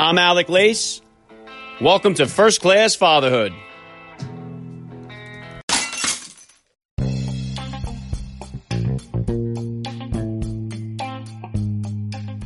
I'm 0.00 0.16
Alec 0.16 0.48
Lace. 0.48 1.02
Welcome 1.78 2.14
to 2.14 2.26
First 2.26 2.62
Class 2.62 2.94
Fatherhood. 2.94 3.52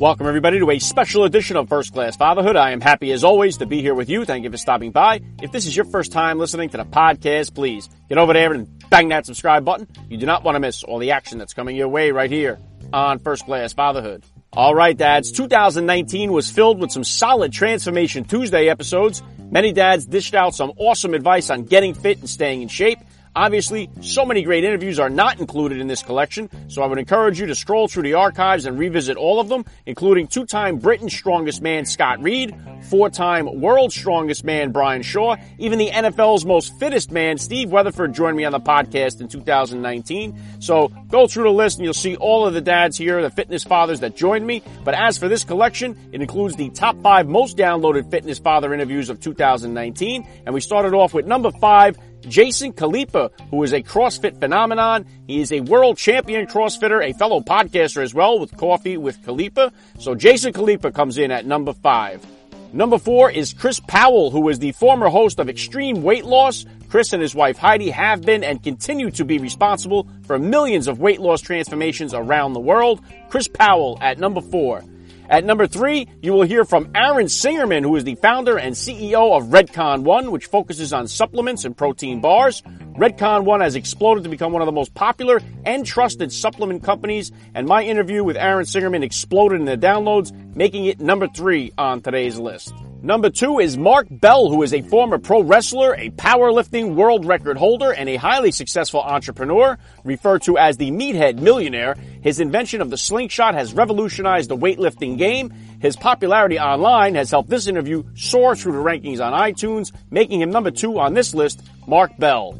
Welcome, 0.00 0.26
everybody, 0.26 0.58
to 0.58 0.68
a 0.68 0.80
special 0.80 1.22
edition 1.22 1.56
of 1.56 1.68
First 1.68 1.92
Class 1.92 2.16
Fatherhood. 2.16 2.56
I 2.56 2.72
am 2.72 2.80
happy, 2.80 3.12
as 3.12 3.22
always, 3.22 3.58
to 3.58 3.66
be 3.66 3.80
here 3.80 3.94
with 3.94 4.10
you. 4.10 4.24
Thank 4.24 4.42
you 4.42 4.50
for 4.50 4.56
stopping 4.56 4.90
by. 4.90 5.20
If 5.40 5.52
this 5.52 5.64
is 5.64 5.76
your 5.76 5.84
first 5.84 6.10
time 6.10 6.40
listening 6.40 6.70
to 6.70 6.78
the 6.78 6.84
podcast, 6.84 7.54
please 7.54 7.88
get 8.08 8.18
over 8.18 8.32
there 8.32 8.52
and 8.52 8.66
bang 8.90 9.10
that 9.10 9.26
subscribe 9.26 9.64
button. 9.64 9.86
You 10.08 10.16
do 10.16 10.26
not 10.26 10.42
want 10.42 10.56
to 10.56 10.60
miss 10.60 10.82
all 10.82 10.98
the 10.98 11.12
action 11.12 11.38
that's 11.38 11.54
coming 11.54 11.76
your 11.76 11.86
way 11.86 12.10
right 12.10 12.32
here 12.32 12.58
on 12.92 13.20
First 13.20 13.44
Class 13.44 13.72
Fatherhood. 13.72 14.24
All 14.56 14.72
right, 14.72 14.96
dads. 14.96 15.32
2019 15.32 16.32
was 16.32 16.48
filled 16.48 16.78
with 16.78 16.92
some 16.92 17.02
solid 17.02 17.52
Transformation 17.52 18.22
Tuesday 18.22 18.68
episodes. 18.68 19.20
Many 19.50 19.72
dads 19.72 20.06
dished 20.06 20.32
out 20.32 20.54
some 20.54 20.72
awesome 20.76 21.12
advice 21.12 21.50
on 21.50 21.64
getting 21.64 21.92
fit 21.92 22.20
and 22.20 22.30
staying 22.30 22.62
in 22.62 22.68
shape. 22.68 23.00
Obviously, 23.36 23.90
so 24.00 24.24
many 24.24 24.42
great 24.42 24.62
interviews 24.62 25.00
are 25.00 25.10
not 25.10 25.40
included 25.40 25.80
in 25.80 25.88
this 25.88 26.04
collection, 26.04 26.48
so 26.68 26.82
I 26.82 26.86
would 26.86 26.98
encourage 26.98 27.40
you 27.40 27.46
to 27.46 27.54
scroll 27.56 27.88
through 27.88 28.04
the 28.04 28.14
archives 28.14 28.64
and 28.64 28.78
revisit 28.78 29.16
all 29.16 29.40
of 29.40 29.48
them, 29.48 29.64
including 29.86 30.28
two-time 30.28 30.78
Britain's 30.78 31.14
strongest 31.14 31.60
man 31.60 31.84
Scott 31.84 32.22
Reed, 32.22 32.54
four-time 32.90 33.60
world's 33.60 33.96
strongest 33.96 34.44
man 34.44 34.70
Brian 34.70 35.02
Shaw, 35.02 35.36
even 35.58 35.80
the 35.80 35.90
NFL's 35.90 36.44
most 36.44 36.78
fittest 36.78 37.10
man 37.10 37.36
Steve 37.38 37.70
Weatherford 37.70 38.12
joined 38.12 38.36
me 38.36 38.44
on 38.44 38.52
the 38.52 38.60
podcast 38.60 39.20
in 39.20 39.26
2019. 39.26 40.38
So 40.60 40.88
go 41.08 41.26
through 41.26 41.44
the 41.44 41.50
list 41.50 41.78
and 41.78 41.84
you'll 41.84 41.94
see 41.94 42.14
all 42.14 42.46
of 42.46 42.54
the 42.54 42.60
dads 42.60 42.96
here, 42.96 43.20
the 43.20 43.30
fitness 43.30 43.64
fathers 43.64 43.98
that 44.00 44.14
joined 44.14 44.46
me. 44.46 44.62
But 44.84 44.94
as 44.94 45.18
for 45.18 45.28
this 45.28 45.42
collection, 45.42 45.98
it 46.12 46.20
includes 46.20 46.54
the 46.54 46.70
top 46.70 47.02
five 47.02 47.28
most 47.28 47.56
downloaded 47.56 48.12
fitness 48.12 48.38
father 48.38 48.72
interviews 48.72 49.10
of 49.10 49.18
2019, 49.18 50.24
and 50.46 50.54
we 50.54 50.60
started 50.60 50.94
off 50.94 51.12
with 51.14 51.26
number 51.26 51.50
five, 51.50 51.98
Jason 52.28 52.72
Khalipa, 52.72 53.30
who 53.50 53.62
is 53.62 53.72
a 53.72 53.82
CrossFit 53.82 54.40
phenomenon. 54.40 55.06
He 55.26 55.40
is 55.40 55.52
a 55.52 55.60
world 55.60 55.96
champion 55.96 56.46
CrossFitter, 56.46 57.04
a 57.04 57.12
fellow 57.14 57.40
podcaster 57.40 58.02
as 58.02 58.14
well 58.14 58.38
with 58.38 58.56
Coffee 58.56 58.96
with 58.96 59.22
Khalipa. 59.24 59.72
So 59.98 60.14
Jason 60.14 60.52
Khalipa 60.52 60.92
comes 60.92 61.18
in 61.18 61.30
at 61.30 61.46
number 61.46 61.72
five. 61.72 62.24
Number 62.72 62.98
four 62.98 63.30
is 63.30 63.52
Chris 63.52 63.78
Powell, 63.78 64.30
who 64.30 64.48
is 64.48 64.58
the 64.58 64.72
former 64.72 65.08
host 65.08 65.38
of 65.38 65.48
Extreme 65.48 66.02
Weight 66.02 66.24
Loss. 66.24 66.66
Chris 66.88 67.12
and 67.12 67.22
his 67.22 67.34
wife 67.34 67.58
Heidi 67.58 67.90
have 67.90 68.22
been 68.22 68.44
and 68.44 68.62
continue 68.62 69.10
to 69.12 69.24
be 69.24 69.38
responsible 69.38 70.08
for 70.26 70.38
millions 70.38 70.88
of 70.88 71.00
weight 71.00 71.20
loss 71.20 71.40
transformations 71.40 72.14
around 72.14 72.52
the 72.52 72.60
world. 72.60 73.00
Chris 73.30 73.48
Powell 73.48 73.98
at 74.00 74.18
number 74.18 74.40
four. 74.40 74.82
At 75.28 75.44
number 75.44 75.66
three, 75.66 76.06
you 76.20 76.32
will 76.32 76.42
hear 76.42 76.64
from 76.64 76.90
Aaron 76.94 77.26
Singerman, 77.26 77.82
who 77.82 77.96
is 77.96 78.04
the 78.04 78.14
founder 78.16 78.58
and 78.58 78.74
CEO 78.74 79.34
of 79.34 79.44
Redcon 79.44 80.02
One, 80.02 80.30
which 80.30 80.46
focuses 80.46 80.92
on 80.92 81.08
supplements 81.08 81.64
and 81.64 81.74
protein 81.74 82.20
bars. 82.20 82.62
Redcon 82.98 83.44
One 83.44 83.62
has 83.62 83.74
exploded 83.74 84.24
to 84.24 84.30
become 84.30 84.52
one 84.52 84.60
of 84.60 84.66
the 84.66 84.72
most 84.72 84.92
popular 84.92 85.40
and 85.64 85.86
trusted 85.86 86.30
supplement 86.30 86.82
companies, 86.82 87.32
and 87.54 87.66
my 87.66 87.82
interview 87.82 88.22
with 88.22 88.36
Aaron 88.36 88.66
Singerman 88.66 89.02
exploded 89.02 89.60
in 89.60 89.64
the 89.64 89.78
downloads, 89.78 90.30
making 90.54 90.84
it 90.84 91.00
number 91.00 91.26
three 91.26 91.72
on 91.78 92.02
today's 92.02 92.38
list. 92.38 92.74
Number 93.04 93.28
two 93.28 93.58
is 93.58 93.76
Mark 93.76 94.06
Bell, 94.10 94.48
who 94.48 94.62
is 94.62 94.72
a 94.72 94.80
former 94.80 95.18
pro 95.18 95.42
wrestler, 95.42 95.94
a 95.94 96.08
powerlifting 96.08 96.94
world 96.94 97.26
record 97.26 97.58
holder, 97.58 97.92
and 97.92 98.08
a 98.08 98.16
highly 98.16 98.50
successful 98.50 99.02
entrepreneur, 99.02 99.76
referred 100.04 100.40
to 100.44 100.56
as 100.56 100.78
the 100.78 100.90
Meathead 100.90 101.38
Millionaire. 101.38 101.96
His 102.22 102.40
invention 102.40 102.80
of 102.80 102.88
the 102.88 102.96
slingshot 102.96 103.52
has 103.56 103.74
revolutionized 103.74 104.48
the 104.48 104.56
weightlifting 104.56 105.18
game. 105.18 105.52
His 105.80 105.96
popularity 105.96 106.58
online 106.58 107.14
has 107.16 107.30
helped 107.30 107.50
this 107.50 107.66
interview 107.66 108.04
soar 108.14 108.56
through 108.56 108.72
the 108.72 108.78
rankings 108.78 109.22
on 109.22 109.34
iTunes, 109.34 109.92
making 110.10 110.40
him 110.40 110.48
number 110.48 110.70
two 110.70 110.98
on 110.98 111.12
this 111.12 111.34
list, 111.34 111.60
Mark 111.86 112.16
Bell. 112.16 112.58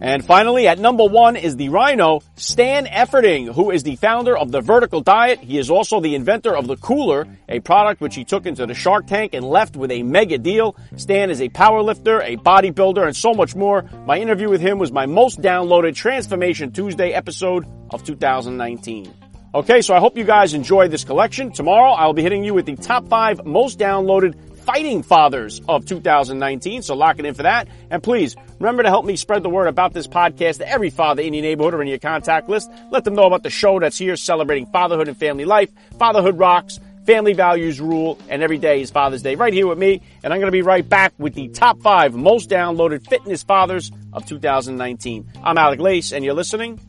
And 0.00 0.24
finally, 0.24 0.68
at 0.68 0.78
number 0.78 1.04
one 1.04 1.36
is 1.36 1.56
the 1.56 1.70
Rhino, 1.70 2.20
Stan 2.34 2.84
Efferding, 2.84 3.52
who 3.54 3.70
is 3.70 3.82
the 3.82 3.96
founder 3.96 4.36
of 4.36 4.52
the 4.52 4.60
Vertical 4.60 5.00
Diet. 5.00 5.40
He 5.40 5.56
is 5.58 5.70
also 5.70 6.00
the 6.00 6.14
inventor 6.14 6.54
of 6.54 6.66
the 6.66 6.76
Cooler, 6.76 7.26
a 7.48 7.60
product 7.60 8.02
which 8.02 8.14
he 8.14 8.24
took 8.24 8.44
into 8.44 8.66
the 8.66 8.74
Shark 8.74 9.06
Tank 9.06 9.32
and 9.32 9.44
left 9.44 9.74
with 9.74 9.90
a 9.90 10.02
mega 10.02 10.36
deal. 10.36 10.76
Stan 10.96 11.30
is 11.30 11.40
a 11.40 11.48
powerlifter, 11.48 12.22
a 12.22 12.36
bodybuilder, 12.36 13.06
and 13.06 13.16
so 13.16 13.32
much 13.32 13.56
more. 13.56 13.88
My 14.06 14.18
interview 14.18 14.50
with 14.50 14.60
him 14.60 14.78
was 14.78 14.92
my 14.92 15.06
most 15.06 15.40
downloaded 15.40 15.94
Transformation 15.94 16.72
Tuesday 16.72 17.12
episode 17.12 17.66
of 17.90 18.04
2019. 18.04 19.12
Okay, 19.54 19.80
so 19.80 19.94
I 19.94 20.00
hope 20.00 20.18
you 20.18 20.24
guys 20.24 20.52
enjoyed 20.52 20.90
this 20.90 21.04
collection. 21.04 21.50
Tomorrow 21.50 21.92
I'll 21.92 22.12
be 22.12 22.22
hitting 22.22 22.44
you 22.44 22.52
with 22.52 22.66
the 22.66 22.76
top 22.76 23.08
five 23.08 23.46
most 23.46 23.78
downloaded 23.78 24.34
fighting 24.66 25.02
fathers 25.02 25.62
of 25.68 25.86
2019. 25.86 26.82
So 26.82 26.94
lock 26.94 27.18
it 27.18 27.24
in 27.24 27.34
for 27.34 27.44
that. 27.44 27.68
And 27.88 28.02
please 28.02 28.36
remember 28.58 28.82
to 28.82 28.90
help 28.90 29.06
me 29.06 29.16
spread 29.16 29.42
the 29.42 29.48
word 29.48 29.68
about 29.68 29.94
this 29.94 30.08
podcast 30.08 30.58
to 30.58 30.68
every 30.68 30.90
father 30.90 31.22
in 31.22 31.32
your 31.32 31.42
neighborhood 31.42 31.72
or 31.72 31.80
in 31.80 31.88
your 31.88 31.98
contact 31.98 32.48
list. 32.48 32.70
Let 32.90 33.04
them 33.04 33.14
know 33.14 33.26
about 33.26 33.44
the 33.44 33.50
show 33.50 33.78
that's 33.80 33.96
here 33.96 34.16
celebrating 34.16 34.66
fatherhood 34.66 35.08
and 35.08 35.16
family 35.16 35.44
life. 35.44 35.70
Fatherhood 35.98 36.38
rocks. 36.38 36.80
Family 37.06 37.34
values 37.34 37.80
rule, 37.80 38.18
and 38.28 38.42
every 38.42 38.58
day 38.58 38.80
is 38.80 38.90
Father's 38.90 39.22
Day 39.22 39.36
right 39.36 39.52
here 39.52 39.68
with 39.68 39.78
me. 39.78 40.02
And 40.24 40.32
I'm 40.32 40.40
going 40.40 40.48
to 40.48 40.52
be 40.52 40.62
right 40.62 40.86
back 40.86 41.12
with 41.18 41.34
the 41.34 41.46
top 41.46 41.80
five 41.80 42.14
most 42.14 42.50
downloaded 42.50 43.08
fitness 43.08 43.44
fathers 43.44 43.92
of 44.12 44.26
2019. 44.26 45.30
I'm 45.44 45.56
Alec 45.56 45.78
Lace, 45.78 46.10
and 46.10 46.24
you're 46.24 46.34
listening 46.34 46.80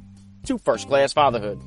to 0.46 0.58
First 0.58 0.88
Class 0.88 1.14
Fatherhood. 1.14 1.62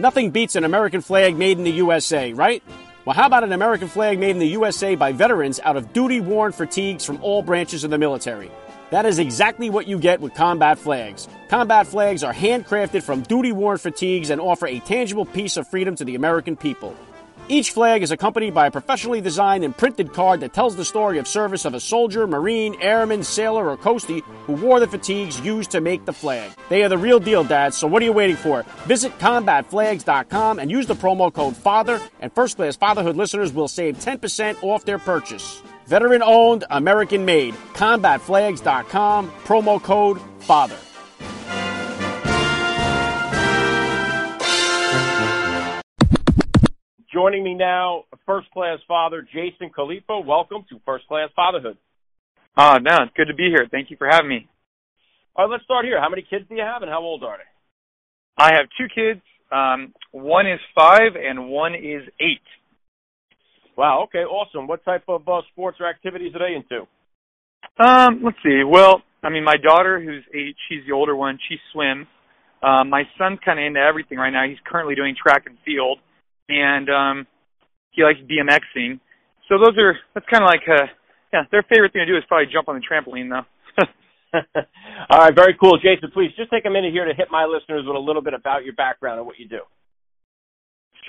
Nothing 0.00 0.30
beats 0.30 0.54
an 0.54 0.62
American 0.62 1.00
flag 1.00 1.36
made 1.36 1.58
in 1.58 1.64
the 1.64 1.72
USA, 1.72 2.32
right? 2.32 2.62
Well, 3.04 3.16
how 3.16 3.26
about 3.26 3.42
an 3.42 3.52
American 3.52 3.88
flag 3.88 4.20
made 4.20 4.30
in 4.30 4.38
the 4.38 4.46
USA 4.46 4.94
by 4.94 5.10
veterans 5.10 5.58
out 5.64 5.76
of 5.76 5.92
duty 5.92 6.20
worn 6.20 6.52
fatigues 6.52 7.04
from 7.04 7.18
all 7.20 7.42
branches 7.42 7.82
of 7.82 7.90
the 7.90 7.98
military? 7.98 8.48
That 8.90 9.06
is 9.06 9.18
exactly 9.18 9.70
what 9.70 9.88
you 9.88 9.98
get 9.98 10.20
with 10.20 10.34
combat 10.34 10.78
flags. 10.78 11.26
Combat 11.48 11.88
flags 11.88 12.22
are 12.22 12.32
handcrafted 12.32 13.02
from 13.02 13.22
duty 13.22 13.50
worn 13.50 13.78
fatigues 13.78 14.30
and 14.30 14.40
offer 14.40 14.68
a 14.68 14.78
tangible 14.78 15.26
piece 15.26 15.56
of 15.56 15.66
freedom 15.66 15.96
to 15.96 16.04
the 16.04 16.14
American 16.14 16.56
people. 16.56 16.94
Each 17.50 17.70
flag 17.70 18.02
is 18.02 18.10
accompanied 18.10 18.52
by 18.52 18.66
a 18.66 18.70
professionally 18.70 19.22
designed 19.22 19.64
and 19.64 19.74
printed 19.74 20.12
card 20.12 20.40
that 20.40 20.52
tells 20.52 20.76
the 20.76 20.84
story 20.84 21.16
of 21.16 21.26
service 21.26 21.64
of 21.64 21.72
a 21.72 21.80
soldier, 21.80 22.26
marine, 22.26 22.76
airman, 22.82 23.22
sailor, 23.22 23.70
or 23.70 23.78
coastie 23.78 24.22
who 24.44 24.52
wore 24.52 24.80
the 24.80 24.86
fatigues 24.86 25.40
used 25.40 25.70
to 25.70 25.80
make 25.80 26.04
the 26.04 26.12
flag. 26.12 26.50
They 26.68 26.82
are 26.82 26.90
the 26.90 26.98
real 26.98 27.18
deal, 27.18 27.44
Dad, 27.44 27.72
so 27.72 27.86
what 27.86 28.02
are 28.02 28.04
you 28.04 28.12
waiting 28.12 28.36
for? 28.36 28.64
Visit 28.84 29.18
combatflags.com 29.18 30.58
and 30.58 30.70
use 30.70 30.86
the 30.86 30.94
promo 30.94 31.32
code 31.32 31.56
FATHER, 31.56 32.00
and 32.20 32.30
first 32.34 32.56
class 32.56 32.76
fatherhood 32.76 33.16
listeners 33.16 33.50
will 33.50 33.68
save 33.68 33.96
10% 33.96 34.62
off 34.62 34.84
their 34.84 34.98
purchase. 34.98 35.62
Veteran 35.86 36.22
owned, 36.22 36.64
American 36.68 37.24
made. 37.24 37.54
Combatflags.com, 37.72 39.30
promo 39.46 39.82
code 39.82 40.20
FATHER. 40.40 40.87
Joining 47.18 47.42
me 47.42 47.54
now, 47.54 48.04
first 48.26 48.48
class 48.52 48.78
father 48.86 49.22
Jason 49.22 49.72
Khalipa. 49.76 50.24
Welcome 50.24 50.64
to 50.70 50.80
First 50.86 51.08
Class 51.08 51.30
Fatherhood. 51.34 51.76
Oh, 52.56 52.78
no, 52.80 52.98
it's 53.02 53.12
good 53.16 53.26
to 53.26 53.34
be 53.34 53.48
here. 53.48 53.66
Thank 53.68 53.90
you 53.90 53.96
for 53.96 54.06
having 54.08 54.28
me. 54.28 54.48
All 55.34 55.46
right, 55.46 55.50
let's 55.50 55.64
start 55.64 55.84
here. 55.84 56.00
How 56.00 56.08
many 56.08 56.22
kids 56.22 56.44
do 56.48 56.54
you 56.54 56.62
have, 56.62 56.82
and 56.82 56.88
how 56.88 57.00
old 57.00 57.24
are 57.24 57.38
they? 57.38 58.44
I 58.44 58.54
have 58.54 58.66
two 58.78 58.86
kids. 58.94 59.20
Um, 59.50 59.94
one 60.12 60.46
is 60.46 60.60
five, 60.76 61.16
and 61.16 61.48
one 61.48 61.74
is 61.74 62.02
eight. 62.20 62.46
Wow. 63.76 64.04
Okay. 64.04 64.22
Awesome. 64.22 64.68
What 64.68 64.84
type 64.84 65.02
of 65.08 65.28
uh, 65.28 65.40
sports 65.50 65.78
or 65.80 65.90
activities 65.90 66.32
are 66.36 66.48
they 66.48 66.54
into? 66.54 66.86
Um, 67.84 68.22
let's 68.22 68.38
see. 68.44 68.62
Well, 68.64 69.02
I 69.24 69.30
mean, 69.30 69.42
my 69.42 69.56
daughter, 69.56 70.00
who's 70.00 70.22
eight, 70.32 70.54
she's 70.68 70.86
the 70.86 70.94
older 70.94 71.16
one. 71.16 71.40
She 71.48 71.56
swims. 71.72 72.06
Um, 72.62 72.90
my 72.90 73.02
son's 73.18 73.40
kind 73.44 73.58
of 73.58 73.66
into 73.66 73.80
everything 73.80 74.18
right 74.18 74.30
now. 74.30 74.46
He's 74.48 74.62
currently 74.64 74.94
doing 74.94 75.16
track 75.20 75.46
and 75.46 75.56
field 75.66 75.98
and 76.48 76.88
um 76.90 77.26
he 77.90 78.02
likes 78.02 78.20
BMXing. 78.20 79.00
So 79.48 79.58
those 79.58 79.76
are 79.78 79.96
that's 80.14 80.26
kind 80.30 80.44
of 80.44 80.48
like 80.48 80.66
uh 80.68 80.86
yeah, 81.32 81.42
their 81.50 81.62
favorite 81.68 81.92
thing 81.92 82.00
to 82.00 82.06
do 82.06 82.16
is 82.16 82.24
probably 82.28 82.52
jump 82.52 82.68
on 82.68 82.80
the 82.80 82.84
trampoline 82.84 83.28
though. 83.28 83.46
All 85.10 85.18
right, 85.18 85.34
very 85.34 85.56
cool. 85.60 85.78
Jason, 85.78 86.10
please 86.12 86.30
just 86.36 86.50
take 86.50 86.64
a 86.66 86.70
minute 86.70 86.92
here 86.92 87.04
to 87.04 87.14
hit 87.14 87.28
my 87.30 87.44
listeners 87.44 87.84
with 87.86 87.96
a 87.96 88.00
little 88.00 88.22
bit 88.22 88.34
about 88.34 88.64
your 88.64 88.74
background 88.74 89.18
and 89.18 89.26
what 89.26 89.38
you 89.38 89.48
do. 89.48 89.60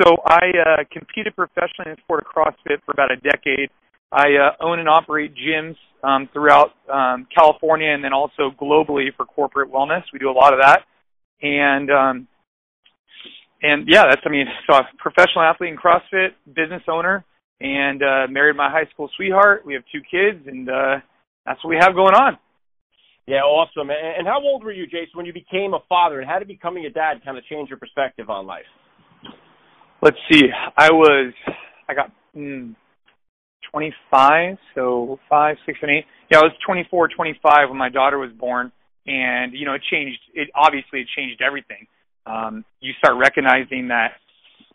So 0.01 0.15
I 0.25 0.51
uh, 0.55 0.83
competed 0.91 1.35
professionally 1.35 1.91
in 1.91 1.95
the 1.95 2.01
sport 2.03 2.23
of 2.23 2.31
CrossFit 2.31 2.79
for 2.85 2.91
about 2.91 3.11
a 3.11 3.17
decade. 3.17 3.69
I 4.11 4.27
uh, 4.35 4.63
own 4.63 4.79
and 4.79 4.87
operate 4.87 5.33
gyms 5.35 5.75
um, 6.03 6.29
throughout 6.31 6.71
um, 6.91 7.27
California 7.35 7.89
and 7.89 8.03
then 8.03 8.13
also 8.13 8.51
globally 8.59 9.13
for 9.15 9.25
corporate 9.25 9.71
wellness. 9.71 10.03
We 10.13 10.19
do 10.19 10.29
a 10.29 10.31
lot 10.31 10.53
of 10.53 10.59
that. 10.61 10.83
And 11.41 11.91
um, 11.91 12.27
and 13.61 13.87
yeah, 13.87 14.03
that's 14.09 14.21
I 14.25 14.29
mean, 14.29 14.45
so 14.67 14.73
I'm 14.75 14.85
a 14.85 14.97
professional 14.97 15.43
athlete 15.43 15.71
in 15.71 15.77
CrossFit, 15.77 16.29
business 16.47 16.83
owner, 16.87 17.23
and 17.59 18.01
uh, 18.01 18.27
married 18.29 18.55
my 18.55 18.69
high 18.69 18.89
school 18.93 19.09
sweetheart. 19.15 19.65
We 19.65 19.73
have 19.73 19.83
two 19.91 20.01
kids, 20.01 20.47
and 20.47 20.69
uh, 20.69 20.95
that's 21.45 21.63
what 21.63 21.69
we 21.69 21.77
have 21.79 21.93
going 21.93 22.15
on. 22.15 22.37
Yeah, 23.27 23.41
awesome. 23.41 23.91
And 23.91 24.25
how 24.25 24.41
old 24.41 24.63
were 24.63 24.71
you, 24.71 24.85
Jason, 24.85 25.13
when 25.13 25.27
you 25.27 25.33
became 25.33 25.75
a 25.75 25.79
father, 25.87 26.19
and 26.19 26.27
how 26.27 26.39
did 26.39 26.47
becoming 26.47 26.85
a 26.85 26.89
dad 26.89 27.21
kind 27.23 27.37
of 27.37 27.45
change 27.45 27.69
your 27.69 27.77
perspective 27.77 28.27
on 28.27 28.47
life? 28.47 28.65
Let's 30.01 30.17
see. 30.31 30.47
I 30.75 30.89
was, 30.91 31.33
I 31.87 31.93
got 31.93 32.11
mm, 32.35 32.73
25, 33.71 34.57
so 34.73 35.19
five, 35.29 35.57
six, 35.65 35.77
and 35.83 35.91
eight. 35.91 36.05
Yeah, 36.31 36.39
I 36.39 36.43
was 36.43 36.53
24, 36.65 37.09
25 37.09 37.69
when 37.69 37.77
my 37.77 37.89
daughter 37.89 38.17
was 38.17 38.31
born, 38.31 38.71
and 39.05 39.53
you 39.53 39.65
know, 39.65 39.73
it 39.73 39.81
changed. 39.91 40.19
It 40.33 40.49
obviously 40.55 41.01
it 41.01 41.07
changed 41.15 41.41
everything. 41.45 41.85
Um, 42.25 42.65
you 42.81 42.93
start 42.99 43.17
recognizing 43.17 43.87
that 43.89 44.13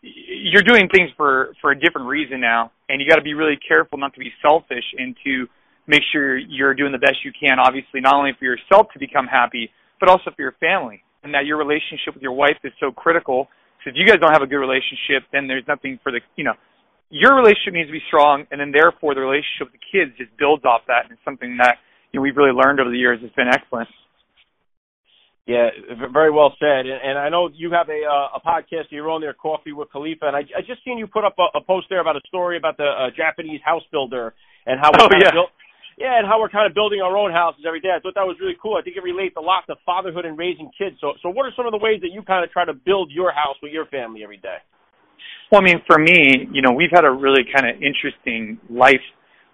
you're 0.02 0.62
doing 0.62 0.88
things 0.92 1.10
for 1.16 1.54
for 1.60 1.70
a 1.70 1.78
different 1.78 2.08
reason 2.08 2.40
now, 2.40 2.72
and 2.88 3.00
you 3.00 3.08
got 3.08 3.16
to 3.16 3.22
be 3.22 3.34
really 3.34 3.58
careful 3.66 3.98
not 3.98 4.12
to 4.14 4.20
be 4.20 4.30
selfish 4.42 4.84
and 4.98 5.16
to 5.24 5.46
make 5.86 6.02
sure 6.12 6.36
you're 6.36 6.74
doing 6.74 6.92
the 6.92 6.98
best 6.98 7.24
you 7.24 7.32
can, 7.32 7.58
obviously, 7.58 8.00
not 8.00 8.14
only 8.14 8.32
for 8.38 8.44
yourself 8.44 8.86
to 8.92 8.98
become 8.98 9.26
happy, 9.26 9.70
but 10.00 10.08
also 10.08 10.30
for 10.34 10.42
your 10.42 10.56
family. 10.60 11.02
And 11.22 11.32
that 11.32 11.46
your 11.46 11.56
relationship 11.56 12.12
with 12.12 12.22
your 12.22 12.32
wife 12.32 12.56
is 12.64 12.72
so 12.80 12.92
critical. 12.92 13.48
So 13.82 13.90
if 13.90 13.96
you 13.96 14.06
guys 14.06 14.16
don't 14.20 14.32
have 14.32 14.42
a 14.42 14.46
good 14.46 14.60
relationship, 14.60 15.24
then 15.32 15.46
there's 15.48 15.64
nothing 15.68 15.98
for 16.02 16.12
the, 16.12 16.20
you 16.36 16.44
know, 16.44 16.54
your 17.10 17.36
relationship 17.36 17.72
needs 17.72 17.88
to 17.88 17.92
be 17.92 18.04
strong, 18.08 18.44
and 18.50 18.60
then 18.60 18.72
therefore 18.72 19.14
the 19.14 19.20
relationship 19.20 19.72
with 19.72 19.76
the 19.76 19.84
kids 19.92 20.12
just 20.16 20.36
builds 20.36 20.64
off 20.64 20.82
that. 20.88 21.04
And 21.04 21.12
it's 21.12 21.24
something 21.24 21.56
that, 21.60 21.76
you 22.12 22.20
know, 22.20 22.22
we've 22.22 22.36
really 22.36 22.52
learned 22.52 22.80
over 22.80 22.90
the 22.90 22.98
years. 22.98 23.20
It's 23.22 23.34
been 23.36 23.48
excellent. 23.48 23.88
Yeah, 25.46 25.68
very 26.10 26.32
well 26.32 26.56
said. 26.58 26.88
And, 26.88 26.96
and 27.04 27.18
I 27.18 27.28
know 27.28 27.50
you 27.52 27.70
have 27.72 27.88
a 27.92 28.00
uh, 28.00 28.38
a 28.38 28.40
podcast 28.40 28.88
you're 28.88 29.10
on 29.10 29.20
there, 29.20 29.34
Coffee 29.34 29.72
with 29.72 29.92
Khalipa, 29.92 30.24
and 30.24 30.36
I, 30.36 30.40
I 30.56 30.64
just 30.64 30.82
seen 30.84 30.96
you 30.96 31.06
put 31.06 31.24
up 31.24 31.36
a, 31.36 31.58
a 31.58 31.60
post 31.60 31.86
there 31.90 32.00
about 32.00 32.16
a 32.16 32.24
story 32.26 32.56
about 32.56 32.78
the 32.78 32.88
uh, 32.88 33.10
Japanese 33.14 33.60
house 33.62 33.82
builder 33.92 34.32
and 34.64 34.80
how 34.80 34.88
oh, 34.98 35.08
yeah. 35.20 35.32
built, 35.32 35.52
yeah, 35.98 36.16
and 36.16 36.26
how 36.26 36.40
we're 36.40 36.48
kind 36.48 36.64
of 36.64 36.72
building 36.72 37.04
our 37.04 37.14
own 37.16 37.30
houses 37.30 37.62
every 37.68 37.80
day. 37.80 37.92
I 37.94 38.00
thought 38.00 38.14
that 38.16 38.24
was 38.24 38.40
really 38.40 38.56
cool. 38.56 38.80
I 38.80 38.82
think 38.82 38.96
it 38.96 39.04
relates 39.04 39.36
a 39.36 39.44
lot 39.44 39.68
to 39.68 39.76
fatherhood 39.84 40.24
and 40.24 40.38
raising 40.38 40.70
kids. 40.76 40.96
So, 41.00 41.12
so 41.22 41.28
what 41.28 41.44
are 41.44 41.52
some 41.56 41.66
of 41.66 41.72
the 41.72 41.82
ways 41.82 42.00
that 42.00 42.08
you 42.08 42.22
kind 42.22 42.42
of 42.42 42.50
try 42.50 42.64
to 42.64 42.72
build 42.72 43.12
your 43.12 43.30
house 43.30 43.60
with 43.62 43.70
your 43.70 43.84
family 43.86 44.24
every 44.24 44.38
day? 44.38 44.64
Well, 45.52 45.60
I 45.60 45.64
mean, 45.64 45.82
for 45.86 45.98
me, 45.98 46.48
you 46.52 46.62
know, 46.62 46.72
we've 46.72 46.90
had 46.90 47.04
a 47.04 47.12
really 47.12 47.44
kind 47.44 47.68
of 47.68 47.76
interesting 47.84 48.58
life. 48.72 49.04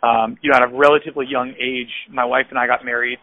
Um, 0.02 0.38
you 0.40 0.50
know, 0.50 0.56
at 0.56 0.62
a 0.62 0.72
relatively 0.72 1.26
young 1.28 1.52
age, 1.60 1.92
my 2.08 2.24
wife 2.24 2.46
and 2.48 2.58
I 2.58 2.66
got 2.66 2.86
married. 2.86 3.18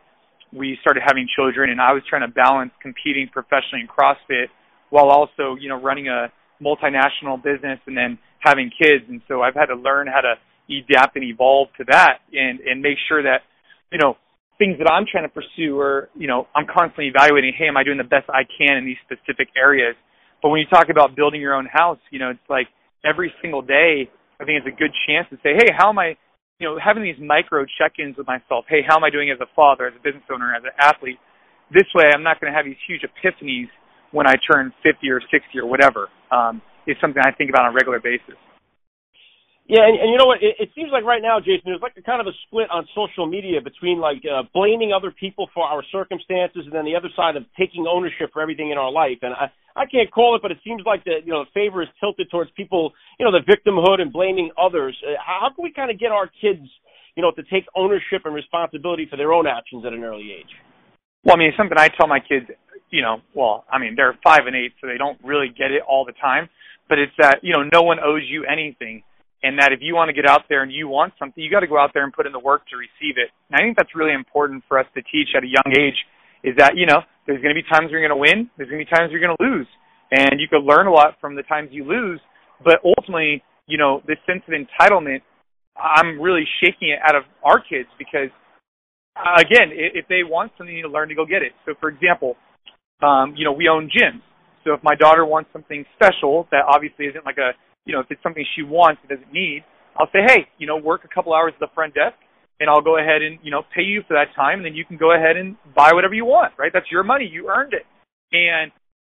We 0.54 0.78
started 0.82 1.04
having 1.06 1.28
children, 1.36 1.70
and 1.70 1.82
I 1.82 1.94
was 1.94 2.04
trying 2.10 2.28
to 2.28 2.34
balance 2.34 2.72
competing 2.82 3.28
professionally 3.32 3.84
in 3.84 3.88
CrossFit 3.88 4.48
while 4.90 5.10
also, 5.10 5.56
you 5.60 5.68
know, 5.70 5.80
running 5.80 6.08
a 6.08 6.32
multinational 6.64 7.42
business 7.42 7.80
and 7.86 7.98
then 7.98 8.18
having 8.40 8.72
kids. 8.72 9.04
And 9.10 9.22
so 9.28 9.42
I've 9.42 9.56
had 9.56 9.68
to 9.68 9.76
learn 9.76 10.08
how 10.08 10.22
to 10.22 10.36
adapt 10.76 11.16
and 11.16 11.24
evolve 11.24 11.70
to 11.78 11.86
that 11.88 12.20
and 12.34 12.60
and 12.60 12.82
make 12.82 12.98
sure 13.08 13.24
that 13.24 13.48
you 13.92 14.00
know 14.00 14.16
things 14.60 14.78
that 14.80 14.90
I'm 14.90 15.06
trying 15.10 15.24
to 15.24 15.32
pursue 15.32 15.80
are 15.80 16.10
you 16.16 16.28
know 16.28 16.48
I'm 16.56 16.68
constantly 16.68 17.08
evaluating 17.08 17.54
hey 17.58 17.68
am 17.68 17.78
I 17.78 17.84
doing 17.84 17.98
the 17.98 18.04
best 18.04 18.28
I 18.30 18.44
can 18.44 18.76
in 18.76 18.86
these 18.86 19.00
specific 19.08 19.48
areas 19.56 19.96
but 20.44 20.50
when 20.50 20.60
you 20.60 20.68
talk 20.68 20.90
about 20.92 21.16
building 21.16 21.40
your 21.40 21.56
own 21.56 21.68
house 21.72 22.00
you 22.12 22.20
know 22.20 22.32
it's 22.32 22.50
like 22.50 22.68
every 23.06 23.32
single 23.42 23.62
day 23.62 24.12
I 24.40 24.44
think 24.44 24.60
it's 24.60 24.68
a 24.68 24.78
good 24.78 24.92
chance 25.08 25.28
to 25.32 25.38
say 25.40 25.56
hey 25.56 25.72
how 25.72 25.90
am 25.90 26.00
I 26.00 26.18
you 26.60 26.68
know 26.68 26.80
having 26.84 27.04
these 27.04 27.20
micro 27.20 27.66
check-ins 27.78 28.18
with 28.18 28.28
myself 28.28 28.66
hey 28.70 28.82
how 28.86 28.98
am 28.98 29.04
I 29.04 29.10
doing 29.10 29.30
as 29.30 29.40
a 29.42 29.50
father 29.56 29.88
as 29.88 29.94
a 29.96 30.04
business 30.04 30.24
owner 30.32 30.54
as 30.56 30.64
an 30.64 30.74
athlete 30.80 31.20
this 31.72 31.88
way 31.94 32.10
I'm 32.14 32.24
not 32.24 32.40
going 32.40 32.52
to 32.52 32.58
have 32.58 32.66
these 32.66 32.80
huge 32.88 33.02
epiphanies 33.06 33.68
when 34.12 34.28
I 34.28 34.36
turn 34.50 34.74
50 34.84 35.10
or 35.10 35.22
60 35.22 35.60
or 35.60 35.68
whatever 35.68 36.10
um, 36.32 36.62
is 36.88 36.96
something 37.02 37.22
I 37.22 37.32
think 37.32 37.50
about 37.50 37.66
on 37.66 37.72
a 37.72 37.76
regular 37.76 38.00
basis 38.00 38.38
yeah, 39.68 39.84
and, 39.84 40.00
and 40.00 40.08
you 40.08 40.16
know 40.16 40.32
what? 40.32 40.40
It, 40.40 40.56
it 40.64 40.70
seems 40.72 40.96
like 40.96 41.04
right 41.04 41.20
now, 41.22 41.44
Jason, 41.44 41.68
there's 41.68 41.84
like 41.84 42.00
a 42.00 42.02
kind 42.02 42.24
of 42.24 42.28
a 42.28 42.36
split 42.48 42.72
on 42.72 42.88
social 42.96 43.28
media 43.28 43.60
between 43.60 44.00
like 44.00 44.24
uh, 44.24 44.48
blaming 44.56 44.96
other 44.96 45.12
people 45.12 45.52
for 45.54 45.68
our 45.68 45.84
circumstances, 45.92 46.64
and 46.64 46.72
then 46.72 46.88
the 46.88 46.96
other 46.96 47.12
side 47.20 47.36
of 47.36 47.44
taking 47.60 47.84
ownership 47.84 48.32
for 48.32 48.42
everything 48.42 48.72
in 48.72 48.80
our 48.80 48.90
life. 48.90 49.20
And 49.22 49.36
I, 49.36 49.52
I 49.78 49.86
can't 49.86 50.12
call 50.12 50.36
it, 50.36 50.42
but 50.42 50.52
it 50.52 50.58
seems 50.64 50.82
like 50.86 51.04
the 51.04 51.22
you 51.24 51.32
know 51.32 51.46
the 51.46 51.52
favor 51.54 51.82
is 51.82 51.88
tilted 52.00 52.30
towards 52.32 52.50
people, 52.58 52.94
you 53.20 53.26
know, 53.26 53.32
the 53.32 53.46
victimhood 53.46 54.02
and 54.02 54.12
blaming 54.12 54.52
others. 54.58 54.98
Uh, 55.06 55.14
how 55.24 55.50
can 55.54 55.64
we 55.64 55.72
kind 55.72 55.92
of 55.92 56.00
get 56.00 56.12
our 56.12 56.28
kids, 56.42 56.68
you 57.16 57.22
know, 57.22 57.32
to 57.32 57.44
take 57.44 57.66
ownership 57.76 58.26
and 58.26 58.34
responsibility 58.34 59.08
for 59.10 59.18
their 59.18 59.32
own 59.34 59.46
actions 59.46 59.86
at 59.86 59.94
an 59.94 60.04
early 60.04 60.34
age? 60.34 60.50
Well, 61.24 61.36
I 61.36 61.40
mean, 61.40 61.52
something 61.56 61.78
I 61.78 61.90
tell 61.90 62.08
my 62.08 62.20
kids, 62.20 62.48
you 62.90 63.02
know, 63.02 63.22
well, 63.36 63.66
I 63.72 63.78
mean, 63.78 63.94
they're 63.96 64.18
five 64.24 64.48
and 64.48 64.56
eight, 64.56 64.74
so 64.82 64.88
they 64.88 64.98
don't 64.98 65.20
really 65.24 65.50
get 65.50 65.72
it 65.72 65.84
all 65.88 66.06
the 66.06 66.14
time. 66.14 66.50
But 66.90 67.00
it's 67.00 67.14
that 67.20 67.40
you 67.44 67.54
know, 67.54 67.64
no 67.72 67.84
one 67.84 68.00
owes 68.00 68.24
you 68.28 68.46
anything 68.46 69.04
and 69.44 69.60
that 69.60 69.72
if 69.72 69.80
you 69.82 69.94
want 69.94 70.10
to 70.10 70.14
get 70.14 70.26
out 70.26 70.50
there 70.50 70.64
and 70.64 70.72
you 70.72 70.88
want 70.88 71.14
something, 71.20 71.44
you 71.44 71.52
got 71.52 71.60
to 71.60 71.68
go 71.68 71.78
out 71.78 71.92
there 71.94 72.04
and 72.04 72.12
put 72.12 72.26
in 72.26 72.32
the 72.32 72.40
work 72.40 72.66
to 72.70 72.76
receive 72.76 73.18
it. 73.18 73.30
And 73.50 73.56
I 73.56 73.64
think 73.64 73.78
that's 73.78 73.94
really 73.94 74.14
important 74.14 74.64
for 74.68 74.80
us 74.80 74.88
to 74.96 75.02
teach 75.04 75.30
at 75.38 75.44
a 75.44 75.48
young 75.48 75.70
age 75.78 75.98
is 76.44 76.56
that, 76.58 76.76
you 76.76 76.86
know, 76.86 77.02
there's 77.28 77.42
going 77.42 77.54
to 77.54 77.60
be 77.60 77.68
times 77.68 77.92
you're 77.92 78.02
going 78.02 78.16
to 78.16 78.20
win, 78.20 78.50
there's 78.58 78.70
going 78.70 78.80
to 78.80 78.86
be 78.86 78.90
times 78.90 79.12
you're 79.12 79.22
going 79.22 79.36
to 79.36 79.44
lose. 79.44 79.68
And 80.10 80.40
you 80.40 80.48
could 80.48 80.64
learn 80.64 80.88
a 80.88 80.92
lot 80.92 81.20
from 81.20 81.36
the 81.36 81.44
times 81.44 81.70
you 81.72 81.84
lose, 81.84 82.22
but 82.64 82.80
ultimately, 82.84 83.44
you 83.68 83.78
know, 83.78 84.02
this 84.08 84.18
sense 84.26 84.42
of 84.48 84.56
entitlement, 84.56 85.20
I'm 85.76 86.20
really 86.20 86.48
shaking 86.64 86.90
it 86.90 87.00
out 87.04 87.16
of 87.16 87.24
our 87.44 87.60
kids 87.60 87.90
because, 88.00 88.32
uh, 89.20 89.36
again, 89.38 89.76
if 89.76 90.08
they 90.08 90.24
want 90.24 90.54
something, 90.58 90.74
you 90.74 90.82
need 90.82 90.88
to 90.88 90.94
learn 90.94 91.10
to 91.10 91.16
go 91.16 91.26
get 91.26 91.44
it. 91.44 91.52
So, 91.66 91.74
for 91.80 91.90
example, 91.90 92.38
um, 93.04 93.36
you 93.36 93.44
know, 93.44 93.52
we 93.52 93.68
own 93.68 93.92
gyms. 93.92 94.24
So 94.64 94.74
if 94.74 94.82
my 94.82 94.96
daughter 94.96 95.26
wants 95.26 95.52
something 95.52 95.86
special 95.96 96.48
that 96.52 96.64
obviously 96.68 97.06
isn't 97.06 97.26
like 97.26 97.38
a 97.38 97.52
you 97.88 97.96
know, 97.96 98.02
if 98.02 98.08
it's 98.12 98.22
something 98.22 98.44
she 98.54 98.62
wants 98.62 99.02
and 99.02 99.18
doesn't 99.18 99.34
need, 99.34 99.64
I'll 99.98 100.12
say, 100.12 100.20
hey, 100.28 100.46
you 100.60 100.68
know, 100.68 100.78
work 100.78 101.02
a 101.06 101.08
couple 101.08 101.34
hours 101.34 101.54
at 101.56 101.60
the 101.60 101.74
front 101.74 101.96
desk, 101.96 102.20
and 102.60 102.70
I'll 102.70 102.82
go 102.82 102.98
ahead 102.98 103.22
and 103.22 103.40
you 103.44 103.52
know 103.52 103.64
pay 103.76 103.84
you 103.84 104.02
for 104.08 104.14
that 104.16 104.34
time, 104.36 104.60
and 104.60 104.66
then 104.66 104.76
you 104.76 104.86
can 104.86 104.98
go 104.98 105.14
ahead 105.14 105.38
and 105.38 105.56
buy 105.76 105.92
whatever 105.94 106.14
you 106.14 106.26
want. 106.26 106.54
Right? 106.58 106.72
That's 106.74 106.90
your 106.92 107.04
money. 107.04 107.30
You 107.32 107.50
earned 107.50 107.74
it. 107.74 107.86
And 108.34 108.72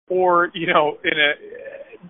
or 0.09 0.51
you 0.53 0.67
know, 0.67 0.97
in 1.03 1.13
a 1.17 1.31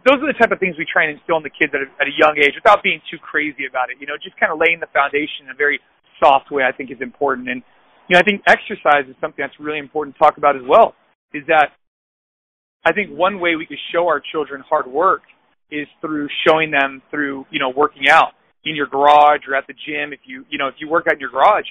those 0.04 0.20
are 0.20 0.28
the 0.28 0.38
type 0.38 0.52
of 0.52 0.60
things 0.60 0.76
we 0.78 0.86
try 0.86 1.08
and 1.08 1.16
instill 1.16 1.38
in 1.38 1.44
the 1.44 1.54
kids 1.54 1.72
at 1.72 1.80
a, 1.80 1.88
at 2.02 2.08
a 2.08 2.16
young 2.20 2.36
age 2.36 2.52
without 2.52 2.84
being 2.84 3.00
too 3.10 3.18
crazy 3.18 3.64
about 3.64 3.90
it. 3.90 3.98
You 4.00 4.08
know, 4.08 4.20
just 4.20 4.36
kind 4.36 4.52
of 4.52 4.60
laying 4.60 4.80
the 4.80 4.92
foundation 4.92 5.48
in 5.48 5.50
a 5.52 5.58
very 5.58 5.80
soft 6.20 6.52
way. 6.52 6.64
I 6.64 6.72
think 6.76 6.92
is 6.92 7.00
important. 7.00 7.50
And 7.50 7.62
you 8.10 8.16
know, 8.16 8.20
I 8.20 8.24
think 8.24 8.42
exercise 8.48 9.08
is 9.08 9.16
something 9.22 9.40
that's 9.40 9.60
really 9.60 9.80
important 9.80 10.16
to 10.16 10.20
talk 10.20 10.38
about 10.38 10.56
as 10.56 10.64
well. 10.68 10.96
Is 11.34 11.44
that 11.48 11.76
I 12.86 12.94
think 12.94 13.12
one 13.12 13.40
way 13.40 13.56
we 13.56 13.66
could 13.66 13.82
show 13.92 14.08
our 14.08 14.22
children 14.32 14.64
hard 14.68 14.88
work 14.88 15.22
is 15.72 15.88
through 16.00 16.30
showing 16.48 16.70
them 16.70 17.02
through, 17.10 17.46
you 17.50 17.60
know, 17.60 17.74
working 17.76 18.08
out 18.10 18.34
in 18.66 18.76
your 18.76 18.88
garage 18.88 19.42
or 19.48 19.56
at 19.56 19.68
the 19.68 19.74
gym. 19.74 20.12
If 20.12 20.22
you, 20.26 20.46
you 20.50 20.58
know, 20.58 20.68
if 20.68 20.76
you 20.80 20.90
work 20.90 21.06
out 21.08 21.14
in 21.14 21.20
your 21.20 21.30
garage, 21.30 21.66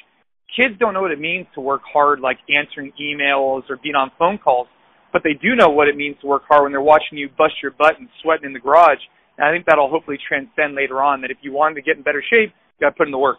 kids 0.56 0.74
don't 0.78 0.94
know 0.94 1.02
what 1.02 1.10
it 1.10 1.20
means 1.20 1.46
to 1.54 1.60
work 1.60 1.82
hard, 1.90 2.20
like 2.20 2.38
answering 2.48 2.92
emails 3.00 3.62
or 3.68 3.78
being 3.82 3.94
on 3.94 4.10
phone 4.18 4.38
calls, 4.38 4.68
but 5.12 5.22
they 5.22 5.34
do 5.34 5.54
know 5.54 5.68
what 5.70 5.88
it 5.88 5.96
means 5.96 6.16
to 6.22 6.26
work 6.26 6.42
hard 6.48 6.62
when 6.62 6.72
they're 6.72 6.80
watching 6.80 7.18
you 7.18 7.28
bust 7.36 7.54
your 7.62 7.72
butt 7.72 7.98
and 7.98 8.08
sweating 8.22 8.46
in 8.46 8.52
the 8.52 8.60
garage. 8.60 9.02
And 9.36 9.46
I 9.46 9.50
think 9.52 9.66
that'll 9.66 9.90
hopefully 9.90 10.18
transcend 10.28 10.74
later 10.74 11.02
on 11.02 11.20
that 11.22 11.30
if 11.30 11.38
you 11.42 11.52
wanted 11.52 11.74
to 11.76 11.82
get 11.82 11.96
in 11.96 12.02
better 12.02 12.22
shape, 12.22 12.54
you 12.54 12.80
got 12.80 12.90
to 12.90 12.96
put 12.96 13.08
in 13.08 13.12
the 13.12 13.18
work. 13.18 13.38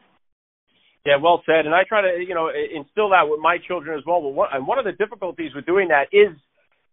Yeah, 1.06 1.18
well 1.22 1.44
said. 1.46 1.66
And 1.66 1.76
I 1.76 1.84
try 1.88 2.02
to, 2.02 2.18
you 2.20 2.34
know, 2.34 2.50
instill 2.50 3.10
that 3.12 3.30
with 3.30 3.40
my 3.40 3.58
children 3.68 3.98
as 3.98 4.04
well. 4.06 4.22
But 4.22 4.34
one, 4.34 4.50
and 4.52 4.68
one 4.68 4.80
of 4.80 4.86
the 4.86 4.92
difficulties 4.92 5.52
with 5.54 5.66
doing 5.66 5.90
that 5.90 6.10
is 6.12 6.36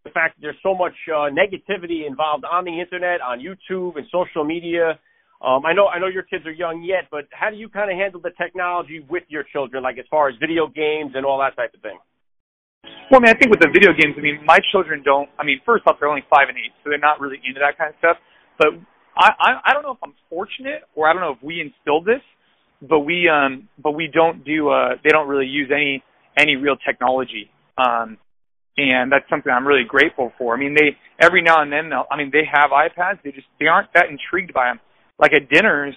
the 0.04 0.10
fact 0.10 0.36
that 0.36 0.42
there's 0.42 0.60
so 0.62 0.74
much 0.74 0.94
uh, 1.08 1.32
negativity 1.32 2.06
involved 2.06 2.44
on 2.44 2.64
the 2.64 2.78
internet, 2.78 3.20
on 3.22 3.40
YouTube, 3.40 3.96
and 3.96 4.06
social 4.12 4.44
media. 4.44 4.98
Um, 5.42 5.66
I 5.66 5.72
know 5.72 5.88
I 5.88 5.98
know 5.98 6.06
your 6.06 6.22
kids 6.22 6.46
are 6.46 6.52
young 6.52 6.84
yet, 6.86 7.10
but 7.10 7.26
how 7.32 7.50
do 7.50 7.56
you 7.56 7.68
kind 7.68 7.90
of 7.90 7.98
handle 7.98 8.20
the 8.20 8.30
technology 8.40 9.04
with 9.10 9.24
your 9.28 9.42
children, 9.42 9.82
like 9.82 9.98
as 9.98 10.04
far 10.08 10.28
as 10.28 10.36
video 10.38 10.68
games 10.68 11.12
and 11.14 11.26
all 11.26 11.38
that 11.40 11.56
type 11.56 11.74
of 11.74 11.82
thing? 11.82 11.98
Well, 13.10 13.18
I 13.18 13.26
mean, 13.26 13.34
I 13.34 13.38
think 13.38 13.50
with 13.50 13.60
the 13.60 13.68
video 13.72 13.90
games, 13.92 14.14
I 14.16 14.22
mean, 14.22 14.38
my 14.46 14.58
children 14.70 15.02
don't. 15.04 15.28
I 15.38 15.44
mean, 15.44 15.60
first 15.66 15.82
off, 15.86 15.96
they're 15.98 16.08
only 16.08 16.24
five 16.30 16.48
and 16.48 16.56
eight, 16.56 16.70
so 16.82 16.90
they're 16.90 17.02
not 17.02 17.20
really 17.20 17.42
into 17.44 17.58
that 17.58 17.76
kind 17.76 17.90
of 17.90 17.98
stuff. 17.98 18.16
But 18.56 18.68
I, 19.18 19.30
I, 19.34 19.50
I 19.66 19.72
don't 19.74 19.82
know 19.82 19.92
if 19.92 20.02
I'm 20.02 20.14
fortunate, 20.30 20.82
or 20.94 21.08
I 21.08 21.12
don't 21.12 21.22
know 21.22 21.32
if 21.32 21.42
we 21.42 21.60
instilled 21.60 22.06
this, 22.06 22.22
but 22.80 23.00
we, 23.00 23.28
um, 23.28 23.68
but 23.82 23.92
we 23.92 24.08
don't 24.12 24.44
do. 24.44 24.70
Uh, 24.70 24.94
they 25.02 25.10
don't 25.10 25.26
really 25.26 25.46
use 25.46 25.70
any 25.74 26.02
any 26.38 26.54
real 26.54 26.76
technology. 26.76 27.50
Um, 27.76 28.16
and 28.78 29.12
that's 29.12 29.28
something 29.28 29.52
I'm 29.52 29.66
really 29.66 29.84
grateful 29.86 30.32
for. 30.38 30.54
I 30.54 30.58
mean, 30.58 30.74
they 30.74 30.96
every 31.20 31.42
now 31.42 31.62
and 31.62 31.72
then, 31.72 31.90
they'll, 31.90 32.06
I 32.10 32.16
mean, 32.16 32.30
they 32.32 32.48
have 32.50 32.70
iPads. 32.70 33.18
They 33.22 33.32
just 33.32 33.46
they 33.58 33.66
aren't 33.66 33.92
that 33.94 34.06
intrigued 34.08 34.54
by 34.54 34.70
them. 34.70 34.80
Like 35.22 35.32
at 35.32 35.48
dinners, 35.48 35.94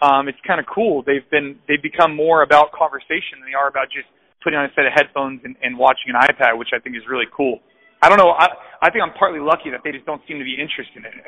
um, 0.00 0.28
it's 0.28 0.38
kind 0.46 0.60
of 0.62 0.66
cool. 0.70 1.02
They've 1.02 1.26
been 1.28 1.58
they've 1.66 1.82
become 1.82 2.14
more 2.14 2.46
about 2.46 2.70
conversation 2.70 3.42
than 3.42 3.50
they 3.50 3.58
are 3.58 3.66
about 3.66 3.90
just 3.90 4.06
putting 4.46 4.56
on 4.62 4.64
a 4.64 4.72
set 4.78 4.86
of 4.86 4.94
headphones 4.94 5.42
and, 5.42 5.56
and 5.60 5.76
watching 5.76 6.14
an 6.14 6.16
iPad, 6.22 6.56
which 6.56 6.70
I 6.72 6.78
think 6.78 6.94
is 6.94 7.02
really 7.10 7.26
cool. 7.34 7.58
I 8.00 8.08
don't 8.08 8.16
know. 8.16 8.30
I 8.30 8.46
I 8.80 8.88
think 8.94 9.02
I'm 9.02 9.12
partly 9.18 9.40
lucky 9.40 9.68
that 9.74 9.82
they 9.82 9.90
just 9.90 10.06
don't 10.06 10.22
seem 10.30 10.38
to 10.38 10.46
be 10.46 10.54
interested 10.54 11.02
in 11.02 11.12
it. 11.18 11.26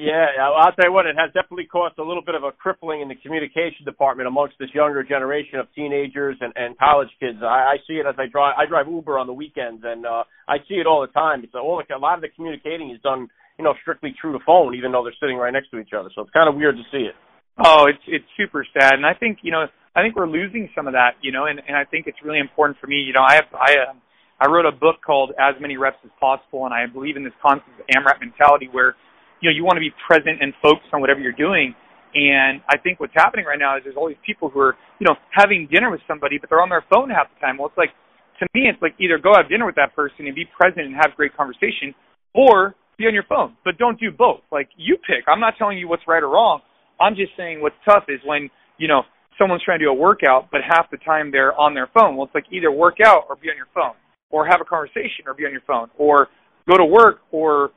yeah, 0.10 0.26
I'll 0.40 0.72
tell 0.72 0.88
you 0.88 0.92
what. 0.92 1.06
It 1.06 1.14
has 1.20 1.30
definitely 1.36 1.68
caused 1.70 2.00
a 2.00 2.02
little 2.02 2.24
bit 2.24 2.34
of 2.34 2.42
a 2.42 2.50
crippling 2.50 3.04
in 3.04 3.12
the 3.12 3.14
communication 3.14 3.84
department 3.84 4.26
amongst 4.26 4.58
this 4.58 4.72
younger 4.74 5.04
generation 5.04 5.60
of 5.60 5.68
teenagers 5.76 6.40
and 6.40 6.56
and 6.56 6.80
college 6.80 7.12
kids. 7.20 7.38
I, 7.44 7.76
I 7.76 7.84
see 7.86 8.00
it 8.00 8.08
as 8.08 8.16
I 8.18 8.24
drive. 8.26 8.56
I 8.58 8.64
drive 8.64 8.88
Uber 8.88 9.20
on 9.20 9.28
the 9.28 9.36
weekends, 9.36 9.84
and 9.84 10.08
uh, 10.08 10.24
I 10.48 10.64
see 10.64 10.80
it 10.80 10.88
all 10.88 11.04
the 11.04 11.12
time. 11.12 11.44
It's 11.44 11.54
all 11.54 11.78
a 11.78 11.98
lot 12.00 12.16
of 12.16 12.22
the 12.24 12.32
communicating 12.34 12.90
is 12.90 12.98
done, 13.04 13.28
you 13.58 13.64
know, 13.64 13.74
strictly 13.82 14.14
through 14.20 14.32
the 14.32 14.44
phone, 14.46 14.74
even 14.74 14.92
though 14.92 15.02
they're 15.02 15.18
sitting 15.20 15.36
right 15.36 15.52
next 15.52 15.70
to 15.70 15.78
each 15.78 15.92
other. 15.92 16.08
So 16.14 16.22
it's 16.22 16.30
kind 16.30 16.48
of 16.48 16.54
weird 16.54 16.76
to 16.76 16.86
see 16.90 17.04
it. 17.04 17.14
Oh, 17.58 17.86
it's 17.90 18.02
it's 18.06 18.24
super 18.36 18.64
sad, 18.72 18.94
and 18.94 19.04
I 19.04 19.14
think 19.14 19.38
you 19.42 19.50
know 19.50 19.66
I 19.96 20.02
think 20.02 20.14
we're 20.14 20.30
losing 20.30 20.70
some 20.76 20.86
of 20.86 20.94
that, 20.94 21.18
you 21.22 21.32
know, 21.32 21.46
and, 21.46 21.58
and 21.66 21.76
I 21.76 21.82
think 21.82 22.06
it's 22.06 22.22
really 22.22 22.38
important 22.38 22.78
for 22.78 22.86
me. 22.86 23.02
You 23.02 23.12
know, 23.12 23.26
I 23.26 23.34
have 23.34 23.50
I 23.52 23.72
uh, 23.90 23.94
I 24.38 24.46
wrote 24.46 24.64
a 24.64 24.70
book 24.70 25.02
called 25.04 25.32
As 25.34 25.58
Many 25.60 25.76
Reps 25.76 25.98
as 26.04 26.10
Possible, 26.20 26.66
and 26.66 26.72
I 26.72 26.86
believe 26.86 27.16
in 27.16 27.24
this 27.24 27.34
concept 27.42 27.74
of 27.80 27.86
AMRAP 27.90 28.20
mentality, 28.20 28.68
where 28.70 28.94
you 29.42 29.50
know 29.50 29.54
you 29.54 29.64
want 29.64 29.74
to 29.74 29.82
be 29.82 29.90
present 30.06 30.38
and 30.40 30.54
focused 30.62 30.94
on 30.94 31.00
whatever 31.00 31.18
you're 31.18 31.34
doing. 31.34 31.74
And 32.14 32.62
I 32.70 32.78
think 32.78 33.00
what's 33.00 33.12
happening 33.14 33.44
right 33.44 33.58
now 33.58 33.76
is 33.76 33.82
there's 33.84 33.96
all 33.96 34.08
these 34.08 34.22
people 34.24 34.48
who 34.48 34.60
are, 34.60 34.76
you 34.98 35.06
know, 35.06 35.14
having 35.30 35.68
dinner 35.70 35.90
with 35.90 36.00
somebody, 36.08 36.38
but 36.38 36.48
they're 36.48 36.62
on 36.62 36.70
their 36.70 36.84
phone 36.88 37.10
half 37.10 37.28
the 37.28 37.38
time. 37.38 37.58
Well, 37.58 37.68
it's 37.68 37.76
like, 37.76 37.92
to 38.40 38.46
me, 38.54 38.64
it's 38.64 38.80
like 38.80 38.94
either 38.98 39.18
go 39.18 39.34
have 39.36 39.50
dinner 39.50 39.66
with 39.66 39.76
that 39.76 39.94
person 39.94 40.24
and 40.24 40.34
be 40.34 40.46
present 40.56 40.86
and 40.86 40.96
have 40.96 41.12
great 41.16 41.36
conversation, 41.36 41.92
or 42.34 42.74
be 42.98 43.06
on 43.06 43.14
your 43.14 43.24
phone. 43.28 43.56
But 43.64 43.78
don't 43.78 43.98
do 43.98 44.10
both. 44.10 44.40
Like, 44.52 44.68
you 44.76 44.96
pick. 44.96 45.24
I'm 45.26 45.40
not 45.40 45.54
telling 45.56 45.78
you 45.78 45.88
what's 45.88 46.02
right 46.06 46.22
or 46.22 46.28
wrong. 46.28 46.60
I'm 47.00 47.14
just 47.14 47.32
saying 47.36 47.62
what's 47.62 47.76
tough 47.84 48.04
is 48.08 48.20
when, 48.24 48.50
you 48.76 48.88
know, 48.88 49.02
someone's 49.38 49.62
trying 49.64 49.78
to 49.78 49.86
do 49.86 49.90
a 49.90 49.94
workout, 49.94 50.48
but 50.50 50.60
half 50.68 50.90
the 50.90 50.98
time 50.98 51.30
they're 51.30 51.58
on 51.58 51.74
their 51.74 51.88
phone. 51.94 52.16
Well, 52.16 52.26
it's 52.26 52.34
like 52.34 52.46
either 52.50 52.72
work 52.72 52.96
out 53.04 53.24
or 53.28 53.36
be 53.36 53.48
on 53.48 53.56
your 53.56 53.70
phone, 53.72 53.94
or 54.30 54.46
have 54.46 54.60
a 54.60 54.64
conversation 54.64 55.24
or 55.26 55.34
be 55.34 55.44
on 55.44 55.52
your 55.52 55.62
phone, 55.66 55.88
or 55.96 56.28
go 56.68 56.76
to 56.76 56.84
work 56.84 57.20
or, 57.30 57.70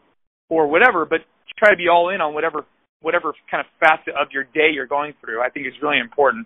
or 0.49 0.67
whatever, 0.67 1.05
but 1.05 1.21
try 1.57 1.69
to 1.69 1.77
be 1.77 1.87
all 1.87 2.09
in 2.09 2.19
on 2.19 2.33
whatever 2.33 2.65
whatever 3.01 3.33
kind 3.49 3.61
of 3.61 3.67
facet 3.79 4.13
of 4.13 4.27
your 4.31 4.43
day 4.43 4.69
you're 4.71 4.85
going 4.85 5.13
through. 5.21 5.41
I 5.41 5.49
think 5.49 5.65
is 5.65 5.73
really 5.81 5.97
important. 5.99 6.45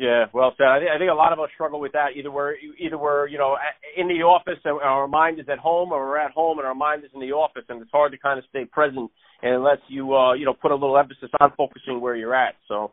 Yeah, 0.00 0.32
well 0.32 0.54
said. 0.56 0.64
I 0.64 0.78
think, 0.78 0.90
I 0.90 0.96
think 0.96 1.10
a 1.10 1.14
lot 1.14 1.34
of 1.34 1.40
us 1.40 1.50
struggle 1.52 1.78
with 1.78 1.92
that. 1.92 2.16
Either 2.16 2.30
we're 2.30 2.54
either 2.80 2.96
we're 2.96 3.28
you 3.28 3.36
know 3.36 3.58
in 3.98 4.08
the 4.08 4.24
office 4.24 4.56
and 4.64 4.80
our 4.80 5.06
mind 5.06 5.38
is 5.38 5.46
at 5.52 5.58
home, 5.58 5.92
or 5.92 6.08
we're 6.08 6.16
at 6.16 6.30
home 6.30 6.58
and 6.58 6.66
our 6.66 6.74
mind 6.74 7.04
is 7.04 7.10
in 7.12 7.20
the 7.20 7.32
office, 7.32 7.64
and 7.68 7.82
it's 7.82 7.90
hard 7.92 8.10
to 8.12 8.16
kind 8.18 8.38
of 8.38 8.46
stay 8.48 8.64
present 8.64 9.10
unless 9.42 9.76
you 9.88 10.16
uh, 10.16 10.32
you 10.32 10.46
know 10.46 10.54
put 10.54 10.70
a 10.70 10.74
little 10.74 10.96
emphasis 10.96 11.28
on 11.38 11.52
focusing 11.54 12.00
where 12.00 12.16
you're 12.16 12.34
at. 12.34 12.54
So, 12.66 12.92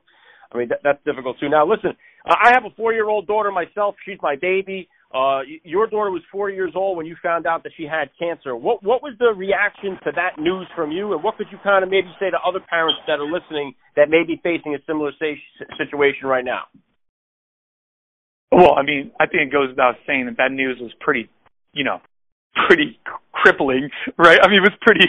I 0.51 0.57
mean 0.57 0.67
that, 0.67 0.79
that's 0.83 0.99
difficult 1.05 1.39
too. 1.39 1.47
Now, 1.47 1.65
listen, 1.65 1.95
I 2.25 2.51
have 2.51 2.65
a 2.65 2.75
four 2.75 2.91
year 2.91 3.07
old 3.07 3.25
daughter 3.25 3.51
myself. 3.51 3.95
She's 4.03 4.19
my 4.21 4.35
baby. 4.35 4.89
Uh, 5.15 5.47
your 5.63 5.87
daughter 5.87 6.11
was 6.11 6.23
four 6.29 6.49
years 6.49 6.73
old 6.75 6.97
when 6.97 7.05
you 7.05 7.15
found 7.23 7.47
out 7.47 7.63
that 7.63 7.71
she 7.77 7.83
had 7.83 8.09
cancer. 8.19 8.53
What 8.53 8.83
what 8.83 9.01
was 9.01 9.15
the 9.17 9.31
reaction 9.33 9.97
to 10.03 10.11
that 10.11 10.35
news 10.37 10.67
from 10.75 10.91
you, 10.91 11.13
and 11.13 11.23
what 11.23 11.37
could 11.37 11.47
you 11.53 11.57
kind 11.63 11.85
of 11.85 11.89
maybe 11.89 12.11
say 12.19 12.29
to 12.31 12.37
other 12.45 12.59
parents 12.69 12.99
that 13.07 13.21
are 13.23 13.31
listening 13.31 13.75
that 13.95 14.09
may 14.09 14.27
be 14.27 14.41
facing 14.43 14.75
a 14.75 14.79
similar 14.85 15.11
situation 15.79 16.27
right 16.27 16.43
now? 16.43 16.67
Well, 18.51 18.75
I 18.77 18.83
mean, 18.83 19.11
I 19.19 19.25
think 19.27 19.43
it 19.43 19.51
goes 19.51 19.69
without 19.69 19.95
saying 20.05 20.25
that 20.25 20.37
that 20.37 20.51
news 20.51 20.77
was 20.79 20.91
pretty, 20.99 21.29
you 21.73 21.83
know, 21.83 21.99
pretty 22.67 22.99
crippling, 23.33 23.89
right? 24.17 24.39
I 24.41 24.47
mean, 24.47 24.57
it 24.57 24.61
was 24.61 24.77
pretty, 24.81 25.05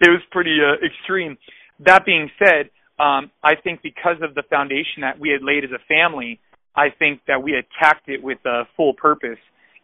it 0.00 0.10
was 0.10 0.20
pretty 0.30 0.58
uh, 0.60 0.84
extreme. 0.84 1.38
That 1.80 2.04
being 2.04 2.30
said, 2.38 2.70
um, 2.98 3.30
I 3.42 3.54
think 3.56 3.82
because 3.82 4.16
of 4.22 4.34
the 4.34 4.42
foundation 4.48 5.00
that 5.00 5.18
we 5.18 5.30
had 5.30 5.42
laid 5.42 5.64
as 5.64 5.70
a 5.70 5.82
family, 5.88 6.38
I 6.76 6.90
think 6.90 7.20
that 7.26 7.42
we 7.42 7.54
attacked 7.54 8.08
it 8.08 8.22
with 8.22 8.38
a 8.44 8.64
full 8.76 8.94
purpose. 8.94 9.38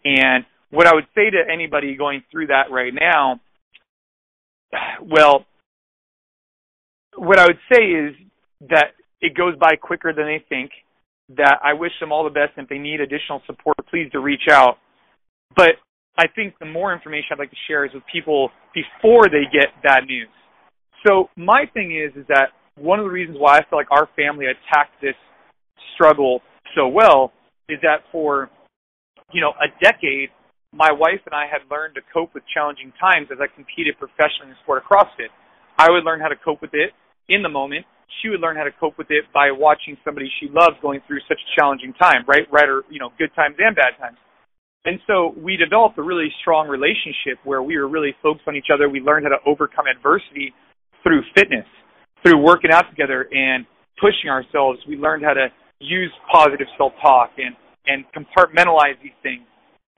And 0.04 0.44
what 0.70 0.86
I 0.86 0.94
would 0.94 1.06
say 1.14 1.30
to 1.30 1.52
anybody 1.52 1.96
going 1.96 2.22
through 2.30 2.48
that 2.48 2.70
right 2.70 2.92
now, 2.94 3.40
well, 5.02 5.44
what 7.16 7.38
I 7.38 7.46
would 7.46 7.58
say 7.72 7.82
is 7.84 8.14
that 8.68 8.92
it 9.20 9.34
goes 9.34 9.56
by 9.58 9.76
quicker 9.76 10.12
than 10.12 10.26
they 10.26 10.44
think. 10.48 10.70
That 11.36 11.58
I 11.62 11.74
wish 11.74 11.92
them 12.00 12.12
all 12.12 12.24
the 12.24 12.30
best. 12.30 12.52
And 12.56 12.64
if 12.64 12.70
they 12.70 12.78
need 12.78 13.00
additional 13.00 13.42
support, 13.46 13.76
please 13.90 14.10
to 14.12 14.20
reach 14.20 14.48
out. 14.50 14.78
But 15.56 15.76
I 16.16 16.26
think 16.34 16.54
the 16.58 16.66
more 16.66 16.92
information 16.92 17.28
I'd 17.32 17.38
like 17.38 17.50
to 17.50 17.64
share 17.68 17.84
is 17.84 17.92
with 17.94 18.02
people 18.12 18.50
before 18.74 19.24
they 19.28 19.44
get 19.52 19.68
bad 19.82 20.04
news. 20.06 20.28
So 21.06 21.30
my 21.36 21.64
thing 21.72 21.94
is, 21.94 22.16
is 22.16 22.26
that 22.28 22.50
one 22.76 22.98
of 22.98 23.04
the 23.04 23.10
reasons 23.10 23.36
why 23.38 23.58
I 23.58 23.60
feel 23.68 23.78
like 23.78 23.90
our 23.90 24.08
family 24.16 24.46
attacked 24.46 25.00
this 25.00 25.14
struggle 25.94 26.42
so 26.74 26.88
well 26.88 27.32
is 27.68 27.78
that 27.82 28.02
for, 28.10 28.50
you 29.32 29.40
know, 29.40 29.52
a 29.60 29.68
decade, 29.82 30.30
my 30.72 30.90
wife 30.92 31.20
and 31.26 31.34
I 31.34 31.46
had 31.46 31.62
learned 31.70 31.94
to 31.94 32.02
cope 32.12 32.34
with 32.34 32.42
challenging 32.52 32.92
times 33.00 33.28
as 33.32 33.38
I 33.40 33.46
competed 33.54 33.94
professionally 33.98 34.50
in 34.50 34.50
the 34.50 34.60
sport 34.62 34.82
of 34.82 34.90
CrossFit. 34.90 35.30
I 35.78 35.90
would 35.90 36.04
learn 36.04 36.20
how 36.20 36.28
to 36.28 36.36
cope 36.36 36.60
with 36.60 36.74
it 36.74 36.90
in 37.28 37.42
the 37.42 37.48
moment. 37.48 37.84
She 38.22 38.28
would 38.28 38.40
learn 38.40 38.56
how 38.56 38.64
to 38.64 38.72
cope 38.80 38.96
with 38.98 39.10
it 39.10 39.24
by 39.32 39.50
watching 39.52 39.96
somebody 40.04 40.28
she 40.40 40.48
loves 40.48 40.76
going 40.80 41.00
through 41.06 41.20
such 41.28 41.38
a 41.38 41.48
challenging 41.60 41.92
time, 41.94 42.24
right? 42.26 42.46
Right 42.50 42.68
or, 42.68 42.82
you 42.90 42.98
know, 42.98 43.10
good 43.18 43.30
times 43.36 43.56
and 43.58 43.76
bad 43.76 43.94
times. 44.00 44.16
And 44.84 44.98
so 45.06 45.34
we 45.36 45.56
developed 45.56 45.98
a 45.98 46.02
really 46.02 46.32
strong 46.40 46.68
relationship 46.68 47.38
where 47.44 47.62
we 47.62 47.76
were 47.76 47.88
really 47.88 48.14
focused 48.22 48.48
on 48.48 48.56
each 48.56 48.72
other. 48.72 48.88
We 48.88 49.00
learned 49.00 49.26
how 49.26 49.36
to 49.36 49.42
overcome 49.44 49.84
adversity 49.86 50.54
through 51.02 51.22
fitness, 51.36 51.66
through 52.22 52.38
working 52.42 52.70
out 52.72 52.88
together 52.88 53.28
and 53.30 53.66
pushing 54.00 54.30
ourselves. 54.30 54.80
We 54.88 54.96
learned 54.96 55.24
how 55.24 55.34
to 55.34 55.48
use 55.80 56.10
positive 56.32 56.66
self-talk 56.76 57.32
and, 57.36 57.54
and 57.86 58.04
compartmentalize 58.16 58.96
these 59.02 59.16
things 59.22 59.42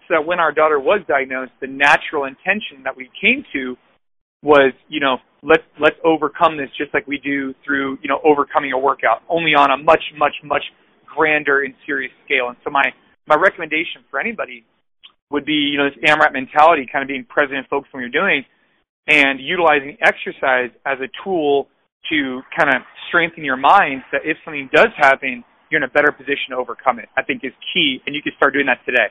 so 0.09 0.19
that 0.19 0.27
when 0.27 0.41
our 0.41 0.51
daughter 0.51 0.81
was 0.81 1.01
diagnosed, 1.07 1.53
the 1.61 1.69
natural 1.69 2.25
intention 2.25 2.83
that 2.83 2.97
we 2.97 3.09
came 3.21 3.45
to 3.53 3.77
was, 4.43 4.73
you 4.89 5.01
know, 5.01 5.19
let's, 5.43 5.63
let's 5.81 5.97
overcome 6.05 6.57
this 6.57 6.69
just 6.79 6.93
like 6.95 7.07
we 7.07 7.19
do 7.19 7.55
through, 7.65 7.99
you 8.03 8.09
know, 8.09 8.21
overcoming 8.25 8.73
a 8.73 8.79
workout, 8.79 9.23
only 9.29 9.53
on 9.53 9.71
a 9.71 9.77
much, 9.77 10.03
much, 10.17 10.35
much 10.45 10.63
grander 11.07 11.63
and 11.63 11.75
serious 11.87 12.13
scale. 12.25 12.49
And 12.49 12.57
so 12.65 12.71
my, 12.71 12.85
my 13.27 13.37
recommendation 13.37 14.03
for 14.11 14.21
anybody 14.21 14.65
would 15.31 15.45
be, 15.45 15.71
you 15.71 15.79
know, 15.79 15.89
this 15.89 15.99
AMRAP 16.05 16.33
mentality, 16.33 16.87
kind 16.91 17.03
of 17.03 17.09
being 17.09 17.25
present 17.25 17.59
and 17.59 17.67
focused 17.69 17.95
on 17.95 18.01
what 18.01 18.11
you're 18.11 18.23
doing 18.23 18.45
and 19.07 19.41
utilizing 19.41 19.97
exercise 20.01 20.71
as 20.87 20.99
a 21.01 21.09
tool 21.25 21.69
to 22.11 22.41
kind 22.57 22.71
of 22.71 22.83
strengthen 23.09 23.45
your 23.45 23.57
mind 23.57 24.03
that 24.13 24.23
if 24.25 24.37
something 24.45 24.71
does 24.73 24.89
happen, 24.97 25.45
you're 25.71 25.83
in 25.83 25.89
a 25.89 25.93
better 25.93 26.13
position 26.13 26.51
to 26.51 26.57
overcome 26.57 26.99
it. 26.99 27.09
I 27.17 27.23
think 27.23 27.43
is 27.45 27.53
key, 27.75 28.01
and 28.07 28.15
you 28.15 28.23
can 28.23 28.33
start 28.37 28.55
doing 28.55 28.67
that 28.67 28.79
today. 28.87 29.11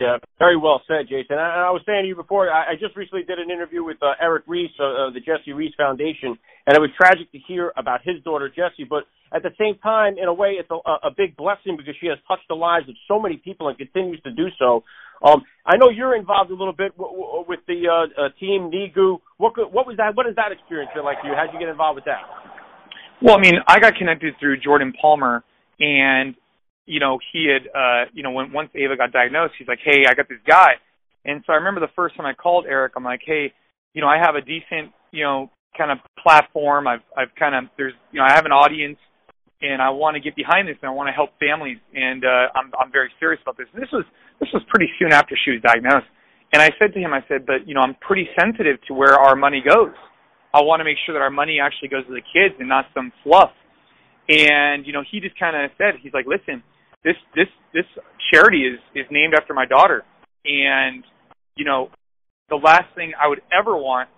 Yeah, 0.00 0.18
very 0.40 0.56
well 0.56 0.82
said, 0.88 1.06
Jason. 1.08 1.38
I, 1.38 1.66
I 1.66 1.70
was 1.70 1.82
saying 1.86 2.02
to 2.02 2.08
you 2.08 2.16
before, 2.16 2.50
I, 2.50 2.72
I 2.72 2.74
just 2.74 2.96
recently 2.96 3.22
did 3.22 3.38
an 3.38 3.48
interview 3.48 3.84
with 3.84 3.98
uh, 4.02 4.18
Eric 4.20 4.42
Rees 4.48 4.70
uh, 4.80 5.06
of 5.06 5.14
the 5.14 5.20
Jessie 5.20 5.52
Rees 5.52 5.70
Foundation, 5.76 6.34
and 6.66 6.74
it 6.74 6.80
was 6.80 6.90
tragic 6.98 7.30
to 7.30 7.38
hear 7.46 7.72
about 7.76 8.00
his 8.02 8.18
daughter 8.24 8.48
Jessie. 8.48 8.82
But 8.82 9.04
at 9.30 9.44
the 9.44 9.54
same 9.54 9.78
time, 9.78 10.18
in 10.18 10.26
a 10.26 10.34
way, 10.34 10.58
it's 10.58 10.68
a, 10.70 11.06
a 11.06 11.14
big 11.16 11.36
blessing 11.36 11.76
because 11.78 11.94
she 12.00 12.08
has 12.08 12.18
touched 12.26 12.48
the 12.48 12.58
lives 12.58 12.88
of 12.88 12.96
so 13.06 13.22
many 13.22 13.36
people 13.36 13.68
and 13.68 13.78
continues 13.78 14.20
to 14.22 14.32
do 14.32 14.48
so. 14.58 14.82
Um, 15.22 15.42
I 15.64 15.76
know 15.76 15.90
you're 15.94 16.16
involved 16.16 16.50
a 16.50 16.58
little 16.58 16.74
bit 16.74 16.90
w- 16.98 17.14
w- 17.14 17.44
with 17.46 17.60
the 17.68 17.86
uh, 17.86 18.10
uh, 18.18 18.28
team 18.40 18.74
NEGU. 18.74 19.18
What 19.38 19.54
what 19.70 19.86
was 19.86 19.96
that? 19.98 20.16
What 20.16 20.26
that 20.26 20.50
experience 20.50 20.90
been 20.92 21.04
like 21.04 21.22
for 21.22 21.28
you? 21.28 21.34
How 21.38 21.46
did 21.46 21.54
you 21.54 21.60
get 21.60 21.68
involved 21.68 22.02
with 22.02 22.10
that? 22.10 22.26
Well, 23.22 23.38
I 23.38 23.40
mean, 23.40 23.54
I 23.68 23.78
got 23.78 23.94
connected 23.94 24.34
through 24.40 24.58
Jordan 24.58 24.92
Palmer 25.00 25.44
and 25.78 26.34
you 26.86 27.00
know 27.00 27.18
he 27.32 27.48
had 27.48 27.68
uh 27.74 28.10
you 28.12 28.22
know 28.22 28.30
when 28.30 28.52
once 28.52 28.70
Ava 28.74 28.96
got 28.96 29.12
diagnosed 29.12 29.54
he's 29.58 29.68
like 29.68 29.80
hey 29.84 30.04
I 30.08 30.14
got 30.14 30.28
this 30.28 30.42
guy. 30.46 30.74
And 31.24 31.42
so 31.46 31.52
I 31.54 31.56
remember 31.56 31.80
the 31.80 31.92
first 31.96 32.16
time 32.16 32.26
I 32.26 32.34
called 32.34 32.66
Eric 32.68 32.92
I'm 32.96 33.04
like 33.04 33.20
hey 33.24 33.52
you 33.92 34.00
know 34.00 34.08
I 34.08 34.18
have 34.18 34.34
a 34.34 34.40
decent 34.40 34.92
you 35.12 35.24
know 35.24 35.50
kind 35.76 35.90
of 35.90 35.98
platform. 36.22 36.86
I've 36.86 37.04
I've 37.16 37.34
kind 37.38 37.54
of 37.54 37.70
there's 37.76 37.94
you 38.12 38.20
know 38.20 38.26
I 38.26 38.32
have 38.32 38.44
an 38.44 38.52
audience 38.52 38.98
and 39.62 39.80
I 39.80 39.90
want 39.90 40.14
to 40.14 40.20
get 40.20 40.36
behind 40.36 40.68
this 40.68 40.76
and 40.82 40.90
I 40.90 40.92
want 40.92 41.08
to 41.08 41.12
help 41.12 41.30
families 41.40 41.78
and 41.94 42.24
uh 42.24 42.52
I'm 42.54 42.72
I'm 42.78 42.92
very 42.92 43.10
serious 43.18 43.40
about 43.42 43.56
this. 43.56 43.66
And 43.72 43.82
this 43.82 43.90
was 43.92 44.04
this 44.40 44.48
was 44.52 44.62
pretty 44.68 44.90
soon 44.98 45.12
after 45.12 45.36
she 45.44 45.52
was 45.52 45.62
diagnosed. 45.62 46.06
And 46.52 46.62
I 46.62 46.70
said 46.78 46.92
to 46.94 47.00
him 47.00 47.12
I 47.12 47.24
said 47.28 47.46
but 47.46 47.66
you 47.66 47.74
know 47.74 47.80
I'm 47.80 47.96
pretty 48.00 48.28
sensitive 48.38 48.76
to 48.88 48.94
where 48.94 49.14
our 49.14 49.36
money 49.36 49.62
goes. 49.64 49.94
I 50.54 50.62
want 50.62 50.78
to 50.78 50.84
make 50.84 50.98
sure 51.04 51.12
that 51.14 51.20
our 51.20 51.34
money 51.34 51.58
actually 51.58 51.88
goes 51.88 52.06
to 52.06 52.14
the 52.14 52.22
kids 52.22 52.54
and 52.60 52.68
not 52.68 52.86
some 52.94 53.10
fluff. 53.24 53.50
And 54.28 54.86
you 54.86 54.92
know, 54.92 55.02
he 55.02 55.18
just 55.18 55.36
kind 55.38 55.58
of 55.58 55.68
said, 55.76 55.98
he's 56.00 56.14
like, 56.14 56.26
listen, 56.26 56.62
this 57.04 57.16
this 57.34 57.48
this 57.72 57.84
charity 58.32 58.66
is 58.66 58.80
is 58.94 59.06
named 59.10 59.34
after 59.34 59.54
my 59.54 59.66
daughter, 59.66 60.02
and 60.44 61.04
you 61.56 61.64
know, 61.64 61.90
the 62.48 62.56
last 62.56 62.94
thing 62.94 63.12
I 63.20 63.28
would 63.28 63.42
ever 63.52 63.76
want 63.76 64.08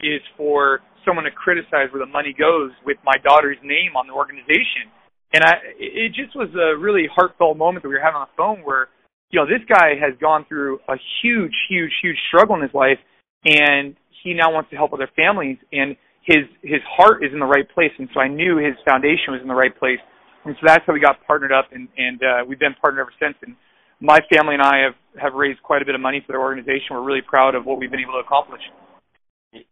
is 0.00 0.20
for 0.36 0.80
someone 1.06 1.24
to 1.24 1.30
criticize 1.30 1.90
where 1.92 2.04
the 2.04 2.10
money 2.10 2.34
goes 2.36 2.70
with 2.84 2.98
my 3.04 3.16
daughter's 3.22 3.58
name 3.62 3.96
on 3.96 4.06
the 4.06 4.12
organization. 4.12 4.90
And 5.34 5.44
I, 5.44 5.54
it 5.78 6.12
just 6.12 6.36
was 6.36 6.50
a 6.54 6.78
really 6.78 7.08
heartfelt 7.08 7.56
moment 7.56 7.82
that 7.82 7.88
we 7.88 7.94
were 7.94 8.04
having 8.04 8.20
on 8.20 8.28
the 8.28 8.36
phone 8.36 8.60
where, 8.64 8.88
you 9.30 9.40
know, 9.40 9.46
this 9.46 9.64
guy 9.66 9.96
has 9.98 10.12
gone 10.20 10.44
through 10.46 10.78
a 10.88 10.96
huge, 11.22 11.54
huge, 11.70 11.90
huge 12.02 12.18
struggle 12.28 12.56
in 12.56 12.62
his 12.62 12.74
life, 12.74 12.98
and 13.44 13.96
he 14.22 14.34
now 14.34 14.52
wants 14.52 14.70
to 14.70 14.76
help 14.76 14.92
other 14.92 15.08
families. 15.16 15.56
And 15.72 15.96
his 16.22 16.44
his 16.62 16.82
heart 16.86 17.24
is 17.24 17.32
in 17.32 17.40
the 17.40 17.48
right 17.48 17.68
place, 17.68 17.90
and 17.98 18.08
so 18.14 18.20
I 18.20 18.28
knew 18.28 18.58
his 18.58 18.76
foundation 18.84 19.32
was 19.32 19.40
in 19.40 19.48
the 19.48 19.54
right 19.54 19.76
place, 19.76 19.98
and 20.44 20.56
so 20.60 20.66
that's 20.66 20.84
how 20.86 20.92
we 20.92 21.00
got 21.00 21.24
partnered 21.26 21.52
up, 21.52 21.68
and 21.72 21.88
and 21.96 22.20
uh, 22.22 22.44
we've 22.46 22.58
been 22.58 22.74
partnered 22.80 23.02
ever 23.02 23.14
since. 23.20 23.36
And 23.46 23.56
my 24.00 24.18
family 24.32 24.54
and 24.54 24.62
I 24.62 24.82
have 24.84 24.94
have 25.20 25.34
raised 25.34 25.62
quite 25.62 25.82
a 25.82 25.84
bit 25.84 25.94
of 25.94 26.00
money 26.00 26.22
for 26.26 26.32
their 26.32 26.40
organization. 26.40 26.92
We're 26.92 27.04
really 27.04 27.22
proud 27.22 27.54
of 27.54 27.64
what 27.64 27.78
we've 27.78 27.90
been 27.90 28.00
able 28.00 28.14
to 28.14 28.24
accomplish. 28.24 28.62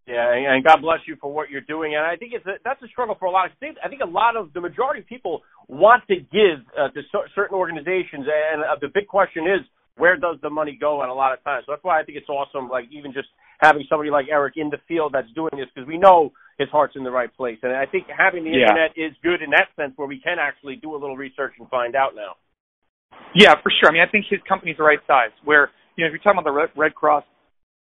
Yeah, 0.06 0.36
and 0.36 0.62
God 0.62 0.82
bless 0.82 1.00
you 1.08 1.16
for 1.20 1.32
what 1.32 1.48
you're 1.48 1.64
doing. 1.64 1.96
And 1.96 2.04
I 2.04 2.14
think 2.16 2.32
it's 2.34 2.44
a, 2.44 2.60
that's 2.62 2.82
a 2.82 2.88
struggle 2.88 3.16
for 3.18 3.24
a 3.24 3.30
lot 3.30 3.46
of. 3.46 3.56
Things. 3.58 3.76
I 3.82 3.88
think 3.88 4.02
a 4.02 4.08
lot 4.08 4.36
of 4.36 4.52
the 4.52 4.60
majority 4.60 5.00
of 5.00 5.06
people 5.06 5.42
want 5.68 6.04
to 6.08 6.16
give 6.16 6.60
uh, 6.76 6.88
to 6.90 7.00
certain 7.34 7.56
organizations, 7.56 8.28
and 8.28 8.62
uh, 8.62 8.76
the 8.80 8.88
big 8.92 9.06
question 9.06 9.44
is 9.44 9.64
where 9.96 10.16
does 10.16 10.36
the 10.42 10.50
money 10.50 10.76
go? 10.78 11.02
And 11.02 11.10
a 11.10 11.14
lot 11.14 11.32
of 11.32 11.42
times, 11.44 11.64
so 11.66 11.72
that's 11.72 11.84
why 11.84 12.00
I 12.00 12.04
think 12.04 12.18
it's 12.18 12.28
awesome. 12.28 12.68
Like 12.68 12.86
even 12.92 13.12
just 13.12 13.28
having 13.61 13.85
somebody 13.88 14.11
like 14.11 14.26
Eric 14.31 14.55
in 14.57 14.71
the 14.71 14.79
field 14.88 15.12
that's 15.12 15.31
doing 15.35 15.52
this 15.52 15.67
because 15.75 15.87
we 15.87 15.99
know 15.99 16.33
his 16.59 16.69
heart's 16.71 16.97
in 16.97 17.05
the 17.05 17.11
right 17.11 17.35
place. 17.37 17.59
And 17.62 17.73
I 17.73 17.87
think 17.87 18.07
having 18.09 18.45
the 18.45 18.50
yeah. 18.50 18.69
internet 18.69 18.90
is 18.97 19.12
good 19.23 19.43
in 19.43 19.50
that 19.50 19.69
sense 19.76 19.93
where 19.97 20.09
we 20.09 20.19
can 20.19 20.38
actually 20.40 20.76
do 20.76 20.93
a 20.93 20.99
little 20.99 21.17
research 21.17 21.52
and 21.59 21.69
find 21.69 21.95
out 21.95 22.14
now. 22.14 22.37
Yeah, 23.35 23.55
for 23.62 23.71
sure. 23.81 23.90
I 23.90 23.93
mean, 23.93 24.02
I 24.02 24.11
think 24.11 24.26
his 24.29 24.40
company's 24.49 24.76
the 24.76 24.83
right 24.83 25.00
size. 25.07 25.31
Where 25.45 25.71
you 25.97 26.05
know, 26.05 26.09
if 26.09 26.12
you're 26.12 26.23
talking 26.25 26.40
about 26.40 26.49
the 26.49 26.81
Red 26.81 26.95
Cross, 26.95 27.25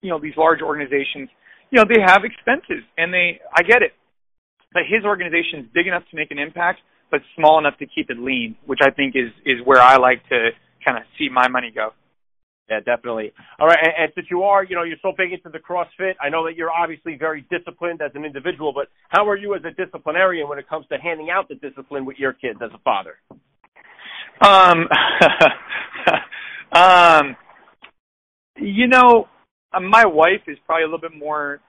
you 0.01 0.09
know, 0.09 0.19
these 0.19 0.35
large 0.37 0.61
organizations, 0.61 1.29
you 1.71 1.77
know, 1.77 1.85
they 1.87 2.01
have 2.01 2.23
expenses, 2.23 2.83
and 2.97 3.13
they, 3.13 3.39
I 3.55 3.61
get 3.63 3.81
it, 3.81 3.93
but 4.73 4.83
his 4.89 5.05
organization 5.05 5.59
is 5.61 5.65
big 5.73 5.87
enough 5.87 6.03
to 6.11 6.15
make 6.15 6.31
an 6.31 6.39
impact, 6.39 6.79
but 7.11 7.21
small 7.35 7.59
enough 7.59 7.77
to 7.79 7.85
keep 7.85 8.09
it 8.09 8.17
lean, 8.17 8.55
which 8.65 8.79
I 8.81 8.91
think 8.91 9.15
is 9.15 9.31
is 9.45 9.57
where 9.65 9.81
I 9.81 9.97
like 9.97 10.27
to 10.29 10.49
kind 10.85 10.97
of 10.97 11.03
see 11.17 11.29
my 11.29 11.47
money 11.47 11.71
go. 11.73 11.91
Yeah, 12.69 12.79
definitely. 12.81 13.31
All 13.59 13.67
right, 13.67 13.79
and, 13.81 13.93
and 13.97 14.11
since 14.13 14.27
you 14.29 14.43
are, 14.43 14.63
you 14.63 14.75
know, 14.75 14.83
you're 14.83 14.97
so 15.01 15.11
big 15.17 15.33
into 15.33 15.49
the 15.49 15.57
CrossFit, 15.57 16.13
I 16.21 16.29
know 16.29 16.45
that 16.45 16.55
you're 16.55 16.69
obviously 16.69 17.15
very 17.17 17.43
disciplined 17.49 18.01
as 18.01 18.11
an 18.13 18.25
individual, 18.25 18.73
but 18.73 18.87
how 19.09 19.27
are 19.27 19.35
you 19.37 19.55
as 19.55 19.61
a 19.65 19.71
disciplinarian 19.71 20.47
when 20.47 20.59
it 20.59 20.69
comes 20.69 20.85
to 20.91 20.97
handing 20.97 21.29
out 21.31 21.49
the 21.49 21.55
discipline 21.55 22.05
with 22.05 22.17
your 22.17 22.33
kids 22.33 22.59
as 22.63 22.69
a 22.73 22.77
father? 22.79 23.15
Um, 24.41 24.87
um, 26.71 27.35
you 28.57 28.87
know, 28.87 29.27
uh, 29.73 29.79
my 29.79 30.05
wife 30.05 30.41
is 30.47 30.57
probably 30.65 30.83
a 30.83 30.85
little 30.85 30.99
bit 30.99 31.17
more 31.17 31.59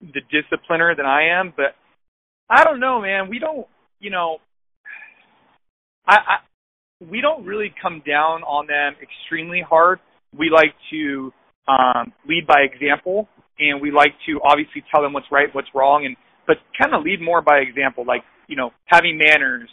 the 0.00 0.20
discipliner 0.32 0.96
than 0.96 1.06
I 1.06 1.40
am, 1.40 1.52
but 1.56 1.74
I 2.48 2.62
don't 2.62 2.78
know, 2.78 3.00
man. 3.00 3.28
We 3.28 3.38
don't, 3.38 3.66
you 3.98 4.10
know, 4.10 4.38
I, 6.06 6.14
I 6.14 6.36
we 7.10 7.20
don't 7.20 7.44
really 7.44 7.72
come 7.80 8.02
down 8.06 8.42
on 8.42 8.66
them 8.66 8.94
extremely 9.02 9.62
hard. 9.66 9.98
We 10.36 10.50
like 10.50 10.74
to 10.90 11.32
um, 11.68 12.12
lead 12.28 12.46
by 12.46 12.60
example, 12.60 13.28
and 13.58 13.80
we 13.80 13.90
like 13.90 14.14
to 14.26 14.40
obviously 14.44 14.82
tell 14.92 15.02
them 15.02 15.12
what's 15.12 15.26
right, 15.30 15.48
what's 15.52 15.68
wrong, 15.74 16.06
and 16.06 16.16
but 16.46 16.56
kind 16.80 16.94
of 16.94 17.04
lead 17.04 17.22
more 17.22 17.40
by 17.40 17.58
example, 17.58 18.04
like 18.06 18.22
you 18.48 18.56
know 18.56 18.70
having 18.86 19.18
manners, 19.18 19.68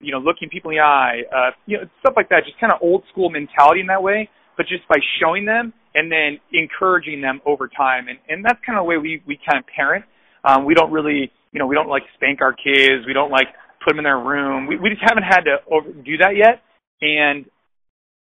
you 0.00 0.12
know 0.12 0.18
looking 0.18 0.48
people 0.48 0.70
in 0.70 0.78
the 0.78 0.82
eye, 0.82 1.22
uh, 1.30 1.50
you 1.66 1.78
know 1.78 1.84
stuff 2.00 2.14
like 2.16 2.28
that. 2.30 2.44
Just 2.44 2.58
kind 2.58 2.72
of 2.72 2.78
old 2.82 3.04
school 3.12 3.30
mentality 3.30 3.80
in 3.80 3.86
that 3.86 4.02
way, 4.02 4.28
but 4.56 4.66
just 4.66 4.86
by 4.88 4.96
showing 5.20 5.44
them 5.44 5.72
and 5.94 6.10
then 6.10 6.38
encouraging 6.52 7.20
them 7.20 7.40
over 7.46 7.68
time, 7.68 8.08
and 8.08 8.18
and 8.28 8.44
that's 8.44 8.58
kind 8.64 8.78
of 8.78 8.84
the 8.84 8.88
way 8.88 8.96
we 8.96 9.22
we 9.26 9.38
kind 9.38 9.58
of 9.58 9.64
parent. 9.68 10.04
Um, 10.44 10.64
we 10.64 10.74
don't 10.74 10.92
really, 10.92 11.32
you 11.50 11.58
know, 11.58 11.66
we 11.66 11.74
don't 11.74 11.88
like 11.88 12.02
spank 12.14 12.40
our 12.40 12.52
kids. 12.52 13.02
We 13.06 13.12
don't 13.12 13.30
like 13.32 13.48
put 13.84 13.90
them 13.90 13.98
in 13.98 14.04
their 14.04 14.18
room. 14.18 14.66
We 14.66 14.78
we 14.78 14.90
just 14.90 15.02
haven't 15.02 15.24
had 15.24 15.42
to 15.46 15.58
over, 15.70 15.90
do 15.92 16.16
that 16.18 16.34
yet 16.36 16.62
and 17.00 17.44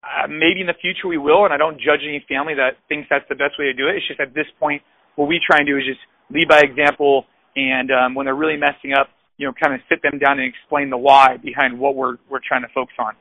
uh, 0.02 0.26
maybe 0.28 0.60
in 0.60 0.66
the 0.66 0.78
future 0.80 1.08
we 1.08 1.18
will. 1.18 1.44
And 1.44 1.54
I 1.54 1.56
don't 1.56 1.78
judge 1.78 2.02
any 2.02 2.24
family 2.28 2.54
that 2.54 2.78
thinks 2.88 3.08
that's 3.10 3.26
the 3.28 3.34
best 3.34 3.58
way 3.58 3.66
to 3.66 3.74
do 3.74 3.88
it. 3.88 3.96
It's 3.96 4.08
just 4.08 4.20
at 4.20 4.34
this 4.34 4.46
point, 4.58 4.82
what 5.16 5.28
we 5.28 5.40
try 5.44 5.58
and 5.58 5.66
do 5.66 5.76
is 5.76 5.84
just 5.84 6.00
lead 6.30 6.48
by 6.48 6.60
example. 6.60 7.26
And 7.54 7.90
um, 7.90 8.14
when 8.14 8.26
they're 8.26 8.38
really 8.38 8.56
messing 8.56 8.92
up, 8.98 9.08
you 9.36 9.46
know, 9.46 9.52
kind 9.52 9.74
of 9.74 9.80
sit 9.88 10.02
them 10.02 10.18
down 10.18 10.38
and 10.38 10.48
explain 10.48 10.90
the 10.90 10.96
why 10.96 11.36
behind 11.42 11.78
what 11.78 11.96
we're 11.96 12.16
we're 12.30 12.44
trying 12.46 12.62
to 12.62 12.72
focus 12.74 12.94
on. 12.98 13.14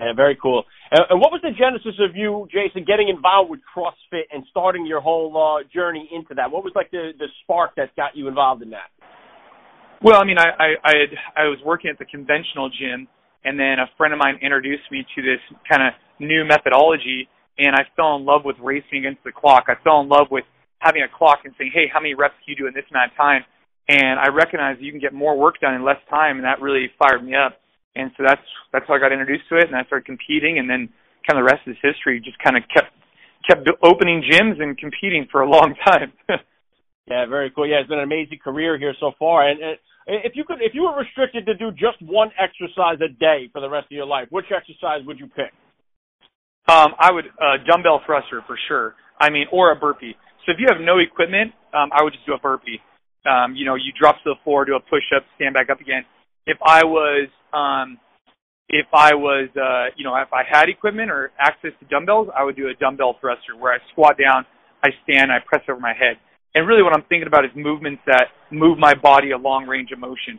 Yeah, 0.00 0.14
very 0.16 0.36
cool. 0.40 0.64
And 0.90 1.20
what 1.20 1.30
was 1.30 1.40
the 1.42 1.54
genesis 1.54 2.00
of 2.00 2.16
you, 2.16 2.48
Jason, 2.50 2.84
getting 2.84 3.08
involved 3.08 3.50
with 3.50 3.60
CrossFit 3.70 4.26
and 4.32 4.44
starting 4.50 4.86
your 4.86 5.00
whole 5.00 5.30
uh, 5.36 5.62
journey 5.72 6.08
into 6.10 6.34
that? 6.34 6.50
What 6.50 6.64
was 6.64 6.72
like 6.74 6.90
the 6.90 7.12
the 7.18 7.26
spark 7.42 7.76
that 7.76 7.94
got 7.94 8.16
you 8.16 8.28
involved 8.28 8.62
in 8.62 8.70
that? 8.70 8.90
Well, 10.02 10.18
I 10.20 10.24
mean, 10.24 10.38
I 10.38 10.48
I 10.58 10.68
I, 10.82 10.92
had, 10.98 11.12
I 11.36 11.44
was 11.46 11.58
working 11.64 11.90
at 11.90 11.98
the 11.98 12.06
conventional 12.06 12.68
gym 12.70 13.06
and 13.44 13.58
then 13.58 13.78
a 13.78 13.90
friend 13.96 14.12
of 14.12 14.18
mine 14.18 14.38
introduced 14.42 14.90
me 14.90 15.04
to 15.14 15.22
this 15.22 15.40
kind 15.68 15.82
of 15.82 15.94
new 16.18 16.44
methodology 16.44 17.28
and 17.58 17.76
I 17.76 17.84
fell 17.96 18.16
in 18.16 18.24
love 18.24 18.44
with 18.44 18.56
racing 18.60 19.04
against 19.04 19.24
the 19.24 19.32
clock. 19.32 19.64
I 19.68 19.74
fell 19.84 20.00
in 20.00 20.08
love 20.08 20.28
with 20.30 20.44
having 20.78 21.02
a 21.02 21.08
clock 21.08 21.44
and 21.44 21.54
saying, 21.58 21.72
"Hey, 21.74 21.86
how 21.92 22.00
many 22.00 22.14
reps 22.14 22.34
can 22.44 22.54
you 22.54 22.56
do 22.56 22.66
in 22.66 22.74
this 22.74 22.84
amount 22.90 23.12
of 23.12 23.16
time?" 23.16 23.44
And 23.88 24.18
I 24.18 24.28
recognized 24.28 24.80
you 24.80 24.90
can 24.90 25.00
get 25.00 25.12
more 25.12 25.36
work 25.36 25.60
done 25.60 25.74
in 25.74 25.84
less 25.84 26.00
time, 26.08 26.36
and 26.36 26.44
that 26.44 26.60
really 26.60 26.90
fired 26.98 27.22
me 27.24 27.34
up. 27.34 27.60
And 27.94 28.10
so 28.16 28.24
that's 28.26 28.42
that's 28.72 28.86
how 28.88 28.94
I 28.94 28.98
got 28.98 29.12
introduced 29.12 29.48
to 29.50 29.56
it, 29.56 29.66
and 29.68 29.76
I 29.76 29.84
started 29.84 30.06
competing, 30.06 30.58
and 30.58 30.68
then 30.68 30.88
kind 31.28 31.38
of 31.38 31.44
the 31.44 31.50
rest 31.52 31.68
is 31.68 31.76
history. 31.82 32.20
Just 32.20 32.38
kind 32.38 32.56
of 32.56 32.64
kept 32.72 32.92
kept 33.46 33.68
opening 33.82 34.22
gyms 34.22 34.62
and 34.62 34.78
competing 34.78 35.26
for 35.30 35.42
a 35.42 35.48
long 35.48 35.74
time. 35.86 36.12
yeah, 37.06 37.26
very 37.26 37.50
cool. 37.50 37.66
Yeah, 37.66 37.80
it's 37.80 37.88
been 37.88 37.98
an 37.98 38.04
amazing 38.04 38.38
career 38.42 38.78
here 38.78 38.94
so 38.98 39.12
far, 39.18 39.46
and, 39.48 39.60
and 39.60 39.78
if 40.06 40.32
you 40.34 40.44
could, 40.44 40.58
if 40.60 40.74
you 40.74 40.82
were 40.82 40.98
restricted 40.98 41.46
to 41.46 41.54
do 41.54 41.70
just 41.70 42.00
one 42.00 42.30
exercise 42.38 42.98
a 43.00 43.08
day 43.08 43.48
for 43.52 43.60
the 43.60 43.68
rest 43.68 43.86
of 43.86 43.92
your 43.92 44.06
life, 44.06 44.28
which 44.30 44.46
exercise 44.54 45.06
would 45.06 45.18
you 45.18 45.26
pick? 45.26 45.52
Um, 46.68 46.94
I 46.98 47.10
would 47.10 47.26
uh, 47.26 47.58
dumbbell 47.66 48.00
thruster 48.06 48.42
for 48.46 48.56
sure. 48.68 48.94
I 49.18 49.30
mean, 49.30 49.46
or 49.52 49.72
a 49.72 49.76
burpee. 49.76 50.14
So 50.46 50.52
if 50.52 50.58
you 50.58 50.66
have 50.70 50.80
no 50.80 50.98
equipment, 50.98 51.52
um, 51.74 51.90
I 51.92 52.02
would 52.02 52.12
just 52.12 52.26
do 52.26 52.34
a 52.34 52.38
burpee. 52.38 52.80
Um, 53.26 53.54
you 53.54 53.64
know, 53.64 53.76
you 53.76 53.92
drop 53.98 54.16
to 54.16 54.34
the 54.34 54.34
floor, 54.42 54.64
do 54.64 54.74
a 54.74 54.80
push 54.80 55.04
up, 55.14 55.22
stand 55.36 55.54
back 55.54 55.70
up 55.70 55.80
again. 55.80 56.02
If 56.46 56.58
I 56.66 56.84
was, 56.84 57.28
um, 57.52 57.98
if 58.68 58.86
I 58.92 59.14
was, 59.14 59.48
uh, 59.54 59.94
you 59.96 60.04
know, 60.04 60.16
if 60.16 60.32
I 60.32 60.42
had 60.48 60.68
equipment 60.68 61.10
or 61.10 61.30
access 61.38 61.70
to 61.78 61.86
dumbbells, 61.86 62.28
I 62.36 62.42
would 62.42 62.56
do 62.56 62.68
a 62.68 62.74
dumbbell 62.74 63.16
thruster 63.20 63.56
where 63.56 63.72
I 63.72 63.78
squat 63.92 64.16
down, 64.18 64.44
I 64.82 64.90
stand, 65.04 65.30
I 65.30 65.38
press 65.44 65.62
over 65.68 65.78
my 65.78 65.94
head. 65.94 66.16
And 66.54 66.68
really 66.68 66.82
what 66.82 66.92
I'm 66.92 67.04
thinking 67.08 67.26
about 67.26 67.44
is 67.44 67.50
movements 67.56 68.02
that 68.06 68.28
move 68.50 68.78
my 68.78 68.94
body 68.94 69.30
a 69.30 69.38
long 69.38 69.66
range 69.66 69.90
of 69.92 69.98
motion. 69.98 70.38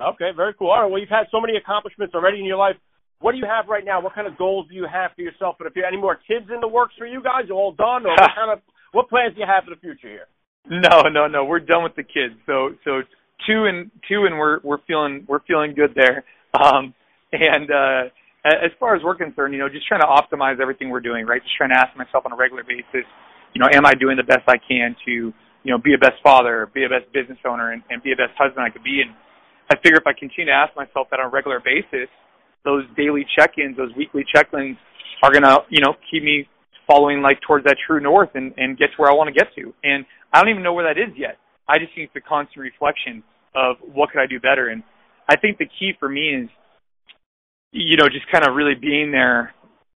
Okay, 0.00 0.30
very 0.36 0.52
cool. 0.54 0.70
All 0.70 0.82
right, 0.82 0.90
well, 0.90 1.00
you've 1.00 1.08
had 1.08 1.24
so 1.32 1.40
many 1.40 1.56
accomplishments 1.56 2.14
already 2.14 2.38
in 2.38 2.44
your 2.44 2.58
life. 2.58 2.76
What 3.20 3.32
do 3.32 3.38
you 3.38 3.46
have 3.48 3.66
right 3.68 3.84
now? 3.84 4.02
What 4.02 4.14
kind 4.14 4.26
of 4.26 4.36
goals 4.36 4.68
do 4.68 4.74
you 4.74 4.84
have 4.84 5.12
for 5.16 5.22
yourself? 5.22 5.56
And 5.58 5.66
if 5.66 5.74
you 5.74 5.82
have 5.82 5.92
any 5.92 6.00
more 6.00 6.16
kids 6.28 6.52
in 6.52 6.60
the 6.60 6.68
works 6.68 6.92
for 6.98 7.06
you 7.06 7.22
guys, 7.22 7.48
all 7.50 7.72
done, 7.72 8.04
or 8.04 8.12
what 8.12 8.30
kind 8.36 8.52
of 8.52 8.60
what 8.92 9.08
plans 9.08 9.34
do 9.34 9.40
you 9.40 9.46
have 9.48 9.64
for 9.64 9.70
the 9.70 9.80
future 9.80 10.08
here? 10.08 10.28
No, 10.68 11.08
no, 11.08 11.26
no. 11.26 11.44
We're 11.44 11.60
done 11.60 11.82
with 11.82 11.96
the 11.96 12.02
kids. 12.02 12.36
So, 12.44 12.76
so 12.84 13.00
two 13.46 13.64
and 13.64 13.90
two, 14.08 14.26
and 14.28 14.36
we're 14.36 14.60
we're 14.62 14.84
feeling 14.86 15.24
we're 15.26 15.40
feeling 15.48 15.72
good 15.74 15.96
there. 15.96 16.24
Um, 16.52 16.92
and 17.32 17.70
uh, 17.70 18.12
as 18.44 18.70
far 18.78 18.96
as 18.96 19.02
we're 19.02 19.16
concerned, 19.16 19.54
you 19.54 19.60
know, 19.60 19.68
just 19.68 19.86
trying 19.88 20.00
to 20.00 20.06
optimize 20.06 20.60
everything 20.60 20.90
we're 20.90 21.00
doing, 21.00 21.26
right? 21.26 21.42
Just 21.42 21.56
trying 21.56 21.70
to 21.70 21.78
ask 21.78 21.96
myself 21.96 22.24
on 22.26 22.32
a 22.32 22.36
regular 22.36 22.64
basis, 22.64 23.06
you 23.56 23.60
know, 23.64 23.72
am 23.72 23.86
I 23.86 23.94
doing 23.94 24.18
the 24.18 24.22
best 24.22 24.44
I 24.46 24.60
can 24.60 24.94
to, 25.06 25.32
you 25.64 25.70
know, 25.72 25.78
be 25.78 25.94
a 25.94 25.98
best 25.98 26.20
father, 26.22 26.68
be 26.74 26.84
a 26.84 26.92
best 26.92 27.10
business 27.10 27.38
owner, 27.48 27.72
and, 27.72 27.82
and 27.88 28.02
be 28.02 28.12
a 28.12 28.16
best 28.16 28.36
husband 28.36 28.60
I 28.60 28.68
could 28.68 28.84
be? 28.84 29.00
And 29.00 29.16
I 29.72 29.80
figure 29.80 29.96
if 29.96 30.06
I 30.06 30.12
continue 30.12 30.52
to 30.52 30.52
ask 30.52 30.76
myself 30.76 31.08
that 31.10 31.20
on 31.20 31.26
a 31.26 31.32
regular 31.32 31.58
basis, 31.64 32.12
those 32.68 32.84
daily 32.98 33.24
check-ins, 33.32 33.74
those 33.74 33.96
weekly 33.96 34.28
check-ins 34.28 34.76
are 35.22 35.32
gonna, 35.32 35.64
you 35.70 35.80
know, 35.80 35.96
keep 36.12 36.22
me 36.22 36.46
following 36.86 37.22
like 37.22 37.40
towards 37.40 37.64
that 37.64 37.80
true 37.86 37.98
north 37.98 38.28
and, 38.34 38.52
and 38.58 38.76
get 38.76 38.92
to 38.92 38.96
where 39.00 39.10
I 39.10 39.14
want 39.14 39.32
to 39.32 39.34
get 39.34 39.48
to. 39.56 39.72
And 39.82 40.04
I 40.34 40.40
don't 40.40 40.50
even 40.50 40.62
know 40.62 40.74
where 40.74 40.84
that 40.84 41.00
is 41.00 41.16
yet. 41.16 41.38
I 41.66 41.78
just 41.78 41.96
think 41.96 42.10
it's 42.12 42.22
a 42.22 42.28
constant 42.28 42.60
reflection 42.60 43.24
of 43.54 43.76
what 43.80 44.10
could 44.10 44.20
I 44.20 44.26
do 44.26 44.38
better. 44.38 44.68
And 44.68 44.82
I 45.30 45.36
think 45.40 45.56
the 45.56 45.66
key 45.80 45.92
for 45.98 46.10
me 46.10 46.44
is, 46.44 46.48
you 47.72 47.96
know, 47.96 48.06
just 48.12 48.30
kind 48.30 48.46
of 48.46 48.54
really 48.54 48.76
being 48.76 49.12
there 49.12 49.54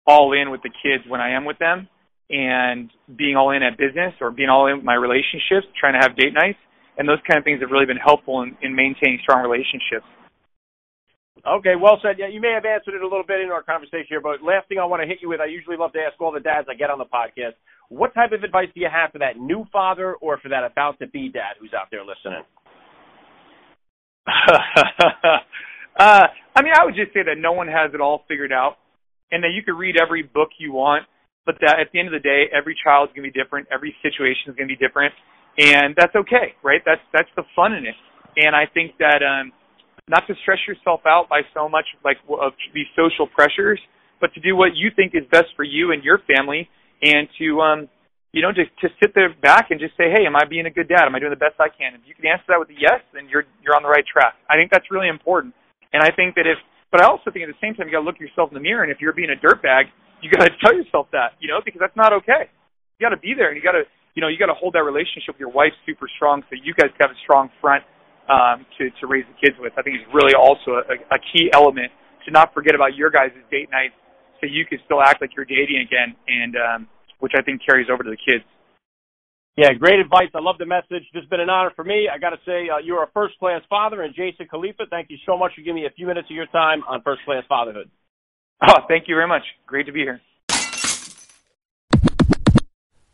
all 0.05 0.31
in 0.37 0.51
with 0.51 0.61
the 0.61 0.69
kids 0.69 1.03
when 1.09 1.19
I 1.19 1.31
am 1.31 1.43
with 1.43 1.57
them 1.57 1.89
and 2.29 2.91
being 3.15 3.35
all 3.35 3.51
in 3.51 3.63
at 3.63 3.77
business 3.77 4.13
or 4.19 4.31
being 4.31 4.49
all 4.49 4.67
in 4.67 4.77
with 4.77 4.85
my 4.85 4.95
relationships, 4.95 5.67
trying 5.79 5.93
to 5.93 5.99
have 5.99 6.17
date 6.17 6.33
nights, 6.33 6.59
and 6.97 7.07
those 7.07 7.19
kind 7.27 7.37
of 7.37 7.43
things 7.43 7.61
have 7.61 7.71
really 7.71 7.85
been 7.85 7.97
helpful 7.97 8.41
in, 8.41 8.57
in 8.61 8.75
maintaining 8.75 9.19
strong 9.23 9.41
relationships. 9.41 10.05
Okay, 11.45 11.75
well 11.79 11.99
said. 12.01 12.15
Yeah, 12.17 12.27
you 12.27 12.41
may 12.41 12.51
have 12.51 12.65
answered 12.65 12.95
it 12.95 13.01
a 13.01 13.07
little 13.07 13.23
bit 13.23 13.39
in 13.39 13.51
our 13.51 13.63
conversation 13.63 14.07
here, 14.09 14.21
but 14.21 14.43
last 14.43 14.67
thing 14.67 14.79
I 14.79 14.85
want 14.85 15.01
to 15.01 15.07
hit 15.07 15.19
you 15.21 15.29
with, 15.29 15.39
I 15.39 15.45
usually 15.45 15.77
love 15.77 15.93
to 15.93 15.99
ask 15.99 16.19
all 16.19 16.31
the 16.31 16.41
dads 16.41 16.67
I 16.69 16.75
get 16.75 16.89
on 16.89 16.99
the 16.99 17.05
podcast, 17.05 17.53
what 17.89 18.13
type 18.13 18.33
of 18.33 18.43
advice 18.43 18.67
do 18.73 18.81
you 18.81 18.89
have 18.91 19.11
for 19.11 19.19
that 19.19 19.37
new 19.37 19.65
father 19.71 20.15
or 20.15 20.39
for 20.39 20.49
that 20.49 20.65
about 20.65 20.99
to 20.99 21.07
be 21.07 21.29
dad 21.29 21.55
who's 21.59 21.73
out 21.73 21.87
there 21.89 22.03
listening? 22.03 22.43
uh, 24.27 26.27
I 26.55 26.61
mean, 26.61 26.73
I 26.75 26.83
would 26.83 26.95
just 26.95 27.13
say 27.13 27.23
that 27.23 27.37
no 27.37 27.53
one 27.53 27.67
has 27.67 27.93
it 27.93 28.01
all 28.01 28.25
figured 28.27 28.51
out, 28.51 28.75
and 29.31 29.41
that 29.43 29.51
you 29.55 29.63
could 29.63 29.79
read 29.79 29.95
every 29.95 30.23
book 30.23 30.49
you 30.57 30.73
want, 30.73 31.05
but 31.47 31.55
that 31.63 31.79
at 31.79 31.87
the 31.95 31.97
end 32.03 32.11
of 32.11 32.13
the 32.13 32.19
day, 32.19 32.51
every 32.51 32.75
child 32.75 33.07
is 33.07 33.15
going 33.15 33.23
to 33.23 33.31
be 33.31 33.37
different. 33.39 33.71
Every 33.71 33.95
situation 34.03 34.51
is 34.51 34.55
going 34.59 34.67
to 34.67 34.75
be 34.75 34.77
different, 34.77 35.15
and 35.55 35.95
that's 35.95 36.13
okay, 36.13 36.53
right? 36.61 36.83
That's 36.83 37.01
that's 37.15 37.31
the 37.39 37.47
fun 37.55 37.71
in 37.71 37.87
it. 37.87 37.95
And 38.35 38.51
I 38.51 38.67
think 38.67 38.99
that 38.99 39.23
um, 39.23 39.55
not 40.11 40.27
to 40.27 40.35
stress 40.43 40.59
yourself 40.67 41.07
out 41.07 41.31
by 41.31 41.47
so 41.55 41.71
much 41.71 41.87
like 42.03 42.19
of 42.27 42.51
these 42.75 42.91
social 42.99 43.25
pressures, 43.25 43.79
but 44.19 44.35
to 44.35 44.43
do 44.43 44.59
what 44.59 44.75
you 44.75 44.91
think 44.91 45.15
is 45.15 45.23
best 45.31 45.55
for 45.55 45.63
you 45.63 45.95
and 45.95 46.03
your 46.03 46.19
family, 46.27 46.67
and 47.01 47.31
to 47.39 47.47
um, 47.63 47.79
you 48.35 48.41
know, 48.43 48.51
to 48.51 48.63
to 48.83 48.87
sit 49.01 49.15
there 49.15 49.33
back 49.41 49.71
and 49.71 49.79
just 49.79 49.95
say, 49.95 50.11
hey, 50.11 50.27
am 50.27 50.35
I 50.35 50.43
being 50.43 50.67
a 50.67 50.73
good 50.73 50.91
dad? 50.91 51.07
Am 51.07 51.15
I 51.15 51.19
doing 51.19 51.31
the 51.31 51.39
best 51.39 51.55
I 51.57 51.71
can? 51.71 51.95
If 51.95 52.03
you 52.05 52.13
can 52.13 52.27
answer 52.27 52.45
that 52.51 52.59
with 52.59 52.69
a 52.69 52.77
yes, 52.77 52.99
then 53.15 53.31
you're 53.31 53.47
you're 53.63 53.73
on 53.75 53.81
the 53.81 53.89
right 53.89 54.05
track. 54.05 54.35
I 54.51 54.59
think 54.59 54.69
that's 54.69 54.91
really 54.91 55.07
important. 55.07 55.55
And 55.95 56.03
I 56.03 56.11
think 56.11 56.35
that 56.35 56.43
if, 56.43 56.59
but 56.91 56.99
I 57.01 57.07
also 57.07 57.31
think 57.31 57.47
at 57.47 57.51
the 57.51 57.61
same 57.63 57.73
time 57.73 57.87
you 57.87 57.95
got 57.95 58.03
to 58.03 58.09
look 58.09 58.19
yourself 58.19 58.51
in 58.51 58.55
the 58.59 58.61
mirror, 58.61 58.83
and 58.83 58.91
if 58.91 58.99
you're 58.99 59.15
being 59.15 59.31
a 59.31 59.39
dirtbag, 59.39 59.87
you 60.21 60.29
got 60.31 60.45
to 60.45 60.51
tell 60.63 60.73
yourself 60.73 61.07
that, 61.11 61.37
you 61.39 61.47
know, 61.47 61.61
because 61.63 61.79
that's 61.79 61.95
not 61.95 62.13
okay. 62.23 62.49
You 62.97 63.05
got 63.05 63.13
to 63.13 63.21
be 63.21 63.33
there, 63.37 63.49
and 63.49 63.57
you 63.57 63.63
got 63.63 63.77
to, 63.77 63.85
you 64.15 64.21
know, 64.21 64.27
you 64.27 64.37
got 64.37 64.49
to 64.49 64.57
hold 64.57 64.73
that 64.73 64.83
relationship 64.83 65.37
with 65.37 65.41
your 65.41 65.53
wife 65.53 65.73
super 65.85 66.09
strong, 66.17 66.41
so 66.49 66.57
you 66.57 66.73
guys 66.73 66.89
have 66.99 67.11
a 67.11 67.19
strong 67.21 67.49
front 67.61 67.83
um, 68.29 68.65
to 68.77 68.89
to 68.99 69.07
raise 69.07 69.25
the 69.29 69.37
kids 69.37 69.55
with. 69.59 69.73
I 69.77 69.81
think 69.81 70.01
it's 70.01 70.09
really 70.13 70.33
also 70.33 70.81
a, 70.81 70.95
a 71.13 71.19
key 71.31 71.49
element 71.53 71.91
to 72.25 72.31
not 72.31 72.53
forget 72.53 72.73
about 72.73 72.95
your 72.95 73.09
guys' 73.09 73.37
date 73.51 73.69
nights, 73.71 73.95
so 74.41 74.49
you 74.49 74.65
can 74.65 74.79
still 74.85 75.01
act 75.01 75.21
like 75.21 75.31
you're 75.37 75.45
dating 75.45 75.85
again, 75.85 76.17
and 76.27 76.53
um, 76.57 76.79
which 77.19 77.33
I 77.37 77.41
think 77.41 77.61
carries 77.61 77.87
over 77.93 78.03
to 78.03 78.09
the 78.09 78.17
kids. 78.19 78.43
Yeah, 79.57 79.73
great 79.73 79.99
advice. 79.99 80.29
I 80.35 80.39
love 80.39 80.57
the 80.59 80.69
message. 80.69 81.09
This 81.13 81.25
has 81.25 81.29
been 81.29 81.41
an 81.41 81.49
honor 81.49 81.71
for 81.75 81.83
me. 81.83 82.07
I 82.13 82.19
got 82.19 82.29
to 82.29 82.37
say, 82.45 82.69
uh, 82.69 82.77
you're 82.77 83.01
a 83.01 83.09
first 83.11 83.39
class 83.39 83.61
father, 83.67 84.03
and 84.03 84.13
Jason 84.13 84.45
Khalipa, 84.45 84.85
thank 84.89 85.09
you 85.09 85.17
so 85.25 85.35
much 85.35 85.53
for 85.55 85.61
giving 85.61 85.81
me 85.81 85.87
a 85.87 85.93
few 85.97 86.05
minutes 86.05 86.27
of 86.29 86.35
your 86.35 86.45
time 86.53 86.83
on 86.87 87.01
first 87.01 87.21
class 87.25 87.41
fatherhood. 87.49 87.89
Oh, 88.61 88.79
thank 88.87 89.07
you 89.07 89.15
very 89.15 89.27
much. 89.27 89.43
Great 89.65 89.85
to 89.85 89.91
be 89.91 90.01
here. 90.01 90.21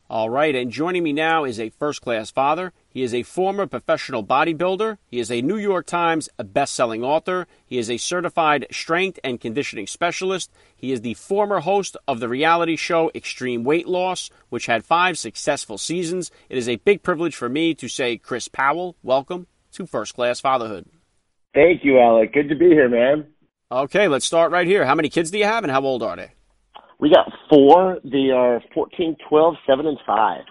All 0.09 0.29
right, 0.29 0.55
and 0.55 0.69
joining 0.69 1.01
me 1.01 1.11
now 1.11 1.43
is 1.43 1.59
a 1.59 1.71
first 1.71 2.01
class 2.03 2.29
father. 2.29 2.71
He 2.87 3.01
is 3.01 3.15
a 3.15 3.23
former 3.23 3.65
professional 3.65 4.23
bodybuilder. 4.23 4.99
He 5.07 5.19
is 5.19 5.31
a 5.31 5.41
New 5.41 5.57
York 5.57 5.87
Times 5.87 6.29
best-selling 6.37 7.03
author. 7.03 7.47
He 7.65 7.79
is 7.79 7.89
a 7.89 7.97
certified 7.97 8.67
strength 8.69 9.19
and 9.23 9.41
conditioning 9.41 9.87
specialist. 9.87 10.51
He 10.75 10.91
is 10.91 11.01
the 11.01 11.15
former 11.15 11.61
host 11.61 11.97
of 12.07 12.19
the 12.19 12.29
reality 12.29 12.75
show 12.75 13.09
Extreme 13.15 13.63
Weight 13.63 13.87
Loss, 13.87 14.29
which 14.49 14.67
had 14.67 14.85
five 14.85 15.17
successful 15.17 15.79
seasons. 15.79 16.29
It 16.47 16.59
is 16.59 16.69
a 16.69 16.75
big 16.75 17.01
privilege 17.01 17.35
for 17.35 17.49
me 17.49 17.73
to 17.73 17.87
say, 17.87 18.17
Chris 18.17 18.47
Powell, 18.47 18.95
welcome 19.01 19.47
to 19.71 19.87
First 19.87 20.13
Class 20.13 20.39
Fatherhood. 20.39 20.85
Thank 21.55 21.83
you, 21.83 21.99
Alec. 21.99 22.33
Good 22.33 22.49
to 22.49 22.55
be 22.55 22.67
here, 22.67 22.89
man. 22.89 23.32
Okay, 23.73 24.07
let's 24.07 24.23
start 24.23 24.51
right 24.51 24.67
here. 24.67 24.85
How 24.85 24.93
many 24.93 25.09
kids 25.09 25.31
do 25.31 25.39
you 25.39 25.45
have, 25.45 25.63
and 25.63 25.71
how 25.71 25.81
old 25.81 26.03
are 26.03 26.15
they? 26.15 26.29
We 26.99 27.09
got 27.09 27.27
four. 27.49 27.97
They 28.03 28.29
are 28.29 28.61
14, 28.71 29.15
12, 29.27 29.55
7, 29.67 29.87
and 29.87 29.97
5. 30.05 30.41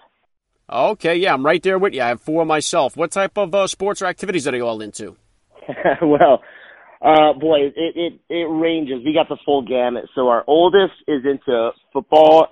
Okay, 0.69 1.15
yeah, 1.15 1.33
I'm 1.33 1.47
right 1.47 1.63
there 1.63 1.79
with 1.79 1.95
you. 1.95 2.03
I 2.03 2.09
have 2.09 2.21
four 2.21 2.45
myself. 2.45 2.97
What 2.97 3.13
type 3.13 3.39
of 3.39 3.55
uh, 3.55 3.69
sports 3.69 4.03
or 4.03 4.07
activities 4.07 4.49
are 4.49 4.51
they 4.51 4.61
all 4.61 4.81
into? 4.81 5.17
well, 6.03 6.43
uh, 7.01 7.33
boy, 7.35 7.67
it, 7.67 7.75
it, 7.77 8.21
it 8.29 8.49
ranges. 8.51 9.05
We 9.05 9.15
got 9.15 9.29
the 9.29 9.39
full 9.45 9.63
gamut. 9.63 10.07
So 10.17 10.27
our 10.27 10.43
oldest 10.49 10.95
is 11.07 11.23
into 11.25 11.71
football, 11.93 12.49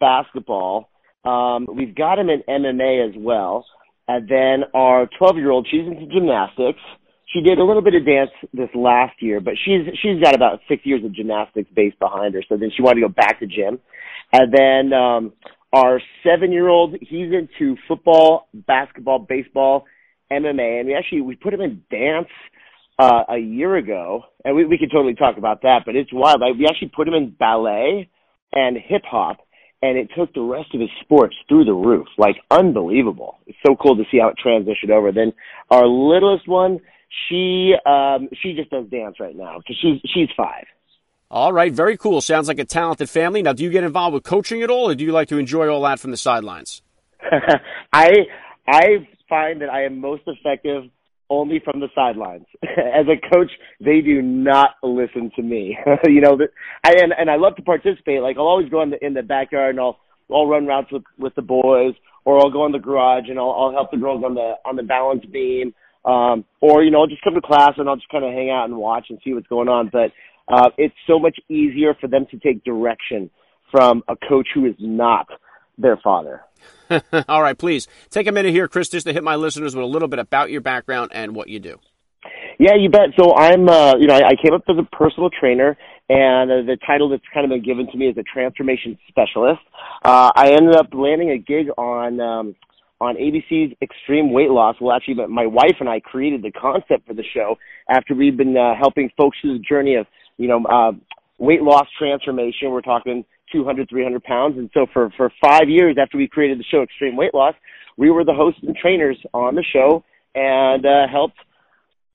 basketball. 0.00 0.88
Um, 1.26 1.68
we've 1.70 1.94
got 1.94 2.18
him 2.18 2.30
in 2.30 2.42
MMA 2.48 3.10
as 3.10 3.14
well. 3.18 3.66
And 4.08 4.26
then 4.26 4.64
our 4.72 5.06
12 5.18 5.36
year 5.36 5.50
old, 5.50 5.68
she's 5.70 5.86
into 5.86 6.06
gymnastics 6.06 6.80
she 7.34 7.40
did 7.40 7.58
a 7.58 7.64
little 7.64 7.82
bit 7.82 7.94
of 7.94 8.06
dance 8.06 8.30
this 8.52 8.68
last 8.74 9.20
year, 9.20 9.40
but 9.40 9.54
she's 9.64 9.82
she's 10.00 10.22
got 10.22 10.34
about 10.34 10.60
six 10.68 10.86
years 10.86 11.04
of 11.04 11.12
gymnastics 11.12 11.68
base 11.74 11.92
behind 11.98 12.34
her. 12.34 12.42
So 12.48 12.56
then 12.56 12.70
she 12.74 12.82
wanted 12.82 13.00
to 13.00 13.08
go 13.08 13.12
back 13.12 13.40
to 13.40 13.46
gym, 13.46 13.80
and 14.32 14.54
then 14.54 14.92
um, 14.92 15.32
our 15.72 16.00
seven 16.24 16.52
year 16.52 16.68
old 16.68 16.94
he's 17.00 17.32
into 17.32 17.76
football, 17.88 18.48
basketball, 18.54 19.18
baseball, 19.18 19.84
MMA, 20.30 20.80
and 20.80 20.88
we 20.88 20.94
actually 20.94 21.22
we 21.22 21.34
put 21.34 21.52
him 21.52 21.60
in 21.60 21.82
dance 21.90 22.30
uh, 22.98 23.24
a 23.28 23.38
year 23.38 23.76
ago, 23.76 24.22
and 24.44 24.54
we 24.54 24.64
we 24.64 24.78
could 24.78 24.92
totally 24.92 25.14
talk 25.14 25.36
about 25.36 25.62
that. 25.62 25.82
But 25.84 25.96
it's 25.96 26.12
wild. 26.12 26.40
Like, 26.40 26.56
we 26.56 26.66
actually 26.66 26.92
put 26.94 27.08
him 27.08 27.14
in 27.14 27.30
ballet 27.30 28.08
and 28.52 28.76
hip 28.76 29.02
hop. 29.04 29.38
And 29.82 29.98
it 29.98 30.08
took 30.16 30.32
the 30.32 30.40
rest 30.40 30.72
of 30.72 30.80
his 30.80 30.88
sports 31.02 31.34
through 31.46 31.66
the 31.66 31.74
roof, 31.74 32.06
like 32.16 32.36
unbelievable. 32.50 33.36
It's 33.46 33.58
so 33.66 33.76
cool 33.76 33.96
to 33.96 34.04
see 34.10 34.18
how 34.18 34.28
it 34.28 34.36
transitioned 34.42 34.90
over. 34.90 35.12
Then 35.12 35.34
our 35.70 35.86
littlest 35.86 36.48
one, 36.48 36.80
she 37.28 37.74
um 37.86 38.28
she 38.42 38.54
just 38.54 38.70
does 38.70 38.86
dance 38.88 39.16
right 39.20 39.36
now 39.36 39.58
because 39.58 39.76
she's 39.80 40.00
she's 40.12 40.28
five. 40.36 40.64
All 41.30 41.52
right, 41.52 41.72
very 41.72 41.96
cool. 41.96 42.20
Sounds 42.20 42.48
like 42.48 42.58
a 42.58 42.64
talented 42.64 43.10
family. 43.10 43.42
Now, 43.42 43.52
do 43.54 43.64
you 43.64 43.70
get 43.70 43.82
involved 43.82 44.14
with 44.14 44.22
coaching 44.22 44.62
at 44.62 44.70
all, 44.70 44.90
or 44.90 44.94
do 44.94 45.04
you 45.04 45.12
like 45.12 45.28
to 45.28 45.38
enjoy 45.38 45.68
all 45.68 45.82
that 45.82 45.98
from 45.98 46.10
the 46.10 46.16
sidelines? 46.16 46.82
I 47.92 48.12
I 48.68 49.08
find 49.28 49.60
that 49.62 49.70
I 49.70 49.84
am 49.84 50.00
most 50.00 50.22
effective 50.26 50.84
only 51.30 51.60
from 51.64 51.80
the 51.80 51.88
sidelines. 51.94 52.46
As 52.62 53.06
a 53.08 53.34
coach, 53.34 53.50
they 53.80 54.00
do 54.00 54.22
not 54.22 54.70
listen 54.82 55.30
to 55.36 55.42
me. 55.42 55.76
you 56.04 56.20
know, 56.20 56.38
I 56.84 56.94
and 57.00 57.12
and 57.16 57.30
I 57.30 57.36
love 57.36 57.56
to 57.56 57.62
participate. 57.62 58.20
Like 58.20 58.36
I'll 58.36 58.46
always 58.46 58.68
go 58.68 58.82
in 58.82 58.90
the 58.90 59.04
in 59.04 59.14
the 59.14 59.22
backyard 59.22 59.70
and 59.70 59.80
I'll 59.80 59.98
I'll 60.30 60.46
run 60.46 60.66
routes 60.66 60.92
with 60.92 61.04
with 61.18 61.34
the 61.34 61.42
boys, 61.42 61.94
or 62.24 62.38
I'll 62.38 62.52
go 62.52 62.66
in 62.66 62.72
the 62.72 62.78
garage 62.78 63.28
and 63.28 63.38
I'll 63.38 63.50
I'll 63.50 63.72
help 63.72 63.90
the 63.90 63.96
girls 63.96 64.22
on 64.24 64.34
the 64.34 64.54
on 64.64 64.76
the 64.76 64.82
balance 64.82 65.24
beam 65.24 65.74
um, 66.04 66.44
or, 66.60 66.82
you 66.82 66.90
know, 66.90 67.00
I'll 67.00 67.06
just 67.06 67.22
come 67.22 67.34
to 67.34 67.40
class 67.40 67.72
and 67.76 67.88
I'll 67.88 67.96
just 67.96 68.08
kind 68.08 68.24
of 68.24 68.32
hang 68.32 68.50
out 68.50 68.64
and 68.66 68.76
watch 68.76 69.06
and 69.10 69.18
see 69.24 69.32
what's 69.34 69.46
going 69.46 69.68
on. 69.68 69.90
But 69.92 70.12
uh, 70.48 70.70
it's 70.76 70.94
so 71.06 71.18
much 71.18 71.38
easier 71.48 71.94
for 72.00 72.08
them 72.08 72.26
to 72.30 72.38
take 72.38 72.64
direction 72.64 73.30
from 73.70 74.02
a 74.08 74.16
coach 74.28 74.48
who 74.54 74.66
is 74.66 74.74
not 74.78 75.26
their 75.78 75.96
father. 75.96 76.42
All 77.28 77.42
right, 77.42 77.58
please 77.58 77.88
take 78.10 78.26
a 78.26 78.32
minute 78.32 78.52
here, 78.52 78.68
Chris, 78.68 78.88
just 78.88 79.06
to 79.06 79.12
hit 79.12 79.24
my 79.24 79.36
listeners 79.36 79.74
with 79.74 79.84
a 79.84 79.88
little 79.88 80.08
bit 80.08 80.18
about 80.18 80.50
your 80.50 80.60
background 80.60 81.10
and 81.14 81.34
what 81.34 81.48
you 81.48 81.58
do. 81.58 81.78
Yeah, 82.58 82.74
you 82.76 82.88
bet. 82.88 83.10
So 83.18 83.34
I'm, 83.34 83.68
uh, 83.68 83.96
you 83.96 84.06
know, 84.06 84.14
I, 84.14 84.28
I 84.28 84.34
came 84.42 84.54
up 84.54 84.62
as 84.68 84.76
a 84.78 84.96
personal 84.96 85.28
trainer, 85.28 85.76
and 86.08 86.50
uh, 86.50 86.54
the 86.62 86.78
title 86.86 87.08
that's 87.08 87.24
kind 87.32 87.44
of 87.44 87.50
been 87.50 87.62
given 87.64 87.90
to 87.90 87.96
me 87.98 88.08
is 88.08 88.16
a 88.16 88.22
transformation 88.22 88.98
specialist. 89.08 89.60
Uh, 90.04 90.30
I 90.34 90.52
ended 90.52 90.76
up 90.76 90.88
landing 90.92 91.30
a 91.30 91.38
gig 91.38 91.68
on 91.76 92.20
um, 92.20 92.54
on 93.00 93.16
ABC's 93.16 93.74
Extreme 93.82 94.32
Weight 94.32 94.50
Loss. 94.50 94.76
Well, 94.80 94.94
actually, 94.94 95.26
my 95.28 95.46
wife 95.46 95.76
and 95.80 95.88
I 95.88 96.00
created 96.00 96.42
the 96.42 96.52
concept 96.52 97.06
for 97.06 97.14
the 97.14 97.24
show 97.34 97.56
after 97.88 98.14
we've 98.14 98.36
been 98.36 98.56
uh, 98.56 98.74
helping 98.78 99.10
folks 99.16 99.38
through 99.40 99.58
the 99.58 99.64
journey 99.64 99.96
of, 99.96 100.06
you 100.36 100.48
know, 100.48 100.64
uh, 100.64 100.92
weight 101.38 101.62
loss 101.62 101.86
transformation. 101.98 102.70
We're 102.70 102.80
talking 102.80 103.24
200, 103.52 103.88
300 103.88 104.22
pounds. 104.22 104.58
And 104.58 104.70
so 104.74 104.86
for, 104.92 105.10
for 105.16 105.30
five 105.42 105.68
years 105.68 105.96
after 106.00 106.16
we 106.16 106.28
created 106.28 106.58
the 106.58 106.64
show 106.64 106.82
Extreme 106.82 107.16
Weight 107.16 107.34
Loss, 107.34 107.54
we 107.96 108.10
were 108.10 108.24
the 108.24 108.34
hosts 108.34 108.60
and 108.62 108.76
trainers 108.76 109.18
on 109.32 109.54
the 109.54 109.64
show 109.72 110.04
and 110.34 110.84
uh, 110.84 111.06
helped 111.10 111.38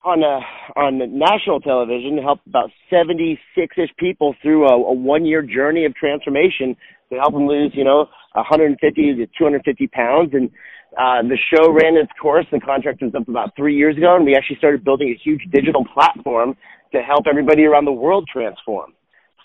on 0.02 0.22
uh, 0.24 0.80
on 0.80 0.98
national 1.18 1.60
television 1.60 2.18
helped 2.18 2.46
about 2.46 2.70
76ish 2.90 3.90
people 3.98 4.34
through 4.42 4.66
a, 4.66 4.74
a 4.74 4.94
one 4.94 5.26
year 5.26 5.42
journey 5.42 5.84
of 5.84 5.94
transformation 5.94 6.76
to 7.10 7.18
help 7.18 7.32
them 7.32 7.46
lose, 7.46 7.72
you 7.74 7.84
know, 7.84 8.06
150 8.34 9.14
to 9.14 9.26
250 9.26 9.86
pounds. 9.88 10.30
And 10.32 10.50
uh, 10.98 11.22
the 11.22 11.38
show 11.54 11.70
ran 11.70 11.96
its 11.96 12.10
course. 12.20 12.46
The 12.50 12.60
contract 12.60 13.02
was 13.02 13.14
up 13.14 13.28
about 13.28 13.54
three 13.56 13.76
years 13.76 13.96
ago, 13.96 14.16
and 14.16 14.24
we 14.24 14.34
actually 14.34 14.56
started 14.56 14.84
building 14.84 15.08
a 15.08 15.18
huge 15.22 15.42
digital 15.52 15.84
platform 15.94 16.56
to 16.92 17.00
help 17.02 17.26
everybody 17.28 17.64
around 17.64 17.84
the 17.84 17.92
world 17.92 18.28
transform. 18.32 18.92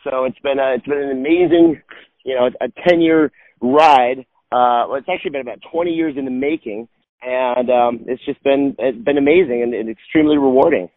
So 0.04 0.26
it's 0.26 0.40
been 0.40 0.60
a, 0.60 0.76
it's 0.76 0.86
been 0.86 0.98
an 1.02 1.12
amazing, 1.12 1.82
you 2.24 2.36
know, 2.36 2.50
a 2.62 2.90
10 2.90 3.02
year 3.02 3.32
ride. 3.62 4.20
Uh, 4.52 4.86
well, 4.88 4.96
it's 4.96 5.10
actually 5.10 5.32
been 5.32 5.42
about 5.42 5.60
20 5.72 5.92
years 5.92 6.16
in 6.18 6.26
the 6.26 6.32
making, 6.32 6.88
and 7.22 7.70
um, 7.70 8.06
it's 8.08 8.24
just 8.26 8.42
been 8.44 8.76
it's 8.78 9.04
been 9.04 9.18
amazing 9.18 9.64
and, 9.64 9.74
and 9.74 9.90
extremely 9.90 10.38
rewarding. 10.38 10.90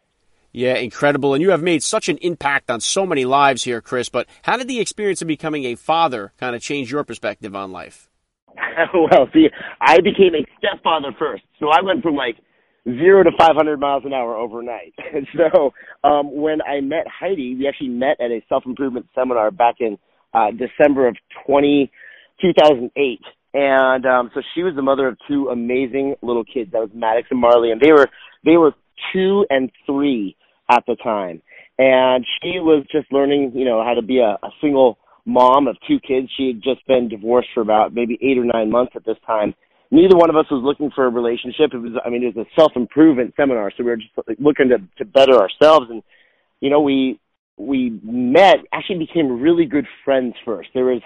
Yeah, 0.53 0.75
incredible. 0.75 1.35
And 1.35 1.43
you 1.43 1.51
have 1.51 1.63
made 1.63 1.83
such 1.83 2.09
an 2.09 2.17
impact 2.19 2.71
on 2.71 2.81
so 2.81 3.05
many 3.05 3.25
lives 3.25 3.65
here, 3.65 3.81
Chris. 3.81 4.09
But 4.09 4.27
how 4.43 4.57
did 4.57 4.69
the 4.69 4.81
experience 4.81 5.21
of 5.21 5.29
becoming 5.29 5.65
a 5.65 5.75
father 5.75 6.33
kind 6.39 6.57
of 6.57 6.63
change 6.63 6.91
your 6.91 7.05
perspective 7.05 7.55
on 7.55 7.71
life? 7.71 8.09
well, 8.95 9.29
see, 9.33 9.49
I 9.81 9.97
became 9.99 10.35
a 10.35 10.45
stepfather 10.59 11.15
first. 11.19 11.43
So 11.59 11.69
I 11.69 11.83
went 11.83 12.03
from 12.03 12.15
like 12.15 12.37
zero 12.85 13.23
to 13.23 13.31
500 13.39 13.79
miles 13.79 14.05
an 14.05 14.13
hour 14.13 14.37
overnight. 14.37 14.95
so 15.37 15.73
um, 16.03 16.35
when 16.35 16.63
I 16.63 16.81
met 16.81 17.07
Heidi, 17.07 17.55
we 17.55 17.69
actually 17.69 17.89
met 17.89 18.21
at 18.21 18.31
a 18.31 18.41
self 18.49 18.65
improvement 18.67 19.07
seminar 19.15 19.51
back 19.51 19.77
in 19.81 19.99
uh, 20.33 20.51
December 20.51 21.09
of 21.09 21.17
20, 21.47 21.91
2008. 22.41 23.21
And 23.55 24.07
um, 24.07 24.31
so 24.35 24.43
she 24.55 24.63
was 24.63 24.75
the 24.77 24.83
mother 24.83 25.09
of 25.09 25.17
two 25.27 25.49
amazing 25.49 26.17
little 26.23 26.45
kids. 26.45 26.73
That 26.73 26.81
was 26.81 26.91
Maddox 26.95 27.29
and 27.31 27.41
Marley, 27.41 27.71
and 27.71 27.81
they 27.81 27.93
were 27.93 28.09
they 28.45 28.57
were 28.57 28.73
two 29.13 29.47
and 29.51 29.71
three 29.87 30.37
at 30.71 30.85
the 30.87 30.97
time. 30.97 31.43
And 31.79 32.25
she 32.43 32.59
was 32.59 32.85
just 32.91 33.13
learning, 33.13 33.53
you 33.55 33.65
know, 33.65 33.83
how 33.85 33.95
to 33.95 34.03
be 34.03 34.19
a, 34.19 34.39
a 34.45 34.51
single 34.61 34.99
mom 35.25 35.69
of 35.69 35.77
two 35.87 35.99
kids. 36.01 36.29
She 36.37 36.49
had 36.49 36.63
just 36.63 36.87
been 36.87 37.09
divorced 37.09 37.49
for 37.55 37.61
about 37.61 37.95
maybe 37.95 38.19
eight 38.21 38.39
or 38.39 38.45
nine 38.45 38.71
months 38.71 38.93
at 38.97 39.05
this 39.05 39.17
time. 39.27 39.55
Neither 39.91 40.17
one 40.17 40.29
of 40.29 40.37
us 40.37 40.47
was 40.51 40.63
looking 40.63 40.91
for 40.95 41.07
a 41.07 41.11
relationship. 41.11 41.73
It 41.73 41.79
was, 41.79 41.93
I 42.05 42.11
mean, 42.11 42.23
it 42.23 42.35
was 42.37 42.47
a 42.47 42.61
self 42.61 42.73
improvement 42.77 43.35
seminar, 43.37 43.71
so 43.71 43.85
we 43.85 43.91
were 43.91 43.97
just 43.97 44.13
looking 44.39 44.69
to 44.69 44.79
to 44.99 45.05
better 45.05 45.35
ourselves. 45.35 45.87
And 45.89 46.03
you 46.61 46.69
know, 46.69 46.81
we 46.81 47.19
we 47.57 47.99
met, 48.03 48.59
actually 48.73 48.99
became 48.99 49.41
really 49.41 49.65
good 49.65 49.87
friends 50.05 50.35
first. 50.45 50.69
There 50.75 50.85
was 50.85 51.01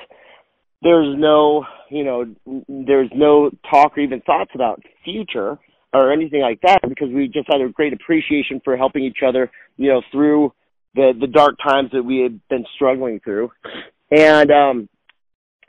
there's 0.83 1.17
no, 1.17 1.65
you 1.91 2.05
know, 2.05 2.25
there's 2.69 3.11
no 3.15 3.51
talk 3.71 3.97
or 3.97 4.01
even 4.01 4.21
thoughts 4.23 4.51
about 4.55 4.83
future 5.05 5.59
or 5.93 6.13
anything 6.13 6.41
like 6.41 6.61
that 6.63 6.81
because 6.89 7.09
we 7.11 7.29
just 7.29 7.49
had 7.51 7.61
a 7.61 7.69
great 7.69 7.93
appreciation 7.93 8.61
for 8.65 8.77
helping 8.77 9.05
each 9.05 9.19
other, 9.27 9.51
you 9.77 9.89
know, 9.89 10.03
through 10.11 10.53
the 10.95 11.13
the 11.19 11.27
dark 11.27 11.57
times 11.63 11.91
that 11.93 12.03
we 12.03 12.21
had 12.21 12.41
been 12.49 12.65
struggling 12.75 13.21
through. 13.21 13.51
And 14.11 14.51
um 14.51 14.89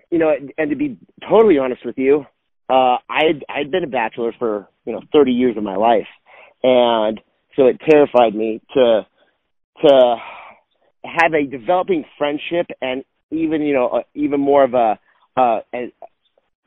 you 0.09 0.19
know, 0.19 0.31
and 0.57 0.69
to 0.69 0.75
be 0.75 0.97
totally 1.27 1.57
honest 1.57 1.85
with 1.85 1.97
you, 1.97 2.25
uh 2.69 2.97
I'd 3.09 3.43
I'd 3.49 3.71
been 3.71 3.83
a 3.83 3.87
bachelor 3.87 4.33
for, 4.39 4.67
you 4.85 4.93
know, 4.93 5.01
30 5.11 5.31
years 5.31 5.57
of 5.57 5.63
my 5.63 5.75
life. 5.75 6.07
And 6.63 7.19
so 7.55 7.67
it 7.67 7.79
terrified 7.89 8.33
me 8.33 8.61
to 8.73 9.05
to 9.85 10.15
have 11.03 11.33
a 11.33 11.45
developing 11.45 12.05
friendship 12.17 12.67
and 12.81 13.03
even, 13.29 13.61
you 13.61 13.73
know, 13.73 13.87
uh, 13.87 14.03
even 14.13 14.39
more 14.39 14.63
of 14.63 14.73
a 14.73 14.99
uh 15.35 15.59
a, 15.73 15.91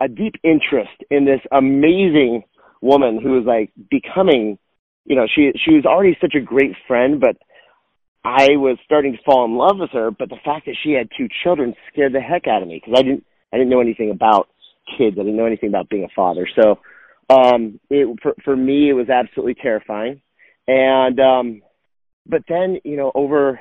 a 0.01 0.09
deep 0.09 0.35
interest 0.42 0.92
in 1.11 1.25
this 1.25 1.40
amazing 1.53 2.42
woman 2.81 3.21
who 3.23 3.33
was 3.33 3.45
like 3.45 3.71
becoming, 3.91 4.59
you 5.05 5.17
know, 5.17 5.27
she 5.33 5.53
she 5.65 5.75
was 5.75 5.85
already 5.85 6.17
such 6.21 6.35
a 6.35 6.41
great 6.41 6.73
friend, 6.87 7.21
but 7.21 7.37
I 8.25 8.57
was 8.57 8.79
starting 8.85 9.12
to 9.12 9.23
fall 9.25 9.45
in 9.45 9.57
love 9.57 9.79
with 9.79 9.91
her. 9.91 10.11
But 10.11 10.29
the 10.29 10.39
fact 10.45 10.67
that 10.67 10.77
she 10.83 10.93
had 10.93 11.09
two 11.17 11.29
children 11.43 11.75
scared 11.93 12.12
the 12.12 12.21
heck 12.21 12.47
out 12.47 12.62
of 12.62 12.69
me 12.69 12.81
because 12.85 12.99
I 12.99 13.03
didn't 13.03 13.25
I 13.53 13.57
didn't 13.57 13.71
know 13.71 13.81
anything 13.81 14.11
about 14.11 14.49
kids. 14.99 15.17
I 15.19 15.23
didn't 15.23 15.37
know 15.37 15.47
anything 15.47 15.69
about 15.69 15.89
being 15.89 16.05
a 16.05 16.15
father. 16.15 16.49
So 16.61 16.79
um 17.31 17.81
it 17.91 18.19
for 18.23 18.35
for 18.45 18.57
me 18.57 18.91
it 18.91 18.95
was 18.95 19.09
absolutely 19.09 19.55
terrifying. 19.55 20.21
And 20.67 21.21
um 21.21 21.62
but 22.29 22.43
then, 22.49 22.79
you 22.85 22.97
know, 22.97 23.12
over 23.15 23.61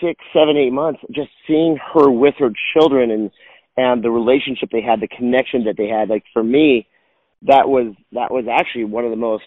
six, 0.00 0.22
seven, 0.32 0.56
eight 0.56 0.72
months, 0.72 1.00
just 1.12 1.30
seeing 1.46 1.78
her 1.94 2.10
with 2.10 2.34
her 2.38 2.50
children 2.74 3.10
and 3.10 3.30
and 3.78 4.02
the 4.02 4.10
relationship 4.10 4.70
they 4.72 4.80
had, 4.80 5.00
the 5.00 5.08
connection 5.08 5.64
that 5.64 5.76
they 5.76 5.86
had, 5.86 6.08
like 6.08 6.24
for 6.32 6.42
me, 6.42 6.88
that 7.42 7.68
was 7.68 7.94
that 8.12 8.30
was 8.30 8.46
actually 8.50 8.84
one 8.84 9.04
of 9.04 9.10
the 9.10 9.16
most 9.16 9.44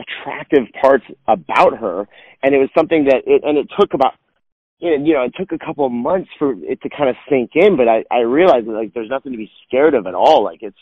attractive 0.00 0.64
parts 0.80 1.04
about 1.28 1.78
her 1.78 2.06
and 2.42 2.54
it 2.54 2.58
was 2.58 2.68
something 2.76 3.04
that 3.04 3.22
it 3.26 3.42
and 3.44 3.56
it 3.56 3.68
took 3.78 3.94
about 3.94 4.14
you 4.84 5.14
know, 5.14 5.22
it 5.22 5.34
took 5.36 5.52
a 5.52 5.64
couple 5.64 5.86
of 5.86 5.92
months 5.92 6.28
for 6.38 6.52
it 6.52 6.82
to 6.82 6.90
kind 6.90 7.08
of 7.08 7.16
sink 7.28 7.52
in, 7.54 7.76
but 7.76 7.88
I, 7.88 8.04
I 8.10 8.20
realized 8.20 8.66
that, 8.66 8.72
like 8.72 8.92
there's 8.92 9.08
nothing 9.08 9.32
to 9.32 9.38
be 9.38 9.50
scared 9.66 9.94
of 9.94 10.06
at 10.06 10.14
all. 10.14 10.44
Like 10.44 10.58
it's 10.62 10.76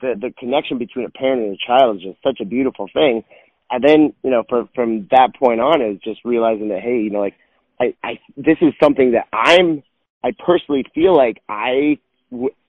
the 0.00 0.14
the 0.20 0.32
connection 0.38 0.78
between 0.78 1.06
a 1.06 1.10
parent 1.10 1.42
and 1.42 1.54
a 1.54 1.66
child 1.66 1.96
is 1.96 2.02
just 2.02 2.22
such 2.22 2.38
a 2.40 2.44
beautiful 2.44 2.88
thing. 2.92 3.24
And 3.70 3.84
then, 3.84 4.14
you 4.22 4.30
know, 4.30 4.44
from 4.48 4.68
from 4.74 5.08
that 5.10 5.34
point 5.38 5.60
on, 5.60 5.82
is 5.82 6.00
just 6.02 6.20
realizing 6.24 6.68
that 6.68 6.80
hey, 6.80 7.00
you 7.00 7.10
know, 7.10 7.20
like 7.20 7.34
I 7.80 7.94
I 8.04 8.18
this 8.36 8.58
is 8.60 8.72
something 8.82 9.12
that 9.12 9.26
I'm 9.32 9.82
I 10.22 10.30
personally 10.44 10.84
feel 10.94 11.16
like 11.16 11.42
I 11.48 11.98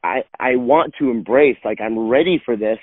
I 0.04 0.24
I 0.40 0.56
want 0.56 0.94
to 1.00 1.12
embrace. 1.12 1.58
Like 1.64 1.82
I'm 1.82 2.10
ready 2.10 2.42
for 2.44 2.56
this. 2.56 2.80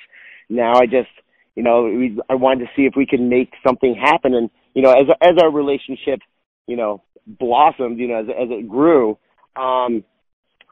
Now 0.49 0.75
I 0.75 0.87
just 0.87 1.11
you 1.55 1.63
know 1.63 1.85
we, 1.85 2.19
I 2.29 2.35
wanted 2.35 2.65
to 2.65 2.71
see 2.77 2.83
if 2.83 2.95
we 2.97 3.07
could 3.07 3.21
make 3.21 3.53
something 3.67 3.95
happen. 3.95 4.35
And 4.35 4.51
you 4.75 4.83
know, 4.83 4.93
as 4.93 5.07
as 5.21 5.37
our 5.43 5.51
relationship 5.51 6.21
you 6.67 6.77
know 6.77 7.03
blossomed, 7.27 7.99
you 7.99 8.09
know, 8.09 8.21
as, 8.21 8.27
as 8.29 8.49
it 8.51 8.69
grew, 8.69 9.19
um, 9.57 10.05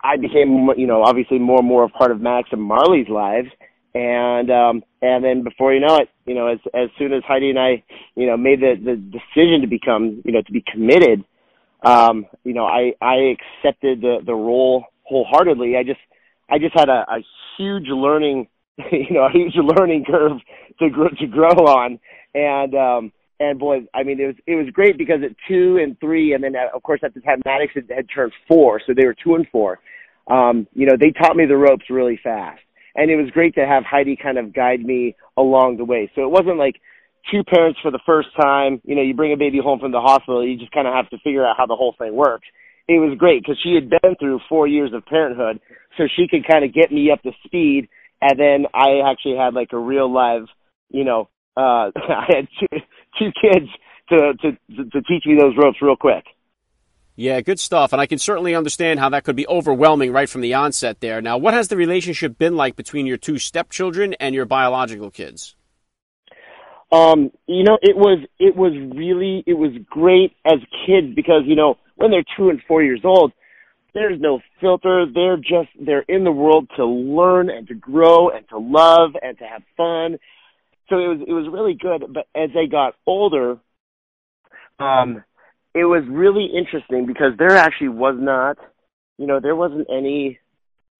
I 0.02 0.16
became, 0.16 0.68
you 0.76 0.86
know, 0.86 1.02
obviously 1.02 1.38
more 1.38 1.58
and 1.58 1.68
more 1.68 1.84
a 1.84 1.88
part 1.88 2.10
of 2.10 2.20
Max 2.20 2.48
and 2.52 2.62
Marley's 2.62 3.08
lives. 3.08 3.48
And, 3.94 4.50
um, 4.50 4.82
and 5.02 5.24
then 5.24 5.44
before 5.44 5.72
you 5.72 5.80
know 5.80 5.96
it, 5.96 6.08
you 6.26 6.34
know, 6.34 6.48
as, 6.48 6.58
as 6.74 6.88
soon 6.98 7.12
as 7.12 7.22
Heidi 7.26 7.50
and 7.50 7.58
I, 7.58 7.82
you 8.16 8.26
know, 8.26 8.36
made 8.36 8.60
the, 8.60 8.74
the 8.74 8.96
decision 8.96 9.60
to 9.60 9.66
become, 9.66 10.20
you 10.24 10.32
know, 10.32 10.42
to 10.42 10.52
be 10.52 10.64
committed, 10.70 11.24
um, 11.84 12.26
you 12.44 12.54
know, 12.54 12.64
I, 12.64 12.92
I 13.00 13.34
accepted 13.34 14.00
the, 14.00 14.18
the 14.24 14.34
role 14.34 14.84
wholeheartedly. 15.04 15.76
I 15.76 15.84
just, 15.84 16.00
I 16.50 16.58
just 16.58 16.74
had 16.74 16.88
a, 16.88 17.04
a 17.08 17.24
huge 17.56 17.86
learning, 17.88 18.48
you 18.92 19.10
know, 19.10 19.26
a 19.26 19.30
huge 19.30 19.54
learning 19.56 20.04
curve 20.06 20.38
to 20.78 20.90
grow, 20.90 21.08
to 21.08 21.26
grow 21.26 21.50
on. 21.50 21.98
And, 22.34 22.74
um, 22.74 23.12
and 23.40 23.58
boy, 23.58 23.80
I 23.94 24.02
mean, 24.02 24.20
it 24.20 24.26
was 24.26 24.36
it 24.46 24.54
was 24.54 24.66
great 24.72 24.96
because 24.96 25.20
at 25.24 25.36
two 25.48 25.78
and 25.82 25.98
three, 25.98 26.34
and 26.34 26.42
then 26.42 26.54
uh, 26.54 26.74
of 26.74 26.82
course 26.82 27.00
at 27.02 27.14
the 27.14 27.20
time 27.20 27.42
Maddox 27.44 27.72
had, 27.74 27.90
had 27.94 28.06
turned 28.14 28.32
four, 28.46 28.80
so 28.84 28.92
they 28.94 29.06
were 29.06 29.14
two 29.14 29.34
and 29.34 29.46
four. 29.50 29.80
Um, 30.28 30.66
you 30.72 30.86
know, 30.86 30.94
they 30.98 31.10
taught 31.10 31.36
me 31.36 31.44
the 31.46 31.56
ropes 31.56 31.84
really 31.90 32.18
fast, 32.22 32.60
and 32.94 33.10
it 33.10 33.16
was 33.16 33.30
great 33.30 33.54
to 33.56 33.66
have 33.66 33.84
Heidi 33.84 34.16
kind 34.16 34.38
of 34.38 34.54
guide 34.54 34.80
me 34.80 35.16
along 35.36 35.76
the 35.78 35.84
way. 35.84 36.10
So 36.14 36.22
it 36.22 36.30
wasn't 36.30 36.58
like 36.58 36.76
two 37.30 37.42
parents 37.42 37.80
for 37.82 37.90
the 37.90 38.00
first 38.06 38.28
time. 38.40 38.80
You 38.84 38.94
know, 38.94 39.02
you 39.02 39.14
bring 39.14 39.32
a 39.32 39.36
baby 39.36 39.58
home 39.62 39.80
from 39.80 39.92
the 39.92 40.00
hospital, 40.00 40.46
you 40.46 40.56
just 40.56 40.72
kind 40.72 40.86
of 40.86 40.94
have 40.94 41.10
to 41.10 41.18
figure 41.18 41.44
out 41.44 41.56
how 41.58 41.66
the 41.66 41.76
whole 41.76 41.94
thing 41.98 42.14
works. 42.14 42.46
It 42.86 42.98
was 42.98 43.16
great 43.18 43.42
because 43.42 43.58
she 43.62 43.74
had 43.74 43.90
been 43.90 44.14
through 44.20 44.40
four 44.48 44.66
years 44.66 44.92
of 44.92 45.06
parenthood, 45.06 45.60
so 45.96 46.04
she 46.16 46.28
could 46.28 46.46
kind 46.46 46.64
of 46.64 46.72
get 46.72 46.92
me 46.92 47.10
up 47.10 47.22
to 47.22 47.32
speed. 47.44 47.88
And 48.26 48.40
then 48.40 48.66
I 48.72 49.02
actually 49.10 49.36
had 49.36 49.52
like 49.52 49.74
a 49.74 49.78
real 49.78 50.10
live, 50.10 50.46
you 50.88 51.04
know, 51.04 51.28
uh, 51.58 51.90
I 51.96 52.24
had 52.26 52.48
two, 52.58 52.80
two 53.18 53.30
kids 53.38 53.68
to, 54.08 54.32
to, 54.40 54.84
to 54.84 55.02
teach 55.02 55.26
me 55.26 55.36
those 55.38 55.52
ropes 55.62 55.76
real 55.82 55.94
quick. 55.94 56.24
Yeah, 57.16 57.42
good 57.42 57.60
stuff. 57.60 57.92
And 57.92 58.00
I 58.00 58.06
can 58.06 58.18
certainly 58.18 58.54
understand 58.54 58.98
how 58.98 59.10
that 59.10 59.24
could 59.24 59.36
be 59.36 59.46
overwhelming 59.46 60.10
right 60.10 60.28
from 60.28 60.40
the 60.40 60.54
onset 60.54 61.00
there. 61.00 61.20
Now, 61.20 61.36
what 61.36 61.52
has 61.52 61.68
the 61.68 61.76
relationship 61.76 62.38
been 62.38 62.56
like 62.56 62.76
between 62.76 63.06
your 63.06 63.18
two 63.18 63.36
stepchildren 63.36 64.14
and 64.14 64.34
your 64.34 64.46
biological 64.46 65.10
kids? 65.10 65.54
Um, 66.90 67.30
you 67.46 67.62
know, 67.62 67.78
it 67.82 67.96
was 67.96 68.20
it 68.38 68.56
was 68.56 68.72
really 68.96 69.44
it 69.46 69.54
was 69.54 69.72
great 69.90 70.32
as 70.44 70.60
kids 70.86 71.14
because, 71.14 71.42
you 71.44 71.56
know, 71.56 71.76
when 71.96 72.10
they're 72.10 72.24
two 72.36 72.48
and 72.48 72.60
four 72.66 72.82
years 72.82 73.00
old, 73.04 73.32
there's 73.94 74.20
no 74.20 74.40
filter. 74.60 75.06
They're 75.12 75.36
just 75.36 75.70
they're 75.80 76.04
in 76.08 76.24
the 76.24 76.32
world 76.32 76.68
to 76.76 76.84
learn 76.84 77.48
and 77.48 77.66
to 77.68 77.74
grow 77.74 78.28
and 78.28 78.48
to 78.50 78.58
love 78.58 79.12
and 79.22 79.38
to 79.38 79.44
have 79.44 79.62
fun 79.76 80.18
so 80.88 80.98
it 80.98 81.08
was 81.08 81.18
it 81.26 81.32
was 81.32 81.46
really 81.50 81.74
good. 81.74 82.12
But 82.12 82.26
as 82.34 82.50
they 82.54 82.66
got 82.66 82.94
older, 83.06 83.58
um, 84.78 85.24
it 85.74 85.84
was 85.84 86.04
really 86.08 86.46
interesting 86.46 87.06
because 87.06 87.32
there 87.38 87.56
actually 87.56 87.88
was 87.88 88.16
not, 88.18 88.58
you 89.18 89.26
know, 89.26 89.40
there 89.40 89.56
wasn't 89.56 89.86
any 89.90 90.38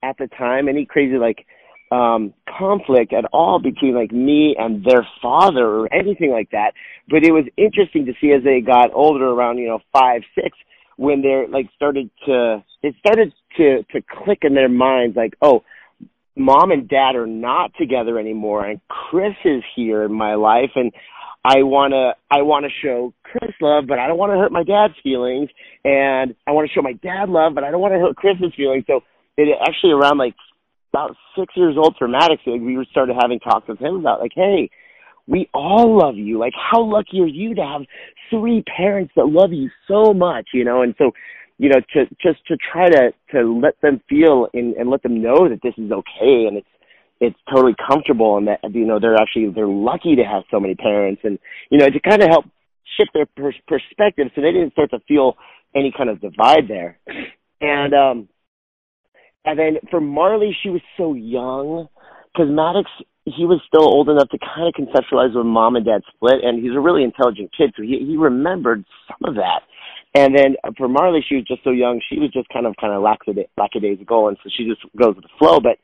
at 0.02 0.16
the 0.18 0.26
time 0.26 0.68
any 0.68 0.84
crazy 0.84 1.16
like 1.16 1.46
um 1.90 2.32
conflict 2.58 3.12
at 3.12 3.24
all 3.32 3.58
between 3.58 3.94
like 3.94 4.12
me 4.12 4.56
and 4.58 4.84
their 4.84 5.06
father 5.20 5.66
or 5.66 5.92
anything 5.92 6.30
like 6.30 6.50
that. 6.50 6.72
But 7.08 7.24
it 7.24 7.32
was 7.32 7.44
interesting 7.56 8.06
to 8.06 8.14
see 8.20 8.32
as 8.32 8.42
they 8.42 8.60
got 8.60 8.90
older, 8.94 9.26
around 9.28 9.58
you 9.58 9.68
know 9.68 9.80
five 9.92 10.22
six, 10.34 10.56
when 10.96 11.22
they're 11.22 11.48
like 11.48 11.68
started 11.74 12.10
to 12.26 12.64
it 12.82 12.94
started 12.98 13.32
to 13.56 13.82
to 13.92 14.00
click 14.02 14.38
in 14.42 14.54
their 14.54 14.68
minds 14.68 15.16
like 15.16 15.34
oh 15.42 15.62
mom 16.36 16.70
and 16.70 16.88
dad 16.88 17.14
are 17.14 17.26
not 17.26 17.72
together 17.78 18.18
anymore 18.18 18.64
and 18.64 18.80
Chris 18.88 19.34
is 19.44 19.62
here 19.76 20.02
in 20.04 20.12
my 20.12 20.34
life 20.34 20.70
and 20.74 20.92
I 21.44 21.62
want 21.62 21.92
to 21.92 22.14
I 22.30 22.42
want 22.42 22.64
to 22.64 22.70
show 22.82 23.12
Chris 23.22 23.52
love 23.60 23.84
but 23.86 23.98
I 23.98 24.06
don't 24.06 24.18
want 24.18 24.32
to 24.32 24.38
hurt 24.38 24.52
my 24.52 24.64
dad's 24.64 24.94
feelings 25.02 25.50
and 25.84 26.34
I 26.46 26.52
want 26.52 26.68
to 26.68 26.74
show 26.74 26.82
my 26.82 26.94
dad 26.94 27.28
love 27.28 27.54
but 27.54 27.64
I 27.64 27.70
don't 27.70 27.80
want 27.80 27.94
to 27.94 28.00
hurt 28.00 28.16
Chris's 28.16 28.54
feelings. 28.56 28.84
So 28.86 29.00
it 29.36 29.48
actually 29.60 29.92
around 29.92 30.18
like 30.18 30.34
about 30.92 31.16
6 31.38 31.52
years 31.56 31.76
old 31.76 31.96
for 31.98 32.08
Maddox 32.08 32.42
like, 32.46 32.60
we 32.60 32.84
started 32.90 33.16
having 33.20 33.40
talks 33.40 33.68
with 33.68 33.78
him 33.78 33.96
about 33.96 34.20
like 34.20 34.32
hey 34.34 34.70
we 35.26 35.48
all 35.54 35.98
love 35.98 36.16
you. 36.16 36.38
Like 36.38 36.52
how 36.54 36.82
lucky 36.82 37.20
are 37.20 37.26
you 37.26 37.54
to 37.54 37.62
have 37.62 37.82
three 38.30 38.62
parents 38.76 39.12
that 39.16 39.26
love 39.26 39.52
you 39.52 39.70
so 39.88 40.12
much 40.12 40.48
you 40.52 40.64
know? 40.64 40.82
And 40.82 40.94
so 40.98 41.12
you 41.58 41.68
know, 41.68 41.80
to 41.94 42.06
just 42.20 42.44
to 42.48 42.56
try 42.56 42.88
to 42.88 43.12
to 43.32 43.60
let 43.60 43.80
them 43.80 44.00
feel 44.08 44.48
and, 44.54 44.74
and 44.74 44.90
let 44.90 45.02
them 45.02 45.22
know 45.22 45.48
that 45.48 45.60
this 45.62 45.74
is 45.78 45.90
okay 45.90 46.46
and 46.46 46.56
it's 46.56 46.66
it's 47.20 47.38
totally 47.48 47.74
comfortable 47.88 48.36
and 48.36 48.48
that 48.48 48.58
you 48.72 48.84
know 48.84 48.98
they're 48.98 49.16
actually 49.16 49.48
they're 49.54 49.66
lucky 49.66 50.16
to 50.16 50.24
have 50.24 50.42
so 50.50 50.58
many 50.58 50.74
parents 50.74 51.22
and 51.24 51.38
you 51.70 51.78
know 51.78 51.88
to 51.88 52.00
kind 52.00 52.22
of 52.22 52.28
help 52.28 52.44
shift 52.98 53.10
their 53.14 53.26
pers- 53.36 53.54
perspective 53.68 54.26
so 54.34 54.40
they 54.40 54.52
didn't 54.52 54.72
start 54.72 54.90
to 54.90 54.98
feel 55.06 55.36
any 55.74 55.92
kind 55.96 56.10
of 56.10 56.20
divide 56.20 56.68
there. 56.68 56.98
And 57.60 57.94
um 57.94 58.28
and 59.44 59.58
then 59.58 59.76
for 59.90 60.00
Marley 60.00 60.56
she 60.62 60.70
was 60.70 60.82
so 60.96 61.14
young 61.14 61.88
because 62.34 62.50
Maddox 62.50 62.90
he 63.24 63.46
was 63.46 63.62
still 63.66 63.88
old 63.88 64.10
enough 64.10 64.28
to 64.28 64.38
kind 64.38 64.68
of 64.68 64.74
conceptualize 64.74 65.34
when 65.34 65.46
mom 65.46 65.76
and 65.76 65.86
dad 65.86 66.02
split 66.14 66.42
and 66.42 66.62
he's 66.62 66.76
a 66.76 66.80
really 66.80 67.02
intelligent 67.02 67.50
kid 67.56 67.72
so 67.76 67.82
he 67.82 68.04
he 68.06 68.16
remembered 68.16 68.84
some 69.08 69.30
of 69.30 69.36
that 69.36 69.62
and 70.14 70.34
then 70.36 70.54
for 70.78 70.88
Marley, 70.88 71.24
she 71.28 71.34
was 71.34 71.44
just 71.44 71.64
so 71.64 71.70
young. 71.70 72.00
She 72.08 72.20
was 72.20 72.30
just 72.30 72.48
kind 72.50 72.66
of 72.66 72.76
kind 72.80 72.92
of 72.92 73.02
lackadaisical, 73.02 74.28
and 74.28 74.36
so 74.42 74.50
she 74.56 74.64
just 74.64 74.80
goes 74.96 75.16
with 75.16 75.24
the 75.24 75.30
flow. 75.38 75.58
But 75.58 75.78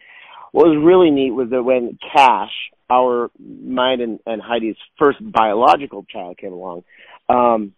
what 0.53 0.69
was 0.69 0.81
really 0.83 1.11
neat 1.11 1.33
was 1.33 1.51
that 1.51 1.63
when 1.63 1.99
Cash, 2.15 2.53
our 2.89 3.31
mine 3.41 4.01
and, 4.01 4.21
and 4.27 4.41
Heidi's 4.41 4.77
first 4.99 5.19
biological 5.21 6.05
child, 6.05 6.39
came 6.39 6.53
along, 6.53 6.85
um, 7.29 7.73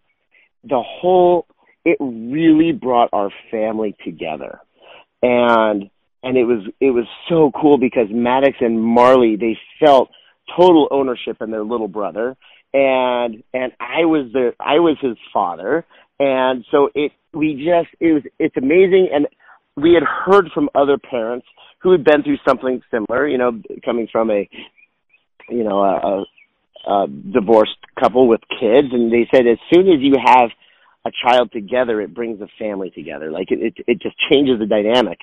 the 0.63 0.81
whole 0.81 1.47
it 1.83 1.97
really 1.99 2.71
brought 2.71 3.09
our 3.13 3.31
family 3.49 3.95
together, 4.05 4.59
and 5.23 5.89
and 6.23 6.37
it 6.37 6.45
was 6.45 6.67
it 6.79 6.91
was 6.91 7.05
so 7.29 7.51
cool 7.59 7.77
because 7.77 8.07
Maddox 8.09 8.57
and 8.61 8.81
Marley 8.81 9.35
they 9.35 9.57
felt 9.83 10.09
total 10.57 10.87
ownership 10.91 11.37
in 11.41 11.51
their 11.51 11.63
little 11.63 11.87
brother, 11.87 12.35
and 12.73 13.43
and 13.53 13.71
I 13.79 14.05
was 14.05 14.31
the 14.33 14.53
I 14.59 14.79
was 14.79 14.97
his 15.01 15.17
father 15.33 15.85
and 16.19 16.65
so 16.71 16.89
it, 16.93 17.11
we 17.33 17.55
just, 17.55 17.93
it 17.99 18.13
was, 18.13 18.23
it's 18.39 18.55
amazing. 18.57 19.09
And 19.13 19.27
we 19.75 19.93
had 19.93 20.03
heard 20.03 20.49
from 20.53 20.69
other 20.75 20.97
parents 20.97 21.47
who 21.81 21.91
had 21.91 22.03
been 22.03 22.23
through 22.23 22.37
something 22.47 22.81
similar, 22.91 23.27
you 23.27 23.37
know, 23.37 23.61
coming 23.83 24.07
from 24.11 24.29
a, 24.29 24.49
you 25.49 25.63
know, 25.63 25.83
a, 25.83 25.95
a 25.95 26.23
a 26.85 27.07
divorced 27.07 27.77
couple 27.97 28.27
with 28.27 28.41
kids. 28.59 28.89
And 28.91 29.11
they 29.11 29.25
said 29.33 29.47
as 29.47 29.57
soon 29.73 29.87
as 29.87 30.01
you 30.01 30.15
have 30.21 30.49
a 31.05 31.11
child 31.25 31.49
together, 31.53 32.01
it 32.01 32.13
brings 32.13 32.41
a 32.41 32.47
family 32.59 32.91
together. 32.91 33.31
Like 33.31 33.51
it, 33.51 33.73
it, 33.77 33.85
it 33.87 34.01
just 34.01 34.15
changes 34.29 34.59
the 34.59 34.65
dynamic 34.65 35.19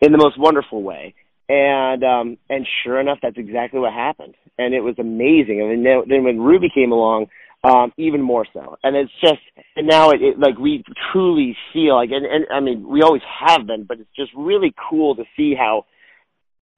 in 0.00 0.12
the 0.12 0.18
most 0.18 0.38
wonderful 0.38 0.82
way. 0.82 1.14
And 1.48 2.02
um 2.02 2.38
and 2.50 2.66
sure 2.82 3.00
enough, 3.00 3.18
that's 3.22 3.38
exactly 3.38 3.78
what 3.78 3.92
happened, 3.92 4.34
and 4.58 4.74
it 4.74 4.80
was 4.80 4.96
amazing. 4.98 5.58
Mean, 5.58 5.84
then 6.08 6.24
when 6.24 6.40
Ruby 6.40 6.68
came 6.74 6.90
along, 6.92 7.26
um, 7.66 7.92
even 7.96 8.22
more 8.22 8.46
so. 8.52 8.76
And 8.82 8.96
it's 8.96 9.12
just, 9.20 9.40
and 9.76 9.86
now 9.86 10.10
it, 10.10 10.22
it 10.22 10.38
like 10.38 10.58
we 10.58 10.84
truly 11.12 11.56
feel 11.72 11.96
like, 11.96 12.10
and, 12.10 12.24
and 12.26 12.46
I 12.52 12.60
mean, 12.60 12.86
we 12.88 13.02
always 13.02 13.22
have 13.46 13.66
been, 13.66 13.84
but 13.84 13.98
it's 13.98 14.14
just 14.16 14.30
really 14.36 14.74
cool 14.88 15.16
to 15.16 15.24
see 15.36 15.54
how 15.54 15.86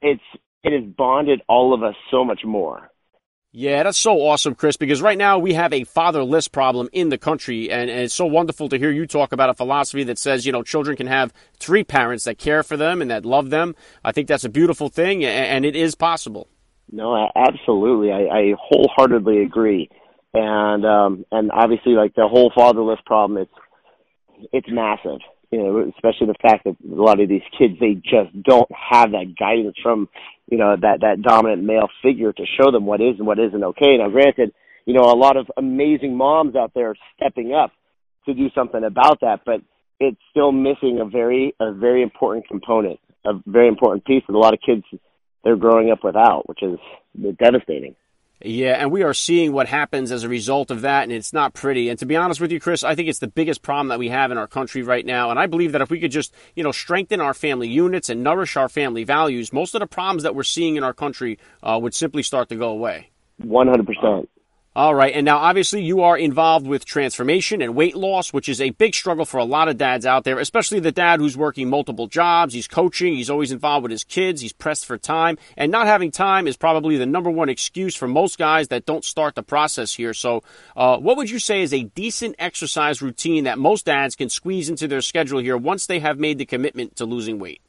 it's, 0.00 0.22
it 0.64 0.72
has 0.72 0.94
bonded 0.96 1.42
all 1.48 1.74
of 1.74 1.82
us 1.82 1.94
so 2.10 2.24
much 2.24 2.40
more. 2.44 2.90
Yeah, 3.50 3.82
that's 3.82 3.96
so 3.96 4.20
awesome, 4.20 4.54
Chris, 4.54 4.76
because 4.76 5.00
right 5.00 5.16
now 5.16 5.38
we 5.38 5.54
have 5.54 5.72
a 5.72 5.84
fatherless 5.84 6.48
problem 6.48 6.90
in 6.92 7.08
the 7.08 7.16
country, 7.16 7.70
and, 7.70 7.88
and, 7.88 8.00
it's 8.00 8.14
so 8.14 8.26
wonderful 8.26 8.68
to 8.68 8.78
hear 8.78 8.90
you 8.90 9.06
talk 9.06 9.32
about 9.32 9.48
a 9.48 9.54
philosophy 9.54 10.04
that 10.04 10.18
says, 10.18 10.44
you 10.44 10.52
know, 10.52 10.62
children 10.62 10.98
can 10.98 11.06
have 11.06 11.32
three 11.58 11.82
parents 11.82 12.24
that 12.24 12.36
care 12.36 12.62
for 12.62 12.76
them 12.76 13.00
and 13.00 13.10
that 13.10 13.24
love 13.24 13.48
them. 13.48 13.74
I 14.04 14.12
think 14.12 14.28
that's 14.28 14.44
a 14.44 14.50
beautiful 14.50 14.90
thing, 14.90 15.24
and, 15.24 15.46
and 15.46 15.64
it 15.64 15.74
is 15.74 15.94
possible. 15.94 16.48
No, 16.92 17.30
absolutely. 17.34 18.12
I, 18.12 18.26
I 18.26 18.54
wholeheartedly 18.60 19.42
agree. 19.42 19.88
And, 20.34 20.84
um, 20.84 21.24
and 21.32 21.50
obviously, 21.50 21.92
like 21.92 22.14
the 22.14 22.28
whole 22.28 22.52
fatherless 22.54 23.00
problem, 23.06 23.38
it's, 23.38 24.50
it's 24.52 24.68
massive 24.70 25.20
you 25.50 25.58
know, 25.58 25.90
especially 25.96 26.26
the 26.26 26.34
fact 26.42 26.64
that 26.64 26.76
a 26.84 26.94
lot 26.94 27.20
of 27.20 27.28
these 27.28 27.42
kids 27.58 27.74
they 27.80 27.94
just 27.94 28.30
don't 28.42 28.70
have 28.70 29.12
that 29.12 29.34
guidance 29.38 29.76
from, 29.82 30.08
you 30.50 30.58
know, 30.58 30.76
that 30.80 31.00
that 31.00 31.22
dominant 31.22 31.62
male 31.62 31.88
figure 32.02 32.32
to 32.32 32.44
show 32.58 32.70
them 32.70 32.86
what 32.86 33.00
is 33.00 33.16
and 33.18 33.26
what 33.26 33.38
isn't 33.38 33.62
okay. 33.62 33.96
Now, 33.98 34.08
granted, 34.08 34.52
you 34.86 34.94
know, 34.94 35.02
a 35.02 35.16
lot 35.16 35.36
of 35.36 35.46
amazing 35.56 36.16
moms 36.16 36.56
out 36.56 36.72
there 36.74 36.94
stepping 37.16 37.52
up 37.54 37.72
to 38.26 38.34
do 38.34 38.48
something 38.54 38.82
about 38.82 39.20
that, 39.20 39.40
but 39.44 39.60
it's 40.00 40.20
still 40.30 40.52
missing 40.52 41.00
a 41.00 41.04
very 41.04 41.54
a 41.60 41.72
very 41.72 42.02
important 42.02 42.48
component, 42.48 42.98
a 43.26 43.32
very 43.46 43.68
important 43.68 44.04
piece 44.04 44.22
that 44.26 44.34
a 44.34 44.38
lot 44.38 44.54
of 44.54 44.60
kids 44.64 44.84
they're 45.44 45.56
growing 45.56 45.90
up 45.90 46.02
without, 46.02 46.48
which 46.48 46.62
is 46.62 46.78
devastating. 47.38 47.94
Yeah, 48.40 48.74
and 48.74 48.92
we 48.92 49.02
are 49.02 49.14
seeing 49.14 49.52
what 49.52 49.66
happens 49.66 50.12
as 50.12 50.22
a 50.22 50.28
result 50.28 50.70
of 50.70 50.82
that, 50.82 51.02
and 51.02 51.12
it's 51.12 51.32
not 51.32 51.54
pretty. 51.54 51.88
And 51.88 51.98
to 51.98 52.06
be 52.06 52.14
honest 52.14 52.40
with 52.40 52.52
you, 52.52 52.60
Chris, 52.60 52.84
I 52.84 52.94
think 52.94 53.08
it's 53.08 53.18
the 53.18 53.26
biggest 53.26 53.62
problem 53.62 53.88
that 53.88 53.98
we 53.98 54.10
have 54.10 54.30
in 54.30 54.38
our 54.38 54.46
country 54.46 54.82
right 54.82 55.04
now. 55.04 55.30
And 55.30 55.40
I 55.40 55.46
believe 55.46 55.72
that 55.72 55.80
if 55.80 55.90
we 55.90 55.98
could 55.98 56.12
just, 56.12 56.32
you 56.54 56.62
know, 56.62 56.70
strengthen 56.70 57.20
our 57.20 57.34
family 57.34 57.68
units 57.68 58.08
and 58.08 58.22
nourish 58.22 58.56
our 58.56 58.68
family 58.68 59.02
values, 59.02 59.52
most 59.52 59.74
of 59.74 59.80
the 59.80 59.88
problems 59.88 60.22
that 60.22 60.36
we're 60.36 60.44
seeing 60.44 60.76
in 60.76 60.84
our 60.84 60.94
country 60.94 61.38
uh, 61.64 61.78
would 61.82 61.94
simply 61.94 62.22
start 62.22 62.48
to 62.50 62.56
go 62.56 62.68
away. 62.68 63.10
100%. 63.42 64.28
All 64.78 64.94
right. 64.94 65.12
And 65.12 65.24
now, 65.24 65.38
obviously, 65.38 65.82
you 65.82 66.02
are 66.02 66.16
involved 66.16 66.64
with 66.64 66.84
transformation 66.84 67.60
and 67.62 67.74
weight 67.74 67.96
loss, 67.96 68.32
which 68.32 68.48
is 68.48 68.60
a 68.60 68.70
big 68.70 68.94
struggle 68.94 69.24
for 69.24 69.38
a 69.38 69.44
lot 69.44 69.66
of 69.66 69.76
dads 69.76 70.06
out 70.06 70.22
there, 70.22 70.38
especially 70.38 70.78
the 70.78 70.92
dad 70.92 71.18
who's 71.18 71.36
working 71.36 71.68
multiple 71.68 72.06
jobs. 72.06 72.54
He's 72.54 72.68
coaching. 72.68 73.16
He's 73.16 73.28
always 73.28 73.50
involved 73.50 73.82
with 73.82 73.90
his 73.90 74.04
kids. 74.04 74.40
He's 74.40 74.52
pressed 74.52 74.86
for 74.86 74.96
time. 74.96 75.36
And 75.56 75.72
not 75.72 75.88
having 75.88 76.12
time 76.12 76.46
is 76.46 76.56
probably 76.56 76.96
the 76.96 77.06
number 77.06 77.28
one 77.28 77.48
excuse 77.48 77.96
for 77.96 78.06
most 78.06 78.38
guys 78.38 78.68
that 78.68 78.86
don't 78.86 79.04
start 79.04 79.34
the 79.34 79.42
process 79.42 79.94
here. 79.94 80.14
So, 80.14 80.44
uh, 80.76 80.98
what 80.98 81.16
would 81.16 81.28
you 81.28 81.40
say 81.40 81.62
is 81.62 81.74
a 81.74 81.82
decent 81.82 82.36
exercise 82.38 83.02
routine 83.02 83.42
that 83.44 83.58
most 83.58 83.86
dads 83.86 84.14
can 84.14 84.28
squeeze 84.28 84.70
into 84.70 84.86
their 84.86 85.00
schedule 85.00 85.40
here 85.40 85.56
once 85.56 85.86
they 85.86 85.98
have 85.98 86.20
made 86.20 86.38
the 86.38 86.46
commitment 86.46 86.94
to 86.98 87.04
losing 87.04 87.40
weight? 87.40 87.60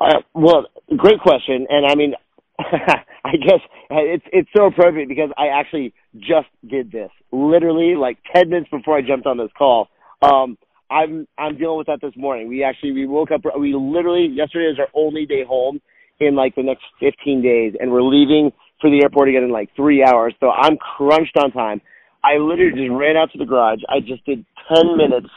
Uh, 0.00 0.18
well, 0.34 0.66
great 0.96 1.20
question. 1.20 1.68
And 1.70 1.86
I 1.86 1.94
mean, 1.94 2.14
I 3.24 3.32
guess 3.36 3.60
it's 3.90 4.24
it's 4.32 4.48
so 4.56 4.66
appropriate 4.66 5.08
because 5.08 5.30
I 5.36 5.48
actually 5.48 5.92
just 6.18 6.48
did 6.68 6.90
this 6.90 7.10
literally 7.32 7.94
like 7.96 8.18
ten 8.34 8.50
minutes 8.50 8.70
before 8.70 8.96
I 8.96 9.02
jumped 9.02 9.26
on 9.26 9.38
this 9.38 9.50
call. 9.56 9.88
Um, 10.22 10.56
I'm 10.90 11.26
I'm 11.38 11.56
dealing 11.56 11.78
with 11.78 11.86
that 11.86 12.00
this 12.00 12.14
morning. 12.16 12.48
We 12.48 12.64
actually 12.64 12.92
we 12.92 13.06
woke 13.06 13.30
up. 13.30 13.42
We 13.58 13.74
literally 13.74 14.26
yesterday 14.26 14.66
was 14.66 14.78
our 14.78 14.88
only 14.94 15.26
day 15.26 15.44
home 15.46 15.80
in 16.18 16.34
like 16.36 16.54
the 16.54 16.62
next 16.62 16.84
15 17.00 17.42
days, 17.42 17.74
and 17.80 17.90
we're 17.90 18.02
leaving 18.02 18.52
for 18.80 18.90
the 18.90 19.02
airport 19.02 19.28
again 19.28 19.42
in 19.42 19.50
like 19.50 19.70
three 19.76 20.04
hours. 20.04 20.34
So 20.40 20.50
I'm 20.50 20.76
crunched 20.76 21.36
on 21.36 21.52
time. 21.52 21.80
I 22.22 22.36
literally 22.36 22.72
just 22.72 22.90
ran 22.90 23.16
out 23.16 23.32
to 23.32 23.38
the 23.38 23.46
garage. 23.46 23.80
I 23.88 24.00
just 24.00 24.24
did 24.26 24.44
10 24.74 24.96
minutes 24.96 25.28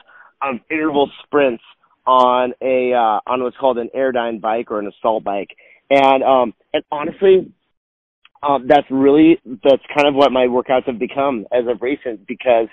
of 0.41 0.55
interval 0.69 1.09
sprints 1.23 1.63
on 2.05 2.53
a 2.61 2.93
uh, 2.93 3.31
on 3.31 3.43
what's 3.43 3.55
called 3.57 3.77
an 3.77 3.89
Airdyne 3.95 4.41
bike 4.41 4.71
or 4.71 4.79
an 4.79 4.87
assault 4.87 5.23
bike, 5.23 5.55
and 5.89 6.23
um 6.23 6.53
and 6.73 6.83
honestly, 6.91 7.53
um, 8.43 8.67
that's 8.67 8.87
really 8.89 9.39
that's 9.45 9.83
kind 9.95 10.07
of 10.07 10.15
what 10.15 10.31
my 10.31 10.47
workouts 10.47 10.85
have 10.85 10.99
become 10.99 11.45
as 11.51 11.65
of 11.67 11.81
recent 11.81 12.27
because 12.27 12.67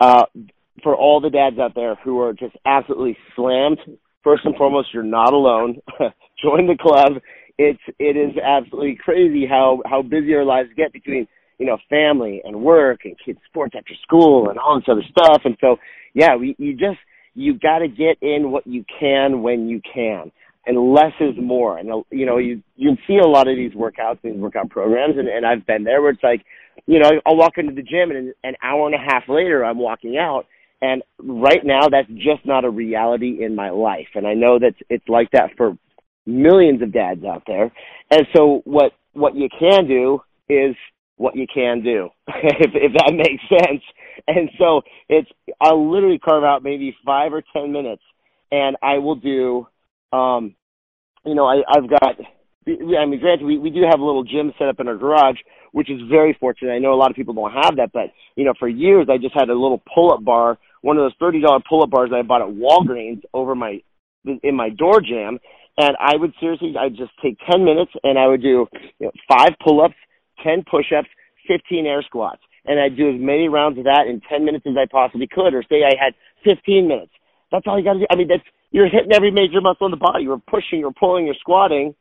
uh, 0.00 0.24
for 0.82 0.94
all 0.94 1.20
the 1.20 1.30
dads 1.30 1.58
out 1.58 1.74
there 1.74 1.96
who 1.96 2.20
are 2.20 2.32
just 2.32 2.56
absolutely 2.66 3.16
slammed, 3.34 3.78
first 4.22 4.44
and 4.44 4.56
foremost, 4.56 4.88
you're 4.92 5.02
not 5.02 5.32
alone. 5.32 5.80
Join 6.42 6.66
the 6.66 6.76
club. 6.80 7.22
It's 7.58 7.80
it 7.98 8.16
is 8.16 8.36
absolutely 8.42 8.98
crazy 9.02 9.46
how 9.46 9.82
how 9.86 10.02
busy 10.02 10.34
our 10.34 10.44
lives 10.44 10.70
get 10.76 10.92
between 10.92 11.26
you 11.58 11.66
know 11.66 11.78
family 11.88 12.40
and 12.44 12.62
work 12.62 13.00
and 13.04 13.16
kids 13.24 13.38
sports 13.46 13.74
after 13.76 13.94
school 14.02 14.48
and 14.48 14.58
all 14.58 14.76
this 14.76 14.88
other 14.88 15.04
stuff. 15.10 15.42
And 15.44 15.56
so 15.60 15.76
yeah, 16.14 16.36
we 16.36 16.54
you 16.58 16.72
just 16.72 16.98
you 17.34 17.58
got 17.58 17.78
to 17.78 17.88
get 17.88 18.16
in 18.22 18.50
what 18.50 18.66
you 18.66 18.84
can 18.98 19.42
when 19.42 19.68
you 19.68 19.80
can 19.94 20.32
and 20.66 20.92
less 20.92 21.12
is 21.20 21.34
more. 21.40 21.78
And 21.78 21.90
uh, 21.90 22.02
you 22.10 22.26
know, 22.26 22.38
you 22.38 22.62
you 22.76 22.96
see 23.06 23.18
a 23.18 23.26
lot 23.26 23.48
of 23.48 23.56
these 23.56 23.72
workouts, 23.72 24.18
these 24.22 24.34
workout 24.34 24.70
programs, 24.70 25.16
and, 25.18 25.28
and 25.28 25.46
I've 25.46 25.66
been 25.66 25.84
there 25.84 26.02
where 26.02 26.10
it's 26.10 26.22
like, 26.22 26.44
you 26.86 26.98
know, 26.98 27.10
I'll 27.26 27.36
walk 27.36 27.52
into 27.56 27.74
the 27.74 27.82
gym 27.82 28.10
and 28.10 28.34
an 28.44 28.54
hour 28.62 28.86
and 28.86 28.94
a 28.94 28.98
half 28.98 29.24
later 29.28 29.64
I'm 29.64 29.78
walking 29.78 30.16
out. 30.18 30.46
And 30.82 31.02
right 31.22 31.60
now 31.62 31.88
that's 31.90 32.08
just 32.08 32.46
not 32.46 32.64
a 32.64 32.70
reality 32.70 33.44
in 33.44 33.54
my 33.54 33.70
life. 33.70 34.08
And 34.14 34.26
I 34.26 34.32
know 34.34 34.58
that 34.58 34.74
it's 34.88 35.06
like 35.08 35.30
that 35.32 35.50
for 35.56 35.76
millions 36.24 36.80
of 36.80 36.92
dads 36.92 37.22
out 37.24 37.42
there. 37.46 37.70
And 38.10 38.26
so 38.34 38.62
what 38.64 38.92
what 39.12 39.34
you 39.34 39.48
can 39.58 39.86
do 39.86 40.20
is 40.48 40.74
what 41.16 41.36
you 41.36 41.46
can 41.52 41.82
do, 41.82 42.08
if 42.28 42.70
if 42.74 42.92
that 42.94 43.12
makes 43.14 43.42
sense. 43.48 43.82
And 44.26 44.50
so 44.58 44.82
it's 45.08 45.30
I'll 45.60 45.90
literally 45.90 46.18
carve 46.18 46.44
out 46.44 46.62
maybe 46.62 46.96
five 47.04 47.32
or 47.32 47.42
ten 47.52 47.72
minutes 47.72 48.02
and 48.52 48.76
I 48.82 48.98
will 48.98 49.14
do 49.14 49.66
um, 50.12 50.54
you 51.24 51.34
know, 51.34 51.46
I, 51.46 51.62
I've 51.68 51.88
got, 51.88 52.16
I 52.66 53.06
mean, 53.06 53.20
granted, 53.20 53.44
we, 53.44 53.58
we 53.58 53.70
do 53.70 53.82
have 53.88 54.00
a 54.00 54.04
little 54.04 54.24
gym 54.24 54.52
set 54.58 54.68
up 54.68 54.80
in 54.80 54.88
our 54.88 54.96
garage, 54.96 55.36
which 55.72 55.90
is 55.90 56.00
very 56.08 56.36
fortunate. 56.38 56.72
I 56.72 56.78
know 56.78 56.92
a 56.92 56.96
lot 56.96 57.10
of 57.10 57.16
people 57.16 57.34
don't 57.34 57.52
have 57.52 57.76
that, 57.76 57.90
but, 57.92 58.12
you 58.36 58.44
know, 58.44 58.54
for 58.58 58.68
years 58.68 59.08
I 59.10 59.18
just 59.18 59.34
had 59.34 59.48
a 59.48 59.54
little 59.54 59.82
pull-up 59.94 60.24
bar, 60.24 60.58
one 60.82 60.96
of 60.96 61.04
those 61.04 61.16
$30 61.20 61.42
pull-up 61.68 61.90
bars 61.90 62.10
that 62.10 62.16
I 62.16 62.22
bought 62.22 62.42
at 62.42 62.48
Walgreens 62.48 63.22
over 63.34 63.54
my, 63.54 63.80
in 64.24 64.54
my 64.54 64.70
door 64.70 65.00
jam. 65.00 65.38
And 65.76 65.96
I 65.98 66.16
would 66.16 66.32
seriously, 66.40 66.74
I'd 66.78 66.96
just 66.96 67.12
take 67.22 67.38
10 67.50 67.64
minutes 67.64 67.92
and 68.02 68.18
I 68.18 68.26
would 68.26 68.42
do, 68.42 68.66
you 68.98 69.06
know, 69.06 69.12
five 69.28 69.50
pull-ups, 69.64 69.94
10 70.44 70.64
push-ups, 70.70 71.08
15 71.46 71.86
air 71.86 72.02
squats. 72.02 72.42
And 72.66 72.78
I'd 72.78 72.96
do 72.96 73.08
as 73.08 73.18
many 73.18 73.48
rounds 73.48 73.78
of 73.78 73.84
that 73.84 74.06
in 74.06 74.20
10 74.28 74.44
minutes 74.44 74.66
as 74.66 74.76
I 74.76 74.86
possibly 74.90 75.26
could, 75.26 75.54
or 75.54 75.62
say 75.68 75.82
I 75.82 75.96
had 76.02 76.14
15 76.44 76.86
minutes. 76.86 77.12
That's 77.50 77.66
all 77.66 77.78
you 77.78 77.84
got 77.84 77.94
to 77.94 78.00
do. 78.00 78.06
I 78.10 78.16
mean, 78.16 78.28
that's 78.28 78.44
you're 78.70 78.88
hitting 78.88 79.12
every 79.12 79.30
major 79.30 79.60
muscle 79.60 79.86
in 79.86 79.90
the 79.90 79.96
body. 79.96 80.24
You're 80.24 80.38
pushing, 80.38 80.78
you're 80.78 80.92
pulling, 80.92 81.26
you're 81.26 81.34
squatting, 81.40 81.94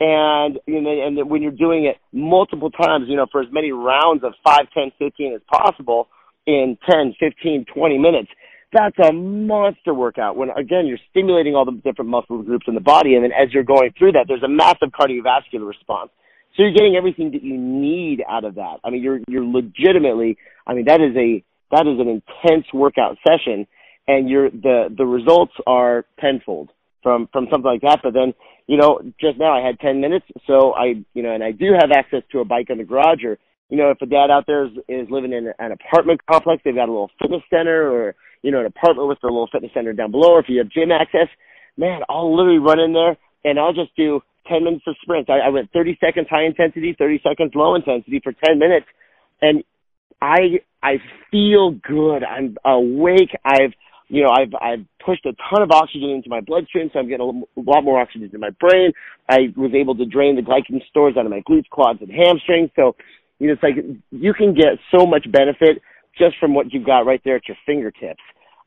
and 0.00 0.58
you 0.66 0.80
know, 0.80 0.90
and 0.90 1.30
when 1.30 1.42
you're 1.42 1.52
doing 1.52 1.84
it 1.84 1.96
multiple 2.12 2.70
times, 2.70 3.06
you 3.08 3.16
know, 3.16 3.26
for 3.30 3.40
as 3.40 3.48
many 3.52 3.72
rounds 3.72 4.24
of 4.24 4.34
five, 4.44 4.66
ten, 4.72 4.92
fifteen 4.98 5.34
as 5.34 5.40
possible 5.50 6.08
in 6.46 6.78
ten, 6.88 7.14
fifteen, 7.18 7.64
twenty 7.72 7.98
minutes, 7.98 8.28
that's 8.72 8.96
a 8.98 9.12
monster 9.12 9.92
workout. 9.92 10.36
When 10.36 10.50
again, 10.50 10.86
you're 10.86 10.98
stimulating 11.10 11.54
all 11.54 11.64
the 11.64 11.72
different 11.84 12.10
muscle 12.10 12.42
groups 12.42 12.66
in 12.68 12.74
the 12.74 12.80
body, 12.80 13.14
and 13.14 13.24
then 13.24 13.32
as 13.32 13.52
you're 13.52 13.64
going 13.64 13.92
through 13.98 14.12
that, 14.12 14.26
there's 14.28 14.42
a 14.42 14.48
massive 14.48 14.90
cardiovascular 14.90 15.66
response. 15.66 16.10
So 16.56 16.62
you're 16.62 16.72
getting 16.72 16.96
everything 16.96 17.30
that 17.32 17.42
you 17.42 17.56
need 17.56 18.22
out 18.28 18.44
of 18.44 18.56
that. 18.56 18.78
I 18.84 18.90
mean, 18.90 19.02
you're 19.02 19.20
you're 19.28 19.44
legitimately. 19.44 20.36
I 20.66 20.74
mean, 20.74 20.86
that 20.86 21.00
is 21.00 21.16
a 21.16 21.44
that 21.72 21.86
is 21.86 22.00
an 22.00 22.08
intense 22.08 22.66
workout 22.72 23.18
session 23.26 23.66
and 24.10 24.28
your 24.28 24.50
the 24.50 24.92
the 24.96 25.06
results 25.06 25.52
are 25.66 26.04
tenfold 26.18 26.70
from 27.02 27.28
from 27.32 27.46
something 27.50 27.70
like 27.70 27.82
that. 27.82 28.00
But 28.02 28.12
then, 28.12 28.34
you 28.66 28.76
know, 28.76 29.00
just 29.20 29.38
now 29.38 29.52
I 29.56 29.64
had 29.64 29.78
10 29.78 30.00
minutes, 30.00 30.26
so 30.46 30.72
I, 30.72 31.04
you 31.14 31.22
know, 31.22 31.32
and 31.32 31.44
I 31.44 31.52
do 31.52 31.72
have 31.78 31.90
access 31.92 32.22
to 32.32 32.40
a 32.40 32.44
bike 32.44 32.70
in 32.70 32.78
the 32.78 32.84
garage, 32.84 33.22
or 33.24 33.38
you 33.68 33.76
know, 33.76 33.90
if 33.90 34.02
a 34.02 34.06
dad 34.06 34.30
out 34.30 34.44
there 34.48 34.66
is, 34.66 34.72
is 34.88 35.06
living 35.10 35.32
in 35.32 35.52
an 35.60 35.70
apartment 35.72 36.20
complex, 36.26 36.60
they've 36.64 36.74
got 36.74 36.88
a 36.88 36.92
little 36.92 37.10
fitness 37.20 37.42
center, 37.48 37.88
or 37.88 38.16
you 38.42 38.50
know, 38.50 38.60
an 38.60 38.66
apartment 38.66 39.08
with 39.08 39.18
a 39.22 39.26
little 39.26 39.48
fitness 39.52 39.70
center 39.72 39.92
down 39.92 40.10
below. 40.10 40.34
Or 40.34 40.40
if 40.40 40.46
you 40.48 40.58
have 40.58 40.70
gym 40.70 40.90
access, 40.90 41.28
man, 41.76 42.00
I'll 42.08 42.36
literally 42.36 42.58
run 42.58 42.80
in 42.80 42.92
there 42.92 43.16
and 43.44 43.58
I'll 43.58 43.72
just 43.72 43.94
do 43.96 44.20
10 44.48 44.64
minutes 44.64 44.84
of 44.88 44.96
sprints. 45.02 45.30
I, 45.30 45.46
I 45.46 45.48
went 45.50 45.70
30 45.72 45.98
seconds 46.00 46.26
high 46.28 46.44
intensity, 46.44 46.96
30 46.98 47.20
seconds 47.22 47.52
low 47.54 47.76
intensity 47.76 48.20
for 48.24 48.32
10 48.32 48.58
minutes, 48.58 48.86
and 49.40 49.62
I 50.20 50.60
I 50.82 50.94
feel 51.30 51.70
good. 51.70 52.24
I'm 52.24 52.56
awake. 52.64 53.30
I've 53.44 53.74
you 54.10 54.24
know, 54.24 54.30
I've 54.30 54.52
I've 54.60 54.84
pushed 55.04 55.24
a 55.24 55.32
ton 55.48 55.62
of 55.62 55.70
oxygen 55.70 56.10
into 56.10 56.28
my 56.28 56.40
bloodstream, 56.40 56.90
so 56.92 56.98
I'm 56.98 57.08
getting 57.08 57.44
a 57.56 57.60
lot 57.60 57.84
more 57.84 58.00
oxygen 58.00 58.24
into 58.24 58.38
my 58.38 58.50
brain. 58.50 58.92
I 59.28 59.54
was 59.56 59.72
able 59.72 59.94
to 59.94 60.04
drain 60.04 60.34
the 60.34 60.42
glycogen 60.42 60.84
stores 60.88 61.14
out 61.16 61.26
of 61.26 61.30
my 61.30 61.42
glutes, 61.48 61.70
quads, 61.70 62.00
and 62.02 62.10
hamstrings. 62.10 62.70
So, 62.74 62.96
you 63.38 63.46
know, 63.46 63.52
it's 63.52 63.62
like 63.62 63.76
you 64.10 64.34
can 64.34 64.52
get 64.52 64.78
so 64.92 65.06
much 65.06 65.30
benefit 65.30 65.80
just 66.18 66.36
from 66.40 66.54
what 66.54 66.72
you've 66.72 66.84
got 66.84 67.06
right 67.06 67.20
there 67.24 67.36
at 67.36 67.46
your 67.46 67.56
fingertips. 67.64 68.20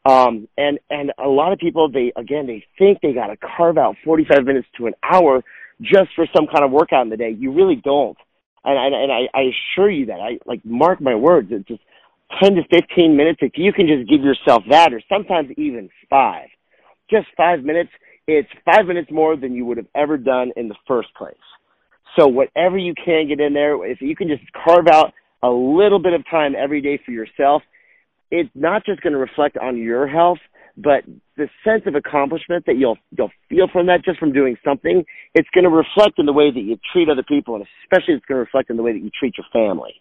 Um, 0.05 0.47
and 0.57 0.79
and 0.89 1.11
a 1.21 1.27
lot 1.27 1.51
of 1.51 1.59
people, 1.59 1.91
they 1.91 2.13
again, 2.15 2.47
they 2.47 2.65
think 2.79 3.01
they 3.01 3.11
got 3.11 3.27
to 3.27 3.35
carve 3.37 3.77
out 3.77 3.97
45 4.05 4.45
minutes 4.45 4.67
to 4.77 4.87
an 4.87 4.93
hour 5.03 5.43
just 5.81 6.09
for 6.15 6.25
some 6.33 6.47
kind 6.47 6.63
of 6.63 6.71
workout 6.71 7.03
in 7.03 7.09
the 7.09 7.17
day. 7.17 7.35
You 7.37 7.51
really 7.51 7.75
don't. 7.75 8.17
And 8.63 8.77
and, 8.77 8.95
and 8.95 9.11
I, 9.11 9.37
I 9.37 9.51
assure 9.51 9.91
you 9.91 10.05
that 10.05 10.21
I 10.21 10.39
like 10.45 10.63
mark 10.63 11.01
my 11.01 11.15
words. 11.15 11.51
It 11.51 11.67
just 11.67 11.81
10 12.41 12.55
to 12.55 12.61
15 12.71 13.15
minutes, 13.15 13.39
if 13.41 13.53
you 13.55 13.71
can 13.73 13.87
just 13.87 14.09
give 14.09 14.21
yourself 14.21 14.63
that, 14.69 14.93
or 14.93 15.01
sometimes 15.09 15.49
even 15.57 15.89
five, 16.09 16.47
just 17.09 17.27
five 17.37 17.63
minutes, 17.63 17.91
it's 18.27 18.49
five 18.65 18.85
minutes 18.85 19.11
more 19.11 19.35
than 19.35 19.53
you 19.53 19.65
would 19.65 19.77
have 19.77 19.87
ever 19.95 20.17
done 20.17 20.51
in 20.55 20.67
the 20.67 20.75
first 20.87 21.09
place. 21.15 21.35
So 22.17 22.27
whatever 22.27 22.77
you 22.77 22.93
can 22.93 23.27
get 23.27 23.39
in 23.39 23.53
there, 23.53 23.85
if 23.85 24.01
you 24.01 24.15
can 24.15 24.27
just 24.27 24.43
carve 24.53 24.87
out 24.87 25.13
a 25.41 25.49
little 25.49 25.99
bit 25.99 26.13
of 26.13 26.23
time 26.29 26.53
every 26.57 26.81
day 26.81 26.99
for 27.03 27.11
yourself, 27.11 27.61
it's 28.31 28.49
not 28.55 28.85
just 28.85 29.01
going 29.01 29.13
to 29.13 29.19
reflect 29.19 29.57
on 29.57 29.77
your 29.77 30.07
health, 30.07 30.39
but 30.77 31.03
the 31.37 31.47
sense 31.63 31.83
of 31.85 31.95
accomplishment 31.95 32.65
that 32.65 32.77
you'll 32.77 32.97
you'll 33.15 33.31
feel 33.49 33.67
from 33.71 33.85
that 33.87 34.03
just 34.03 34.19
from 34.19 34.31
doing 34.31 34.57
something, 34.65 35.03
it's 35.35 35.49
going 35.53 35.65
to 35.65 35.69
reflect 35.69 36.17
in 36.17 36.25
the 36.25 36.33
way 36.33 36.49
that 36.49 36.61
you 36.61 36.77
treat 36.91 37.09
other 37.09 37.23
people, 37.23 37.55
and 37.55 37.65
especially 37.83 38.15
it's 38.15 38.25
going 38.25 38.37
to 38.37 38.43
reflect 38.43 38.69
in 38.69 38.77
the 38.77 38.83
way 38.83 38.91
that 38.91 39.03
you 39.03 39.11
treat 39.17 39.35
your 39.37 39.45
family. 39.53 39.93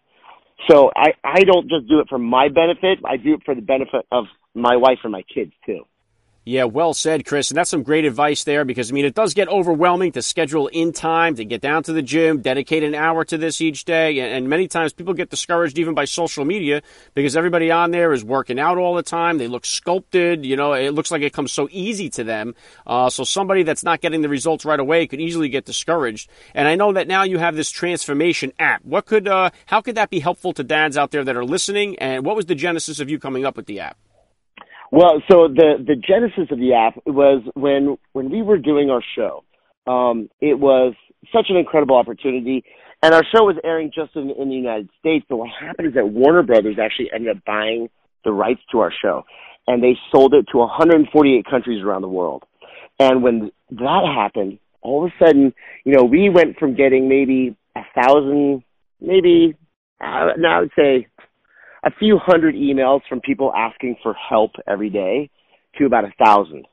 So 0.71 0.91
I 0.97 1.15
I 1.25 1.41
don't 1.45 1.69
just 1.69 1.89
do 1.89 2.01
it 2.01 2.09
for 2.09 2.19
my 2.19 2.49
benefit; 2.49 3.01
I 3.05 3.17
do 3.17 3.35
it 3.35 3.43
for 3.45 3.55
the 3.55 3.63
benefit 3.63 4.07
of 4.13 4.25
my 4.55 4.77
wife 4.77 4.99
and 5.05 5.13
my 5.13 5.23
kids 5.35 5.53
too. 5.67 5.85
Yeah, 6.45 6.65
well 6.65 6.93
said, 6.93 7.25
Chris. 7.25 7.53
And 7.53 7.57
that's 7.57 7.71
some 7.71 7.85
great 7.85 8.05
advice 8.05 8.43
there 8.43 8.65
because, 8.65 8.91
I 8.91 8.95
mean, 8.95 9.05
it 9.05 9.15
does 9.15 9.33
get 9.33 9.49
overwhelming 9.49 10.11
to 10.13 10.23
schedule 10.23 10.67
in 10.67 10.93
time, 10.93 11.37
to 11.37 11.45
get 11.45 11.61
down 11.61 11.85
to 11.85 11.93
the 11.93 12.03
gym, 12.03 12.41
dedicate 12.41 12.83
an 12.83 12.97
hour 12.97 13.25
to 13.27 13.39
this 13.39 13.61
each 13.61 13.85
day. 13.85 14.19
And 14.19 14.49
many 14.49 14.67
times 14.67 14.93
people 14.93 15.15
get 15.15 15.31
discouraged 15.31 15.79
even 15.79 15.95
by 15.95 16.05
social 16.05 16.45
media 16.45 16.83
because 17.15 17.37
everybody 17.37 17.71
on 17.71 17.93
there 17.93 18.13
is 18.13 18.25
working 18.25 18.59
out 18.59 18.77
all 18.77 18.97
the 18.97 19.05
time. 19.05 19.39
They 19.39 19.47
look 19.47 19.65
sculpted. 19.65 20.45
You 20.45 20.57
know, 20.57 20.73
it 20.73 20.91
looks 20.91 21.13
like 21.13 21.23
it 21.23 21.33
comes 21.33 21.53
so 21.53 21.69
easy 21.71 22.11
to 22.11 22.25
them. 22.25 22.57
Uh, 22.85 23.09
so 23.09 23.23
somebody 23.23 23.63
that's 23.63 23.85
not 23.85 24.01
getting 24.01 24.23
the 24.23 24.29
results 24.29 24.65
right 24.65 24.81
away 24.81 25.07
could 25.07 25.21
easily 25.21 25.49
get 25.49 25.65
discouraged. 25.65 26.29
And 26.57 26.67
I 26.67 26.75
know 26.75 26.93
that 26.95 27.07
now 27.07 27.23
you 27.23 27.39
have 27.39 27.55
this 27.55 27.71
transformation 27.71 28.53
app. 28.59 28.85
What 28.85 29.07
could, 29.07 29.29
uh, 29.29 29.51
how 29.67 29.81
could 29.81 29.95
that 29.95 30.11
be 30.11 30.19
helpful 30.19 30.53
to 30.55 30.65
dads 30.65 30.97
out 30.97 31.13
there 31.13 31.23
that 31.23 31.37
are 31.37 31.45
listening? 31.45 32.01
And 32.01 32.27
what 32.27 32.35
was 32.35 32.47
the 32.47 32.57
genesis 32.57 32.99
of 32.99 33.09
you 33.09 33.21
coming 33.21 33.47
up 33.47 33.57
with 33.57 33.67
the 33.67 33.79
app? 33.79 33.97
Well, 34.93 35.23
so 35.31 35.49
the 35.49 35.83
the 35.85 35.97
genesis 35.97 36.53
of 36.53 36.59
the 36.59 36.75
app 36.75 37.03
was 37.07 37.43
when 37.55 37.97
when 38.13 38.31
we 38.31 38.43
were 38.43 38.59
doing 38.59 38.91
our 38.91 39.03
show. 39.17 39.43
Um, 39.87 40.29
it 40.41 40.59
was 40.59 40.95
such 41.33 41.47
an 41.49 41.57
incredible 41.57 41.97
opportunity, 41.97 42.63
and 43.03 43.15
our 43.15 43.25
show 43.35 43.45
was 43.45 43.57
airing 43.65 43.91
just 43.93 44.15
in, 44.15 44.31
in 44.31 44.51
the 44.51 44.55
United 44.55 44.91
States. 45.01 45.25
So 45.29 45.37
what 45.37 45.49
happened 45.59 45.89
is 45.89 45.95
that 45.95 46.07
Warner 46.07 46.43
Brothers 46.43 46.77
actually 46.81 47.11
ended 47.13 47.35
up 47.35 47.43
buying 47.47 47.89
the 48.23 48.33
rights 48.33 48.61
to 48.71 48.81
our 48.81 48.93
show, 48.93 49.25
and 49.67 49.83
they 49.83 49.97
sold 50.15 50.35
it 50.35 50.45
to 50.53 50.59
148 50.59 51.47
countries 51.47 51.83
around 51.83 52.03
the 52.03 52.09
world. 52.09 52.45
And 53.01 53.23
when 53.23 53.51
that 53.71 54.15
happened, 54.15 54.59
all 54.83 55.07
of 55.07 55.11
a 55.11 55.25
sudden, 55.25 55.55
you 55.87 55.97
know, 55.97 56.05
we 56.05 56.29
went 56.29 56.59
from 56.59 56.77
getting 56.77 57.09
maybe 57.09 57.57
a 57.75 57.81
thousand, 57.99 58.63
maybe 59.01 59.57
uh, 60.03 60.33
now 60.37 60.59
I 60.59 60.61
would 60.61 60.73
say 60.77 61.07
a 61.85 61.91
few 61.99 62.19
hundred 62.19 62.55
emails 62.55 63.01
from 63.09 63.21
people 63.21 63.53
asking 63.55 63.97
for 64.03 64.15
help 64.15 64.53
every 64.67 64.91
day 64.91 65.31
to 65.79 65.87
about 65.87 66.05
a 66.05 66.13
thousand. 66.25 66.67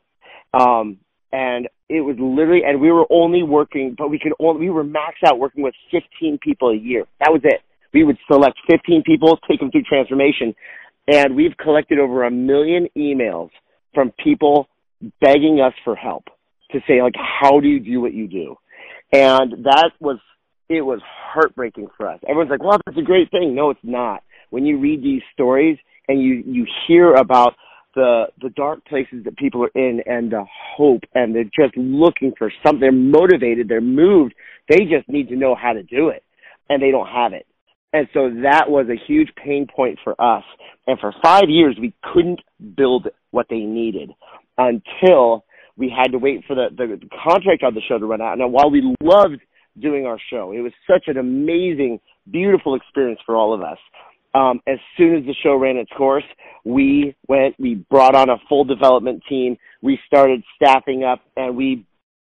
Um, 0.53 0.99
and 1.32 1.68
it 1.89 2.01
was 2.01 2.16
literally, 2.20 2.62
and 2.66 2.80
we 2.80 2.91
were 2.91 3.05
only 3.10 3.43
working, 3.43 3.95
but 3.97 4.10
we 4.10 4.20
could 4.20 4.34
only, 4.39 4.62
we 4.62 4.70
were 4.70 4.84
maxed 4.84 5.28
out 5.28 5.39
working 5.39 5.64
with 5.64 5.74
15 5.91 6.39
people 6.41 6.70
a 6.70 6.76
year. 6.76 7.05
That 7.20 7.32
was 7.32 7.41
it. 7.43 7.62
We 7.93 8.03
would 8.03 8.18
select 8.32 8.57
15 8.70 9.03
people, 9.05 9.39
take 9.49 9.60
them 9.60 9.72
through 9.72 9.84
transformation, 9.84 10.53
and 11.07 11.36
we've 11.36 11.55
collected 11.57 11.99
over 11.99 12.24
a 12.24 12.32
million 12.32 12.88
emails 12.95 13.49
from 13.93 14.12
people 14.24 14.68
begging 15.22 15.60
us 15.62 15.74
for 15.84 15.95
help 15.95 16.26
to 16.72 16.80
say 16.88 17.01
like, 17.01 17.16
how 17.16 17.60
do 17.60 17.68
you 17.68 17.80
do 17.80 18.01
what 18.01 18.14
you 18.14 18.28
do? 18.28 18.55
And 19.12 19.66
that 19.66 19.91
was, 19.99 20.20
it 20.68 20.82
was 20.82 20.99
heartbreaking 21.03 21.88
for 21.97 22.07
us. 22.07 22.20
Everyone's 22.28 22.51
like, 22.51 22.62
well, 22.62 22.80
that's 22.86 22.97
a 22.97 23.01
great 23.01 23.32
thing. 23.32 23.55
No, 23.55 23.72
it's 23.72 23.80
not 23.82 24.22
when 24.50 24.66
you 24.66 24.80
read 24.80 25.04
these 25.04 25.22
stories 25.34 25.78
and 26.08 26.22
you 26.22 26.43
you 26.45 26.66
hear 26.88 27.14
about 27.14 27.54
the 27.95 28.26
the 28.41 28.50
dark 28.52 28.86
places 28.86 29.24
that 29.26 29.36
people 29.38 29.64
are 29.64 29.72
in 29.76 30.02
and 30.06 30.32
the 30.32 30.45
hope 30.78 31.02
and 31.16 31.36
they're 31.36 31.43
just 31.43 31.76
looking 31.76 32.34
for 32.38 32.52
something 32.64 32.80
they're 32.80 32.91
motivated 32.91 33.68
they're 33.68 33.82
moved 33.82 34.34
they 34.70 34.86
just 34.86 35.08
need 35.08 35.28
to 35.30 35.36
know 35.36 35.56
how 35.56 35.74
to 35.74 35.84
do 35.84 36.10
it 36.10 36.24
and 36.70 36.82
they 36.82 36.91
don't 36.91 37.08
have 37.08 37.34
it. 37.34 37.45
And 37.91 38.08
so 38.14 38.30
that 38.43 38.70
was 38.70 38.88
a 38.88 39.08
huge 39.08 39.30
pain 39.36 39.68
point 39.68 39.97
for 40.04 40.20
us. 40.22 40.43
And 40.86 41.00
for 41.00 41.14
5 41.24 41.50
years 41.50 41.76
we 41.80 41.93
couldn't 42.14 42.39
build 42.78 43.08
what 43.32 43.47
they 43.50 43.60
needed 43.60 44.12
until 44.58 45.43
we 45.76 45.89
had 45.95 46.12
to 46.12 46.18
wait 46.18 46.43
for 46.45 46.56
the 46.56 46.68
the 46.76 47.00
contract 47.24 47.64
on 47.64 47.74
the 47.74 47.82
show 47.88 47.97
to 47.97 48.06
run 48.06 48.22
out. 48.22 48.39
And 48.39 48.54
while 48.54 48.70
we 48.70 48.95
loved 49.02 49.41
doing 49.80 50.06
our 50.06 50.20
show 50.30 50.52
it 50.52 50.60
was 50.60 50.74
such 50.89 51.08
an 51.08 51.18
amazing 51.18 52.00
beautiful 52.30 52.76
experience 52.76 53.20
for 53.26 53.36
all 53.36 53.54
of 53.54 53.62
us 53.62 53.78
um, 54.34 54.61
as 54.67 54.77
soon 54.97 55.15
as 55.15 55.25
the 55.25 55.36
show 55.43 55.55
ran 55.55 55.77
its 55.77 55.91
course, 55.97 56.23
we 56.65 57.15
went, 57.27 57.55
we 57.59 57.75
brought 57.89 58.15
on 58.15 58.30
a 58.30 58.38
full 58.47 58.63
development 58.63 59.23
team. 59.27 59.57
We 59.82 59.99
started 60.05 60.43
staffing 60.55 61.03
up 61.03 61.21
and 61.36 61.55
we 61.55 61.86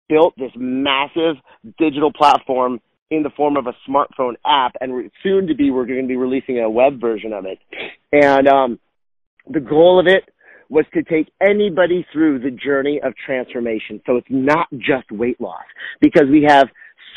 built 0.09 0.33
this 0.37 0.51
massive 0.55 1.35
digital 1.77 2.11
platform 2.11 2.79
in 3.11 3.23
the 3.23 3.29
form 3.35 3.57
of 3.57 3.67
a 3.67 3.73
smartphone 3.89 4.33
app. 4.45 4.73
And 4.79 5.11
soon 5.21 5.47
to 5.47 5.55
be, 5.55 5.69
we're 5.69 5.85
going 5.85 6.01
to 6.01 6.07
be 6.07 6.15
releasing 6.15 6.59
a 6.59 6.69
web 6.69 6.99
version 6.99 7.33
of 7.33 7.45
it. 7.45 7.59
And, 8.11 8.47
um, 8.47 8.79
the 9.49 9.59
goal 9.59 9.99
of 9.99 10.07
it 10.07 10.23
was 10.69 10.85
to 10.93 11.03
take 11.03 11.29
anybody 11.41 12.05
through 12.13 12.39
the 12.39 12.51
journey 12.51 13.01
of 13.03 13.13
transformation. 13.25 14.01
So 14.05 14.15
it's 14.15 14.27
not 14.29 14.67
just 14.77 15.11
weight 15.11 15.39
loss 15.41 15.65
because 15.99 16.27
we 16.31 16.45
have 16.47 16.67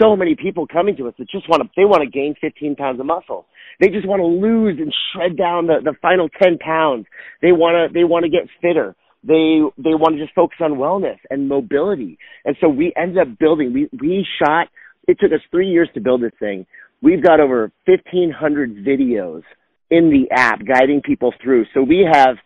so 0.00 0.16
many 0.16 0.34
people 0.34 0.66
coming 0.66 0.96
to 0.96 1.06
us 1.06 1.14
that 1.18 1.30
just 1.30 1.48
want 1.48 1.62
to, 1.62 1.68
they 1.76 1.84
want 1.84 2.02
to 2.02 2.10
gain 2.10 2.34
15 2.40 2.74
pounds 2.74 2.98
of 2.98 3.06
muscle. 3.06 3.46
They 3.80 3.88
just 3.88 4.06
want 4.06 4.20
to 4.20 4.26
lose 4.26 4.78
and 4.78 4.92
shred 5.12 5.36
down 5.36 5.66
the, 5.66 5.76
the 5.82 5.94
final 6.00 6.28
10 6.28 6.58
pounds. 6.58 7.06
They 7.42 7.52
want 7.52 7.90
to, 7.90 7.92
they 7.92 8.04
want 8.04 8.24
to 8.24 8.30
get 8.30 8.48
fitter. 8.60 8.94
They, 9.22 9.60
they 9.78 9.94
want 9.94 10.16
to 10.16 10.22
just 10.22 10.34
focus 10.34 10.58
on 10.60 10.72
wellness 10.72 11.18
and 11.30 11.48
mobility. 11.48 12.18
And 12.44 12.56
so 12.60 12.68
we 12.68 12.92
ended 12.96 13.18
up 13.18 13.38
building, 13.38 13.72
we, 13.72 13.88
we 13.98 14.26
shot, 14.38 14.68
it 15.08 15.18
took 15.20 15.32
us 15.32 15.40
three 15.50 15.68
years 15.68 15.88
to 15.94 16.00
build 16.00 16.22
this 16.22 16.32
thing. 16.38 16.66
We've 17.02 17.22
got 17.22 17.40
over 17.40 17.72
1500 17.86 18.76
videos 18.76 19.42
in 19.90 20.10
the 20.10 20.34
app 20.34 20.60
guiding 20.66 21.02
people 21.02 21.32
through. 21.42 21.64
So 21.74 21.82
we 21.82 22.08
have 22.10 22.36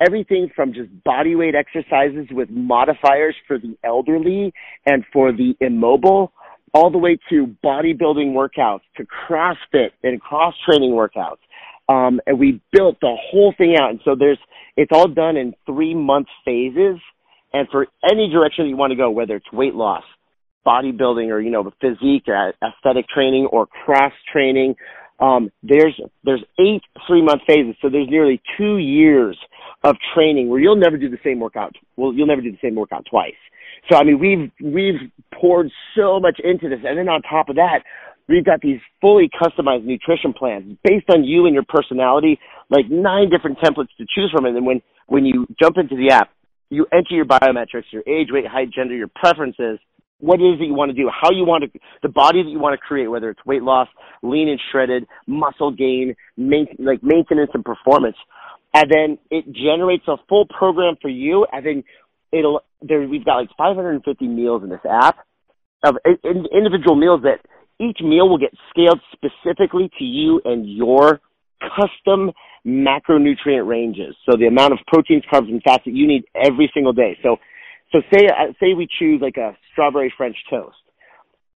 everything 0.00 0.50
from 0.54 0.72
just 0.72 0.88
body 1.04 1.34
weight 1.34 1.54
exercises 1.54 2.26
with 2.30 2.48
modifiers 2.50 3.34
for 3.46 3.58
the 3.58 3.76
elderly 3.84 4.52
and 4.86 5.04
for 5.12 5.32
the 5.32 5.54
immobile 5.60 6.32
all 6.72 6.90
the 6.90 6.98
way 6.98 7.18
to 7.30 7.54
bodybuilding 7.64 8.32
workouts, 8.32 8.80
to 8.96 9.04
CrossFit 9.04 9.90
and 10.02 10.20
cross 10.20 10.54
training 10.68 10.92
workouts. 10.92 11.38
Um, 11.88 12.20
and 12.26 12.38
we 12.38 12.60
built 12.72 12.98
the 13.00 13.16
whole 13.30 13.52
thing 13.58 13.76
out. 13.78 13.90
And 13.90 14.00
so 14.04 14.14
there's, 14.16 14.38
it's 14.76 14.92
all 14.92 15.08
done 15.08 15.36
in 15.36 15.54
three 15.66 15.94
month 15.94 16.28
phases. 16.44 17.00
And 17.52 17.68
for 17.72 17.88
any 18.08 18.30
direction 18.30 18.66
you 18.66 18.76
want 18.76 18.92
to 18.92 18.96
go, 18.96 19.10
whether 19.10 19.34
it's 19.34 19.52
weight 19.52 19.74
loss, 19.74 20.04
bodybuilding, 20.64 21.30
or, 21.30 21.40
you 21.40 21.50
know, 21.50 21.68
physique, 21.80 22.28
or 22.28 22.52
aesthetic 22.62 23.08
training, 23.08 23.46
or 23.50 23.66
cross 23.66 24.12
training, 24.32 24.76
um, 25.18 25.50
there's, 25.64 26.00
there's 26.22 26.44
eight 26.60 26.82
three 27.08 27.22
month 27.22 27.42
phases. 27.46 27.74
So 27.82 27.90
there's 27.90 28.08
nearly 28.08 28.40
two 28.56 28.78
years 28.78 29.36
of 29.82 29.96
training 30.14 30.48
where 30.48 30.60
you'll 30.60 30.76
never 30.76 30.96
do 30.96 31.10
the 31.10 31.18
same 31.24 31.40
workout. 31.40 31.74
Well, 31.96 32.14
you'll 32.14 32.28
never 32.28 32.40
do 32.40 32.52
the 32.52 32.58
same 32.62 32.76
workout 32.76 33.06
twice. 33.10 33.34
So 33.88 33.96
I 33.96 34.04
mean, 34.04 34.18
we've 34.18 34.50
we've 34.72 35.10
poured 35.32 35.70
so 35.96 36.20
much 36.20 36.40
into 36.42 36.68
this, 36.68 36.80
and 36.84 36.98
then 36.98 37.08
on 37.08 37.22
top 37.22 37.48
of 37.48 37.56
that, 37.56 37.82
we've 38.28 38.44
got 38.44 38.60
these 38.60 38.80
fully 39.00 39.28
customized 39.28 39.84
nutrition 39.84 40.32
plans 40.32 40.76
based 40.84 41.06
on 41.10 41.24
you 41.24 41.46
and 41.46 41.54
your 41.54 41.64
personality, 41.68 42.38
like 42.68 42.90
nine 42.90 43.30
different 43.30 43.58
templates 43.58 43.94
to 43.98 44.06
choose 44.14 44.30
from. 44.32 44.44
And 44.44 44.54
then 44.54 44.64
when 44.64 44.82
when 45.06 45.24
you 45.24 45.46
jump 45.60 45.76
into 45.76 45.96
the 45.96 46.12
app, 46.12 46.30
you 46.70 46.86
enter 46.92 47.14
your 47.14 47.24
biometrics, 47.24 47.90
your 47.90 48.02
age, 48.06 48.28
weight, 48.30 48.46
height, 48.46 48.70
gender, 48.72 48.94
your 48.94 49.08
preferences, 49.08 49.78
what 50.20 50.40
it 50.40 50.44
is 50.44 50.58
that 50.58 50.66
you 50.66 50.74
want 50.74 50.90
to 50.90 50.96
do, 50.96 51.10
how 51.10 51.30
you 51.30 51.44
want 51.44 51.64
to, 51.64 51.80
the 52.02 52.08
body 52.08 52.42
that 52.42 52.48
you 52.48 52.58
want 52.58 52.74
to 52.74 52.78
create, 52.78 53.08
whether 53.08 53.30
it's 53.30 53.44
weight 53.44 53.62
loss, 53.62 53.88
lean 54.22 54.48
and 54.48 54.60
shredded, 54.70 55.06
muscle 55.26 55.70
gain, 55.72 56.14
main, 56.36 56.66
like 56.78 57.02
maintenance 57.02 57.50
and 57.54 57.64
performance. 57.64 58.16
And 58.72 58.88
then 58.90 59.18
it 59.30 59.46
generates 59.52 60.04
a 60.06 60.16
full 60.28 60.46
program 60.46 60.94
for 61.02 61.08
you. 61.08 61.46
And 61.52 61.66
then 61.66 61.84
it'll 62.32 62.62
there 62.82 63.06
we've 63.06 63.24
got 63.24 63.36
like 63.36 63.50
550 63.56 64.26
meals 64.26 64.62
in 64.62 64.70
this 64.70 64.80
app 64.88 65.18
of 65.84 65.96
in, 66.04 66.46
individual 66.52 66.96
meals 66.96 67.22
that 67.22 67.40
each 67.80 67.98
meal 68.02 68.28
will 68.28 68.38
get 68.38 68.52
scaled 68.70 69.00
specifically 69.12 69.90
to 69.98 70.04
you 70.04 70.40
and 70.44 70.70
your 70.70 71.20
custom 71.60 72.30
macronutrient 72.66 73.66
ranges. 73.66 74.14
So 74.28 74.36
the 74.38 74.46
amount 74.46 74.74
of 74.74 74.80
proteins, 74.86 75.22
carbs, 75.32 75.48
and 75.48 75.62
fats 75.62 75.84
that 75.86 75.94
you 75.94 76.06
need 76.06 76.24
every 76.34 76.70
single 76.74 76.92
day. 76.92 77.18
So, 77.22 77.36
so 77.92 78.00
say 78.12 78.26
uh, 78.26 78.52
say 78.60 78.74
we 78.74 78.86
choose 78.98 79.20
like 79.20 79.36
a 79.36 79.56
strawberry 79.72 80.12
French 80.16 80.36
toast. 80.48 80.76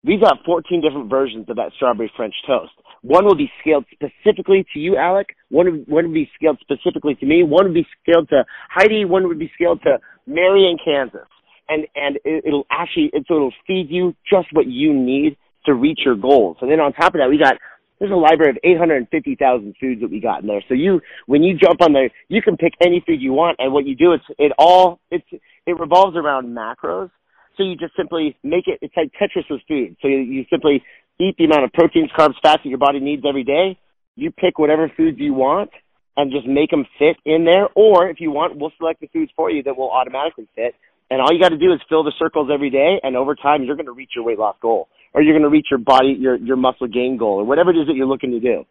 We've 0.03 0.21
got 0.21 0.43
14 0.45 0.81
different 0.81 1.09
versions 1.09 1.45
of 1.49 1.57
that 1.57 1.71
strawberry 1.75 2.11
French 2.15 2.33
toast. 2.47 2.71
One 3.03 3.25
will 3.25 3.35
be 3.35 3.51
scaled 3.61 3.85
specifically 3.91 4.65
to 4.73 4.79
you, 4.79 4.97
Alec. 4.97 5.35
One, 5.49 5.85
one 5.87 6.05
would 6.05 6.13
be 6.13 6.29
scaled 6.35 6.59
specifically 6.61 7.15
to 7.15 7.25
me. 7.25 7.43
One 7.43 7.65
would 7.65 7.73
be 7.73 7.87
scaled 8.01 8.29
to 8.29 8.45
Heidi. 8.69 9.05
One 9.05 9.27
would 9.27 9.39
be 9.39 9.51
scaled 9.53 9.81
to 9.83 9.99
Mary 10.25 10.69
in 10.69 10.77
Kansas. 10.83 11.27
And, 11.69 11.85
and 11.95 12.17
it, 12.25 12.45
it'll 12.45 12.65
actually, 12.69 13.11
it, 13.13 13.25
so 13.27 13.35
it'll 13.35 13.53
feed 13.65 13.87
you 13.89 14.15
just 14.29 14.47
what 14.53 14.67
you 14.67 14.93
need 14.93 15.37
to 15.65 15.73
reach 15.73 16.01
your 16.03 16.15
goals. 16.15 16.57
And 16.61 16.71
then 16.71 16.79
on 16.79 16.93
top 16.93 17.13
of 17.13 17.21
that, 17.21 17.29
we 17.29 17.37
got, 17.37 17.55
there's 17.99 18.11
a 18.11 18.15
library 18.15 18.51
of 18.51 18.57
850,000 18.63 19.75
foods 19.79 20.01
that 20.01 20.09
we 20.09 20.19
got 20.19 20.41
in 20.41 20.47
there. 20.47 20.63
So 20.67 20.73
you, 20.73 21.01
when 21.27 21.43
you 21.43 21.57
jump 21.57 21.81
on 21.81 21.93
there, 21.93 22.09
you 22.27 22.41
can 22.41 22.57
pick 22.57 22.73
any 22.81 23.03
food 23.05 23.21
you 23.21 23.33
want. 23.33 23.57
And 23.59 23.71
what 23.71 23.85
you 23.85 23.95
do, 23.95 24.13
it's, 24.13 24.25
it 24.39 24.51
all, 24.57 24.99
it's, 25.11 25.25
it 25.31 25.79
revolves 25.79 26.17
around 26.17 26.55
macros. 26.55 27.11
So 27.57 27.63
you 27.63 27.75
just 27.75 27.95
simply 27.95 28.37
make 28.43 28.67
it, 28.67 28.79
it's 28.81 28.95
like 28.95 29.11
Tetris 29.19 29.49
with 29.49 29.61
food. 29.67 29.95
So 30.01 30.07
you, 30.07 30.17
you 30.17 30.45
simply 30.49 30.83
eat 31.19 31.35
the 31.37 31.45
amount 31.45 31.65
of 31.65 31.73
proteins, 31.73 32.09
carbs, 32.17 32.35
fats 32.41 32.61
that 32.63 32.69
your 32.69 32.77
body 32.77 32.99
needs 32.99 33.23
every 33.27 33.43
day. 33.43 33.77
You 34.15 34.31
pick 34.31 34.57
whatever 34.59 34.91
foods 34.95 35.17
you 35.19 35.33
want 35.33 35.71
and 36.17 36.31
just 36.31 36.47
make 36.47 36.69
them 36.71 36.85
fit 36.99 37.17
in 37.25 37.45
there. 37.45 37.67
Or 37.75 38.09
if 38.09 38.19
you 38.19 38.31
want, 38.31 38.57
we'll 38.57 38.73
select 38.77 39.01
the 39.01 39.07
foods 39.07 39.31
for 39.35 39.49
you 39.49 39.63
that 39.63 39.77
will 39.77 39.91
automatically 39.91 40.47
fit. 40.55 40.75
And 41.11 41.19
all 41.19 41.33
you 41.33 41.41
got 41.41 41.49
to 41.49 41.57
do 41.57 41.73
is 41.73 41.79
fill 41.89 42.03
the 42.03 42.13
circles 42.17 42.49
every 42.51 42.69
day, 42.69 42.95
and 43.03 43.17
over 43.17 43.35
time, 43.35 43.63
you're 43.63 43.75
going 43.75 43.85
to 43.85 43.91
reach 43.91 44.11
your 44.15 44.23
weight 44.23 44.39
loss 44.39 44.55
goal, 44.61 44.87
or 45.13 45.21
you're 45.21 45.33
going 45.33 45.43
to 45.43 45.49
reach 45.49 45.67
your 45.69 45.77
body, 45.77 46.15
your 46.17 46.37
your 46.37 46.55
muscle 46.55 46.87
gain 46.87 47.17
goal, 47.17 47.41
or 47.41 47.43
whatever 47.43 47.71
it 47.71 47.77
is 47.77 47.87
that 47.87 47.97
you're 47.97 48.07
looking 48.07 48.31
to 48.31 48.39
do. 48.39 48.63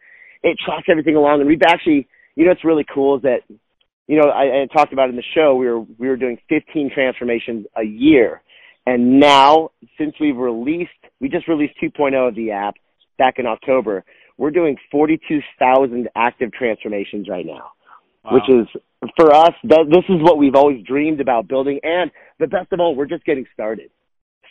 It 0.43 0.57
tracks 0.64 0.87
everything 0.91 1.16
along, 1.16 1.41
and 1.41 1.49
we've 1.49 1.61
actually, 1.66 2.09
you 2.37 2.47
know, 2.47 2.53
what's 2.53 2.64
really 2.64 2.87
cool 2.95 3.16
is 3.16 3.22
that, 3.24 3.41
you 4.07 4.16
know, 4.16 4.31
I, 4.31 4.62
I 4.62 4.66
talked 4.74 4.95
about 4.95 5.11
in 5.11 5.16
the 5.16 5.22
show, 5.35 5.55
we 5.55 5.66
were 5.66 5.81
we 5.81 6.09
were 6.09 6.16
doing 6.16 6.39
15 6.49 6.91
transformations 6.95 7.66
a 7.76 7.85
year, 7.85 8.41
and 8.87 9.20
now 9.20 9.70
since 9.99 10.14
we've 10.20 10.37
released, 10.37 10.91
we 11.20 11.28
just 11.28 11.49
released 11.49 11.74
2.0 11.83 12.28
of 12.28 12.35
the 12.35 12.51
app 12.51 12.74
back 13.18 13.35
in 13.39 13.47
October. 13.47 14.05
We're 14.39 14.51
doing 14.51 14.76
42,000 14.91 16.09
active 16.16 16.53
transformations 16.53 17.28
right 17.28 17.45
now, 17.45 17.72
wow. 18.24 18.33
which 18.33 18.49
is 18.49 18.66
for 19.16 19.35
us. 19.35 19.53
This 19.62 20.05
is 20.09 20.22
what 20.22 20.39
we've 20.39 20.55
always 20.55 20.83
dreamed 20.85 21.20
about 21.20 21.49
building, 21.49 21.81
and 21.83 22.11
the 22.39 22.47
best 22.47 22.72
of 22.72 22.81
all, 22.81 22.95
we're 22.95 23.07
just 23.07 23.24
getting 23.24 23.47
started. 23.53 23.91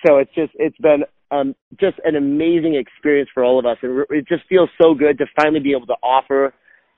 So 0.05 0.17
it's 0.17 0.33
just 0.33 0.51
it's 0.55 0.77
been 0.77 1.03
um, 1.31 1.55
just 1.79 1.97
an 2.05 2.15
amazing 2.15 2.75
experience 2.75 3.29
for 3.33 3.43
all 3.43 3.59
of 3.59 3.65
us, 3.65 3.77
and 3.81 4.05
it 4.09 4.27
just 4.27 4.43
feels 4.47 4.69
so 4.81 4.93
good 4.93 5.17
to 5.17 5.25
finally 5.35 5.59
be 5.59 5.71
able 5.71 5.87
to 5.87 5.97
offer 6.01 6.53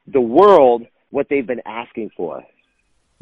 the 0.07 0.21
world 0.21 0.83
what 1.09 1.27
they've 1.29 1.47
been 1.47 1.61
asking 1.65 2.11
for. 2.15 2.43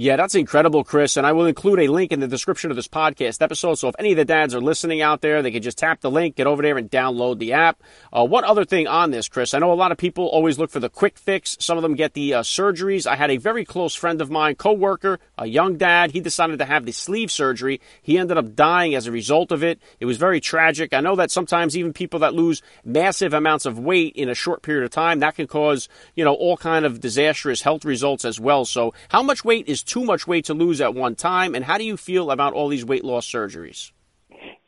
Yeah, 0.02 0.16
that's 0.16 0.34
incredible, 0.34 0.86
Chris. 0.86 1.18
And 1.18 1.28
I 1.28 1.34
will 1.34 1.46
include 1.46 1.82
a 1.82 1.90
link 1.90 2.14
in 2.14 2.22
the 2.22 2.28
description 2.30 2.72
of 2.72 2.78
this 2.78 2.88
podcast 2.88 3.42
episode. 3.42 3.76
So 3.76 3.90
if 3.90 3.96
any 4.00 4.12
of 4.12 4.16
the 4.16 4.24
dads 4.24 4.56
are 4.56 4.62
listening 4.62 5.02
out 5.02 5.20
there, 5.20 5.42
they 5.42 5.52
can 5.52 5.62
just 5.62 5.78
tap 5.78 6.00
the 6.00 6.10
link, 6.10 6.38
get 6.38 6.48
over 6.48 6.62
there 6.62 6.78
and 6.78 6.90
download 6.90 7.38
the 7.38 7.52
app. 7.52 7.84
Uh, 8.14 8.26
one 8.26 8.46
other 8.46 8.64
thing 8.64 8.88
on 8.88 9.12
this, 9.12 9.28
Chris, 9.28 9.54
I 9.54 9.60
know 9.60 9.74
a 9.74 9.76
lot 9.76 9.92
of 9.92 9.98
people 9.98 10.28
always 10.28 10.58
look 10.58 10.70
for 10.70 10.80
the 10.80 10.88
quick 10.88 11.18
fix. 11.18 11.58
Some 11.60 11.78
of 11.78 11.82
them 11.82 11.96
get 11.96 12.14
the 12.14 12.36
uh, 12.36 12.44
surgeries. 12.44 13.08
I 13.08 13.18
had 13.18 13.30
a 13.30 13.36
very 13.36 13.66
close 13.66 13.94
friend 13.94 14.22
of 14.22 14.32
mine, 14.32 14.56
coworker, 14.56 15.20
a 15.38 15.48
young 15.48 15.76
dad. 15.76 16.12
He 16.12 16.22
decided 16.22 16.60
to 16.60 16.66
have 16.66 16.86
the 16.86 16.94
sleeve 16.94 17.30
surgery. 17.30 17.82
He 18.02 18.18
ended 18.18 18.38
up 18.38 18.56
dying 18.56 18.96
as 18.96 19.06
a 19.06 19.12
result 19.12 19.52
of 19.52 19.66
it. 19.66 19.82
It 20.00 20.06
was 20.06 20.16
very 20.16 20.40
tragic. 20.40 20.94
I 20.94 21.02
know 21.02 21.18
that 21.18 21.30
sometimes 21.30 21.76
even 21.76 21.92
people 21.92 22.20
that 22.20 22.34
lose 22.34 22.62
massive 22.86 23.34
amounts 23.34 23.66
of 23.66 23.78
weight 23.78 24.16
in 24.16 24.30
a 24.30 24.34
short 24.34 24.62
period 24.62 24.86
of 24.86 24.92
time, 24.92 25.20
that 25.20 25.36
can 25.36 25.48
cause, 25.48 25.90
you 26.16 26.24
know, 26.24 26.36
all 26.36 26.56
kind 26.56 26.86
of 26.86 27.02
disastrous 27.02 27.64
health 27.64 27.84
results 27.84 28.24
as 28.24 28.40
well. 28.40 28.64
So 28.64 28.94
how 29.10 29.22
much 29.22 29.44
weight 29.44 29.68
is 29.68 29.89
too 29.90 30.06
much 30.06 30.28
weight 30.28 30.46
to 30.46 30.54
lose 30.54 30.80
at 30.80 30.94
one 30.94 31.16
time? 31.16 31.56
And 31.56 31.66
how 31.66 31.78
do 31.78 31.84
you 31.84 31.98
feel 31.98 32.32
about 32.32 32.54
all 32.54 32.70
these 32.70 32.86
weight 32.86 33.04
loss 33.04 33.28
surgeries? 33.28 33.92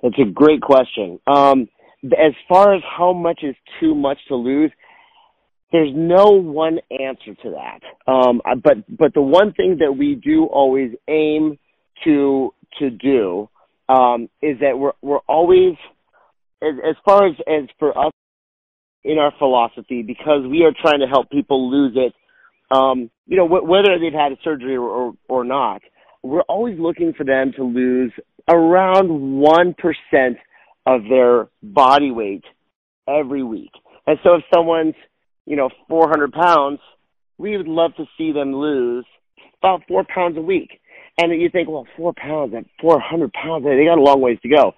That's 0.01 0.19
a 0.19 0.29
great 0.29 0.61
question. 0.61 1.19
Um, 1.27 1.69
as 2.03 2.33
far 2.49 2.73
as 2.73 2.81
how 2.97 3.13
much 3.13 3.41
is 3.43 3.55
too 3.79 3.93
much 3.93 4.17
to 4.27 4.35
lose, 4.35 4.71
there's 5.71 5.91
no 5.95 6.31
one 6.31 6.79
answer 6.89 7.35
to 7.43 7.51
that. 7.51 8.11
Um, 8.11 8.41
but 8.63 8.77
but 8.89 9.13
the 9.13 9.21
one 9.21 9.53
thing 9.53 9.77
that 9.79 9.95
we 9.97 10.15
do 10.15 10.45
always 10.45 10.91
aim 11.07 11.57
to 12.03 12.53
to 12.79 12.89
do 12.89 13.49
um, 13.87 14.29
is 14.41 14.59
that 14.59 14.77
we're 14.77 14.93
we're 15.01 15.25
always 15.27 15.75
as, 16.61 16.73
as 16.87 16.95
far 17.05 17.27
as 17.27 17.35
as 17.47 17.69
for 17.79 17.97
us 17.97 18.11
in 19.03 19.17
our 19.17 19.33
philosophy 19.39 20.03
because 20.03 20.45
we 20.49 20.63
are 20.63 20.73
trying 20.79 20.99
to 20.99 21.07
help 21.07 21.29
people 21.29 21.71
lose 21.71 21.93
it 21.95 22.13
um, 22.75 23.09
you 23.31 23.37
know, 23.37 23.47
wh- 23.47 23.67
whether 23.67 23.97
they've 23.97 24.13
had 24.13 24.33
a 24.33 24.37
surgery 24.43 24.75
or, 24.75 24.89
or, 24.89 25.13
or 25.29 25.43
not, 25.45 25.81
we're 26.21 26.41
always 26.41 26.77
looking 26.77 27.13
for 27.13 27.23
them 27.23 27.53
to 27.55 27.63
lose 27.63 28.11
around 28.49 29.07
1% 29.07 30.35
of 30.85 31.01
their 31.09 31.47
body 31.63 32.11
weight 32.11 32.43
every 33.07 33.41
week. 33.41 33.71
And 34.05 34.19
so 34.21 34.35
if 34.35 34.43
someone's, 34.53 34.95
you 35.45 35.55
know, 35.55 35.69
400 35.87 36.33
pounds, 36.33 36.79
we 37.37 37.55
would 37.55 37.69
love 37.69 37.95
to 37.95 38.05
see 38.17 38.33
them 38.33 38.53
lose 38.53 39.05
about 39.63 39.83
four 39.87 40.03
pounds 40.13 40.37
a 40.37 40.41
week. 40.41 40.81
And 41.17 41.31
you 41.41 41.49
think, 41.49 41.69
well, 41.69 41.87
four 41.95 42.13
pounds 42.13 42.53
at 42.53 42.65
400 42.81 43.31
pounds, 43.31 43.63
they 43.63 43.85
got 43.85 43.97
a 43.97 44.01
long 44.01 44.19
ways 44.19 44.39
to 44.43 44.49
go. 44.49 44.73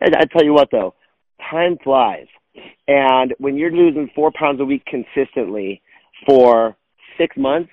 I, 0.00 0.06
I 0.16 0.24
tell 0.26 0.44
you 0.44 0.52
what, 0.52 0.68
though, 0.70 0.94
time 1.50 1.76
flies. 1.82 2.26
And 2.86 3.34
when 3.38 3.56
you're 3.56 3.72
losing 3.72 4.08
four 4.14 4.30
pounds 4.38 4.60
a 4.60 4.64
week 4.64 4.84
consistently 4.86 5.82
for 6.24 6.76
six 7.18 7.36
months, 7.36 7.70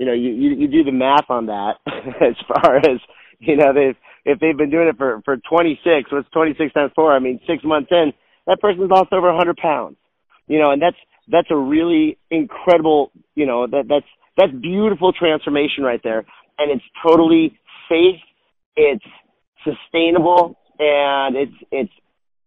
you 0.00 0.06
know, 0.06 0.14
you, 0.14 0.30
you, 0.30 0.50
you 0.56 0.66
do 0.66 0.82
the 0.82 0.92
math 0.92 1.28
on 1.28 1.46
that 1.46 1.74
as 1.86 2.34
far 2.48 2.76
as, 2.78 2.98
you 3.38 3.54
know, 3.54 3.74
they've, 3.74 3.96
if 4.24 4.40
they've 4.40 4.56
been 4.56 4.70
doing 4.70 4.88
it 4.88 4.96
for, 4.96 5.20
for 5.26 5.36
26, 5.36 6.10
what's 6.10 6.28
26 6.30 6.72
times 6.72 6.92
four? 6.96 7.12
I 7.12 7.18
mean, 7.18 7.38
six 7.46 7.62
months 7.62 7.90
in, 7.90 8.14
that 8.46 8.62
person's 8.62 8.90
lost 8.90 9.12
over 9.12 9.28
100 9.28 9.58
pounds, 9.58 9.98
you 10.48 10.58
know, 10.58 10.70
and 10.70 10.80
that's, 10.80 10.96
that's 11.28 11.48
a 11.50 11.56
really 11.56 12.16
incredible, 12.30 13.12
you 13.34 13.44
know, 13.44 13.66
that, 13.66 13.84
that's, 13.90 14.06
that's 14.38 14.52
beautiful 14.62 15.12
transformation 15.12 15.84
right 15.84 16.00
there. 16.02 16.24
And 16.58 16.70
it's 16.70 16.84
totally 17.06 17.58
safe. 17.86 18.20
It's 18.76 19.04
sustainable 19.64 20.58
and 20.78 21.36
it's, 21.36 21.52
it's 21.70 21.92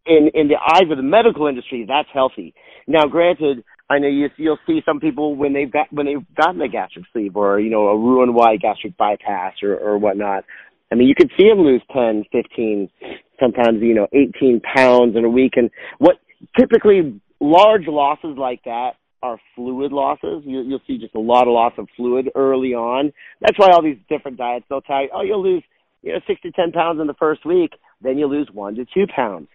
in, 0.08 0.32
in 0.34 0.47
the 0.47 0.56
eyes 0.56 0.89
of 0.89 0.97
the 0.97 1.04
medical 1.04 1.45
industry, 1.45 1.86
that's 1.88 2.10
healthy. 2.12 2.56
Now, 2.88 3.06
granted, 3.06 3.64
I 3.90 4.00
know 4.00 4.08
you, 4.08 4.30
you'll 4.38 4.60
see 4.66 4.82
some 4.86 5.00
people 5.00 5.36
when 5.36 5.54
they've 5.54 5.72
got 5.72 5.92
when 5.92 6.06
they've 6.06 6.36
gotten 6.36 6.62
a 6.62 6.68
gastric 6.68 7.06
sleeve 7.12 7.36
or 7.36 7.60
you 7.60 7.70
know 7.70 7.88
a 7.88 7.98
Roux-en-Y 7.98 8.58
gastric 8.58 8.98
bypass 8.98 9.56
or 9.62 9.76
or 9.76 9.98
whatnot. 9.98 10.46
I 10.92 10.96
mean, 10.96 11.08
you 11.08 11.16
could 11.16 11.32
see 11.36 11.50
them 11.50 11.60
lose 11.60 11.82
10, 11.92 12.26
15, 12.32 12.88
sometimes 13.40 13.82
you 13.82 13.96
know 13.96 14.08
18 14.14 14.62
pounds 14.62 15.16
in 15.16 15.26
a 15.26 15.30
week. 15.30 15.54
And 15.56 15.70
what 15.98 16.18
typically 16.58 17.20
large 17.40 17.88
losses 17.88 18.38
like 18.38 18.64
that 18.64 18.92
are 19.24 19.40
fluid 19.56 19.92
losses. 19.92 20.44
You, 20.46 20.62
you'll 20.62 20.82
see 20.86 20.98
just 20.98 21.16
a 21.16 21.20
lot 21.20 21.48
of 21.48 21.54
loss 21.54 21.74
of 21.78 21.88
fluid 21.96 22.30
early 22.36 22.74
on. 22.74 23.14
That's 23.42 23.58
why 23.58 23.70
all 23.72 23.82
these 23.82 23.98
different 24.10 24.38
diets 24.38 24.66
they'll 24.70 24.82
tell 24.82 25.02
you, 25.02 25.10
oh, 25.14 25.22
you'll 25.22 25.44
lose 25.44 25.64
you 26.02 26.14
know 26.14 26.20
six 26.28 26.42
to 26.42 26.52
ten 26.52 26.72
pounds 26.72 27.00
in 27.00 27.08
the 27.08 27.14
first 27.16 27.46
week, 27.46 27.72
then 28.02 28.18
you 28.18 28.28
lose 28.28 28.50
one 28.54 28.76
to 28.76 28.86
two 28.86 29.06
pounds. 29.14 29.48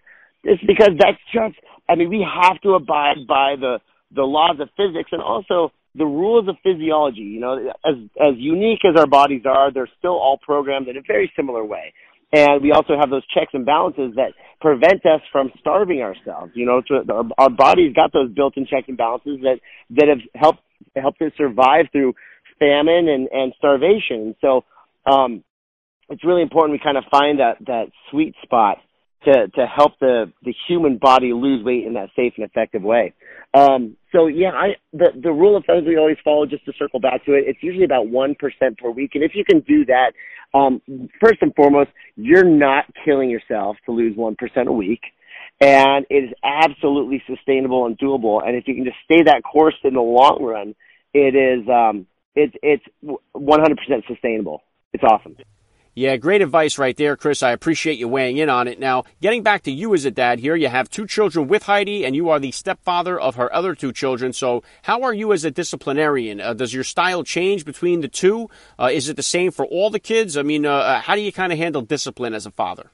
It's 0.43 0.61
because 0.65 0.91
that's 0.99 1.19
just. 1.33 1.55
I 1.87 1.95
mean, 1.95 2.09
we 2.09 2.25
have 2.25 2.61
to 2.61 2.75
abide 2.75 3.25
by 3.27 3.55
the 3.59 3.79
the 4.13 4.23
laws 4.23 4.57
of 4.59 4.69
physics 4.75 5.09
and 5.11 5.21
also 5.21 5.71
the 5.95 6.05
rules 6.05 6.47
of 6.47 6.55
physiology. 6.63 7.21
You 7.21 7.39
know, 7.39 7.71
as 7.85 7.95
as 8.19 8.33
unique 8.37 8.79
as 8.85 8.99
our 8.99 9.07
bodies 9.07 9.43
are, 9.45 9.71
they're 9.71 9.89
still 9.97 10.17
all 10.17 10.39
programmed 10.41 10.87
in 10.87 10.97
a 10.97 11.01
very 11.05 11.31
similar 11.35 11.63
way. 11.63 11.93
And 12.31 12.61
we 12.61 12.71
also 12.71 12.95
have 12.99 13.09
those 13.09 13.25
checks 13.33 13.51
and 13.53 13.65
balances 13.65 14.13
that 14.15 14.33
prevent 14.61 15.03
us 15.05 15.21
from 15.31 15.51
starving 15.59 16.01
ourselves. 16.01 16.51
You 16.53 16.65
know, 16.67 16.81
our, 17.09 17.23
our 17.39 17.49
body's 17.49 17.93
got 17.93 18.13
those 18.13 18.31
built-in 18.31 18.67
checks 18.67 18.87
and 18.87 18.97
balances 18.97 19.39
that 19.41 19.59
that 19.91 20.07
have 20.07 20.19
helped 20.35 20.59
helped 20.95 21.21
us 21.21 21.31
survive 21.37 21.85
through 21.91 22.13
famine 22.59 23.09
and 23.09 23.27
and 23.31 23.53
starvation. 23.57 24.35
So 24.41 24.63
um, 25.05 25.43
it's 26.09 26.23
really 26.23 26.41
important 26.43 26.79
we 26.79 26.83
kind 26.83 26.97
of 26.97 27.05
find 27.09 27.39
that 27.39 27.57
that 27.65 27.85
sweet 28.11 28.35
spot 28.43 28.77
to 29.25 29.47
to 29.47 29.65
help 29.65 29.93
the 29.99 30.31
the 30.43 30.53
human 30.67 30.97
body 30.97 31.33
lose 31.33 31.63
weight 31.63 31.85
in 31.85 31.93
that 31.93 32.09
safe 32.15 32.33
and 32.37 32.45
effective 32.45 32.81
way. 32.81 33.13
Um, 33.53 33.97
so 34.11 34.27
yeah, 34.27 34.51
I 34.51 34.75
the 34.93 35.09
the 35.21 35.31
rule 35.31 35.57
of 35.57 35.65
thumb 35.65 35.85
we 35.85 35.97
always 35.97 36.17
follow 36.23 36.45
just 36.45 36.65
to 36.65 36.73
circle 36.77 36.99
back 36.99 37.25
to 37.25 37.33
it. 37.33 37.45
It's 37.47 37.59
usually 37.61 37.85
about 37.85 38.07
one 38.07 38.35
percent 38.35 38.77
per 38.77 38.89
week, 38.89 39.11
and 39.15 39.23
if 39.23 39.31
you 39.35 39.43
can 39.43 39.61
do 39.61 39.85
that, 39.85 40.13
um, 40.53 40.81
first 41.23 41.41
and 41.41 41.53
foremost, 41.55 41.89
you're 42.15 42.45
not 42.45 42.85
killing 43.05 43.29
yourself 43.29 43.77
to 43.85 43.91
lose 43.91 44.15
one 44.15 44.35
percent 44.35 44.67
a 44.67 44.73
week. 44.73 45.01
And 45.61 46.05
it 46.09 46.23
is 46.23 46.29
absolutely 46.41 47.21
sustainable 47.27 47.85
and 47.85 47.97
doable. 47.99 48.41
And 48.45 48.55
if 48.55 48.65
you 48.65 48.75
can 48.75 48.85
just 48.85 48.95
stay 49.03 49.23
that 49.23 49.41
course 49.43 49.75
in 49.83 49.93
the 49.93 49.99
long 49.99 50.41
run, 50.41 50.73
it 51.13 51.35
is 51.35 51.67
um, 51.67 52.07
it's 52.35 52.55
it's 52.63 52.83
100% 53.35 54.07
sustainable. 54.07 54.63
It's 54.93 55.03
awesome. 55.03 55.35
Yeah, 55.99 56.15
great 56.15 56.41
advice 56.41 56.77
right 56.77 56.95
there, 56.95 57.17
Chris. 57.17 57.43
I 57.43 57.51
appreciate 57.51 57.99
you 57.99 58.07
weighing 58.07 58.37
in 58.37 58.49
on 58.49 58.69
it. 58.69 58.79
Now, 58.79 59.03
getting 59.19 59.43
back 59.43 59.63
to 59.63 59.71
you 59.71 59.93
as 59.93 60.05
a 60.05 60.11
dad 60.11 60.39
here, 60.39 60.55
you 60.55 60.69
have 60.69 60.89
two 60.89 61.05
children 61.05 61.49
with 61.49 61.63
Heidi, 61.63 62.05
and 62.05 62.15
you 62.15 62.29
are 62.29 62.39
the 62.39 62.51
stepfather 62.51 63.19
of 63.19 63.35
her 63.35 63.53
other 63.53 63.75
two 63.75 63.91
children. 63.91 64.31
So, 64.31 64.63
how 64.83 65.01
are 65.01 65.13
you 65.13 65.33
as 65.33 65.43
a 65.43 65.51
disciplinarian? 65.51 66.39
Uh, 66.39 66.53
does 66.53 66.73
your 66.73 66.85
style 66.85 67.25
change 67.25 67.65
between 67.65 67.99
the 67.99 68.07
two? 68.07 68.49
Uh, 68.79 68.89
is 68.93 69.09
it 69.09 69.17
the 69.17 69.21
same 69.21 69.51
for 69.51 69.65
all 69.65 69.89
the 69.89 69.99
kids? 69.99 70.37
I 70.37 70.41
mean, 70.41 70.65
uh, 70.65 70.71
uh 70.71 71.01
how 71.01 71.15
do 71.15 71.21
you 71.21 71.33
kind 71.33 71.51
of 71.51 71.59
handle 71.59 71.81
discipline 71.81 72.33
as 72.33 72.45
a 72.45 72.51
father? 72.51 72.91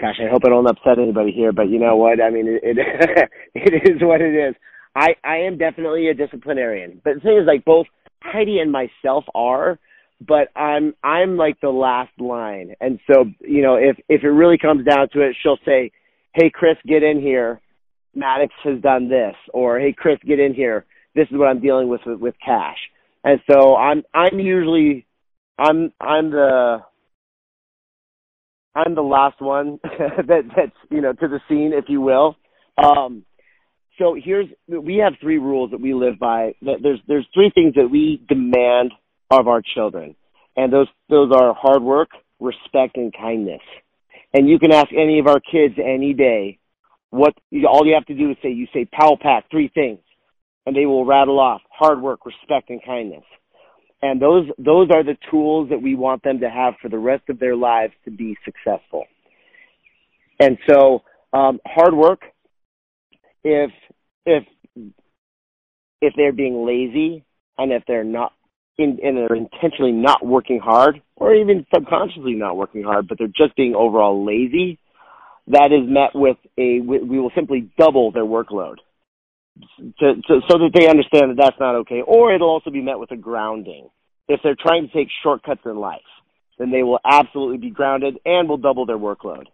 Gosh, 0.00 0.16
I 0.24 0.30
hope 0.30 0.44
I 0.46 0.48
don't 0.48 0.66
upset 0.66 0.98
anybody 0.98 1.32
here, 1.32 1.52
but 1.52 1.68
you 1.68 1.78
know 1.78 1.96
what? 1.96 2.18
I 2.22 2.30
mean, 2.30 2.48
it 2.48 2.78
it, 2.78 3.28
it 3.54 3.90
is 3.94 4.00
what 4.00 4.22
it 4.22 4.34
is. 4.34 4.54
I 4.96 5.16
I 5.22 5.40
am 5.40 5.58
definitely 5.58 6.08
a 6.08 6.14
disciplinarian, 6.14 7.02
but 7.04 7.16
the 7.16 7.20
thing 7.20 7.36
is, 7.36 7.46
like 7.46 7.66
both 7.66 7.88
Heidi 8.22 8.58
and 8.58 8.72
myself 8.72 9.24
are 9.34 9.78
but 10.20 10.48
I'm 10.56 10.94
I'm 11.02 11.36
like 11.36 11.60
the 11.60 11.70
last 11.70 12.18
line. 12.18 12.74
And 12.80 12.98
so, 13.06 13.24
you 13.40 13.62
know, 13.62 13.76
if 13.76 13.96
if 14.08 14.22
it 14.22 14.28
really 14.28 14.58
comes 14.58 14.84
down 14.84 15.08
to 15.12 15.20
it, 15.20 15.36
she'll 15.42 15.58
say, 15.64 15.92
"Hey 16.34 16.50
Chris, 16.52 16.76
get 16.86 17.02
in 17.02 17.20
here. 17.20 17.60
Maddox 18.14 18.52
has 18.64 18.80
done 18.80 19.08
this." 19.08 19.34
Or, 19.52 19.78
"Hey 19.78 19.94
Chris, 19.96 20.18
get 20.26 20.40
in 20.40 20.54
here. 20.54 20.86
This 21.14 21.28
is 21.30 21.36
what 21.36 21.48
I'm 21.48 21.60
dealing 21.60 21.88
with 21.88 22.00
with, 22.04 22.20
with 22.20 22.34
Cash." 22.44 22.78
And 23.24 23.40
so 23.50 23.76
I'm 23.76 24.02
I'm 24.14 24.38
usually 24.38 25.06
I'm 25.58 25.92
I'm 26.00 26.30
the 26.30 26.78
I'm 28.74 28.94
the 28.94 29.02
last 29.02 29.40
one 29.40 29.80
that 29.82 30.44
that's, 30.56 30.76
you 30.90 31.00
know, 31.00 31.12
to 31.12 31.28
the 31.28 31.40
scene 31.48 31.72
if 31.74 31.86
you 31.88 32.00
will. 32.00 32.36
Um, 32.76 33.24
so 33.98 34.16
here's 34.22 34.46
we 34.68 35.00
have 35.04 35.14
three 35.20 35.38
rules 35.38 35.72
that 35.72 35.80
we 35.80 35.94
live 35.94 36.18
by. 36.18 36.54
There's 36.62 37.00
there's 37.08 37.26
three 37.34 37.50
things 37.54 37.74
that 37.74 37.88
we 37.90 38.24
demand 38.28 38.92
of 39.30 39.48
our 39.48 39.62
children, 39.62 40.16
and 40.56 40.72
those 40.72 40.88
those 41.08 41.32
are 41.32 41.54
hard 41.54 41.82
work, 41.82 42.10
respect, 42.40 42.96
and 42.96 43.12
kindness. 43.12 43.62
And 44.34 44.48
you 44.48 44.58
can 44.58 44.72
ask 44.72 44.88
any 44.92 45.18
of 45.18 45.26
our 45.26 45.40
kids 45.40 45.74
any 45.78 46.12
day 46.12 46.58
what 47.10 47.34
all 47.66 47.86
you 47.86 47.94
have 47.94 48.06
to 48.06 48.14
do 48.14 48.30
is 48.30 48.36
say 48.42 48.50
you 48.50 48.66
say 48.72 48.84
Powell 48.84 49.18
Pack 49.20 49.50
three 49.50 49.70
things, 49.72 50.00
and 50.66 50.76
they 50.76 50.86
will 50.86 51.04
rattle 51.04 51.40
off 51.40 51.62
hard 51.70 52.00
work, 52.00 52.26
respect, 52.26 52.70
and 52.70 52.84
kindness. 52.84 53.24
And 54.02 54.20
those 54.20 54.46
those 54.58 54.88
are 54.92 55.02
the 55.02 55.16
tools 55.30 55.70
that 55.70 55.82
we 55.82 55.94
want 55.94 56.22
them 56.22 56.40
to 56.40 56.50
have 56.50 56.74
for 56.80 56.88
the 56.88 56.98
rest 56.98 57.24
of 57.28 57.38
their 57.38 57.56
lives 57.56 57.94
to 58.04 58.10
be 58.10 58.36
successful. 58.44 59.04
And 60.38 60.56
so 60.68 61.02
um, 61.32 61.60
hard 61.66 61.94
work, 61.94 62.20
if 63.42 63.70
if 64.24 64.44
if 66.00 66.14
they're 66.16 66.32
being 66.32 66.64
lazy 66.64 67.24
and 67.56 67.72
if 67.72 67.82
they're 67.88 68.04
not 68.04 68.32
in, 68.78 68.98
and 69.02 69.16
they're 69.16 69.34
intentionally 69.34 69.92
not 69.92 70.24
working 70.24 70.60
hard 70.60 71.02
or 71.16 71.34
even 71.34 71.66
subconsciously 71.74 72.34
not 72.34 72.56
working 72.56 72.84
hard, 72.84 73.08
but 73.08 73.18
they're 73.18 73.26
just 73.26 73.56
being 73.56 73.74
overall 73.74 74.24
lazy, 74.24 74.78
that 75.48 75.72
is 75.72 75.88
met 75.88 76.10
with 76.14 76.36
a 76.56 76.80
we 76.80 77.18
will 77.18 77.32
simply 77.34 77.70
double 77.78 78.12
their 78.12 78.24
workload 78.24 78.76
to, 79.98 80.14
to, 80.14 80.40
so 80.48 80.58
that 80.58 80.70
they 80.74 80.88
understand 80.88 81.30
that 81.30 81.38
that's 81.38 81.58
not 81.58 81.74
okay. 81.74 82.02
Or 82.06 82.34
it'll 82.34 82.50
also 82.50 82.70
be 82.70 82.82
met 82.82 82.98
with 82.98 83.10
a 83.10 83.16
grounding. 83.16 83.88
If 84.28 84.40
they're 84.42 84.56
trying 84.60 84.86
to 84.86 84.92
take 84.92 85.08
shortcuts 85.22 85.62
in 85.64 85.76
life, 85.76 86.00
then 86.58 86.70
they 86.70 86.82
will 86.82 87.00
absolutely 87.04 87.56
be 87.56 87.70
grounded 87.70 88.18
and 88.24 88.48
will 88.48 88.58
double 88.58 88.84
their 88.84 88.98
workload. 88.98 89.44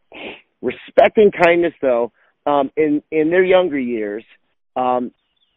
Respect 0.60 1.16
and 1.16 1.32
kindness, 1.32 1.74
though, 1.80 2.12
um, 2.44 2.70
in 2.76 3.02
in 3.10 3.30
their 3.30 3.44
younger 3.44 3.78
years, 3.78 4.24
um, 4.76 5.12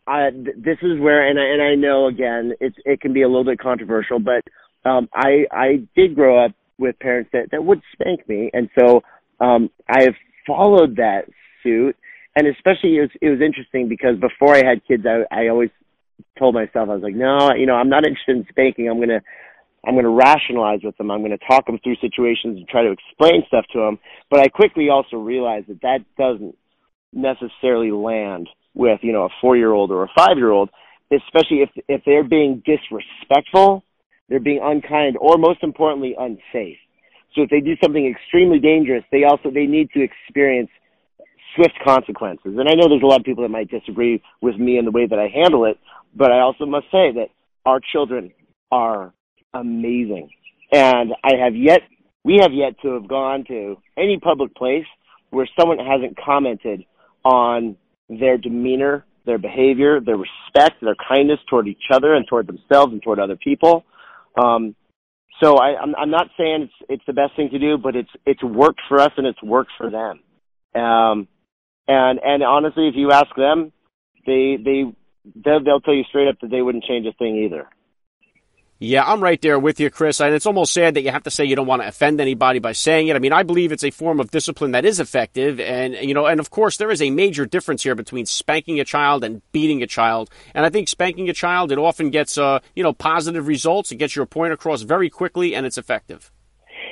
I, 0.08 0.30
this 0.32 0.78
is 0.82 0.99
where, 0.99 1.28
and 1.28 1.39
I, 1.39 1.43
and 1.43 1.62
I 1.62 1.76
know 1.76 2.08
again, 2.08 2.53
it's 2.60 2.76
it 2.86 3.01
can 3.01 3.14
be 3.14 3.24
a 3.24 3.28
little 3.28 3.43
bit 3.43 3.60
controversial, 3.60 4.20
but 4.20 4.43
um, 4.89 5.10
I 5.14 5.45
I 5.51 5.88
did 5.95 6.16
grow 6.16 6.43
up 6.45 6.51
with 6.78 6.97
parents 6.99 7.30
that 7.34 7.51
that 7.51 7.64
would 7.64 7.82
spank 7.93 8.28
me, 8.28 8.49
and 8.53 8.70
so 8.78 9.01
um, 9.39 9.70
I 9.89 10.03
have 10.03 10.16
followed 10.45 10.95
that 10.97 11.26
suit. 11.64 11.95
And 12.36 12.47
especially 12.47 12.97
it 12.97 13.01
was 13.01 13.10
it 13.22 13.30
was 13.30 13.41
interesting 13.41 13.89
because 13.89 14.16
before 14.20 14.55
I 14.55 14.64
had 14.64 14.86
kids, 14.88 15.03
I 15.05 15.24
I 15.36 15.47
always 15.47 15.72
told 16.38 16.53
myself 16.53 16.89
I 16.89 16.93
was 16.93 17.03
like, 17.03 17.16
no, 17.16 17.53
you 17.55 17.66
know, 17.66 17.76
I'm 17.76 17.89
not 17.89 18.05
interested 18.08 18.38
in 18.38 18.45
spanking. 18.49 18.88
I'm 18.89 18.99
gonna 18.99 19.22
I'm 19.88 19.93
going 19.93 20.03
to 20.03 20.10
rationalize 20.10 20.80
with 20.84 20.97
them. 20.97 21.12
I'm 21.12 21.22
going 21.22 21.38
to 21.38 21.45
talk 21.47 21.66
them 21.66 21.80
through 21.82 21.95
situations 22.01 22.58
and 22.58 22.68
try 22.68 22.84
to 22.84 22.91
explain 22.91 23.43
stuff 23.47 23.66
to 23.72 23.80
them. 23.80 23.99
But 24.30 24.41
I 24.41 24.49
quickly 24.49 24.89
also 24.89 25.16
realized 25.18 25.68
that 25.68 25.82
that 25.82 25.99
doesn't 26.18 26.58
necessarily 27.14 27.91
land 27.91 28.49
with 28.78 28.99
you 29.01 29.11
know 29.11 29.23
a 29.25 29.30
four 29.41 29.57
year 29.57 29.71
old 29.71 29.91
or 29.91 30.03
a 30.03 30.09
five 30.15 30.38
year 30.38 30.51
old, 30.51 30.69
especially 31.11 31.61
if 31.61 31.69
if 31.88 32.01
they're 32.05 32.23
being 32.23 32.63
disrespectful, 32.65 33.84
they're 34.30 34.39
being 34.39 34.61
unkind, 34.63 35.17
or 35.19 35.38
most 35.38 35.63
importantly, 35.63 36.15
unsafe. 36.17 36.78
So 37.36 37.43
if 37.43 37.49
they 37.49 37.59
do 37.59 37.75
something 37.84 38.05
extremely 38.07 38.59
dangerous, 38.59 39.03
they 39.11 39.23
also 39.23 39.49
they 39.51 39.65
need 39.65 39.89
to 39.91 40.01
experience 40.01 40.69
swift 41.55 41.78
consequences. 41.84 42.55
And 42.57 42.69
I 42.69 42.73
know 42.73 42.88
there's 42.88 43.01
a 43.01 43.07
lot 43.07 43.19
of 43.19 43.25
people 43.25 43.43
that 43.43 43.49
might 43.49 43.69
disagree 43.69 44.21
with 44.41 44.55
me 44.57 44.78
in 44.78 44.86
the 44.86 44.91
way 44.91 45.07
that 45.07 45.17
I 45.17 45.28
handle 45.28 45.65
it, 45.65 45.78
but 46.15 46.32
I 46.32 46.39
also 46.39 46.65
must 46.65 46.86
say 46.91 47.11
that 47.13 47.30
our 47.65 47.80
children 47.80 48.32
are 48.71 49.13
amazing. 49.53 50.30
And 50.71 51.13
I 51.23 51.36
have 51.43 51.55
yet 51.55 51.82
we 52.23 52.39
have 52.41 52.51
yet 52.53 52.80
to 52.82 52.93
have 52.93 53.07
gone 53.07 53.45
to 53.47 53.78
any 53.97 54.19
public 54.21 54.53
place 54.55 54.86
where 55.30 55.47
someone 55.59 55.80
hasn't 55.80 56.17
commented 56.17 56.84
on 57.23 57.78
their 58.10 58.38
demeanor, 58.38 59.05
their 59.26 59.38
behavior, 59.38 59.99
their 59.99 60.18
respect, 60.18 60.82
their 60.82 60.95
kindness 61.08 61.39
toward 61.49 61.68
each 61.68 61.84
other 61.91 62.16
and 62.16 62.26
toward 62.28 62.47
themselves 62.47 62.93
and 62.93 63.01
toward 63.03 63.20
other 63.20 63.36
people. 63.36 63.84
Um, 64.41 64.76
so 65.41 65.58
I, 65.58 65.80
I'm, 65.80 65.95
I'm 65.95 66.10
not 66.10 66.28
saying 66.38 66.64
it's 66.64 66.89
it's 66.89 67.03
the 67.05 67.14
best 67.14 67.36
thing 67.36 67.49
to 67.51 67.60
do, 67.60 67.78
but 67.78 67.95
it's 67.95 68.10
it's 68.26 68.43
worked 68.43 68.82
for 68.88 68.99
us 68.99 69.12
and 69.18 69.28
it's 69.28 69.41
worked 69.43 69.72
for 69.78 69.89
them. 69.89 70.20
Um, 70.82 71.28
and 71.88 72.20
and 72.24 72.43
honestly, 72.43 72.88
if 72.88 72.95
you 72.95 73.12
ask 73.12 73.36
them, 73.36 73.72
they 74.26 74.58
they 74.64 74.84
they'll, 75.36 75.64
they'll 75.64 75.82
tell 75.82 75.93
you 75.93 76.03
straight 76.10 76.28
up 76.28 76.39
that 76.41 76.49
they 76.49 76.62
wouldn't 76.62 76.86
change 76.86 77.05
a 77.05 77.14
thing 77.14 77.36
either. 77.43 77.68
Yeah, 78.80 79.03
I'm 79.03 79.23
right 79.23 79.41
there 79.41 79.57
with 79.57 79.80
you, 79.80 79.89
Chris. 79.89 80.21
And 80.21 80.36
it's 80.36 80.45
almost 80.45 80.71
sad 80.71 80.93
that 80.93 81.01
you 81.01 81.09
have 81.09 81.23
to 81.23 81.32
say 81.32 81.45
you 81.45 81.55
don't 81.55 81.65
want 81.65 81.82
to 81.82 81.88
offend 81.88 82.21
anybody 82.21 82.59
by 82.59 82.73
saying 82.73 83.07
it. 83.07 83.15
I 83.15 83.19
mean, 83.19 83.34
I 83.34 83.41
believe 83.41 83.71
it's 83.71 83.84
a 83.84 83.89
form 83.89 84.19
of 84.19 84.30
discipline 84.30 84.71
that 84.71 84.86
is 84.86 84.99
effective. 84.99 85.59
And, 85.59 85.95
you 85.95 86.13
know, 86.13 86.28
and 86.28 86.39
of 86.39 86.51
course, 86.51 86.78
there 86.78 86.91
is 86.91 87.01
a 87.01 87.09
major 87.09 87.47
difference 87.47 87.82
here 87.82 87.95
between 87.95 88.28
spanking 88.28 88.80
a 88.80 88.86
child 88.86 89.23
and 89.23 89.41
beating 89.51 89.82
a 89.82 89.88
child. 89.88 90.30
And 90.53 90.63
I 90.63 90.69
think 90.69 90.89
spanking 90.89 91.28
a 91.28 91.34
child, 91.34 91.71
it 91.71 91.80
often 91.80 92.11
gets, 92.11 92.38
uh, 92.38 92.59
you 92.75 92.84
know, 92.84 92.93
positive 92.93 93.47
results. 93.47 93.91
It 93.91 93.95
gets 93.95 94.15
your 94.15 94.28
point 94.28 94.53
across 94.53 94.84
very 94.84 95.09
quickly 95.09 95.55
and 95.55 95.65
it's 95.65 95.80
effective. 95.80 96.32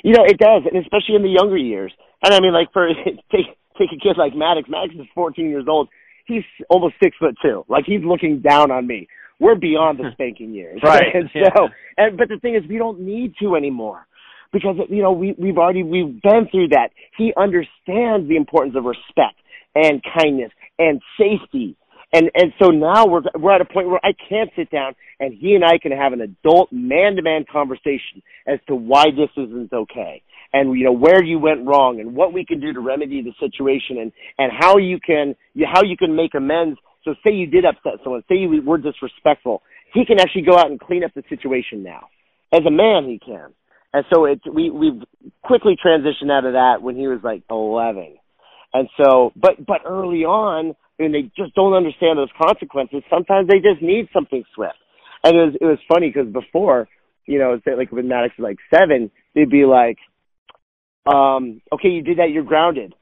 You 0.03 0.13
know, 0.13 0.23
it 0.25 0.39
does. 0.39 0.63
And 0.65 0.81
especially 0.81 1.15
in 1.15 1.21
the 1.21 1.29
younger 1.29 1.57
years. 1.57 1.93
And 2.23 2.33
I 2.33 2.39
mean, 2.39 2.53
like, 2.53 2.73
for, 2.73 2.87
take, 3.31 3.45
take 3.77 3.89
a 3.91 3.99
kid 4.01 4.17
like 4.17 4.35
Maddox. 4.35 4.67
Maddox 4.67 4.95
is 4.95 5.07
14 5.13 5.47
years 5.47 5.65
old. 5.67 5.89
He's 6.25 6.43
almost 6.67 6.95
six 7.01 7.15
foot 7.19 7.35
two. 7.43 7.63
Like, 7.69 7.85
he's 7.85 8.03
looking 8.03 8.39
down 8.39 8.71
on 8.71 8.87
me 8.87 9.07
we're 9.39 9.55
beyond 9.55 9.99
the 9.99 10.11
spanking 10.13 10.53
years. 10.53 10.79
right. 10.83 11.03
And 11.13 11.29
yeah. 11.33 11.49
so, 11.55 11.67
and 11.97 12.17
but 12.17 12.29
the 12.29 12.39
thing 12.39 12.55
is, 12.55 12.63
we 12.69 12.77
don't 12.77 13.01
need 13.01 13.33
to 13.41 13.55
anymore 13.55 14.07
because 14.51 14.75
you 14.89 15.01
know 15.01 15.11
we 15.11 15.35
we've 15.37 15.57
already 15.57 15.83
we've 15.83 16.21
been 16.21 16.47
through 16.51 16.69
that. 16.69 16.89
He 17.17 17.33
understands 17.37 18.27
the 18.27 18.35
importance 18.37 18.75
of 18.77 18.85
respect 18.85 19.35
and 19.75 20.01
kindness 20.17 20.51
and 20.79 21.01
safety. 21.17 21.75
And 22.13 22.31
and 22.35 22.53
so 22.61 22.69
now 22.69 23.05
we're 23.07 23.23
we're 23.37 23.53
at 23.53 23.61
a 23.61 23.65
point 23.65 23.89
where 23.89 23.99
I 24.03 24.13
can 24.29 24.47
sit 24.55 24.69
down 24.71 24.95
and 25.19 25.33
he 25.33 25.55
and 25.55 25.63
I 25.63 25.77
can 25.77 25.91
have 25.91 26.13
an 26.13 26.21
adult 26.21 26.71
man 26.71 27.15
to 27.15 27.21
man 27.21 27.45
conversation 27.51 28.21
as 28.47 28.59
to 28.67 28.75
why 28.75 29.05
this 29.05 29.29
isn't 29.35 29.73
okay 29.73 30.21
and 30.53 30.77
you 30.77 30.85
know 30.85 30.93
where 30.93 31.23
you 31.23 31.39
went 31.39 31.65
wrong 31.65 31.99
and 31.99 32.15
what 32.15 32.33
we 32.33 32.45
can 32.45 32.59
do 32.59 32.71
to 32.73 32.79
remedy 32.79 33.21
the 33.21 33.33
situation 33.39 33.97
and 33.99 34.11
and 34.37 34.51
how 34.57 34.77
you 34.77 34.99
can 34.99 35.35
how 35.65 35.83
you 35.83 35.97
can 35.97 36.15
make 36.15 36.33
amends 36.33 36.79
so 37.05 37.13
say 37.23 37.31
you 37.31 37.47
did 37.47 37.63
upset 37.63 38.03
someone, 38.03 38.23
say 38.27 38.35
you 38.35 38.61
were 38.65 38.77
disrespectful, 38.77 39.61
he 39.93 40.05
can 40.05 40.19
actually 40.19 40.41
go 40.41 40.57
out 40.57 40.69
and 40.69 40.79
clean 40.79 41.03
up 41.03 41.11
the 41.15 41.23
situation 41.29 41.83
now. 41.83 42.07
As 42.51 42.61
a 42.67 42.71
man, 42.71 43.05
he 43.05 43.19
can. 43.23 43.53
And 43.93 44.03
so 44.13 44.25
it 44.25 44.41
we 44.51 44.69
we 44.69 45.01
quickly 45.41 45.77
transitioned 45.83 46.29
out 46.29 46.43
of 46.43 46.53
that 46.53 46.81
when 46.81 46.97
he 46.97 47.07
was 47.07 47.19
like 47.23 47.43
11. 47.49 48.17
And 48.73 48.89
so, 48.97 49.31
but 49.37 49.65
but 49.65 49.81
early 49.85 50.25
on, 50.25 50.75
when 50.97 51.13
they 51.13 51.31
just 51.37 51.55
don't 51.55 51.73
understand 51.73 52.17
those 52.19 52.29
consequences, 52.37 53.03
sometimes 53.09 53.47
they 53.47 53.59
just 53.59 53.81
need 53.81 54.09
something 54.11 54.43
swift. 54.53 54.75
And 55.23 55.37
it 55.37 55.39
was 55.39 55.55
it 55.61 55.65
was 55.65 55.79
funny 55.87 56.11
because 56.13 56.31
before, 56.31 56.89
you 57.25 57.39
know, 57.39 57.57
say 57.63 57.75
like 57.75 57.91
when 57.91 58.09
Maddox 58.09 58.37
was 58.37 58.43
like 58.43 58.57
seven, 58.69 59.11
they'd 59.33 59.49
be 59.49 59.63
like, 59.63 59.97
um, 61.05 61.61
okay, 61.71 61.87
you 61.87 62.01
did 62.01 62.17
that, 62.17 62.31
you're 62.31 62.43
grounded. 62.43 62.93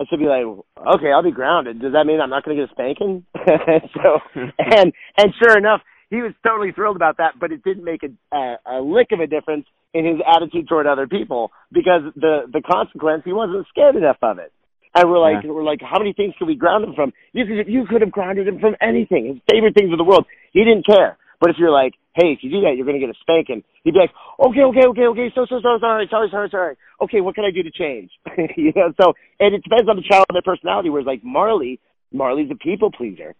I 0.00 0.04
should 0.08 0.18
be 0.18 0.24
like, 0.26 0.48
okay, 0.96 1.12
I'll 1.12 1.22
be 1.22 1.30
grounded. 1.30 1.80
Does 1.80 1.92
that 1.92 2.06
mean 2.06 2.20
I'm 2.20 2.30
not 2.30 2.42
going 2.42 2.56
to 2.56 2.62
get 2.62 2.70
a 2.70 2.72
spanking? 2.72 3.26
so, 3.36 4.18
and 4.34 4.92
and 5.18 5.34
sure 5.36 5.58
enough, 5.58 5.82
he 6.08 6.16
was 6.16 6.32
totally 6.42 6.72
thrilled 6.72 6.96
about 6.96 7.18
that. 7.18 7.34
But 7.38 7.52
it 7.52 7.62
didn't 7.62 7.84
make 7.84 8.00
a, 8.02 8.10
a, 8.34 8.56
a 8.64 8.80
lick 8.80 9.08
of 9.12 9.20
a 9.20 9.26
difference 9.26 9.66
in 9.92 10.06
his 10.06 10.16
attitude 10.24 10.68
toward 10.68 10.86
other 10.86 11.06
people 11.06 11.50
because 11.70 12.00
the 12.16 12.48
the 12.50 12.62
consequence 12.62 13.22
he 13.26 13.34
wasn't 13.34 13.66
scared 13.68 13.96
enough 13.96 14.16
of 14.22 14.38
it. 14.38 14.52
And 14.94 15.08
we're 15.08 15.20
like, 15.20 15.44
yeah. 15.44 15.50
we're 15.52 15.62
like, 15.62 15.78
how 15.80 15.98
many 16.00 16.12
things 16.14 16.34
can 16.36 16.48
we 16.48 16.56
ground 16.56 16.82
him 16.82 16.94
from? 16.94 17.12
You 17.32 17.44
could 17.44 17.70
you 17.70 17.84
could 17.86 18.00
have 18.00 18.10
grounded 18.10 18.48
him 18.48 18.58
from 18.58 18.76
anything, 18.80 19.26
his 19.26 19.42
favorite 19.52 19.74
things 19.74 19.92
in 19.92 19.98
the 19.98 20.04
world. 20.04 20.24
He 20.52 20.64
didn't 20.64 20.86
care. 20.86 21.18
But 21.40 21.50
if 21.50 21.56
you're 21.58 21.70
like, 21.72 21.94
hey, 22.14 22.32
if 22.32 22.40
you 22.42 22.50
do 22.50 22.60
that, 22.62 22.76
you're 22.76 22.84
going 22.84 23.00
to 23.00 23.04
get 23.04 23.14
a 23.14 23.18
spanking. 23.20 23.64
He'd 23.82 23.94
be 23.94 23.98
like, 23.98 24.12
okay, 24.38 24.60
okay, 24.60 24.86
okay, 24.88 25.06
okay, 25.06 25.32
so, 25.34 25.46
so, 25.48 25.60
so, 25.62 25.78
sorry, 25.80 26.06
sorry, 26.10 26.28
sorry, 26.30 26.48
sorry. 26.50 26.76
Okay, 27.00 27.20
what 27.20 27.34
can 27.34 27.44
I 27.44 27.50
do 27.50 27.62
to 27.62 27.70
change? 27.70 28.10
you 28.56 28.72
know, 28.76 28.92
so, 29.00 29.14
and 29.40 29.54
it 29.54 29.64
depends 29.64 29.88
on 29.88 29.96
the 29.96 30.02
child 30.02 30.26
and 30.28 30.36
their 30.36 30.42
personality, 30.42 30.90
whereas 30.90 31.06
like 31.06 31.24
Marley, 31.24 31.80
Marley's 32.12 32.50
a 32.50 32.56
people 32.56 32.92
pleaser. 32.92 33.34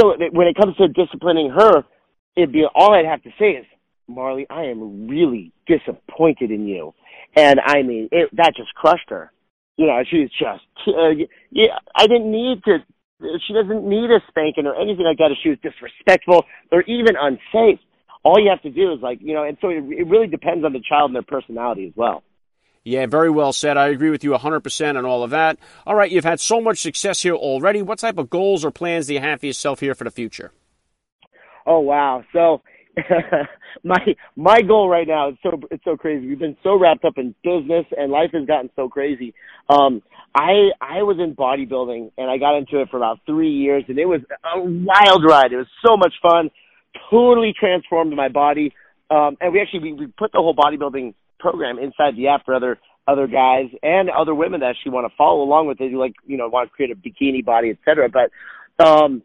So 0.00 0.14
when 0.32 0.48
it 0.48 0.56
comes 0.56 0.76
to 0.76 0.88
disciplining 0.88 1.50
her, 1.50 1.84
it'd 2.36 2.52
be, 2.52 2.64
all 2.74 2.94
I'd 2.94 3.04
have 3.04 3.22
to 3.22 3.30
say 3.38 3.50
is, 3.52 3.66
Marley, 4.08 4.46
I 4.50 4.64
am 4.64 5.08
really 5.08 5.52
disappointed 5.66 6.50
in 6.50 6.66
you. 6.66 6.94
And 7.36 7.60
I 7.64 7.82
mean, 7.82 8.08
it, 8.12 8.30
that 8.36 8.54
just 8.56 8.74
crushed 8.74 9.10
her. 9.10 9.32
You 9.76 9.86
know, 9.86 10.02
she 10.08 10.20
was 10.20 10.30
just, 10.38 10.88
uh, 10.88 11.26
yeah, 11.50 11.78
I 11.94 12.06
didn't 12.06 12.30
need 12.30 12.62
to 12.64 12.78
she 13.46 13.52
doesn't 13.52 13.86
need 13.88 14.10
a 14.10 14.20
spanking 14.28 14.66
or 14.66 14.74
anything 14.74 15.04
like 15.04 15.18
that 15.18 15.30
if 15.30 15.38
she 15.42 15.50
was 15.50 15.58
disrespectful 15.62 16.44
or 16.72 16.82
even 16.82 17.16
unsafe. 17.20 17.80
All 18.22 18.40
you 18.40 18.48
have 18.50 18.62
to 18.62 18.70
do 18.70 18.92
is 18.92 19.00
like, 19.02 19.18
you 19.20 19.34
know, 19.34 19.44
and 19.44 19.58
so 19.60 19.68
it, 19.68 19.84
it 19.90 20.06
really 20.06 20.26
depends 20.26 20.64
on 20.64 20.72
the 20.72 20.80
child 20.80 21.10
and 21.10 21.14
their 21.14 21.22
personality 21.22 21.86
as 21.86 21.92
well. 21.94 22.22
Yeah, 22.84 23.06
very 23.06 23.30
well 23.30 23.52
said. 23.52 23.78
I 23.78 23.88
agree 23.88 24.10
with 24.10 24.22
you 24.24 24.30
100% 24.30 24.98
on 24.98 25.04
all 25.06 25.22
of 25.22 25.30
that. 25.30 25.58
All 25.86 25.94
right, 25.94 26.10
you've 26.10 26.24
had 26.24 26.38
so 26.38 26.60
much 26.60 26.80
success 26.80 27.22
here 27.22 27.34
already. 27.34 27.80
What 27.80 27.98
type 27.98 28.18
of 28.18 28.28
goals 28.28 28.64
or 28.64 28.70
plans 28.70 29.06
do 29.06 29.14
you 29.14 29.20
have 29.20 29.40
for 29.40 29.46
yourself 29.46 29.80
here 29.80 29.94
for 29.94 30.04
the 30.04 30.10
future? 30.10 30.52
Oh, 31.66 31.80
wow. 31.80 32.24
So 32.32 32.60
my 33.84 33.98
my 34.36 34.62
goal 34.62 34.88
right 34.88 35.06
now 35.06 35.30
is 35.30 35.36
so 35.42 35.60
it's 35.70 35.84
so 35.84 35.96
crazy. 35.96 36.26
We've 36.26 36.38
been 36.38 36.56
so 36.62 36.78
wrapped 36.78 37.04
up 37.04 37.14
in 37.16 37.34
business 37.42 37.86
and 37.96 38.12
life 38.12 38.30
has 38.32 38.46
gotten 38.46 38.70
so 38.76 38.88
crazy. 38.88 39.34
Um 39.68 40.02
I 40.34 40.70
I 40.80 41.02
was 41.02 41.18
in 41.18 41.34
bodybuilding 41.34 42.12
and 42.16 42.30
I 42.30 42.38
got 42.38 42.56
into 42.56 42.80
it 42.80 42.88
for 42.90 42.96
about 42.96 43.20
3 43.26 43.50
years 43.50 43.84
and 43.88 43.98
it 43.98 44.06
was 44.06 44.20
a 44.30 44.60
wild 44.60 45.24
ride. 45.24 45.52
It 45.52 45.56
was 45.56 45.66
so 45.84 45.96
much 45.96 46.14
fun. 46.22 46.50
Totally 47.10 47.52
transformed 47.58 48.14
my 48.14 48.28
body. 48.28 48.72
Um 49.10 49.36
and 49.40 49.52
we 49.52 49.60
actually 49.60 49.80
we, 49.80 49.92
we 49.94 50.06
put 50.06 50.32
the 50.32 50.38
whole 50.38 50.54
bodybuilding 50.54 51.14
program 51.40 51.78
inside 51.78 52.16
the 52.16 52.28
app 52.28 52.44
for 52.44 52.54
other 52.54 52.78
other 53.06 53.26
guys 53.26 53.66
and 53.82 54.08
other 54.08 54.34
women 54.34 54.60
that 54.60 54.70
actually 54.70 54.92
want 54.92 55.10
to 55.10 55.16
follow 55.16 55.42
along 55.42 55.66
with 55.66 55.78
it 55.80 55.90
who 55.90 55.98
like, 55.98 56.14
you 56.26 56.38
know, 56.38 56.48
want 56.48 56.70
to 56.70 56.74
create 56.74 56.90
a 56.90 56.96
bikini 56.96 57.44
body, 57.44 57.70
etc. 57.70 58.08
But 58.08 58.30
um 58.84 59.22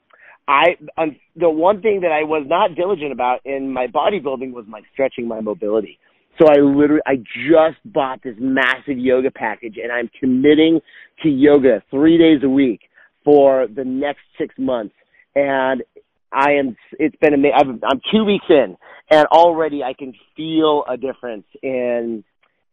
I 0.50 0.78
um, 0.98 1.16
the 1.36 1.50
one 1.50 1.82
thing 1.84 2.02
that 2.02 2.12
I 2.12 2.24
was 2.24 2.44
not 2.48 2.74
diligent 2.76 3.12
about 3.12 3.42
in 3.46 3.72
my 3.72 3.86
bodybuilding 3.86 4.52
was 4.52 4.66
my 4.68 4.82
stretching 4.92 5.28
my 5.28 5.42
mobility. 5.42 6.00
So 6.42 6.48
I 6.48 6.56
literally 6.56 7.04
I 7.06 7.18
just 7.18 7.78
bought 7.86 8.24
this 8.24 8.36
massive 8.40 8.98
yoga 8.98 9.30
package 9.30 9.76
and 9.82 9.92
I'm 9.92 10.10
committing 10.20 10.82
to 11.22 11.30
yoga 11.30 11.84
3 11.92 12.18
days 12.18 12.42
a 12.44 12.50
week 12.50 12.82
for 13.24 13.68
the 13.68 13.84
next 13.86 14.22
6 14.40 14.56
months 14.58 14.96
and 15.36 15.84
I 16.32 16.54
am 16.54 16.76
it's 16.94 17.16
been 17.18 17.36
amazing. 17.36 17.82
I'm 17.84 18.02
2 18.12 18.26
weeks 18.26 18.46
in 18.50 18.76
and 19.12 19.28
already 19.28 19.84
I 19.84 19.94
can 19.94 20.14
feel 20.36 20.84
a 20.90 20.98
difference 20.98 21.46
in 21.62 22.24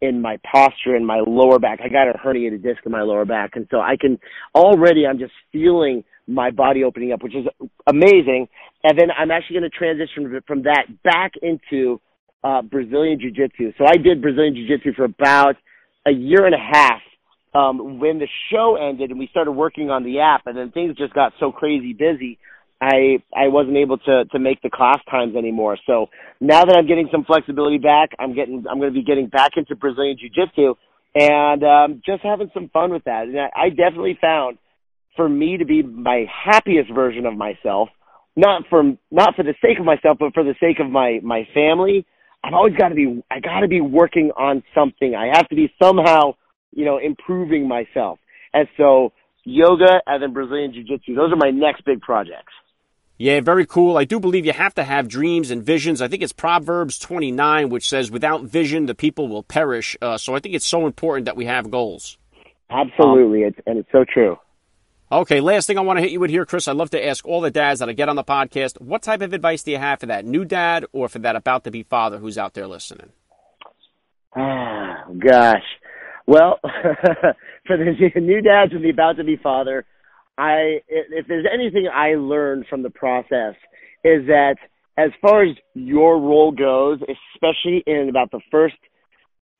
in 0.01 0.23
my 0.23 0.39
posture 0.51 0.95
and 0.95 1.07
my 1.07 1.21
lower 1.27 1.59
back. 1.59 1.81
I 1.85 1.89
got 1.89 2.09
a 2.09 2.13
herniated 2.17 2.63
disc 2.63 2.81
in 2.87 2.93
my 2.93 3.03
lower 3.03 3.27
back 3.27 3.51
and 3.55 3.67
so 3.71 3.81
I 3.81 3.97
can 4.01 4.19
already 4.55 5.07
I'm 5.07 5.19
just 5.19 5.35
feeling 5.53 6.05
my 6.27 6.51
body 6.51 6.85
opening 6.85 7.13
up, 7.13 7.23
which 7.23 7.35
is 7.35 7.47
amazing. 7.87 8.49
And 8.85 8.99
then 8.99 9.09
I'm 9.17 9.31
actually 9.31 9.61
going 9.61 9.71
to 9.71 9.77
transition 9.77 10.41
from 10.47 10.63
that 10.63 10.87
back 11.03 11.33
into 11.43 12.01
uh, 12.45 12.63
Brazilian 12.63 13.19
Jiu 13.21 13.31
Jitsu. 13.31 13.73
So 13.79 13.85
I 13.87 13.97
did 13.97 14.23
Brazilian 14.23 14.55
Jiu 14.55 14.67
Jitsu 14.69 14.93
for 14.95 15.05
about 15.05 15.57
a 16.07 16.13
year 16.13 16.47
and 16.47 16.55
a 16.55 16.59
half 16.59 17.01
um, 17.55 17.99
when 17.99 18.19
the 18.19 18.29
show 18.53 18.77
ended 18.77 19.11
and 19.11 19.19
we 19.19 19.29
started 19.29 19.53
working 19.53 19.91
on 19.91 20.05
the 20.05 20.21
app, 20.21 20.47
and 20.47 20.57
then 20.57 20.71
things 20.71 20.97
just 20.97 21.15
got 21.15 21.33
so 21.41 21.51
crazy 21.51 21.93
busy. 21.93 22.39
I 22.81 23.25
I 23.35 23.49
wasn't 23.49 23.79
able 23.79 23.97
to 23.99 24.25
to 24.27 24.39
make 24.39 24.61
the 24.61 24.69
class 24.69 24.99
times 25.11 25.35
anymore. 25.35 25.79
So 25.87 26.09
now 26.41 26.65
that 26.65 26.77
I'm 26.77 26.87
getting 26.87 27.09
some 27.11 27.25
flexibility 27.25 27.79
back, 27.79 28.11
I'm 28.19 28.35
getting 28.35 28.65
I'm 28.71 28.79
going 28.79 28.93
to 28.93 28.99
be 28.99 29.05
getting 29.05 29.29
back 29.29 29.53
into 29.57 29.75
Brazilian 29.75 30.19
Jiu 30.21 30.29
Jitsu 30.29 30.75
and 31.15 31.65
um, 31.65 32.03
just 32.05 32.23
having 32.23 32.51
some 32.53 32.69
fun 32.69 32.93
with 32.93 33.05
that. 33.05 33.25
And 33.25 33.41
I, 33.41 33.49
I 33.57 33.69
definitely 33.71 34.19
found 34.21 34.59
for 35.17 35.29
me 35.29 35.57
to 35.57 35.65
be 35.65 35.83
my 35.83 36.27
happiest 36.31 36.93
version 36.93 37.27
of 37.27 37.37
myself, 37.37 37.89
not 38.37 38.65
from 38.69 38.99
not 39.11 39.35
for 39.35 39.43
the 39.43 39.55
sake 39.63 39.79
of 39.79 39.85
myself, 39.85 40.19
but 40.21 40.35
for 40.35 40.45
the 40.45 40.55
sake 40.61 40.79
of 40.81 40.91
my 40.91 41.21
my 41.23 41.47
family. 41.55 42.07
I've 42.45 42.55
always 42.55 42.75
got 42.77 42.91
to 42.91 42.95
be 42.95 43.23
I 43.31 43.41
got 43.41 43.61
to 43.61 43.69
be 43.69 43.81
working 43.81 44.31
on 44.37 44.63
something. 44.75 45.15
I 45.15 45.37
have 45.37 45.49
to 45.49 45.57
be 45.57 45.73
somehow, 45.83 46.35
you 46.73 46.85
know, 46.85 46.99
improving 46.99 47.67
myself. 47.67 48.19
And 48.53 48.69
so 48.77 49.13
yoga 49.45 50.01
and 50.07 50.23
then 50.23 50.33
Brazilian 50.33 50.73
jiu-jitsu, 50.73 51.15
those 51.15 51.33
are 51.33 51.37
my 51.37 51.51
next 51.51 51.85
big 51.85 52.01
projects. 52.01 52.53
Yeah, 53.19 53.41
very 53.41 53.65
cool. 53.65 53.97
I 53.97 54.05
do 54.05 54.21
believe 54.21 54.45
you 54.45 54.53
have 54.53 54.75
to 54.75 54.85
have 54.85 55.09
dreams 55.09 55.51
and 55.51 55.63
visions. 55.63 56.03
I 56.03 56.09
think 56.09 56.23
it's 56.23 56.35
Proverbs 56.35 56.99
29, 56.99 57.71
which 57.71 57.89
says, 57.89 58.11
without 58.11 58.43
vision, 58.43 58.85
the 58.85 58.95
people 58.95 59.27
will 59.29 59.43
perish. 59.43 59.97
Uh, 60.03 60.19
so 60.19 60.35
I 60.35 60.41
think 60.41 60.55
it's 60.55 60.67
so 60.67 60.87
important 60.87 61.25
that 61.25 61.37
we 61.37 61.47
have 61.47 61.71
goals. 61.71 62.19
Absolutely. 62.69 63.45
Um, 63.45 63.49
it's, 63.49 63.59
and 63.67 63.79
it's 63.79 63.89
so 63.91 64.05
true. 64.05 64.37
Okay, 65.11 65.39
last 65.39 65.69
thing 65.69 65.79
I 65.79 65.83
want 65.83 65.99
to 65.99 66.03
hit 66.03 66.11
you 66.11 66.19
with 66.19 66.31
here, 66.31 66.45
Chris. 66.45 66.67
I'd 66.67 66.75
love 66.75 66.91
to 66.91 67.07
ask 67.07 67.25
all 67.25 67.41
the 67.41 67.51
dads 67.51 67.79
that 67.79 67.89
I 67.89 67.93
get 67.93 68.09
on 68.09 68.17
the 68.17 68.25
podcast, 68.25 68.81
what 68.81 69.03
type 69.03 69.23
of 69.23 69.33
advice 69.33 69.63
do 69.63 69.71
you 69.71 69.79
have 69.79 70.01
for 70.01 70.07
that 70.07 70.25
new 70.25 70.45
dad 70.45 70.85
or 70.93 71.09
for 71.09 71.21
that 71.21 71.37
about 71.37 71.63
to 71.63 71.71
be 71.71 71.85
father 71.85 72.19
who's 72.19 72.37
out 72.37 72.55
there 72.55 72.67
listening? 72.67 73.13
Oh, 74.37 74.95
gosh. 75.19 75.63
Well, 76.27 76.59
for 77.67 77.77
the 77.77 78.11
new 78.21 78.41
dads 78.41 78.73
and 78.73 78.85
the 78.85 78.91
about 78.91 79.17
to 79.19 79.25
be 79.25 79.37
father, 79.37 79.87
I 80.37 80.81
if 80.89 81.29
there's 81.29 81.47
anything 81.55 81.89
I 81.93 82.17
learned 82.17 82.67
from 82.69 82.83
the 82.83 82.91
process 82.91 83.55
is 84.03 84.27
that 84.27 84.57
as 84.99 85.11
far 85.23 85.45
as 85.45 85.55
your 85.75 86.19
role 86.19 86.51
goes, 86.51 86.99
especially 87.35 87.85
in 87.87 88.09
about 88.09 88.33
the 88.33 88.41
first, 88.51 88.75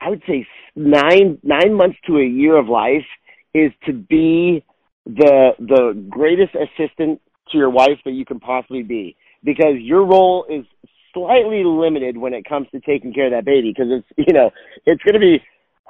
I 0.01 0.11
would 0.11 0.23
say 0.27 0.45
nine 0.75 1.39
nine 1.45 1.73
months 1.73 1.99
to 2.09 2.19
a 2.19 2.27
year 2.27 2.57
of 2.57 2.67
life, 2.67 3.07
is 3.55 3.71
to 3.87 3.93
be 3.93 4.65
the 5.07 5.53
the 5.59 6.07
greatest 6.11 6.55
assistant 6.55 7.21
to 7.51 7.59
your 7.59 7.71
wife 7.71 7.99
that 8.05 8.13
you 8.13 8.25
can 8.25 8.41
possibly 8.41 8.83
be. 8.83 9.17
Because 9.45 9.77
your 9.79 10.05
role 10.05 10.45
is 10.51 10.65
slightly 11.15 11.63
limited 11.65 12.17
when 12.19 12.35
it 12.35 12.45
comes 12.45 12.67
to 12.73 12.81
taking 12.81 13.15
care 13.15 13.27
of 13.27 13.33
that 13.33 13.45
baby. 13.45 13.73
Because 13.75 13.91
it's 13.91 14.29
you 14.29 14.35
know 14.35 14.51
it's 14.85 15.03
going 15.03 15.15
to 15.15 15.21
be 15.21 15.43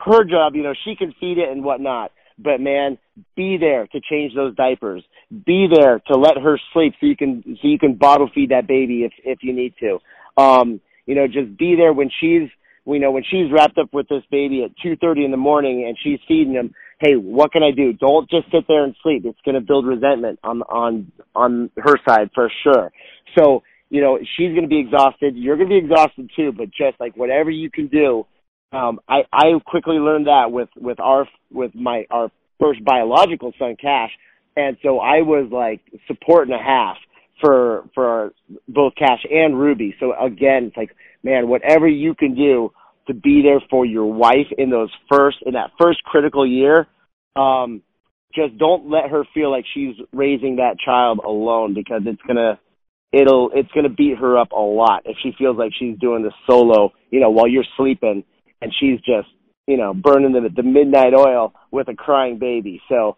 her 0.04 0.24
job 0.24 0.54
you 0.54 0.62
know 0.62 0.74
she 0.84 0.94
can 0.94 1.14
feed 1.18 1.38
it 1.38 1.50
and 1.50 1.64
whatnot. 1.64 2.12
But 2.38 2.60
man 2.60 2.98
be 3.34 3.56
there 3.56 3.86
to 3.86 4.00
change 4.10 4.34
those 4.34 4.54
diapers. 4.54 5.02
Be 5.46 5.66
there 5.72 6.00
to 6.08 6.18
let 6.18 6.36
her 6.36 6.60
sleep 6.74 6.92
so 7.00 7.06
you 7.06 7.16
can 7.16 7.42
so 7.62 7.68
you 7.68 7.78
can 7.78 7.94
bottle 7.94 8.30
feed 8.34 8.50
that 8.50 8.66
baby 8.66 9.04
if 9.04 9.12
if 9.24 9.38
you 9.42 9.54
need 9.54 9.74
to. 9.80 9.98
Um 10.40 10.80
you 11.06 11.14
know 11.14 11.26
just 11.26 11.56
be 11.56 11.74
there 11.76 11.94
when 11.94 12.10
she's 12.20 12.50
you 12.84 12.98
know 12.98 13.10
when 13.10 13.24
she's 13.24 13.50
wrapped 13.50 13.78
up 13.78 13.94
with 13.94 14.08
this 14.08 14.22
baby 14.30 14.64
at 14.64 14.70
two 14.82 14.96
thirty 14.96 15.24
in 15.24 15.30
the 15.30 15.38
morning 15.38 15.86
and 15.88 15.96
she's 16.02 16.20
feeding 16.28 16.52
him 16.52 16.74
hey, 16.98 17.14
what 17.14 17.52
can 17.52 17.62
I 17.62 17.70
do? 17.70 17.92
Don't 17.92 18.28
just 18.30 18.50
sit 18.50 18.64
there 18.68 18.84
and 18.84 18.94
sleep. 19.02 19.24
It's 19.24 19.38
going 19.44 19.54
to 19.54 19.60
build 19.60 19.86
resentment 19.86 20.38
on 20.42 20.62
on 20.62 21.12
on 21.34 21.70
her 21.76 21.96
side 22.08 22.30
for 22.34 22.50
sure. 22.62 22.90
So 23.38 23.62
you 23.90 24.00
know 24.00 24.18
she's 24.36 24.50
going 24.50 24.62
to 24.62 24.68
be 24.68 24.80
exhausted. 24.80 25.36
You're 25.36 25.56
going 25.56 25.68
to 25.68 25.80
be 25.80 25.84
exhausted 25.84 26.30
too. 26.36 26.52
But 26.52 26.66
just 26.66 26.98
like 27.00 27.16
whatever 27.16 27.50
you 27.50 27.70
can 27.70 27.88
do, 27.88 28.26
um, 28.72 29.00
I 29.08 29.20
I 29.32 29.52
quickly 29.64 29.96
learned 29.96 30.26
that 30.26 30.50
with 30.50 30.68
with 30.76 31.00
our 31.00 31.28
with 31.52 31.74
my 31.74 32.06
our 32.10 32.30
first 32.60 32.84
biological 32.84 33.52
son 33.58 33.76
Cash, 33.80 34.10
and 34.56 34.76
so 34.82 34.98
I 34.98 35.22
was 35.22 35.48
like 35.52 35.80
support 36.06 36.48
and 36.48 36.58
a 36.58 36.62
half 36.62 36.96
for 37.40 37.84
for 37.94 38.32
both 38.68 38.94
Cash 38.96 39.24
and 39.30 39.58
Ruby. 39.58 39.94
So 40.00 40.14
again, 40.18 40.66
it's 40.66 40.76
like 40.76 40.94
man, 41.22 41.48
whatever 41.48 41.86
you 41.86 42.14
can 42.14 42.34
do 42.34 42.72
to 43.06 43.14
be 43.14 43.42
there 43.42 43.60
for 43.70 43.84
your 43.84 44.06
wife 44.06 44.46
in 44.58 44.70
those 44.70 44.90
first 45.10 45.38
in 45.44 45.54
that 45.54 45.70
first 45.80 46.02
critical 46.04 46.46
year. 46.46 46.86
Um, 47.34 47.82
just 48.34 48.58
don't 48.58 48.90
let 48.90 49.10
her 49.10 49.24
feel 49.32 49.50
like 49.50 49.64
she's 49.72 49.94
raising 50.12 50.56
that 50.56 50.76
child 50.84 51.20
alone 51.24 51.74
because 51.74 52.02
it's 52.04 52.20
gonna 52.26 52.58
it'll 53.12 53.50
it's 53.54 53.70
gonna 53.74 53.88
beat 53.88 54.18
her 54.18 54.38
up 54.38 54.52
a 54.52 54.60
lot 54.60 55.02
if 55.04 55.16
she 55.22 55.32
feels 55.38 55.56
like 55.56 55.72
she's 55.78 55.98
doing 55.98 56.22
this 56.22 56.34
solo, 56.48 56.92
you 57.10 57.20
know, 57.20 57.30
while 57.30 57.48
you're 57.48 57.64
sleeping 57.76 58.24
and 58.60 58.72
she's 58.78 58.98
just, 58.98 59.28
you 59.66 59.76
know, 59.76 59.94
burning 59.94 60.32
the 60.32 60.48
the 60.54 60.62
midnight 60.62 61.14
oil 61.14 61.54
with 61.70 61.88
a 61.88 61.94
crying 61.94 62.38
baby. 62.38 62.80
So 62.88 63.16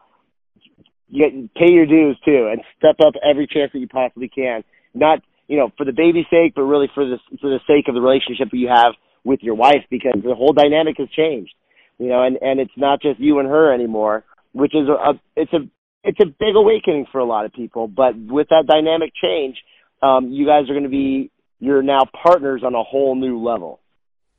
you 1.09 1.49
pay 1.57 1.73
your 1.73 1.87
dues 1.87 2.19
too 2.25 2.49
and 2.53 2.61
step 2.77 2.97
up 3.05 3.15
every 3.29 3.47
chance 3.47 3.73
that 3.73 3.79
you 3.79 3.89
possibly 3.89 4.29
can. 4.29 4.63
Not 4.95 5.21
you 5.49 5.57
know, 5.57 5.71
for 5.77 5.85
the 5.85 5.93
baby's 5.93 6.27
sake, 6.31 6.53
but 6.55 6.63
really 6.63 6.91
for 6.95 7.05
the 7.05 7.17
for 7.41 7.49
the 7.49 7.61
sake 7.67 7.89
of 7.89 7.95
the 7.95 8.01
relationship 8.01 8.51
that 8.51 8.57
you 8.59 8.69
have 8.69 8.93
with 9.25 9.41
your 9.43 9.55
wife 9.55 9.85
because 9.91 10.21
the 10.23 10.35
whole 10.35 10.53
dynamic 10.53 10.97
has 10.99 11.09
changed. 11.11 11.55
You 11.99 12.09
know, 12.09 12.23
and 12.23 12.39
and 12.41 12.61
it's 12.61 12.77
not 12.77 13.03
just 13.03 13.19
you 13.19 13.39
and 13.41 13.49
her 13.49 13.73
anymore, 13.73 14.25
which 14.53 14.75
is 14.75 14.89
a, 14.89 15.21
it's 15.37 15.53
a 15.53 15.69
it's 16.05 16.21
a 16.21 16.27
big 16.27 16.55
awakening 16.55 17.07
for 17.11 17.19
a 17.19 17.25
lot 17.25 17.45
of 17.45 17.53
people. 17.53 17.89
But 17.89 18.17
with 18.17 18.49
that 18.51 18.67
dynamic 18.67 19.13
change, 19.21 19.57
um, 20.01 20.31
you 20.31 20.47
guys 20.47 20.71
are 20.71 20.75
going 20.75 20.85
to 20.85 20.89
be 20.89 21.31
you're 21.59 21.83
now 21.83 22.05
partners 22.23 22.63
on 22.65 22.75
a 22.75 22.83
whole 22.83 23.17
new 23.17 23.43
level. 23.43 23.81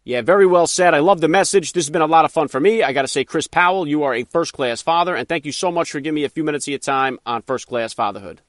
Yeah, 0.06 0.22
very 0.22 0.48
well 0.48 0.66
said. 0.66 0.94
I 0.94 1.00
love 1.00 1.22
the 1.22 1.28
message. 1.28 1.74
This 1.74 1.86
has 1.86 1.92
been 1.92 2.02
a 2.02 2.08
lot 2.08 2.26
of 2.26 2.32
fun 2.32 2.48
for 2.48 2.60
me. 2.60 2.82
I 2.82 2.94
got 2.94 3.04
to 3.04 3.08
say, 3.08 3.26
Chris 3.26 3.48
Powell, 3.48 3.88
you 3.88 4.04
are 4.04 4.16
a 4.16 4.24
first 4.24 4.54
class 4.54 4.82
father, 4.82 5.16
and 5.16 5.28
thank 5.28 5.46
you 5.46 5.52
so 5.52 5.72
much 5.72 5.92
for 5.92 6.00
giving 6.00 6.16
me 6.16 6.24
a 6.24 6.30
few 6.30 6.44
minutes 6.44 6.66
of 6.66 6.72
your 6.72 6.80
time 6.80 7.20
on 7.26 7.42
first 7.42 7.68
class 7.68 7.94
fatherhood. 7.94 8.42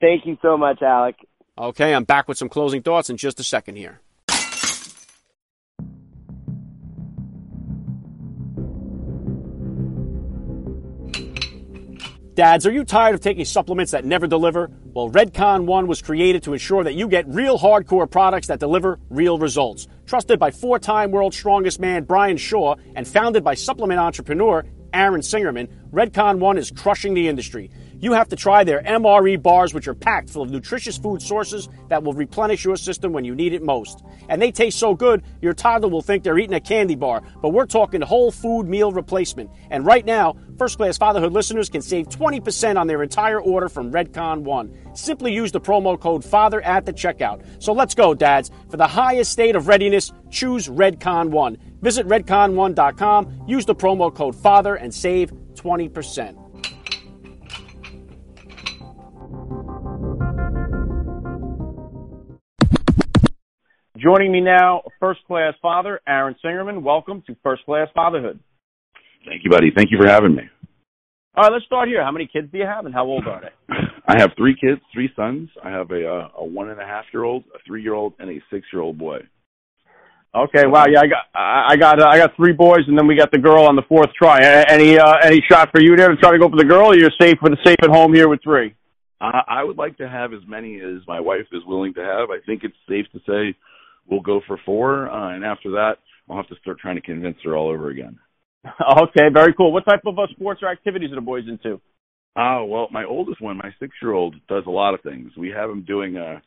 Thank 0.00 0.26
you 0.26 0.36
so 0.42 0.58
much, 0.58 0.82
Alec. 0.82 1.16
Okay, 1.56 1.94
I'm 1.94 2.04
back 2.04 2.28
with 2.28 2.36
some 2.36 2.48
closing 2.48 2.82
thoughts 2.82 3.08
in 3.08 3.16
just 3.16 3.40
a 3.40 3.44
second 3.44 3.76
here. 3.76 4.00
Dads, 12.36 12.66
are 12.66 12.70
you 12.70 12.84
tired 12.84 13.14
of 13.14 13.22
taking 13.22 13.46
supplements 13.46 13.92
that 13.92 14.04
never 14.04 14.26
deliver? 14.26 14.70
Well, 14.92 15.08
Redcon 15.08 15.64
One 15.64 15.86
was 15.86 16.02
created 16.02 16.42
to 16.42 16.52
ensure 16.52 16.84
that 16.84 16.92
you 16.92 17.08
get 17.08 17.26
real 17.26 17.58
hardcore 17.58 18.10
products 18.10 18.48
that 18.48 18.60
deliver 18.60 18.98
real 19.08 19.38
results. 19.38 19.88
Trusted 20.04 20.38
by 20.38 20.50
four 20.50 20.78
time 20.78 21.12
world's 21.12 21.38
strongest 21.38 21.80
man 21.80 22.04
Brian 22.04 22.36
Shaw 22.36 22.74
and 22.94 23.08
founded 23.08 23.42
by 23.42 23.54
supplement 23.54 24.00
entrepreneur 24.00 24.66
Aaron 24.92 25.22
Singerman, 25.22 25.70
Redcon 25.90 26.38
One 26.38 26.58
is 26.58 26.70
crushing 26.70 27.14
the 27.14 27.26
industry. 27.26 27.70
You 27.98 28.12
have 28.12 28.28
to 28.28 28.36
try 28.36 28.64
their 28.64 28.82
MRE 28.82 29.42
bars, 29.42 29.72
which 29.72 29.88
are 29.88 29.94
packed 29.94 30.30
full 30.30 30.42
of 30.42 30.50
nutritious 30.50 30.98
food 30.98 31.22
sources 31.22 31.68
that 31.88 32.02
will 32.02 32.12
replenish 32.12 32.64
your 32.64 32.76
system 32.76 33.12
when 33.12 33.24
you 33.24 33.34
need 33.34 33.52
it 33.52 33.62
most. 33.62 34.04
And 34.28 34.40
they 34.40 34.52
taste 34.52 34.78
so 34.78 34.94
good, 34.94 35.22
your 35.40 35.54
toddler 35.54 35.88
will 35.88 36.02
think 36.02 36.22
they're 36.22 36.38
eating 36.38 36.54
a 36.54 36.60
candy 36.60 36.94
bar. 36.94 37.22
But 37.40 37.50
we're 37.50 37.66
talking 37.66 38.02
whole 38.02 38.30
food 38.30 38.68
meal 38.68 38.92
replacement. 38.92 39.50
And 39.70 39.86
right 39.86 40.04
now, 40.04 40.36
First 40.58 40.76
Class 40.76 40.98
Fatherhood 40.98 41.32
listeners 41.32 41.68
can 41.68 41.82
save 41.82 42.08
20% 42.08 42.78
on 42.78 42.86
their 42.86 43.02
entire 43.02 43.40
order 43.40 43.68
from 43.68 43.92
Redcon 43.92 44.42
One. 44.42 44.76
Simply 44.94 45.32
use 45.32 45.52
the 45.52 45.60
promo 45.60 45.98
code 45.98 46.24
FATHER 46.24 46.60
at 46.62 46.86
the 46.86 46.92
checkout. 46.92 47.44
So 47.62 47.72
let's 47.72 47.94
go, 47.94 48.14
dads. 48.14 48.50
For 48.70 48.76
the 48.76 48.86
highest 48.86 49.32
state 49.32 49.56
of 49.56 49.68
readiness, 49.68 50.12
choose 50.30 50.68
Redcon 50.68 51.30
One. 51.30 51.56
Visit 51.82 52.08
redcon1.com, 52.08 53.44
use 53.46 53.66
the 53.66 53.74
promo 53.74 54.14
code 54.14 54.34
FATHER, 54.34 54.74
and 54.74 54.92
save 54.92 55.30
20%. 55.54 56.45
Joining 63.98 64.30
me 64.30 64.40
now, 64.40 64.82
first 65.00 65.20
class 65.26 65.54
father, 65.62 66.00
Aaron 66.06 66.34
Singerman. 66.44 66.82
Welcome 66.82 67.22
to 67.26 67.36
First 67.42 67.64
Class 67.64 67.88
Fatherhood. 67.94 68.38
Thank 69.26 69.42
you, 69.42 69.50
buddy. 69.50 69.70
Thank 69.74 69.90
you 69.90 69.98
for 69.98 70.06
having 70.06 70.34
me. 70.34 70.42
All 71.34 71.44
right, 71.44 71.52
let's 71.52 71.64
start 71.64 71.88
here. 71.88 72.02
How 72.02 72.12
many 72.12 72.28
kids 72.30 72.48
do 72.52 72.58
you 72.58 72.66
have, 72.66 72.84
and 72.84 72.94
how 72.94 73.06
old 73.06 73.26
are 73.26 73.40
they? 73.40 73.74
I 74.08 74.20
have 74.20 74.32
three 74.36 74.54
kids, 74.54 74.80
three 74.92 75.10
sons. 75.16 75.48
I 75.62 75.70
have 75.70 75.90
a 75.92 76.06
uh, 76.06 76.28
a 76.38 76.44
one 76.44 76.68
and 76.68 76.80
a 76.80 76.84
half 76.84 77.04
year 77.12 77.24
old, 77.24 77.44
a 77.54 77.58
three 77.66 77.82
year 77.82 77.94
old, 77.94 78.12
and 78.18 78.28
a 78.28 78.42
six 78.50 78.66
year 78.72 78.82
old 78.82 78.98
boy. 78.98 79.20
Okay, 80.34 80.66
wow, 80.66 80.84
yeah, 80.90 81.00
I 81.00 81.06
got 81.06 81.24
I 81.34 81.76
got 81.76 82.00
uh, 82.00 82.08
I 82.08 82.18
got 82.18 82.36
three 82.36 82.52
boys, 82.52 82.82
and 82.88 82.98
then 82.98 83.06
we 83.06 83.16
got 83.16 83.30
the 83.30 83.38
girl 83.38 83.64
on 83.64 83.76
the 83.76 83.82
fourth 83.88 84.10
try. 84.20 84.40
Any 84.68 84.98
uh, 84.98 85.14
any 85.22 85.42
shot 85.50 85.70
for 85.72 85.80
you 85.80 85.96
there 85.96 86.08
to 86.08 86.16
try 86.16 86.32
to 86.32 86.38
go 86.38 86.50
for 86.50 86.56
the 86.56 86.64
girl, 86.64 86.88
or 86.88 86.96
you're 86.96 87.10
safe 87.20 87.38
with 87.40 87.54
safe 87.64 87.78
at 87.82 87.88
home 87.88 88.12
here 88.12 88.28
with 88.28 88.42
three? 88.42 88.74
Uh, 89.20 89.40
I 89.48 89.64
would 89.64 89.78
like 89.78 89.96
to 89.98 90.08
have 90.08 90.34
as 90.34 90.40
many 90.46 90.80
as 90.80 91.06
my 91.08 91.20
wife 91.20 91.46
is 91.52 91.62
willing 91.66 91.94
to 91.94 92.00
have. 92.00 92.28
I 92.30 92.40
think 92.44 92.64
it's 92.64 92.76
safe 92.86 93.06
to 93.12 93.20
say 93.26 93.56
we'll 94.10 94.20
go 94.20 94.40
for 94.46 94.58
four, 94.64 95.08
uh, 95.10 95.34
and 95.34 95.44
after 95.44 95.70
that, 95.72 95.94
I'll 96.28 96.36
have 96.36 96.48
to 96.48 96.56
start 96.60 96.78
trying 96.80 96.96
to 96.96 97.02
convince 97.02 97.36
her 97.44 97.56
all 97.56 97.68
over 97.68 97.88
again. 97.90 98.18
Okay, 99.02 99.28
very 99.32 99.54
cool. 99.54 99.72
What 99.72 99.84
type 99.84 100.00
of 100.06 100.18
uh, 100.18 100.26
sports 100.32 100.60
or 100.62 100.68
activities 100.68 101.12
are 101.12 101.14
the 101.16 101.20
boys 101.20 101.44
into? 101.48 101.80
Oh 102.36 102.64
well, 102.64 102.88
my 102.90 103.04
oldest 103.04 103.40
one, 103.40 103.56
my 103.56 103.70
six-year-old, 103.80 104.34
does 104.48 104.64
a 104.66 104.70
lot 104.70 104.92
of 104.94 105.00
things. 105.02 105.30
We 105.36 105.50
have 105.50 105.70
him 105.70 105.84
doing. 105.84 106.16
uh 106.16 106.40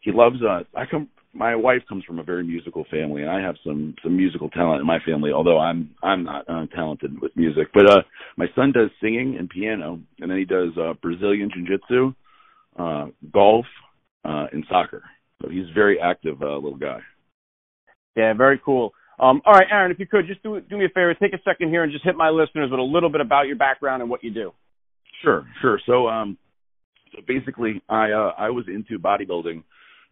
He 0.00 0.12
loves. 0.12 0.36
uh 0.42 0.64
I 0.76 0.84
come. 0.90 1.08
My 1.34 1.56
wife 1.56 1.80
comes 1.88 2.04
from 2.04 2.18
a 2.18 2.22
very 2.22 2.44
musical 2.44 2.84
family, 2.90 3.22
and 3.22 3.30
I 3.30 3.40
have 3.40 3.56
some 3.64 3.94
some 4.02 4.16
musical 4.16 4.50
talent 4.50 4.80
in 4.82 4.86
my 4.86 4.98
family. 5.06 5.32
Although 5.32 5.58
I'm 5.58 5.90
I'm 6.02 6.24
not 6.24 6.48
uh, 6.48 6.66
talented 6.74 7.20
with 7.20 7.32
music, 7.36 7.68
but 7.74 7.90
uh 7.90 8.02
my 8.36 8.46
son 8.54 8.72
does 8.72 8.90
singing 9.00 9.36
and 9.38 9.48
piano, 9.48 9.98
and 10.20 10.30
then 10.30 10.38
he 10.38 10.44
does 10.44 10.70
uh 10.78 10.92
Brazilian 11.02 11.50
jiu-jitsu, 11.54 12.14
uh 12.78 13.06
golf, 13.32 13.66
uh 14.24 14.46
and 14.52 14.64
soccer. 14.68 15.02
So 15.42 15.48
he's 15.50 15.68
a 15.70 15.74
very 15.74 15.98
active 16.00 16.40
uh, 16.42 16.54
little 16.54 16.76
guy. 16.76 17.00
Yeah, 18.16 18.32
very 18.34 18.60
cool. 18.64 18.92
Um, 19.18 19.42
all 19.44 19.54
right, 19.54 19.66
Aaron, 19.70 19.92
if 19.92 19.98
you 19.98 20.06
could 20.06 20.26
just 20.26 20.42
do 20.42 20.60
do 20.60 20.78
me 20.78 20.86
a 20.86 20.88
favor, 20.88 21.14
take 21.14 21.32
a 21.32 21.42
second 21.44 21.68
here 21.68 21.82
and 21.82 21.92
just 21.92 22.04
hit 22.04 22.16
my 22.16 22.30
listeners 22.30 22.70
with 22.70 22.80
a 22.80 22.82
little 22.82 23.10
bit 23.10 23.20
about 23.20 23.46
your 23.46 23.56
background 23.56 24.02
and 24.02 24.10
what 24.10 24.24
you 24.24 24.32
do. 24.32 24.52
Sure, 25.22 25.46
sure. 25.60 25.80
So, 25.86 26.08
um, 26.08 26.38
so 27.12 27.22
basically, 27.26 27.82
I 27.88 28.10
uh, 28.10 28.32
I 28.38 28.50
was 28.50 28.64
into 28.68 28.98
bodybuilding 28.98 29.62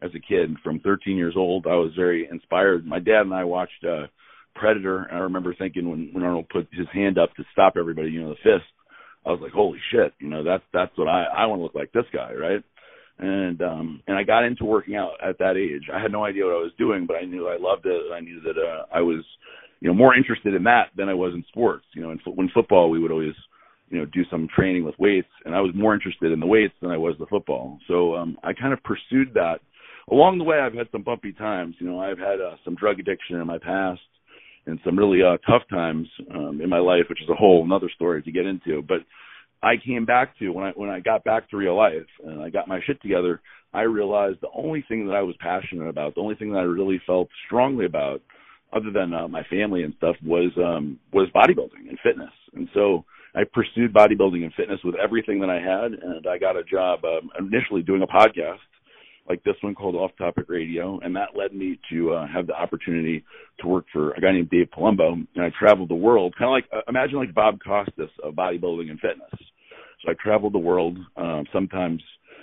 as 0.02 0.10
a 0.14 0.20
kid. 0.20 0.56
From 0.62 0.80
13 0.80 1.16
years 1.16 1.34
old, 1.36 1.66
I 1.66 1.74
was 1.74 1.92
very 1.96 2.28
inspired. 2.30 2.86
My 2.86 2.98
dad 2.98 3.22
and 3.22 3.34
I 3.34 3.44
watched 3.44 3.84
uh, 3.84 4.06
Predator, 4.54 5.04
and 5.04 5.18
I 5.18 5.22
remember 5.22 5.54
thinking 5.54 5.90
when 5.90 6.10
when 6.12 6.22
Arnold 6.22 6.48
put 6.48 6.68
his 6.72 6.86
hand 6.92 7.18
up 7.18 7.34
to 7.36 7.44
stop 7.52 7.74
everybody, 7.78 8.10
you 8.10 8.22
know, 8.22 8.30
the 8.30 8.36
fist. 8.36 8.70
I 9.26 9.30
was 9.30 9.40
like, 9.42 9.52
holy 9.52 9.78
shit, 9.92 10.14
you 10.18 10.28
know, 10.28 10.44
that's 10.44 10.64
that's 10.72 10.96
what 10.96 11.08
I 11.08 11.24
I 11.24 11.46
want 11.46 11.60
to 11.60 11.64
look 11.64 11.74
like 11.74 11.92
this 11.92 12.06
guy, 12.12 12.32
right? 12.32 12.62
And 13.20 13.60
um 13.62 14.02
and 14.06 14.16
I 14.16 14.22
got 14.22 14.44
into 14.44 14.64
working 14.64 14.96
out 14.96 15.12
at 15.22 15.38
that 15.38 15.56
age. 15.56 15.88
I 15.94 16.00
had 16.00 16.12
no 16.12 16.24
idea 16.24 16.44
what 16.46 16.54
I 16.54 16.62
was 16.62 16.72
doing, 16.78 17.06
but 17.06 17.16
I 17.16 17.24
knew 17.24 17.48
I 17.48 17.58
loved 17.58 17.86
it. 17.86 18.02
I 18.12 18.20
knew 18.20 18.40
that 18.40 18.56
uh, 18.58 18.86
I 18.92 19.00
was, 19.00 19.22
you 19.80 19.88
know, 19.88 19.94
more 19.94 20.14
interested 20.14 20.54
in 20.54 20.64
that 20.64 20.88
than 20.96 21.08
I 21.08 21.14
was 21.14 21.34
in 21.34 21.44
sports. 21.48 21.84
You 21.94 22.02
know, 22.02 22.10
in 22.12 22.18
fo- 22.24 22.32
when 22.32 22.48
football, 22.54 22.90
we 22.90 22.98
would 22.98 23.12
always 23.12 23.34
you 23.90 23.98
know 23.98 24.06
do 24.06 24.22
some 24.30 24.48
training 24.54 24.84
with 24.84 24.94
weights 24.98 25.28
and 25.44 25.54
i 25.54 25.60
was 25.60 25.72
more 25.74 25.94
interested 25.94 26.32
in 26.32 26.40
the 26.40 26.46
weights 26.46 26.74
than 26.80 26.90
i 26.90 26.96
was 26.96 27.14
the 27.18 27.26
football 27.26 27.78
so 27.88 28.14
um 28.14 28.38
i 28.42 28.52
kind 28.52 28.72
of 28.72 28.82
pursued 28.84 29.34
that 29.34 29.58
along 30.10 30.38
the 30.38 30.44
way 30.44 30.58
i've 30.58 30.74
had 30.74 30.86
some 30.92 31.02
bumpy 31.02 31.32
times 31.32 31.74
you 31.78 31.86
know 31.86 32.00
i've 32.00 32.18
had 32.18 32.40
uh, 32.40 32.54
some 32.64 32.74
drug 32.76 32.98
addiction 32.98 33.36
in 33.36 33.46
my 33.46 33.58
past 33.58 34.00
and 34.66 34.78
some 34.84 34.98
really 34.98 35.20
uh 35.22 35.36
tough 35.46 35.62
times 35.68 36.08
um 36.34 36.60
in 36.62 36.68
my 36.68 36.78
life 36.78 37.04
which 37.10 37.22
is 37.22 37.28
a 37.28 37.34
whole 37.34 37.64
another 37.64 37.90
story 37.94 38.22
to 38.22 38.32
get 38.32 38.46
into 38.46 38.82
but 38.82 38.98
i 39.62 39.74
came 39.84 40.04
back 40.04 40.36
to 40.38 40.50
when 40.50 40.64
i 40.64 40.70
when 40.70 40.90
i 40.90 41.00
got 41.00 41.24
back 41.24 41.48
to 41.50 41.56
real 41.56 41.76
life 41.76 42.06
and 42.24 42.42
i 42.42 42.50
got 42.50 42.68
my 42.68 42.80
shit 42.86 43.00
together 43.02 43.40
i 43.72 43.82
realized 43.82 44.38
the 44.40 44.48
only 44.54 44.84
thing 44.88 45.06
that 45.06 45.14
i 45.14 45.22
was 45.22 45.34
passionate 45.40 45.88
about 45.88 46.14
the 46.14 46.20
only 46.20 46.34
thing 46.34 46.52
that 46.52 46.58
i 46.58 46.62
really 46.62 47.00
felt 47.06 47.28
strongly 47.46 47.86
about 47.86 48.20
other 48.72 48.90
than 48.92 49.12
uh, 49.12 49.26
my 49.26 49.42
family 49.44 49.82
and 49.82 49.94
stuff 49.96 50.16
was 50.24 50.50
um 50.58 50.98
was 51.12 51.28
bodybuilding 51.34 51.88
and 51.88 51.98
fitness 52.02 52.32
and 52.54 52.68
so 52.74 53.04
I 53.32 53.42
pursued 53.44 53.92
bodybuilding 53.92 54.42
and 54.42 54.52
fitness 54.54 54.80
with 54.82 54.96
everything 54.96 55.38
that 55.40 55.50
I 55.50 55.60
had, 55.60 55.92
and 55.92 56.26
I 56.26 56.36
got 56.36 56.56
a 56.56 56.64
job 56.64 57.04
um, 57.04 57.30
initially 57.38 57.80
doing 57.82 58.02
a 58.02 58.06
podcast 58.06 58.58
like 59.28 59.44
this 59.44 59.54
one 59.60 59.76
called 59.76 59.94
Off 59.94 60.10
Topic 60.18 60.46
Radio, 60.48 60.98
and 61.04 61.14
that 61.14 61.36
led 61.36 61.54
me 61.54 61.78
to 61.90 62.12
uh, 62.12 62.26
have 62.26 62.48
the 62.48 62.54
opportunity 62.54 63.24
to 63.60 63.68
work 63.68 63.84
for 63.92 64.10
a 64.12 64.20
guy 64.20 64.32
named 64.32 64.50
Dave 64.50 64.68
Palumbo, 64.76 65.12
and 65.12 65.44
I 65.44 65.50
traveled 65.56 65.88
the 65.88 65.94
world, 65.94 66.34
kind 66.36 66.48
of 66.48 66.52
like 66.52 66.64
uh, 66.72 66.88
imagine 66.88 67.18
like 67.18 67.32
Bob 67.32 67.58
Costas 67.64 68.10
of 68.24 68.34
bodybuilding 68.34 68.90
and 68.90 68.98
fitness. 68.98 69.30
So 70.04 70.10
I 70.10 70.14
traveled 70.22 70.54
the 70.54 70.58
world, 70.58 70.98
um, 71.16 71.44
sometimes 71.52 72.02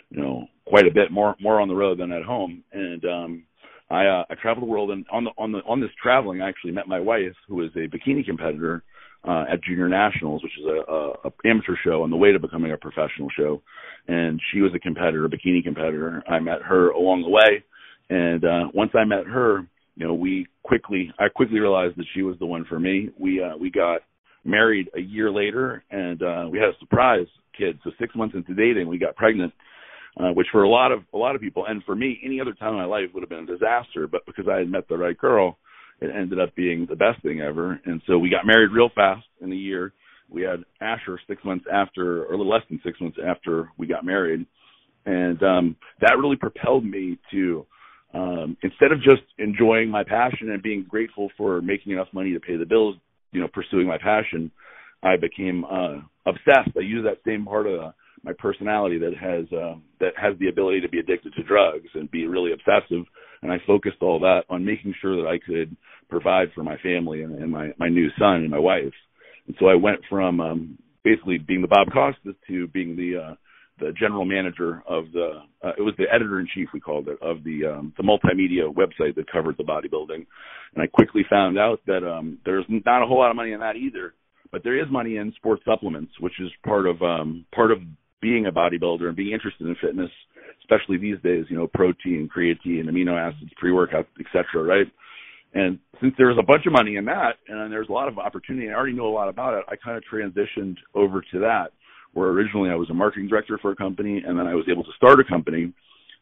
you 0.10 0.22
know 0.22 0.47
quite 0.66 0.86
a 0.86 0.93
bit 0.93 1.12
more 1.12 1.36
more 1.39 1.60
on 1.60 1.68
the 1.68 1.76
road 1.76 1.99
than 1.99 2.12
at 2.12 2.24
home, 2.24 2.64
and 2.72 3.03
um, 3.05 3.43
I 3.89 4.05
uh, 4.05 4.24
I 4.30 4.36
traveled 4.36 4.64
the 4.64 4.72
world, 4.72 4.91
and 4.91 5.05
on 5.12 5.24
the 5.24 5.32
on 5.38 5.51
the 5.51 5.60
on 5.60 5.82
this 5.82 5.89
traveling, 6.01 6.41
I 6.41 6.49
actually 6.49 6.72
met 6.72 6.88
my 6.88 6.99
wife, 6.99 7.36
who 7.47 7.64
is 7.64 7.72
a 7.76 7.88
bikini 7.88 8.26
competitor 8.26 8.84
uh, 9.28 9.45
at 9.51 9.64
Junior 9.64 9.89
Nationals, 9.89 10.43
which 10.43 10.51
is 10.60 10.66
a, 10.66 10.91
a, 10.91 11.12
a 11.26 11.32
amateur 11.45 11.76
show 11.84 12.03
on 12.03 12.10
the 12.10 12.18
way 12.18 12.32
to 12.32 12.39
becoming 12.39 12.72
a 12.72 12.78
professional 12.78 13.30
show. 13.38 13.62
And 14.08 14.39
she 14.51 14.62
was 14.62 14.72
a 14.76 14.80
competitor, 14.80 15.26
a 15.26 15.30
bikini 15.30 15.64
competitor. 15.64 16.24
I 16.28 16.39
met 16.39 16.62
her 16.62 16.89
along 16.89 17.24
the 17.24 17.30
way, 17.30 17.64
and 18.10 18.43
uh, 18.43 18.72
once 18.74 18.91
I 18.93 19.05
met 19.05 19.26
her, 19.26 19.68
you 19.95 20.08
know, 20.08 20.14
we 20.14 20.47
quickly, 20.64 21.12
I 21.18 21.30
quickly 21.30 21.60
realized 21.60 21.97
that 21.97 22.05
she 22.14 22.22
was 22.22 22.38
the 22.39 22.45
one 22.45 22.66
for 22.70 22.80
me. 22.80 23.10
We 23.20 23.41
uh, 23.41 23.58
we 23.58 23.72
got 23.72 24.01
married 24.45 24.89
a 24.95 25.01
year 25.01 25.32
later, 25.32 25.84
and 25.89 26.22
uh, 26.22 26.45
we 26.51 26.60
had 26.60 26.70
a 26.70 26.80
surprise 26.80 27.28
kid. 27.58 27.80
So 27.84 27.91
six 27.99 28.16
months 28.16 28.36
into 28.36 28.53
dating, 28.53 28.88
we 28.88 28.97
got 28.97 29.16
pregnant. 29.16 29.53
Uh, 30.20 30.34
which 30.34 30.47
for 30.51 30.64
a 30.64 30.70
lot 30.70 30.91
of 30.91 31.03
a 31.14 31.18
lot 31.18 31.36
of 31.36 31.41
people, 31.41 31.68
and 31.68 31.84
for 31.84 31.95
me, 31.95 32.20
any 32.26 32.41
other 32.41 32.53
time 32.53 32.70
in 32.70 32.76
my 32.78 32.86
life 32.86 33.05
would 33.14 33.22
have 33.22 33.30
been 33.30 33.43
a 33.43 33.45
disaster. 33.45 34.08
But 34.08 34.26
because 34.26 34.45
I 34.51 34.58
had 34.58 34.68
met 34.68 34.88
the 34.88 34.97
right 34.97 35.16
girl, 35.16 35.60
it 36.01 36.10
ended 36.10 36.39
up 36.39 36.55
being 36.55 36.88
the 36.89 36.95
best 36.95 37.22
thing 37.22 37.41
ever. 37.41 37.80
And 37.86 38.01
so 38.08 38.18
we 38.18 38.30
got 38.30 38.45
married 38.45 38.72
real 38.72 38.89
fast 38.95 39.26
in 39.41 39.51
a 39.51 39.55
year. 39.55 39.93
We 40.30 40.41
had 40.41 40.64
Asher 40.82 41.20
six 41.28 41.43
months 41.43 41.66
after, 41.72 42.24
or 42.24 42.34
a 42.34 42.38
little 42.38 42.51
less 42.51 42.64
than 42.70 42.82
six 42.84 42.99
months 42.99 43.18
after 43.24 43.70
we 43.78 43.88
got 43.88 44.05
married. 44.05 44.45
And 45.05 45.41
um, 45.41 45.76
that 46.01 46.18
really 46.18 46.36
propelled 46.36 46.84
me 46.84 47.18
to, 47.32 47.66
um, 48.14 48.58
instead 48.62 48.91
of 48.91 48.99
just 49.01 49.22
enjoying 49.38 49.89
my 49.89 50.03
passion 50.03 50.51
and 50.51 50.62
being 50.62 50.86
grateful 50.88 51.30
for 51.38 51.62
making 51.62 51.93
enough 51.93 52.10
money 52.12 52.34
to 52.34 52.39
pay 52.39 52.58
the 52.58 52.66
bills, 52.66 52.95
you 53.32 53.39
know, 53.39 53.47
pursuing 53.47 53.88
my 53.88 53.97
passion, 53.97 54.51
I 55.03 55.15
became 55.15 55.63
uh, 55.65 55.99
obsessed. 56.25 56.75
I 56.77 56.81
use 56.81 57.05
that 57.05 57.19
same 57.25 57.45
part 57.45 57.67
of 57.67 57.93
my 58.23 58.33
personality 58.37 58.97
that 58.99 59.13
has 59.19 59.45
uh, 59.53 59.75
that 59.99 60.13
has 60.17 60.37
the 60.39 60.49
ability 60.49 60.81
to 60.81 60.89
be 60.89 60.99
addicted 60.99 61.33
to 61.35 61.43
drugs 61.43 61.87
and 61.93 62.09
be 62.11 62.25
really 62.25 62.51
obsessive 62.51 63.05
and 63.41 63.51
I 63.51 63.57
focused 63.65 63.97
all 64.01 64.19
that 64.19 64.43
on 64.49 64.65
making 64.65 64.93
sure 65.01 65.15
that 65.21 65.27
I 65.27 65.39
could 65.39 65.75
provide 66.09 66.49
for 66.53 66.63
my 66.63 66.77
family 66.77 67.23
and, 67.23 67.35
and 67.35 67.51
my 67.51 67.69
my 67.77 67.89
new 67.89 68.09
son 68.17 68.35
and 68.35 68.49
my 68.49 68.59
wife. 68.59 68.93
And 69.47 69.55
so 69.59 69.67
I 69.67 69.75
went 69.75 69.99
from 70.09 70.39
um, 70.39 70.77
basically 71.03 71.37
being 71.37 71.61
the 71.61 71.67
Bob 71.67 71.87
Costas 71.93 72.35
to 72.47 72.67
being 72.67 72.95
the 72.95 73.31
uh, 73.31 73.35
the 73.79 73.93
general 73.99 74.25
manager 74.25 74.81
of 74.87 75.11
the 75.13 75.41
uh, 75.63 75.73
it 75.77 75.81
was 75.81 75.93
the 75.97 76.05
editor 76.11 76.39
in 76.39 76.47
chief 76.53 76.69
we 76.73 76.79
called 76.79 77.07
it 77.07 77.17
of 77.21 77.43
the 77.43 77.65
um, 77.65 77.93
the 77.97 78.03
multimedia 78.03 78.73
website 78.73 79.15
that 79.15 79.31
covered 79.31 79.57
the 79.57 79.63
bodybuilding. 79.63 80.25
And 80.75 80.83
I 80.83 80.87
quickly 80.87 81.23
found 81.29 81.57
out 81.57 81.79
that 81.85 82.07
um, 82.07 82.39
there's 82.45 82.65
not 82.67 83.03
a 83.03 83.05
whole 83.05 83.19
lot 83.19 83.29
of 83.29 83.35
money 83.35 83.51
in 83.51 83.59
that 83.59 83.75
either, 83.75 84.13
but 84.51 84.63
there 84.63 84.79
is 84.79 84.89
money 84.91 85.17
in 85.17 85.33
sports 85.35 85.63
supplements, 85.65 86.11
which 86.19 86.39
is 86.39 86.49
part 86.65 86.87
of 86.87 87.01
um, 87.01 87.45
part 87.53 87.71
of 87.71 87.79
being 88.21 88.47
a 88.47 88.51
bodybuilder 88.51 89.07
and 89.07 89.15
being 89.15 89.33
interested 89.33 89.67
in 89.67 89.75
fitness 89.81 90.09
especially 90.61 90.97
these 90.97 91.17
days, 91.23 91.45
you 91.49 91.55
know, 91.55 91.67
protein, 91.67 92.29
creatine, 92.35 92.85
amino 92.85 93.17
acids, 93.17 93.51
pre-workout, 93.57 94.07
etc. 94.19 94.63
Right? 94.63 94.87
And 95.53 95.79
since 96.01 96.13
there 96.17 96.27
was 96.27 96.37
a 96.39 96.45
bunch 96.45 96.65
of 96.65 96.73
money 96.73 96.97
in 96.97 97.05
that, 97.05 97.37
and 97.47 97.71
there's 97.71 97.89
a 97.89 97.93
lot 97.93 98.07
of 98.07 98.19
opportunity, 98.19 98.69
I 98.69 98.73
already 98.73 98.93
knew 98.93 99.05
a 99.05 99.09
lot 99.09 99.29
about 99.29 99.53
it. 99.53 99.65
I 99.67 99.75
kind 99.75 99.97
of 99.97 100.03
transitioned 100.11 100.75
over 100.93 101.21
to 101.31 101.39
that, 101.39 101.67
where 102.13 102.29
originally 102.29 102.69
I 102.69 102.75
was 102.75 102.89
a 102.89 102.93
marketing 102.93 103.29
director 103.29 103.57
for 103.61 103.71
a 103.71 103.75
company, 103.75 104.21
and 104.25 104.37
then 104.37 104.45
I 104.45 104.53
was 104.53 104.65
able 104.69 104.83
to 104.83 104.91
start 104.95 105.19
a 105.19 105.23
company. 105.23 105.73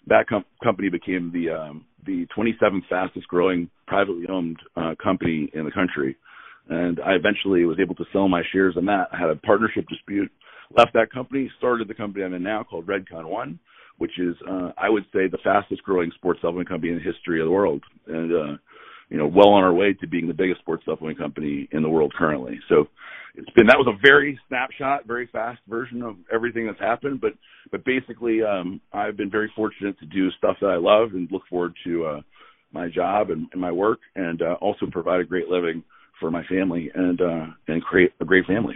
That 0.07 0.27
com- 0.27 0.45
company 0.63 0.89
became 0.89 1.31
the 1.33 1.49
um, 1.49 1.85
the 2.05 2.27
27th 2.37 2.87
fastest 2.87 3.27
growing 3.27 3.69
privately 3.87 4.25
owned 4.29 4.57
uh, 4.77 4.93
company 5.01 5.49
in 5.53 5.65
the 5.65 5.71
country, 5.71 6.15
and 6.69 6.99
I 6.99 7.13
eventually 7.13 7.65
was 7.65 7.77
able 7.79 7.95
to 7.95 8.05
sell 8.11 8.27
my 8.27 8.41
shares 8.51 8.75
in 8.77 8.85
that. 8.85 9.09
I 9.11 9.17
had 9.17 9.29
a 9.29 9.35
partnership 9.35 9.85
dispute 9.87 10.31
left 10.75 10.93
that 10.93 11.11
company, 11.11 11.51
started 11.57 11.87
the 11.87 11.93
company 11.93 12.23
I'm 12.23 12.33
in 12.33 12.43
now 12.43 12.63
called 12.63 12.87
Redcon 12.87 13.25
One, 13.25 13.59
which 13.97 14.19
is 14.19 14.35
uh, 14.49 14.71
I 14.77 14.89
would 14.89 15.03
say 15.13 15.27
the 15.27 15.37
fastest 15.43 15.83
growing 15.83 16.11
sports 16.15 16.41
supplement 16.41 16.69
company 16.69 16.91
in 16.91 16.97
the 16.97 17.03
history 17.03 17.39
of 17.39 17.45
the 17.45 17.51
world, 17.51 17.83
and 18.07 18.31
uh, 18.31 18.57
you 19.09 19.17
know, 19.17 19.27
well 19.27 19.49
on 19.49 19.63
our 19.63 19.73
way 19.73 19.93
to 19.93 20.07
being 20.07 20.27
the 20.27 20.33
biggest 20.33 20.61
sports 20.61 20.83
supplement 20.85 21.17
company 21.17 21.69
in 21.71 21.83
the 21.83 21.89
world 21.89 22.13
currently. 22.17 22.59
So 22.69 22.87
it's 23.35 23.49
been 23.51 23.67
that 23.67 23.77
was 23.77 23.87
a 23.87 23.99
very 24.01 24.39
snapshot, 24.47 25.05
very 25.05 25.27
fast 25.31 25.59
version 25.67 26.01
of 26.01 26.15
everything 26.33 26.65
that's 26.65 26.79
happened. 26.79 27.21
But 27.21 27.33
but 27.71 27.85
basically, 27.85 28.41
um, 28.43 28.81
I've 28.93 29.17
been 29.17 29.31
very 29.31 29.51
fortunate 29.55 29.99
to 29.99 30.05
do 30.05 30.31
stuff 30.31 30.57
that 30.61 30.67
I 30.67 30.77
love 30.77 31.11
and 31.13 31.31
look 31.31 31.43
forward 31.49 31.73
to 31.85 32.05
uh, 32.05 32.21
my 32.71 32.89
job 32.89 33.29
and, 33.29 33.47
and 33.51 33.61
my 33.61 33.71
work, 33.71 33.99
and 34.15 34.41
uh, 34.41 34.55
also 34.59 34.87
provide 34.91 35.21
a 35.21 35.25
great 35.25 35.47
living 35.47 35.83
for 36.19 36.31
my 36.31 36.43
family 36.45 36.91
and 36.93 37.19
uh, 37.21 37.45
and 37.67 37.83
create 37.83 38.11
a 38.19 38.25
great 38.25 38.45
family. 38.45 38.75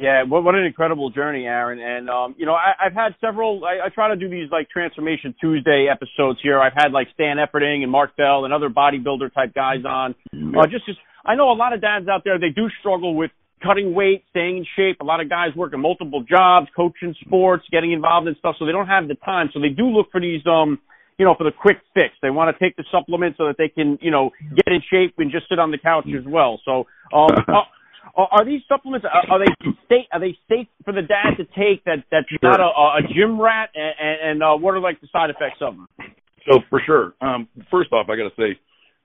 Yeah, 0.00 0.22
what, 0.22 0.44
what 0.44 0.54
an 0.54 0.64
incredible 0.64 1.10
journey, 1.10 1.46
Aaron. 1.46 1.80
And 1.80 2.08
um, 2.08 2.36
you 2.38 2.46
know, 2.46 2.54
I, 2.54 2.86
I've 2.86 2.94
had 2.94 3.16
several. 3.20 3.64
I, 3.64 3.86
I 3.86 3.88
try 3.88 4.08
to 4.08 4.16
do 4.16 4.28
these 4.28 4.48
like 4.50 4.68
Transformation 4.70 5.34
Tuesday 5.40 5.88
episodes 5.90 6.38
here. 6.42 6.60
I've 6.60 6.74
had 6.76 6.92
like 6.92 7.08
Stan 7.14 7.36
Efferding 7.38 7.82
and 7.82 7.90
Mark 7.90 8.16
Bell 8.16 8.44
and 8.44 8.54
other 8.54 8.68
bodybuilder 8.68 9.34
type 9.34 9.54
guys 9.54 9.84
on. 9.84 10.14
Uh, 10.32 10.66
just, 10.70 10.86
just 10.86 10.98
I 11.26 11.34
know 11.34 11.50
a 11.50 11.58
lot 11.58 11.72
of 11.72 11.80
dads 11.80 12.06
out 12.06 12.22
there. 12.24 12.38
They 12.38 12.50
do 12.54 12.68
struggle 12.78 13.16
with 13.16 13.32
cutting 13.60 13.92
weight, 13.92 14.22
staying 14.30 14.58
in 14.58 14.66
shape. 14.76 15.00
A 15.00 15.04
lot 15.04 15.20
of 15.20 15.28
guys 15.28 15.48
working 15.56 15.80
multiple 15.80 16.22
jobs, 16.22 16.68
coaching 16.76 17.16
sports, 17.26 17.64
getting 17.72 17.90
involved 17.90 18.28
in 18.28 18.36
stuff, 18.38 18.54
so 18.58 18.66
they 18.66 18.72
don't 18.72 18.86
have 18.86 19.08
the 19.08 19.16
time. 19.16 19.50
So 19.52 19.60
they 19.60 19.70
do 19.70 19.86
look 19.86 20.12
for 20.12 20.20
these 20.20 20.42
um 20.46 20.78
you 21.18 21.24
know, 21.24 21.34
for 21.36 21.44
the 21.44 21.50
quick 21.50 21.78
fix. 21.94 22.14
They 22.22 22.30
want 22.30 22.56
to 22.56 22.64
take 22.64 22.76
the 22.76 22.84
supplement 22.90 23.36
so 23.36 23.46
that 23.46 23.56
they 23.58 23.68
can, 23.68 23.98
you 24.00 24.10
know, 24.10 24.30
get 24.54 24.72
in 24.72 24.80
shape 24.90 25.14
and 25.18 25.30
just 25.30 25.48
sit 25.48 25.58
on 25.58 25.70
the 25.70 25.78
couch 25.78 26.06
as 26.16 26.24
well. 26.26 26.60
So, 26.64 26.86
um, 27.12 27.30
are, 28.16 28.28
are 28.30 28.44
these 28.44 28.62
supplements 28.68 29.06
are, 29.06 29.30
are 29.30 29.38
they 29.38 29.52
safe? 29.88 30.06
Are 30.12 30.20
they 30.20 30.38
safe 30.48 30.68
for 30.84 30.92
the 30.92 31.02
dad 31.02 31.36
to 31.38 31.44
take? 31.44 31.84
That 31.84 32.04
that's 32.10 32.28
Sure. 32.28 32.38
not 32.42 32.60
a, 32.60 32.64
a 32.64 33.00
gym 33.14 33.40
rat. 33.40 33.70
And, 33.74 34.30
and, 34.30 34.42
uh, 34.42 34.56
what 34.56 34.74
are 34.74 34.80
like 34.80 35.00
the 35.00 35.08
side 35.12 35.30
effects 35.30 35.58
of 35.60 35.74
them? 35.74 35.88
So 36.50 36.60
for 36.70 36.80
sure. 36.86 37.14
Um, 37.20 37.48
first 37.70 37.92
off, 37.92 38.06
I 38.08 38.16
got 38.16 38.30
to 38.30 38.36
say, 38.36 38.58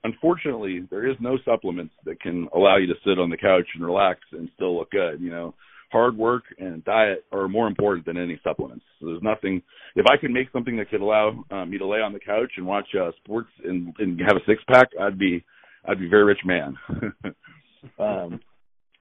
unfortunately, 0.03 0.87
there 0.89 1.09
is 1.09 1.17
no 1.19 1.37
supplements 1.43 1.93
that 2.05 2.21
can 2.21 2.47
allow 2.53 2.77
you 2.77 2.87
to 2.87 2.95
sit 3.03 3.19
on 3.19 3.29
the 3.29 3.37
couch 3.37 3.67
and 3.75 3.83
relax 3.83 4.19
and 4.31 4.49
still 4.55 4.77
look 4.77 4.91
good. 4.91 5.19
You 5.19 5.31
know, 5.31 5.55
hard 5.93 6.17
work 6.17 6.43
and 6.57 6.83
diet 6.83 7.23
are 7.31 7.47
more 7.47 7.67
important 7.67 8.05
than 8.05 8.17
any 8.17 8.39
supplements. 8.43 8.83
So 8.99 9.05
there's 9.05 9.21
nothing. 9.21 9.61
If 9.95 10.07
I 10.07 10.17
could 10.17 10.31
make 10.31 10.51
something 10.51 10.75
that 10.77 10.89
could 10.89 11.01
allow 11.01 11.45
um, 11.51 11.69
me 11.69 11.77
to 11.77 11.85
lay 11.85 11.99
on 11.99 12.11
the 12.11 12.19
couch 12.19 12.51
and 12.57 12.65
watch 12.65 12.87
uh, 12.99 13.11
sports 13.23 13.49
and, 13.63 13.93
and 13.99 14.19
have 14.19 14.35
a 14.35 14.45
six 14.47 14.61
pack, 14.67 14.89
I'd 14.99 15.19
be 15.19 15.45
I'd 15.85 15.99
be 15.99 16.07
a 16.07 16.09
very 16.09 16.23
rich 16.23 16.39
man. 16.43 16.75
um, 17.99 18.39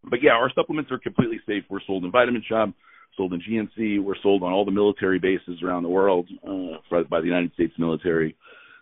but 0.04 0.18
yeah, 0.22 0.32
our 0.32 0.52
supplements 0.54 0.92
are 0.92 0.98
completely 0.98 1.40
safe. 1.46 1.64
We're 1.70 1.80
sold 1.86 2.04
in 2.04 2.10
Vitamin 2.10 2.42
Shoppe, 2.48 2.74
sold 3.16 3.32
in 3.32 3.40
GNC. 3.40 4.02
We're 4.02 4.20
sold 4.22 4.42
on 4.42 4.52
all 4.52 4.64
the 4.64 4.70
military 4.70 5.18
bases 5.18 5.62
around 5.64 5.84
the 5.84 5.88
world 5.88 6.28
uh, 6.46 7.02
by 7.08 7.20
the 7.20 7.26
United 7.26 7.54
States 7.54 7.72
military. 7.78 8.36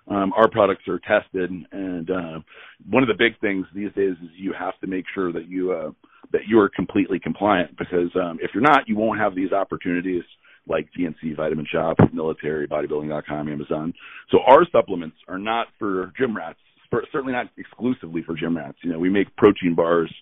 Um, 0.09 0.33
our 0.37 0.51
products 0.51 0.89
are 0.89 0.99
tested, 0.99 1.51
and 1.71 2.11
uh, 2.11 2.41
one 2.89 3.05
of 3.05 3.09
the 3.09 3.15
big 3.17 3.39
things 3.41 3.67
these 3.73 3.93
days 3.95 4.17
is 4.23 4.31
you 4.37 4.53
have 4.59 4.79
to 4.81 4.89
make 4.89 5.05
sure 5.15 5.33
that 5.33 5.47
you 5.47 5.73
uh, 5.73 5.91
that 6.33 6.43
you 6.49 6.59
are 6.61 6.69
completely 6.69 7.19
compliant 7.19 7.77
because 7.77 8.11
um, 8.15 8.39
if 8.43 8.51
you're 8.55 8.63
not, 8.63 8.89
you 8.89 8.97
won't 8.97 9.19
have 9.19 9.35
these 9.35 9.53
opportunities 9.53 10.23
like 10.69 10.89
GNC, 10.99 11.37
Vitamin 11.37 11.67
Shoppe, 11.73 12.13
Military, 12.13 12.69
Bodybuilding.com, 12.69 13.49
Amazon. 13.49 13.93
So 14.31 14.39
our 14.47 14.67
supplements 14.71 15.17
are 15.29 15.39
not 15.39 15.69
for 15.79 16.13
gym 16.19 16.37
rats. 16.37 16.59
For, 16.91 17.05
certainly 17.13 17.33
not 17.33 17.47
exclusively 17.57 18.23
for 18.25 18.35
gym 18.35 18.57
rats. 18.57 18.79
You 18.83 18.93
know, 18.93 18.99
we 18.99 19.11
make 19.11 19.35
protein 19.37 19.75
bars. 19.75 20.13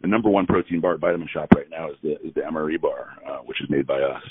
The 0.00 0.08
number 0.08 0.28
one 0.28 0.46
protein 0.46 0.80
bar 0.80 0.94
at 0.94 1.00
Vitamin 1.00 1.28
Shoppe 1.34 1.54
right 1.54 1.70
now 1.70 1.90
is 1.90 1.96
the 2.02 2.12
is 2.26 2.34
the 2.34 2.42
MRE 2.42 2.80
bar, 2.80 3.16
uh, 3.26 3.38
which 3.38 3.60
is 3.62 3.70
made 3.70 3.86
by 3.86 4.00
us. 4.00 4.22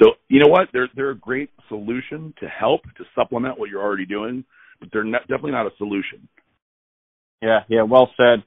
So 0.00 0.12
you 0.28 0.40
know 0.40 0.48
what? 0.48 0.68
They're 0.72 0.90
they're 0.94 1.10
a 1.10 1.18
great 1.18 1.50
solution 1.68 2.34
to 2.40 2.46
help 2.48 2.82
to 2.98 3.04
supplement 3.14 3.58
what 3.58 3.70
you're 3.70 3.82
already 3.82 4.04
doing, 4.04 4.44
but 4.78 4.90
they're 4.92 5.04
not, 5.04 5.22
definitely 5.22 5.52
not 5.52 5.66
a 5.66 5.70
solution. 5.78 6.28
Yeah, 7.40 7.60
yeah, 7.68 7.82
well 7.82 8.10
said. 8.16 8.44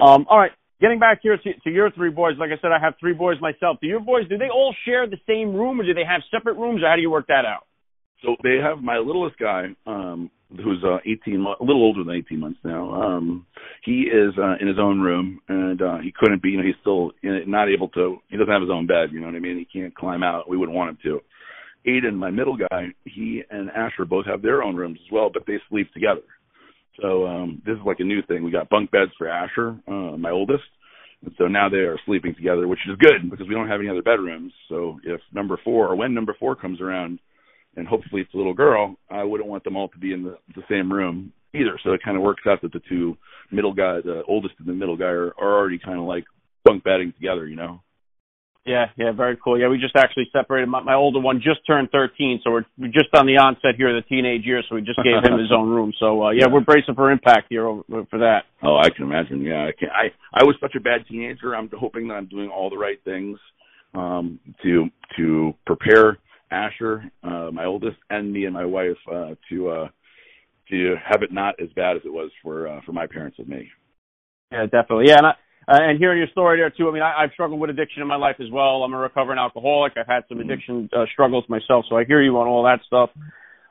Um, 0.00 0.26
all 0.28 0.38
right, 0.38 0.52
getting 0.80 0.98
back 0.98 1.20
here 1.22 1.36
to, 1.36 1.52
to 1.64 1.70
your 1.70 1.90
three 1.90 2.10
boys. 2.10 2.34
Like 2.38 2.50
I 2.50 2.60
said, 2.60 2.70
I 2.72 2.78
have 2.82 2.94
three 3.00 3.14
boys 3.14 3.36
myself. 3.40 3.78
Do 3.80 3.86
your 3.86 4.00
boys 4.00 4.28
do 4.28 4.38
they 4.38 4.48
all 4.48 4.74
share 4.84 5.06
the 5.06 5.18
same 5.26 5.54
room, 5.54 5.80
or 5.80 5.84
do 5.84 5.94
they 5.94 6.04
have 6.08 6.22
separate 6.30 6.54
rooms, 6.54 6.82
or 6.82 6.88
how 6.88 6.96
do 6.96 7.02
you 7.02 7.10
work 7.10 7.26
that 7.28 7.44
out? 7.44 7.66
So 8.22 8.36
they 8.42 8.56
have 8.62 8.82
my 8.82 8.98
littlest 8.98 9.38
guy, 9.38 9.68
um, 9.86 10.30
who's 10.50 10.82
uh, 10.84 10.98
18, 11.06 11.44
a 11.60 11.62
little 11.62 11.82
older 11.82 12.02
than 12.02 12.16
18 12.16 12.40
months 12.40 12.58
now. 12.64 12.92
Um, 12.92 13.46
he 13.84 14.02
is 14.02 14.34
uh, 14.36 14.56
in 14.60 14.66
his 14.66 14.78
own 14.78 15.00
room, 15.00 15.40
and 15.48 15.80
uh, 15.80 15.98
he 15.98 16.12
couldn't 16.16 16.42
be. 16.42 16.50
You 16.50 16.58
know, 16.58 16.64
he's 16.64 16.74
still 16.80 17.12
in, 17.22 17.44
not 17.46 17.68
able 17.68 17.88
to. 17.90 18.18
He 18.28 18.36
doesn't 18.36 18.52
have 18.52 18.62
his 18.62 18.70
own 18.72 18.86
bed. 18.86 19.10
You 19.12 19.20
know 19.20 19.26
what 19.26 19.36
I 19.36 19.40
mean? 19.40 19.58
He 19.58 19.80
can't 19.80 19.94
climb 19.94 20.24
out. 20.24 20.48
We 20.48 20.56
wouldn't 20.56 20.76
want 20.76 20.90
him 20.90 20.98
to. 21.04 21.20
Aiden, 21.86 22.16
my 22.16 22.30
middle 22.30 22.56
guy, 22.56 22.88
he 23.04 23.42
and 23.50 23.70
Asher 23.70 24.04
both 24.04 24.26
have 24.26 24.42
their 24.42 24.62
own 24.62 24.74
rooms 24.74 24.98
as 25.06 25.12
well, 25.12 25.30
but 25.32 25.44
they 25.46 25.58
sleep 25.68 25.92
together. 25.92 26.22
So 27.00 27.26
um, 27.26 27.62
this 27.64 27.74
is 27.74 27.82
like 27.86 28.00
a 28.00 28.04
new 28.04 28.22
thing. 28.22 28.42
We 28.42 28.50
got 28.50 28.68
bunk 28.68 28.90
beds 28.90 29.12
for 29.16 29.28
Asher, 29.28 29.78
uh, 29.86 30.16
my 30.16 30.30
oldest, 30.30 30.64
and 31.24 31.34
so 31.38 31.46
now 31.46 31.68
they 31.68 31.78
are 31.78 31.98
sleeping 32.06 32.34
together, 32.34 32.66
which 32.66 32.80
is 32.88 32.96
good 32.98 33.30
because 33.30 33.46
we 33.48 33.54
don't 33.54 33.68
have 33.68 33.80
any 33.80 33.88
other 33.88 34.02
bedrooms. 34.02 34.52
So 34.68 34.98
if 35.04 35.20
number 35.32 35.58
four 35.64 35.88
or 35.88 35.96
when 35.96 36.14
number 36.14 36.34
four 36.38 36.56
comes 36.56 36.80
around, 36.80 37.18
and 37.76 37.86
hopefully 37.86 38.22
it's 38.22 38.34
a 38.34 38.36
little 38.36 38.54
girl, 38.54 38.96
I 39.10 39.22
wouldn't 39.22 39.48
want 39.48 39.64
them 39.64 39.76
all 39.76 39.88
to 39.88 39.98
be 39.98 40.12
in 40.12 40.24
the, 40.24 40.38
the 40.54 40.62
same 40.68 40.92
room 40.92 41.32
either. 41.54 41.78
So 41.84 41.92
it 41.92 42.02
kind 42.04 42.16
of 42.16 42.22
works 42.22 42.42
out 42.46 42.62
that 42.62 42.72
the 42.72 42.82
two 42.88 43.16
middle 43.52 43.72
guy, 43.72 44.00
the 44.04 44.22
oldest 44.26 44.54
and 44.58 44.68
the 44.68 44.72
middle 44.72 44.96
guy, 44.96 45.06
are, 45.06 45.32
are 45.38 45.58
already 45.58 45.78
kind 45.78 45.98
of 45.98 46.04
like 46.04 46.24
bunk 46.64 46.84
bedding 46.84 47.12
together, 47.12 47.46
you 47.46 47.56
know. 47.56 47.80
Yeah, 48.68 48.86
yeah, 48.96 49.12
very 49.12 49.38
cool. 49.42 49.58
Yeah, 49.58 49.68
we 49.68 49.78
just 49.78 49.96
actually 49.96 50.28
separated. 50.32 50.68
My, 50.68 50.82
my 50.82 50.94
older 50.94 51.20
one 51.20 51.40
just 51.40 51.66
turned 51.66 51.90
13, 51.90 52.40
so 52.44 52.50
we're, 52.50 52.66
we're 52.76 52.92
just 52.92 53.08
on 53.14 53.26
the 53.26 53.38
onset 53.38 53.76
here 53.76 53.96
of 53.96 54.02
the 54.02 54.06
teenage 54.08 54.44
years, 54.44 54.66
so 54.68 54.74
we 54.74 54.82
just 54.82 55.00
gave 55.02 55.24
him 55.24 55.38
his 55.38 55.50
own 55.56 55.68
room. 55.68 55.92
So, 55.98 56.24
uh, 56.24 56.30
yeah, 56.30 56.46
we're 56.50 56.60
bracing 56.60 56.94
for 56.94 57.10
impact 57.10 57.46
here 57.48 57.66
over, 57.66 58.04
for 58.10 58.18
that. 58.18 58.42
Oh, 58.62 58.76
I 58.76 58.90
can 58.90 59.04
imagine. 59.04 59.40
Yeah, 59.40 59.66
I 59.66 59.72
can. 59.78 59.88
I 59.88 60.12
I 60.34 60.44
was 60.44 60.56
such 60.60 60.74
a 60.76 60.80
bad 60.80 61.06
teenager. 61.08 61.56
I'm 61.56 61.70
hoping 61.72 62.08
that 62.08 62.14
I'm 62.14 62.26
doing 62.26 62.50
all 62.50 62.68
the 62.68 62.76
right 62.76 62.98
things 63.04 63.38
um, 63.94 64.38
to 64.62 64.88
to 65.16 65.54
prepare 65.66 66.18
Asher, 66.50 67.10
uh, 67.22 67.50
my 67.52 67.64
oldest, 67.64 67.96
and 68.10 68.32
me 68.32 68.44
and 68.44 68.54
my 68.54 68.64
wife 68.64 68.96
uh, 69.10 69.34
to 69.50 69.68
uh, 69.70 69.88
to 70.70 70.94
have 71.06 71.22
it 71.22 71.32
not 71.32 71.54
as 71.62 71.68
bad 71.74 71.96
as 71.96 72.02
it 72.04 72.12
was 72.12 72.30
for 72.42 72.68
uh, 72.68 72.80
for 72.84 72.92
my 72.92 73.06
parents 73.06 73.38
and 73.38 73.48
me. 73.48 73.68
Yeah, 74.52 74.64
definitely. 74.64 75.06
Yeah, 75.08 75.18
and 75.18 75.26
I, 75.28 75.32
uh, 75.68 75.76
and 75.82 75.98
hearing 75.98 76.18
your 76.18 76.28
story 76.28 76.58
there 76.58 76.70
too. 76.70 76.88
I 76.88 76.92
mean, 76.92 77.02
I, 77.02 77.24
I've 77.24 77.32
struggled 77.32 77.60
with 77.60 77.70
addiction 77.70 78.00
in 78.00 78.08
my 78.08 78.16
life 78.16 78.36
as 78.40 78.50
well. 78.50 78.82
I'm 78.84 78.94
a 78.94 78.98
recovering 78.98 79.38
alcoholic. 79.38 79.92
I've 79.96 80.06
had 80.06 80.24
some 80.28 80.40
addiction 80.40 80.88
uh, 80.96 81.04
struggles 81.12 81.44
myself, 81.48 81.84
so 81.88 81.96
I 81.96 82.04
hear 82.04 82.22
you 82.22 82.36
on 82.38 82.46
all 82.46 82.64
that 82.64 82.80
stuff. 82.86 83.10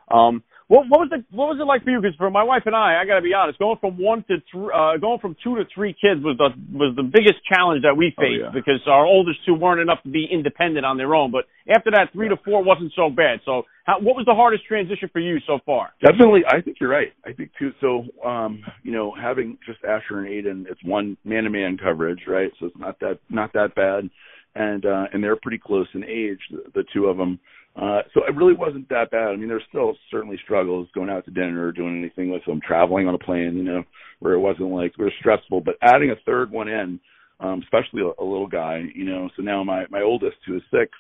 Um, 0.10 0.44
what, 0.68 0.84
what 0.90 1.00
was 1.00 1.10
it? 1.14 1.24
What 1.32 1.48
was 1.48 1.58
it 1.62 1.64
like 1.64 1.84
for 1.84 1.92
you? 1.92 2.02
Because 2.02 2.16
for 2.18 2.30
my 2.30 2.44
wife 2.44 2.64
and 2.66 2.76
I, 2.76 3.00
I 3.02 3.06
got 3.06 3.16
to 3.16 3.22
be 3.22 3.34
honest, 3.34 3.58
going 3.58 3.78
from 3.80 3.96
one 3.98 4.26
to 4.28 4.36
three, 4.52 4.68
uh, 4.74 4.98
going 4.98 5.20
from 5.20 5.36
two 5.42 5.56
to 5.56 5.64
three 5.74 5.94
kids 5.96 6.20
was 6.22 6.36
the 6.38 6.52
was 6.76 6.94
the 6.96 7.04
biggest 7.08 7.40
challenge 7.48 7.84
that 7.84 7.96
we 7.96 8.12
Oh, 8.18 8.22
faced 8.22 8.44
yeah. 8.44 8.52
because 8.54 8.82
our 8.86 9.06
oldest 9.06 9.40
two 9.46 9.56
weren't 9.56 9.80
enough 9.80 10.04
to 10.04 10.10
be 10.10 10.28
independent 10.30 10.86
on 10.86 10.98
their 10.98 11.16
own. 11.16 11.32
But 11.32 11.46
after 11.74 11.92
that, 11.92 12.12
three 12.12 12.28
to 12.28 12.36
four 12.44 12.64
wasn't 12.64 12.92
so 12.96 13.10
bad. 13.10 13.40
So, 13.46 13.64
how, 13.86 14.00
what 14.00 14.16
was 14.20 14.26
the 14.26 14.36
hardest 14.36 14.66
transition 14.66 15.10
for 15.14 15.20
you 15.20 15.38
so 15.48 15.60
far? 15.66 15.92
Definitely, 16.02 16.42
I 16.46 16.60
think 16.62 16.78
you're 16.82 16.90
right. 16.90 17.14
I 17.26 17.32
think 17.32 17.52
too. 17.58 17.72
So, 17.80 18.04
um, 18.28 18.62
you 18.84 18.92
know, 18.92 19.16
having 19.16 19.58
just 19.66 19.80
Asher 19.86 20.20
and 20.20 20.28
Aiden, 20.28 20.70
it's 20.70 20.84
one 20.84 21.16
man-to-man 21.24 21.78
coverage, 21.82 22.22
right? 22.28 22.52
So 22.60 22.66
it's 22.66 22.78
not 22.78 23.00
that 23.00 23.20
not 23.30 23.54
that 23.54 23.74
bad, 23.76 24.10
and 24.56 24.86
uh, 24.86 25.06
and 25.14 25.24
they're 25.24 25.38
pretty 25.38 25.60
close 25.64 25.88
in 25.94 26.04
age, 26.04 26.40
the, 26.52 26.64
the 26.76 26.84
two 26.94 27.06
of 27.06 27.16
them. 27.16 27.40
Uh, 27.80 28.02
so 28.14 28.22
it 28.28 28.36
really 28.36 28.56
wasn't 28.56 28.90
that 28.90 29.12
bad. 29.12 29.28
I 29.28 29.36
mean, 29.36 29.50
there's 29.50 29.64
still 29.70 29.96
certainly 30.10 30.40
struggles 30.44 30.88
going 30.96 31.10
out 31.10 31.26
to 31.26 31.32
dinner 31.32 31.68
or 31.68 31.72
doing 31.72 32.00
anything 32.00 32.32
with 32.32 32.44
them, 32.46 32.60
traveling 32.66 33.08
on 33.08 33.14
a 33.14 33.20
plane, 33.20 33.56
you 33.56 33.64
know, 33.64 33.84
where 34.20 34.34
it 34.34 34.40
wasn't 34.40 34.72
like 34.72 34.94
it 34.98 35.04
was 35.04 35.14
stressful. 35.20 35.62
But 35.62 35.76
adding 35.82 36.10
a 36.10 36.16
third 36.26 36.50
one 36.50 36.68
in, 36.68 37.00
um, 37.40 37.62
especially 37.62 38.02
a, 38.02 38.22
a 38.22 38.26
little 38.26 38.48
guy, 38.48 38.82
you 38.96 39.06
know. 39.06 39.30
So 39.36 39.44
now 39.44 39.64
my 39.64 39.86
my 39.92 40.02
oldest, 40.02 40.38
who 40.48 40.56
is 40.56 40.64
six, 40.72 40.92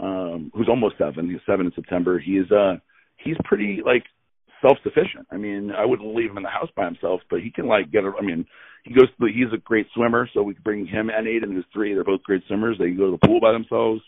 um, 0.00 0.50
who's 0.54 0.68
almost 0.68 0.98
seven, 0.98 1.30
he's 1.30 1.38
seven 1.46 1.66
in 1.66 1.72
September. 1.76 2.18
He's 2.18 2.50
uh 2.50 2.78
he's 3.16 3.36
pretty 3.44 3.80
like 3.86 4.02
self 4.60 4.78
sufficient. 4.82 5.28
I 5.30 5.36
mean, 5.36 5.70
I 5.70 5.84
wouldn't 5.84 6.16
leave 6.16 6.30
him 6.30 6.36
in 6.36 6.42
the 6.42 6.48
house 6.48 6.70
by 6.74 6.86
himself, 6.86 7.20
but 7.30 7.42
he 7.42 7.52
can 7.52 7.68
like 7.68 7.92
get. 7.92 8.02
A, 8.02 8.12
I 8.18 8.22
mean, 8.24 8.44
he 8.82 8.92
goes. 8.92 9.06
To, 9.20 9.26
he's 9.26 9.52
a 9.54 9.58
great 9.58 9.86
swimmer, 9.94 10.28
so 10.34 10.42
we 10.42 10.54
can 10.54 10.64
bring 10.64 10.84
him 10.84 11.10
and 11.10 11.28
Aiden, 11.28 11.52
who's 11.54 11.64
three. 11.72 11.94
They're 11.94 12.02
both 12.02 12.24
great 12.24 12.42
swimmers. 12.48 12.76
They 12.76 12.86
can 12.86 12.96
go 12.96 13.12
to 13.12 13.18
the 13.20 13.26
pool 13.26 13.40
by 13.40 13.52
themselves. 13.52 14.02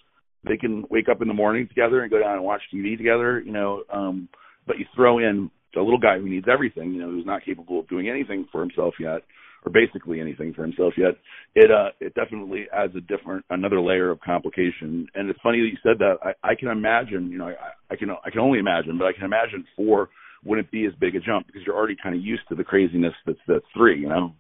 They 0.45 0.57
can 0.57 0.85
wake 0.91 1.09
up 1.11 1.21
in 1.21 1.29
the 1.29 1.35
morning 1.35 1.69
together 1.69 2.01
and 2.01 2.11
go 2.11 2.19
down 2.19 2.35
and 2.35 2.45
watch 2.45 2.63
TV 2.73 2.97
together. 2.97 3.41
You 3.41 3.53
know, 3.53 3.83
um, 3.93 4.29
but 4.67 4.79
you 4.79 4.87
throw 4.95 5.19
in 5.19 5.51
a 5.77 5.81
little 5.81 5.99
guy 5.99 6.19
who 6.19 6.29
needs 6.29 6.47
everything. 6.51 6.93
You 6.93 7.03
know, 7.03 7.11
who's 7.11 7.27
not 7.27 7.45
capable 7.45 7.81
of 7.81 7.89
doing 7.89 8.09
anything 8.09 8.47
for 8.51 8.61
himself 8.61 8.95
yet, 8.99 9.23
or 9.65 9.73
basically 9.73 10.21
anything 10.21 10.55
for 10.55 10.63
himself 10.63 10.95
yet. 10.97 11.17
It 11.55 11.71
uh, 11.71 11.91
it 12.01 12.15
definitely 12.15 12.67
adds 12.73 12.95
a 12.97 13.01
different, 13.01 13.45
another 13.51 13.81
layer 13.81 14.11
of 14.11 14.21
complication. 14.21 15.07
And 15.15 15.29
it's 15.29 15.41
funny 15.43 15.61
that 15.61 15.69
you 15.69 15.79
said 15.83 15.99
that. 15.99 16.17
I, 16.23 16.53
I 16.53 16.55
can 16.55 16.69
imagine. 16.69 17.31
You 17.31 17.39
know, 17.39 17.49
I, 17.49 17.93
I 17.93 17.97
can 17.97 18.11
I 18.11 18.31
can 18.31 18.41
only 18.41 18.59
imagine, 18.59 18.99
but 18.99 19.07
I 19.07 19.13
can 19.13 19.25
imagine 19.25 19.67
four 19.77 20.09
wouldn't 20.43 20.71
be 20.71 20.87
as 20.87 20.93
big 20.99 21.15
a 21.15 21.21
jump 21.21 21.47
because 21.47 21.63
you're 21.67 21.77
already 21.77 21.97
kind 22.03 22.15
of 22.15 22.23
used 22.23 22.43
to 22.49 22.55
the 22.55 22.65
craziness 22.65 23.13
that's 23.27 23.39
that's 23.47 23.65
three. 23.77 24.01
You 24.01 24.09
know. 24.09 24.35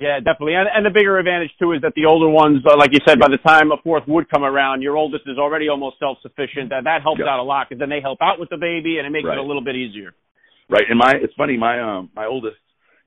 Yeah, 0.00 0.16
definitely. 0.18 0.54
And, 0.54 0.66
and 0.74 0.84
the 0.84 0.90
bigger 0.90 1.18
advantage 1.18 1.50
too 1.60 1.72
is 1.72 1.82
that 1.82 1.92
the 1.94 2.06
older 2.06 2.28
ones, 2.28 2.64
uh, 2.64 2.74
like 2.78 2.90
you 2.92 3.00
said, 3.06 3.20
by 3.20 3.28
the 3.28 3.36
time 3.46 3.70
a 3.70 3.76
fourth 3.84 4.04
would 4.08 4.30
come 4.30 4.44
around, 4.44 4.80
your 4.80 4.96
oldest 4.96 5.24
is 5.26 5.36
already 5.36 5.68
almost 5.68 5.98
self-sufficient. 5.98 6.70
That 6.70 6.84
that 6.84 7.02
helps 7.02 7.18
Yep. 7.20 7.28
out 7.28 7.38
a 7.38 7.42
lot 7.42 7.68
because 7.68 7.78
then 7.80 7.90
they 7.90 8.00
help 8.00 8.18
out 8.22 8.40
with 8.40 8.48
the 8.48 8.56
baby 8.56 8.96
and 8.96 9.06
it 9.06 9.10
makes 9.10 9.26
Right. 9.26 9.36
it 9.36 9.44
a 9.44 9.46
little 9.46 9.62
bit 9.62 9.76
easier. 9.76 10.14
Right. 10.70 10.88
And 10.88 10.98
my 10.98 11.12
it's 11.20 11.34
funny, 11.34 11.58
my 11.58 11.78
um 11.80 12.08
my 12.16 12.24
oldest 12.24 12.56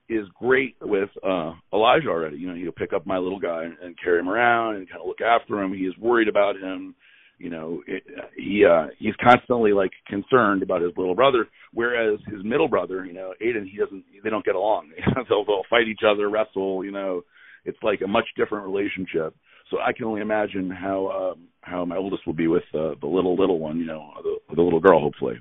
is 0.07 0.27
great 0.39 0.75
with 0.81 1.09
uh 1.23 1.53
Elijah 1.73 2.09
already. 2.09 2.37
You 2.37 2.49
know, 2.49 2.55
he'll 2.55 2.71
pick 2.71 2.93
up 2.93 3.07
my 3.07 3.17
little 3.17 3.39
guy 3.39 3.63
and, 3.63 3.75
and 3.81 3.97
carry 3.99 4.19
him 4.19 4.29
around 4.29 4.75
and 4.75 4.87
kind 4.87 5.01
of 5.01 5.07
look 5.07 5.21
after 5.21 5.59
him. 5.63 5.73
He 5.73 5.85
is 5.85 5.97
worried 5.97 6.27
about 6.27 6.57
him. 6.57 6.93
You 7.37 7.49
know, 7.49 7.81
it, 7.87 8.03
he 8.37 8.65
uh 8.65 8.87
he's 8.99 9.15
constantly 9.21 9.73
like 9.73 9.91
concerned 10.07 10.63
about 10.63 10.81
his 10.81 10.91
little 10.97 11.15
brother, 11.15 11.47
whereas 11.73 12.19
his 12.27 12.43
middle 12.43 12.67
brother, 12.67 13.05
you 13.05 13.13
know, 13.13 13.33
Aiden, 13.41 13.69
he 13.69 13.77
doesn't 13.77 14.03
they 14.23 14.29
don't 14.29 14.45
get 14.45 14.55
along. 14.55 14.91
they'll 15.29 15.45
they'll 15.45 15.63
fight 15.69 15.87
each 15.87 16.01
other, 16.07 16.29
wrestle, 16.29 16.83
you 16.83 16.91
know. 16.91 17.23
It's 17.65 17.77
like 17.81 18.01
a 18.01 18.07
much 18.07 18.25
different 18.35 18.65
relationship. 18.65 19.35
So 19.71 19.77
I 19.79 19.93
can 19.93 20.05
only 20.05 20.21
imagine 20.21 20.69
how 20.69 21.33
um 21.33 21.47
how 21.61 21.85
my 21.85 21.97
oldest 21.97 22.25
will 22.25 22.33
be 22.33 22.47
with 22.47 22.63
uh, 22.73 22.95
the 23.01 23.07
little 23.07 23.35
little 23.35 23.59
one, 23.59 23.77
you 23.77 23.85
know, 23.85 24.11
the 24.21 24.55
the 24.55 24.61
little 24.61 24.79
girl 24.79 24.99
hopefully. 24.99 25.35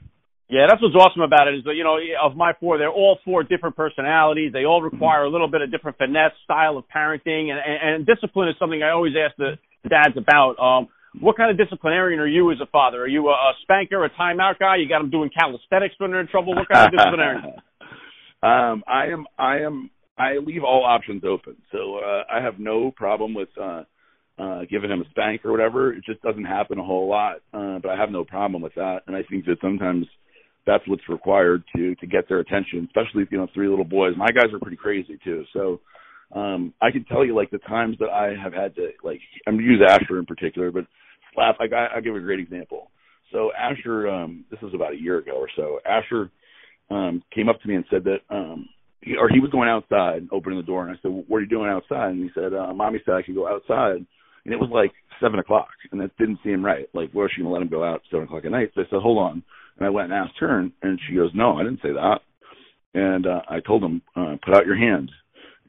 Yeah, 0.53 0.67
that's 0.69 0.83
what's 0.83 0.95
awesome 0.95 1.23
about 1.23 1.49
it 1.49 1.57
is 1.57 1.65
that, 1.65 1.73
you 1.75 1.83
know, 1.83 1.97
of 2.23 2.37
my 2.37 2.53
four, 2.61 2.77
they're 2.77 2.93
all 2.93 3.19
four 3.25 3.43
different 3.43 3.75
personalities. 3.75 4.53
They 4.53 4.67
all 4.67 4.83
require 4.83 5.25
a 5.25 5.31
little 5.31 5.49
bit 5.49 5.63
of 5.63 5.71
different 5.71 5.97
finesse, 5.97 6.37
style 6.45 6.77
of 6.77 6.85
parenting, 6.95 7.49
and, 7.49 7.57
and, 7.57 7.79
and 7.81 8.07
discipline 8.07 8.51
is 8.51 8.57
something 8.59 8.83
I 8.83 8.91
always 8.91 9.15
ask 9.17 9.35
the 9.39 9.57
dads 9.89 10.19
about. 10.19 10.61
Um, 10.61 10.89
what 11.21 11.37
kind 11.37 11.51
of 11.51 11.59
disciplinarian 11.59 12.21
are 12.21 12.27
you 12.27 12.51
as 12.53 12.59
a 12.63 12.67
father? 12.67 13.03
Are 13.03 13.09
you 13.09 13.29
a, 13.29 13.33
a 13.33 13.53
spanker, 13.63 14.05
a 14.05 14.11
timeout 14.11 14.59
guy? 14.59 14.77
You 14.77 14.89
got 14.89 15.01
them 15.01 15.11
doing 15.11 15.31
calisthenics 15.31 15.95
when 15.99 16.11
they're 16.11 16.21
in 16.21 16.29
trouble? 16.29 16.55
What 16.55 16.69
kind 16.69 16.87
of 16.87 16.93
disciplinarian? 16.93 17.45
um, 18.43 18.83
I 18.87 19.07
am. 19.13 19.27
I 19.39 19.59
am. 19.59 19.91
I 20.19 20.39
leave 20.45 20.63
all 20.63 20.85
options 20.85 21.23
open, 21.25 21.57
so 21.71 21.97
uh, 21.97 22.23
I 22.31 22.43
have 22.43 22.59
no 22.59 22.91
problem 22.91 23.35
with 23.35 23.49
uh, 23.61 23.83
uh, 24.39 24.61
giving 24.71 24.91
him 24.91 25.01
a 25.01 25.09
spank 25.11 25.45
or 25.45 25.51
whatever. 25.51 25.93
It 25.93 26.05
just 26.05 26.23
doesn't 26.23 26.45
happen 26.45 26.79
a 26.79 26.85
whole 26.85 27.09
lot, 27.09 27.37
uh, 27.53 27.79
but 27.79 27.91
I 27.91 27.97
have 27.97 28.11
no 28.11 28.25
problem 28.25 28.63
with 28.63 28.75
that. 28.75 29.01
And 29.07 29.17
I 29.17 29.23
think 29.23 29.47
that 29.47 29.57
sometimes 29.61 30.07
that's 30.67 30.87
what's 30.87 31.09
required 31.09 31.65
to 31.77 31.95
to 31.97 32.07
get 32.07 32.29
their 32.29 32.39
attention, 32.39 32.87
especially 32.87 33.23
if 33.23 33.33
you 33.33 33.39
know 33.39 33.49
three 33.53 33.69
little 33.69 33.85
boys. 33.85 34.15
My 34.17 34.31
guys 34.31 34.53
are 34.53 34.61
pretty 34.61 34.77
crazy 34.77 35.19
too, 35.25 35.45
so 35.53 35.81
um 36.35 36.73
I 36.81 36.91
can 36.91 37.05
tell 37.05 37.25
you 37.25 37.35
like 37.35 37.51
the 37.51 37.59
times 37.59 37.97
that 38.01 38.11
I 38.11 38.35
have 38.43 38.53
had 38.53 38.75
to 38.77 38.91
like 39.03 39.21
I'm 39.47 39.57
gonna 39.57 39.67
use 39.67 39.83
Asher 39.87 40.19
in 40.19 40.27
particular, 40.27 40.71
but 40.71 40.87
slap 41.35 41.57
like 41.61 41.73
I, 41.73 41.87
I'll 41.95 42.03
give 42.03 42.17
a 42.17 42.21
great 42.21 42.41
example. 42.41 42.91
So 43.33 43.51
Asher, 43.59 44.09
um, 44.09 44.45
this 44.51 44.61
was 44.61 44.75
about 44.75 44.93
a 44.93 45.01
year 45.01 45.19
ago 45.19 45.33
or 45.33 45.49
so. 45.57 45.81
Asher 45.87 46.31
um 46.91 47.23
came 47.35 47.49
up 47.49 47.61
to 47.61 47.69
me 47.69 47.77
and 47.77 47.85
said 47.91 48.05
that 48.05 48.19
um 48.31 48.69
he, 49.03 49.17
or 49.17 49.29
he 49.29 49.41
was 49.41 49.51
going 49.51 49.69
outside, 49.69 50.19
and 50.19 50.29
opening 50.33 50.59
the 50.59 50.65
door, 50.65 50.87
and 50.87 50.97
I 50.97 51.01
said, 51.03 51.11
"What 51.11 51.39
are 51.39 51.41
you 51.41 51.49
doing 51.49 51.69
outside?" 51.69 52.11
And 52.11 52.23
he 52.23 52.31
said, 52.35 52.55
uh, 52.55 52.73
"Mommy 52.73 53.01
said 53.05 53.15
I 53.15 53.23
could 53.23 53.35
go 53.35 53.49
outside." 53.49 54.07
And 54.45 54.55
it 54.55 54.59
was 54.61 54.71
like 54.71 54.93
seven 55.21 55.39
o'clock, 55.39 55.71
and 55.91 56.01
that 56.01 56.17
didn't 56.19 56.41
seem 56.45 56.65
right. 56.65 56.89
Like, 56.95 57.11
where 57.13 57.29
she 57.29 57.43
gonna 57.43 57.53
let 57.53 57.63
him 57.63 57.69
go 57.69 57.85
out 57.85 57.97
at 57.97 58.11
seven 58.11 58.25
o'clock 58.25 58.45
at 58.45 58.51
night? 58.51 58.71
So 58.75 58.83
I 58.83 58.85
said, 58.85 59.01
"Hold 59.03 59.19
on." 59.19 59.43
And 59.77 59.87
I 59.87 59.91
went 59.91 60.13
and 60.13 60.15
asked 60.15 60.39
her, 60.39 60.59
and 60.59 61.01
she 61.09 61.15
goes, 61.17 61.35
"No, 61.35 61.59
I 61.59 61.65
didn't 61.65 61.83
say 61.83 61.93
that." 61.93 62.21
And 62.95 63.27
uh, 63.27 63.43
I 63.49 63.61
told 63.61 63.83
him, 63.83 64.03
uh, 64.15 64.37
"Put 64.45 64.55
out 64.55 64.67
your 64.67 64.77
hand." 64.77 65.11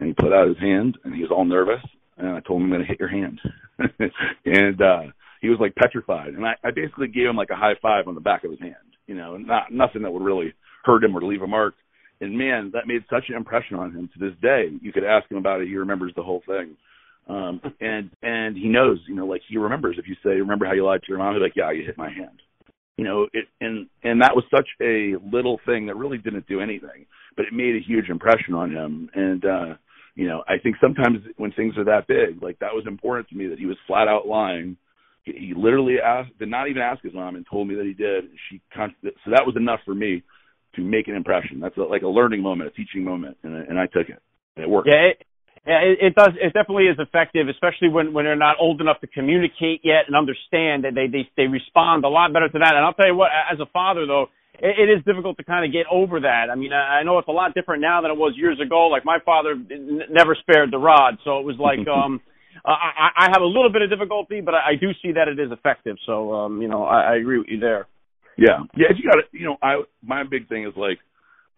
And 0.03 0.09
he 0.09 0.21
put 0.21 0.33
out 0.33 0.49
his 0.49 0.59
hand, 0.59 0.97
and 1.05 1.15
he 1.15 1.21
was 1.21 1.31
all 1.31 1.45
nervous. 1.45 1.79
And 2.17 2.27
I 2.27 2.41
told 2.41 2.61
him, 2.61 2.73
"I'm 2.73 2.81
to 2.81 2.85
hit 2.85 2.99
your 2.99 3.07
hand." 3.07 3.39
and 4.45 4.81
uh, 4.81 5.03
he 5.39 5.47
was 5.47 5.59
like 5.61 5.75
petrified. 5.75 6.33
And 6.33 6.45
I, 6.45 6.55
I 6.61 6.71
basically 6.71 7.07
gave 7.07 7.27
him 7.27 7.37
like 7.37 7.51
a 7.51 7.55
high 7.55 7.75
five 7.81 8.09
on 8.09 8.13
the 8.13 8.19
back 8.19 8.43
of 8.43 8.51
his 8.51 8.59
hand. 8.59 8.75
You 9.07 9.15
know, 9.15 9.37
not 9.37 9.71
nothing 9.71 10.01
that 10.01 10.11
would 10.11 10.21
really 10.21 10.53
hurt 10.83 11.05
him 11.05 11.15
or 11.15 11.23
leave 11.23 11.41
a 11.41 11.47
mark. 11.47 11.75
And 12.19 12.37
man, 12.37 12.71
that 12.73 12.85
made 12.85 13.05
such 13.09 13.29
an 13.29 13.35
impression 13.35 13.77
on 13.77 13.93
him 13.93 14.09
to 14.13 14.19
this 14.19 14.37
day. 14.41 14.71
You 14.81 14.91
could 14.91 15.05
ask 15.05 15.31
him 15.31 15.37
about 15.37 15.61
it; 15.61 15.69
he 15.69 15.77
remembers 15.77 16.11
the 16.17 16.23
whole 16.23 16.43
thing. 16.45 16.75
Um, 17.29 17.61
and 17.79 18.09
and 18.21 18.57
he 18.57 18.67
knows, 18.67 18.99
you 19.07 19.15
know, 19.15 19.25
like 19.25 19.41
he 19.47 19.57
remembers. 19.57 19.95
If 19.97 20.09
you 20.09 20.15
say, 20.15 20.31
"Remember 20.31 20.65
how 20.65 20.73
you 20.73 20.85
lied 20.85 21.03
to 21.03 21.07
your 21.07 21.19
mom?" 21.19 21.33
He's 21.35 21.41
like, 21.41 21.55
"Yeah, 21.55 21.71
you 21.71 21.85
hit 21.85 21.97
my 21.97 22.11
hand." 22.11 22.41
you 22.97 23.05
know 23.05 23.25
it 23.33 23.45
and 23.59 23.87
and 24.03 24.21
that 24.21 24.35
was 24.35 24.43
such 24.55 24.67
a 24.79 25.15
little 25.31 25.59
thing 25.65 25.87
that 25.87 25.95
really 25.95 26.19
didn't 26.19 26.47
do 26.47 26.59
anything 26.59 27.07
but 27.35 27.43
it 27.43 27.51
made 27.51 27.75
a 27.75 27.79
huge 27.79 28.07
impression 28.07 28.53
on 28.53 28.69
him 28.69 29.09
and 29.15 29.45
uh 29.45 29.73
you 30.15 30.27
know 30.27 30.43
i 30.47 30.57
think 30.61 30.75
sometimes 30.81 31.19
when 31.37 31.51
things 31.53 31.77
are 31.77 31.83
that 31.85 32.07
big 32.07 32.41
like 32.41 32.57
that 32.59 32.73
was 32.73 32.85
important 32.87 33.27
to 33.29 33.35
me 33.35 33.47
that 33.47 33.59
he 33.59 33.65
was 33.65 33.77
flat 33.87 34.07
out 34.07 34.27
lying 34.27 34.77
he, 35.23 35.53
literally 35.55 35.95
asked 36.03 36.37
did 36.39 36.49
not 36.49 36.67
even 36.69 36.81
ask 36.81 37.01
his 37.03 37.13
mom 37.13 37.35
and 37.35 37.45
told 37.49 37.67
me 37.67 37.75
that 37.75 37.85
he 37.85 37.93
did 37.93 38.25
she 38.49 38.61
so 38.75 39.31
that 39.31 39.45
was 39.45 39.55
enough 39.57 39.79
for 39.85 39.95
me 39.95 40.23
to 40.75 40.81
make 40.81 41.07
an 41.07 41.15
impression 41.15 41.59
that's 41.59 41.77
a, 41.77 41.81
like 41.81 42.01
a 42.03 42.07
learning 42.07 42.41
moment 42.41 42.69
a 42.69 42.73
teaching 42.73 43.03
moment 43.03 43.37
and, 43.43 43.55
I- 43.55 43.65
and 43.69 43.79
i 43.79 43.85
took 43.87 44.09
it 44.09 44.21
and 44.55 44.65
it 44.65 44.69
worked 44.69 44.85
Yeah, 44.85 45.13
it, 45.13 45.23
it, 45.65 45.97
it 46.01 46.15
does. 46.15 46.31
It 46.41 46.53
definitely 46.53 46.85
is 46.87 46.97
effective, 46.99 47.47
especially 47.49 47.89
when 47.89 48.13
when 48.13 48.25
they're 48.25 48.35
not 48.35 48.57
old 48.59 48.81
enough 48.81 48.99
to 49.01 49.07
communicate 49.07 49.81
yet 49.83 50.07
and 50.07 50.15
understand 50.15 50.85
that 50.85 50.95
they 50.95 51.07
they 51.07 51.29
they 51.37 51.47
respond 51.47 52.05
a 52.05 52.09
lot 52.09 52.33
better 52.33 52.49
to 52.49 52.59
that. 52.59 52.75
And 52.75 52.85
I'll 52.85 52.93
tell 52.93 53.07
you 53.07 53.15
what, 53.15 53.31
as 53.51 53.59
a 53.59 53.67
father 53.67 54.05
though, 54.07 54.27
it, 54.59 54.89
it 54.89 54.91
is 54.91 55.03
difficult 55.05 55.37
to 55.37 55.43
kind 55.43 55.65
of 55.65 55.71
get 55.71 55.85
over 55.91 56.19
that. 56.21 56.47
I 56.51 56.55
mean, 56.55 56.73
I, 56.73 56.99
I 56.99 57.03
know 57.03 57.17
it's 57.19 57.27
a 57.27 57.31
lot 57.31 57.53
different 57.53 57.81
now 57.81 58.01
than 58.01 58.11
it 58.11 58.17
was 58.17 58.33
years 58.35 58.59
ago. 58.59 58.87
Like 58.87 59.05
my 59.05 59.19
father 59.25 59.51
n- 59.51 60.01
never 60.09 60.35
spared 60.35 60.71
the 60.71 60.77
rod, 60.77 61.17
so 61.23 61.39
it 61.39 61.45
was 61.45 61.57
like 61.59 61.87
um. 61.87 62.21
I, 62.65 63.09
I 63.17 63.29
have 63.33 63.41
a 63.41 63.45
little 63.45 63.71
bit 63.73 63.81
of 63.81 63.89
difficulty, 63.89 64.39
but 64.39 64.53
I, 64.53 64.71
I 64.71 64.75
do 64.79 64.91
see 65.01 65.11
that 65.13 65.27
it 65.27 65.37
is 65.37 65.51
effective. 65.51 65.97
So, 66.05 66.31
um, 66.33 66.61
you 66.61 66.69
know, 66.69 66.85
I, 66.85 67.01
I 67.01 67.15
agree 67.17 67.39
with 67.39 67.47
you 67.49 67.59
there. 67.59 67.87
Yeah, 68.37 68.59
yeah. 68.77 68.87
You 68.95 69.03
got 69.09 69.15
to, 69.15 69.23
you 69.31 69.45
know, 69.45 69.57
I 69.61 69.81
my 70.01 70.23
big 70.23 70.47
thing 70.47 70.65
is 70.65 70.73
like 70.77 70.99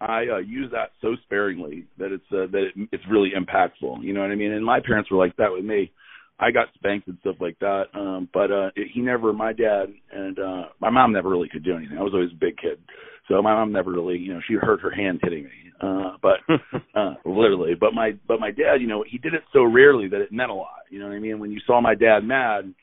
I 0.02 0.26
uh, 0.34 0.38
use 0.38 0.72
that 0.72 0.92
so 1.02 1.16
sparingly 1.24 1.86
that 1.98 2.12
it's 2.12 2.26
uh, 2.32 2.48
that 2.52 2.70
it, 2.76 2.90
it's 2.92 3.04
really 3.10 3.32
impactful. 3.38 4.04
You 4.04 4.14
know 4.14 4.22
what 4.22 4.32
I 4.32 4.36
mean? 4.36 4.52
And 4.52 4.66
my 4.66 4.80
parents 4.86 5.10
were 5.12 5.18
like 5.18 5.36
that 5.38 5.52
with 5.52 5.64
me. 5.64 5.92
I 6.40 6.52
got 6.52 6.68
spanked 6.76 7.08
and 7.08 7.18
stuff 7.22 7.38
like 7.40 7.58
that, 7.60 7.86
um, 7.94 8.30
but 8.34 8.52
uh, 8.52 8.68
it, 8.76 8.90
he 8.94 9.02
never. 9.02 9.32
My 9.32 9.54
dad 9.54 9.86
and 10.12 10.38
uh, 10.38 10.64
my 10.80 10.90
mom 10.90 11.14
never 11.14 11.30
really 11.30 11.50
could 11.50 11.64
do 11.64 11.76
anything. 11.76 11.98
I 11.98 12.04
was 12.04 12.14
always 12.14 12.32
a 12.32 12.40
big 12.40 12.58
kid, 12.58 12.80
so 13.28 13.42
my 13.42 13.54
mom 13.54 13.72
never 13.72 13.92
really, 13.92 14.18
you 14.18 14.34
know, 14.34 14.42
she 14.48 14.56
hurt 14.56 14.82
her 14.82 14.92
hand 14.92 15.20
hitting 15.24 15.46
me, 15.46 15.72
uh, 15.82 16.18
but 16.22 16.40
uh, 16.96 17.14
literally. 17.26 17.74
But 17.80 17.94
my 17.94 18.12
but 18.28 18.40
my 18.40 18.52
dad, 18.52 18.82
you 18.82 18.88
know, 18.88 19.04
he 19.10 19.18
did 19.18 19.34
it 19.34 19.44
so 19.54 19.64
rarely 19.64 20.10
that 20.10 20.22
it 20.22 20.32
meant 20.32 20.52
a 20.52 20.56
lot. 20.56 20.84
You 20.90 21.00
know 21.00 21.08
what 21.08 21.16
I 21.16 21.20
mean? 21.20 21.40
When 21.40 21.52
you 21.52 21.62
saw 21.66 21.80
my 21.80 21.96
dad 21.96 22.20
mad 22.24 22.74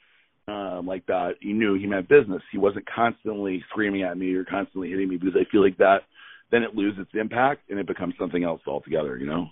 um, 0.49 0.87
like 0.87 1.05
that, 1.07 1.35
you 1.41 1.55
knew 1.55 1.75
he 1.75 1.87
meant 1.87 2.09
business. 2.09 2.43
He 2.53 2.59
wasn't 2.59 2.87
constantly 2.87 3.63
screaming 3.69 4.03
at 4.03 4.17
me 4.17 4.33
or 4.35 4.45
constantly 4.45 4.89
hitting 4.89 5.09
me 5.09 5.19
because 5.19 5.37
I 5.37 5.51
feel 5.51 5.63
like 5.63 5.77
that 5.79 6.01
then 6.53 6.63
it 6.63 6.77
loses 6.77 7.01
its 7.01 7.11
impact 7.15 7.71
and 7.71 7.81
it 7.81 7.87
becomes 7.87 8.15
something 8.21 8.45
else 8.45 8.61
altogether. 8.67 9.17
You 9.17 9.27
know? 9.27 9.47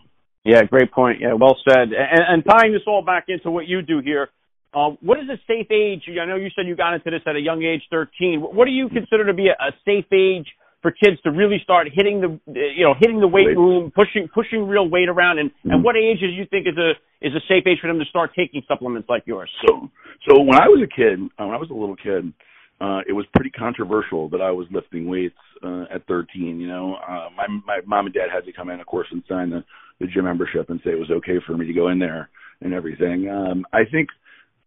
Yeah, 0.45 0.62
great 0.64 0.93
point. 0.93 1.20
Yeah, 1.20 1.34
well 1.34 1.57
said. 1.68 1.93
And, 1.93 2.24
and 2.28 2.45
tying 2.45 2.72
this 2.72 2.82
all 2.86 3.03
back 3.05 3.24
into 3.28 3.51
what 3.51 3.66
you 3.66 3.82
do 3.82 4.01
here, 4.01 4.28
uh, 4.72 4.91
what 5.03 5.18
is 5.18 5.28
a 5.28 5.36
safe 5.47 5.70
age? 5.70 6.03
I 6.09 6.24
know 6.26 6.36
you 6.36 6.49
said 6.55 6.66
you 6.66 6.76
got 6.76 6.95
into 6.95 7.11
this 7.11 7.22
at 7.26 7.36
a 7.36 7.41
young 7.41 7.62
age, 7.62 7.82
13. 7.91 8.41
What 8.41 8.64
do 8.66 8.70
you 8.70 8.88
consider 8.88 9.26
to 9.26 9.34
be 9.34 9.49
a, 9.49 9.53
a 9.53 9.72
safe 9.84 10.07
age 10.12 10.47
for 10.80 10.93
kids 10.93 11.20
to 11.24 11.30
really 11.30 11.59
start 11.62 11.88
hitting 11.93 12.20
the, 12.20 12.41
you 12.55 12.84
know, 12.84 12.95
hitting 12.99 13.20
the 13.20 13.28
weight 13.28 13.53
room, 13.57 13.93
pushing 13.95 14.28
pushing 14.32 14.66
real 14.66 14.88
weight 14.88 15.09
around? 15.09 15.38
And, 15.38 15.51
and 15.64 15.82
what 15.82 15.97
age 15.97 16.20
do 16.20 16.26
you 16.26 16.47
think 16.49 16.66
is 16.66 16.78
a 16.78 16.93
is 17.20 17.34
a 17.34 17.43
safe 17.49 17.66
age 17.66 17.78
for 17.82 17.88
them 17.88 17.99
to 17.99 18.07
start 18.07 18.30
taking 18.34 18.62
supplements 18.68 19.09
like 19.09 19.24
yours? 19.26 19.51
So, 19.66 19.91
so 20.28 20.41
when 20.41 20.55
I 20.55 20.68
was 20.68 20.80
a 20.86 20.88
kid, 20.88 21.18
uh, 21.36 21.47
when 21.47 21.55
I 21.55 21.59
was 21.59 21.68
a 21.70 21.74
little 21.74 21.97
kid, 21.97 22.32
uh, 22.81 23.01
it 23.07 23.12
was 23.12 23.26
pretty 23.35 23.51
controversial 23.51 24.28
that 24.31 24.41
I 24.41 24.51
was 24.51 24.66
lifting 24.70 25.07
weights 25.07 25.37
uh, 25.62 25.85
at 25.95 26.07
13. 26.07 26.59
You 26.59 26.68
know, 26.68 26.95
uh, 26.97 27.28
my 27.37 27.47
my 27.66 27.81
mom 27.87 28.07
and 28.07 28.14
dad 28.14 28.28
had 28.33 28.45
to 28.47 28.53
come 28.53 28.70
in, 28.70 28.81
of 28.81 28.87
course, 28.87 29.09
and 29.11 29.22
sign 29.28 29.51
the 29.51 29.64
the 30.01 30.07
gym 30.07 30.24
membership 30.24 30.70
and 30.70 30.81
say 30.83 30.91
it 30.91 30.99
was 30.99 31.11
okay 31.11 31.39
for 31.47 31.57
me 31.57 31.66
to 31.66 31.74
go 31.74 31.89
in 31.89 31.99
there 31.99 32.31
and 32.62 32.72
everything. 32.72 33.28
Um, 33.28 33.66
I 33.72 33.85
think 33.91 34.09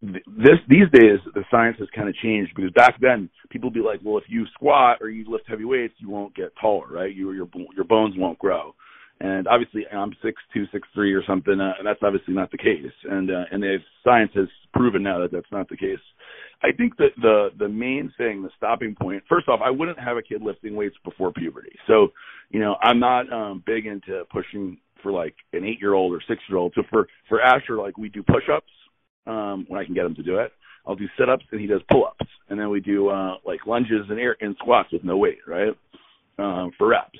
th- 0.00 0.24
this 0.26 0.58
these 0.68 0.88
days 0.92 1.18
the 1.34 1.44
science 1.50 1.76
has 1.80 1.88
kind 1.94 2.08
of 2.08 2.14
changed 2.16 2.52
because 2.54 2.70
back 2.72 2.94
then 3.00 3.28
people 3.50 3.68
would 3.70 3.74
be 3.74 3.80
like, 3.80 4.00
well, 4.04 4.18
if 4.18 4.24
you 4.28 4.46
squat 4.54 4.98
or 5.00 5.10
you 5.10 5.28
lift 5.28 5.48
heavy 5.48 5.64
weights, 5.64 5.94
you 5.98 6.08
won't 6.08 6.36
get 6.36 6.52
taller, 6.60 6.86
right? 6.88 7.14
You 7.14 7.32
your 7.32 7.48
your 7.74 7.84
bones 7.84 8.14
won't 8.16 8.38
grow. 8.38 8.74
And 9.20 9.46
obviously, 9.46 9.86
I'm 9.92 10.12
six 10.22 10.40
two, 10.52 10.64
six 10.72 10.86
three, 10.94 11.12
or 11.14 11.22
something, 11.26 11.60
uh, 11.60 11.74
and 11.78 11.86
that's 11.86 12.00
obviously 12.02 12.34
not 12.34 12.50
the 12.50 12.58
case. 12.58 12.92
And 13.10 13.30
uh, 13.30 13.44
and 13.50 13.62
they've, 13.62 13.84
science 14.04 14.32
has 14.34 14.48
proven 14.72 15.02
now 15.02 15.20
that 15.20 15.32
that's 15.32 15.50
not 15.52 15.68
the 15.68 15.76
case. 15.76 16.00
I 16.62 16.72
think 16.72 16.96
that 16.96 17.10
the 17.20 17.48
the 17.58 17.68
main 17.68 18.12
thing, 18.16 18.42
the 18.42 18.50
stopping 18.56 18.94
point. 18.94 19.22
First 19.28 19.48
off, 19.48 19.60
I 19.64 19.70
wouldn't 19.70 19.98
have 19.98 20.16
a 20.16 20.22
kid 20.22 20.42
lifting 20.42 20.74
weights 20.74 20.96
before 21.04 21.32
puberty. 21.32 21.76
So, 21.86 22.08
you 22.50 22.60
know, 22.60 22.76
I'm 22.82 22.98
not 22.98 23.30
um, 23.32 23.62
big 23.66 23.86
into 23.86 24.24
pushing 24.30 24.78
for 25.02 25.12
like 25.12 25.34
an 25.52 25.64
eight 25.64 25.80
year 25.80 25.94
old 25.94 26.12
or 26.12 26.20
six 26.26 26.40
year 26.48 26.58
old. 26.58 26.72
So 26.74 26.82
for 26.90 27.06
for 27.28 27.40
Asher, 27.40 27.76
like 27.76 27.98
we 27.98 28.08
do 28.08 28.22
push 28.22 28.44
ups 28.52 28.70
um, 29.26 29.66
when 29.68 29.80
I 29.80 29.84
can 29.84 29.94
get 29.94 30.04
him 30.04 30.14
to 30.16 30.22
do 30.22 30.38
it. 30.38 30.52
I'll 30.86 30.96
do 30.96 31.06
sit 31.18 31.28
ups 31.28 31.44
and 31.50 31.60
he 31.60 31.66
does 31.66 31.80
pull 31.90 32.04
ups, 32.06 32.30
and 32.48 32.58
then 32.58 32.70
we 32.70 32.80
do 32.80 33.08
uh, 33.08 33.36
like 33.44 33.66
lunges 33.66 34.06
and 34.10 34.18
air 34.18 34.36
and 34.40 34.54
squats 34.58 34.92
with 34.92 35.04
no 35.04 35.16
weight, 35.16 35.38
right? 35.46 35.74
Um, 36.38 36.72
for 36.76 36.88
reps. 36.88 37.18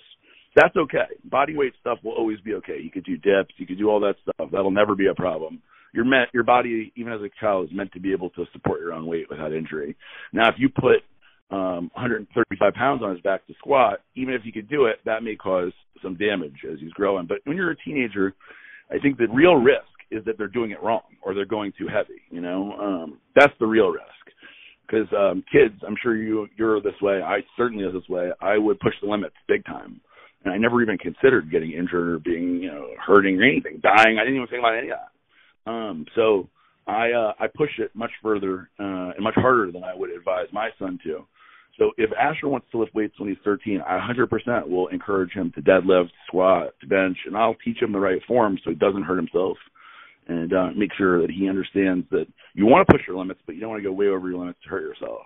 That's 0.56 0.76
okay. 0.76 1.06
Body 1.24 1.56
weight 1.56 1.72
stuff 1.80 1.98
will 2.04 2.12
always 2.12 2.40
be 2.40 2.54
okay. 2.54 2.78
You 2.80 2.90
could 2.90 3.04
do 3.04 3.16
dips, 3.16 3.54
you 3.56 3.66
could 3.66 3.78
do 3.78 3.88
all 3.88 4.00
that 4.00 4.16
stuff. 4.22 4.50
That'll 4.52 4.70
never 4.70 4.94
be 4.94 5.06
a 5.06 5.14
problem. 5.14 5.62
You're 5.94 6.04
meant 6.04 6.30
your 6.34 6.42
body, 6.42 6.92
even 6.96 7.12
as 7.12 7.20
a 7.20 7.30
child, 7.40 7.68
is 7.68 7.76
meant 7.76 7.92
to 7.92 8.00
be 8.00 8.12
able 8.12 8.30
to 8.30 8.44
support 8.52 8.80
your 8.80 8.92
own 8.92 9.06
weight 9.06 9.26
without 9.30 9.52
injury. 9.52 9.96
Now, 10.32 10.48
if 10.48 10.56
you 10.58 10.68
put 10.68 11.04
um, 11.54 11.88
135 11.94 12.74
pounds 12.74 13.02
on 13.02 13.12
his 13.12 13.20
back 13.20 13.46
to 13.46 13.54
squat, 13.58 14.00
even 14.16 14.34
if 14.34 14.42
he 14.42 14.50
could 14.50 14.68
do 14.68 14.86
it, 14.86 14.96
that 15.04 15.22
may 15.22 15.36
cause 15.36 15.72
some 16.02 16.16
damage 16.16 16.56
as 16.70 16.80
he's 16.80 16.92
growing. 16.92 17.26
But 17.26 17.38
when 17.44 17.56
you're 17.56 17.70
a 17.70 17.76
teenager, 17.76 18.34
I 18.90 18.98
think 18.98 19.18
the 19.18 19.28
real 19.32 19.54
risk 19.54 19.86
is 20.10 20.24
that 20.24 20.36
they're 20.36 20.48
doing 20.48 20.72
it 20.72 20.82
wrong 20.82 21.02
or 21.22 21.32
they're 21.32 21.44
going 21.44 21.72
too 21.78 21.86
heavy. 21.86 22.20
You 22.30 22.40
know, 22.40 22.72
um, 22.72 23.18
that's 23.36 23.52
the 23.60 23.66
real 23.66 23.88
risk. 23.88 24.04
Because 24.86 25.06
um, 25.16 25.44
kids, 25.50 25.80
I'm 25.86 25.96
sure 26.02 26.16
you 26.16 26.46
you're 26.58 26.80
this 26.80 27.00
way. 27.00 27.22
I 27.22 27.38
certainly 27.56 27.84
was 27.84 27.94
this 27.94 28.08
way. 28.08 28.30
I 28.42 28.58
would 28.58 28.80
push 28.80 28.92
the 29.00 29.08
limits 29.08 29.34
big 29.48 29.64
time, 29.64 30.00
and 30.44 30.52
I 30.52 30.58
never 30.58 30.82
even 30.82 30.98
considered 30.98 31.50
getting 31.50 31.72
injured 31.72 32.08
or 32.08 32.18
being 32.18 32.60
you 32.60 32.70
know 32.70 32.88
hurting 33.04 33.40
or 33.40 33.44
anything, 33.44 33.80
dying. 33.82 34.18
I 34.18 34.24
didn't 34.24 34.36
even 34.36 34.48
think 34.48 34.60
about 34.60 34.76
any 34.76 34.90
of 34.90 34.98
that. 34.98 35.13
Um, 35.66 36.06
so 36.14 36.48
I 36.86 37.12
uh, 37.12 37.32
I 37.40 37.46
push 37.54 37.70
it 37.78 37.90
much 37.94 38.10
further 38.22 38.70
uh, 38.78 39.12
and 39.14 39.22
much 39.22 39.34
harder 39.36 39.72
than 39.72 39.84
I 39.84 39.94
would 39.94 40.10
advise 40.10 40.46
my 40.52 40.70
son 40.78 40.98
to. 41.04 41.26
So 41.78 41.90
if 41.96 42.10
Asher 42.12 42.48
wants 42.48 42.66
to 42.70 42.78
lift 42.78 42.94
weights 42.94 43.18
when 43.18 43.28
he's 43.28 43.38
13, 43.44 43.80
I 43.80 43.98
100% 43.98 44.68
will 44.68 44.88
encourage 44.88 45.32
him 45.32 45.52
to 45.56 45.62
deadlift, 45.62 46.10
squat, 46.28 46.74
bench, 46.88 47.16
and 47.26 47.36
I'll 47.36 47.56
teach 47.64 47.82
him 47.82 47.90
the 47.90 47.98
right 47.98 48.22
form 48.28 48.58
so 48.62 48.70
he 48.70 48.76
doesn't 48.76 49.02
hurt 49.02 49.16
himself 49.16 49.56
and 50.28 50.52
uh, 50.52 50.68
make 50.76 50.90
sure 50.96 51.20
that 51.20 51.30
he 51.30 51.48
understands 51.48 52.06
that 52.10 52.26
you 52.54 52.66
want 52.66 52.86
to 52.86 52.92
push 52.92 53.02
your 53.06 53.18
limits, 53.18 53.40
but 53.44 53.54
you 53.54 53.60
don't 53.60 53.70
want 53.70 53.82
to 53.82 53.88
go 53.88 53.92
way 53.92 54.06
over 54.06 54.28
your 54.28 54.38
limits 54.38 54.58
to 54.62 54.68
hurt 54.68 54.82
yourself. 54.82 55.22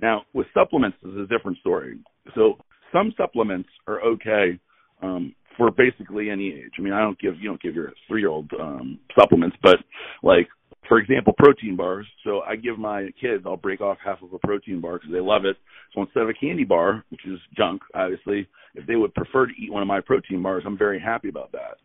Now, 0.00 0.22
with 0.32 0.46
supplements, 0.54 0.96
this 1.02 1.12
is 1.12 1.20
a 1.20 1.26
different 1.26 1.58
story. 1.58 1.98
So 2.34 2.54
some 2.92 3.12
supplements 3.16 3.68
are 3.86 4.00
okay 4.02 4.58
um, 5.02 5.34
for 5.56 5.70
basically 5.70 6.30
any 6.30 6.48
age. 6.48 6.72
I 6.78 6.82
mean, 6.82 6.92
I 6.92 7.00
don't 7.00 7.18
give 7.18 7.38
you 7.38 7.48
don't 7.48 7.62
give 7.62 7.74
your 7.74 7.92
three 8.08 8.20
year 8.20 8.30
old 8.30 8.50
um, 8.60 8.98
supplements, 9.18 9.56
but 9.62 9.76
like 10.22 10.48
for 10.88 10.98
example, 10.98 11.34
protein 11.38 11.76
bars. 11.76 12.06
So 12.24 12.40
I 12.40 12.56
give 12.56 12.78
my 12.78 13.08
kids, 13.20 13.44
I'll 13.46 13.56
break 13.56 13.80
off 13.80 13.98
half 14.04 14.22
of 14.22 14.32
a 14.32 14.38
protein 14.38 14.80
bar 14.80 14.94
because 14.94 15.12
they 15.12 15.20
love 15.20 15.44
it. 15.44 15.56
So 15.94 16.02
instead 16.02 16.24
of 16.24 16.28
a 16.28 16.34
candy 16.34 16.64
bar, 16.64 17.04
which 17.10 17.24
is 17.26 17.38
junk, 17.56 17.82
obviously, 17.94 18.46
if 18.74 18.86
they 18.86 18.96
would 18.96 19.14
prefer 19.14 19.46
to 19.46 19.52
eat 19.58 19.72
one 19.72 19.82
of 19.82 19.88
my 19.88 20.00
protein 20.00 20.42
bars, 20.42 20.64
I'm 20.66 20.78
very 20.78 21.00
happy 21.00 21.28
about 21.28 21.52
that. 21.52 21.76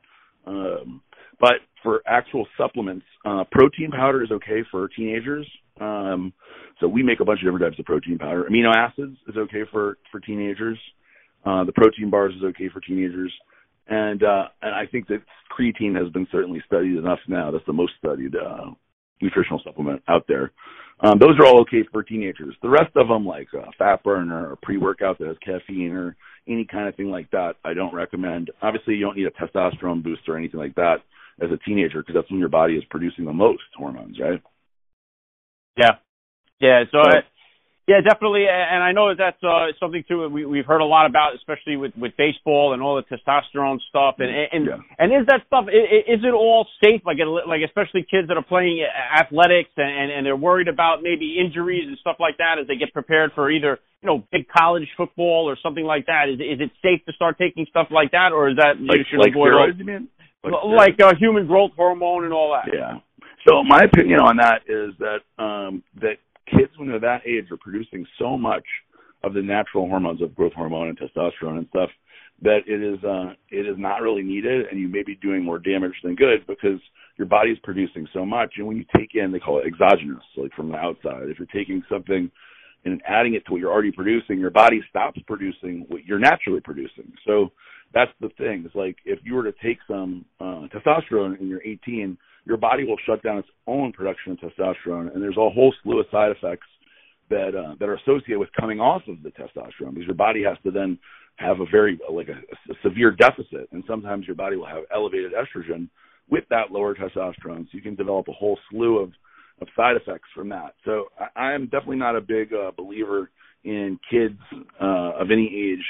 Um, 0.45 1.01
but 1.39 1.55
for 1.83 2.01
actual 2.07 2.47
supplements, 2.57 3.05
uh, 3.25 3.43
protein 3.51 3.91
powder 3.91 4.23
is 4.23 4.31
okay 4.31 4.63
for 4.69 4.89
teenagers. 4.89 5.47
Um, 5.79 6.33
so 6.79 6.87
we 6.87 7.03
make 7.03 7.19
a 7.21 7.25
bunch 7.25 7.39
of 7.39 7.45
different 7.45 7.63
types 7.63 7.79
of 7.79 7.85
protein 7.85 8.17
powder. 8.17 8.45
Amino 8.49 8.73
acids 8.75 9.17
is 9.27 9.37
okay 9.37 9.63
for 9.71 9.97
for 10.11 10.19
teenagers. 10.19 10.77
Uh, 11.45 11.63
the 11.63 11.71
protein 11.71 12.09
bars 12.09 12.33
is 12.35 12.43
okay 12.43 12.67
for 12.67 12.81
teenagers. 12.81 13.31
And 13.89 14.23
uh, 14.23 14.45
and 14.61 14.75
I 14.75 14.85
think 14.85 15.07
that 15.07 15.21
creatine 15.51 15.95
has 16.01 16.11
been 16.11 16.27
certainly 16.31 16.61
studied 16.65 16.97
enough 16.97 17.19
now. 17.27 17.51
That's 17.51 17.65
the 17.65 17.73
most 17.73 17.93
studied 17.97 18.35
uh, 18.35 18.71
nutritional 19.21 19.61
supplement 19.63 20.03
out 20.07 20.25
there. 20.27 20.51
Um, 21.01 21.17
those 21.17 21.39
are 21.39 21.45
all 21.45 21.61
okay 21.61 21.83
for 21.91 22.03
teenagers. 22.03 22.55
The 22.61 22.69
rest 22.69 22.91
of 22.95 23.07
them, 23.07 23.25
like 23.25 23.47
a 23.53 23.71
fat 23.77 24.03
burner 24.03 24.51
or 24.51 24.57
pre-workout 24.61 25.17
that 25.19 25.27
has 25.27 25.37
caffeine 25.43 25.93
or 25.93 26.15
any 26.47 26.65
kind 26.65 26.87
of 26.87 26.95
thing 26.95 27.09
like 27.09 27.31
that, 27.31 27.53
I 27.63 27.73
don't 27.73 27.93
recommend. 27.93 28.51
Obviously, 28.61 28.95
you 28.95 29.05
don't 29.05 29.15
need 29.15 29.27
a 29.27 29.31
testosterone 29.31 30.03
boost 30.03 30.27
or 30.27 30.37
anything 30.37 30.59
like 30.59 30.75
that 30.75 30.97
as 31.41 31.49
a 31.51 31.57
teenager 31.65 32.01
because 32.01 32.15
that's 32.15 32.29
when 32.29 32.39
your 32.39 32.49
body 32.49 32.75
is 32.75 32.83
producing 32.89 33.25
the 33.25 33.33
most 33.33 33.63
hormones, 33.77 34.19
right? 34.19 34.41
Yeah, 35.77 35.91
yeah. 36.59 36.83
So, 36.91 36.97
so 37.01 37.09
I, 37.09 37.21
yeah, 37.89 38.05
definitely, 38.05 38.45
and 38.45 38.83
I 38.83 38.91
know 38.91 39.09
that 39.09 39.17
that's 39.17 39.41
uh, 39.41 39.73
something 39.79 40.03
too 40.07 40.29
we, 40.29 40.45
we've 40.45 40.65
heard 40.65 40.81
a 40.81 40.85
lot 40.85 41.09
about, 41.09 41.33
especially 41.33 41.75
with 41.75 41.97
with 41.97 42.13
baseball 42.17 42.73
and 42.73 42.83
all 42.83 43.01
the 43.01 43.07
testosterone 43.09 43.79
stuff. 43.89 44.21
And 44.21 44.29
and 44.29 44.65
yeah. 44.69 44.77
and 44.99 45.09
is 45.09 45.25
that 45.25 45.41
stuff 45.47 45.65
is 45.73 46.21
it 46.21 46.33
all 46.33 46.67
safe? 46.83 47.01
Like 47.03 47.17
like 47.17 47.61
especially 47.65 48.05
kids 48.05 48.27
that 48.27 48.37
are 48.37 48.45
playing 48.45 48.85
athletics 48.85 49.71
and 49.75 50.11
and 50.11 50.23
they're 50.23 50.37
worried 50.37 50.67
about 50.67 51.01
maybe 51.01 51.41
injuries 51.41 51.85
and 51.87 51.97
stuff 51.97 52.17
like 52.19 52.37
that 52.37 52.61
as 52.61 52.67
they 52.67 52.75
get 52.75 52.93
prepared 52.93 53.31
for 53.33 53.49
either 53.49 53.79
you 54.03 54.07
know 54.07 54.23
big 54.31 54.45
college 54.47 54.87
football 54.95 55.49
or 55.49 55.57
something 55.57 55.83
like 55.83 56.05
that. 56.05 56.29
Is 56.29 56.37
is 56.37 56.61
it 56.61 56.69
safe 56.85 57.03
to 57.07 57.13
start 57.13 57.39
taking 57.39 57.65
stuff 57.71 57.87
like 57.89 58.11
that, 58.11 58.33
or 58.33 58.49
is 58.49 58.57
that 58.57 58.77
like, 58.77 58.99
you 58.99 59.05
should 59.09 59.17
like 59.17 59.33
avoid? 59.33 59.49
Steroids, 59.49 59.79
you 59.79 59.85
mean? 59.85 60.07
Like, 60.43 60.53
like 60.63 60.97
uh, 61.01 61.17
human 61.17 61.47
growth 61.47 61.71
hormone 61.75 62.23
and 62.23 62.33
all 62.33 62.53
that. 62.53 62.69
Yeah. 62.71 62.99
So 63.47 63.63
my 63.63 63.81
opinion 63.81 64.19
on 64.19 64.37
that 64.37 64.69
is 64.69 64.93
that 64.99 65.25
um 65.41 65.81
that 66.01 66.21
kids 66.57 66.71
when 66.77 66.89
they're 66.89 66.99
that 66.99 67.21
age 67.25 67.51
are 67.51 67.57
producing 67.57 68.05
so 68.17 68.37
much 68.37 68.63
of 69.23 69.33
the 69.33 69.41
natural 69.41 69.87
hormones 69.87 70.21
of 70.21 70.35
growth 70.35 70.53
hormone 70.53 70.89
and 70.89 70.99
testosterone 70.99 71.57
and 71.57 71.67
stuff 71.69 71.89
that 72.41 72.59
it 72.67 72.81
is 72.81 73.03
uh 73.03 73.33
it 73.49 73.67
is 73.67 73.75
not 73.77 74.01
really 74.01 74.23
needed 74.23 74.67
and 74.67 74.79
you 74.79 74.87
may 74.87 75.03
be 75.03 75.15
doing 75.15 75.43
more 75.43 75.59
damage 75.59 75.93
than 76.03 76.15
good 76.15 76.45
because 76.47 76.79
your 77.17 77.27
body 77.27 77.51
is 77.51 77.59
producing 77.63 78.07
so 78.13 78.25
much. 78.25 78.53
And 78.57 78.65
when 78.65 78.77
you 78.77 78.85
take 78.95 79.15
in 79.15 79.31
they 79.31 79.39
call 79.39 79.59
it 79.59 79.67
exogenous 79.67 80.23
like 80.37 80.53
from 80.53 80.69
the 80.69 80.77
outside. 80.77 81.23
If 81.29 81.37
you're 81.37 81.47
taking 81.47 81.83
something 81.89 82.31
and 82.85 83.01
adding 83.05 83.33
it 83.33 83.45
to 83.45 83.51
what 83.51 83.59
you're 83.59 83.71
already 83.71 83.91
producing 83.91 84.39
your 84.39 84.51
body 84.51 84.81
stops 84.89 85.19
producing 85.27 85.85
what 85.89 86.05
you're 86.05 86.19
naturally 86.19 86.61
producing. 86.61 87.11
So 87.27 87.51
that's 87.93 88.11
the 88.21 88.29
thing 88.37 88.63
it's 88.65 88.75
like 88.75 88.97
if 89.05 89.19
you 89.23 89.35
were 89.35 89.43
to 89.43 89.53
take 89.63 89.77
some 89.87 90.25
uh 90.39 90.67
testosterone 90.73 91.39
and 91.39 91.49
you're 91.49 91.63
18 91.63 92.17
your 92.49 92.57
body 92.57 92.83
will 92.83 92.97
shut 93.05 93.21
down 93.23 93.37
its 93.37 93.47
own 93.67 93.91
production 93.91 94.31
of 94.31 94.39
testosterone, 94.39 95.13
and 95.13 95.21
there's 95.21 95.37
a 95.37 95.49
whole 95.49 95.73
slew 95.83 95.99
of 95.99 96.07
side 96.11 96.31
effects 96.31 96.67
that 97.29 97.55
uh, 97.55 97.75
that 97.79 97.87
are 97.87 97.95
associated 97.95 98.39
with 98.39 98.49
coming 98.59 98.79
off 98.79 99.03
of 99.07 99.21
the 99.21 99.29
testosterone 99.29 99.93
because 99.93 100.07
your 100.07 100.15
body 100.15 100.43
has 100.43 100.57
to 100.63 100.71
then 100.71 100.97
have 101.35 101.59
a 101.59 101.65
very 101.71 101.99
like 102.11 102.27
a, 102.27 102.39
a 102.71 102.75
severe 102.83 103.11
deficit, 103.11 103.69
and 103.71 103.83
sometimes 103.87 104.25
your 104.25 104.35
body 104.35 104.55
will 104.55 104.65
have 104.65 104.83
elevated 104.93 105.31
estrogen 105.33 105.87
with 106.29 106.43
that 106.49 106.71
lower 106.71 106.95
testosterone, 106.95 107.63
so 107.65 107.69
you 107.73 107.81
can 107.81 107.95
develop 107.95 108.27
a 108.27 108.33
whole 108.33 108.57
slew 108.71 108.97
of 108.97 109.11
of 109.61 109.67
side 109.75 109.95
effects 109.95 110.27
from 110.33 110.49
that. 110.49 110.73
So 110.85 111.05
I, 111.19 111.49
I 111.49 111.53
am 111.53 111.65
definitely 111.65 111.97
not 111.97 112.15
a 112.15 112.21
big 112.21 112.51
uh, 112.51 112.71
believer 112.75 113.29
in 113.63 113.99
kids 114.09 114.39
uh, 114.81 115.11
of 115.19 115.29
any 115.31 115.45
age 115.45 115.85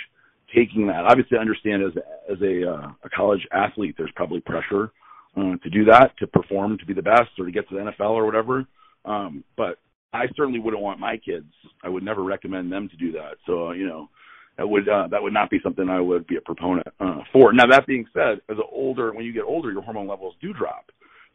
taking 0.56 0.88
that. 0.88 1.06
Obviously, 1.06 1.38
I 1.38 1.42
understand 1.42 1.84
as 1.84 1.92
as 2.32 2.42
a 2.42 2.70
uh, 2.70 2.92
a 3.04 3.10
college 3.10 3.46
athlete, 3.52 3.96
there's 3.98 4.12
probably 4.16 4.42
pressure 4.42 4.92
uh, 5.38 5.56
to 5.64 5.70
do 5.70 5.86
that, 5.86 6.18
to 6.20 6.28
perform, 6.28 6.78
to 6.78 6.86
be 6.86 6.94
the 6.94 7.02
best, 7.02 7.30
or 7.38 7.46
to 7.46 7.52
get 7.52 7.68
to 7.70 7.76
the 7.76 7.82
NFL 7.82 8.12
or 8.12 8.26
whatever. 8.26 8.66
Um, 9.06 9.44
but 9.58 9.78
I 10.14 10.26
certainly 10.36 10.60
wouldn't 10.60 10.82
want 10.82 11.00
my 11.00 11.18
kids. 11.18 11.52
I 11.84 11.90
would 11.90 12.04
never 12.04 12.24
recommend 12.24 12.72
them 12.72 12.90
to 12.90 12.98
do 12.98 13.12
that. 13.14 13.36
So 13.46 13.70
uh, 13.70 13.72
you 13.72 13.88
know, 13.88 14.10
that 14.58 14.68
would 14.68 14.88
uh, 14.90 15.08
that 15.10 15.22
would 15.22 15.34
not 15.34 15.50
be 15.50 15.60
something 15.64 15.90
I 15.90 16.02
would 16.02 16.28
be 16.28 16.38
a 16.38 16.42
proponent 16.42 16.88
uh, 17.00 17.20
for. 17.32 17.54
Now 17.54 17.66
that 17.68 17.88
being 17.88 18.06
said, 18.14 18.42
as 18.50 18.58
an 18.58 18.64
older, 18.72 19.14
when 19.14 19.26
you 19.26 19.34
get 19.34 19.44
older, 19.44 19.72
your 19.72 19.82
hormone 19.82 20.08
levels 20.08 20.36
do 20.42 20.54
drop. 20.54 20.92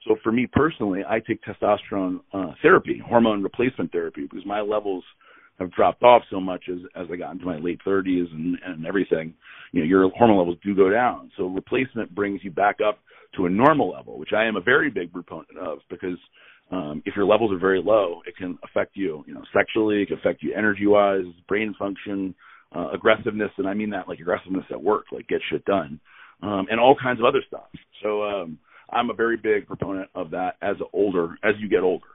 So 0.07 0.17
for 0.23 0.33
me 0.33 0.47
personally, 0.47 1.03
I 1.09 1.21
take 1.21 1.41
testosterone 1.43 2.21
uh, 2.33 2.53
therapy, 2.61 3.03
hormone 3.07 3.43
replacement 3.43 3.91
therapy, 3.91 4.23
because 4.31 4.45
my 4.45 4.61
levels 4.61 5.03
have 5.59 5.73
dropped 5.73 6.03
off 6.03 6.23
so 6.31 6.41
much 6.41 6.65
as 6.69 6.79
as 6.97 7.07
I 7.13 7.17
got 7.17 7.33
into 7.33 7.47
my 7.47 7.59
late 7.59 7.81
30s 7.87 8.33
and 8.33 8.59
and 8.65 8.87
everything. 8.87 9.35
You 9.73 9.81
know, 9.81 9.87
your 9.87 10.11
hormone 10.11 10.39
levels 10.39 10.59
do 10.65 10.75
go 10.75 10.91
down. 10.91 11.31
So 11.37 11.47
replacement 11.47 12.15
brings 12.15 12.41
you 12.45 12.51
back 12.51 12.77
up 12.87 12.99
to 13.37 13.47
a 13.47 13.51
normal 13.51 13.91
level, 13.91 14.19
which 14.19 14.33
I 14.37 14.45
am 14.45 14.57
a 14.57 14.61
very 14.61 14.91
big 14.91 15.13
proponent 15.13 15.59
of 15.59 15.79
because 15.91 16.19
um, 16.71 17.03
if 17.05 17.15
your 17.15 17.27
levels 17.27 17.53
are 17.53 17.59
very 17.59 17.83
low, 17.83 18.23
it 18.27 18.37
can 18.37 18.59
affect 18.65 18.97
you, 18.97 19.25
you 19.27 19.35
know, 19.35 19.43
sexually, 19.55 20.03
it 20.03 20.09
can 20.09 20.19
affect 20.19 20.43
you 20.43 20.55
energy 20.55 20.87
wise, 20.87 21.25
brain 21.49 21.75
function, 21.79 22.35
uh, 22.75 22.91
aggressiveness, 22.93 23.51
and 23.59 23.69
I 23.69 23.75
mean 23.75 23.91
that 23.91 24.09
like 24.09 24.19
aggressiveness 24.19 24.65
at 24.71 24.83
work, 24.83 25.07
like 25.13 25.29
get 25.29 25.41
shit 25.51 25.65
done, 25.65 26.01
um, 26.43 26.67
and 26.71 26.81
all 26.81 26.97
kinds 27.01 27.21
of 27.21 27.27
other 27.27 27.43
stuff. 27.47 27.69
So 28.03 28.23
um, 28.25 28.59
I'm 28.91 29.11
a 29.11 29.15
very 29.15 29.37
big 29.37 29.67
proponent 29.67 30.09
of 30.15 30.31
that 30.31 30.57
as 30.63 30.77
older, 30.93 31.37
as 31.45 31.55
you 31.59 31.69
get 31.69 31.83
older. 31.83 32.07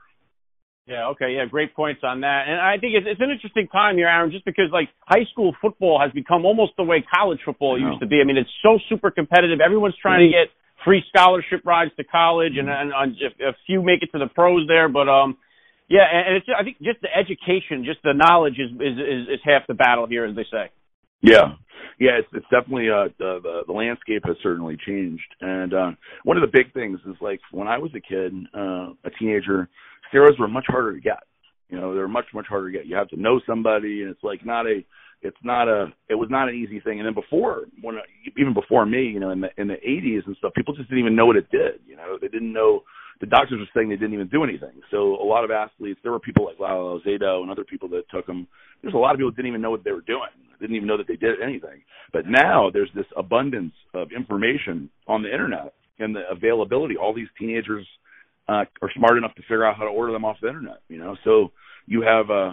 Yeah. 0.90 1.14
Okay. 1.14 1.38
Yeah. 1.38 1.46
Great 1.46 1.74
points 1.74 2.02
on 2.02 2.22
that. 2.22 2.50
And 2.50 2.58
I 2.60 2.76
think 2.78 2.98
it's, 2.98 3.06
it's 3.06 3.20
an 3.20 3.30
interesting 3.30 3.68
time 3.70 3.96
here, 3.96 4.08
Aaron, 4.08 4.32
just 4.32 4.44
because 4.44 4.74
like 4.74 4.90
high 5.06 5.24
school 5.30 5.54
football 5.62 6.00
has 6.02 6.10
become 6.10 6.44
almost 6.44 6.72
the 6.76 6.82
way 6.82 7.04
college 7.06 7.38
football 7.44 7.78
used 7.78 8.00
to 8.00 8.06
be. 8.06 8.20
I 8.20 8.24
mean, 8.24 8.36
it's 8.36 8.50
so 8.60 8.78
super 8.88 9.10
competitive. 9.10 9.60
Everyone's 9.62 9.94
trying 10.02 10.26
to 10.26 10.34
get 10.34 10.50
free 10.84 11.02
scholarship 11.08 11.64
rides 11.64 11.92
to 11.96 12.04
college, 12.04 12.54
and, 12.58 12.68
and, 12.68 12.90
and 12.90 13.14
a 13.40 13.54
few 13.66 13.82
make 13.82 14.02
it 14.02 14.10
to 14.12 14.18
the 14.18 14.26
pros 14.26 14.66
there. 14.66 14.88
But 14.88 15.08
um, 15.08 15.36
yeah, 15.88 16.06
and 16.10 16.36
it's 16.36 16.46
I 16.50 16.64
think 16.64 16.78
just 16.82 17.00
the 17.02 17.08
education, 17.14 17.84
just 17.84 18.02
the 18.02 18.14
knowledge 18.14 18.58
is 18.58 18.70
is 18.74 18.96
is, 18.98 19.22
is 19.38 19.40
half 19.44 19.66
the 19.68 19.74
battle 19.74 20.06
here, 20.06 20.24
as 20.24 20.34
they 20.34 20.46
say. 20.50 20.70
Yeah, 21.22 21.54
yeah, 21.98 22.18
it's 22.18 22.28
it's 22.32 22.46
definitely 22.50 22.90
uh 22.90 23.08
the, 23.18 23.40
the 23.42 23.62
the 23.66 23.72
landscape 23.72 24.22
has 24.24 24.36
certainly 24.42 24.76
changed, 24.86 25.22
and 25.40 25.74
uh 25.74 25.90
one 26.24 26.36
of 26.36 26.42
the 26.42 26.58
big 26.58 26.72
things 26.72 26.98
is 27.06 27.16
like 27.20 27.40
when 27.52 27.68
I 27.68 27.78
was 27.78 27.90
a 27.94 28.00
kid, 28.00 28.32
uh 28.54 28.92
a 29.04 29.10
teenager, 29.18 29.68
steroids 30.12 30.38
were 30.38 30.48
much 30.48 30.66
harder 30.68 30.94
to 30.94 31.00
get. 31.00 31.20
You 31.68 31.78
know, 31.80 31.94
they're 31.94 32.08
much 32.08 32.26
much 32.34 32.46
harder 32.48 32.70
to 32.72 32.78
get. 32.78 32.86
You 32.86 32.96
have 32.96 33.08
to 33.08 33.20
know 33.20 33.40
somebody, 33.46 34.02
and 34.02 34.10
it's 34.10 34.24
like 34.24 34.44
not 34.44 34.66
a 34.66 34.84
it's 35.22 35.36
not 35.44 35.68
a 35.68 35.86
it 36.08 36.14
was 36.14 36.28
not 36.30 36.48
an 36.48 36.54
easy 36.54 36.80
thing 36.80 36.98
and 36.98 37.06
then 37.06 37.14
before 37.14 37.64
when 37.82 37.96
even 38.38 38.54
before 38.54 38.86
me 38.86 39.02
you 39.04 39.20
know 39.20 39.30
in 39.30 39.40
the 39.40 39.48
in 39.58 39.68
the 39.68 39.74
80s 39.74 40.26
and 40.26 40.36
stuff 40.36 40.52
people 40.54 40.74
just 40.74 40.88
didn't 40.88 41.00
even 41.00 41.16
know 41.16 41.26
what 41.26 41.36
it 41.36 41.50
did 41.50 41.80
you 41.86 41.96
know 41.96 42.16
they 42.20 42.28
didn't 42.28 42.52
know 42.52 42.82
the 43.20 43.26
doctors 43.26 43.58
were 43.58 43.68
saying 43.74 43.88
they 43.88 43.96
didn't 43.96 44.14
even 44.14 44.28
do 44.28 44.44
anything 44.44 44.80
so 44.90 45.16
a 45.20 45.26
lot 45.26 45.44
of 45.44 45.50
athletes 45.50 46.00
there 46.02 46.12
were 46.12 46.20
people 46.20 46.44
like 46.44 46.58
Lyle 46.58 46.98
Alzado 46.98 47.42
and 47.42 47.50
other 47.50 47.64
people 47.64 47.88
that 47.90 48.04
took 48.10 48.26
them 48.26 48.46
there's 48.82 48.94
a 48.94 48.98
lot 48.98 49.12
of 49.14 49.18
people 49.18 49.30
that 49.30 49.36
didn't 49.36 49.48
even 49.48 49.62
know 49.62 49.70
what 49.70 49.84
they 49.84 49.92
were 49.92 50.02
doing 50.02 50.30
didn't 50.60 50.76
even 50.76 50.88
know 50.88 50.98
that 50.98 51.08
they 51.08 51.16
did 51.16 51.40
anything 51.42 51.82
but 52.12 52.26
now 52.26 52.70
there's 52.72 52.90
this 52.94 53.06
abundance 53.16 53.72
of 53.94 54.08
information 54.14 54.90
on 55.06 55.22
the 55.22 55.32
internet 55.32 55.72
and 55.98 56.14
the 56.14 56.22
availability 56.30 56.96
all 56.96 57.14
these 57.14 57.28
teenagers 57.38 57.86
uh, 58.48 58.64
are 58.82 58.90
smart 58.96 59.16
enough 59.16 59.34
to 59.36 59.42
figure 59.42 59.64
out 59.64 59.76
how 59.76 59.84
to 59.84 59.90
order 59.90 60.12
them 60.12 60.24
off 60.24 60.36
the 60.42 60.48
internet 60.48 60.80
you 60.88 60.98
know 60.98 61.16
so 61.24 61.50
you 61.86 62.02
have 62.02 62.30
uh 62.30 62.52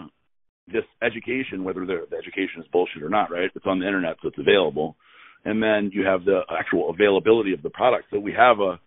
this 0.72 0.84
education, 1.02 1.64
whether 1.64 1.84
the, 1.86 2.06
the 2.10 2.16
education 2.16 2.60
is 2.60 2.66
bullshit 2.72 3.02
or 3.02 3.08
not, 3.08 3.30
right? 3.30 3.50
It's 3.54 3.66
on 3.66 3.78
the 3.78 3.86
internet, 3.86 4.16
so 4.22 4.28
it's 4.28 4.38
available. 4.38 4.96
And 5.44 5.62
then 5.62 5.90
you 5.92 6.04
have 6.04 6.24
the 6.24 6.40
actual 6.50 6.90
availability 6.90 7.52
of 7.52 7.62
the 7.62 7.70
product. 7.70 8.06
So 8.10 8.18
we 8.18 8.32
have 8.32 8.60
a 8.60 8.78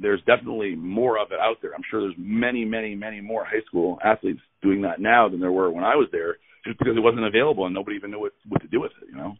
there's 0.00 0.20
definitely 0.26 0.74
more 0.74 1.18
of 1.18 1.32
it 1.32 1.40
out 1.40 1.56
there. 1.62 1.74
I'm 1.74 1.82
sure 1.90 2.00
there's 2.00 2.14
many, 2.18 2.64
many, 2.64 2.94
many 2.94 3.20
more 3.20 3.44
high 3.44 3.64
school 3.66 3.98
athletes 4.04 4.40
doing 4.62 4.82
that 4.82 5.00
now 5.00 5.28
than 5.28 5.40
there 5.40 5.52
were 5.52 5.70
when 5.70 5.84
I 5.84 5.96
was 5.96 6.08
there, 6.12 6.36
just 6.66 6.78
because 6.78 6.96
it 6.96 7.00
wasn't 7.00 7.24
available 7.24 7.66
and 7.66 7.74
nobody 7.74 7.96
even 7.96 8.10
knew 8.10 8.20
what 8.20 8.32
what 8.48 8.62
to 8.62 8.68
do 8.68 8.80
with 8.80 8.92
it. 9.02 9.08
You 9.08 9.16
know. 9.16 9.36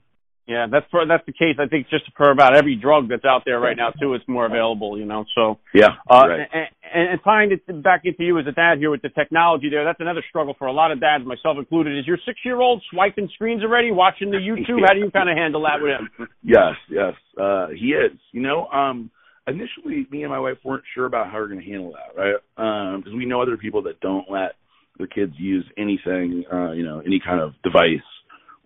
Yeah, 0.47 0.67
that's 0.71 0.87
for, 0.91 1.07
that's 1.07 1.25
the 1.25 1.33
case. 1.33 1.57
I 1.61 1.69
think 1.69 1.89
just 1.89 2.05
for 2.17 2.31
about 2.31 2.57
every 2.57 2.75
drug 2.75 3.09
that's 3.09 3.25
out 3.25 3.43
there 3.47 3.61
right 3.61 3.77
now 3.77 3.91
too, 3.91 4.15
it's 4.15 4.27
more 4.27 4.45
available. 4.45 4.99
You 4.99 5.07
know, 5.07 5.25
so 5.37 5.59
yeah. 5.73 5.91
Uh, 6.11 6.27
right. 6.27 6.49
and, 6.53 6.67
and, 6.93 7.09
and 7.11 7.21
tying 7.23 7.53
it 7.53 7.83
back 7.83 8.03
into 8.05 8.25
you 8.25 8.39
as 8.41 8.47
a 8.49 8.53
dad 8.53 8.79
here 8.79 8.91
with 8.91 9.03
the 9.03 9.09
technology 9.09 9.71
there, 9.71 9.85
that's 9.85 10.01
another 10.01 10.23
struggle 10.29 10.55
for 10.59 10.67
a 10.67 10.73
lot 10.73 10.91
of 10.91 11.01
dads, 11.01 11.25
myself 11.25 11.59
included. 11.59 11.97
Is 11.97 12.07
your 12.09 12.19
six 12.27 12.41
year 12.45 12.61
old 12.61 12.83
swiping 12.91 13.31
screens 13.35 13.63
already, 13.63 13.93
watching 13.93 14.31
the 14.31 14.37
YouTube? 14.39 14.81
How 14.85 14.95
do 14.95 15.01
you 15.01 15.13
kind 15.13 15.31
of 15.31 15.37
handle 15.37 15.63
that 15.63 15.81
with 15.81 15.93
him? 15.93 16.29
Yes, 16.43 16.75
yes, 16.91 17.15
uh, 17.41 17.69
he 17.69 17.95
is. 17.95 18.19
You 18.33 18.43
know, 18.43 18.67
um, 18.67 19.13
initially, 19.47 20.07
me 20.11 20.23
and 20.23 20.31
my 20.31 20.39
wife 20.39 20.59
weren't 20.65 20.85
sure 20.95 21.07
about 21.07 21.27
how 21.27 21.39
we 21.39 21.45
are 21.45 21.49
going 21.49 21.61
to 21.61 21.67
handle 21.67 21.93
that, 21.93 22.21
right? 22.21 22.37
Because 22.57 23.13
um, 23.13 23.19
we 23.19 23.27
know 23.27 23.43
other 23.43 23.57
people 23.57 23.83
that 23.83 24.01
don't 24.01 24.31
let 24.31 24.53
their 24.99 25.07
kids 25.07 25.33
use 25.37 25.65
anything, 25.79 26.45
uh, 26.53 26.73
you 26.73 26.85
know, 26.85 27.01
any 27.01 27.21
kind 27.25 27.41
of 27.41 27.53
device 27.63 28.01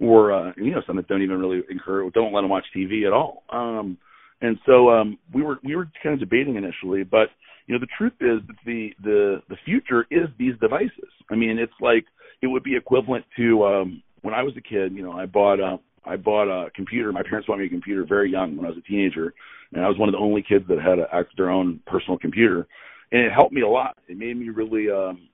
or 0.00 0.32
uh, 0.32 0.52
you 0.56 0.72
know 0.72 0.82
some 0.86 0.96
that 0.96 1.08
don't 1.08 1.22
even 1.22 1.38
really 1.38 1.62
encourage 1.70 2.12
don't 2.12 2.32
let 2.32 2.42
them 2.42 2.50
watch 2.50 2.64
TV 2.76 3.06
at 3.06 3.12
all. 3.12 3.44
Um, 3.50 3.96
and 4.40 4.58
so 4.66 4.90
um, 4.90 5.18
we 5.32 5.42
were 5.42 5.58
we 5.64 5.76
were 5.76 5.88
kind 6.02 6.14
of 6.14 6.20
debating 6.20 6.56
initially, 6.56 7.04
but 7.04 7.28
you 7.66 7.74
know 7.74 7.80
the 7.80 7.88
truth 7.96 8.12
is 8.20 8.46
that 8.46 8.56
the 8.64 8.90
the 9.02 9.42
the 9.48 9.56
future 9.64 10.06
is 10.10 10.28
these 10.38 10.54
devices. 10.60 11.10
I 11.30 11.34
mean, 11.34 11.58
it's 11.58 11.72
like 11.80 12.04
it 12.42 12.46
would 12.46 12.62
be 12.62 12.76
equivalent 12.76 13.24
to 13.36 13.64
um, 13.64 14.02
when 14.22 14.34
I 14.34 14.42
was 14.42 14.54
a 14.56 14.60
kid. 14.60 14.92
You 14.92 15.02
know, 15.02 15.12
I 15.12 15.26
bought 15.26 15.60
a 15.60 15.78
I 16.06 16.16
bought 16.16 16.48
a 16.48 16.70
computer. 16.70 17.12
My 17.12 17.22
parents 17.22 17.46
bought 17.46 17.58
me 17.58 17.66
a 17.66 17.68
computer 17.70 18.04
very 18.04 18.30
young 18.30 18.56
when 18.56 18.64
I 18.64 18.68
was 18.68 18.78
a 18.78 18.88
teenager, 18.88 19.34
and 19.72 19.84
I 19.84 19.88
was 19.88 19.98
one 19.98 20.08
of 20.08 20.12
the 20.12 20.18
only 20.18 20.42
kids 20.42 20.64
that 20.68 20.78
had 20.78 20.98
a, 20.98 21.26
their 21.36 21.50
own 21.50 21.80
personal 21.86 22.18
computer, 22.18 22.66
and 23.12 23.22
it 23.22 23.32
helped 23.32 23.52
me 23.52 23.62
a 23.62 23.68
lot. 23.68 23.96
It 24.08 24.16
made 24.16 24.36
me 24.36 24.48
really 24.48 24.90
um, 24.90 25.28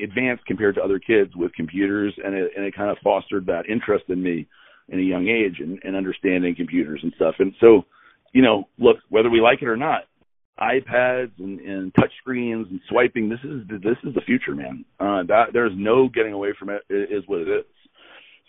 advanced 0.00 0.46
compared 0.46 0.74
to 0.76 0.82
other 0.82 0.98
kids 0.98 1.34
with 1.34 1.52
computers, 1.54 2.14
and 2.24 2.34
it 2.34 2.52
and 2.56 2.64
it 2.64 2.74
kind 2.74 2.90
of 2.90 2.98
fostered 3.02 3.46
that 3.46 3.68
interest 3.68 4.04
in 4.08 4.22
me 4.22 4.46
in 4.88 5.00
a 5.00 5.02
young 5.02 5.28
age 5.28 5.56
and, 5.58 5.80
and 5.82 5.96
understanding 5.96 6.54
computers 6.54 7.00
and 7.02 7.12
stuff. 7.16 7.34
And 7.38 7.52
so, 7.60 7.82
you 8.32 8.42
know, 8.42 8.68
look, 8.78 8.98
whether 9.08 9.30
we 9.30 9.40
like 9.40 9.60
it 9.62 9.68
or 9.68 9.76
not, 9.76 10.02
iPads 10.60 11.32
and, 11.38 11.60
and 11.60 11.94
touch 11.94 12.12
screens 12.20 12.68
and 12.70 12.80
swiping, 12.88 13.28
this 13.28 13.40
is 13.44 13.66
this 13.68 13.98
is 14.04 14.14
the 14.14 14.20
future, 14.22 14.54
man. 14.54 14.84
Uh, 15.00 15.22
that 15.24 15.46
there's 15.52 15.72
no 15.74 16.08
getting 16.08 16.32
away 16.32 16.54
from 16.58 16.70
it. 16.70 16.82
It 16.88 17.10
is 17.12 17.24
what 17.26 17.40
it 17.40 17.48
is. 17.48 17.64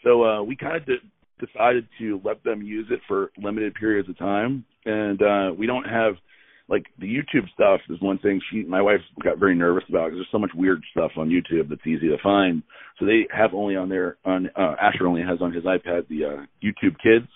So 0.04 0.24
uh, 0.24 0.44
we 0.44 0.56
kind 0.56 0.78
of 0.78 0.86
decided 1.40 1.88
to 2.00 2.22
let 2.24 2.44
them 2.44 2.62
use 2.62 2.88
it 2.90 3.00
for 3.08 3.32
limited 3.38 3.74
periods 3.76 4.10
of 4.10 4.18
time, 4.18 4.66
and 4.86 5.22
uh, 5.22 5.54
we 5.58 5.68
don't 5.68 5.86
have 5.86 6.16
like 6.70 6.86
the 7.00 7.08
YouTube 7.08 7.48
stuff 7.54 7.80
is 7.90 8.00
one 8.02 8.20
thing 8.20 8.42
she 8.52 8.64
my 8.64 8.82
wife 8.82 9.00
got 9.24 9.38
very 9.40 9.56
nervous 9.56 9.84
about 9.90 10.06
because 10.06 10.18
there's 10.18 10.32
so 10.32 10.40
much 10.40 10.52
weird 10.56 10.84
stuff 10.92 11.12
on 11.18 11.30
YouTube 11.30 11.70
that's 11.70 11.86
easy 11.88 12.08
to 12.10 12.18
find. 12.22 12.62
So 13.00 13.06
they 13.06 13.28
have 13.32 13.54
only 13.54 13.76
on 13.76 13.90
their 13.90 14.18
on 14.26 14.50
uh, 14.56 14.76
Asher 14.82 15.08
only 15.08 15.22
has 15.22 15.42
on 15.42 15.54
his 15.54 15.64
iPad 15.64 16.08
the 16.10 16.26
uh, 16.26 16.46
YouTube 16.64 16.98
Kids, 17.02 17.28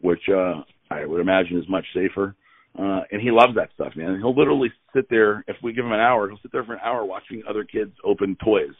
which 0.00 0.22
uh 0.30 0.62
I 0.90 1.04
would 1.04 1.20
imagine 1.20 1.58
is 1.58 1.68
much 1.68 1.84
safer. 1.94 2.34
Uh 2.78 3.00
and 3.10 3.20
he 3.20 3.30
loves 3.30 3.54
that 3.56 3.70
stuff, 3.74 3.92
man. 3.94 4.18
He'll 4.18 4.36
literally 4.36 4.72
sit 4.94 5.06
there 5.10 5.44
if 5.48 5.56
we 5.62 5.74
give 5.74 5.84
him 5.84 5.92
an 5.92 6.00
hour, 6.00 6.28
he'll 6.28 6.40
sit 6.40 6.52
there 6.52 6.64
for 6.64 6.74
an 6.74 6.80
hour 6.82 7.04
watching 7.04 7.42
other 7.48 7.64
kids 7.64 7.92
open 8.04 8.36
toys 8.42 8.74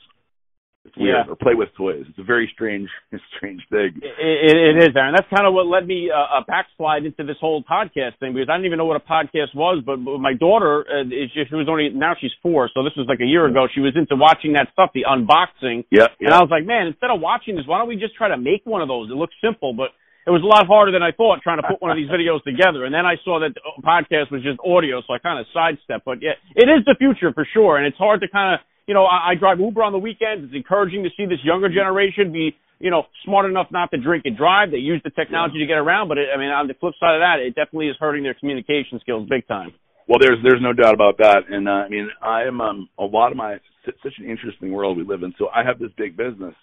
it's 0.84 0.96
weird. 0.96 1.26
Yeah. 1.26 1.30
Or 1.30 1.36
play 1.36 1.54
with 1.54 1.70
toys. 1.78 2.04
It's 2.08 2.18
a 2.18 2.26
very 2.26 2.50
strange, 2.52 2.90
strange 3.36 3.62
thing. 3.70 4.02
It, 4.02 4.14
it, 4.18 4.56
it 4.58 4.76
is, 4.82 4.90
Aaron. 4.96 5.14
That's 5.14 5.28
kind 5.30 5.46
of 5.46 5.54
what 5.54 5.70
led 5.70 5.86
me 5.86 6.10
uh, 6.10 6.42
a 6.42 6.44
backslide 6.44 7.06
into 7.06 7.22
this 7.22 7.38
whole 7.40 7.62
podcast 7.62 8.18
thing 8.18 8.34
because 8.34 8.50
I 8.50 8.58
didn't 8.58 8.66
even 8.66 8.78
know 8.78 8.90
what 8.90 8.98
a 8.98 9.06
podcast 9.06 9.54
was. 9.54 9.82
But, 9.86 9.98
my 10.02 10.34
daughter, 10.34 10.82
uh, 10.90 11.06
is 11.06 11.30
just, 11.30 11.50
she 11.50 11.54
was 11.54 11.70
only 11.70 11.90
now 11.94 12.14
she's 12.18 12.34
four, 12.42 12.68
so 12.74 12.82
this 12.82 12.92
was 12.96 13.06
like 13.06 13.20
a 13.22 13.28
year 13.28 13.46
ago. 13.46 13.68
She 13.72 13.80
was 13.80 13.94
into 13.94 14.16
watching 14.16 14.54
that 14.54 14.68
stuff, 14.72 14.90
the 14.92 15.06
unboxing. 15.06 15.86
Yeah. 15.90 16.10
And 16.18 16.34
I 16.34 16.42
was 16.42 16.50
like, 16.50 16.66
man, 16.66 16.90
instead 16.90 17.10
of 17.10 17.20
watching 17.22 17.54
this, 17.54 17.66
why 17.66 17.78
don't 17.78 17.88
we 17.88 17.96
just 17.96 18.14
try 18.14 18.28
to 18.28 18.38
make 18.38 18.66
one 18.66 18.82
of 18.82 18.88
those? 18.88 19.06
It 19.10 19.14
looks 19.14 19.34
simple, 19.38 19.74
but 19.74 19.94
it 20.26 20.30
was 20.30 20.42
a 20.42 20.50
lot 20.50 20.66
harder 20.66 20.90
than 20.90 21.02
I 21.02 21.10
thought 21.10 21.42
trying 21.42 21.62
to 21.62 21.66
put 21.66 21.82
one 21.82 21.90
of 21.90 21.98
these 21.98 22.10
videos 22.14 22.42
together. 22.42 22.84
And 22.86 22.94
then 22.94 23.06
I 23.06 23.22
saw 23.22 23.38
that 23.38 23.54
the 23.54 23.62
podcast 23.86 24.34
was 24.34 24.42
just 24.42 24.58
audio, 24.66 25.02
so 25.06 25.14
I 25.14 25.18
kind 25.22 25.38
of 25.38 25.46
sidestepped. 25.54 26.02
But 26.02 26.22
yeah, 26.22 26.34
it 26.58 26.66
is 26.66 26.82
the 26.86 26.98
future 26.98 27.30
for 27.30 27.46
sure, 27.54 27.78
and 27.78 27.86
it's 27.86 27.98
hard 27.98 28.20
to 28.22 28.28
kind 28.28 28.58
of 28.58 28.66
you 28.86 28.94
know, 28.94 29.04
I, 29.04 29.32
I 29.32 29.34
drive 29.38 29.60
Uber 29.60 29.82
on 29.82 29.92
the 29.92 29.98
weekends. 29.98 30.44
It's 30.44 30.54
encouraging 30.54 31.04
to 31.04 31.10
see 31.16 31.26
this 31.26 31.38
younger 31.44 31.68
generation 31.68 32.32
be, 32.32 32.56
you 32.78 32.90
know, 32.90 33.04
smart 33.24 33.48
enough 33.48 33.68
not 33.70 33.90
to 33.92 33.98
drink 33.98 34.24
and 34.26 34.36
drive. 34.36 34.70
They 34.70 34.78
use 34.78 35.00
the 35.04 35.10
technology 35.10 35.58
to 35.60 35.66
get 35.66 35.78
around, 35.78 36.08
but 36.08 36.18
it, 36.18 36.28
I 36.34 36.38
mean, 36.38 36.48
on 36.48 36.66
the 36.66 36.74
flip 36.74 36.94
side 36.98 37.14
of 37.14 37.20
that, 37.20 37.38
it 37.38 37.54
definitely 37.54 37.88
is 37.88 37.96
hurting 37.98 38.22
their 38.22 38.34
communication 38.34 38.98
skills 39.00 39.28
big 39.28 39.46
time. 39.46 39.72
Well, 40.08 40.18
there's 40.20 40.38
there's 40.42 40.60
no 40.60 40.72
doubt 40.72 40.94
about 40.94 41.18
that, 41.18 41.46
and 41.48 41.68
uh, 41.68 41.86
I 41.86 41.88
mean, 41.88 42.10
I 42.20 42.42
am 42.42 42.60
um, 42.60 42.88
a 42.98 43.04
lot 43.04 43.30
of 43.30 43.38
my 43.38 43.58
such 43.86 44.14
an 44.18 44.28
interesting 44.28 44.72
world 44.72 44.96
we 44.96 45.04
live 45.04 45.22
in. 45.22 45.32
So 45.38 45.46
I 45.48 45.64
have 45.64 45.78
this 45.78 45.90
big 45.96 46.16
business, 46.16 46.54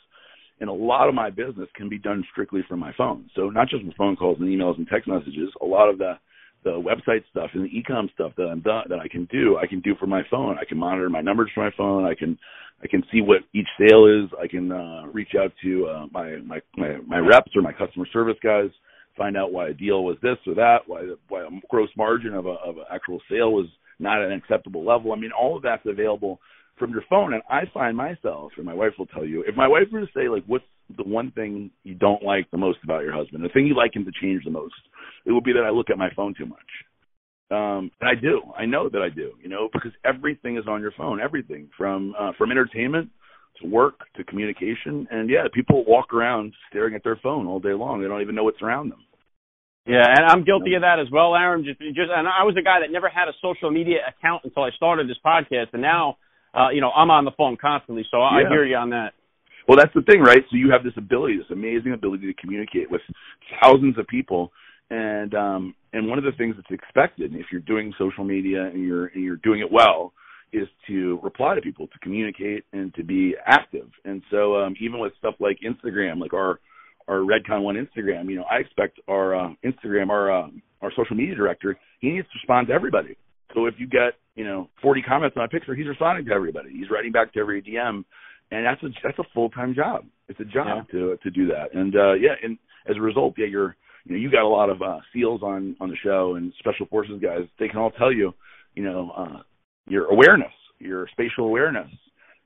and 0.59 0.69
a 0.69 0.73
lot 0.73 1.07
of 1.07 1.15
my 1.15 1.29
business 1.29 1.69
can 1.75 1.87
be 1.87 1.97
done 1.97 2.23
strictly 2.31 2.61
from 2.67 2.79
my 2.79 2.91
phone. 2.97 3.29
So 3.35 3.49
not 3.49 3.69
just 3.69 3.85
with 3.85 3.95
phone 3.95 4.17
calls 4.17 4.37
and 4.39 4.49
emails 4.49 4.77
and 4.77 4.87
text 4.87 5.07
messages. 5.07 5.49
A 5.61 5.65
lot 5.65 5.89
of 5.89 5.97
the 5.97 6.19
the 6.63 6.71
website 6.71 7.23
stuff 7.31 7.49
and 7.53 7.63
the 7.63 7.69
ecom 7.69 8.11
stuff 8.13 8.33
that 8.37 8.43
I'm 8.43 8.61
done, 8.61 8.85
that 8.89 8.99
I 8.99 9.07
can 9.07 9.25
do, 9.31 9.57
I 9.57 9.67
can 9.67 9.79
do 9.79 9.95
for 9.99 10.07
my 10.07 10.23
phone. 10.29 10.57
I 10.59 10.65
can 10.65 10.77
monitor 10.77 11.09
my 11.09 11.21
numbers 11.21 11.49
from 11.53 11.63
my 11.63 11.71
phone. 11.77 12.05
I 12.05 12.15
can 12.15 12.37
I 12.83 12.87
can 12.87 13.03
see 13.11 13.21
what 13.21 13.41
each 13.53 13.67
sale 13.77 14.05
is. 14.05 14.29
I 14.41 14.47
can 14.47 14.71
uh, 14.71 15.07
reach 15.07 15.35
out 15.37 15.51
to 15.63 15.87
uh, 15.87 16.05
my, 16.11 16.37
my 16.37 16.59
my 16.77 16.97
my 17.07 17.19
reps 17.19 17.51
or 17.55 17.61
my 17.61 17.73
customer 17.73 18.07
service 18.11 18.37
guys, 18.43 18.69
find 19.17 19.37
out 19.37 19.51
why 19.51 19.69
a 19.69 19.73
deal 19.73 20.03
was 20.03 20.17
this 20.21 20.37
or 20.47 20.55
that, 20.55 20.79
why 20.87 21.01
the, 21.01 21.17
why 21.27 21.43
a 21.43 21.49
gross 21.69 21.89
margin 21.97 22.33
of 22.33 22.45
a 22.45 22.55
of 22.65 22.77
an 22.77 22.85
actual 22.91 23.19
sale 23.29 23.51
was 23.51 23.67
not 23.99 24.21
an 24.21 24.31
acceptable 24.31 24.85
level. 24.85 25.11
I 25.11 25.17
mean, 25.17 25.31
all 25.37 25.57
of 25.57 25.63
that's 25.63 25.85
available 25.85 26.39
from 26.77 26.91
your 26.91 27.03
phone. 27.09 27.33
And 27.33 27.43
I 27.49 27.63
find 27.73 27.95
myself, 27.95 28.53
and 28.57 28.65
my 28.65 28.73
wife 28.73 28.93
will 28.97 29.07
tell 29.07 29.25
you, 29.25 29.43
if 29.47 29.55
my 29.55 29.67
wife 29.67 29.83
were 29.91 29.99
to 29.99 30.07
say 30.15 30.29
like, 30.29 30.45
what's 30.47 30.63
the 30.95 31.03
one 31.03 31.31
thing 31.31 31.71
you 31.83 31.93
don't 31.93 32.23
like 32.23 32.49
the 32.51 32.57
most 32.57 32.79
about 32.83 33.03
your 33.03 33.13
husband, 33.13 33.43
the 33.43 33.49
thing 33.49 33.67
you 33.67 33.75
like 33.75 33.95
him 33.95 34.05
to 34.05 34.11
change 34.21 34.43
the 34.43 34.51
most, 34.51 34.73
it 35.25 35.31
would 35.31 35.43
be 35.43 35.53
that 35.53 35.63
I 35.65 35.69
look 35.69 35.89
at 35.89 35.97
my 35.97 36.09
phone 36.15 36.33
too 36.37 36.45
much. 36.45 36.59
Um, 37.51 37.91
and 37.99 38.09
I 38.09 38.15
do. 38.19 38.41
I 38.57 38.65
know 38.65 38.89
that 38.89 39.01
I 39.01 39.09
do. 39.09 39.31
You 39.41 39.49
know, 39.49 39.69
because 39.71 39.91
everything 40.05 40.57
is 40.57 40.65
on 40.67 40.81
your 40.81 40.93
phone. 40.97 41.19
Everything 41.19 41.69
from 41.77 42.13
uh, 42.19 42.31
from 42.37 42.51
entertainment 42.51 43.09
to 43.61 43.67
work 43.67 43.99
to 44.15 44.23
communication. 44.23 45.07
And 45.09 45.29
yeah, 45.29 45.45
people 45.53 45.83
walk 45.85 46.13
around 46.13 46.53
staring 46.69 46.95
at 46.95 47.03
their 47.03 47.19
phone 47.21 47.47
all 47.47 47.59
day 47.59 47.73
long. 47.73 48.01
They 48.01 48.07
don't 48.07 48.21
even 48.21 48.35
know 48.35 48.43
what's 48.43 48.61
around 48.61 48.89
them. 48.89 49.03
Yeah, 49.85 50.05
and 50.05 50.25
I'm 50.25 50.43
guilty 50.43 50.75
of 50.75 50.81
that 50.81 50.99
as 50.99 51.09
well, 51.11 51.33
Aaron. 51.33 51.65
Just, 51.65 51.79
just, 51.79 52.13
and 52.13 52.27
I 52.27 52.43
was 52.43 52.55
a 52.59 52.61
guy 52.61 52.81
that 52.81 52.91
never 52.91 53.09
had 53.09 53.27
a 53.27 53.33
social 53.41 53.71
media 53.71 53.97
account 54.05 54.43
until 54.43 54.61
I 54.61 54.69
started 54.75 55.09
this 55.09 55.17
podcast, 55.25 55.73
and 55.73 55.81
now, 55.81 56.17
uh, 56.53 56.69
you 56.69 56.79
know, 56.79 56.91
I'm 56.91 57.09
on 57.09 57.25
the 57.25 57.31
phone 57.31 57.57
constantly. 57.57 58.05
So 58.11 58.21
I 58.21 58.41
Yeah. 58.41 58.49
hear 58.49 58.65
you 58.65 58.75
on 58.75 58.91
that. 58.91 59.13
Well, 59.69 59.77
that's 59.77 59.93
the 59.93 60.01
thing, 60.01 60.21
right? 60.21 60.41
So 60.49 60.57
you 60.57 60.71
have 60.71 60.83
this 60.83 60.97
ability, 60.97 61.37
this 61.37 61.45
amazing 61.51 61.93
ability 61.93 62.25
to 62.25 62.33
communicate 62.41 62.89
with 62.89 63.01
thousands 63.61 63.99
of 63.99 64.07
people, 64.07 64.51
and 64.89 65.35
um, 65.35 65.75
and 65.93 66.09
one 66.09 66.17
of 66.17 66.23
the 66.23 66.31
things 66.39 66.55
that's 66.55 66.71
expected 66.71 67.35
if 67.35 67.45
you're 67.51 67.61
doing 67.61 67.93
social 67.99 68.23
media 68.23 68.63
and 68.63 68.83
you're 68.83 69.05
and 69.13 69.23
you're 69.23 69.35
doing 69.35 69.59
it 69.59 69.71
well 69.71 70.11
is 70.53 70.67
to 70.87 71.19
reply 71.21 71.53
to 71.53 71.61
people, 71.61 71.85
to 71.85 71.99
communicate, 71.99 72.65
and 72.73 72.95
to 72.95 73.03
be 73.03 73.35
active. 73.45 73.87
And 74.05 74.23
so 74.31 74.55
um, 74.55 74.73
even 74.81 74.99
with 74.99 75.13
stuff 75.19 75.35
like 75.39 75.59
Instagram, 75.63 76.19
like 76.19 76.33
our 76.33 76.59
our 77.07 77.17
Redcon 77.17 77.61
One 77.61 77.75
Instagram, 77.75 78.27
you 78.27 78.37
know, 78.37 78.45
I 78.49 78.55
expect 78.55 78.99
our 79.07 79.35
uh, 79.35 79.49
Instagram, 79.63 80.09
our 80.09 80.31
uh, 80.31 80.47
our 80.81 80.91
social 80.97 81.15
media 81.15 81.35
director, 81.35 81.77
he 81.99 82.09
needs 82.09 82.25
to 82.25 82.39
respond 82.41 82.69
to 82.69 82.73
everybody. 82.73 83.17
So 83.53 83.67
if 83.67 83.75
you 83.77 83.85
get 83.85 84.13
you 84.33 84.45
know 84.45 84.67
40 84.81 85.03
comments 85.03 85.37
on 85.37 85.43
a 85.43 85.47
picture, 85.47 85.75
he's 85.75 85.87
responding 85.87 86.25
to 86.25 86.31
everybody. 86.31 86.71
He's 86.71 86.89
writing 86.89 87.11
back 87.11 87.33
to 87.33 87.39
every 87.39 87.61
DM 87.61 88.03
and 88.51 88.65
that's 88.65 88.81
a 88.83 88.87
that's 89.03 89.19
a 89.19 89.23
full 89.33 89.49
time 89.49 89.73
job. 89.75 90.05
It's 90.27 90.39
a 90.39 90.45
job 90.45 90.85
Yeah. 90.93 90.99
to 90.99 91.17
to 91.23 91.29
do 91.29 91.47
that. 91.47 91.73
And 91.73 91.95
uh 91.95 92.13
yeah, 92.13 92.35
and 92.43 92.57
as 92.89 92.97
a 92.97 93.01
result, 93.01 93.35
yeah, 93.37 93.47
you're 93.47 93.75
you 94.05 94.13
know 94.15 94.17
you 94.21 94.31
got 94.31 94.43
a 94.43 94.47
lot 94.47 94.69
of 94.69 94.81
uh 94.81 94.99
SEALs 95.13 95.41
on 95.43 95.75
on 95.79 95.89
the 95.89 95.97
show 96.03 96.35
and 96.35 96.53
special 96.59 96.85
forces 96.87 97.19
guys. 97.21 97.41
They 97.59 97.67
can 97.67 97.79
all 97.79 97.91
tell 97.91 98.11
you, 98.11 98.33
you 98.75 98.83
know, 98.83 99.11
uh 99.17 99.39
your 99.87 100.05
awareness, 100.11 100.53
your 100.79 101.07
spatial 101.11 101.45
awareness 101.45 101.89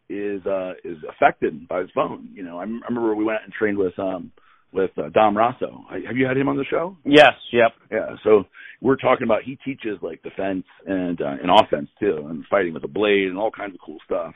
is 0.09 0.45
uh 0.45 0.73
is 0.83 0.97
affected 1.09 1.67
by 1.67 1.79
his 1.81 1.89
phone. 1.95 2.29
You 2.33 2.43
know, 2.43 2.59
I, 2.59 2.63
m- 2.63 2.81
I 2.83 2.87
remember 2.89 3.15
we 3.15 3.23
went 3.25 3.39
and 3.43 3.53
trained 3.53 3.77
with 3.77 3.97
um 3.99 4.31
with 4.73 4.91
uh, 4.97 5.09
Dom 5.09 5.35
Raso. 5.35 5.83
I, 5.89 5.99
have 6.07 6.17
you 6.17 6.25
had 6.25 6.35
him 6.35 6.49
on 6.49 6.57
the 6.57 6.65
show? 6.65 6.97
Yes. 7.05 7.33
Yep. 7.51 7.71
Yeah, 7.91 8.15
so 8.23 8.45
we're 8.81 8.95
talking 8.95 9.23
about 9.23 9.43
he 9.43 9.55
teaches 9.63 9.99
like 10.01 10.23
defense 10.23 10.63
and 10.87 11.21
uh, 11.21 11.35
and 11.41 11.51
offense 11.51 11.89
too, 11.99 12.25
and 12.29 12.43
fighting 12.49 12.73
with 12.73 12.83
a 12.83 12.87
blade 12.87 13.27
and 13.27 13.37
all 13.37 13.51
kinds 13.51 13.75
of 13.75 13.81
cool 13.85 13.99
stuff. 14.03 14.33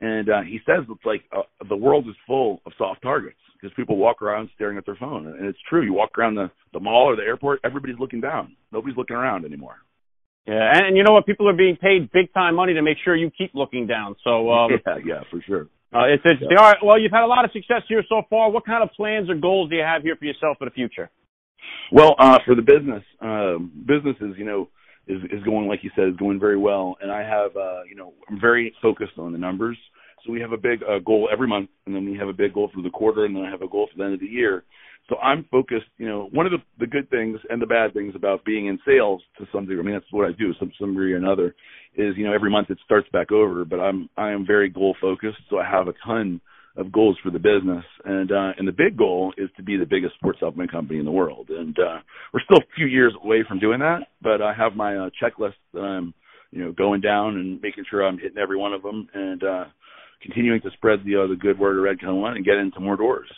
And 0.00 0.28
uh, 0.28 0.42
he 0.42 0.58
says 0.66 0.84
it's 0.88 1.04
like 1.04 1.22
uh, 1.36 1.42
the 1.68 1.76
world 1.76 2.08
is 2.08 2.14
full 2.26 2.60
of 2.66 2.72
soft 2.76 3.02
targets 3.02 3.36
because 3.54 3.74
people 3.76 3.96
walk 3.96 4.22
around 4.22 4.50
staring 4.54 4.76
at 4.76 4.84
their 4.84 4.96
phone, 4.96 5.26
and 5.26 5.46
it's 5.46 5.58
true. 5.68 5.82
You 5.82 5.92
walk 5.92 6.18
around 6.18 6.34
the 6.34 6.50
the 6.72 6.80
mall 6.80 7.04
or 7.04 7.16
the 7.16 7.22
airport, 7.22 7.60
everybody's 7.64 7.98
looking 7.98 8.20
down. 8.20 8.56
Nobody's 8.72 8.96
looking 8.96 9.16
around 9.16 9.44
anymore. 9.44 9.76
Yeah, 10.46 10.72
and, 10.74 10.86
and 10.86 10.96
you 10.96 11.04
know 11.04 11.12
what? 11.12 11.26
People 11.26 11.48
are 11.48 11.56
being 11.56 11.76
paid 11.76 12.10
big 12.10 12.32
time 12.32 12.56
money 12.56 12.74
to 12.74 12.82
make 12.82 12.96
sure 13.04 13.14
you 13.14 13.30
keep 13.30 13.54
looking 13.54 13.86
down. 13.86 14.16
So 14.24 14.50
um, 14.52 14.70
yeah, 14.72 14.96
yeah, 15.04 15.20
for 15.30 15.40
sure. 15.46 15.68
uh, 15.94 16.06
it's 16.06 16.24
interesting. 16.24 16.56
All 16.58 16.64
right. 16.64 16.78
Well, 16.82 16.98
you've 16.98 17.12
had 17.12 17.24
a 17.24 17.26
lot 17.26 17.44
of 17.44 17.52
success 17.52 17.82
here 17.88 18.02
so 18.08 18.22
far. 18.28 18.50
What 18.50 18.66
kind 18.66 18.82
of 18.82 18.90
plans 18.96 19.30
or 19.30 19.36
goals 19.36 19.70
do 19.70 19.76
you 19.76 19.82
have 19.82 20.02
here 20.02 20.16
for 20.16 20.24
yourself 20.24 20.58
for 20.58 20.64
the 20.64 20.72
future? 20.72 21.10
Well, 21.92 22.16
uh, 22.18 22.38
for 22.44 22.54
the 22.54 22.62
business, 22.62 23.04
um, 23.20 23.70
businesses, 23.86 24.34
you 24.36 24.44
know, 24.44 24.68
is 25.06 25.22
is 25.24 25.42
going 25.44 25.66
like 25.68 25.82
you 25.82 25.90
said 25.96 26.08
is 26.08 26.16
going 26.16 26.38
very 26.38 26.58
well, 26.58 26.96
and 27.00 27.10
I 27.10 27.22
have 27.22 27.56
uh, 27.56 27.82
you 27.88 27.96
know 27.96 28.12
I'm 28.28 28.40
very 28.40 28.74
focused 28.80 29.18
on 29.18 29.32
the 29.32 29.38
numbers. 29.38 29.76
So 30.24 30.32
we 30.32 30.40
have 30.40 30.52
a 30.52 30.56
big 30.56 30.82
uh, 30.84 31.00
goal 31.00 31.28
every 31.32 31.48
month, 31.48 31.70
and 31.86 31.94
then 31.94 32.08
we 32.08 32.16
have 32.16 32.28
a 32.28 32.32
big 32.32 32.54
goal 32.54 32.70
for 32.72 32.80
the 32.80 32.90
quarter, 32.90 33.24
and 33.24 33.34
then 33.34 33.42
I 33.42 33.50
have 33.50 33.62
a 33.62 33.68
goal 33.68 33.88
for 33.90 33.98
the 33.98 34.04
end 34.04 34.14
of 34.14 34.20
the 34.20 34.26
year. 34.26 34.62
So 35.08 35.16
I'm 35.18 35.44
focused. 35.50 35.86
You 35.98 36.06
know, 36.06 36.28
one 36.32 36.46
of 36.46 36.52
the 36.52 36.58
the 36.78 36.86
good 36.86 37.10
things 37.10 37.40
and 37.50 37.60
the 37.60 37.66
bad 37.66 37.92
things 37.92 38.14
about 38.14 38.44
being 38.44 38.66
in 38.66 38.78
sales 38.86 39.22
to 39.38 39.46
some 39.52 39.66
degree. 39.66 39.80
I 39.80 39.82
mean, 39.82 39.94
that's 39.94 40.12
what 40.12 40.28
I 40.28 40.32
do, 40.32 40.54
some 40.58 40.72
some 40.78 40.90
degree 40.90 41.12
or 41.12 41.16
another. 41.16 41.54
Is 41.96 42.16
you 42.16 42.24
know 42.24 42.32
every 42.32 42.50
month 42.50 42.70
it 42.70 42.78
starts 42.84 43.08
back 43.12 43.32
over, 43.32 43.64
but 43.64 43.80
I'm 43.80 44.08
I 44.16 44.30
am 44.30 44.46
very 44.46 44.68
goal 44.68 44.94
focused. 45.00 45.38
So 45.50 45.58
I 45.58 45.68
have 45.68 45.88
a 45.88 45.94
ton 46.06 46.40
of 46.76 46.90
goals 46.90 47.18
for 47.22 47.30
the 47.30 47.38
business, 47.38 47.84
and 48.04 48.30
uh, 48.32 48.52
and 48.56 48.66
the 48.66 48.72
big 48.72 48.96
goal 48.96 49.32
is 49.36 49.50
to 49.56 49.62
be 49.62 49.76
the 49.76 49.86
biggest 49.86 50.14
sports 50.14 50.40
supplement 50.40 50.70
company 50.70 50.98
in 50.98 51.04
the 51.04 51.10
world. 51.10 51.50
And 51.50 51.76
uh, 51.78 51.98
we're 52.32 52.40
still 52.44 52.58
a 52.58 52.74
few 52.76 52.86
years 52.86 53.14
away 53.22 53.44
from 53.46 53.58
doing 53.58 53.80
that, 53.80 54.08
but 54.22 54.40
I 54.40 54.54
have 54.54 54.74
my 54.74 54.96
uh, 54.96 55.10
checklist 55.22 55.54
that 55.74 55.80
I'm 55.80 56.14
you 56.50 56.64
know 56.64 56.72
going 56.72 57.00
down 57.00 57.36
and 57.36 57.60
making 57.60 57.84
sure 57.90 58.06
I'm 58.06 58.18
hitting 58.18 58.38
every 58.38 58.56
one 58.56 58.72
of 58.72 58.82
them, 58.82 59.08
and 59.12 59.42
uh, 59.42 59.64
continuing 60.22 60.60
to 60.62 60.70
spread 60.74 61.00
the 61.04 61.24
uh, 61.24 61.26
the 61.26 61.36
good 61.36 61.58
word 61.58 61.76
of 61.76 61.84
Red 61.84 61.98
One 62.02 62.36
and 62.36 62.44
get 62.44 62.56
into 62.56 62.80
more 62.80 62.96
doors. 62.96 63.28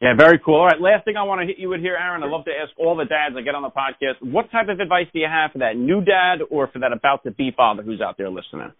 Yeah, 0.00 0.14
very 0.16 0.40
cool. 0.42 0.56
All 0.56 0.66
right, 0.66 0.80
last 0.80 1.04
thing 1.04 1.16
I 1.18 1.24
want 1.24 1.42
to 1.42 1.46
hit 1.46 1.58
you 1.58 1.68
with 1.68 1.80
here, 1.80 1.94
Aaron. 1.94 2.22
I 2.22 2.26
love 2.26 2.46
to 2.46 2.52
ask 2.52 2.72
all 2.78 2.96
the 2.96 3.04
dads 3.04 3.34
I 3.36 3.42
get 3.42 3.54
on 3.54 3.60
the 3.60 3.68
podcast, 3.68 4.16
what 4.20 4.50
type 4.50 4.68
of 4.68 4.80
advice 4.80 5.06
do 5.12 5.18
you 5.18 5.28
have 5.30 5.52
for 5.52 5.58
that 5.58 5.76
new 5.76 6.00
dad 6.00 6.40
or 6.50 6.68
for 6.68 6.78
that 6.78 6.92
about 6.92 7.22
to 7.24 7.30
be 7.30 7.52
father 7.54 7.82
who's 7.82 8.00
out 8.00 8.16
there 8.16 8.30
listening? 8.30 8.72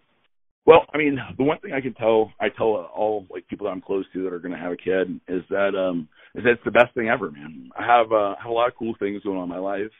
Well, 0.65 0.85
I 0.93 0.97
mean, 0.97 1.17
the 1.37 1.43
one 1.43 1.59
thing 1.59 1.73
I 1.73 1.81
can 1.81 1.93
tell, 1.95 2.31
I 2.39 2.49
tell 2.49 2.67
all 2.67 3.25
like 3.31 3.47
people 3.47 3.65
that 3.65 3.71
I'm 3.71 3.81
close 3.81 4.05
to 4.13 4.23
that 4.23 4.33
are 4.33 4.39
going 4.39 4.53
to 4.53 4.59
have 4.59 4.71
a 4.71 4.77
kid 4.77 5.19
is 5.27 5.41
that 5.49 5.75
um 5.75 6.07
is 6.35 6.43
that 6.43 6.51
it's 6.51 6.63
the 6.63 6.71
best 6.71 6.93
thing 6.93 7.09
ever, 7.09 7.31
man. 7.31 7.71
I 7.77 7.85
have 7.85 8.11
uh, 8.11 8.35
have 8.41 8.49
a 8.49 8.53
lot 8.53 8.67
of 8.67 8.75
cool 8.77 8.93
things 8.99 9.23
going 9.23 9.37
on 9.37 9.43
in 9.43 9.49
my 9.49 9.57
life, 9.57 9.91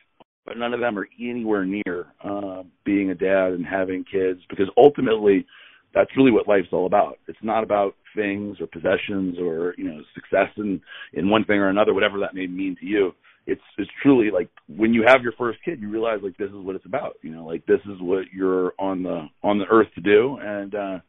but 0.46 0.58
none 0.58 0.74
of 0.74 0.80
them 0.80 0.98
are 1.00 1.08
anywhere 1.20 1.66
near 1.66 2.08
uh 2.24 2.64
being 2.86 3.10
a 3.10 3.16
dad 3.16 3.54
and 3.54 3.66
having 3.66 4.06
kids 4.10 4.40
because 4.50 4.68
ultimately 4.78 5.46
that's 5.94 6.16
really 6.16 6.32
what 6.32 6.48
life's 6.48 6.70
all 6.72 6.86
about. 6.86 7.18
It's 7.28 7.40
not 7.42 7.64
about 7.64 7.96
things 8.16 8.58
or 8.62 8.68
possessions 8.68 9.38
or 9.40 9.74
you 9.78 9.86
know 9.86 10.00
success 10.14 10.50
in 10.58 10.80
in 11.14 11.30
one 11.30 11.44
thing 11.46 11.58
or 11.58 11.70
another, 11.70 11.94
whatever 11.94 12.20
that 12.20 12.36
may 12.36 12.46
mean 12.48 12.76
to 12.80 12.86
you. 12.86 13.14
It's 13.48 13.62
it's 13.78 13.90
truly 14.02 14.32
like 14.32 14.50
when 14.68 14.94
you 14.94 15.04
have 15.08 15.24
your 15.24 15.34
first 15.34 15.60
kid, 15.66 15.82
you 15.82 15.90
realize 15.90 16.20
like 16.24 16.38
this 16.38 16.50
is 16.50 16.56
what 16.56 16.76
it's 16.76 16.86
about. 16.86 17.16
You 17.22 17.32
know, 17.32 17.46
like 17.46 17.66
this 17.66 17.80
is 17.86 18.00
what 18.00 18.26
you're 18.34 18.74
on 18.80 19.04
the 19.04 19.28
on 19.44 19.58
the 19.58 19.66
earth 19.66 19.88
to 19.96 20.02
do. 20.02 20.38
And 20.42 20.76
uh 20.76 21.00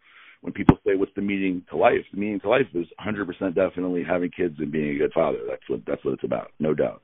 when 0.40 0.52
people 0.52 0.76
say 0.84 0.96
what's 0.96 1.14
the 1.14 1.22
meaning 1.22 1.64
to 1.70 1.76
life, 1.76 2.04
the 2.12 2.18
meaning 2.18 2.40
to 2.40 2.48
life 2.48 2.66
is 2.74 2.86
100% 3.00 3.54
definitely 3.54 4.02
having 4.02 4.30
kids 4.30 4.56
and 4.59 4.72
being 4.72 4.96
a 4.96 4.98
good 4.98 5.12
father. 5.12 5.38
That's 5.48 5.62
what 5.68 5.80
that's 5.86 6.04
what 6.04 6.14
it's 6.14 6.24
about, 6.24 6.50
no 6.59 6.74
doubt. 6.74 7.02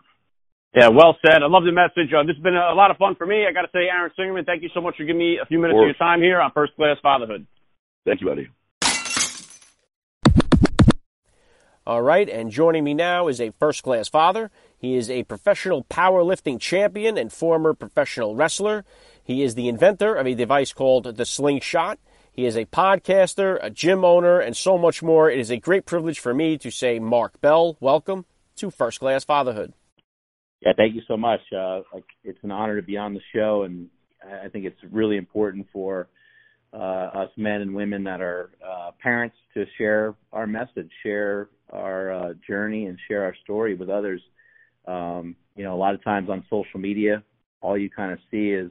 Yeah, 0.75 0.89
well 0.89 1.17
said. 1.25 1.43
I 1.43 1.47
love 1.47 1.65
the 1.65 1.73
message. 1.73 2.13
Uh, 2.13 2.25
this 2.25 2.37
has 2.37 2.43
been 2.43 2.55
a 2.55 2.75
lot 2.75 2.91
of 2.91 2.99
fun 2.99 3.15
for 3.15 3.27
me. 3.27 3.47
I 3.49 3.53
got 3.53 3.63
to 3.63 3.71
say, 3.73 3.89
Aaron 3.91 4.13
Singerman, 4.19 4.45
thank 4.45 4.63
you 4.63 4.69
so 4.75 4.83
much 4.83 4.97
for 4.97 5.05
giving 5.05 5.19
me 5.19 5.39
a 5.43 5.47
few 5.47 5.59
minutes 5.59 5.79
of 5.79 5.85
your 5.85 5.95
time 5.95 6.21
here 6.21 6.41
on 6.41 6.51
First 6.53 6.77
Class 6.77 6.99
Fatherhood. 7.03 7.47
Thank 8.05 8.21
you, 8.21 8.27
buddy. 8.27 8.49
All 11.87 12.03
right, 12.03 12.29
and 12.29 12.51
joining 12.51 12.85
me 12.85 12.93
now 12.93 13.29
is 13.29 13.41
a 13.41 13.51
first 13.59 13.83
class 13.83 14.09
father. 14.09 14.51
He 14.79 14.95
is 14.95 15.11
a 15.11 15.25
professional 15.25 15.85
powerlifting 15.85 16.61
champion 16.61 17.19
and 17.19 17.33
former 17.33 17.75
professional 17.75 18.37
wrestler. 18.37 18.85
He 19.23 19.43
is 19.43 19.57
the 19.57 19.69
inventor 19.69 20.15
of 20.15 20.27
a 20.27 20.35
device 20.35 20.73
called 20.73 21.17
the 21.17 21.27
Slingshot. 21.27 21.99
He 22.33 22.47
is 22.47 22.57
a 22.57 22.65
podcaster, 22.67 23.59
a 23.61 23.71
gym 23.71 24.05
owner, 24.05 24.39
and 24.39 24.57
so 24.57 24.79
much 24.79 25.03
more. 25.03 25.29
It 25.29 25.41
is 25.41 25.51
a 25.51 25.57
great 25.57 25.85
privilege 25.85 26.21
for 26.21 26.33
me 26.33 26.57
to 26.59 26.71
say, 26.71 27.01
Mark 27.01 27.41
Bell, 27.41 27.77
welcome 27.81 28.25
to 28.57 28.71
First 28.71 29.01
Class 29.01 29.25
Fatherhood. 29.25 29.73
Yeah, 30.61 30.73
thank 30.77 30.95
you 30.95 31.03
so 31.09 31.17
much. 31.17 31.41
Uh, 31.53 31.81
it's 32.23 32.39
an 32.45 32.53
honor 32.53 32.81
to 32.81 32.87
be 32.87 32.97
on 32.97 33.15
the 33.15 33.21
show, 33.35 33.65
and 33.65 33.89
I 34.25 34.49
think 34.49 34.65
it's 34.65 34.79
really 34.93 35.17
important 35.17 35.67
for 35.73 36.09
uh, 36.73 36.77
us 36.77 37.31
men 37.37 37.61
and 37.63 37.75
women 37.75 38.05
that 38.05 38.21
are 38.21 38.51
uh, 38.65 38.93
parents 39.03 39.37
to 39.55 39.65
share 39.77 40.15
our 40.33 40.47
message, 40.47 40.91
share 41.03 41.49
our 41.73 42.13
uh, 42.13 42.35
journey, 42.47 42.87
and 42.87 42.99
share 43.09 43.25
our 43.25 43.35
story 43.43 43.75
with 43.75 43.91
others. 43.91 44.21
Um, 44.89 45.37
you 45.55 45.65
know, 45.65 45.75
a 45.75 45.77
lot 45.77 45.95
of 45.95 46.03
times 46.03 46.31
on 46.31 46.45
social 46.49 46.81
media, 46.81 47.23
all 47.61 47.77
you 47.77 47.91
kind 47.91 48.13
of 48.13 48.19
see 48.31 48.51
is, 48.51 48.71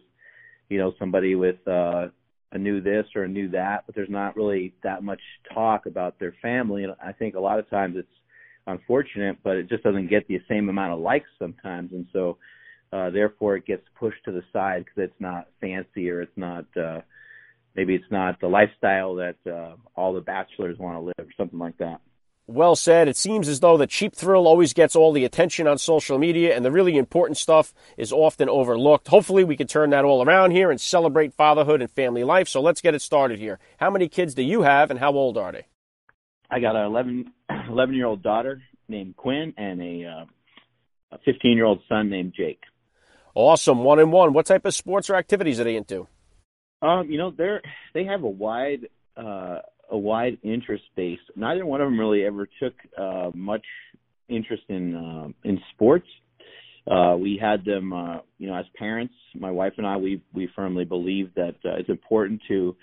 you 0.70 0.78
know, 0.78 0.94
somebody 0.98 1.36
with 1.36 1.66
uh, 1.68 2.08
a 2.52 2.58
new 2.58 2.82
this 2.82 3.06
or 3.16 3.24
a 3.24 3.28
new 3.28 3.50
that, 3.50 3.84
but 3.86 3.96
there's 3.96 4.10
not 4.10 4.36
really 4.36 4.74
that 4.84 5.04
much 5.04 5.22
talk 5.54 5.86
about 5.86 6.20
their 6.20 6.34
family. 6.42 6.84
And 6.84 6.94
I 7.04 7.12
think 7.12 7.36
a 7.36 7.40
lot 7.40 7.60
of 7.60 7.70
times 7.70 7.96
it's 7.98 8.08
unfortunate, 8.66 9.38
but 9.44 9.58
it 9.58 9.70
just 9.70 9.84
doesn't 9.84 10.10
get 10.10 10.28
the 10.28 10.40
same 10.50 10.70
amount 10.70 10.94
of 10.94 11.00
likes 11.00 11.30
sometimes, 11.40 11.92
and 11.92 12.06
so 12.14 12.38
uh, 12.94 13.10
therefore 13.10 13.58
it 13.58 13.66
gets 13.66 13.84
pushed 14.00 14.24
to 14.26 14.32
the 14.32 14.44
side 14.54 14.86
because 14.86 15.10
it's 15.10 15.22
not 15.22 15.48
fancy 15.60 16.10
or 16.10 16.22
it's 16.22 16.38
not. 16.38 16.66
Uh, 16.76 17.02
maybe 17.76 17.96
it's 17.96 18.12
not 18.12 18.40
the 18.40 18.48
lifestyle 18.48 19.16
that 19.16 19.36
uh, 19.46 19.76
all 19.96 20.14
the 20.14 20.22
bachelors 20.22 20.78
want 20.80 20.96
to 20.96 21.02
live 21.02 21.28
or 21.28 21.34
something 21.38 21.60
like 21.60 21.78
that. 21.78 22.02
Well 22.48 22.78
said. 22.78 23.10
It 23.10 23.18
seems 23.18 23.50
as 23.50 23.60
though 23.60 23.76
the 23.76 23.86
cheap 23.86 24.16
thrill 24.16 24.48
always 24.48 24.72
gets 24.72 24.96
all 24.96 25.12
the 25.12 25.26
attention 25.26 25.68
on 25.68 25.78
social 25.78 26.18
media 26.18 26.56
and 26.56 26.64
the 26.64 26.72
really 26.72 26.98
important 26.98 27.38
stuff 27.38 27.74
is 27.98 28.14
often 28.14 28.48
overlooked. 28.48 29.10
Hopefully 29.10 29.44
we 29.44 29.58
can 29.58 29.68
turn 29.68 29.90
that 29.90 30.06
all 30.06 30.24
around 30.24 30.52
here 30.52 30.72
and 30.72 30.80
celebrate 30.80 31.34
fatherhood 31.34 31.82
and 31.82 31.92
family 31.92 32.24
life. 32.24 32.48
So 32.48 32.62
let's 32.62 32.80
get 32.80 32.96
it 32.96 33.02
started 33.02 33.38
here. 33.38 33.60
How 33.78 33.90
many 33.90 34.08
kids 34.08 34.34
do 34.34 34.44
you 34.44 34.62
have 34.62 34.90
and 34.90 35.00
how 35.00 35.12
old 35.12 35.38
are 35.38 35.52
they? 35.52 35.66
I 36.50 36.62
got 36.62 36.78
an 36.78 36.86
11, 36.86 37.34
11 37.70 37.96
year 37.96 38.06
old 38.06 38.24
daughter 38.24 38.62
named 38.88 39.18
Quinn 39.18 39.54
and 39.58 39.82
a, 39.82 40.06
uh, 40.06 40.26
a 41.12 41.18
15 41.26 41.52
year 41.52 41.66
old 41.66 41.82
son 41.90 42.10
named 42.10 42.34
Jake. 42.34 42.62
Awesome. 43.36 43.84
One 43.84 44.00
and 44.00 44.12
one. 44.12 44.32
What 44.32 44.46
type 44.46 44.66
of 44.66 44.74
sports 44.74 45.10
or 45.10 45.16
activities 45.16 45.60
are 45.60 45.66
they 45.66 45.76
into? 45.76 46.08
Um, 46.82 47.12
you 47.12 47.18
know, 47.18 47.32
they're 47.32 47.62
they 47.94 48.06
have 48.06 48.24
a 48.24 48.30
wide 48.30 48.88
uh, 49.16 49.60
a 49.90 49.98
wide 49.98 50.38
interest 50.44 50.84
base. 50.96 51.20
Neither 51.36 51.66
one 51.66 51.82
of 51.82 51.88
them 51.88 52.00
really 52.00 52.26
ever 52.26 52.48
took 52.62 52.74
uh, 52.98 53.32
much 53.34 53.66
interest 54.30 54.64
in 54.70 54.96
uh, 54.96 55.28
in 55.48 55.60
sports. 55.74 56.08
Uh, 56.90 57.18
we 57.18 57.38
had 57.42 57.66
them, 57.66 57.92
uh, 57.92 58.20
you 58.38 58.48
know, 58.48 58.56
as 58.56 58.66
parents. 58.78 59.14
My 59.36 59.52
wife 59.52 59.74
and 59.78 59.86
I, 59.86 59.98
we 59.98 60.22
we 60.34 60.50
firmly 60.56 60.86
believe 60.86 61.34
that 61.36 61.56
uh, 61.66 61.76
it's 61.78 61.90
important 61.90 62.42
to 62.48 62.76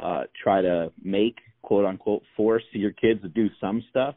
uh, 0.00 0.22
try 0.42 0.62
to 0.62 0.92
make 1.02 1.36
quote 1.62 1.84
unquote 1.84 2.22
force 2.36 2.62
your 2.72 2.92
kids 2.92 3.22
to 3.22 3.28
do 3.28 3.48
some 3.60 3.82
stuff. 3.90 4.14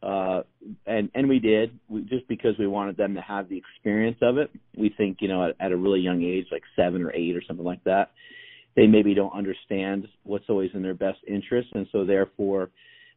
Uh, 0.00 0.42
and 0.86 1.10
and 1.14 1.28
we 1.28 1.40
did 1.40 1.76
we, 1.88 2.02
just 2.02 2.28
because 2.28 2.54
we 2.56 2.68
wanted 2.68 2.96
them 2.96 3.14
to 3.14 3.20
have 3.20 3.48
the 3.48 3.58
experience 3.58 4.18
of 4.22 4.38
it. 4.38 4.48
We 4.76 4.94
think 4.96 5.18
you 5.20 5.28
know 5.28 5.48
at, 5.48 5.56
at 5.58 5.72
a 5.72 5.76
really 5.76 6.00
young 6.00 6.22
age, 6.22 6.46
like 6.52 6.62
seven 6.76 7.02
or 7.02 7.12
eight 7.12 7.36
or 7.36 7.42
something 7.46 7.66
like 7.66 7.82
that, 7.84 8.12
they 8.76 8.86
maybe 8.86 9.14
don't 9.14 9.32
understand 9.32 10.06
what's 10.22 10.48
always 10.48 10.70
in 10.74 10.82
their 10.82 10.94
best 10.94 11.18
interest, 11.26 11.68
and 11.74 11.86
so 11.92 12.04
therefore 12.04 12.70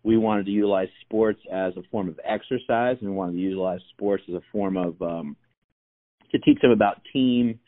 we 0.04 0.18
wanted 0.18 0.46
to 0.46 0.52
utilize 0.52 0.88
sports 1.02 1.40
as 1.52 1.74
a 1.78 1.84
form 1.92 2.10
of 2.10 2.20
exercise, 2.24 2.98
and 3.00 3.10
we 3.10 3.16
wanted 3.16 3.34
to 3.34 3.40
utilize 3.40 3.80
sports 3.94 4.24
as 4.28 4.36
a 4.36 4.42
form 4.52 4.78
of 4.78 5.00
um, 5.02 5.36
to 6.32 6.40
teach 6.40 6.60
them 6.62 6.72
about 6.72 7.02
team 7.14 7.60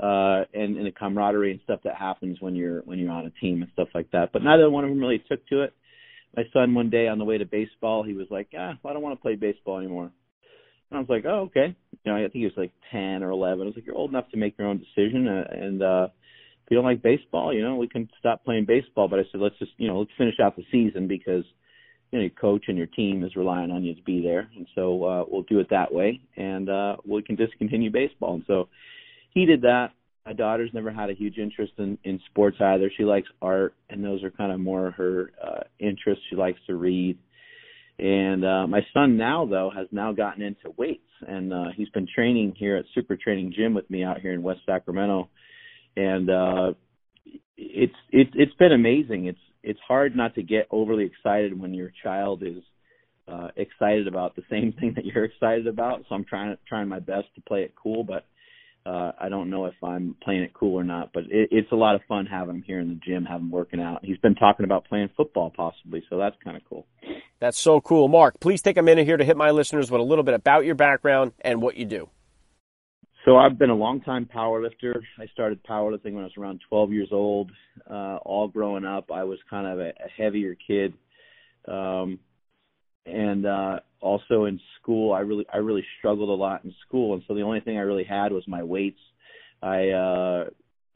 uh, 0.00 0.44
and, 0.52 0.76
and 0.76 0.86
the 0.86 0.92
camaraderie 0.92 1.52
and 1.52 1.60
stuff 1.64 1.80
that 1.84 1.94
happens 1.94 2.40
when 2.40 2.54
you're 2.54 2.80
when 2.80 2.98
you're 2.98 3.10
on 3.10 3.26
a 3.26 3.30
team 3.40 3.62
and 3.62 3.70
stuff 3.72 3.88
like 3.94 4.10
that. 4.10 4.30
But 4.32 4.42
neither 4.42 4.68
one 4.68 4.84
of 4.84 4.90
them 4.90 5.00
really 5.00 5.22
took 5.28 5.46
to 5.48 5.62
it. 5.62 5.74
My 6.36 6.42
son 6.52 6.74
one 6.74 6.90
day 6.90 7.08
on 7.08 7.18
the 7.18 7.24
way 7.24 7.38
to 7.38 7.46
baseball, 7.46 8.02
he 8.02 8.12
was 8.12 8.26
like, 8.30 8.48
"Ah, 8.56 8.74
well, 8.82 8.90
I 8.90 8.94
don't 8.94 9.02
want 9.02 9.16
to 9.16 9.22
play 9.22 9.36
baseball 9.36 9.78
anymore." 9.78 10.10
And 10.90 10.98
I 10.98 11.00
was 11.00 11.08
like, 11.08 11.24
"Oh, 11.24 11.48
okay." 11.48 11.74
You 12.04 12.12
know, 12.12 12.16
I 12.16 12.22
think 12.22 12.34
he 12.34 12.44
was 12.44 12.52
like 12.56 12.72
ten 12.90 13.22
or 13.22 13.30
eleven. 13.30 13.62
I 13.62 13.66
was 13.66 13.76
like, 13.76 13.86
"You're 13.86 13.96
old 13.96 14.10
enough 14.10 14.28
to 14.30 14.36
make 14.36 14.58
your 14.58 14.68
own 14.68 14.78
decision," 14.78 15.28
uh, 15.28 15.44
and 15.50 15.82
uh, 15.82 16.08
don't 16.74 16.84
like 16.84 17.02
baseball, 17.02 17.54
you 17.54 17.62
know, 17.62 17.76
we 17.76 17.88
can 17.88 18.08
stop 18.18 18.44
playing 18.44 18.64
baseball. 18.66 19.08
But 19.08 19.20
I 19.20 19.22
said, 19.30 19.40
let's 19.40 19.58
just, 19.58 19.72
you 19.76 19.86
know, 19.86 20.00
let's 20.00 20.10
finish 20.18 20.34
out 20.42 20.56
the 20.56 20.64
season 20.72 21.06
because, 21.06 21.44
you 22.10 22.18
know, 22.18 22.22
your 22.22 22.30
coach 22.30 22.64
and 22.68 22.76
your 22.76 22.88
team 22.88 23.22
is 23.22 23.36
relying 23.36 23.70
on 23.70 23.84
you 23.84 23.94
to 23.94 24.02
be 24.02 24.20
there. 24.20 24.50
And 24.56 24.66
so 24.74 25.04
uh, 25.04 25.24
we'll 25.28 25.42
do 25.42 25.60
it 25.60 25.68
that 25.70 25.92
way. 25.92 26.20
And 26.36 26.68
uh, 26.68 26.96
we 27.06 27.22
can 27.22 27.36
discontinue 27.36 27.90
baseball. 27.90 28.34
And 28.34 28.44
so 28.46 28.68
he 29.30 29.46
did 29.46 29.62
that. 29.62 29.92
My 30.24 30.32
daughter's 30.32 30.70
never 30.74 30.90
had 30.90 31.08
a 31.08 31.14
huge 31.14 31.38
interest 31.38 31.74
in, 31.78 31.98
in 32.02 32.20
sports 32.30 32.56
either. 32.60 32.90
She 32.96 33.04
likes 33.04 33.28
art, 33.40 33.76
and 33.88 34.02
those 34.02 34.24
are 34.24 34.30
kind 34.32 34.50
of 34.50 34.58
more 34.58 34.90
her 34.90 35.30
uh, 35.40 35.60
interests. 35.78 36.24
She 36.28 36.34
likes 36.34 36.58
to 36.66 36.74
read. 36.74 37.16
And 38.00 38.44
uh, 38.44 38.66
my 38.66 38.80
son 38.92 39.16
now, 39.16 39.46
though, 39.46 39.70
has 39.74 39.86
now 39.92 40.12
gotten 40.12 40.42
into 40.42 40.74
weights, 40.76 41.08
and 41.26 41.52
uh, 41.52 41.66
he's 41.76 41.88
been 41.90 42.08
training 42.12 42.54
here 42.56 42.76
at 42.76 42.84
Super 42.92 43.16
Training 43.16 43.54
Gym 43.56 43.72
with 43.72 43.88
me 43.88 44.02
out 44.02 44.20
here 44.20 44.32
in 44.32 44.42
West 44.42 44.60
Sacramento 44.66 45.30
and 45.96 46.30
uh, 46.30 46.72
it's 47.56 47.94
it's 48.10 48.30
it's 48.34 48.54
been 48.54 48.72
amazing. 48.72 49.26
It's 49.26 49.38
it's 49.62 49.80
hard 49.86 50.14
not 50.14 50.34
to 50.36 50.42
get 50.42 50.68
overly 50.70 51.04
excited 51.04 51.58
when 51.58 51.74
your 51.74 51.90
child 52.02 52.42
is 52.42 52.62
uh, 53.28 53.48
excited 53.56 54.06
about 54.06 54.36
the 54.36 54.42
same 54.50 54.72
thing 54.80 54.92
that 54.96 55.04
you're 55.04 55.24
excited 55.24 55.66
about. 55.66 56.04
So 56.08 56.14
I'm 56.14 56.24
trying 56.24 56.56
trying 56.68 56.88
my 56.88 57.00
best 57.00 57.26
to 57.34 57.40
play 57.42 57.62
it 57.62 57.74
cool, 57.80 58.04
but 58.04 58.26
uh, 58.84 59.12
I 59.18 59.28
don't 59.28 59.50
know 59.50 59.64
if 59.64 59.74
I'm 59.82 60.14
playing 60.22 60.42
it 60.42 60.54
cool 60.54 60.74
or 60.74 60.84
not. 60.84 61.10
But 61.12 61.24
it, 61.24 61.48
it's 61.50 61.72
a 61.72 61.76
lot 61.76 61.94
of 61.94 62.02
fun 62.08 62.26
having 62.26 62.56
him 62.56 62.62
here 62.62 62.80
in 62.80 62.88
the 62.88 63.00
gym, 63.04 63.24
having 63.24 63.46
him 63.46 63.50
working 63.50 63.80
out. 63.80 64.04
He's 64.04 64.18
been 64.18 64.36
talking 64.36 64.64
about 64.64 64.86
playing 64.86 65.10
football 65.16 65.52
possibly, 65.54 66.04
so 66.08 66.18
that's 66.18 66.36
kind 66.44 66.56
of 66.56 66.62
cool. 66.68 66.86
That's 67.40 67.58
so 67.58 67.80
cool, 67.80 68.08
Mark. 68.08 68.40
Please 68.40 68.62
take 68.62 68.76
a 68.76 68.82
minute 68.82 69.06
here 69.06 69.16
to 69.16 69.24
hit 69.24 69.36
my 69.36 69.50
listeners 69.50 69.90
with 69.90 70.00
a 70.00 70.04
little 70.04 70.24
bit 70.24 70.34
about 70.34 70.64
your 70.64 70.74
background 70.74 71.32
and 71.40 71.60
what 71.60 71.76
you 71.76 71.84
do. 71.84 72.08
So 73.26 73.36
I've 73.36 73.58
been 73.58 73.70
a 73.70 73.74
long 73.74 74.00
time 74.02 74.24
power 74.24 74.62
lifter. 74.62 75.02
I 75.18 75.26
started 75.32 75.60
powerlifting 75.64 76.12
when 76.12 76.22
I 76.22 76.28
was 76.28 76.36
around 76.38 76.60
12 76.68 76.92
years 76.92 77.08
old. 77.10 77.50
Uh, 77.90 78.18
all 78.24 78.46
growing 78.46 78.84
up, 78.84 79.10
I 79.10 79.24
was 79.24 79.40
kind 79.50 79.66
of 79.66 79.80
a, 79.80 79.88
a 79.88 80.08
heavier 80.16 80.54
kid. 80.54 80.94
Um, 81.66 82.20
and 83.04 83.46
uh 83.46 83.78
also 84.00 84.44
in 84.46 84.60
school 84.80 85.12
I 85.12 85.20
really 85.20 85.46
I 85.52 85.58
really 85.58 85.84
struggled 85.98 86.28
a 86.28 86.32
lot 86.32 86.64
in 86.64 86.74
school 86.86 87.14
and 87.14 87.22
so 87.26 87.34
the 87.34 87.42
only 87.42 87.60
thing 87.60 87.78
I 87.78 87.82
really 87.82 88.04
had 88.04 88.32
was 88.32 88.42
my 88.48 88.62
weights. 88.64 88.98
I 89.62 89.90
uh 89.90 90.44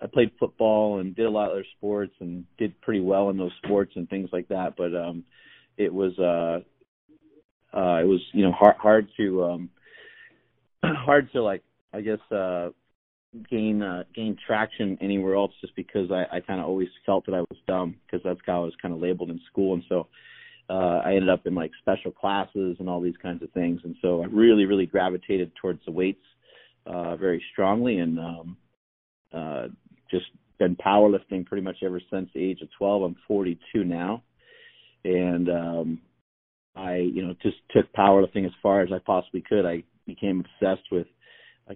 I 0.00 0.06
played 0.12 0.32
football 0.38 0.98
and 0.98 1.14
did 1.14 1.26
a 1.26 1.30
lot 1.30 1.46
of 1.46 1.52
other 1.52 1.66
sports 1.76 2.12
and 2.20 2.44
did 2.58 2.80
pretty 2.80 3.00
well 3.00 3.30
in 3.30 3.36
those 3.36 3.52
sports 3.64 3.92
and 3.94 4.08
things 4.08 4.28
like 4.32 4.48
that, 4.48 4.74
but 4.76 4.94
um 4.94 5.24
it 5.76 5.92
was 5.92 6.18
uh 6.18 6.60
uh 7.76 8.00
it 8.00 8.06
was 8.06 8.20
you 8.32 8.42
know 8.42 8.52
hard 8.52 8.76
hard 8.76 9.08
to 9.16 9.44
um 9.44 9.70
hard 10.84 11.30
to 11.32 11.42
like 11.42 11.62
I 11.92 12.00
guess 12.00 12.20
uh 12.30 12.70
gain 13.48 13.82
uh 13.82 14.04
gain 14.14 14.36
traction 14.44 14.98
anywhere 15.00 15.36
else 15.36 15.52
just 15.60 15.74
because 15.76 16.10
I 16.10 16.24
I 16.36 16.40
kind 16.40 16.60
of 16.60 16.66
always 16.66 16.88
felt 17.06 17.26
that 17.26 17.34
I 17.34 17.40
was 17.40 17.58
dumb 17.66 17.96
because 18.06 18.22
that's 18.24 18.40
how 18.46 18.62
I 18.62 18.64
was 18.64 18.74
kind 18.80 18.94
of 18.94 19.00
labeled 19.00 19.30
in 19.30 19.40
school. 19.50 19.74
And 19.74 19.82
so 19.88 20.08
uh 20.68 21.02
I 21.04 21.14
ended 21.14 21.28
up 21.28 21.46
in 21.46 21.54
like 21.54 21.70
special 21.80 22.10
classes 22.10 22.76
and 22.78 22.88
all 22.88 23.00
these 23.00 23.16
kinds 23.22 23.42
of 23.42 23.50
things. 23.52 23.80
And 23.84 23.96
so 24.02 24.22
I 24.22 24.26
really 24.26 24.64
really 24.64 24.86
gravitated 24.86 25.52
towards 25.60 25.80
the 25.84 25.92
weights 25.92 26.24
uh 26.86 27.16
very 27.16 27.42
strongly. 27.52 27.98
And 27.98 28.18
um 28.18 28.56
uh 29.32 29.68
just 30.10 30.26
been 30.58 30.76
powerlifting 30.76 31.46
pretty 31.46 31.62
much 31.62 31.76
ever 31.84 32.00
since 32.10 32.28
the 32.34 32.44
age 32.44 32.60
of 32.62 32.68
12 32.78 33.02
I'm 33.02 33.16
42 33.28 33.84
now. 33.84 34.22
And 35.04 35.48
um 35.48 36.00
I 36.74 36.96
you 36.96 37.24
know 37.24 37.34
just 37.42 37.56
took 37.70 37.92
powerlifting 37.92 38.44
as 38.44 38.52
far 38.62 38.80
as 38.80 38.90
I 38.92 38.98
possibly 38.98 39.42
could. 39.48 39.66
I 39.66 39.84
became 40.06 40.44
obsessed 40.44 40.90
with 40.90 41.06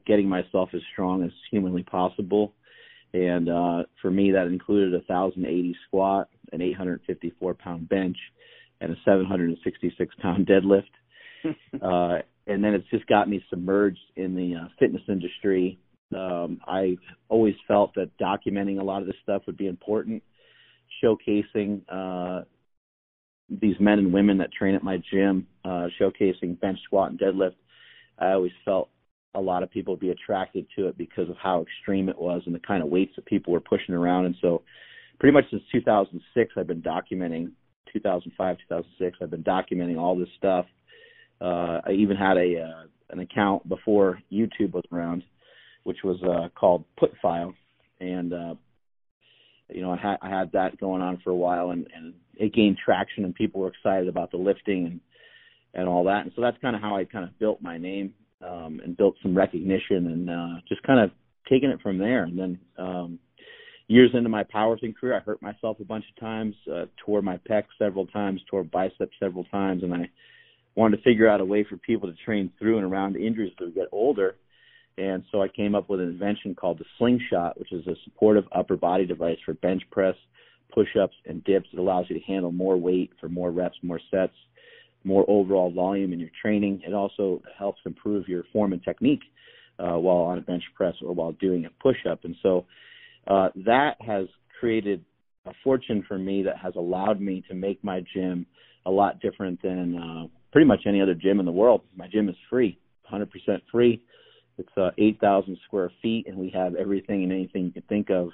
getting 0.06 0.28
myself 0.28 0.70
as 0.74 0.80
strong 0.92 1.22
as 1.22 1.30
humanly 1.50 1.82
possible 1.82 2.52
and 3.12 3.48
uh 3.48 3.82
for 4.02 4.10
me 4.10 4.32
that 4.32 4.46
included 4.46 4.92
a 4.94 5.04
1080 5.06 5.76
squat 5.86 6.28
an 6.52 6.62
854 6.62 7.54
pound 7.54 7.88
bench 7.88 8.16
and 8.80 8.92
a 8.92 8.96
766 9.04 10.14
pound 10.20 10.46
deadlift. 10.48 10.82
uh, 11.82 12.22
and 12.46 12.62
then 12.62 12.74
it's 12.74 12.88
just 12.90 13.06
got 13.06 13.28
me 13.28 13.44
submerged 13.50 13.98
in 14.16 14.34
the 14.34 14.54
uh, 14.56 14.68
fitness 14.78 15.02
industry. 15.08 15.78
Um, 16.14 16.60
I 16.66 16.96
always 17.28 17.54
felt 17.66 17.94
that 17.94 18.10
documenting 18.18 18.80
a 18.80 18.84
lot 18.84 19.00
of 19.00 19.06
this 19.06 19.16
stuff 19.22 19.42
would 19.46 19.56
be 19.56 19.66
important, 19.66 20.22
showcasing 21.02 21.82
uh, 21.88 22.44
these 23.48 23.76
men 23.80 23.98
and 23.98 24.12
women 24.12 24.38
that 24.38 24.52
train 24.52 24.74
at 24.74 24.82
my 24.82 24.98
gym, 25.12 25.46
uh, 25.64 25.88
showcasing 26.00 26.60
bench 26.60 26.78
squat 26.84 27.10
and 27.10 27.18
deadlift. 27.18 27.56
I 28.18 28.32
always 28.32 28.52
felt 28.64 28.90
a 29.34 29.40
lot 29.40 29.62
of 29.62 29.70
people 29.70 29.94
would 29.94 30.00
be 30.00 30.10
attracted 30.10 30.66
to 30.76 30.86
it 30.86 30.96
because 30.96 31.28
of 31.28 31.36
how 31.36 31.62
extreme 31.62 32.08
it 32.08 32.18
was 32.18 32.42
and 32.46 32.54
the 32.54 32.60
kind 32.60 32.82
of 32.82 32.88
weights 32.88 33.12
that 33.16 33.26
people 33.26 33.52
were 33.52 33.60
pushing 33.60 33.94
around. 33.94 34.26
And 34.26 34.36
so, 34.40 34.62
pretty 35.18 35.32
much 35.32 35.44
since 35.50 35.62
2006, 35.72 36.54
I've 36.56 36.66
been 36.66 36.82
documenting 36.82 37.50
2005, 37.92 38.56
2006. 38.68 39.18
I've 39.20 39.30
been 39.30 39.44
documenting 39.44 39.98
all 39.98 40.16
this 40.16 40.28
stuff. 40.36 40.66
Uh, 41.40 41.80
I 41.86 41.92
even 41.92 42.16
had 42.16 42.36
a 42.36 42.60
uh, 42.60 42.86
an 43.10 43.20
account 43.20 43.68
before 43.68 44.20
YouTube 44.32 44.72
was 44.72 44.84
around, 44.92 45.22
which 45.84 45.98
was 46.04 46.22
uh, 46.22 46.48
called 46.58 46.84
Putfile, 47.00 47.54
and 48.00 48.32
uh, 48.32 48.54
you 49.68 49.82
know 49.82 49.92
I 49.92 49.96
had 49.96 50.16
I 50.22 50.28
had 50.28 50.52
that 50.52 50.78
going 50.78 51.02
on 51.02 51.20
for 51.22 51.30
a 51.30 51.36
while, 51.36 51.70
and, 51.70 51.86
and 51.94 52.14
it 52.34 52.54
gained 52.54 52.78
traction, 52.84 53.24
and 53.24 53.34
people 53.34 53.60
were 53.60 53.68
excited 53.68 54.08
about 54.08 54.30
the 54.30 54.36
lifting 54.36 54.86
and 54.86 55.00
and 55.74 55.88
all 55.88 56.04
that, 56.04 56.22
and 56.22 56.32
so 56.36 56.42
that's 56.42 56.56
kind 56.62 56.76
of 56.76 56.82
how 56.82 56.96
I 56.96 57.04
kind 57.04 57.24
of 57.24 57.38
built 57.38 57.60
my 57.60 57.78
name 57.78 58.14
um, 58.46 58.80
and 58.84 58.96
built 58.96 59.16
some 59.22 59.36
recognition, 59.36 60.06
and 60.06 60.30
uh, 60.30 60.60
just 60.68 60.82
kind 60.82 61.00
of 61.00 61.10
taking 61.48 61.70
it 61.70 61.80
from 61.82 61.98
there, 61.98 62.24
and 62.24 62.38
then. 62.38 62.58
Um, 62.78 63.18
years 63.86 64.10
into 64.14 64.30
my 64.30 64.44
powerlifting 64.44 64.96
career, 64.96 65.14
I 65.14 65.20
hurt 65.20 65.42
myself 65.42 65.78
a 65.78 65.84
bunch 65.84 66.04
of 66.08 66.18
times, 66.18 66.54
uh, 66.72 66.86
tore 67.04 67.20
my 67.20 67.38
pec 67.48 67.64
several 67.78 68.06
times, 68.06 68.40
tore 68.50 68.64
biceps 68.64 69.12
several 69.20 69.44
times, 69.44 69.82
and 69.82 69.92
I 69.92 70.08
wanted 70.74 70.96
to 70.96 71.02
figure 71.02 71.28
out 71.28 71.40
a 71.40 71.44
way 71.44 71.64
for 71.68 71.76
people 71.76 72.10
to 72.10 72.16
train 72.24 72.50
through 72.58 72.78
and 72.78 72.86
around 72.86 73.16
injuries 73.16 73.52
as 73.60 73.66
we 73.66 73.72
get 73.72 73.88
older. 73.92 74.36
And 74.96 75.24
so 75.30 75.42
I 75.42 75.48
came 75.48 75.74
up 75.74 75.88
with 75.88 76.00
an 76.00 76.08
invention 76.08 76.54
called 76.54 76.78
the 76.78 76.84
slingshot, 76.98 77.58
which 77.58 77.72
is 77.72 77.86
a 77.86 77.94
supportive 78.04 78.44
upper 78.52 78.76
body 78.76 79.06
device 79.06 79.38
for 79.44 79.54
bench 79.54 79.82
press, 79.90 80.14
push-ups, 80.72 81.14
and 81.26 81.42
dips. 81.44 81.68
It 81.72 81.78
allows 81.78 82.06
you 82.08 82.18
to 82.18 82.24
handle 82.24 82.52
more 82.52 82.76
weight 82.76 83.10
for 83.20 83.28
more 83.28 83.50
reps, 83.50 83.76
more 83.82 84.00
sets, 84.10 84.34
more 85.04 85.24
overall 85.28 85.70
volume 85.70 86.12
in 86.12 86.20
your 86.20 86.30
training. 86.40 86.82
It 86.86 86.94
also 86.94 87.42
helps 87.58 87.80
improve 87.84 88.28
your 88.28 88.44
form 88.52 88.72
and 88.72 88.82
technique 88.82 89.22
uh, 89.78 89.98
while 89.98 90.24
on 90.24 90.38
a 90.38 90.40
bench 90.40 90.64
press 90.74 90.94
or 91.02 91.14
while 91.14 91.32
doing 91.32 91.66
a 91.66 91.70
push-up. 91.82 92.24
And 92.24 92.34
so 92.42 92.64
uh, 93.26 93.48
that 93.66 93.96
has 94.00 94.26
created 94.58 95.04
a 95.46 95.52
fortune 95.62 96.04
for 96.08 96.18
me 96.18 96.42
that 96.42 96.56
has 96.56 96.74
allowed 96.76 97.20
me 97.20 97.44
to 97.48 97.54
make 97.54 97.82
my 97.84 98.02
gym 98.14 98.46
a 98.86 98.90
lot 98.90 99.20
different 99.20 99.60
than 99.62 99.96
uh, 99.96 100.26
pretty 100.52 100.66
much 100.66 100.80
any 100.86 101.00
other 101.00 101.14
gym 101.14 101.40
in 101.40 101.46
the 101.46 101.52
world. 101.52 101.82
My 101.96 102.08
gym 102.08 102.28
is 102.28 102.36
free, 102.48 102.78
100% 103.12 103.28
free. 103.70 104.02
It's 104.56 104.68
uh, 104.76 104.90
8,000 104.96 105.58
square 105.66 105.90
feet, 106.00 106.26
and 106.28 106.36
we 106.36 106.50
have 106.54 106.74
everything 106.76 107.24
and 107.24 107.32
anything 107.32 107.64
you 107.64 107.72
can 107.72 107.82
think 107.82 108.08
of 108.10 108.28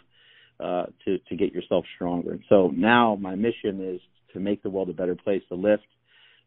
uh, 0.60 0.84
to 1.04 1.18
to 1.18 1.36
get 1.36 1.52
yourself 1.54 1.84
stronger. 1.94 2.32
And 2.32 2.44
so 2.48 2.70
now 2.76 3.16
my 3.18 3.34
mission 3.34 3.80
is 3.82 4.00
to 4.34 4.40
make 4.40 4.62
the 4.62 4.68
world 4.68 4.90
a 4.90 4.92
better 4.92 5.16
place 5.16 5.42
to 5.48 5.54
lift. 5.54 5.86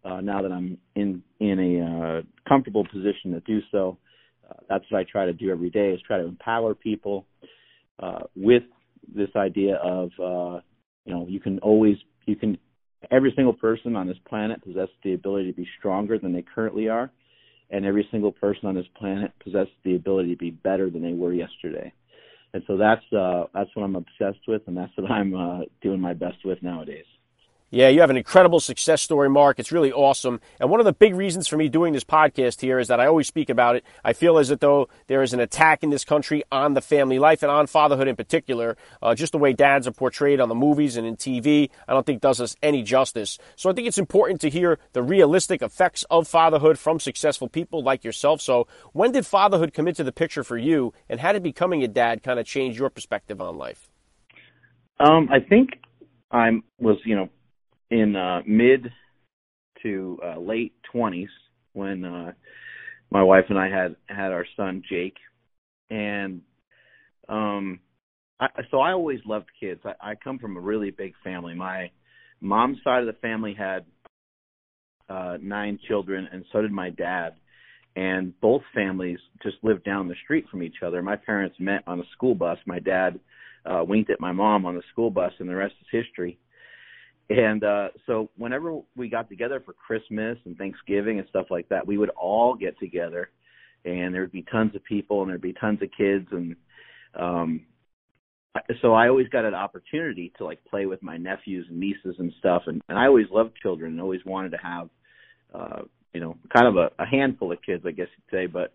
Uh, 0.05 0.21
now 0.21 0.41
that 0.41 0.51
I'm 0.51 0.77
in 0.95 1.23
in 1.39 1.59
a 1.59 1.85
uh, 1.85 2.21
comfortable 2.47 2.85
position 2.85 3.31
to 3.31 3.39
do 3.41 3.59
so, 3.71 3.97
uh, 4.49 4.55
that's 4.69 4.83
what 4.89 4.99
I 4.99 5.05
try 5.09 5.25
to 5.25 5.33
do 5.33 5.49
every 5.49 5.69
day: 5.69 5.91
is 5.91 6.01
try 6.05 6.17
to 6.17 6.25
empower 6.25 6.75
people 6.75 7.25
uh, 7.99 8.23
with 8.35 8.63
this 9.15 9.29
idea 9.35 9.75
of 9.75 10.09
uh, 10.19 10.59
you 11.05 11.13
know 11.13 11.25
you 11.27 11.39
can 11.39 11.59
always 11.59 11.95
you 12.25 12.35
can 12.35 12.57
every 13.11 13.33
single 13.35 13.53
person 13.53 13.95
on 13.95 14.07
this 14.07 14.17
planet 14.27 14.63
possesses 14.63 14.95
the 15.03 15.13
ability 15.13 15.51
to 15.51 15.55
be 15.55 15.67
stronger 15.79 16.19
than 16.19 16.33
they 16.33 16.43
currently 16.53 16.89
are, 16.89 17.11
and 17.69 17.85
every 17.85 18.07
single 18.11 18.31
person 18.31 18.67
on 18.67 18.75
this 18.75 18.85
planet 18.97 19.31
possesses 19.43 19.73
the 19.83 19.95
ability 19.95 20.31
to 20.31 20.37
be 20.37 20.51
better 20.51 20.89
than 20.89 21.01
they 21.01 21.13
were 21.13 21.33
yesterday. 21.33 21.93
And 22.53 22.63
so 22.67 22.77
that's 22.77 23.03
uh, 23.13 23.45
that's 23.53 23.69
what 23.73 23.83
I'm 23.83 23.95
obsessed 23.95 24.47
with, 24.47 24.61
and 24.67 24.77
that's 24.77 24.91
what 24.97 25.09
I'm 25.09 25.33
uh, 25.35 25.59
doing 25.81 25.99
my 25.99 26.13
best 26.13 26.37
with 26.45 26.61
nowadays. 26.61 27.05
Yeah, 27.73 27.87
you 27.87 28.01
have 28.01 28.11
an 28.11 28.17
incredible 28.17 28.59
success 28.59 29.01
story, 29.01 29.31
Mark. 29.31 29.57
It's 29.57 29.71
really 29.71 29.91
awesome. 29.91 30.41
And 30.59 30.69
one 30.69 30.79
of 30.79 30.85
the 30.85 30.93
big 30.93 31.15
reasons 31.15 31.47
for 31.47 31.57
me 31.57 31.69
doing 31.69 31.91
this 31.91 32.03
podcast 32.03 32.61
here 32.61 32.77
is 32.77 32.87
that 32.87 32.99
I 32.99 33.07
always 33.07 33.25
speak 33.25 33.49
about 33.49 33.75
it. 33.75 33.83
I 34.03 34.13
feel 34.13 34.37
as 34.37 34.49
though 34.49 34.89
there 35.07 35.23
is 35.23 35.33
an 35.33 35.39
attack 35.39 35.81
in 35.81 35.89
this 35.89 36.05
country 36.05 36.43
on 36.51 36.75
the 36.75 36.81
family 36.81 37.17
life 37.17 37.41
and 37.41 37.51
on 37.51 37.65
fatherhood 37.65 38.07
in 38.07 38.15
particular. 38.15 38.77
Uh, 39.01 39.15
just 39.15 39.31
the 39.31 39.39
way 39.39 39.53
dads 39.53 39.87
are 39.87 39.91
portrayed 39.91 40.39
on 40.39 40.49
the 40.49 40.55
movies 40.55 40.97
and 40.97 41.07
in 41.07 41.15
TV, 41.15 41.71
I 41.87 41.93
don't 41.93 42.05
think 42.05 42.21
does 42.21 42.39
us 42.39 42.55
any 42.61 42.83
justice. 42.83 43.39
So 43.55 43.71
I 43.71 43.73
think 43.73 43.87
it's 43.87 43.97
important 43.97 44.39
to 44.41 44.51
hear 44.51 44.77
the 44.91 45.01
realistic 45.01 45.63
effects 45.63 46.05
of 46.11 46.27
fatherhood 46.27 46.77
from 46.77 46.99
successful 46.99 47.49
people 47.49 47.81
like 47.81 48.03
yourself. 48.03 48.39
So 48.39 48.67
when 48.91 49.13
did 49.13 49.25
fatherhood 49.25 49.73
come 49.73 49.87
into 49.87 50.03
the 50.03 50.11
picture 50.11 50.43
for 50.43 50.59
you, 50.59 50.93
and 51.09 51.19
how 51.19 51.31
did 51.31 51.41
becoming 51.41 51.83
a 51.83 51.87
dad 51.87 52.21
kind 52.21 52.39
of 52.39 52.45
change 52.45 52.77
your 52.77 52.91
perspective 52.91 53.41
on 53.41 53.57
life? 53.57 53.89
Um, 54.99 55.27
I 55.31 55.39
think 55.39 55.71
I 56.29 56.51
was, 56.77 56.97
you 57.03 57.15
know, 57.15 57.29
in 57.93 58.15
uh, 58.15 58.41
mid 58.47 58.91
to 59.83 60.19
uh, 60.25 60.39
late 60.39 60.73
twenties 60.91 61.29
when 61.73 62.03
uh, 62.03 62.31
my 63.11 63.21
wife 63.21 63.45
and 63.49 63.59
I 63.59 63.69
had 63.69 63.95
had 64.07 64.31
our 64.31 64.45
son 64.57 64.81
Jake, 64.89 65.17
and 65.91 66.41
um, 67.29 67.79
I, 68.39 68.47
so 68.71 68.79
I 68.79 68.93
always 68.93 69.19
loved 69.25 69.45
kids. 69.59 69.81
I, 69.85 70.11
I 70.11 70.15
come 70.15 70.39
from 70.39 70.57
a 70.57 70.59
really 70.59 70.89
big 70.89 71.13
family. 71.23 71.53
My 71.53 71.91
mom's 72.41 72.79
side 72.83 73.01
of 73.01 73.05
the 73.05 73.21
family 73.21 73.53
had 73.53 73.85
uh, 75.07 75.37
nine 75.39 75.77
children, 75.87 76.27
and 76.31 76.45
so 76.51 76.61
did 76.61 76.71
my 76.71 76.89
dad. 76.89 77.35
And 77.95 78.33
both 78.41 78.63
families 78.73 79.19
just 79.43 79.57
lived 79.61 79.83
down 79.83 80.07
the 80.07 80.15
street 80.23 80.45
from 80.49 80.63
each 80.63 80.77
other. 80.83 81.03
My 81.03 81.15
parents 81.15 81.57
met 81.59 81.83
on 81.85 81.99
a 81.99 82.03
school 82.13 82.33
bus. 82.33 82.57
My 82.65 82.79
dad 82.79 83.19
uh, 83.67 83.83
winked 83.87 84.09
at 84.09 84.19
my 84.19 84.31
mom 84.31 84.65
on 84.65 84.73
the 84.73 84.81
school 84.91 85.11
bus, 85.11 85.31
and 85.37 85.47
the 85.47 85.53
rest 85.53 85.75
is 85.79 85.87
history. 86.03 86.39
And 87.29 87.63
uh 87.63 87.89
so 88.05 88.29
whenever 88.37 88.79
we 88.95 89.09
got 89.09 89.29
together 89.29 89.61
for 89.63 89.73
Christmas 89.73 90.37
and 90.45 90.57
Thanksgiving 90.57 91.19
and 91.19 91.27
stuff 91.29 91.47
like 91.49 91.69
that, 91.69 91.85
we 91.87 91.97
would 91.97 92.09
all 92.09 92.55
get 92.55 92.77
together 92.79 93.29
and 93.85 94.13
there'd 94.13 94.31
be 94.31 94.45
tons 94.51 94.75
of 94.75 94.83
people 94.83 95.21
and 95.21 95.29
there'd 95.29 95.41
be 95.41 95.53
tons 95.53 95.81
of 95.81 95.89
kids 95.97 96.27
and 96.31 96.55
um 97.19 97.65
so 98.81 98.93
I 98.93 99.07
always 99.07 99.27
got 99.29 99.45
an 99.45 99.55
opportunity 99.55 100.31
to 100.37 100.45
like 100.45 100.63
play 100.65 100.85
with 100.85 101.01
my 101.01 101.17
nephews 101.17 101.65
and 101.69 101.79
nieces 101.79 102.15
and 102.19 102.31
stuff. 102.37 102.63
And, 102.67 102.83
and 102.87 102.99
I 102.99 103.07
always 103.07 103.25
loved 103.31 103.53
children 103.59 103.93
and 103.93 104.01
always 104.01 104.23
wanted 104.25 104.51
to 104.51 104.57
have 104.57 104.89
uh 105.53 105.81
you 106.13 106.19
know 106.19 106.37
kind 106.53 106.67
of 106.67 106.75
a, 106.75 106.91
a 107.01 107.05
handful 107.05 107.51
of 107.51 107.59
kids 107.65 107.83
I 107.85 107.91
guess 107.91 108.07
you'd 108.15 108.37
say. 108.37 108.45
But 108.47 108.73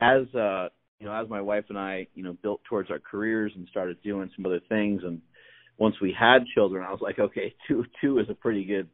as 0.00 0.32
uh 0.34 0.68
you 0.98 1.06
know 1.06 1.14
as 1.14 1.28
my 1.28 1.40
wife 1.40 1.64
and 1.70 1.78
I 1.78 2.06
you 2.14 2.22
know 2.22 2.36
built 2.42 2.60
towards 2.68 2.90
our 2.90 3.00
careers 3.00 3.52
and 3.56 3.66
started 3.68 4.02
doing 4.02 4.30
some 4.36 4.46
other 4.46 4.60
things 4.68 5.02
and 5.04 5.20
once 5.80 5.96
we 6.00 6.12
had 6.16 6.46
children, 6.54 6.84
I 6.86 6.92
was 6.92 7.00
like, 7.02 7.18
okay, 7.18 7.52
two 7.68 7.84
two 8.00 8.20
is 8.20 8.26
a 8.30 8.34
pretty 8.34 8.64
good 8.64 8.88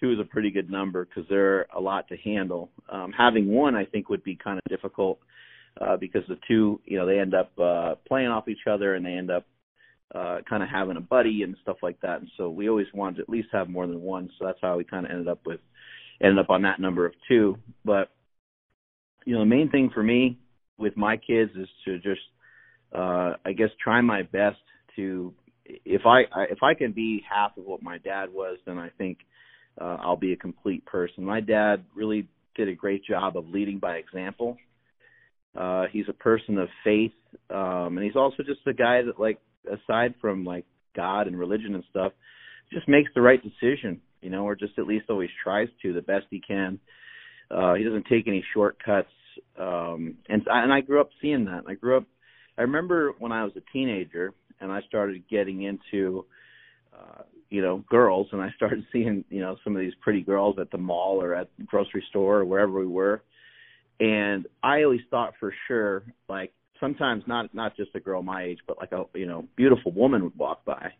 two 0.00 0.12
is 0.12 0.18
a 0.18 0.24
pretty 0.24 0.50
good 0.50 0.68
number 0.70 1.04
because 1.04 1.24
they're 1.28 1.66
a 1.76 1.80
lot 1.80 2.08
to 2.08 2.16
handle. 2.16 2.70
Um, 2.90 3.12
having 3.16 3.46
one, 3.48 3.76
I 3.76 3.84
think, 3.84 4.08
would 4.08 4.24
be 4.24 4.34
kind 4.34 4.58
of 4.58 4.64
difficult. 4.68 5.20
uh, 5.80 5.96
because 5.96 6.22
the 6.28 6.38
two, 6.48 6.80
you 6.84 6.98
know, 6.98 7.06
they 7.06 7.18
end 7.18 7.34
up 7.34 7.52
uh, 7.58 7.94
playing 8.06 8.28
off 8.28 8.48
each 8.48 8.66
other 8.70 8.94
and 8.94 9.04
they 9.04 9.12
end 9.12 9.30
up 9.30 9.46
uh, 10.14 10.38
kind 10.48 10.62
of 10.62 10.68
having 10.68 10.96
a 10.96 11.00
buddy 11.00 11.42
and 11.42 11.56
stuff 11.62 11.78
like 11.82 12.00
that. 12.02 12.20
And 12.20 12.28
so 12.36 12.50
we 12.50 12.68
always 12.68 12.88
wanted 12.92 13.16
to 13.16 13.22
at 13.22 13.28
least 13.28 13.48
have 13.52 13.68
more 13.68 13.86
than 13.86 14.02
one. 14.02 14.28
So 14.38 14.44
that's 14.44 14.58
how 14.60 14.76
we 14.76 14.84
kind 14.84 15.06
of 15.06 15.12
ended 15.12 15.28
up 15.28 15.40
with 15.46 15.60
ended 16.22 16.38
up 16.38 16.50
on 16.50 16.62
that 16.62 16.80
number 16.80 17.06
of 17.06 17.14
two. 17.28 17.56
But 17.84 18.10
you 19.24 19.34
know, 19.34 19.40
the 19.40 19.46
main 19.46 19.70
thing 19.70 19.90
for 19.94 20.02
me 20.02 20.38
with 20.78 20.96
my 20.96 21.16
kids 21.16 21.52
is 21.56 21.68
to 21.84 21.98
just, 21.98 22.20
uh, 22.94 23.34
I 23.44 23.52
guess, 23.56 23.70
try 23.82 24.00
my 24.00 24.22
best 24.22 24.58
to 24.96 25.32
if 25.84 26.02
I, 26.06 26.22
if 26.50 26.62
I 26.62 26.74
can 26.74 26.92
be 26.92 27.22
half 27.28 27.56
of 27.56 27.64
what 27.64 27.82
my 27.82 27.98
dad 27.98 28.26
was, 28.32 28.58
then 28.66 28.78
I 28.78 28.90
think 28.98 29.18
uh, 29.80 29.98
I'll 30.00 30.16
be 30.16 30.32
a 30.32 30.36
complete 30.36 30.84
person. 30.84 31.24
My 31.24 31.40
dad 31.40 31.84
really 31.94 32.28
did 32.54 32.68
a 32.68 32.74
great 32.74 33.04
job 33.04 33.36
of 33.36 33.48
leading 33.48 33.78
by 33.78 33.96
example. 33.96 34.56
Uh, 35.56 35.84
he's 35.92 36.08
a 36.08 36.14
person 36.14 36.58
of 36.58 36.68
faith, 36.84 37.12
um, 37.50 37.96
and 37.96 38.02
he's 38.02 38.16
also 38.16 38.42
just 38.42 38.60
a 38.66 38.72
guy 38.72 39.02
that, 39.02 39.18
like, 39.18 39.38
aside 39.66 40.14
from 40.20 40.44
like 40.44 40.64
God 40.96 41.26
and 41.26 41.38
religion 41.38 41.74
and 41.74 41.84
stuff, 41.90 42.12
just 42.72 42.88
makes 42.88 43.10
the 43.14 43.20
right 43.20 43.40
decision, 43.42 44.00
you 44.22 44.30
know, 44.30 44.44
or 44.44 44.56
just 44.56 44.78
at 44.78 44.86
least 44.86 45.06
always 45.10 45.30
tries 45.42 45.68
to 45.82 45.92
the 45.92 46.02
best 46.02 46.24
he 46.30 46.40
can. 46.40 46.78
Uh, 47.50 47.74
he 47.74 47.84
doesn't 47.84 48.06
take 48.06 48.26
any 48.26 48.44
shortcuts, 48.54 49.12
um, 49.58 50.16
and 50.28 50.42
and 50.46 50.72
I 50.72 50.80
grew 50.80 51.00
up 51.00 51.10
seeing 51.20 51.44
that. 51.46 51.64
I 51.68 51.74
grew 51.74 51.98
up. 51.98 52.04
I 52.56 52.62
remember 52.62 53.12
when 53.18 53.32
I 53.32 53.44
was 53.44 53.52
a 53.56 53.72
teenager 53.72 54.32
and 54.62 54.72
I 54.72 54.80
started 54.82 55.24
getting 55.28 55.62
into 55.62 56.24
uh, 56.96 57.22
you 57.50 57.60
know 57.60 57.84
girls 57.90 58.28
and 58.32 58.40
I 58.40 58.50
started 58.56 58.84
seeing 58.92 59.24
you 59.28 59.40
know 59.40 59.56
some 59.62 59.76
of 59.76 59.80
these 59.80 59.94
pretty 60.00 60.22
girls 60.22 60.56
at 60.58 60.70
the 60.70 60.78
mall 60.78 61.22
or 61.22 61.34
at 61.34 61.48
the 61.58 61.64
grocery 61.64 62.04
store 62.08 62.38
or 62.38 62.44
wherever 62.44 62.72
we 62.72 62.86
were. 62.86 63.22
And 64.00 64.46
I 64.62 64.84
always 64.84 65.00
thought 65.10 65.34
for 65.38 65.52
sure 65.68 66.04
like 66.28 66.52
sometimes 66.80 67.24
not 67.26 67.54
not 67.54 67.76
just 67.76 67.94
a 67.94 68.00
girl 68.00 68.22
my 68.22 68.44
age 68.44 68.58
but 68.66 68.78
like 68.78 68.92
a 68.92 69.04
you 69.14 69.26
know 69.26 69.46
beautiful 69.56 69.92
woman 69.92 70.24
would 70.24 70.38
walk 70.38 70.64
by. 70.64 70.92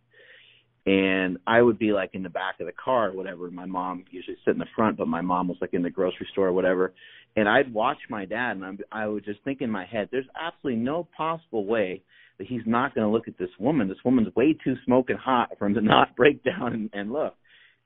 And 0.84 1.38
I 1.46 1.62
would 1.62 1.78
be 1.78 1.92
like 1.92 2.10
in 2.12 2.24
the 2.24 2.28
back 2.28 2.58
of 2.58 2.66
the 2.66 2.72
car 2.72 3.10
or 3.10 3.12
whatever. 3.12 3.48
My 3.52 3.66
mom 3.66 4.04
usually 4.10 4.36
sit 4.44 4.50
in 4.50 4.58
the 4.58 4.66
front 4.74 4.96
but 4.96 5.06
my 5.06 5.20
mom 5.20 5.46
was 5.46 5.58
like 5.60 5.74
in 5.74 5.82
the 5.82 5.90
grocery 5.90 6.28
store 6.32 6.48
or 6.48 6.52
whatever. 6.52 6.92
And 7.36 7.48
I'd 7.48 7.72
watch 7.72 7.98
my 8.10 8.24
dad 8.24 8.56
and 8.56 8.64
I'm, 8.64 8.78
I 8.90 9.06
would 9.06 9.24
just 9.24 9.42
think 9.44 9.60
in 9.60 9.70
my 9.70 9.86
head 9.86 10.08
there's 10.10 10.26
absolutely 10.38 10.82
no 10.82 11.08
possible 11.16 11.64
way 11.64 12.02
that 12.42 12.48
he's 12.48 12.66
not 12.66 12.92
going 12.94 13.06
to 13.06 13.12
look 13.12 13.28
at 13.28 13.38
this 13.38 13.50
woman. 13.60 13.88
This 13.88 14.04
woman's 14.04 14.34
way 14.34 14.56
too 14.64 14.74
smoking 14.84 15.16
hot 15.16 15.50
for 15.58 15.66
him 15.66 15.74
to 15.74 15.80
not 15.82 16.16
break 16.16 16.42
down 16.42 16.72
and, 16.72 16.90
and 16.92 17.12
look. 17.12 17.34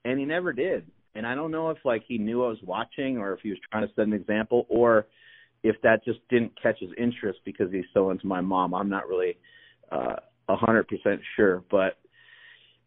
And 0.04 0.18
he 0.18 0.24
never 0.24 0.52
did. 0.52 0.86
And 1.14 1.26
I 1.26 1.34
don't 1.34 1.50
know 1.50 1.70
if 1.70 1.78
like 1.84 2.04
he 2.06 2.18
knew 2.18 2.44
I 2.44 2.48
was 2.48 2.58
watching 2.62 3.18
or 3.18 3.32
if 3.34 3.40
he 3.42 3.50
was 3.50 3.58
trying 3.70 3.86
to 3.86 3.94
set 3.94 4.06
an 4.06 4.12
example 4.12 4.66
or 4.68 5.06
if 5.62 5.76
that 5.82 6.04
just 6.04 6.20
didn't 6.30 6.52
catch 6.62 6.78
his 6.80 6.90
interest 6.98 7.40
because 7.44 7.70
he's 7.72 7.84
so 7.92 8.10
into 8.10 8.26
my 8.26 8.40
mom. 8.40 8.74
I'm 8.74 8.88
not 8.88 9.08
really 9.08 9.36
uh, 9.90 10.16
a 10.48 10.56
hundred 10.56 10.88
percent 10.88 11.20
sure, 11.34 11.62
but 11.70 11.98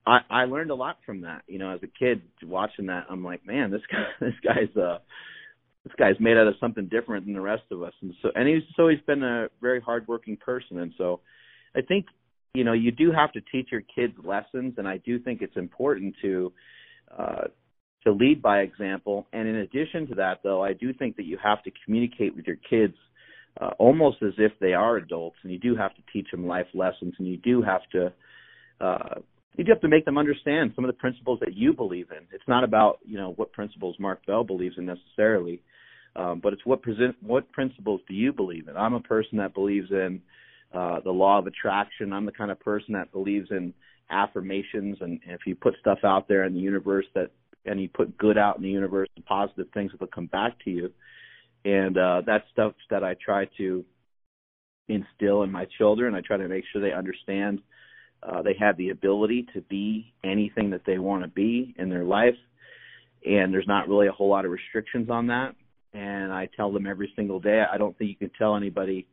I, 0.06 0.20
I 0.30 0.46
learned 0.46 0.72
a 0.72 0.76
lot 0.76 0.98
from 1.06 1.22
that. 1.22 1.42
You 1.48 1.60
know, 1.60 1.72
as 1.72 1.82
a 1.84 1.88
kid 1.88 2.22
watching 2.44 2.86
that, 2.88 3.06
I'm 3.10 3.24
like, 3.24 3.46
man, 3.46 3.72
this 3.72 3.82
guy, 3.92 4.06
this 4.22 4.36
guy's 4.44 4.76
uh, 4.78 5.00
this 5.84 5.94
guy's 5.98 6.20
made 6.20 6.38
out 6.38 6.48
of 6.48 6.54
something 6.60 6.88
different 6.88 7.26
than 7.26 7.34
the 7.34 7.42
rest 7.42 7.64
of 7.72 7.82
us. 7.82 7.94
And 8.02 8.14
so, 8.22 8.30
and 8.36 8.48
he's 8.48 8.64
always 8.78 9.00
been 9.08 9.24
a 9.24 9.48
very 9.60 9.82
hardworking 9.82 10.38
person. 10.38 10.80
And 10.80 10.94
so, 10.98 11.22
I 11.76 11.82
think 11.82 12.06
you 12.54 12.64
know 12.64 12.74
you 12.74 12.92
do 12.92 13.12
have 13.12 13.32
to 13.34 13.42
teach 13.52 13.70
your 13.72 13.82
kids 13.82 14.14
lessons, 14.24 14.76
and 14.78 14.88
I 14.88 14.98
do 14.98 15.20
think 15.20 15.42
it's 15.42 15.58
important 15.58 16.16
to 16.22 16.52
uh, 17.18 17.44
to 18.06 18.12
lead 18.12 18.42
by 18.42 18.60
example. 18.60 19.28
And 19.34 19.48
in 19.48 19.56
addition 19.58 20.08
to 20.08 20.16
that, 20.16 20.40
though, 20.44 20.64
I 20.64 20.74
do 20.74 20.94
think 20.94 21.18
that 21.18 21.26
you 21.26 21.38
have 21.44 21.64
to 21.64 21.72
communicate 21.86 22.36
with 22.36 22.46
your 22.48 22.58
kids 22.70 22.96
uh, 23.60 23.72
almost 23.78 24.18
as 24.22 24.34
if 24.38 24.52
they 24.60 24.74
are 24.74 24.98
adults, 24.98 25.38
and 25.44 25.52
you 25.52 25.60
do 25.60 25.76
have 25.76 25.94
to 25.96 26.02
teach 26.14 26.28
them 26.32 26.48
life 26.48 26.68
lessons, 26.74 27.14
and 27.18 27.28
you 27.28 27.38
do 27.38 27.62
have 27.62 27.82
to. 27.92 28.14
Uh, 28.80 29.20
you 29.58 29.66
do 29.66 29.72
have 29.72 29.82
to 29.82 29.90
make 29.90 30.06
them 30.06 30.18
understand 30.18 30.72
some 30.74 30.86
of 30.86 30.90
the 30.90 30.98
principles 30.98 31.40
that 31.42 31.54
you 31.54 31.74
believe 31.74 32.08
in. 32.12 32.26
It's 32.32 32.48
not 32.48 32.64
about 32.64 33.00
you 33.04 33.18
know 33.18 33.34
what 33.34 33.52
principles 33.52 33.96
Mark 34.00 34.26
Bell 34.26 34.44
believes 34.44 34.76
in 34.78 34.86
necessarily, 34.86 35.62
um, 36.16 36.40
but 36.42 36.54
it's 36.54 36.66
what 36.66 36.82
present 36.82 37.16
what 37.22 37.52
principles 37.52 38.00
do 38.08 38.14
you 38.14 38.32
believe 38.32 38.68
in. 38.70 38.78
I'm 38.78 38.94
a 38.94 39.02
person 39.02 39.38
that 39.40 39.54
believes 39.54 39.92
in 39.92 40.22
uh, 40.74 41.00
the 41.02 41.12
law 41.12 41.40
of 41.40 41.48
attraction. 41.48 42.14
I'm 42.14 42.26
the 42.26 42.32
kind 42.32 42.52
of 42.52 42.60
person 42.60 42.94
that 42.94 43.12
believes 43.12 43.50
in 43.52 43.74
affirmations, 44.12 44.98
and 45.02 45.20
if 45.28 45.42
you 45.46 45.56
put 45.56 45.76
stuff 45.80 46.00
out 46.04 46.28
there 46.28 46.44
in 46.46 46.54
the 46.54 46.60
universe 46.60 47.06
that, 47.16 47.32
and 47.66 47.82
you 47.82 47.90
put 47.90 48.18
good 48.18 48.38
out 48.38 48.58
in 48.58 48.64
the 48.64 48.70
universe, 48.70 49.10
and 49.16 49.26
positive 49.26 49.68
things 49.74 49.92
will 50.00 50.08
come 50.08 50.28
back 50.28 50.54
to 50.66 50.72
you. 50.72 50.92
And 51.66 51.98
uh, 51.98 52.22
that's 52.26 52.46
stuff 52.52 52.74
that 52.90 53.04
I 53.04 53.16
try 53.24 53.46
to 53.58 53.84
instill 54.88 55.44
in 55.44 55.52
my 55.52 55.66
children. 55.78 56.16
I 56.16 56.22
try 56.22 56.38
to 56.38 56.48
make 56.48 56.64
sure 56.72 56.82
they 56.82 56.94
understand 56.94 57.62
uh, 58.22 58.42
they 58.42 58.56
have 58.60 58.78
the 58.78 58.90
ability 58.90 59.48
to 59.54 59.62
be 59.62 60.14
anything 60.24 60.72
that 60.72 60.82
they 60.86 60.98
want 60.98 61.24
to 61.24 61.30
be 61.30 61.74
in 61.78 61.90
their 61.90 62.04
life, 62.04 62.36
and 63.26 63.54
there's 63.54 63.68
not 63.68 63.88
really 63.88 64.08
a 64.08 64.12
whole 64.12 64.30
lot 64.30 64.46
of 64.46 64.52
restrictions 64.52 65.10
on 65.10 65.28
that. 65.28 65.56
And 65.94 66.32
I 66.32 66.48
tell 66.56 66.72
them 66.72 66.86
every 66.86 67.12
single 67.16 67.40
day. 67.40 67.64
I 67.72 67.78
don't 67.78 67.98
think 67.98 68.10
you 68.10 68.16
can 68.16 68.32
tell 68.38 68.56
anybody 68.56 69.08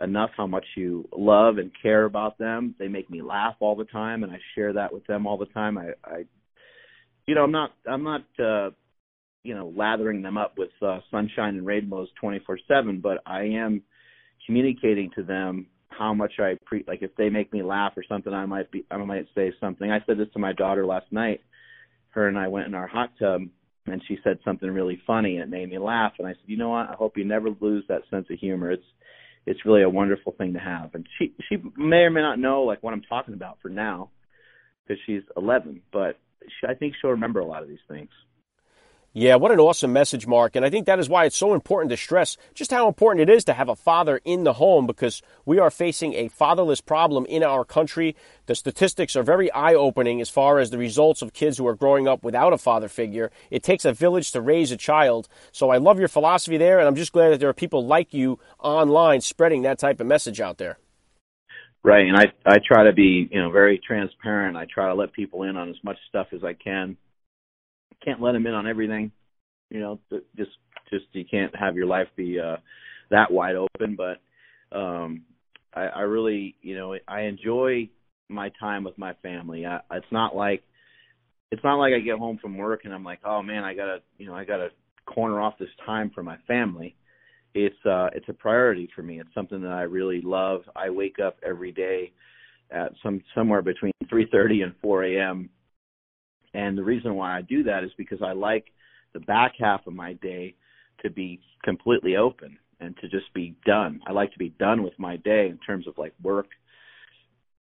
enough 0.00 0.30
how 0.36 0.46
much 0.46 0.64
you 0.76 1.08
love 1.16 1.58
and 1.58 1.70
care 1.82 2.04
about 2.04 2.38
them. 2.38 2.74
They 2.78 2.88
make 2.88 3.10
me 3.10 3.22
laugh 3.22 3.54
all 3.60 3.76
the 3.76 3.84
time 3.84 4.22
and 4.22 4.32
I 4.32 4.38
share 4.54 4.72
that 4.74 4.92
with 4.92 5.06
them 5.06 5.26
all 5.26 5.36
the 5.36 5.46
time. 5.46 5.78
I 5.78 5.90
I 6.04 6.24
you 7.26 7.34
know, 7.34 7.44
I'm 7.44 7.52
not 7.52 7.72
I'm 7.86 8.02
not 8.02 8.24
uh 8.38 8.70
you 9.42 9.54
know, 9.54 9.72
lathering 9.74 10.22
them 10.22 10.36
up 10.36 10.54
with 10.58 10.70
uh 10.82 11.00
sunshine 11.10 11.56
and 11.56 11.66
rainbows 11.66 12.08
24/7, 12.22 13.00
but 13.02 13.18
I 13.26 13.42
am 13.42 13.82
communicating 14.46 15.10
to 15.16 15.22
them 15.22 15.66
how 15.88 16.14
much 16.14 16.32
I 16.38 16.56
pre 16.64 16.84
like 16.86 17.02
if 17.02 17.14
they 17.16 17.28
make 17.28 17.52
me 17.52 17.62
laugh 17.62 17.92
or 17.96 18.04
something 18.08 18.32
I 18.32 18.46
might 18.46 18.70
be 18.70 18.84
I 18.90 18.96
might 18.96 19.26
say 19.34 19.52
something. 19.60 19.90
I 19.90 20.00
said 20.06 20.18
this 20.18 20.28
to 20.32 20.38
my 20.38 20.52
daughter 20.52 20.86
last 20.86 21.06
night. 21.10 21.40
Her 22.10 22.26
and 22.26 22.38
I 22.38 22.48
went 22.48 22.66
in 22.66 22.74
our 22.74 22.86
hot 22.86 23.10
tub 23.18 23.42
and 23.86 24.02
she 24.08 24.18
said 24.24 24.38
something 24.44 24.70
really 24.70 25.00
funny 25.06 25.36
and 25.36 25.44
it 25.44 25.56
made 25.56 25.70
me 25.70 25.78
laugh 25.78 26.12
and 26.18 26.26
I 26.26 26.32
said, 26.32 26.46
"You 26.46 26.56
know 26.56 26.70
what? 26.70 26.88
I 26.88 26.94
hope 26.94 27.16
you 27.16 27.24
never 27.24 27.50
lose 27.60 27.84
that 27.88 28.02
sense 28.10 28.26
of 28.30 28.38
humor. 28.38 28.70
It's 28.70 28.82
it's 29.46 29.64
really 29.64 29.82
a 29.82 29.88
wonderful 29.88 30.32
thing 30.36 30.54
to 30.54 30.58
have. 30.58 30.94
And 30.94 31.06
she 31.18 31.34
she 31.48 31.56
may 31.76 31.98
or 31.98 32.10
may 32.10 32.20
not 32.20 32.38
know 32.38 32.62
like 32.62 32.82
what 32.82 32.94
I'm 32.94 33.02
talking 33.02 33.34
about 33.34 33.58
for 33.62 33.68
now 33.68 34.10
because 34.86 35.00
she's 35.06 35.22
11, 35.36 35.82
but 35.92 36.18
she, 36.42 36.66
I 36.66 36.74
think 36.74 36.94
she'll 37.00 37.10
remember 37.10 37.40
a 37.40 37.46
lot 37.46 37.62
of 37.62 37.68
these 37.68 37.78
things. 37.88 38.10
Yeah, 39.12 39.34
what 39.34 39.50
an 39.50 39.58
awesome 39.58 39.92
message, 39.92 40.28
Mark. 40.28 40.54
And 40.54 40.64
I 40.64 40.70
think 40.70 40.86
that 40.86 41.00
is 41.00 41.08
why 41.08 41.24
it's 41.24 41.36
so 41.36 41.52
important 41.52 41.90
to 41.90 41.96
stress 41.96 42.36
just 42.54 42.70
how 42.70 42.86
important 42.86 43.28
it 43.28 43.32
is 43.32 43.42
to 43.46 43.54
have 43.54 43.68
a 43.68 43.74
father 43.74 44.20
in 44.24 44.44
the 44.44 44.52
home 44.52 44.86
because 44.86 45.20
we 45.44 45.58
are 45.58 45.68
facing 45.68 46.14
a 46.14 46.28
fatherless 46.28 46.80
problem 46.80 47.26
in 47.26 47.42
our 47.42 47.64
country. 47.64 48.14
The 48.46 48.54
statistics 48.54 49.16
are 49.16 49.24
very 49.24 49.50
eye 49.50 49.74
opening 49.74 50.20
as 50.20 50.30
far 50.30 50.60
as 50.60 50.70
the 50.70 50.78
results 50.78 51.22
of 51.22 51.32
kids 51.32 51.58
who 51.58 51.66
are 51.66 51.74
growing 51.74 52.06
up 52.06 52.22
without 52.22 52.52
a 52.52 52.58
father 52.58 52.86
figure. 52.86 53.32
It 53.50 53.64
takes 53.64 53.84
a 53.84 53.92
village 53.92 54.30
to 54.30 54.40
raise 54.40 54.70
a 54.70 54.76
child. 54.76 55.26
So 55.50 55.70
I 55.70 55.78
love 55.78 55.98
your 55.98 56.06
philosophy 56.06 56.56
there, 56.56 56.78
and 56.78 56.86
I'm 56.86 56.94
just 56.94 57.12
glad 57.12 57.30
that 57.30 57.40
there 57.40 57.48
are 57.48 57.54
people 57.54 57.84
like 57.84 58.14
you 58.14 58.38
online 58.60 59.22
spreading 59.22 59.62
that 59.62 59.80
type 59.80 59.98
of 59.98 60.06
message 60.06 60.40
out 60.40 60.58
there. 60.58 60.78
Right, 61.82 62.06
and 62.06 62.16
I 62.16 62.26
I 62.46 62.58
try 62.64 62.84
to 62.84 62.92
be 62.92 63.28
you 63.32 63.42
know 63.42 63.50
very 63.50 63.80
transparent. 63.84 64.56
I 64.56 64.66
try 64.72 64.86
to 64.86 64.94
let 64.94 65.12
people 65.12 65.42
in 65.42 65.56
on 65.56 65.68
as 65.68 65.82
much 65.82 65.96
stuff 66.08 66.28
as 66.32 66.44
I 66.44 66.52
can 66.52 66.96
can't 68.04 68.20
let 68.20 68.32
them 68.32 68.46
in 68.46 68.54
on 68.54 68.66
everything. 68.66 69.12
You 69.70 69.80
know, 69.80 70.00
just 70.36 70.50
just 70.90 71.04
you 71.12 71.24
can't 71.30 71.54
have 71.56 71.76
your 71.76 71.86
life 71.86 72.08
be 72.16 72.38
uh 72.40 72.56
that 73.10 73.30
wide 73.30 73.56
open. 73.56 73.96
But 73.96 74.76
um 74.76 75.22
I, 75.74 75.82
I 75.82 76.00
really, 76.00 76.56
you 76.62 76.76
know, 76.76 76.96
I 77.06 77.22
enjoy 77.22 77.88
my 78.28 78.50
time 78.60 78.84
with 78.84 78.98
my 78.98 79.14
family. 79.22 79.66
I, 79.66 79.80
it's 79.92 80.06
not 80.10 80.34
like 80.34 80.62
it's 81.52 81.64
not 81.64 81.76
like 81.76 81.92
I 81.94 82.00
get 82.00 82.18
home 82.18 82.38
from 82.40 82.56
work 82.56 82.82
and 82.84 82.94
I'm 82.94 83.04
like, 83.04 83.20
oh 83.24 83.42
man, 83.42 83.64
I 83.64 83.74
gotta, 83.74 83.98
you 84.18 84.26
know, 84.26 84.34
I 84.34 84.44
gotta 84.44 84.68
corner 85.06 85.40
off 85.40 85.58
this 85.58 85.68
time 85.84 86.10
for 86.14 86.22
my 86.22 86.36
family. 86.46 86.94
It's 87.54 87.76
uh, 87.84 88.08
it's 88.14 88.28
a 88.28 88.32
priority 88.32 88.88
for 88.94 89.02
me. 89.02 89.20
It's 89.20 89.34
something 89.34 89.60
that 89.62 89.72
I 89.72 89.82
really 89.82 90.20
love. 90.22 90.62
I 90.76 90.90
wake 90.90 91.16
up 91.18 91.36
every 91.44 91.72
day 91.72 92.12
at 92.70 92.92
some 93.02 93.20
somewhere 93.34 93.62
between 93.62 93.92
3:30 94.04 94.62
and 94.62 94.74
4 94.80 95.04
a.m. 95.04 95.50
And 96.54 96.76
the 96.76 96.84
reason 96.84 97.14
why 97.14 97.36
I 97.36 97.42
do 97.42 97.62
that 97.64 97.84
is 97.84 97.90
because 97.96 98.22
I 98.22 98.32
like 98.32 98.66
the 99.12 99.20
back 99.20 99.52
half 99.58 99.86
of 99.86 99.92
my 99.92 100.14
day 100.14 100.54
to 101.02 101.10
be 101.10 101.40
completely 101.64 102.16
open 102.16 102.58
and 102.80 102.96
to 102.98 103.08
just 103.08 103.32
be 103.34 103.54
done. 103.64 104.00
I 104.06 104.12
like 104.12 104.32
to 104.32 104.38
be 104.38 104.50
done 104.50 104.82
with 104.82 104.98
my 104.98 105.16
day 105.16 105.48
in 105.48 105.58
terms 105.58 105.86
of 105.86 105.98
like 105.98 106.14
work. 106.22 106.46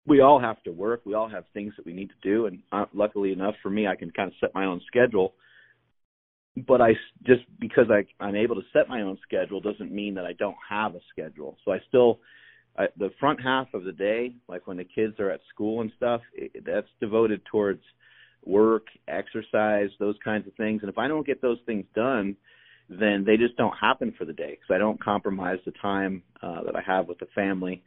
We 0.06 0.20
all 0.20 0.40
have 0.40 0.62
to 0.62 0.72
work. 0.72 1.02
We 1.04 1.14
all 1.14 1.28
have 1.28 1.44
things 1.52 1.74
that 1.76 1.84
we 1.84 1.92
need 1.92 2.08
to 2.08 2.28
do, 2.28 2.46
and 2.46 2.60
uh, 2.72 2.86
luckily 2.94 3.32
enough 3.32 3.54
for 3.62 3.70
me, 3.70 3.86
I 3.86 3.96
can 3.96 4.10
kind 4.10 4.28
of 4.28 4.34
set 4.40 4.54
my 4.54 4.64
own 4.64 4.80
schedule. 4.86 5.34
But 6.66 6.80
I 6.80 6.94
just 7.26 7.42
because 7.60 7.86
I 7.90 8.06
I'm 8.22 8.34
able 8.34 8.56
to 8.56 8.62
set 8.72 8.88
my 8.88 9.02
own 9.02 9.18
schedule 9.22 9.60
doesn't 9.60 9.92
mean 9.92 10.14
that 10.14 10.24
I 10.24 10.32
don't 10.32 10.56
have 10.68 10.94
a 10.94 11.00
schedule. 11.12 11.58
So 11.64 11.72
I 11.72 11.78
still 11.88 12.20
I, 12.78 12.86
the 12.98 13.10
front 13.20 13.40
half 13.42 13.72
of 13.74 13.84
the 13.84 13.92
day, 13.92 14.34
like 14.48 14.66
when 14.66 14.76
the 14.76 14.84
kids 14.84 15.20
are 15.20 15.30
at 15.30 15.40
school 15.52 15.80
and 15.80 15.92
stuff, 15.96 16.22
it, 16.34 16.64
that's 16.64 16.88
devoted 17.00 17.42
towards 17.44 17.82
work, 18.44 18.86
exercise, 19.08 19.90
those 19.98 20.16
kinds 20.24 20.46
of 20.46 20.54
things. 20.54 20.82
And 20.82 20.90
if 20.90 20.98
I 20.98 21.08
don't 21.08 21.26
get 21.26 21.42
those 21.42 21.58
things 21.66 21.84
done, 21.94 22.36
then 22.88 23.24
they 23.24 23.36
just 23.36 23.56
don't 23.56 23.74
happen 23.80 24.14
for 24.18 24.24
the 24.24 24.32
day 24.32 24.50
because 24.50 24.74
I 24.74 24.78
don't 24.78 25.02
compromise 25.02 25.58
the 25.64 25.72
time 25.80 26.22
uh, 26.42 26.64
that 26.64 26.74
I 26.74 26.82
have 26.84 27.06
with 27.06 27.18
the 27.18 27.28
family. 27.34 27.82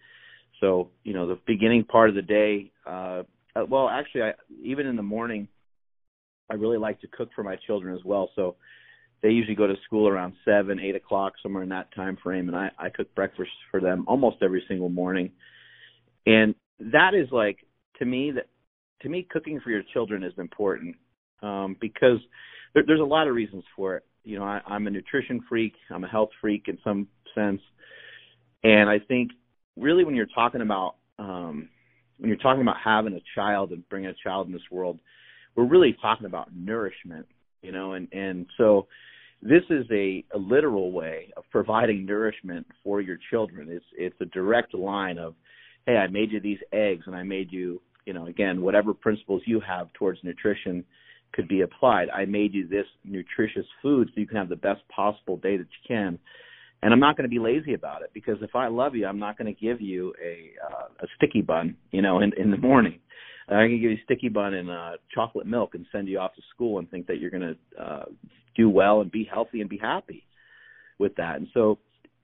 So 0.60 0.90
you 1.04 1.14
know, 1.14 1.28
the 1.28 1.40
beginning 1.46 1.84
part 1.84 2.10
of 2.10 2.16
the 2.16 2.22
day. 2.22 2.72
Uh, 2.86 3.24
uh, 3.56 3.66
well, 3.70 3.90
actually, 3.90 4.24
I, 4.24 4.32
even 4.64 4.88
in 4.88 4.96
the 4.96 5.04
morning, 5.04 5.48
I 6.50 6.56
really 6.56 6.78
like 6.78 7.02
to 7.02 7.08
cook 7.08 7.30
for 7.36 7.44
my 7.44 7.58
children 7.68 7.96
as 7.96 8.04
well. 8.04 8.30
So 8.36 8.56
they 9.22 9.30
usually 9.30 9.56
go 9.56 9.68
to 9.68 9.76
school 9.86 10.08
around 10.08 10.34
seven, 10.46 10.80
eight 10.80 10.96
o'clock, 10.96 11.34
somewhere 11.42 11.64
in 11.64 11.70
that 11.70 11.94
time 11.96 12.18
frame, 12.22 12.48
and 12.48 12.58
I, 12.58 12.70
I 12.78 12.90
cook 12.90 13.14
breakfast 13.16 13.50
for 13.72 13.80
them 13.80 14.06
almost 14.08 14.38
every 14.42 14.64
single 14.68 14.90
morning. 14.90 15.32
And 16.26 16.56
that 16.80 17.14
is 17.14 17.28
like 17.32 17.58
to 18.00 18.06
me 18.06 18.32
that 18.32 18.48
to 19.04 19.10
me 19.10 19.28
cooking 19.30 19.60
for 19.62 19.70
your 19.70 19.84
children 19.94 20.24
is 20.24 20.34
important 20.38 20.96
um, 21.42 21.76
because 21.80 22.18
there, 22.74 22.84
there's 22.86 23.00
a 23.00 23.04
lot 23.04 23.28
of 23.28 23.36
reasons 23.36 23.64
for 23.76 23.98
it. 23.98 24.04
You 24.24 24.40
know, 24.40 24.46
I, 24.46 24.62
I'm 24.66 24.88
a 24.88 24.90
nutrition 24.90 25.42
freak, 25.48 25.74
I'm 25.92 26.04
a 26.04 26.08
health 26.08 26.30
freak 26.42 26.66
in 26.68 26.78
some 26.84 27.08
sense, 27.36 27.62
and 28.64 28.90
I 28.90 29.00
think 29.00 29.32
really 29.78 30.04
when 30.06 30.16
you're 30.16 30.26
talking 30.34 30.62
about 30.62 30.96
um, 31.20 31.70
when 32.18 32.30
you're 32.30 32.38
talking 32.38 32.62
about 32.62 32.78
having 32.84 33.14
a 33.14 33.22
child 33.36 33.72
and 33.72 33.88
bringing 33.90 34.10
a 34.10 34.16
child 34.24 34.48
in 34.48 34.54
this 34.54 34.62
world, 34.72 35.00
we're 35.56 35.66
really 35.66 35.96
talking 36.02 36.26
about 36.26 36.56
nourishment, 36.56 37.28
you 37.62 37.72
know, 37.72 37.94
and 37.94 38.08
and 38.14 38.46
so 38.58 38.88
this 39.42 39.64
is 39.70 39.86
a, 39.92 40.24
a 40.34 40.38
literal 40.38 40.92
way 40.92 41.34
of 41.36 41.44
providing 41.52 42.06
nourishment 42.06 42.66
for 42.84 43.02
your 43.02 43.18
children. 43.30 43.68
It's 43.70 43.86
it's 43.98 44.16
a 44.22 44.26
direct 44.26 44.74
line 44.74 45.18
of, 45.18 45.36
hey, 45.86 45.98
I 45.98 46.08
made 46.08 46.32
you 46.32 46.40
these 46.40 46.60
eggs, 46.72 47.04
and 47.08 47.16
I 47.16 47.24
made 47.24 47.52
you, 47.52 47.82
you 48.06 48.14
know, 48.14 48.28
again, 48.28 48.62
whatever 48.62 48.94
principles 48.94 49.42
you 49.46 49.60
have 49.60 49.92
towards 49.94 50.20
nutrition 50.24 50.84
could 51.34 51.48
be 51.48 51.62
applied. 51.62 52.10
I 52.10 52.26
made 52.26 52.54
you 52.54 52.68
this 52.68 52.86
nutritious 53.04 53.66
food 53.82 54.10
so 54.14 54.20
you 54.20 54.28
can 54.28 54.38
have 54.38 54.50
the 54.50 54.56
best 54.56 54.82
possible 54.96 55.38
day 55.38 55.58
that 55.58 55.64
you 55.64 55.88
can 55.88 56.20
and 56.84 56.92
I'm 56.92 57.00
not 57.00 57.16
going 57.16 57.24
to 57.24 57.30
be 57.30 57.40
lazy 57.40 57.74
about 57.74 58.02
it 58.02 58.12
because 58.14 58.38
if 58.42 58.56
I 58.56 58.68
love 58.68 58.94
you, 58.94 59.08
I'm 59.08 59.18
not 59.18 59.38
going 59.38 59.54
to 59.54 59.60
give 59.60 59.80
you 59.80 60.14
a 60.22 60.52
uh, 60.70 60.88
a 61.00 61.08
sticky 61.16 61.42
bun, 61.42 61.78
you 61.92 62.02
know, 62.02 62.20
in 62.20 62.34
in 62.38 62.52
the 62.52 62.58
morning. 62.58 63.00
I'm 63.48 63.56
going 63.56 63.70
to 63.70 63.76
give 63.78 63.84
you 63.84 63.92
a 63.92 64.02
sticky 64.04 64.28
bun 64.28 64.54
and 64.54 64.70
uh, 64.70 64.92
chocolate 65.14 65.48
milk 65.48 65.76
and 65.76 65.86
send 65.94 66.10
you 66.10 66.20
off 66.20 66.36
to 66.36 66.42
school 66.54 66.80
and 66.80 66.92
think 66.92 67.08
that 67.08 67.20
you're 67.20 67.30
going 67.30 67.56
to 67.56 67.82
uh, 67.82 68.06
do 68.56 68.70
well 68.70 69.00
and 69.00 69.10
be 69.12 69.28
healthy 69.32 69.62
and 69.62 69.70
be 69.70 69.78
happy 69.78 70.26
with 71.00 71.16
that. 71.16 71.38
And 71.38 71.48
so, 71.54 71.80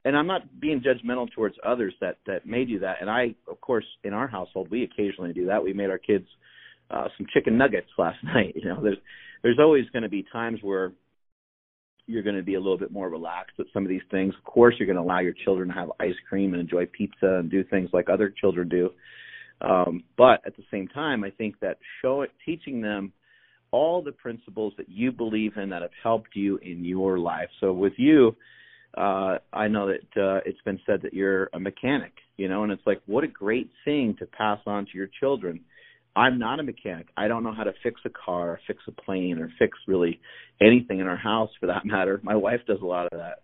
and 0.09 0.17
I'm 0.17 0.25
not 0.25 0.59
being 0.59 0.81
judgmental 0.81 1.31
towards 1.31 1.55
others 1.63 1.93
that 2.01 2.17
that 2.25 2.43
may 2.43 2.65
do 2.65 2.79
that. 2.79 2.95
And 2.99 3.11
I, 3.11 3.35
of 3.47 3.61
course, 3.61 3.85
in 4.03 4.11
our 4.11 4.27
household, 4.27 4.71
we 4.71 4.83
occasionally 4.83 5.33
do 5.33 5.45
that. 5.45 5.63
We 5.63 5.71
made 5.71 5.91
our 5.91 5.99
kids 5.99 6.25
uh, 6.89 7.09
some 7.15 7.27
chicken 7.31 7.59
nuggets 7.59 7.89
last 7.95 8.17
night. 8.23 8.55
You 8.55 8.69
know, 8.69 8.81
there's 8.81 8.97
there's 9.43 9.59
always 9.59 9.85
going 9.93 10.01
to 10.01 10.09
be 10.09 10.25
times 10.33 10.61
where 10.63 10.93
you're 12.07 12.23
going 12.23 12.37
to 12.37 12.41
be 12.41 12.55
a 12.55 12.59
little 12.59 12.77
bit 12.79 12.91
more 12.91 13.07
relaxed 13.07 13.55
with 13.59 13.67
some 13.71 13.83
of 13.83 13.89
these 13.89 14.01
things. 14.09 14.33
Of 14.35 14.51
course, 14.51 14.73
you're 14.79 14.87
going 14.87 14.95
to 14.95 15.03
allow 15.03 15.19
your 15.19 15.35
children 15.45 15.67
to 15.67 15.75
have 15.75 15.91
ice 15.99 16.15
cream 16.27 16.53
and 16.53 16.61
enjoy 16.61 16.87
pizza 16.87 17.37
and 17.37 17.51
do 17.51 17.63
things 17.63 17.91
like 17.93 18.09
other 18.09 18.33
children 18.41 18.67
do. 18.67 18.89
Um, 19.61 20.03
but 20.17 20.41
at 20.43 20.57
the 20.57 20.63
same 20.71 20.87
time, 20.87 21.23
I 21.23 21.29
think 21.29 21.59
that 21.59 21.77
show 22.01 22.23
it, 22.23 22.31
teaching 22.43 22.81
them 22.81 23.13
all 23.69 24.01
the 24.01 24.11
principles 24.11 24.73
that 24.77 24.89
you 24.89 25.11
believe 25.11 25.57
in 25.57 25.69
that 25.69 25.83
have 25.83 25.91
helped 26.01 26.29
you 26.33 26.57
in 26.63 26.83
your 26.83 27.19
life. 27.19 27.49
So 27.59 27.71
with 27.73 27.93
you, 27.97 28.35
uh, 28.97 29.37
I 29.53 29.67
know 29.67 29.87
that 29.87 30.21
uh, 30.21 30.41
it's 30.45 30.61
been 30.65 30.79
said 30.85 31.01
that 31.03 31.13
you're 31.13 31.49
a 31.53 31.59
mechanic, 31.59 32.13
you 32.37 32.47
know, 32.47 32.63
and 32.63 32.71
it's 32.71 32.85
like 32.85 33.01
what 33.05 33.23
a 33.23 33.27
great 33.27 33.69
thing 33.85 34.15
to 34.19 34.25
pass 34.25 34.59
on 34.65 34.85
to 34.85 34.91
your 34.93 35.09
children 35.19 35.61
I'm 36.15 36.39
not 36.39 36.59
a 36.59 36.63
mechanic. 36.63 37.07
I 37.15 37.27
don't 37.27 37.43
know 37.43 37.53
how 37.53 37.63
to 37.63 37.73
fix 37.83 38.01
a 38.05 38.09
car, 38.09 38.59
fix 38.67 38.79
a 38.87 38.91
plane, 38.91 39.39
or 39.39 39.51
fix 39.59 39.77
really 39.87 40.19
anything 40.59 40.99
in 40.99 41.07
our 41.07 41.17
house 41.17 41.49
for 41.59 41.67
that 41.67 41.85
matter. 41.85 42.19
My 42.23 42.35
wife 42.35 42.61
does 42.67 42.81
a 42.81 42.85
lot 42.85 43.07
of 43.11 43.17
that. 43.17 43.43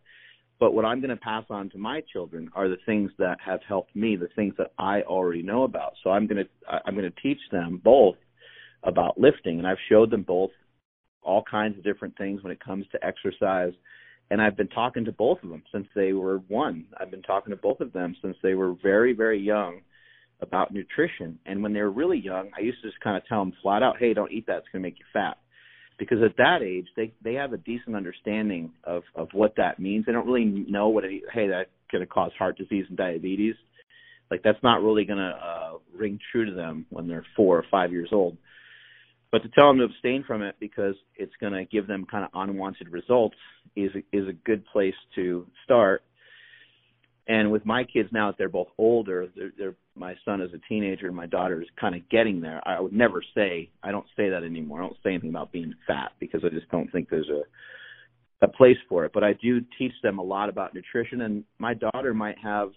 But 0.60 0.74
what 0.74 0.86
I'm 0.86 1.00
going 1.00 1.10
to 1.10 1.18
pass 1.18 1.44
on 1.50 1.70
to 1.72 1.78
my 1.78 2.02
children 2.14 2.50
are 2.54 2.70
the 2.70 2.78
things 2.86 3.12
that 3.18 3.38
have 3.46 3.60
helped 3.68 3.96
me, 3.96 4.16
the 4.16 4.30
things 4.36 4.54
that 4.58 4.72
I 4.80 5.02
already 5.02 5.42
know 5.42 5.64
about. 5.64 5.94
So 6.04 6.12
I'm 6.12 6.28
going 6.28 6.46
to 6.46 6.50
I'm 6.86 6.96
going 6.96 7.12
to 7.12 7.22
teach 7.22 7.40
them 7.52 7.82
both 7.84 8.16
about 8.84 9.20
lifting, 9.20 9.58
and 9.60 9.68
I've 9.68 9.78
showed 9.90 10.12
them 10.12 10.24
both 10.24 10.52
all 11.22 11.44
kinds 11.50 11.78
of 11.78 11.84
different 11.84 12.18
things 12.18 12.42
when 12.42 12.54
it 12.54 12.64
comes 12.64 12.86
to 12.94 13.06
exercise. 13.06 13.74
And 14.32 14.42
I've 14.42 14.58
been 14.58 14.68
talking 14.70 15.06
to 15.06 15.12
both 15.12 15.44
of 15.44 15.50
them 15.50 15.64
since 15.72 15.88
they 15.96 16.14
were 16.14 16.40
one. 16.48 16.86
I've 17.00 17.12
been 17.12 17.22
talking 17.22 17.52
to 17.52 17.58
both 17.58 17.80
of 17.80 17.94
them 17.94 18.16
since 18.22 18.36
they 18.42 18.56
were 18.56 18.74
very, 18.82 19.14
very 19.14 19.40
young 19.40 19.82
about 20.42 20.74
nutrition. 20.74 21.40
And 21.46 21.62
when 21.62 21.74
they 21.74 21.82
were 21.82 21.92
really 21.92 22.18
young, 22.18 22.50
I 22.58 22.62
used 22.62 22.82
to 22.82 22.90
just 22.90 23.00
kind 23.02 23.18
of 23.18 23.26
tell 23.28 23.40
them 23.40 23.54
flat 23.62 23.84
out, 23.84 23.98
"Hey, 23.98 24.14
don't 24.14 24.32
eat 24.32 24.48
that; 24.48 24.60
it's 24.60 24.68
going 24.72 24.82
to 24.82 24.88
make 24.88 25.00
you 25.00 25.06
fat." 25.14 25.38
Because 25.98 26.22
at 26.24 26.36
that 26.38 26.62
age, 26.62 26.88
they 26.96 27.14
they 27.22 27.36
have 27.36 27.54
a 27.54 27.58
decent 27.58 27.96
understanding 27.96 28.74
of 28.84 29.04
of 29.16 29.30
what 29.34 29.56
that 29.58 29.80
means. 29.80 30.06
They 30.06 30.12
don't 30.12 30.26
really 30.26 30.46
know 30.46 30.90
what 30.90 31.06
it, 31.06 31.24
hey 31.32 31.48
that's 31.48 31.70
going 31.92 32.02
to 32.02 32.08
cause 32.08 32.32
heart 32.38 32.58
disease 32.58 32.86
and 32.90 32.98
diabetes. 32.98 33.56
Like 34.30 34.42
that's 34.44 34.62
not 34.64 34.82
really 34.82 35.06
going 35.06 35.20
to 35.20 35.36
uh, 35.36 35.78
ring 35.96 36.20
true 36.32 36.46
to 36.46 36.52
them 36.52 36.86
when 36.90 37.08
they're 37.08 37.26
four 37.36 37.58
or 37.58 37.66
five 37.70 37.92
years 37.92 38.10
old. 38.12 38.38
But 39.32 39.44
to 39.44 39.50
tell 39.50 39.68
them 39.68 39.80
to 39.80 39.86
abstain 39.86 40.24
from 40.26 40.42
it 40.42 40.56
because 40.60 40.96
it's 41.16 41.34
going 41.42 41.54
to 41.54 41.66
give 41.66 41.88
them 41.88 42.06
kind 42.10 42.24
of 42.24 42.30
unwanted 42.34 42.90
results 42.90 43.36
is 43.76 43.92
is 44.14 44.28
a 44.28 44.34
good 44.34 44.66
place 44.68 44.96
to 45.16 45.46
start 45.64 46.04
and 47.28 47.52
with 47.52 47.66
my 47.66 47.84
kids 47.84 48.10
now 48.12 48.30
that 48.30 48.38
they're 48.38 48.50
both 48.50 48.68
older, 48.78 49.28
they're, 49.36 49.52
they're 49.58 49.76
my 49.96 50.16
son 50.26 50.42
is 50.42 50.52
a 50.54 50.60
teenager 50.68 51.08
and 51.08 51.16
my 51.16 51.26
daughter 51.26 51.62
is 51.62 51.68
kind 51.80 51.96
of 51.96 52.08
getting 52.10 52.42
there. 52.42 52.62
I 52.68 52.80
would 52.80 52.94
never 52.94 53.24
say 53.34 53.70
I 53.82 53.92
don't 53.92 54.06
say 54.16 54.30
that 54.30 54.44
anymore. 54.44 54.82
I 54.82 54.88
don't 54.88 54.98
say 55.04 55.12
anything 55.12 55.30
about 55.30 55.52
being 55.52 55.74
fat 55.88 56.12
because 56.20 56.42
I 56.46 56.50
just 56.50 56.70
don't 56.70 56.92
think 56.92 57.10
there's 57.10 57.30
a 57.30 57.42
a 58.42 58.48
place 58.50 58.78
for 58.90 59.06
it. 59.06 59.12
But 59.14 59.24
I 59.24 59.34
do 59.34 59.62
teach 59.80 59.94
them 60.04 60.20
a 60.20 60.24
lot 60.24 60.50
about 60.50 60.76
nutrition 60.76 61.22
and 61.22 61.44
my 61.58 61.74
daughter 61.74 62.14
might 62.14 62.38
have 62.44 62.72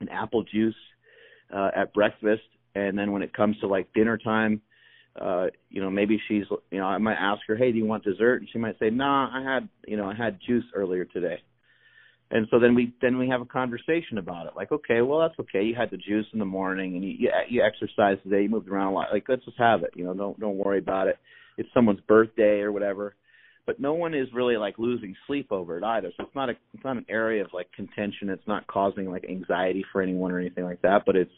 an 0.00 0.08
apple 0.10 0.44
juice 0.44 0.74
uh 1.52 1.70
at 1.74 1.92
breakfast 1.94 2.42
and 2.74 2.98
then 2.98 3.10
when 3.12 3.22
it 3.22 3.32
comes 3.32 3.58
to 3.60 3.66
like 3.66 3.92
dinner 3.94 4.18
time 4.18 4.60
Uh, 5.20 5.46
you 5.70 5.80
know 5.80 5.90
maybe 5.90 6.20
she's 6.28 6.44
you 6.70 6.78
know 6.78 6.86
I 6.86 6.98
might 6.98 7.16
ask 7.18 7.40
her, 7.46 7.56
"Hey, 7.56 7.72
do 7.72 7.78
you 7.78 7.86
want 7.86 8.04
dessert?" 8.04 8.40
and 8.40 8.48
she 8.52 8.58
might 8.58 8.78
say, 8.78 8.90
"Nah, 8.90 9.30
I 9.32 9.42
had, 9.42 9.68
you 9.86 9.96
know, 9.96 10.10
I 10.10 10.14
had 10.14 10.38
juice 10.46 10.64
earlier 10.74 11.04
today." 11.04 11.40
and 12.30 12.48
so 12.50 12.58
then 12.58 12.74
we 12.74 12.92
then 13.00 13.18
we 13.18 13.28
have 13.28 13.40
a 13.40 13.46
conversation 13.46 14.18
about 14.18 14.46
it. 14.46 14.52
Like 14.56 14.72
okay 14.72 15.02
well 15.02 15.20
that's 15.20 15.38
okay. 15.40 15.62
You 15.62 15.74
had 15.74 15.90
the 15.90 15.96
juice 15.96 16.26
in 16.32 16.38
the 16.38 16.44
morning 16.44 16.94
and 16.94 17.04
you 17.04 17.10
you, 17.10 17.30
you 17.48 17.62
exercised 17.62 18.22
today. 18.22 18.42
You 18.42 18.48
moved 18.48 18.68
around 18.68 18.88
a 18.88 18.94
lot. 18.94 19.08
Like 19.12 19.26
let's 19.28 19.44
just 19.44 19.58
have 19.58 19.82
it. 19.82 19.90
You 19.94 20.04
know 20.04 20.14
don't 20.14 20.38
don't 20.40 20.56
worry 20.56 20.78
about 20.78 21.08
it. 21.08 21.16
It's 21.56 21.68
someone's 21.72 22.00
birthday 22.00 22.60
or 22.60 22.72
whatever. 22.72 23.14
But 23.66 23.80
no 23.80 23.94
one 23.94 24.14
is 24.14 24.28
really 24.34 24.56
like 24.56 24.78
losing 24.78 25.14
sleep 25.26 25.50
over 25.50 25.78
it 25.78 25.84
either. 25.84 26.12
So 26.16 26.24
it's 26.24 26.34
not 26.34 26.50
a 26.50 26.54
it's 26.72 26.84
not 26.84 26.96
an 26.96 27.06
area 27.08 27.44
of 27.44 27.52
like 27.52 27.70
contention. 27.72 28.28
It's 28.28 28.46
not 28.46 28.66
causing 28.66 29.10
like 29.10 29.24
anxiety 29.28 29.84
for 29.92 30.02
anyone 30.02 30.32
or 30.32 30.40
anything 30.40 30.64
like 30.64 30.82
that. 30.82 31.02
But 31.06 31.16
it's 31.16 31.32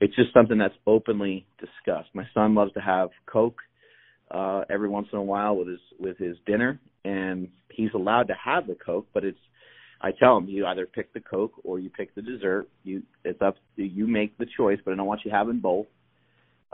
it's 0.00 0.14
just 0.16 0.32
something 0.32 0.58
that's 0.58 0.74
openly 0.86 1.46
discussed 1.58 2.08
my 2.14 2.24
son 2.34 2.54
loves 2.54 2.72
to 2.72 2.80
have 2.80 3.10
coke 3.26 3.60
uh 4.30 4.62
every 4.70 4.88
once 4.88 5.08
in 5.12 5.18
a 5.18 5.22
while 5.22 5.56
with 5.56 5.68
his 5.68 5.80
with 5.98 6.18
his 6.18 6.36
dinner 6.46 6.80
and 7.04 7.48
he's 7.70 7.90
allowed 7.94 8.28
to 8.28 8.34
have 8.34 8.66
the 8.66 8.76
coke 8.84 9.06
but 9.12 9.24
it's 9.24 9.38
I 10.02 10.12
tell 10.12 10.34
them 10.34 10.48
you 10.48 10.66
either 10.66 10.86
pick 10.86 11.12
the 11.12 11.20
Coke 11.20 11.52
or 11.62 11.78
you 11.78 11.90
pick 11.90 12.14
the 12.14 12.22
dessert. 12.22 12.68
You 12.84 13.02
it's 13.24 13.42
up 13.42 13.56
to 13.76 13.82
you 13.82 14.06
make 14.06 14.36
the 14.38 14.46
choice, 14.56 14.78
but 14.82 14.92
I 14.92 14.96
don't 14.96 15.06
want 15.06 15.20
you 15.24 15.30
having 15.30 15.60
both 15.60 15.86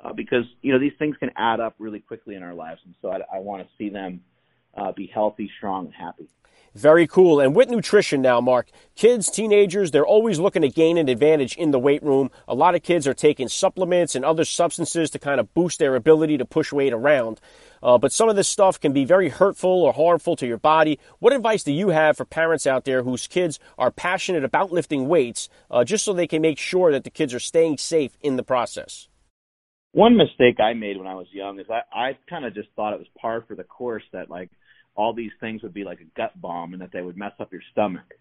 uh, 0.02 0.12
because 0.12 0.44
you 0.62 0.72
know 0.72 0.78
these 0.78 0.92
things 0.98 1.16
can 1.18 1.30
add 1.36 1.60
up 1.60 1.74
really 1.78 2.00
quickly 2.00 2.34
in 2.34 2.42
our 2.42 2.54
lives, 2.54 2.80
and 2.84 2.94
so 3.02 3.08
I, 3.10 3.18
I 3.36 3.38
want 3.40 3.62
to 3.62 3.68
see 3.78 3.88
them 3.88 4.20
uh, 4.76 4.92
be 4.92 5.10
healthy, 5.12 5.50
strong, 5.58 5.86
and 5.86 5.94
happy. 5.94 6.28
Very 6.76 7.06
cool. 7.06 7.40
And 7.40 7.56
with 7.56 7.70
nutrition 7.70 8.20
now, 8.20 8.38
Mark, 8.42 8.68
kids, 8.94 9.30
teenagers, 9.30 9.92
they're 9.92 10.04
always 10.04 10.38
looking 10.38 10.60
to 10.60 10.68
gain 10.68 10.98
an 10.98 11.08
advantage 11.08 11.56
in 11.56 11.70
the 11.70 11.78
weight 11.78 12.02
room. 12.02 12.30
A 12.46 12.54
lot 12.54 12.74
of 12.74 12.82
kids 12.82 13.08
are 13.08 13.14
taking 13.14 13.48
supplements 13.48 14.14
and 14.14 14.26
other 14.26 14.44
substances 14.44 15.08
to 15.08 15.18
kind 15.18 15.40
of 15.40 15.54
boost 15.54 15.78
their 15.78 15.96
ability 15.96 16.36
to 16.36 16.44
push 16.44 16.74
weight 16.74 16.92
around. 16.92 17.40
Uh, 17.82 17.96
but 17.96 18.12
some 18.12 18.28
of 18.28 18.36
this 18.36 18.46
stuff 18.46 18.78
can 18.78 18.92
be 18.92 19.06
very 19.06 19.30
hurtful 19.30 19.70
or 19.70 19.94
harmful 19.94 20.36
to 20.36 20.46
your 20.46 20.58
body. 20.58 21.00
What 21.18 21.32
advice 21.32 21.62
do 21.62 21.72
you 21.72 21.88
have 21.88 22.18
for 22.18 22.26
parents 22.26 22.66
out 22.66 22.84
there 22.84 23.04
whose 23.04 23.26
kids 23.26 23.58
are 23.78 23.90
passionate 23.90 24.44
about 24.44 24.70
lifting 24.70 25.08
weights, 25.08 25.48
uh, 25.70 25.82
just 25.82 26.04
so 26.04 26.12
they 26.12 26.26
can 26.26 26.42
make 26.42 26.58
sure 26.58 26.92
that 26.92 27.04
the 27.04 27.10
kids 27.10 27.32
are 27.32 27.40
staying 27.40 27.78
safe 27.78 28.18
in 28.20 28.36
the 28.36 28.42
process? 28.42 29.08
One 29.92 30.18
mistake 30.18 30.60
I 30.60 30.74
made 30.74 30.98
when 30.98 31.06
I 31.06 31.14
was 31.14 31.28
young 31.32 31.58
is 31.58 31.68
I, 31.70 31.80
I 31.90 32.18
kind 32.28 32.44
of 32.44 32.52
just 32.52 32.68
thought 32.76 32.92
it 32.92 32.98
was 32.98 33.08
par 33.18 33.42
for 33.48 33.54
the 33.54 33.64
course 33.64 34.04
that 34.12 34.28
like 34.28 34.50
all 34.96 35.12
these 35.12 35.32
things 35.40 35.62
would 35.62 35.74
be 35.74 35.84
like 35.84 36.00
a 36.00 36.16
gut 36.16 36.40
bomb 36.40 36.72
and 36.72 36.82
that 36.82 36.90
they 36.92 37.02
would 37.02 37.16
mess 37.16 37.32
up 37.38 37.52
your 37.52 37.62
stomach. 37.72 38.14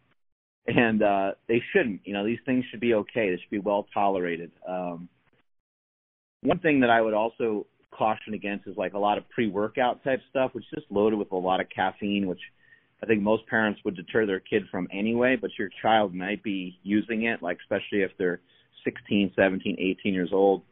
And 0.68 1.04
uh 1.04 1.32
they 1.48 1.62
shouldn't. 1.74 2.02
You 2.06 2.14
know, 2.14 2.26
these 2.26 2.40
things 2.46 2.66
should 2.70 2.80
be 2.80 2.94
okay. 2.96 3.30
They 3.30 3.40
should 3.42 3.52
be 3.52 3.60
well 3.60 3.88
tolerated. 3.94 4.52
Um 4.68 5.10
one 6.42 6.60
thing 6.60 6.82
that 6.82 6.90
I 6.90 7.02
would 7.02 7.14
also 7.14 7.66
caution 7.92 8.34
against 8.34 8.68
is 8.68 8.78
like 8.78 8.94
a 8.94 9.00
lot 9.00 9.18
of 9.18 9.28
pre-workout 9.30 10.04
type 10.04 10.20
stuff, 10.30 10.52
which 10.54 10.66
is 10.66 10.82
just 10.82 10.92
loaded 10.92 11.18
with 11.18 11.32
a 11.32 11.36
lot 11.36 11.60
of 11.60 11.68
caffeine, 11.70 12.28
which 12.28 12.42
I 13.02 13.06
think 13.06 13.22
most 13.22 13.48
parents 13.48 13.80
would 13.86 13.96
deter 13.96 14.26
their 14.26 14.40
kid 14.40 14.64
from 14.72 14.88
anyway, 14.92 15.38
but 15.40 15.52
your 15.58 15.70
child 15.82 16.14
might 16.14 16.44
be 16.44 16.80
using 16.84 17.24
it, 17.24 17.42
like 17.42 17.58
especially 17.62 18.02
if 18.02 18.12
they're 18.18 18.42
16, 18.84 19.34
17, 19.36 19.78
18 19.80 20.14
years 20.14 20.30
old. 20.32 20.64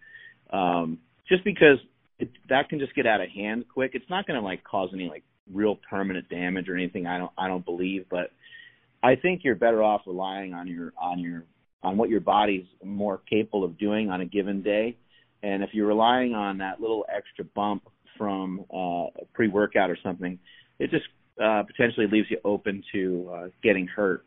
Um, 0.52 1.00
just 1.28 1.44
because 1.44 1.78
it, 2.20 2.30
that 2.50 2.70
can 2.70 2.80
just 2.80 2.96
get 2.96 3.08
out 3.08 3.22
of 3.22 3.30
hand 3.30 3.66
quick. 3.74 3.92
It's 3.94 4.10
not 4.10 4.28
going 4.28 4.40
to 4.40 4.46
like 4.46 4.64
cause 4.64 4.90
any 4.94 5.10
like 5.10 5.24
real 5.52 5.78
permanent 5.90 6.30
damage 6.30 6.70
or 6.70 6.76
anything. 6.76 7.07
I 7.07 7.18
don't 7.18 7.32
I 7.38 7.48
don't 7.48 7.65
believe, 7.65 8.06
but 8.10 8.32
I 9.02 9.15
think 9.15 9.41
you're 9.44 9.56
better 9.56 9.84
off 9.84 10.02
relying 10.06 10.53
on 10.53 10.68
your 10.68 10.94
on 11.02 11.20
your 11.20 11.44
on 11.84 11.98
what 11.98 12.10
your 12.10 12.22
body's 12.22 12.65
more 12.84 13.22
capable 13.30 13.64
of 13.64 13.78
doing 13.78 14.10
on 14.10 14.22
a 14.22 14.26
given 14.26 14.61
day. 14.61 14.98
And 15.41 15.61
if 15.61 15.72
you're 15.74 15.88
relying 15.88 16.34
on 16.34 16.57
that 16.60 16.80
little 16.80 17.06
extra 17.14 17.44
bump 17.44 17.84
from 18.18 18.65
uh, 18.74 19.07
pre-workout 19.34 19.90
or 19.90 19.98
something, 20.02 20.40
it 20.80 20.90
just 20.90 21.03
uh, 21.44 21.64
potentially 21.64 22.07
leaves 22.07 22.28
you 22.30 22.38
open 22.45 22.82
to 22.94 23.30
uh, 23.34 23.48
getting 23.61 23.88
hurt. 23.88 24.26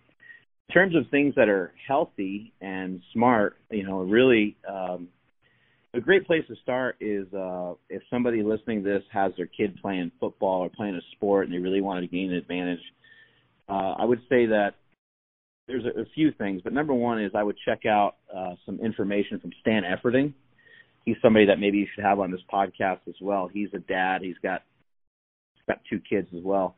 In 0.68 0.74
terms 0.74 0.94
of 0.96 1.04
things 1.10 1.34
that 1.36 1.48
are 1.48 1.72
healthy 1.86 2.52
and 2.60 3.00
smart, 3.12 3.56
you 3.70 3.86
know, 3.86 4.00
really 4.00 4.56
um, 4.68 5.08
a 5.94 6.00
great 6.00 6.26
place 6.26 6.44
to 6.48 6.56
start 6.62 6.96
is 7.00 7.26
uh, 7.32 7.74
if 7.88 8.02
somebody 8.10 8.42
listening 8.42 8.82
to 8.84 8.88
this 8.90 9.02
has 9.12 9.32
their 9.36 9.46
kid 9.46 9.78
playing 9.80 10.10
football 10.20 10.60
or 10.60 10.68
playing 10.68 10.94
a 10.94 11.00
sport 11.16 11.46
and 11.46 11.54
they 11.54 11.58
really 11.58 11.80
want 11.80 12.02
to 12.02 12.06
gain 12.06 12.30
an 12.30 12.36
advantage. 12.36 12.80
Uh, 13.68 13.94
I 13.98 14.04
would 14.04 14.20
say 14.28 14.46
that 14.46 14.74
there's 15.66 15.84
a, 15.84 16.00
a 16.00 16.04
few 16.14 16.32
things, 16.32 16.60
but 16.62 16.72
number 16.72 16.94
one 16.94 17.22
is 17.22 17.32
I 17.34 17.42
would 17.42 17.56
check 17.64 17.86
out 17.86 18.16
uh, 18.34 18.54
some 18.64 18.78
information 18.80 19.40
from 19.40 19.50
Stan 19.60 19.82
Efferding. 19.82 20.34
He's 21.04 21.16
somebody 21.22 21.46
that 21.46 21.58
maybe 21.58 21.78
you 21.78 21.86
should 21.94 22.04
have 22.04 22.20
on 22.20 22.30
this 22.30 22.40
podcast 22.52 23.00
as 23.08 23.14
well. 23.20 23.48
He's 23.52 23.68
a 23.74 23.78
dad. 23.78 24.22
He's 24.22 24.36
got 24.42 24.62
he's 25.54 25.62
got 25.66 25.80
two 25.88 26.00
kids 26.00 26.28
as 26.36 26.42
well, 26.42 26.74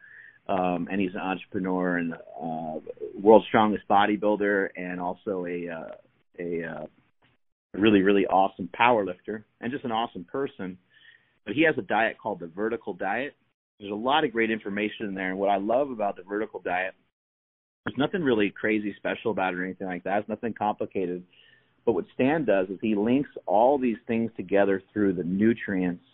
um, 0.48 0.88
and 0.90 1.00
he's 1.00 1.14
an 1.14 1.20
entrepreneur 1.20 1.96
and 1.96 2.14
uh, 2.14 2.80
world's 3.20 3.46
strongest 3.46 3.88
bodybuilder, 3.88 4.68
and 4.76 5.00
also 5.00 5.46
a 5.46 5.68
uh, 5.68 5.94
a 6.38 6.64
uh, 6.64 6.86
really 7.78 8.02
really 8.02 8.26
awesome 8.26 8.68
power 8.72 9.04
lifter 9.04 9.44
and 9.60 9.72
just 9.72 9.84
an 9.84 9.92
awesome 9.92 10.24
person. 10.24 10.78
But 11.44 11.54
he 11.54 11.62
has 11.62 11.76
a 11.78 11.82
diet 11.82 12.18
called 12.18 12.40
the 12.40 12.46
vertical 12.46 12.92
diet. 12.92 13.34
There's 13.80 13.92
a 13.92 13.94
lot 13.94 14.24
of 14.24 14.32
great 14.32 14.50
information 14.50 15.06
in 15.06 15.14
there, 15.14 15.30
and 15.30 15.38
what 15.38 15.48
I 15.48 15.56
love 15.56 15.90
about 15.90 16.16
the 16.16 16.22
vertical 16.22 16.60
diet 16.60 16.94
there's 17.88 17.98
nothing 17.98 18.22
really 18.22 18.50
crazy 18.50 18.94
special 18.96 19.30
about 19.30 19.54
it 19.54 19.58
or 19.58 19.64
anything 19.64 19.86
like 19.86 20.04
that. 20.04 20.18
It's 20.20 20.28
nothing 20.28 20.52
complicated. 20.52 21.22
But 21.86 21.92
what 21.92 22.04
Stan 22.14 22.44
does 22.44 22.68
is 22.68 22.78
he 22.82 22.94
links 22.94 23.30
all 23.46 23.78
these 23.78 23.96
things 24.06 24.30
together 24.36 24.82
through 24.92 25.14
the 25.14 25.24
nutrients, 25.24 26.04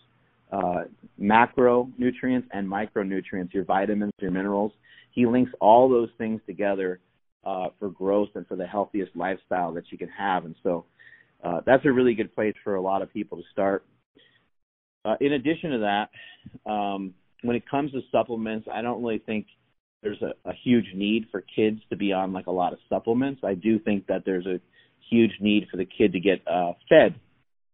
uh, 0.53 0.83
macronutrients 1.19 2.45
and 2.53 2.65
micronutrients, 2.65 3.53
your 3.53 3.65
vitamins, 3.65 4.13
your 4.21 4.31
minerals. 4.31 4.71
He 5.11 5.25
links 5.25 5.51
all 5.59 5.89
those 5.89 6.09
things 6.17 6.39
together 6.47 6.99
uh, 7.45 7.67
for 7.77 7.89
growth 7.89 8.29
and 8.35 8.47
for 8.47 8.55
the 8.55 8.65
healthiest 8.65 9.13
lifestyle 9.15 9.73
that 9.73 9.91
you 9.91 9.97
can 9.97 10.09
have. 10.09 10.45
And 10.45 10.55
so 10.63 10.85
uh, 11.43 11.61
that's 11.65 11.85
a 11.85 11.91
really 11.91 12.15
good 12.15 12.33
place 12.33 12.55
for 12.63 12.75
a 12.75 12.81
lot 12.81 13.01
of 13.01 13.13
people 13.13 13.37
to 13.37 13.43
start. 13.51 13.85
Uh, 15.03 15.15
in 15.21 15.33
addition 15.33 15.71
to 15.71 15.77
that, 15.79 16.69
um, 16.69 17.13
when 17.43 17.55
it 17.55 17.63
comes 17.69 17.91
to 17.91 18.01
supplements, 18.11 18.67
I 18.71 18.81
don't 18.81 19.01
really 19.03 19.19
think– 19.19 19.47
there's 20.05 20.21
a, 20.21 20.49
a 20.49 20.53
huge 20.63 20.85
need 20.93 21.25
for 21.31 21.43
kids 21.55 21.79
to 21.89 21.97
be 21.97 22.13
on 22.13 22.31
like 22.31 22.45
a 22.45 22.51
lot 22.51 22.73
of 22.73 22.79
supplements. 22.87 23.41
I 23.43 23.55
do 23.55 23.79
think 23.79 24.05
that 24.07 24.21
there's 24.23 24.45
a 24.45 24.61
huge 25.09 25.31
need 25.41 25.67
for 25.69 25.77
the 25.77 25.85
kid 25.85 26.13
to 26.13 26.19
get 26.19 26.41
uh, 26.47 26.73
fed 26.87 27.15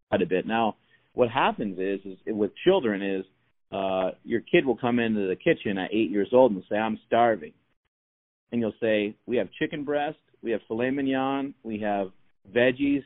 quite 0.10 0.22
a 0.22 0.26
bit. 0.26 0.48
Now, 0.48 0.78
what 1.14 1.30
happens 1.30 1.78
is, 1.78 2.00
is 2.06 2.18
with 2.26 2.52
children 2.64 3.02
is 3.02 3.26
uh, 3.72 4.12
your 4.24 4.40
kid 4.40 4.66
will 4.66 4.78
come 4.78 5.00
into 5.00 5.28
the 5.28 5.36
kitchen 5.36 5.78
at 5.78 5.94
eight 5.94 6.10
years 6.10 6.30
old 6.32 6.54
and 6.54 6.64
say, 6.70 6.78
"I'm 6.78 7.00
starving," 7.06 7.54
and 8.52 8.62
you'll 8.62 8.74
say, 8.82 9.16
"We 9.26 9.38
have 9.38 9.50
chicken 9.60 9.84
breast, 9.84 10.18
we 10.42 10.52
have 10.52 10.62
filet 10.70 10.92
mignon, 10.92 11.54
we 11.64 11.80
have 11.82 12.12
veggies," 12.54 13.04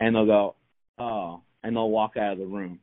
and 0.00 0.14
they'll 0.14 0.26
go, 0.26 0.54
"Oh," 0.98 1.42
and 1.62 1.76
they'll 1.76 1.90
walk 1.90 2.16
out 2.16 2.32
of 2.32 2.38
the 2.38 2.46
room. 2.46 2.80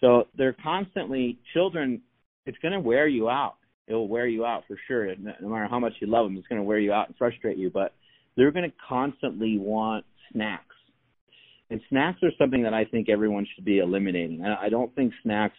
So 0.00 0.26
they're 0.36 0.56
constantly 0.62 1.38
children. 1.52 2.02
It's 2.46 2.58
going 2.58 2.72
to 2.72 2.80
wear 2.80 3.06
you 3.06 3.30
out 3.30 3.56
it 3.86 3.94
will 3.94 4.08
wear 4.08 4.26
you 4.26 4.44
out 4.44 4.64
for 4.66 4.78
sure. 4.88 5.14
No 5.16 5.48
matter 5.48 5.68
how 5.68 5.78
much 5.78 5.94
you 6.00 6.06
love 6.06 6.26
them, 6.26 6.36
it's 6.36 6.46
going 6.48 6.60
to 6.60 6.64
wear 6.64 6.78
you 6.78 6.92
out 6.92 7.08
and 7.08 7.16
frustrate 7.16 7.58
you. 7.58 7.70
But 7.70 7.94
they're 8.36 8.50
going 8.50 8.68
to 8.68 8.76
constantly 8.88 9.58
want 9.58 10.04
snacks, 10.32 10.74
and 11.70 11.80
snacks 11.90 12.18
are 12.22 12.30
something 12.38 12.62
that 12.62 12.74
I 12.74 12.84
think 12.84 13.08
everyone 13.08 13.46
should 13.54 13.64
be 13.64 13.78
eliminating. 13.78 14.44
I 14.44 14.68
don't 14.68 14.94
think 14.94 15.12
snacks 15.22 15.56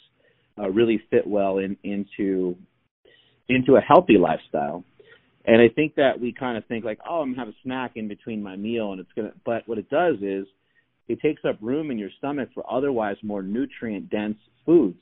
uh, 0.58 0.70
really 0.70 1.02
fit 1.10 1.28
well 1.28 1.60
in, 1.60 1.78
into 1.84 2.56
into 3.48 3.76
a 3.76 3.82
healthy 3.82 4.18
lifestyle. 4.18 4.84
And 5.48 5.62
I 5.62 5.70
think 5.70 5.96
that 5.96 6.20
we 6.20 6.34
kind 6.34 6.58
of 6.58 6.66
think 6.66 6.84
like, 6.84 7.00
oh, 7.08 7.22
I'm 7.22 7.34
gonna 7.34 7.46
have 7.46 7.54
a 7.54 7.58
snack 7.64 7.92
in 7.96 8.08
between 8.08 8.42
my 8.42 8.56
meal, 8.56 8.92
and 8.92 9.00
it's 9.00 9.12
gonna. 9.16 9.34
But 9.46 9.68
what 9.68 9.78
it 9.78 9.90
does 9.90 10.16
is, 10.22 10.48
it 11.08 11.22
takes 11.22 11.44
up 11.46 11.58
room 11.62 11.92
in 11.92 12.00
your 12.00 12.10
stomach 12.18 12.50
for 12.54 12.64
otherwise 12.72 13.18
more 13.22 13.44
nutrient 13.44 14.10
dense 14.10 14.38
foods. 14.66 15.00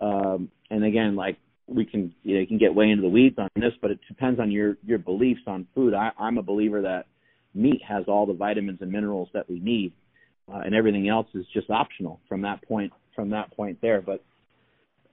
Um, 0.00 0.50
and 0.70 0.84
again, 0.84 1.16
like 1.16 1.38
we 1.66 1.86
can 1.86 2.12
you, 2.22 2.34
know, 2.34 2.40
you 2.40 2.46
can 2.46 2.58
get 2.58 2.74
way 2.74 2.90
into 2.90 3.02
the 3.02 3.08
weeds 3.08 3.36
on 3.38 3.48
this, 3.56 3.72
but 3.80 3.90
it 3.90 4.00
depends 4.06 4.38
on 4.38 4.50
your 4.50 4.76
your 4.84 4.98
beliefs 4.98 5.42
on 5.46 5.66
food. 5.74 5.94
I, 5.94 6.10
I'm 6.18 6.36
a 6.36 6.42
believer 6.42 6.82
that 6.82 7.06
meat 7.54 7.80
has 7.86 8.04
all 8.06 8.26
the 8.26 8.34
vitamins 8.34 8.78
and 8.82 8.92
minerals 8.92 9.28
that 9.32 9.48
we 9.48 9.60
need, 9.60 9.92
uh, 10.52 10.58
and 10.58 10.74
everything 10.74 11.08
else 11.08 11.26
is 11.34 11.46
just 11.54 11.70
optional 11.70 12.20
from 12.28 12.42
that 12.42 12.62
point 12.68 12.92
from 13.14 13.30
that 13.30 13.54
point 13.56 13.78
there. 13.80 14.02
But 14.02 14.22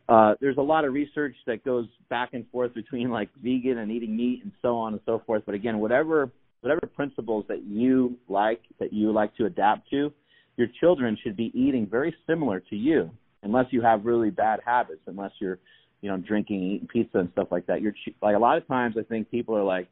uh, 0.09 0.35
there's 0.39 0.57
a 0.57 0.61
lot 0.61 0.85
of 0.85 0.93
research 0.93 1.35
that 1.45 1.63
goes 1.65 1.87
back 2.09 2.29
and 2.33 2.45
forth 2.49 2.73
between 2.73 3.09
like 3.09 3.29
vegan 3.43 3.79
and 3.79 3.91
eating 3.91 4.15
meat 4.15 4.41
and 4.43 4.51
so 4.61 4.75
on 4.77 4.93
and 4.93 5.01
so 5.05 5.21
forth. 5.25 5.43
But 5.45 5.55
again, 5.55 5.79
whatever 5.79 6.31
whatever 6.61 6.87
principles 6.87 7.45
that 7.47 7.63
you 7.63 8.17
like 8.27 8.61
that 8.79 8.91
you 8.91 9.11
like 9.11 9.35
to 9.37 9.45
adapt 9.45 9.89
to, 9.91 10.11
your 10.55 10.67
children 10.79 11.17
should 11.21 11.37
be 11.37 11.51
eating 11.53 11.85
very 11.85 12.15
similar 12.25 12.59
to 12.59 12.75
you, 12.75 13.11
unless 13.43 13.65
you 13.71 13.81
have 13.81 14.05
really 14.05 14.29
bad 14.29 14.59
habits, 14.65 15.01
unless 15.07 15.31
you're 15.39 15.59
you 16.01 16.09
know, 16.09 16.17
drinking, 16.17 16.61
eating 16.61 16.87
pizza 16.87 17.17
and 17.19 17.29
stuff 17.31 17.47
like 17.51 17.65
that. 17.67 17.81
You're 17.81 17.93
like 18.21 18.35
a 18.35 18.39
lot 18.39 18.57
of 18.57 18.67
times 18.67 18.95
I 18.99 19.03
think 19.03 19.29
people 19.31 19.55
are 19.55 19.63
like, 19.63 19.87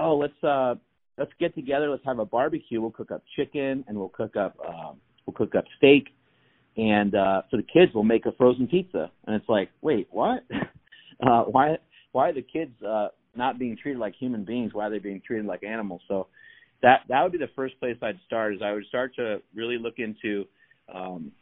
oh, 0.00 0.16
let's 0.16 0.44
uh 0.44 0.74
let's 1.18 1.32
get 1.38 1.54
together, 1.54 1.90
let's 1.90 2.04
have 2.04 2.18
a 2.18 2.24
barbecue. 2.24 2.80
We'll 2.80 2.90
cook 2.90 3.10
up 3.10 3.22
chicken 3.36 3.84
and 3.86 3.96
we'll 3.96 4.08
cook 4.08 4.36
up 4.36 4.56
uh, 4.66 4.92
we'll 5.26 5.34
cook 5.34 5.54
up 5.54 5.64
steak, 5.78 6.08
and 6.76 7.14
uh, 7.14 7.42
so 7.50 7.56
the 7.56 7.62
kids 7.62 7.92
will 7.94 8.04
make 8.04 8.26
a 8.26 8.32
frozen 8.32 8.66
pizza. 8.66 9.10
And 9.26 9.36
it's 9.36 9.48
like, 9.48 9.70
wait, 9.82 10.08
what? 10.10 10.44
uh, 11.26 11.42
why 11.42 11.78
why 12.12 12.28
are 12.28 12.32
the 12.32 12.42
kids 12.42 12.72
uh, 12.82 13.08
not 13.34 13.58
being 13.58 13.76
treated 13.76 13.98
like 13.98 14.14
human 14.14 14.44
beings? 14.44 14.72
Why 14.74 14.86
are 14.86 14.90
they 14.90 14.98
being 14.98 15.22
treated 15.26 15.46
like 15.46 15.64
animals? 15.64 16.02
So 16.08 16.28
that 16.82 17.00
that 17.08 17.22
would 17.22 17.32
be 17.32 17.38
the 17.38 17.50
first 17.54 17.78
place 17.80 17.96
I'd 18.02 18.18
start. 18.26 18.54
Is 18.54 18.62
I 18.62 18.72
would 18.72 18.86
start 18.86 19.14
to 19.16 19.42
really 19.54 19.78
look 19.78 19.98
into 19.98 20.46
um, 20.92 21.32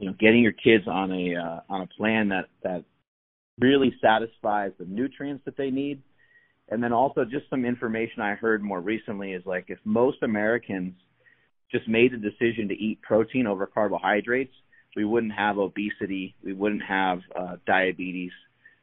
you 0.00 0.06
know 0.06 0.14
getting 0.18 0.42
your 0.42 0.52
kids 0.52 0.84
on 0.88 1.12
a 1.12 1.36
uh, 1.36 1.60
on 1.68 1.82
a 1.82 1.86
plan 1.86 2.28
that 2.30 2.46
that 2.62 2.84
really 3.60 3.94
satisfies 4.00 4.72
the 4.78 4.86
nutrients 4.86 5.44
that 5.44 5.56
they 5.56 5.70
need 5.70 6.02
and 6.70 6.82
then 6.82 6.92
also 6.92 7.24
just 7.24 7.48
some 7.50 7.66
information 7.66 8.22
i 8.22 8.34
heard 8.34 8.62
more 8.62 8.80
recently 8.80 9.32
is 9.32 9.44
like 9.44 9.66
if 9.68 9.78
most 9.84 10.22
americans 10.22 10.94
just 11.70 11.88
made 11.88 12.12
the 12.12 12.16
decision 12.16 12.68
to 12.68 12.74
eat 12.74 13.00
protein 13.02 13.46
over 13.46 13.66
carbohydrates 13.66 14.54
we 14.96 15.04
wouldn't 15.04 15.32
have 15.32 15.58
obesity 15.58 16.34
we 16.44 16.52
wouldn't 16.52 16.82
have 16.82 17.20
uh, 17.38 17.56
diabetes 17.66 18.32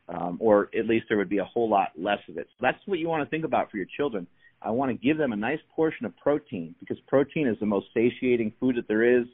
um, 0.10 0.38
or 0.40 0.70
at 0.78 0.88
least 0.88 1.06
there 1.10 1.18
would 1.18 1.30
be 1.30 1.40
a 1.40 1.46
whole 1.46 1.70
lot 1.70 1.90
less 1.98 2.20
of 2.30 2.38
it 2.38 2.48
so 2.52 2.58
that's 2.62 2.80
what 2.86 3.00
you 3.00 3.08
want 3.08 3.24
to 3.24 3.30
think 3.30 3.46
about 3.46 3.70
for 3.70 3.78
your 3.78 3.88
children 3.98 4.26
i 4.62 4.70
want 4.70 4.90
to 4.90 4.98
give 5.06 5.18
them 5.18 5.34
a 5.34 5.36
nice 5.36 5.60
portion 5.76 6.06
of 6.06 6.16
protein 6.18 6.74
because 6.80 6.98
protein 7.08 7.48
is 7.48 7.58
the 7.60 7.66
most 7.66 7.88
satiating 7.94 8.52
food 8.60 8.76
that 8.76 8.88
there 8.88 9.20
is 9.20 9.26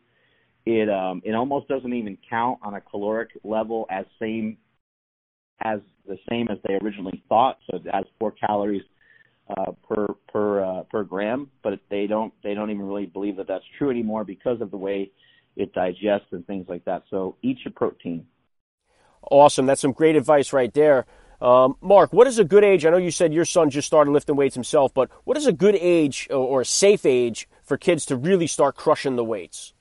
it 0.65 0.89
um, 0.89 1.21
it 1.25 1.33
almost 1.33 1.67
doesn't 1.67 1.93
even 1.93 2.17
count 2.29 2.59
on 2.63 2.75
a 2.75 2.81
caloric 2.81 3.29
level 3.43 3.85
as 3.89 4.05
same 4.19 4.57
as 5.61 5.79
the 6.07 6.17
same 6.29 6.47
as 6.49 6.57
they 6.67 6.75
originally 6.75 7.23
thought. 7.29 7.57
So 7.69 7.77
it 7.77 7.83
has 7.93 8.05
four 8.19 8.31
calories 8.31 8.83
uh, 9.49 9.71
per 9.87 10.07
per 10.31 10.63
uh, 10.63 10.83
per 10.83 11.03
gram, 11.03 11.49
but 11.63 11.79
they 11.89 12.07
don't 12.07 12.33
they 12.43 12.53
don't 12.53 12.69
even 12.69 12.85
really 12.85 13.05
believe 13.05 13.37
that 13.37 13.47
that's 13.47 13.65
true 13.77 13.89
anymore 13.89 14.23
because 14.23 14.61
of 14.61 14.71
the 14.71 14.77
way 14.77 15.11
it 15.55 15.73
digests 15.73 16.27
and 16.31 16.45
things 16.47 16.65
like 16.67 16.85
that. 16.85 17.03
So 17.09 17.35
eat 17.41 17.57
your 17.63 17.73
protein. 17.73 18.25
Awesome, 19.29 19.65
that's 19.65 19.81
some 19.81 19.91
great 19.91 20.15
advice 20.15 20.53
right 20.53 20.73
there. 20.73 21.05
Um, 21.41 21.75
Mark, 21.81 22.13
what 22.13 22.25
is 22.27 22.39
a 22.39 22.45
good 22.45 22.63
age? 22.63 22.85
I 22.85 22.89
know 22.89 22.97
you 22.97 23.11
said 23.11 23.33
your 23.33 23.43
son 23.43 23.69
just 23.69 23.85
started 23.85 24.11
lifting 24.11 24.37
weights 24.37 24.55
himself, 24.55 24.93
but 24.93 25.09
what 25.25 25.35
is 25.35 25.45
a 25.45 25.51
good 25.51 25.75
age 25.75 26.27
or 26.31 26.61
a 26.61 26.65
safe 26.65 27.05
age 27.05 27.49
for 27.63 27.75
kids 27.75 28.05
to 28.07 28.15
really 28.15 28.47
start 28.47 28.77
crushing 28.77 29.17
the 29.17 29.25
weights? 29.25 29.73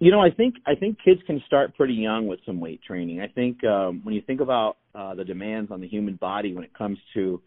You 0.00 0.12
know, 0.12 0.20
I 0.20 0.30
think 0.30 0.56
I 0.66 0.74
think 0.74 0.98
kids 1.02 1.20
can 1.26 1.42
start 1.46 1.74
pretty 1.76 1.94
young 1.94 2.26
with 2.26 2.40
some 2.46 2.60
weight 2.60 2.82
training. 2.82 3.20
I 3.20 3.26
think 3.26 3.64
um, 3.64 4.00
when 4.04 4.14
you 4.14 4.20
think 4.20 4.40
about 4.40 4.76
uh, 4.94 5.14
the 5.14 5.24
demands 5.24 5.72
on 5.72 5.80
the 5.80 5.88
human 5.88 6.14
body 6.16 6.54
when 6.54 6.62
it 6.62 6.72
comes 6.72 6.98
to 7.14 7.40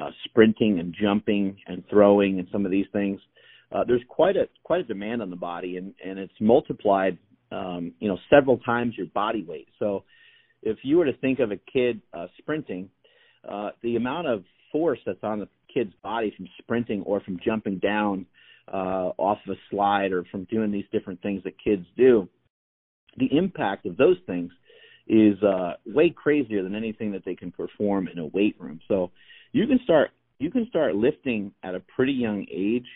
uh, 0.00 0.10
sprinting 0.24 0.78
and 0.78 0.94
jumping 1.00 1.56
and 1.66 1.82
throwing 1.90 2.38
and 2.38 2.48
some 2.50 2.64
of 2.64 2.70
these 2.70 2.86
things, 2.92 3.20
uh, 3.72 3.84
there's 3.86 4.02
quite 4.08 4.36
a 4.36 4.48
quite 4.64 4.80
a 4.80 4.84
demand 4.84 5.22
on 5.22 5.30
the 5.30 5.36
body, 5.36 5.76
and 5.76 5.94
and 6.04 6.18
it's 6.18 6.32
multiplied, 6.40 7.18
um, 7.52 7.92
you 8.00 8.08
know, 8.08 8.18
several 8.28 8.58
times 8.58 8.94
your 8.96 9.06
body 9.08 9.44
weight. 9.44 9.68
So, 9.78 10.04
if 10.62 10.78
you 10.82 10.98
were 10.98 11.04
to 11.04 11.16
think 11.18 11.38
of 11.38 11.52
a 11.52 11.56
kid 11.56 12.00
uh, 12.12 12.26
sprinting, 12.38 12.90
uh, 13.48 13.70
the 13.82 13.96
amount 13.96 14.26
of 14.26 14.44
force 14.72 14.98
that's 15.06 15.22
on 15.22 15.40
the 15.40 15.48
kid's 15.72 15.92
body 16.02 16.32
from 16.36 16.48
sprinting 16.58 17.02
or 17.02 17.20
from 17.20 17.38
jumping 17.44 17.78
down 17.78 18.26
uh, 18.72 19.10
off 19.18 19.38
of 19.46 19.56
a 19.56 19.58
slide 19.70 20.12
or 20.12 20.24
from 20.30 20.44
doing 20.44 20.70
these 20.70 20.84
different 20.92 21.20
things 21.22 21.42
that 21.44 21.54
kids 21.62 21.86
do, 21.96 22.28
the 23.16 23.28
impact 23.36 23.86
of 23.86 23.96
those 23.96 24.16
things 24.26 24.50
is 25.06 25.42
uh, 25.42 25.72
way 25.86 26.10
crazier 26.10 26.62
than 26.62 26.74
anything 26.74 27.12
that 27.12 27.24
they 27.24 27.34
can 27.34 27.50
perform 27.50 28.08
in 28.08 28.18
a 28.18 28.26
weight 28.26 28.54
room. 28.60 28.80
So 28.86 29.10
you 29.52 29.66
can 29.66 29.80
start 29.84 30.10
you 30.38 30.50
can 30.50 30.66
start 30.68 30.94
lifting 30.94 31.52
at 31.62 31.74
a 31.74 31.80
pretty 31.94 32.12
young 32.12 32.46
age. 32.50 32.86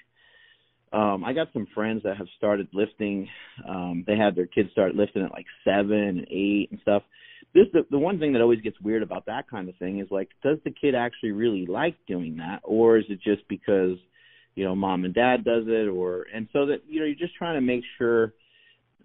Um, 0.92 1.24
I 1.24 1.32
got 1.32 1.48
some 1.52 1.66
friends 1.74 2.02
that 2.04 2.16
have 2.16 2.28
started 2.38 2.68
lifting. 2.72 3.28
Um, 3.68 4.04
they 4.06 4.16
had 4.16 4.34
their 4.34 4.46
kids 4.46 4.70
start 4.72 4.94
lifting 4.94 5.22
at 5.22 5.32
like 5.32 5.46
seven 5.64 5.92
and 5.92 6.26
eight 6.30 6.68
and 6.70 6.80
stuff. 6.80 7.02
This 7.54 7.66
the 7.72 7.84
the 7.90 7.98
one 7.98 8.18
thing 8.18 8.32
that 8.32 8.42
always 8.42 8.60
gets 8.60 8.80
weird 8.80 9.02
about 9.02 9.26
that 9.26 9.48
kind 9.50 9.68
of 9.68 9.76
thing 9.76 10.00
is 10.00 10.08
like, 10.10 10.30
does 10.42 10.58
the 10.64 10.70
kid 10.70 10.94
actually 10.94 11.32
really 11.32 11.66
like 11.66 11.96
doing 12.06 12.36
that, 12.38 12.60
or 12.62 12.96
is 12.98 13.04
it 13.08 13.20
just 13.22 13.46
because 13.48 13.98
you 14.54 14.64
know 14.64 14.74
mom 14.74 15.04
and 15.04 15.14
dad 15.14 15.44
does 15.44 15.64
it, 15.66 15.88
or 15.88 16.26
and 16.32 16.48
so 16.52 16.66
that 16.66 16.82
you 16.88 17.00
know 17.00 17.06
you're 17.06 17.14
just 17.14 17.34
trying 17.34 17.56
to 17.56 17.60
make 17.60 17.82
sure 17.98 18.32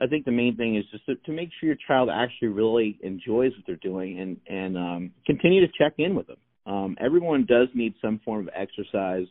I 0.01 0.07
think 0.07 0.25
the 0.25 0.31
main 0.31 0.55
thing 0.55 0.77
is 0.77 0.85
just 0.91 1.05
to, 1.07 1.15
to 1.15 1.31
make 1.31 1.49
sure 1.59 1.67
your 1.67 1.77
child 1.87 2.09
actually 2.11 2.49
really 2.49 2.97
enjoys 3.03 3.51
what 3.51 3.65
they're 3.67 3.75
doing 3.77 4.19
and 4.19 4.37
and 4.47 4.77
um, 4.77 5.11
continue 5.25 5.65
to 5.65 5.73
check 5.77 5.93
in 5.97 6.15
with 6.15 6.27
them. 6.27 6.37
Um, 6.69 6.95
everyone 6.99 7.45
does 7.47 7.67
need 7.73 7.95
some 8.01 8.21
form 8.23 8.47
of 8.47 8.53
exercise, 8.55 9.27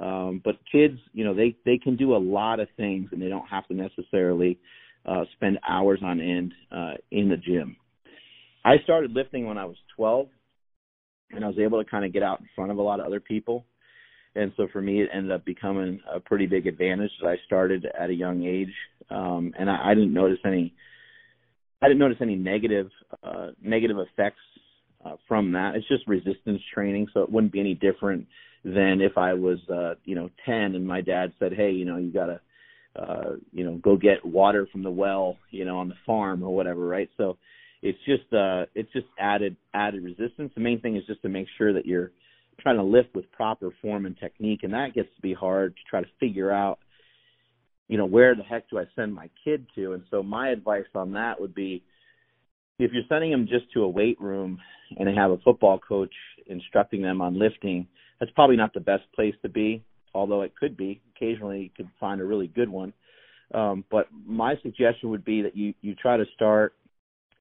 um, 0.00 0.40
but 0.42 0.56
kids, 0.70 0.98
you 1.12 1.24
know, 1.24 1.34
they 1.34 1.54
they 1.66 1.78
can 1.78 1.96
do 1.96 2.16
a 2.16 2.18
lot 2.18 2.60
of 2.60 2.68
things 2.76 3.10
and 3.12 3.20
they 3.20 3.28
don't 3.28 3.46
have 3.46 3.66
to 3.68 3.74
necessarily 3.74 4.58
uh, 5.06 5.24
spend 5.34 5.58
hours 5.68 6.00
on 6.02 6.20
end 6.20 6.54
uh, 6.70 6.94
in 7.10 7.28
the 7.28 7.36
gym. 7.36 7.76
I 8.64 8.76
started 8.84 9.12
lifting 9.12 9.46
when 9.46 9.58
I 9.58 9.66
was 9.66 9.76
12, 9.96 10.28
and 11.32 11.44
I 11.44 11.48
was 11.48 11.58
able 11.58 11.82
to 11.82 11.90
kind 11.90 12.04
of 12.04 12.12
get 12.12 12.22
out 12.22 12.40
in 12.40 12.48
front 12.54 12.70
of 12.70 12.78
a 12.78 12.82
lot 12.82 13.00
of 13.00 13.06
other 13.06 13.20
people 13.20 13.64
and 14.34 14.52
so 14.56 14.66
for 14.72 14.80
me 14.80 15.02
it 15.02 15.08
ended 15.12 15.32
up 15.32 15.44
becoming 15.44 16.00
a 16.12 16.20
pretty 16.20 16.46
big 16.46 16.66
advantage 16.66 17.10
that 17.20 17.28
I 17.28 17.36
started 17.46 17.86
at 17.98 18.10
a 18.10 18.14
young 18.14 18.44
age 18.44 18.72
um 19.10 19.52
and 19.58 19.70
I, 19.70 19.90
I 19.90 19.94
didn't 19.94 20.12
notice 20.12 20.38
any 20.44 20.74
I 21.80 21.88
didn't 21.88 22.00
notice 22.00 22.18
any 22.20 22.36
negative 22.36 22.90
uh 23.22 23.48
negative 23.62 23.98
effects 23.98 24.40
uh, 25.04 25.16
from 25.28 25.52
that. 25.52 25.74
It's 25.74 25.88
just 25.88 26.06
resistance 26.06 26.60
training 26.72 27.08
so 27.12 27.20
it 27.20 27.30
wouldn't 27.30 27.52
be 27.52 27.60
any 27.60 27.74
different 27.74 28.26
than 28.64 29.00
if 29.00 29.18
I 29.18 29.34
was 29.34 29.58
uh 29.68 29.94
you 30.04 30.14
know 30.14 30.30
10 30.46 30.54
and 30.54 30.86
my 30.86 31.00
dad 31.00 31.32
said 31.40 31.52
hey 31.52 31.72
you 31.72 31.84
know 31.84 31.96
you 31.96 32.12
got 32.12 32.26
to 32.26 32.40
uh 32.94 33.36
you 33.52 33.64
know 33.64 33.76
go 33.78 33.96
get 33.96 34.24
water 34.24 34.68
from 34.70 34.84
the 34.84 34.90
well 34.90 35.36
you 35.50 35.64
know 35.64 35.78
on 35.78 35.88
the 35.88 35.96
farm 36.06 36.44
or 36.44 36.54
whatever 36.54 36.86
right? 36.86 37.10
So 37.16 37.38
it's 37.82 37.98
just 38.06 38.32
uh 38.32 38.66
it's 38.74 38.92
just 38.92 39.06
added 39.18 39.56
added 39.74 40.04
resistance. 40.04 40.52
The 40.54 40.60
main 40.60 40.80
thing 40.80 40.96
is 40.96 41.02
just 41.06 41.22
to 41.22 41.28
make 41.28 41.48
sure 41.58 41.72
that 41.72 41.86
you're 41.86 42.12
trying 42.60 42.76
to 42.76 42.82
lift 42.82 43.14
with 43.14 43.30
proper 43.32 43.70
form 43.82 44.06
and 44.06 44.16
technique, 44.18 44.60
and 44.62 44.72
that 44.72 44.94
gets 44.94 45.08
to 45.16 45.22
be 45.22 45.34
hard 45.34 45.74
to 45.74 45.82
try 45.88 46.00
to 46.00 46.06
figure 46.20 46.50
out, 46.52 46.78
you 47.88 47.98
know, 47.98 48.06
where 48.06 48.34
the 48.34 48.42
heck 48.42 48.70
do 48.70 48.78
I 48.78 48.84
send 48.94 49.14
my 49.14 49.28
kid 49.44 49.66
to? 49.74 49.92
And 49.92 50.04
so 50.10 50.22
my 50.22 50.50
advice 50.50 50.84
on 50.94 51.12
that 51.12 51.40
would 51.40 51.54
be, 51.54 51.82
if 52.84 52.92
you're 52.92 53.02
sending 53.08 53.30
them 53.30 53.46
just 53.46 53.72
to 53.72 53.82
a 53.82 53.88
weight 53.88 54.20
room 54.20 54.58
and 54.96 55.08
they 55.08 55.14
have 55.14 55.30
a 55.30 55.38
football 55.38 55.78
coach 55.78 56.14
instructing 56.46 57.02
them 57.02 57.20
on 57.20 57.38
lifting, 57.38 57.86
that's 58.20 58.32
probably 58.32 58.56
not 58.56 58.74
the 58.74 58.80
best 58.80 59.04
place 59.14 59.34
to 59.42 59.48
be. 59.48 59.84
Although 60.14 60.42
it 60.42 60.54
could 60.56 60.76
be, 60.76 61.00
occasionally 61.16 61.62
you 61.62 61.70
could 61.74 61.88
find 61.98 62.20
a 62.20 62.24
really 62.24 62.48
good 62.48 62.68
one. 62.68 62.92
Um, 63.54 63.84
but 63.90 64.08
my 64.26 64.54
suggestion 64.62 65.10
would 65.10 65.24
be 65.24 65.42
that 65.42 65.56
you 65.56 65.74
you 65.82 65.94
try 65.94 66.16
to 66.16 66.24
start 66.34 66.74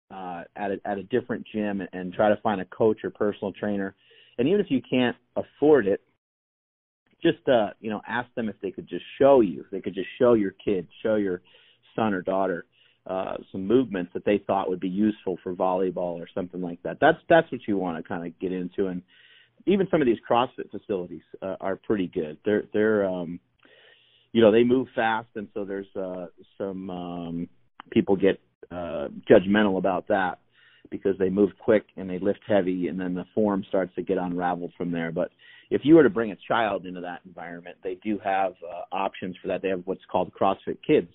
uh, 0.10 0.44
at 0.56 0.72
a, 0.72 0.78
at 0.86 0.98
a 0.98 1.04
different 1.04 1.46
gym 1.54 1.82
and, 1.82 1.90
and 1.94 2.14
try 2.14 2.30
to 2.30 2.42
find 2.42 2.60
a 2.60 2.66
coach 2.66 3.00
or 3.04 3.10
personal 3.10 3.54
trainer 3.54 3.96
and 4.38 4.48
even 4.48 4.60
if 4.60 4.72
you 4.72 4.82
can't 4.82 5.16
afford 5.36 5.88
it, 5.88 6.02
just 7.22 7.48
uh, 7.48 7.70
you 7.80 7.90
know, 7.92 8.02
ask 8.08 8.34
them 8.34 8.50
if 8.50 8.56
they 8.62 8.72
could 8.72 8.88
just 8.88 9.04
show 9.20 9.42
you, 9.42 9.62
if 9.62 9.70
they 9.70 9.82
could 9.82 9.94
just 9.94 10.08
show 10.18 10.34
your 10.34 10.52
kid, 10.52 10.88
show 11.04 11.16
your 11.16 11.42
son 11.96 12.14
or 12.14 12.24
daughter 12.24 12.66
uh 13.08 13.38
some 13.52 13.66
movements 13.66 14.12
that 14.14 14.26
they 14.26 14.42
thought 14.46 14.70
would 14.70 14.80
be 14.80 14.90
useful 14.90 15.38
for 15.44 15.54
volleyball 15.54 16.20
or 16.20 16.28
something 16.34 16.62
like 16.62 16.82
that. 16.84 16.98
That's 17.02 17.18
that's 17.30 17.52
what 17.52 17.62
you 17.68 17.78
want 17.78 17.98
to 17.98 18.08
kind 18.08 18.26
of 18.26 18.38
get 18.40 18.52
into 18.52 18.88
and 18.88 19.02
even 19.68 19.88
some 19.92 20.02
of 20.02 20.08
these 20.08 20.18
CrossFit 20.30 20.72
facilities 20.72 21.22
uh, 21.42 21.56
are 21.62 21.76
pretty 21.76 22.08
good. 22.08 22.38
They're 22.46 22.64
they're 22.74 23.06
um 23.06 23.40
you 24.34 24.42
know, 24.42 24.52
they 24.52 24.64
move 24.64 24.88
fast 24.96 25.28
and 25.36 25.48
so 25.54 25.66
there's 25.66 25.94
uh 25.96 26.28
some 26.58 26.90
um 26.90 27.50
people 27.92 28.16
get 28.16 28.40
uh 28.72 29.08
judgmental 29.30 29.78
about 29.78 30.08
that 30.08 30.40
because 30.90 31.18
they 31.18 31.30
move 31.30 31.50
quick 31.64 31.86
and 31.98 32.10
they 32.10 32.20
lift 32.20 32.40
heavy 32.48 32.88
and 32.88 33.00
then 33.00 33.16
the 33.16 33.26
form 33.34 33.64
starts 33.68 33.94
to 33.96 34.04
get 34.04 34.18
unraveled 34.18 34.74
from 34.78 34.92
there 34.92 35.12
but 35.12 35.32
if 35.70 35.82
you 35.86 35.96
were 35.96 36.04
to 36.04 36.10
bring 36.10 36.32
a 36.32 36.38
child 36.48 36.86
into 36.86 37.02
that 37.02 37.22
environment 37.26 37.78
they 37.84 37.98
do 38.04 38.20
have 38.24 38.54
uh, 38.70 38.96
options 38.96 39.36
for 39.42 39.48
that 39.48 39.62
they 39.62 39.70
have 39.70 39.82
what's 39.86 40.02
called 40.12 40.32
crossfit 40.40 40.78
kids 40.86 41.08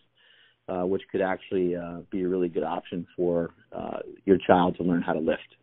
uh, 0.68 0.82
which 0.82 1.02
could 1.10 1.20
actually 1.20 1.76
uh, 1.76 1.98
be 2.10 2.22
a 2.22 2.28
really 2.28 2.48
good 2.48 2.64
option 2.64 3.06
for 3.16 3.51
uh, 3.72 3.98
your 4.24 4.38
child 4.38 4.76
to 4.76 4.82
learn 4.82 5.02
how 5.02 5.12
to 5.12 5.20
lift 5.20 5.56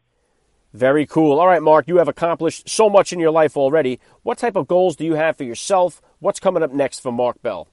very 0.76 1.06
cool. 1.06 1.40
All 1.40 1.46
right, 1.46 1.62
Mark, 1.62 1.88
you 1.88 1.98
have 1.98 2.08
accomplished 2.08 2.68
so 2.68 2.90
much 2.90 3.14
in 3.14 3.20
your 3.20 3.30
life 3.30 3.56
already. 3.56 4.00
What 4.24 4.40
type 4.40 4.56
of 4.56 4.68
goals 4.68 4.96
do 4.96 5.06
you 5.06 5.14
have 5.14 5.38
for 5.38 5.44
yourself? 5.44 6.02
What's 6.18 6.40
coming 6.40 6.64
up 6.64 6.74
next 6.74 7.00
for 7.00 7.12
Mark 7.12 7.40
Bell? 7.44 7.68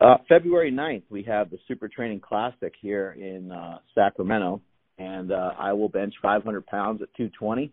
Uh, 0.00 0.16
February 0.28 0.72
9th, 0.72 1.04
we 1.08 1.22
have 1.22 1.50
the 1.50 1.58
Super 1.68 1.86
Training 1.86 2.18
Classic 2.18 2.72
here 2.80 3.16
in 3.16 3.52
uh, 3.52 3.78
Sacramento 3.94 4.60
and 4.98 5.32
uh, 5.32 5.52
I 5.58 5.72
will 5.72 5.88
bench 5.88 6.14
500 6.22 6.66
pounds 6.66 7.02
at 7.02 7.08
220, 7.16 7.72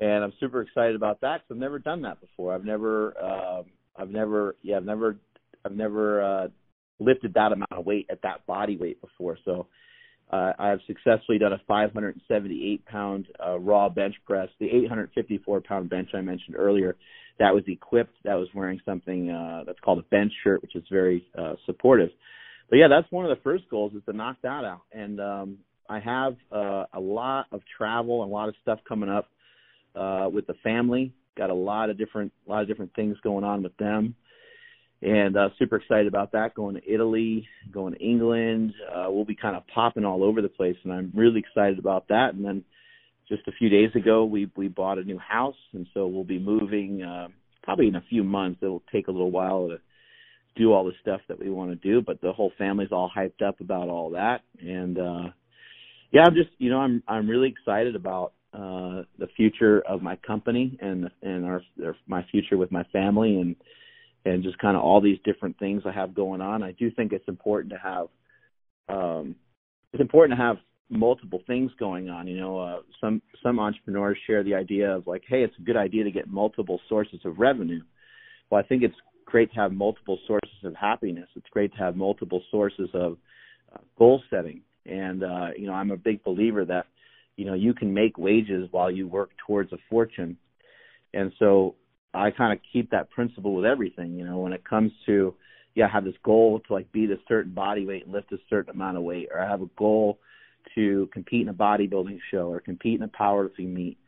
and 0.00 0.24
I'm 0.24 0.32
super 0.40 0.62
excited 0.62 0.96
about 0.96 1.20
that 1.20 1.42
because 1.42 1.56
I've 1.56 1.60
never 1.60 1.78
done 1.78 2.02
that 2.02 2.20
before. 2.20 2.54
I've 2.54 2.64
never, 2.64 3.14
uh, 3.22 3.62
I've 3.96 4.10
never, 4.10 4.56
yeah, 4.62 4.76
I've 4.76 4.84
never, 4.84 5.16
I've 5.64 5.76
never 5.76 6.22
uh, 6.22 6.48
lifted 7.00 7.34
that 7.34 7.52
amount 7.52 7.72
of 7.72 7.86
weight 7.86 8.06
at 8.10 8.22
that 8.22 8.46
body 8.46 8.76
weight 8.76 9.00
before. 9.00 9.38
So 9.44 9.66
uh, 10.32 10.52
I 10.58 10.68
have 10.68 10.80
successfully 10.86 11.38
done 11.38 11.52
a 11.52 11.60
578 11.66 12.86
pound 12.86 13.26
uh, 13.44 13.58
raw 13.58 13.88
bench 13.88 14.14
press. 14.26 14.48
The 14.60 14.66
854 14.66 15.60
pound 15.62 15.90
bench 15.90 16.10
I 16.14 16.20
mentioned 16.20 16.56
earlier, 16.56 16.96
that 17.38 17.54
was 17.54 17.64
equipped. 17.66 18.14
That 18.24 18.34
was 18.34 18.48
wearing 18.54 18.80
something 18.84 19.30
uh, 19.30 19.64
that's 19.66 19.80
called 19.80 19.98
a 19.98 20.02
bench 20.02 20.32
shirt, 20.44 20.62
which 20.62 20.76
is 20.76 20.84
very 20.90 21.26
uh, 21.36 21.54
supportive. 21.66 22.10
But 22.68 22.76
yeah, 22.76 22.86
that's 22.88 23.10
one 23.10 23.24
of 23.24 23.36
the 23.36 23.42
first 23.42 23.64
goals 23.68 23.92
is 23.94 24.02
to 24.06 24.12
knock 24.12 24.36
that 24.42 24.64
out. 24.64 24.82
And 24.92 25.20
um, 25.20 25.58
I 25.88 25.98
have 25.98 26.36
uh, 26.52 26.84
a 26.94 27.00
lot 27.00 27.46
of 27.50 27.62
travel 27.76 28.22
and 28.22 28.30
a 28.30 28.34
lot 28.34 28.48
of 28.48 28.54
stuff 28.62 28.78
coming 28.88 29.08
up 29.08 29.26
uh, 29.96 30.28
with 30.32 30.46
the 30.46 30.54
family. 30.62 31.12
Got 31.36 31.50
a 31.50 31.54
lot 31.54 31.90
of 31.90 31.98
different, 31.98 32.32
a 32.46 32.50
lot 32.50 32.62
of 32.62 32.68
different 32.68 32.94
things 32.94 33.16
going 33.24 33.42
on 33.42 33.62
with 33.64 33.76
them, 33.78 34.14
and 35.02 35.36
uh, 35.36 35.48
super 35.58 35.76
excited 35.76 36.06
about 36.06 36.32
that. 36.32 36.54
Going 36.54 36.74
to 36.76 36.92
Italy, 36.92 37.46
going 37.72 37.94
to 37.94 38.00
England. 38.00 38.74
Uh, 38.94 39.06
we'll 39.08 39.24
be 39.24 39.34
kind 39.34 39.56
of 39.56 39.66
popping 39.68 40.04
all 40.04 40.22
over 40.22 40.42
the 40.42 40.48
place, 40.48 40.76
and 40.84 40.92
I'm 40.92 41.12
really 41.14 41.40
excited 41.40 41.78
about 41.78 42.08
that. 42.08 42.34
And 42.34 42.44
then 42.44 42.64
just 43.28 43.46
a 43.48 43.52
few 43.52 43.68
days 43.68 43.90
ago, 43.94 44.24
we 44.24 44.50
we 44.56 44.68
bought 44.68 44.98
a 44.98 45.04
new 45.04 45.18
house, 45.18 45.56
and 45.72 45.86
so 45.94 46.06
we'll 46.06 46.24
be 46.24 46.38
moving 46.38 47.02
uh, 47.02 47.28
probably 47.62 47.88
in 47.88 47.96
a 47.96 48.04
few 48.10 48.22
months. 48.22 48.58
It'll 48.62 48.82
take 48.92 49.08
a 49.08 49.12
little 49.12 49.30
while 49.30 49.68
to 49.68 49.78
do 50.56 50.72
all 50.72 50.84
the 50.84 50.92
stuff 51.00 51.20
that 51.28 51.38
we 51.38 51.48
want 51.48 51.70
to 51.70 51.76
do, 51.76 52.02
but 52.02 52.20
the 52.20 52.32
whole 52.32 52.52
family's 52.58 52.92
all 52.92 53.10
hyped 53.14 53.40
up 53.40 53.60
about 53.60 53.88
all 53.88 54.10
that, 54.10 54.42
and 54.60 54.98
uh, 54.98 55.28
yeah, 56.10 56.24
I'm 56.24 56.34
just 56.34 56.50
you 56.58 56.70
know 56.70 56.80
I'm 56.80 57.02
I'm 57.08 57.28
really 57.28 57.48
excited 57.48 57.96
about 57.96 58.32
uh 58.52 59.04
the 59.16 59.28
future 59.36 59.80
of 59.82 60.02
my 60.02 60.16
company 60.16 60.76
and 60.82 61.08
and 61.22 61.46
our, 61.46 61.62
our 61.84 61.96
my 62.08 62.26
future 62.32 62.58
with 62.58 62.72
my 62.72 62.82
family 62.92 63.36
and 63.36 63.54
and 64.24 64.42
just 64.42 64.58
kind 64.58 64.76
of 64.76 64.82
all 64.82 65.00
these 65.00 65.18
different 65.24 65.58
things 65.58 65.82
I 65.86 65.92
have 65.92 66.14
going 66.14 66.40
on. 66.40 66.62
I 66.62 66.72
do 66.72 66.90
think 66.90 67.12
it's 67.12 67.28
important 67.28 67.72
to 67.72 67.78
have 67.78 68.06
um 68.88 69.36
it's 69.92 70.00
important 70.00 70.38
to 70.38 70.44
have 70.44 70.56
multiple 70.88 71.40
things 71.46 71.70
going 71.78 72.08
on. 72.08 72.26
You 72.26 72.38
know, 72.38 72.58
uh, 72.58 72.80
some 73.00 73.22
some 73.42 73.58
entrepreneurs 73.58 74.18
share 74.26 74.42
the 74.42 74.54
idea 74.54 74.90
of 74.94 75.06
like, 75.06 75.22
hey, 75.26 75.42
it's 75.42 75.58
a 75.58 75.62
good 75.62 75.76
idea 75.76 76.04
to 76.04 76.10
get 76.10 76.28
multiple 76.28 76.80
sources 76.88 77.20
of 77.24 77.38
revenue. 77.38 77.82
Well, 78.50 78.60
I 78.60 78.66
think 78.66 78.82
it's 78.82 78.94
great 79.24 79.52
to 79.52 79.60
have 79.60 79.72
multiple 79.72 80.18
sources 80.26 80.64
of 80.64 80.74
happiness. 80.74 81.28
It's 81.36 81.48
great 81.50 81.72
to 81.72 81.78
have 81.78 81.96
multiple 81.96 82.42
sources 82.50 82.88
of 82.94 83.16
uh, 83.72 83.78
goal 83.96 84.22
setting 84.30 84.62
and 84.86 85.22
uh, 85.22 85.48
you 85.56 85.66
know, 85.66 85.72
I'm 85.72 85.90
a 85.90 85.96
big 85.96 86.22
believer 86.24 86.64
that 86.64 86.86
you 87.36 87.44
know 87.44 87.54
you 87.54 87.74
can 87.74 87.92
make 87.92 88.18
wages 88.18 88.68
while 88.70 88.90
you 88.90 89.06
work 89.08 89.30
towards 89.46 89.72
a 89.72 89.78
fortune. 89.88 90.36
And 91.12 91.32
so 91.38 91.74
I 92.12 92.30
kind 92.30 92.52
of 92.52 92.58
keep 92.72 92.90
that 92.90 93.10
principle 93.10 93.54
with 93.54 93.64
everything. 93.64 94.18
You 94.18 94.24
know, 94.24 94.38
when 94.38 94.52
it 94.52 94.64
comes 94.64 94.92
to 95.06 95.34
yeah, 95.74 95.86
I 95.86 95.88
have 95.88 96.04
this 96.04 96.14
goal 96.24 96.60
to 96.66 96.72
like 96.72 96.90
be 96.92 97.04
a 97.04 97.16
certain 97.28 97.52
body 97.52 97.86
weight 97.86 98.04
and 98.04 98.12
lift 98.12 98.32
a 98.32 98.38
certain 98.48 98.74
amount 98.74 98.96
of 98.96 99.02
weight, 99.02 99.28
or 99.32 99.40
I 99.40 99.48
have 99.48 99.62
a 99.62 99.70
goal 99.76 100.18
to 100.74 101.08
compete 101.12 101.42
in 101.42 101.48
a 101.48 101.54
bodybuilding 101.54 102.18
show 102.30 102.48
or 102.48 102.60
compete 102.60 103.00
in 103.00 103.02
a 103.02 103.08
powerlifting 103.08 103.72
meet. 103.72 103.98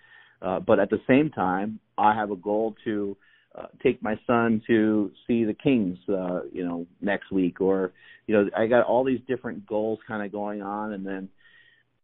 Uh, 0.41 0.59
but 0.61 0.81
at 0.81 0.91
the 0.91 1.01
same 1.07 1.31
time, 1.31 1.79
I 1.97 2.15
have 2.15 2.31
a 2.31 2.37
goal 2.37 2.75
to 2.85 3.17
uh, 3.55 3.67
take 3.83 4.03
my 4.03 4.19
son 4.27 4.63
to 4.67 5.13
see 5.27 5.45
the 5.45 5.55
Kings, 5.55 5.99
uh, 6.09 6.41
you 6.53 6.65
know, 6.65 6.87
next 7.01 7.31
week, 7.31 7.61
or 7.61 7.93
you 8.27 8.35
know, 8.35 8.51
I 8.57 8.67
got 8.67 8.85
all 8.85 9.05
these 9.05 9.21
different 9.29 9.67
goals 9.67 9.99
kind 10.07 10.25
of 10.25 10.33
going 10.33 10.63
on, 10.63 10.93
and 10.93 11.07
then, 11.07 11.29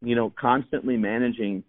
you 0.00 0.14
know, 0.14 0.32
constantly 0.38 0.96
managing 0.96 1.64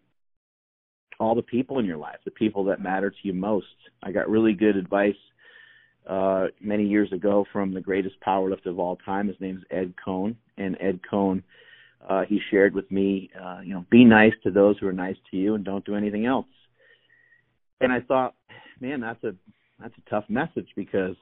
all 1.20 1.36
the 1.36 1.42
people 1.42 1.80
in 1.80 1.86
your 1.86 1.98
life, 1.98 2.18
the 2.26 2.32
people 2.32 2.64
that 2.66 2.82
matter 2.82 3.10
to 3.10 3.18
you 3.24 3.34
most. 3.34 3.68
I 4.04 4.12
got 4.12 4.30
really 4.30 4.54
good 4.54 4.76
advice 4.76 5.16
uh, 6.08 6.48
many 6.62 6.86
years 6.86 7.12
ago 7.12 7.46
from 7.52 7.74
the 7.74 7.82
greatest 7.82 8.16
powerlifter 8.26 8.68
of 8.68 8.80
all 8.80 8.96
time. 8.98 9.28
His 9.28 9.40
name 9.40 9.58
is 9.58 9.64
Ed 9.70 9.94
Coan, 10.04 10.36
and 10.58 10.78
Ed 10.80 11.02
Coan 11.12 11.44
uh, 12.08 12.24
he 12.28 12.40
shared 12.50 12.74
with 12.74 12.90
me, 12.90 13.30
uh, 13.40 13.60
you 13.64 13.74
know, 13.74 13.86
be 13.90 14.06
nice 14.06 14.34
to 14.44 14.52
those 14.52 14.78
who 14.80 14.88
are 14.88 14.94
nice 14.94 15.18
to 15.32 15.38
you, 15.38 15.56
and 15.56 15.66
don't 15.66 15.86
do 15.86 15.96
anything 15.96 16.26
else. 16.26 16.48
And 17.82 17.92
I 17.92 18.00
thought, 18.02 18.36
man, 18.80 19.02
that's 19.02 19.24
a 19.24 19.36
that's 19.80 19.94
a 19.98 20.10
tough 20.10 20.26
message 20.30 20.68
because 20.76 21.16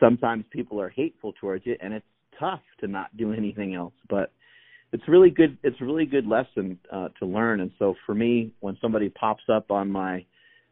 sometimes 0.00 0.44
people 0.50 0.80
are 0.80 0.88
hateful 0.90 1.32
towards 1.40 1.66
you, 1.66 1.76
and 1.80 1.94
it's 1.94 2.06
tough 2.38 2.60
to 2.80 2.86
not 2.86 3.16
do 3.16 3.32
anything 3.32 3.74
else. 3.74 3.94
But 4.08 4.32
it's 4.92 5.08
really 5.08 5.30
good. 5.30 5.56
It's 5.62 5.80
a 5.80 5.84
really 5.84 6.06
good 6.06 6.26
lesson 6.26 6.78
uh, 6.92 7.08
to 7.18 7.26
learn. 7.26 7.60
And 7.60 7.70
so 7.78 7.94
for 8.06 8.14
me, 8.14 8.52
when 8.60 8.76
somebody 8.80 9.08
pops 9.08 9.44
up 9.52 9.70
on 9.70 9.90
my 9.90 10.24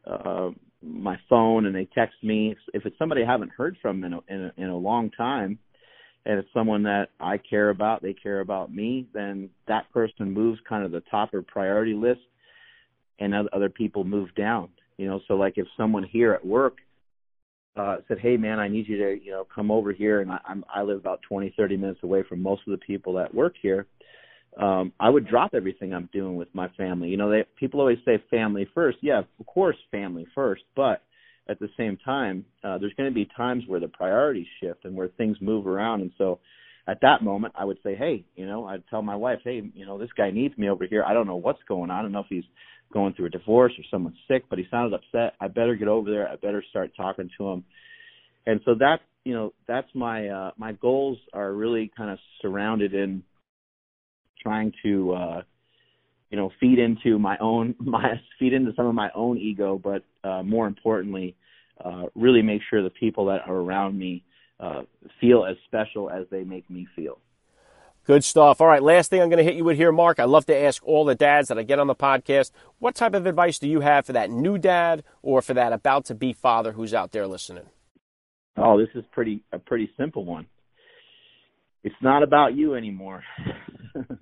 uh, 0.06 0.50
my 0.82 1.16
phone 1.28 1.66
and 1.66 1.74
they 1.74 1.88
text 1.94 2.16
me, 2.22 2.56
if 2.72 2.86
it's 2.86 2.98
somebody 2.98 3.22
I 3.22 3.30
haven't 3.30 3.50
heard 3.50 3.76
from 3.82 4.02
in 4.02 4.14
a, 4.14 4.20
in 4.28 4.44
a, 4.44 4.52
in 4.62 4.68
a 4.70 4.76
long 4.76 5.10
time, 5.10 5.58
and 6.24 6.38
it's 6.38 6.48
someone 6.54 6.82
that 6.84 7.08
I 7.18 7.38
care 7.38 7.70
about, 7.70 8.02
they 8.02 8.14
care 8.14 8.40
about 8.40 8.74
me, 8.74 9.06
then 9.12 9.50
that 9.68 9.90
person 9.92 10.32
moves 10.32 10.58
kind 10.68 10.84
of 10.84 10.90
the 10.90 11.02
top 11.10 11.34
of 11.34 11.46
priority 11.46 11.94
list, 11.94 12.20
and 13.18 13.34
other 13.52 13.68
people 13.68 14.04
move 14.04 14.34
down. 14.34 14.68
You 14.96 15.06
know, 15.06 15.20
so 15.28 15.34
like 15.34 15.54
if 15.56 15.66
someone 15.76 16.04
here 16.04 16.32
at 16.32 16.44
work 16.44 16.76
uh 17.76 17.96
said, 18.08 18.18
"Hey 18.18 18.36
man, 18.36 18.58
I 18.58 18.68
need 18.68 18.88
you 18.88 18.98
to, 18.98 19.24
you 19.24 19.30
know, 19.30 19.46
come 19.54 19.70
over 19.70 19.92
here," 19.92 20.20
and 20.20 20.30
I, 20.30 20.38
I'm 20.46 20.64
I 20.74 20.82
live 20.82 20.98
about 20.98 21.20
twenty 21.22 21.54
thirty 21.56 21.76
minutes 21.76 22.00
away 22.02 22.22
from 22.28 22.42
most 22.42 22.62
of 22.66 22.72
the 22.72 22.78
people 22.78 23.12
that 23.14 23.34
work 23.34 23.54
here. 23.60 23.86
Um, 24.58 24.92
I 24.98 25.08
would 25.08 25.28
drop 25.28 25.54
everything 25.54 25.94
I'm 25.94 26.08
doing 26.12 26.36
with 26.36 26.48
my 26.54 26.68
family. 26.76 27.08
You 27.08 27.16
know, 27.16 27.30
they 27.30 27.44
people 27.56 27.80
always 27.80 27.98
say 28.04 28.22
family 28.30 28.68
first. 28.74 28.98
Yeah, 29.00 29.20
of 29.38 29.46
course, 29.46 29.76
family 29.90 30.26
first, 30.34 30.62
but 30.74 31.02
at 31.48 31.58
the 31.58 31.68
same 31.76 31.96
time, 32.04 32.44
uh, 32.62 32.78
there's 32.78 32.94
going 32.94 33.08
to 33.08 33.14
be 33.14 33.28
times 33.36 33.64
where 33.66 33.80
the 33.80 33.88
priorities 33.88 34.46
shift 34.60 34.84
and 34.84 34.94
where 34.94 35.08
things 35.08 35.36
move 35.40 35.66
around. 35.66 36.00
And 36.00 36.12
so 36.16 36.38
at 36.86 37.00
that 37.02 37.22
moment, 37.22 37.54
I 37.56 37.64
would 37.64 37.78
say, 37.82 37.94
hey, 37.94 38.24
you 38.36 38.46
know, 38.46 38.66
I'd 38.66 38.86
tell 38.88 39.02
my 39.02 39.16
wife, 39.16 39.40
hey, 39.44 39.62
you 39.74 39.84
know, 39.84 39.98
this 39.98 40.10
guy 40.16 40.30
needs 40.30 40.56
me 40.56 40.68
over 40.68 40.86
here. 40.86 41.04
I 41.04 41.12
don't 41.12 41.26
know 41.26 41.36
what's 41.36 41.62
going 41.68 41.90
on. 41.90 41.98
I 41.98 42.02
don't 42.02 42.12
know 42.12 42.20
if 42.20 42.26
he's 42.28 42.44
going 42.92 43.14
through 43.14 43.26
a 43.26 43.30
divorce 43.30 43.72
or 43.78 43.84
someone's 43.90 44.18
sick, 44.28 44.44
but 44.50 44.58
he 44.58 44.66
sounded 44.70 44.94
upset. 44.94 45.34
I 45.40 45.48
better 45.48 45.74
get 45.74 45.88
over 45.88 46.10
there. 46.10 46.28
I 46.28 46.36
better 46.36 46.64
start 46.70 46.90
talking 46.96 47.30
to 47.38 47.48
him. 47.48 47.64
And 48.46 48.60
so 48.64 48.74
that, 48.78 49.00
you 49.24 49.34
know, 49.34 49.52
that's 49.68 49.88
my, 49.94 50.28
uh, 50.28 50.50
my 50.56 50.72
goals 50.72 51.18
are 51.32 51.52
really 51.52 51.90
kind 51.96 52.10
of 52.10 52.18
surrounded 52.40 52.94
in 52.94 53.22
trying 54.42 54.72
to, 54.82 55.12
uh, 55.12 55.42
you 56.30 56.36
know 56.36 56.50
feed 56.60 56.78
into 56.78 57.18
my 57.18 57.36
own 57.38 57.74
my 57.80 58.20
feed 58.38 58.52
into 58.52 58.72
some 58.76 58.86
of 58.86 58.94
my 58.94 59.10
own 59.14 59.36
ego 59.36 59.80
but 59.82 60.04
uh 60.28 60.42
more 60.42 60.66
importantly 60.66 61.36
uh 61.84 62.04
really 62.14 62.42
make 62.42 62.62
sure 62.70 62.82
the 62.82 62.90
people 62.90 63.26
that 63.26 63.40
are 63.46 63.56
around 63.56 63.98
me 63.98 64.24
uh 64.60 64.82
feel 65.20 65.44
as 65.44 65.56
special 65.66 66.08
as 66.08 66.24
they 66.30 66.44
make 66.44 66.68
me 66.70 66.86
feel 66.96 67.18
Good 68.04 68.24
stuff. 68.24 68.60
All 68.60 68.66
right, 68.66 68.82
last 68.82 69.10
thing 69.10 69.20
I'm 69.22 69.28
going 69.28 69.38
to 69.38 69.44
hit 69.44 69.56
you 69.56 69.64
with 69.64 69.76
here, 69.76 69.92
Mark. 69.92 70.18
I 70.18 70.24
love 70.24 70.46
to 70.46 70.56
ask 70.56 70.84
all 70.86 71.04
the 71.04 71.14
dads 71.14 71.48
that 71.48 71.58
I 71.58 71.62
get 71.62 71.78
on 71.78 71.86
the 71.86 71.94
podcast, 71.94 72.50
what 72.78 72.94
type 72.94 73.14
of 73.14 73.26
advice 73.26 73.58
do 73.58 73.68
you 73.68 73.80
have 73.80 74.06
for 74.06 74.12
that 74.12 74.30
new 74.30 74.58
dad 74.58 75.04
or 75.22 75.42
for 75.42 75.54
that 75.54 75.72
about 75.72 76.06
to 76.06 76.14
be 76.14 76.32
father 76.32 76.72
who's 76.72 76.94
out 76.94 77.12
there 77.12 77.26
listening? 77.26 77.66
Oh, 78.56 78.78
this 78.78 78.88
is 78.94 79.04
pretty 79.12 79.44
a 79.52 79.58
pretty 79.58 79.90
simple 79.96 80.24
one. 80.24 80.46
It's 81.84 81.94
not 82.02 82.22
about 82.22 82.54
you 82.54 82.74
anymore. 82.74 83.22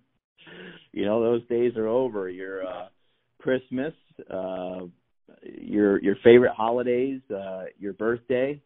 you 0.93 1.05
know 1.05 1.23
those 1.23 1.47
days 1.47 1.77
are 1.77 1.87
over 1.87 2.29
your 2.29 2.67
uh 2.67 2.89
christmas 3.41 3.95
uh 4.31 4.81
your 5.45 6.03
your 6.03 6.17
favorite 6.25 6.53
holidays 6.53 7.21
uh 7.31 7.65
your 7.79 7.93
birthday 7.93 8.61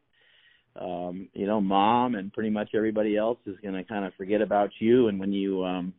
um 0.81 1.29
you 1.35 1.47
know 1.47 1.61
mom 1.61 2.15
and 2.15 2.33
pretty 2.33 2.51
much 2.51 2.71
everybody 2.75 3.17
else 3.17 3.39
is 3.47 3.57
going 3.63 3.75
to 3.75 3.85
kind 3.85 4.05
of 4.05 4.15
forget 4.15 4.41
about 4.41 4.71
you 4.79 5.09
and 5.09 5.21
when 5.21 5.33
you 5.33 5.63
um 5.65 5.93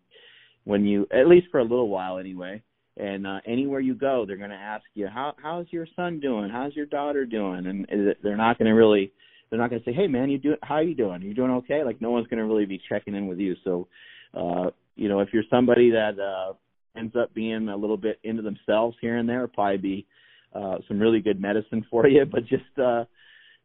when 0.63 0.85
you 0.85 1.07
at 1.11 1.27
least 1.27 1.47
for 1.51 1.59
a 1.59 1.63
little 1.63 1.89
while 1.89 2.17
anyway. 2.17 2.61
And 2.95 3.25
uh 3.25 3.39
anywhere 3.47 3.79
you 3.79 3.95
go 3.95 4.25
they're 4.25 4.37
going 4.37 4.49
to 4.49 4.55
ask 4.55 4.83
you 4.93 5.07
how 5.07 5.33
how's 5.41 5.65
your 5.71 5.87
son 5.95 6.19
doing? 6.19 6.49
How's 6.49 6.75
your 6.75 6.85
daughter 6.85 7.25
doing? 7.25 7.65
And 7.65 8.15
they're 8.23 8.37
not 8.37 8.57
going 8.57 8.67
to 8.67 8.73
really 8.73 9.11
they're 9.49 9.59
not 9.59 9.69
going 9.69 9.83
to 9.83 9.89
say 9.89 9.95
hey 9.95 10.07
man 10.07 10.29
you 10.29 10.37
do 10.37 10.55
how 10.61 10.75
are 10.75 10.83
you 10.83 10.95
doing? 10.95 11.21
Are 11.21 11.25
you 11.25 11.33
doing 11.33 11.51
okay? 11.51 11.83
Like 11.83 12.01
no 12.01 12.11
one's 12.11 12.27
going 12.27 12.39
to 12.39 12.45
really 12.45 12.65
be 12.65 12.81
checking 12.89 13.15
in 13.15 13.27
with 13.27 13.39
you. 13.39 13.55
So 13.63 13.87
uh 14.33 14.69
you 14.95 15.09
know, 15.09 15.19
if 15.19 15.29
you're 15.33 15.43
somebody 15.49 15.91
that 15.91 16.19
uh, 16.19 16.53
ends 16.97 17.15
up 17.15 17.33
being 17.33 17.69
a 17.69 17.75
little 17.75 17.97
bit 17.97 18.19
into 18.23 18.41
themselves 18.41 18.95
here 19.01 19.17
and 19.17 19.27
there, 19.27 19.47
probably 19.47 19.77
be 19.77 20.05
uh, 20.53 20.77
some 20.87 20.99
really 20.99 21.19
good 21.19 21.41
medicine 21.41 21.85
for 21.91 22.07
you. 22.07 22.25
But 22.25 22.45
just 22.45 22.63
uh, 22.81 23.05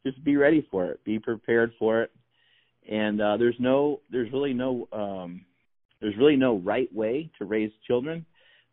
just 0.04 0.22
be 0.24 0.36
ready 0.36 0.66
for 0.70 0.86
it, 0.86 1.04
be 1.04 1.18
prepared 1.18 1.72
for 1.78 2.02
it. 2.02 2.10
And 2.90 3.20
uh, 3.20 3.36
there's 3.36 3.56
no, 3.58 4.00
there's 4.10 4.32
really 4.32 4.54
no, 4.54 4.88
um, 4.92 5.44
there's 6.00 6.16
really 6.16 6.36
no 6.36 6.58
right 6.58 6.92
way 6.94 7.30
to 7.38 7.44
raise 7.44 7.70
children. 7.86 8.24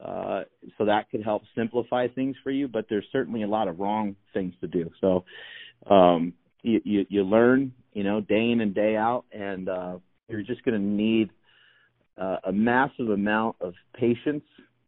Uh, 0.03 0.41
so 0.77 0.85
that 0.85 1.10
could 1.10 1.23
help 1.23 1.43
simplify 1.56 2.07
things 2.07 2.35
for 2.43 2.52
you, 2.52 2.68
but 2.68 2.85
there's 2.89 3.06
certainly 3.11 3.43
a 3.43 3.47
lot 3.47 3.68
of 3.68 3.80
wrong 3.80 4.15
things 4.34 4.53
to 4.61 4.68
do. 4.68 4.89
So 4.99 5.23
um, 5.89 6.34
you, 6.61 6.81
you, 6.84 7.06
you 7.10 7.23
learn, 7.23 7.73
you 7.93 8.03
know, 8.03 8.19
day 8.22 8.52
in 8.52 8.61
and 8.61 8.76
day 8.76 8.95
out, 8.97 9.23
and 9.31 9.69
uh, 9.69 9.97
you're 10.27 10.43
just 10.43 10.64
going 10.64 10.80
to 10.80 10.85
need 10.85 11.30
uh, 12.18 12.38
a 12.45 12.52
massive 12.52 13.10
amount 13.10 13.56
of 13.61 13.73
patience. 13.93 14.43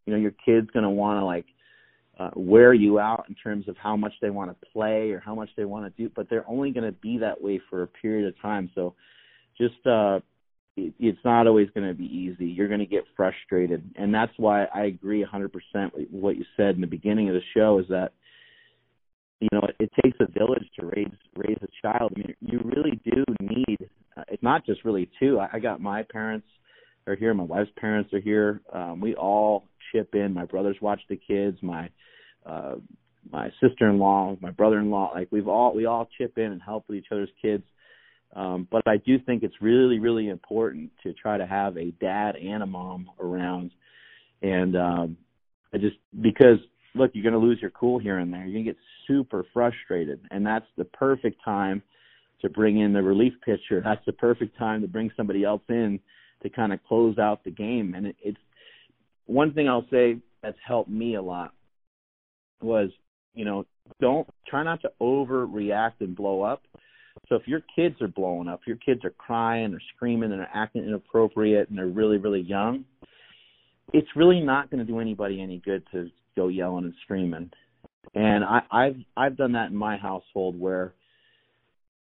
You 0.05 0.13
know, 0.13 0.19
your 0.19 0.33
kid's 0.45 0.69
going 0.71 0.83
to 0.83 0.89
want 0.89 1.21
to 1.21 1.25
like 1.25 1.45
uh, 2.19 2.31
wear 2.35 2.73
you 2.73 2.99
out 2.99 3.25
in 3.29 3.35
terms 3.35 3.67
of 3.67 3.77
how 3.77 3.95
much 3.95 4.13
they 4.21 4.29
want 4.29 4.49
to 4.49 4.67
play 4.73 5.11
or 5.11 5.19
how 5.19 5.35
much 5.35 5.49
they 5.55 5.65
want 5.65 5.85
to 5.85 6.01
do, 6.01 6.11
but 6.15 6.27
they're 6.29 6.49
only 6.49 6.71
going 6.71 6.85
to 6.85 6.99
be 6.99 7.17
that 7.19 7.41
way 7.41 7.61
for 7.69 7.83
a 7.83 7.87
period 7.87 8.27
of 8.27 8.39
time. 8.41 8.69
So 8.73 8.95
just 9.57 9.85
uh, 9.85 10.19
it, 10.75 10.93
it's 10.99 11.19
not 11.23 11.47
always 11.47 11.67
going 11.75 11.87
to 11.87 11.93
be 11.93 12.05
easy. 12.05 12.45
You're 12.45 12.67
going 12.67 12.79
to 12.79 12.85
get 12.85 13.03
frustrated, 13.15 13.83
and 13.95 14.13
that's 14.13 14.31
why 14.37 14.65
I 14.65 14.85
agree 14.85 15.23
100% 15.23 15.51
with 15.93 16.07
what 16.11 16.37
you 16.37 16.45
said 16.55 16.75
in 16.75 16.81
the 16.81 16.87
beginning 16.87 17.29
of 17.29 17.35
the 17.35 17.41
show. 17.55 17.79
Is 17.79 17.87
that 17.89 18.13
you 19.39 19.49
know 19.51 19.61
it, 19.67 19.75
it 19.79 19.91
takes 20.03 20.17
a 20.19 20.31
village 20.31 20.67
to 20.79 20.87
raise 20.87 21.13
raise 21.35 21.57
a 21.61 21.67
child. 21.81 22.13
I 22.15 22.19
mean, 22.19 22.35
you 22.41 22.59
really 22.63 22.99
do 23.05 23.23
need. 23.41 23.89
Uh, 24.15 24.23
it's 24.29 24.43
not 24.43 24.65
just 24.65 24.83
really 24.83 25.09
two. 25.19 25.39
I, 25.39 25.49
I 25.53 25.59
got 25.59 25.81
my 25.81 26.03
parents 26.03 26.47
are 27.07 27.15
here. 27.15 27.33
My 27.33 27.43
wife's 27.43 27.71
parents 27.77 28.13
are 28.13 28.19
here. 28.19 28.61
Um, 28.71 28.99
we 28.99 29.15
all 29.15 29.65
chip 29.91 30.13
in. 30.13 30.33
My 30.33 30.45
brothers 30.45 30.77
watch 30.81 31.01
the 31.09 31.17
kids. 31.17 31.57
My 31.61 31.89
uh, 32.45 32.75
my 33.29 33.49
sister-in-law, 33.61 34.37
my 34.39 34.51
brother-in-law, 34.51 35.11
like 35.13 35.27
we've 35.31 35.47
all 35.47 35.75
we 35.75 35.85
all 35.85 36.07
chip 36.17 36.37
in 36.37 36.51
and 36.51 36.61
help 36.61 36.85
with 36.87 36.97
each 36.97 37.07
other's 37.11 37.29
kids. 37.41 37.63
Um, 38.35 38.67
but 38.69 38.83
I 38.85 38.97
do 38.97 39.17
think 39.19 39.43
it's 39.43 39.55
really, 39.61 39.99
really 39.99 40.29
important 40.29 40.91
to 41.03 41.13
try 41.13 41.37
to 41.37 41.45
have 41.45 41.77
a 41.77 41.91
dad 41.91 42.35
and 42.35 42.61
a 42.61 42.65
mom 42.65 43.09
around. 43.19 43.71
And 44.41 44.75
um, 44.75 45.17
I 45.73 45.77
just 45.77 45.97
because 46.21 46.59
look, 46.95 47.11
you're 47.13 47.23
going 47.23 47.39
to 47.39 47.45
lose 47.45 47.59
your 47.61 47.71
cool 47.71 47.99
here 47.99 48.19
and 48.19 48.31
there. 48.31 48.43
You're 48.43 48.53
going 48.53 48.65
to 48.65 48.71
get 48.71 48.79
super 49.07 49.45
frustrated, 49.53 50.19
and 50.31 50.45
that's 50.45 50.65
the 50.77 50.85
perfect 50.85 51.43
time 51.43 51.81
to 52.41 52.49
bring 52.49 52.79
in 52.79 52.93
the 52.93 53.01
relief 53.01 53.33
pitcher. 53.43 53.81
That's 53.83 54.05
the 54.05 54.13
perfect 54.13 54.57
time 54.57 54.81
to 54.81 54.87
bring 54.87 55.11
somebody 55.17 55.43
else 55.43 55.63
in 55.69 55.99
to 56.43 56.49
kind 56.49 56.73
of 56.73 56.83
close 56.83 57.17
out 57.17 57.43
the 57.43 57.51
game. 57.51 57.93
And 57.95 58.07
it, 58.07 58.15
it's 58.21 58.37
one 59.25 59.53
thing 59.53 59.67
I'll 59.67 59.87
say 59.91 60.17
that's 60.41 60.57
helped 60.65 60.89
me 60.89 61.15
a 61.15 61.21
lot 61.21 61.53
was, 62.61 62.89
you 63.33 63.45
know, 63.45 63.65
don't 63.99 64.27
try 64.47 64.63
not 64.63 64.81
to 64.81 64.91
overreact 65.01 66.01
and 66.01 66.15
blow 66.15 66.41
up. 66.41 66.63
So 67.29 67.35
if 67.35 67.47
your 67.47 67.61
kids 67.75 67.95
are 68.01 68.07
blowing 68.07 68.47
up, 68.47 68.61
your 68.65 68.77
kids 68.77 69.03
are 69.03 69.11
crying 69.11 69.73
or 69.73 69.79
screaming 69.95 70.31
and 70.31 70.41
are 70.41 70.49
acting 70.53 70.83
inappropriate 70.83 71.69
and 71.69 71.77
they're 71.77 71.87
really, 71.87 72.17
really 72.17 72.41
young, 72.41 72.85
it's 73.93 74.07
really 74.15 74.39
not 74.39 74.69
going 74.69 74.79
to 74.79 74.91
do 74.91 74.99
anybody 74.99 75.41
any 75.41 75.59
good 75.59 75.83
to 75.91 76.09
go 76.35 76.47
yelling 76.47 76.85
and 76.85 76.93
screaming. 77.03 77.49
And 78.13 78.43
I, 78.43 78.61
I've 78.71 78.95
I've 79.15 79.37
done 79.37 79.53
that 79.53 79.69
in 79.69 79.75
my 79.75 79.97
household 79.97 80.59
where 80.59 80.93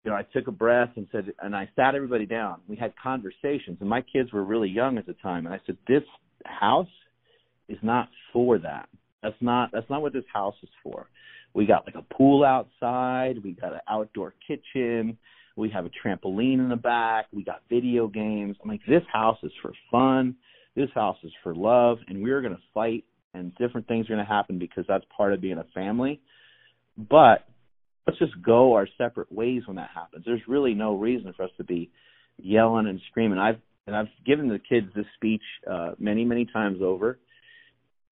you 0.03 0.11
know, 0.11 0.17
I 0.17 0.23
took 0.33 0.47
a 0.47 0.51
breath 0.51 0.91
and 0.95 1.07
said, 1.11 1.33
and 1.41 1.55
I 1.55 1.69
sat 1.75 1.95
everybody 1.95 2.25
down. 2.25 2.61
We 2.67 2.77
had 2.77 2.93
conversations, 3.01 3.77
and 3.81 3.89
my 3.89 4.01
kids 4.01 4.31
were 4.31 4.43
really 4.43 4.69
young 4.69 4.97
at 4.97 5.05
the 5.05 5.13
time. 5.13 5.45
And 5.45 5.53
I 5.53 5.59
said, 5.65 5.77
this 5.87 6.03
house 6.45 6.87
is 7.67 7.77
not 7.81 8.09
for 8.31 8.57
that. 8.59 8.87
That's 9.21 9.35
not 9.41 9.71
that's 9.73 9.89
not 9.89 10.01
what 10.01 10.13
this 10.13 10.23
house 10.31 10.55
is 10.63 10.69
for. 10.83 11.07
We 11.53 11.65
got 11.65 11.85
like 11.85 11.95
a 11.95 12.13
pool 12.13 12.45
outside. 12.45 13.43
We 13.43 13.53
got 13.53 13.73
an 13.73 13.81
outdoor 13.89 14.33
kitchen. 14.47 15.17
We 15.55 15.69
have 15.71 15.85
a 15.85 15.89
trampoline 15.89 16.59
in 16.59 16.69
the 16.69 16.75
back. 16.75 17.25
We 17.33 17.43
got 17.43 17.63
video 17.67 18.07
games. 18.07 18.57
I'm 18.61 18.69
like, 18.69 18.85
this 18.87 19.01
house 19.11 19.39
is 19.41 19.51
for 19.61 19.73
fun. 19.91 20.35
This 20.75 20.89
house 20.93 21.17
is 21.23 21.31
for 21.41 21.55
love, 21.55 21.97
and 22.07 22.21
we're 22.21 22.41
gonna 22.41 22.59
fight, 22.73 23.05
and 23.33 23.55
different 23.55 23.87
things 23.87 24.07
are 24.07 24.13
gonna 24.13 24.23
happen 24.25 24.59
because 24.59 24.85
that's 24.87 25.03
part 25.15 25.33
of 25.33 25.41
being 25.41 25.57
a 25.57 25.65
family. 25.73 26.21
But 26.95 27.47
let's 28.07 28.19
just 28.19 28.41
go 28.41 28.73
our 28.73 28.87
separate 28.97 29.31
ways 29.31 29.63
when 29.65 29.75
that 29.75 29.89
happens. 29.93 30.23
There's 30.25 30.41
really 30.47 30.73
no 30.73 30.95
reason 30.95 31.33
for 31.35 31.43
us 31.43 31.51
to 31.57 31.63
be 31.63 31.91
yelling 32.37 32.87
and 32.87 33.01
screaming. 33.09 33.37
I've 33.37 33.59
and 33.85 33.95
I've 33.95 34.07
given 34.25 34.49
the 34.49 34.59
kids 34.59 34.87
this 34.95 35.05
speech 35.15 35.41
uh, 35.69 35.91
many 35.99 36.25
many 36.25 36.45
times 36.45 36.79
over, 36.81 37.19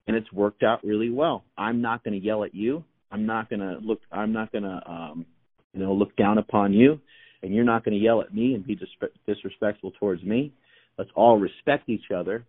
and 0.08 0.16
it's 0.16 0.32
worked 0.32 0.64
out 0.64 0.84
really 0.84 1.10
well. 1.10 1.44
I'm 1.58 1.82
not 1.82 2.04
going 2.04 2.20
to 2.20 2.26
yell 2.26 2.44
at 2.44 2.54
you. 2.54 2.84
I'm 3.12 3.26
not 3.26 3.50
going 3.50 3.62
to 3.62 3.78
look. 3.82 4.02
I'm 4.12 4.34
not 4.34 4.52
going 4.52 4.64
to 4.64 4.82
um, 4.90 5.26
you 5.74 5.82
know 5.82 5.94
look 5.94 6.16
down 6.16 6.38
upon 6.38 6.74
you, 6.74 7.00
and 7.42 7.54
you're 7.54 7.66
not 7.66 7.86
going 7.86 7.98
to 7.98 8.04
yell 8.04 8.22
at 8.22 8.34
me 8.34 8.54
and 8.54 8.66
be 8.66 8.78
disrespectful 9.26 9.92
towards 10.00 10.24
me. 10.24 10.54
Let's 10.98 11.12
all 11.16 11.38
respect 11.38 11.90
each 11.90 12.12
other, 12.16 12.46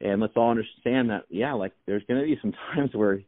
and 0.00 0.20
let's 0.20 0.34
all 0.36 0.50
understand 0.50 1.10
that 1.10 1.24
yeah, 1.28 1.52
like 1.54 1.72
there's 1.86 2.04
going 2.08 2.20
to 2.20 2.26
be 2.26 2.38
some 2.40 2.52
times 2.74 2.90
where 2.94 3.20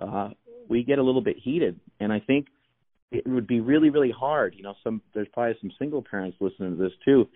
uh, 0.00 0.30
we 0.68 0.82
get 0.82 0.98
a 0.98 1.02
little 1.02 1.22
bit 1.22 1.36
heated, 1.42 1.80
and 2.00 2.12
I 2.12 2.20
think 2.20 2.46
it 3.10 3.26
would 3.26 3.46
be 3.46 3.60
really 3.60 3.90
really 3.90 4.10
hard. 4.10 4.54
You 4.56 4.62
know, 4.62 4.74
some 4.82 5.02
there's 5.14 5.28
probably 5.32 5.56
some 5.60 5.70
single 5.78 6.02
parents 6.02 6.36
listening 6.40 6.76
to 6.76 6.82
this 6.82 6.92
too. 7.04 7.28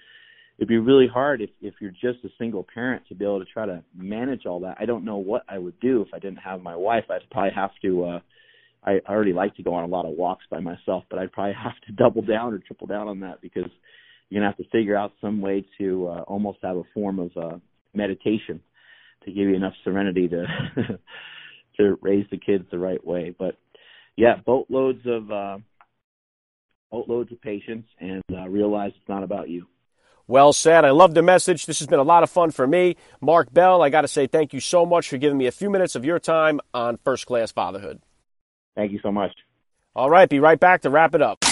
It'd 0.59 0.69
be 0.69 0.79
really 0.79 1.07
hard 1.07 1.41
if 1.41 1.51
if 1.61 1.75
you're 1.81 1.91
just 1.91 2.25
a 2.25 2.29
single 2.39 2.67
parent 2.75 3.03
to 3.09 3.15
be 3.15 3.25
able 3.25 3.41
to 3.41 3.51
try 3.51 3.67
to 3.67 3.83
manage 3.97 4.47
all 4.47 4.61
that. 4.61 4.77
I 4.81 4.87
don't 4.87 5.05
know 5.05 5.19
what 5.19 5.43
I 5.49 5.59
would 5.59 5.79
do 5.81 6.03
if 6.03 6.09
I 6.13 6.19
didn't 6.19 6.39
have 6.39 6.61
my 6.63 6.77
wife. 6.77 7.05
I'd 7.11 7.29
probably 7.31 7.53
have 7.55 7.71
to. 7.83 8.05
uh 8.05 8.21
I 8.83 9.01
already 9.09 9.35
like 9.35 9.55
to 9.57 9.63
go 9.63 9.75
on 9.75 9.85
a 9.85 9.89
lot 9.89 10.07
of 10.07 10.17
walks 10.17 10.45
by 10.51 10.61
myself, 10.61 11.05
but 11.11 11.19
I'd 11.19 11.33
probably 11.33 11.55
have 11.63 11.79
to 11.87 11.93
double 11.93 12.23
down 12.23 12.55
or 12.55 12.59
triple 12.59 12.87
down 12.87 13.09
on 13.09 13.21
that 13.21 13.41
because 13.41 13.71
you're 14.29 14.41
gonna 14.41 14.51
have 14.51 14.65
to 14.65 14.71
figure 14.71 14.97
out 14.97 15.13
some 15.21 15.41
way 15.41 15.65
to 15.79 16.09
uh, 16.09 16.21
almost 16.23 16.59
have 16.63 16.77
a 16.77 16.83
form 16.95 17.19
of 17.19 17.31
uh, 17.37 17.57
meditation 17.95 18.61
to 19.25 19.33
give 19.33 19.49
you 19.49 19.55
enough 19.55 19.75
serenity 19.85 20.29
to 20.29 20.47
to 21.77 21.99
raise 22.01 22.27
the 22.31 22.39
kids 22.39 22.65
the 22.71 22.79
right 22.79 23.05
way. 23.05 23.35
But 23.39 23.57
yeah, 24.16 24.37
boatloads 24.45 25.01
of 25.07 25.31
uh, 25.31 25.59
boatloads 26.91 27.32
of 27.32 27.41
patience 27.41 27.87
and 27.99 28.23
uh, 28.32 28.49
realize 28.49 28.93
it's 28.97 29.09
not 29.09 29.23
about 29.23 29.49
you. 29.49 29.66
Well 30.27 30.53
said. 30.53 30.85
I 30.85 30.91
love 30.91 31.15
the 31.15 31.23
message. 31.23 31.66
This 31.66 31.81
has 31.81 31.89
been 31.89 31.99
a 31.99 32.05
lot 32.05 32.23
of 32.23 32.31
fun 32.31 32.53
for 32.53 32.65
me. 32.65 32.97
Mark 33.20 33.53
Bell, 33.53 33.82
I 33.82 33.89
got 33.89 34.03
to 34.03 34.09
say 34.09 34.28
thank 34.28 34.53
you 34.53 34.61
so 34.61 34.87
much 34.87 35.09
for 35.09 35.19
giving 35.19 35.37
me 35.37 35.47
a 35.47 35.53
few 35.53 35.70
minutes 35.70 35.97
of 35.97 36.05
your 36.05 36.20
time 36.20 36.61
on 36.73 36.99
First 36.99 37.27
Class 37.27 37.51
Fatherhood. 37.51 38.01
Thank 38.77 38.93
you 38.93 39.01
so 39.03 39.11
much. 39.11 39.32
All 39.97 40.09
right, 40.09 40.28
be 40.28 40.39
right 40.39 40.61
back 40.61 40.82
to 40.82 40.91
wrap 40.91 41.16
it 41.16 41.23
up. 41.23 41.45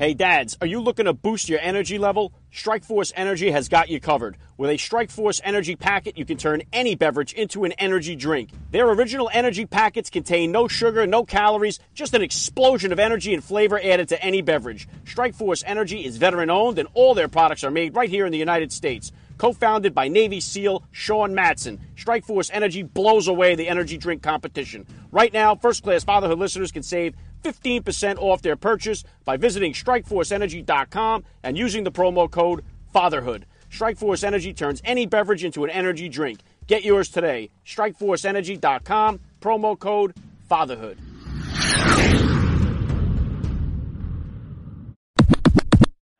Hey 0.00 0.14
dads, 0.14 0.56
are 0.62 0.66
you 0.66 0.80
looking 0.80 1.04
to 1.04 1.12
boost 1.12 1.50
your 1.50 1.60
energy 1.60 1.98
level? 1.98 2.32
Strikeforce 2.50 3.12
Energy 3.16 3.50
has 3.50 3.68
got 3.68 3.90
you 3.90 4.00
covered. 4.00 4.38
With 4.56 4.70
a 4.70 4.78
Strikeforce 4.78 5.42
Energy 5.44 5.76
packet, 5.76 6.16
you 6.16 6.24
can 6.24 6.38
turn 6.38 6.62
any 6.72 6.94
beverage 6.94 7.34
into 7.34 7.64
an 7.64 7.72
energy 7.72 8.16
drink. 8.16 8.48
Their 8.70 8.88
original 8.88 9.28
energy 9.30 9.66
packets 9.66 10.08
contain 10.08 10.52
no 10.52 10.68
sugar, 10.68 11.06
no 11.06 11.26
calories, 11.26 11.80
just 11.92 12.14
an 12.14 12.22
explosion 12.22 12.92
of 12.92 12.98
energy 12.98 13.34
and 13.34 13.44
flavor 13.44 13.78
added 13.78 14.08
to 14.08 14.24
any 14.24 14.40
beverage. 14.40 14.88
Strikeforce 15.04 15.64
Energy 15.66 16.02
is 16.02 16.16
veteran 16.16 16.48
owned 16.48 16.78
and 16.78 16.88
all 16.94 17.12
their 17.12 17.28
products 17.28 17.62
are 17.62 17.70
made 17.70 17.94
right 17.94 18.08
here 18.08 18.24
in 18.24 18.32
the 18.32 18.38
United 18.38 18.72
States. 18.72 19.12
Co-founded 19.40 19.94
by 19.94 20.06
Navy 20.06 20.38
SEAL 20.38 20.84
Sean 20.90 21.34
Matson, 21.34 21.80
Strikeforce 21.96 22.50
Energy 22.52 22.82
blows 22.82 23.26
away 23.26 23.54
the 23.54 23.68
energy 23.68 23.96
drink 23.96 24.22
competition. 24.22 24.86
Right 25.10 25.32
now, 25.32 25.54
first 25.54 25.82
class 25.82 26.04
fatherhood 26.04 26.38
listeners 26.38 26.70
can 26.70 26.82
save 26.82 27.14
15% 27.42 28.18
off 28.18 28.42
their 28.42 28.56
purchase 28.56 29.02
by 29.24 29.38
visiting 29.38 29.72
strikeforceenergy.com 29.72 31.24
and 31.42 31.56
using 31.56 31.84
the 31.84 31.90
promo 31.90 32.30
code 32.30 32.62
FATHERHOOD. 32.94 33.44
Strikeforce 33.70 34.24
Energy 34.24 34.52
turns 34.52 34.82
any 34.84 35.06
beverage 35.06 35.42
into 35.42 35.64
an 35.64 35.70
energy 35.70 36.10
drink. 36.10 36.40
Get 36.66 36.84
yours 36.84 37.08
today. 37.08 37.48
Strikeforceenergy.com, 37.64 39.20
promo 39.40 39.78
code 39.78 40.12
FATHERHOOD. 40.50 40.98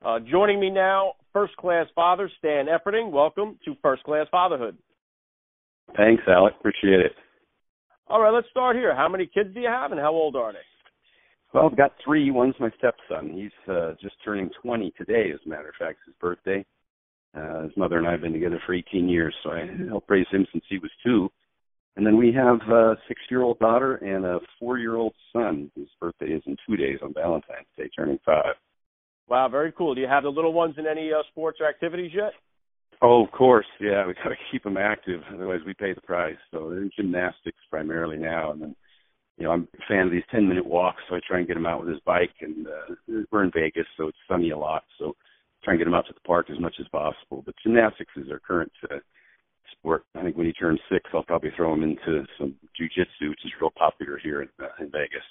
Uh, 0.02 0.18
joining 0.20 0.58
me 0.58 0.70
now, 0.70 1.12
first 1.32 1.56
class 1.56 1.86
father 1.94 2.30
Stan 2.38 2.66
Efferding. 2.66 3.10
Welcome 3.10 3.58
to 3.64 3.74
First 3.82 4.02
Class 4.04 4.26
Fatherhood. 4.30 4.76
Thanks, 5.96 6.22
Alec. 6.28 6.54
Appreciate 6.58 7.00
it. 7.00 7.12
All 8.08 8.20
right, 8.20 8.32
let's 8.32 8.48
start 8.50 8.76
here. 8.76 8.94
How 8.94 9.08
many 9.08 9.26
kids 9.26 9.54
do 9.54 9.60
you 9.60 9.68
have, 9.68 9.92
and 9.92 10.00
how 10.00 10.12
old 10.12 10.36
are 10.36 10.52
they? 10.52 10.58
Well, 11.52 11.68
I've 11.70 11.76
got 11.76 11.92
three. 12.04 12.30
One's 12.30 12.54
my 12.60 12.70
stepson. 12.78 13.32
He's 13.32 13.72
uh, 13.72 13.92
just 14.00 14.14
turning 14.24 14.50
20 14.62 14.92
today, 14.96 15.30
as 15.32 15.40
a 15.44 15.48
matter 15.48 15.68
of 15.68 15.74
fact. 15.78 15.98
It's 16.00 16.06
his 16.06 16.14
birthday. 16.20 16.64
Uh, 17.36 17.62
his 17.64 17.76
mother 17.76 17.98
and 17.98 18.06
I 18.06 18.12
have 18.12 18.20
been 18.20 18.32
together 18.32 18.60
for 18.66 18.74
18 18.74 19.08
years, 19.08 19.34
so 19.42 19.50
I 19.50 19.68
helped 19.88 20.10
raise 20.10 20.26
him 20.30 20.46
since 20.52 20.64
he 20.68 20.78
was 20.78 20.90
two. 21.04 21.30
And 21.96 22.06
then 22.06 22.16
we 22.16 22.32
have 22.32 22.60
a 22.68 22.96
six-year-old 23.08 23.58
daughter 23.58 23.96
and 23.96 24.24
a 24.24 24.38
four-year-old 24.58 25.12
son. 25.32 25.70
His 25.76 25.88
birthday 26.00 26.32
is 26.32 26.42
in 26.46 26.56
two 26.68 26.76
days 26.76 26.98
on 27.02 27.12
Valentine's 27.14 27.66
Day, 27.76 27.90
turning 27.96 28.18
five. 28.24 28.54
Wow, 29.30 29.48
very 29.48 29.70
cool. 29.70 29.94
Do 29.94 30.00
you 30.00 30.08
have 30.08 30.24
the 30.24 30.28
little 30.28 30.52
ones 30.52 30.74
in 30.76 30.88
any 30.88 31.12
uh, 31.12 31.22
sports 31.30 31.58
or 31.60 31.68
activities 31.68 32.10
yet? 32.12 32.32
Oh, 33.00 33.24
of 33.24 33.30
course. 33.30 33.66
Yeah, 33.80 34.04
we 34.06 34.14
got 34.14 34.30
to 34.30 34.36
keep 34.50 34.64
them 34.64 34.76
active, 34.76 35.20
otherwise 35.32 35.60
we 35.64 35.72
pay 35.72 35.94
the 35.94 36.00
price. 36.00 36.36
So 36.50 36.68
they're 36.68 36.82
in 36.82 36.90
gymnastics 36.94 37.58
primarily 37.70 38.18
now, 38.18 38.50
and 38.50 38.60
then 38.60 38.76
you 39.38 39.44
know, 39.44 39.52
I'm 39.52 39.68
a 39.72 39.86
fan 39.88 40.06
of 40.06 40.12
these 40.12 40.24
10 40.30 40.46
minute 40.46 40.66
walks, 40.66 41.02
so 41.08 41.14
I 41.14 41.20
try 41.26 41.38
and 41.38 41.46
get 41.46 41.56
him 41.56 41.64
out 41.64 41.80
with 41.80 41.88
his 41.88 42.00
bike. 42.04 42.34
And 42.42 42.66
uh, 42.66 43.22
we're 43.30 43.44
in 43.44 43.52
Vegas, 43.54 43.86
so 43.96 44.08
it's 44.08 44.18
sunny 44.28 44.50
a 44.50 44.58
lot, 44.58 44.82
so 44.98 45.14
try 45.64 45.72
and 45.72 45.80
get 45.80 45.86
him 45.86 45.94
out 45.94 46.06
to 46.08 46.12
the 46.12 46.20
park 46.26 46.50
as 46.50 46.60
much 46.60 46.74
as 46.78 46.88
possible. 46.88 47.42
But 47.46 47.54
gymnastics 47.62 48.12
is 48.16 48.30
our 48.30 48.40
current 48.40 48.72
uh, 48.90 48.96
sport. 49.72 50.04
I 50.14 50.22
think 50.22 50.36
when 50.36 50.46
he 50.46 50.52
turns 50.52 50.80
six, 50.92 51.08
I'll 51.14 51.22
probably 51.22 51.52
throw 51.56 51.72
him 51.72 51.84
into 51.84 52.26
some 52.38 52.54
jujitsu, 52.78 53.30
which 53.30 53.44
is 53.44 53.52
real 53.60 53.70
popular 53.70 54.18
here 54.18 54.42
in, 54.42 54.48
uh, 54.60 54.68
in 54.78 54.90
Vegas. 54.90 55.24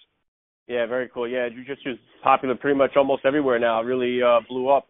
Yeah, 0.70 0.86
very 0.86 1.10
cool. 1.12 1.28
Yeah, 1.28 1.50
jujitsu 1.50 1.94
is 1.94 2.00
popular 2.24 2.54
pretty 2.54 2.78
much 2.78 2.92
almost 2.96 3.26
everywhere 3.26 3.58
now. 3.58 3.82
It 3.82 3.86
really 3.86 4.22
uh, 4.22 4.40
blew 4.48 4.70
up. 4.70 4.86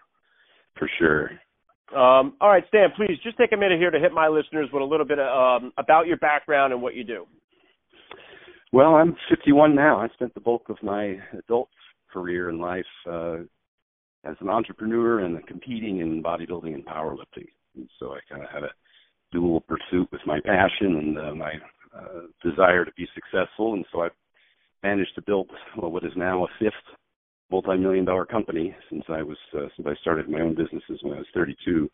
For 0.77 0.89
sure. 0.99 1.31
Um, 1.97 2.35
all 2.41 2.49
right, 2.49 2.65
Stan, 2.67 2.89
please 2.97 3.17
just 3.23 3.37
take 3.37 3.53
a 3.53 3.57
minute 3.57 3.79
here 3.79 3.89
to 3.89 3.97
hit 3.97 4.11
my 4.11 4.27
listeners 4.27 4.67
with 4.73 4.81
a 4.83 4.85
little 4.85 5.05
bit 5.05 5.19
of, 5.19 5.63
um, 5.63 5.71
about 5.77 6.05
your 6.05 6.17
background 6.17 6.73
and 6.73 6.81
what 6.81 6.95
you 6.95 7.05
do. 7.05 7.25
Well, 8.73 8.95
I'm 8.95 9.15
51 9.29 9.73
now. 9.73 9.99
I 9.99 10.09
spent 10.09 10.33
the 10.33 10.41
bulk 10.41 10.63
of 10.69 10.75
my 10.83 11.15
adult 11.37 11.69
career 12.11 12.49
in 12.49 12.59
life 12.59 12.85
uh, 13.09 13.37
as 14.25 14.35
an 14.41 14.49
entrepreneur 14.49 15.21
and 15.21 15.47
competing 15.47 16.01
in 16.01 16.21
bodybuilding 16.21 16.73
and 16.73 16.85
powerlifting. 16.85 17.47
And 17.75 17.89
so 17.99 18.11
I 18.11 18.19
kind 18.29 18.43
of 18.43 18.49
had 18.49 18.63
a 18.63 18.69
dual 19.31 19.61
pursuit 19.61 20.09
with 20.11 20.21
my 20.25 20.39
passion 20.41 20.97
and 20.97 21.17
uh, 21.17 21.35
my 21.35 21.53
uh, 21.97 22.27
desire 22.43 22.83
to 22.83 22.91
be 22.97 23.07
successful. 23.15 23.73
And 23.73 23.85
so 23.91 24.03
I 24.03 24.09
managed 24.83 25.15
to 25.15 25.21
build 25.21 25.49
well, 25.77 25.91
what 25.91 26.05
is 26.05 26.13
now 26.15 26.45
a 26.45 26.47
fifth 26.59 26.73
multi-million 27.51 28.05
dollar 28.05 28.25
company 28.25 28.75
since 28.89 29.03
I 29.09 29.21
was 29.23 29.37
uh, 29.55 29.67
since 29.75 29.87
I 29.87 29.95
started 30.01 30.29
my 30.29 30.41
own 30.41 30.55
businesses 30.55 30.99
when 31.01 31.13
I 31.13 31.19
was 31.19 31.27
32. 31.33 31.89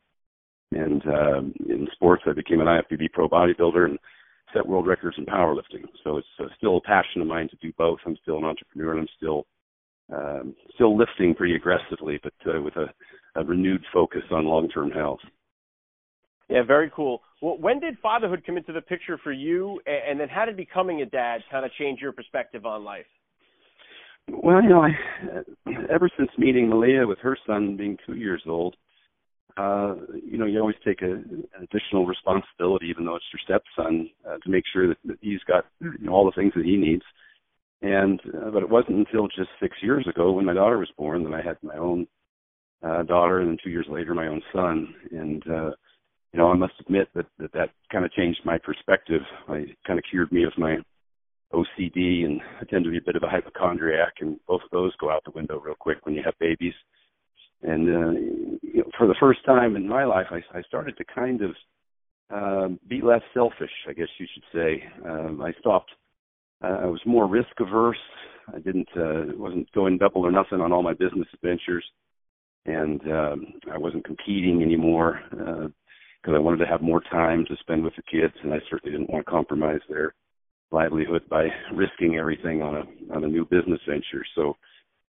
And 0.72 1.02
um, 1.08 1.54
in 1.70 1.88
sports, 1.94 2.24
I 2.26 2.34
became 2.34 2.60
an 2.60 2.68
IFBB 2.68 3.12
pro 3.14 3.30
bodybuilder 3.30 3.86
and 3.86 4.00
set 4.54 4.66
world 4.66 4.88
records 4.88 5.16
in 5.18 5.26
powerlifting. 5.26 5.86
So 6.04 6.18
it's 6.18 6.28
uh, 6.40 6.46
still 6.58 6.78
a 6.78 6.82
passion 6.82 7.22
of 7.22 7.28
mine 7.28 7.50
to 7.50 7.56
do 7.58 7.72
both. 7.78 8.00
I'm 8.06 8.18
still 8.22 8.38
an 8.38 8.44
entrepreneur 8.44 8.92
and 8.92 9.02
I'm 9.02 9.08
still 9.18 9.46
um, 10.14 10.56
still 10.76 10.98
lifting 10.98 11.34
pretty 11.34 11.56
aggressively, 11.56 12.20
but 12.22 12.34
uh, 12.48 12.62
with 12.62 12.76
a, 12.76 12.88
a 13.40 13.44
renewed 13.44 13.84
focus 13.92 14.22
on 14.32 14.46
long-term 14.46 14.92
health. 14.92 15.20
Yeah, 16.48 16.62
very 16.62 16.92
cool. 16.96 17.22
Well, 17.46 17.60
when 17.60 17.80
did 17.80 18.00
fatherhood 18.02 18.42
come 18.44 18.58
into 18.58 18.74
the 18.74 18.82
picture 18.82 19.20
for 19.24 19.32
you, 19.32 19.80
and 19.86 20.20
then 20.20 20.30
how 20.30 20.46
did 20.46 20.58
becoming 20.58 21.04
a 21.04 21.06
dad 21.06 21.42
kind 21.52 21.64
of 21.64 21.72
change 21.74 22.00
your 22.02 22.12
perspective 22.12 22.66
on 22.66 22.84
life? 22.84 23.06
Well, 24.28 24.64
you 24.64 24.70
know, 24.70 24.82
I, 24.82 24.90
ever 25.94 26.10
since 26.18 26.32
meeting 26.40 26.68
Malia 26.68 27.06
with 27.06 27.20
her 27.20 27.38
son 27.46 27.78
being 27.78 28.00
two 28.04 28.16
years 28.16 28.42
old, 28.48 28.76
uh, 29.58 29.94
you 30.26 30.40
know, 30.40 30.48
you 30.48 30.60
always 30.60 30.76
take 30.84 31.04
a, 31.04 31.12
an 31.12 31.44
additional 31.62 32.08
responsibility, 32.08 32.88
even 32.88 33.06
though 33.06 33.16
it's 33.16 33.26
your 33.32 33.60
stepson, 33.62 34.10
uh, 34.28 34.38
to 34.44 34.50
make 34.50 34.64
sure 34.74 34.88
that, 34.88 34.98
that 35.06 35.18
he's 35.22 35.44
got 35.48 35.66
you 35.80 35.94
know, 36.00 36.14
all 36.14 36.26
the 36.26 36.42
things 36.42 36.54
that 36.56 36.66
he 36.66 36.78
needs. 36.78 37.04
And 37.84 38.20
uh, 38.44 38.50
but 38.50 38.64
it 38.64 38.70
wasn't 38.72 38.98
until 38.98 39.28
just 39.28 39.50
six 39.62 39.78
years 39.84 40.08
ago 40.08 40.32
when 40.32 40.46
my 40.46 40.56
daughter 40.56 40.80
was 40.80 40.90
born 40.98 41.24
that 41.24 41.34
I 41.36 41.44
had 41.44 41.58
my 41.62 41.78
own 41.78 42.08
uh, 42.82 43.04
daughter, 43.04 43.42
and 43.42 43.50
then 43.50 43.58
two 43.64 43.70
years 43.70 43.86
later 43.88 44.16
my 44.16 44.30
own 44.30 44.42
son. 44.52 44.96
And 45.12 45.44
uh, 45.48 45.72
you 46.36 46.42
know, 46.42 46.52
I 46.52 46.56
must 46.56 46.74
admit 46.82 47.08
that 47.16 47.28
that, 47.40 47.54
that 47.54 47.70
kind 47.90 48.04
of 48.04 48.12
changed 48.12 48.42
my 48.44 48.58
perspective. 48.58 49.22
I 49.48 49.68
kind 49.88 49.98
of 49.98 50.04
cured 50.10 50.34
me 50.34 50.44
of 50.44 50.52
my 50.58 50.76
OCD, 51.54 52.26
and 52.26 52.42
I 52.60 52.66
tend 52.66 52.84
to 52.84 52.92
be 52.92 52.98
a 52.98 53.06
bit 53.06 53.16
of 53.16 53.24
a 53.24 53.30
hypochondriac, 53.30 54.16
and 54.20 54.38
both 54.46 54.62
of 54.62 54.70
those 54.70 54.94
go 54.98 55.10
out 55.10 55.24
the 55.24 55.32
window 55.32 55.62
real 55.62 55.76
quick 55.80 56.06
when 56.06 56.14
you 56.14 56.22
have 56.26 56.34
babies. 56.38 56.74
And 57.62 57.88
uh, 57.88 58.12
you 58.62 58.80
know, 58.80 58.92
for 58.98 59.08
the 59.08 59.16
first 59.18 59.46
time 59.46 59.78
in 59.78 59.88
my 59.88 60.04
life, 60.04 60.28
I, 60.30 60.42
I 60.58 60.62
started 60.64 60.98
to 60.98 61.06
kind 61.06 61.42
of 61.42 61.52
uh, 62.36 62.76
be 62.90 63.02
less 63.02 63.22
selfish, 63.34 63.72
I 63.88 63.94
guess 63.94 64.10
you 64.20 64.28
should 64.34 64.44
say. 64.54 64.84
Um, 65.10 65.42
I 65.42 65.54
stopped. 65.62 65.92
Uh, 66.62 66.80
I 66.82 66.86
was 66.88 67.00
more 67.06 67.30
risk 67.30 67.48
averse. 67.62 67.96
I 68.54 68.60
didn't 68.60 68.90
uh, 68.98 69.38
wasn't 69.38 69.72
going 69.72 70.00
double 70.00 70.26
or 70.26 70.34
nothing 70.34 70.60
on 70.60 70.74
all 70.74 70.84
my 70.84 70.94
business 70.94 71.28
adventures, 71.34 71.86
and 72.66 73.00
um, 73.10 73.46
I 73.72 73.78
wasn't 73.78 74.04
competing 74.04 74.62
anymore 74.62 75.22
because 76.26 76.36
uh, 76.36 76.38
I 76.38 76.44
wanted 76.44 76.58
to 76.66 76.72
have 76.72 76.82
more 76.82 77.02
time 77.12 77.46
to 77.48 77.56
spend 77.60 77.84
with 77.84 77.94
the 77.96 78.02
kids, 78.02 78.34
and 78.44 78.54
I 78.54 78.58
certainly 78.70 78.98
didn't 78.98 79.12
want 79.12 79.26
to 79.26 79.32
compromise 79.32 79.82
their 79.88 80.14
livelihood 80.72 81.22
by 81.30 81.48
risking 81.74 82.18
everything 82.18 82.62
on 82.62 82.76
a 82.76 83.16
on 83.16 83.24
a 83.24 83.28
new 83.28 83.46
business 83.46 83.80
venture. 83.88 84.26
So 84.36 84.56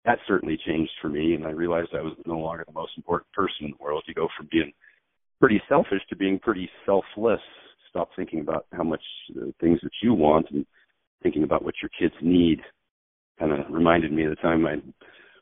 that 0.05 0.19
certainly 0.27 0.59
changed 0.65 0.91
for 1.01 1.09
me, 1.09 1.33
and 1.33 1.45
I 1.45 1.51
realized 1.51 1.89
I 1.93 2.01
was 2.01 2.13
no 2.25 2.37
longer 2.37 2.63
the 2.65 2.73
most 2.73 2.91
important 2.95 3.31
person 3.33 3.65
in 3.65 3.71
the 3.71 3.83
world. 3.83 4.03
You 4.07 4.13
go 4.13 4.27
from 4.37 4.47
being 4.51 4.71
pretty 5.39 5.61
selfish 5.67 6.01
to 6.09 6.15
being 6.15 6.39
pretty 6.39 6.69
selfless. 6.85 7.41
Stop 7.89 8.09
thinking 8.15 8.41
about 8.41 8.67
how 8.71 8.83
much 8.83 9.01
the 9.33 9.53
things 9.59 9.79
that 9.81 9.91
you 10.03 10.13
want 10.13 10.45
and 10.51 10.65
thinking 11.23 11.43
about 11.43 11.63
what 11.63 11.73
your 11.81 11.89
kids 11.99 12.13
need. 12.21 12.59
Kind 13.39 13.51
of 13.51 13.59
reminded 13.71 14.11
me 14.11 14.25
of 14.25 14.29
the 14.29 14.35
time 14.35 14.61
my 14.61 14.75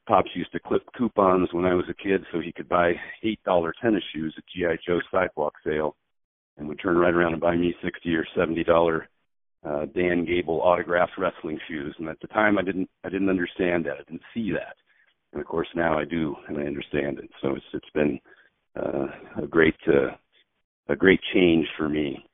Pops 0.07 0.31
used 0.35 0.51
to 0.53 0.59
clip 0.59 0.83
coupons 0.97 1.49
when 1.51 1.65
I 1.65 1.73
was 1.73 1.85
a 1.89 1.93
kid 1.93 2.23
so 2.31 2.39
he 2.39 2.53
could 2.53 2.69
buy 2.69 2.93
eight 3.23 3.43
dollar 3.43 3.73
tennis 3.81 4.03
shoes 4.13 4.33
at 4.37 4.43
GI 4.55 4.79
Joe 4.87 5.01
sidewalk 5.11 5.53
sale, 5.65 5.95
and 6.57 6.67
would 6.67 6.79
turn 6.79 6.97
right 6.97 7.13
around 7.13 7.33
and 7.33 7.41
buy 7.41 7.57
me 7.57 7.75
sixty 7.83 8.15
or 8.15 8.25
seventy 8.35 8.63
dollar 8.63 9.09
uh, 9.67 9.85
Dan 9.93 10.25
Gable 10.25 10.61
autographed 10.61 11.17
wrestling 11.17 11.59
shoes. 11.67 11.93
And 11.99 12.07
at 12.07 12.19
the 12.21 12.27
time, 12.27 12.57
I 12.57 12.61
didn't 12.61 12.89
I 13.03 13.09
didn't 13.09 13.29
understand 13.29 13.85
that. 13.85 13.97
I 13.99 14.03
didn't 14.09 14.21
see 14.33 14.51
that, 14.53 14.75
and 15.33 15.41
of 15.41 15.47
course 15.47 15.67
now 15.75 15.99
I 15.99 16.05
do 16.05 16.35
and 16.47 16.57
I 16.57 16.61
understand 16.61 17.19
it. 17.19 17.29
So 17.41 17.55
it's 17.55 17.65
it's 17.73 17.89
been 17.93 18.19
uh, 18.77 19.07
a 19.43 19.47
great 19.47 19.75
uh, 19.87 20.15
a 20.87 20.95
great 20.95 21.19
change 21.33 21.67
for 21.77 21.89
me. 21.89 22.25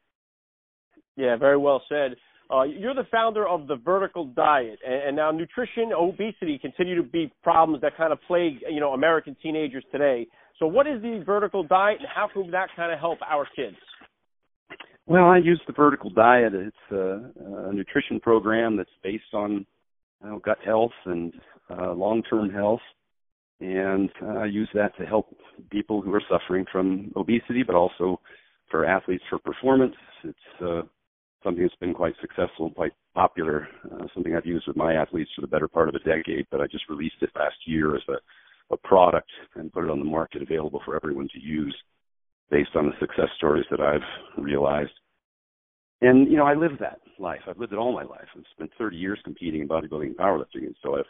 Yeah, 1.15 1.37
very 1.37 1.57
well 1.57 1.81
said. 1.89 2.15
Uh, 2.53 2.63
you're 2.63 2.93
the 2.93 3.07
founder 3.11 3.47
of 3.47 3.67
the 3.67 3.77
Vertical 3.77 4.25
Diet, 4.25 4.77
and, 4.85 5.07
and 5.07 5.15
now 5.15 5.31
nutrition, 5.31 5.91
obesity 5.91 6.59
continue 6.61 6.95
to 6.95 7.03
be 7.03 7.31
problems 7.41 7.81
that 7.81 7.97
kind 7.97 8.13
of 8.13 8.19
plague 8.27 8.59
you 8.69 8.79
know 8.79 8.93
American 8.93 9.35
teenagers 9.41 9.83
today. 9.91 10.27
So, 10.59 10.67
what 10.67 10.85
is 10.85 11.01
the 11.01 11.23
Vertical 11.25 11.63
Diet, 11.63 11.97
and 11.99 12.07
how 12.13 12.29
can 12.31 12.51
that 12.51 12.67
kind 12.75 12.93
of 12.93 12.99
help 12.99 13.17
our 13.27 13.47
kids? 13.55 13.77
Well, 15.07 15.25
I 15.25 15.37
use 15.37 15.59
the 15.65 15.73
Vertical 15.73 16.11
Diet. 16.11 16.53
It's 16.53 16.91
a, 16.91 17.31
a 17.69 17.73
nutrition 17.73 18.19
program 18.19 18.77
that's 18.77 18.89
based 19.03 19.33
on 19.33 19.65
you 20.23 20.29
know, 20.29 20.39
gut 20.39 20.59
health 20.63 20.93
and 21.05 21.33
uh, 21.71 21.93
long-term 21.93 22.51
health, 22.51 22.81
and 23.61 24.11
uh, 24.21 24.39
I 24.39 24.45
use 24.45 24.69
that 24.75 24.95
to 24.99 25.05
help 25.05 25.35
people 25.71 26.03
who 26.03 26.13
are 26.13 26.23
suffering 26.29 26.65
from 26.71 27.11
obesity, 27.15 27.63
but 27.65 27.75
also 27.75 28.19
for 28.69 28.85
athletes 28.85 29.23
for 29.27 29.39
performance. 29.39 29.95
It's 30.23 30.61
uh, 30.61 30.83
something 31.43 31.63
that's 31.63 31.75
been 31.75 31.93
quite 31.93 32.15
successful 32.21 32.67
and 32.67 32.75
quite 32.75 32.93
popular. 33.13 33.67
Uh, 33.91 34.05
something 34.13 34.35
I've 34.35 34.45
used 34.45 34.67
with 34.67 34.77
my 34.77 34.93
athletes 34.93 35.31
for 35.35 35.41
the 35.41 35.47
better 35.47 35.67
part 35.67 35.89
of 35.89 35.95
a 35.95 35.99
decade, 35.99 36.47
but 36.51 36.61
I 36.61 36.67
just 36.67 36.89
released 36.89 37.15
it 37.21 37.29
last 37.35 37.55
year 37.65 37.95
as 37.95 38.01
a, 38.09 38.73
a 38.73 38.77
product 38.77 39.29
and 39.55 39.71
put 39.71 39.83
it 39.83 39.89
on 39.89 39.99
the 39.99 40.05
market 40.05 40.41
available 40.41 40.81
for 40.85 40.95
everyone 40.95 41.27
to 41.33 41.39
use 41.39 41.75
based 42.49 42.75
on 42.75 42.85
the 42.87 42.93
success 42.99 43.29
stories 43.37 43.65
that 43.71 43.81
I've 43.81 44.43
realized. 44.43 44.91
And, 46.01 46.29
you 46.29 46.37
know, 46.37 46.45
I 46.45 46.53
live 46.53 46.73
that 46.79 46.99
life. 47.17 47.41
I've 47.47 47.57
lived 47.57 47.73
it 47.73 47.79
all 47.79 47.93
my 47.93 48.03
life. 48.03 48.27
I've 48.35 48.43
spent 48.53 48.71
30 48.77 48.97
years 48.97 49.19
competing 49.23 49.61
in 49.61 49.67
bodybuilding 49.67 50.07
and 50.07 50.17
powerlifting, 50.17 50.65
and 50.65 50.75
so 50.83 50.97
I've 50.97 51.05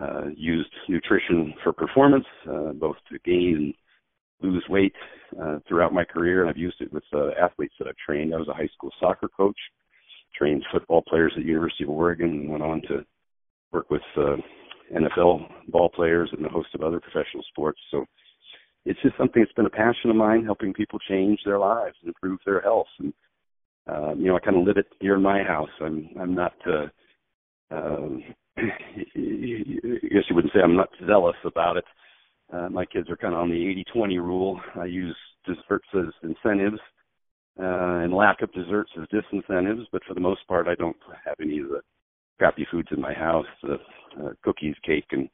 uh, 0.00 0.28
used 0.36 0.70
nutrition 0.88 1.54
for 1.62 1.72
performance, 1.72 2.24
uh, 2.48 2.72
both 2.72 2.96
to 3.10 3.18
gain 3.24 3.74
lose 4.42 4.64
weight 4.68 4.94
uh, 5.40 5.58
throughout 5.68 5.92
my 5.92 6.04
career, 6.04 6.42
and 6.42 6.50
I've 6.50 6.56
used 6.56 6.80
it 6.80 6.92
with 6.92 7.04
uh, 7.12 7.30
athletes 7.40 7.74
that 7.78 7.88
I've 7.88 7.96
trained. 7.96 8.34
I 8.34 8.38
was 8.38 8.48
a 8.48 8.54
high 8.54 8.68
school 8.74 8.92
soccer 9.00 9.28
coach, 9.28 9.58
trained 10.36 10.64
football 10.72 11.02
players 11.06 11.32
at 11.36 11.44
University 11.44 11.84
of 11.84 11.90
Oregon, 11.90 12.30
and 12.30 12.50
went 12.50 12.62
on 12.62 12.82
to 12.88 13.04
work 13.72 13.90
with 13.90 14.02
uh, 14.16 14.36
NFL 14.94 15.46
ball 15.68 15.88
players 15.88 16.30
and 16.32 16.44
a 16.44 16.48
host 16.48 16.68
of 16.74 16.82
other 16.82 17.00
professional 17.00 17.42
sports. 17.48 17.78
So 17.90 18.04
it's 18.84 19.00
just 19.02 19.16
something 19.16 19.42
that's 19.42 19.54
been 19.54 19.66
a 19.66 19.70
passion 19.70 20.10
of 20.10 20.16
mine, 20.16 20.44
helping 20.44 20.72
people 20.72 20.98
change 21.08 21.40
their 21.44 21.58
lives 21.58 21.96
and 22.02 22.08
improve 22.08 22.40
their 22.44 22.60
health. 22.60 22.88
And 22.98 23.12
uh, 23.90 24.14
you 24.14 24.26
know, 24.26 24.36
I 24.36 24.40
kind 24.40 24.56
of 24.56 24.66
live 24.66 24.76
it 24.76 24.86
here 25.00 25.16
in 25.16 25.22
my 25.22 25.42
house. 25.42 25.70
I'm 25.80 26.08
I'm 26.20 26.34
not. 26.34 26.54
Uh, 26.66 26.86
um, 27.70 28.22
I 28.58 28.62
guess 29.14 30.24
you 30.28 30.34
wouldn't 30.34 30.52
say 30.52 30.60
I'm 30.62 30.76
not 30.76 30.90
zealous 31.06 31.36
about 31.44 31.78
it. 31.78 31.84
Uh, 32.52 32.68
my 32.68 32.84
kids 32.84 33.08
are 33.08 33.16
kind 33.16 33.34
of 33.34 33.40
on 33.40 33.50
the 33.50 33.84
80-20 33.94 34.16
rule. 34.18 34.60
I 34.78 34.84
use 34.84 35.16
desserts 35.46 35.88
as 35.94 36.12
incentives 36.22 36.78
uh, 37.58 38.02
and 38.02 38.12
lack 38.12 38.42
of 38.42 38.52
desserts 38.52 38.90
as 39.00 39.08
disincentives, 39.08 39.86
but 39.90 40.02
for 40.06 40.14
the 40.14 40.20
most 40.20 40.46
part, 40.46 40.68
I 40.68 40.74
don't 40.74 40.96
have 41.24 41.36
any 41.40 41.58
of 41.58 41.68
the 41.68 41.80
crappy 42.38 42.66
foods 42.70 42.88
in 42.90 43.00
my 43.00 43.14
house, 43.14 43.46
the 43.62 43.74
uh, 44.22 44.30
cookies, 44.42 44.76
cake, 44.84 45.06
and 45.12 45.28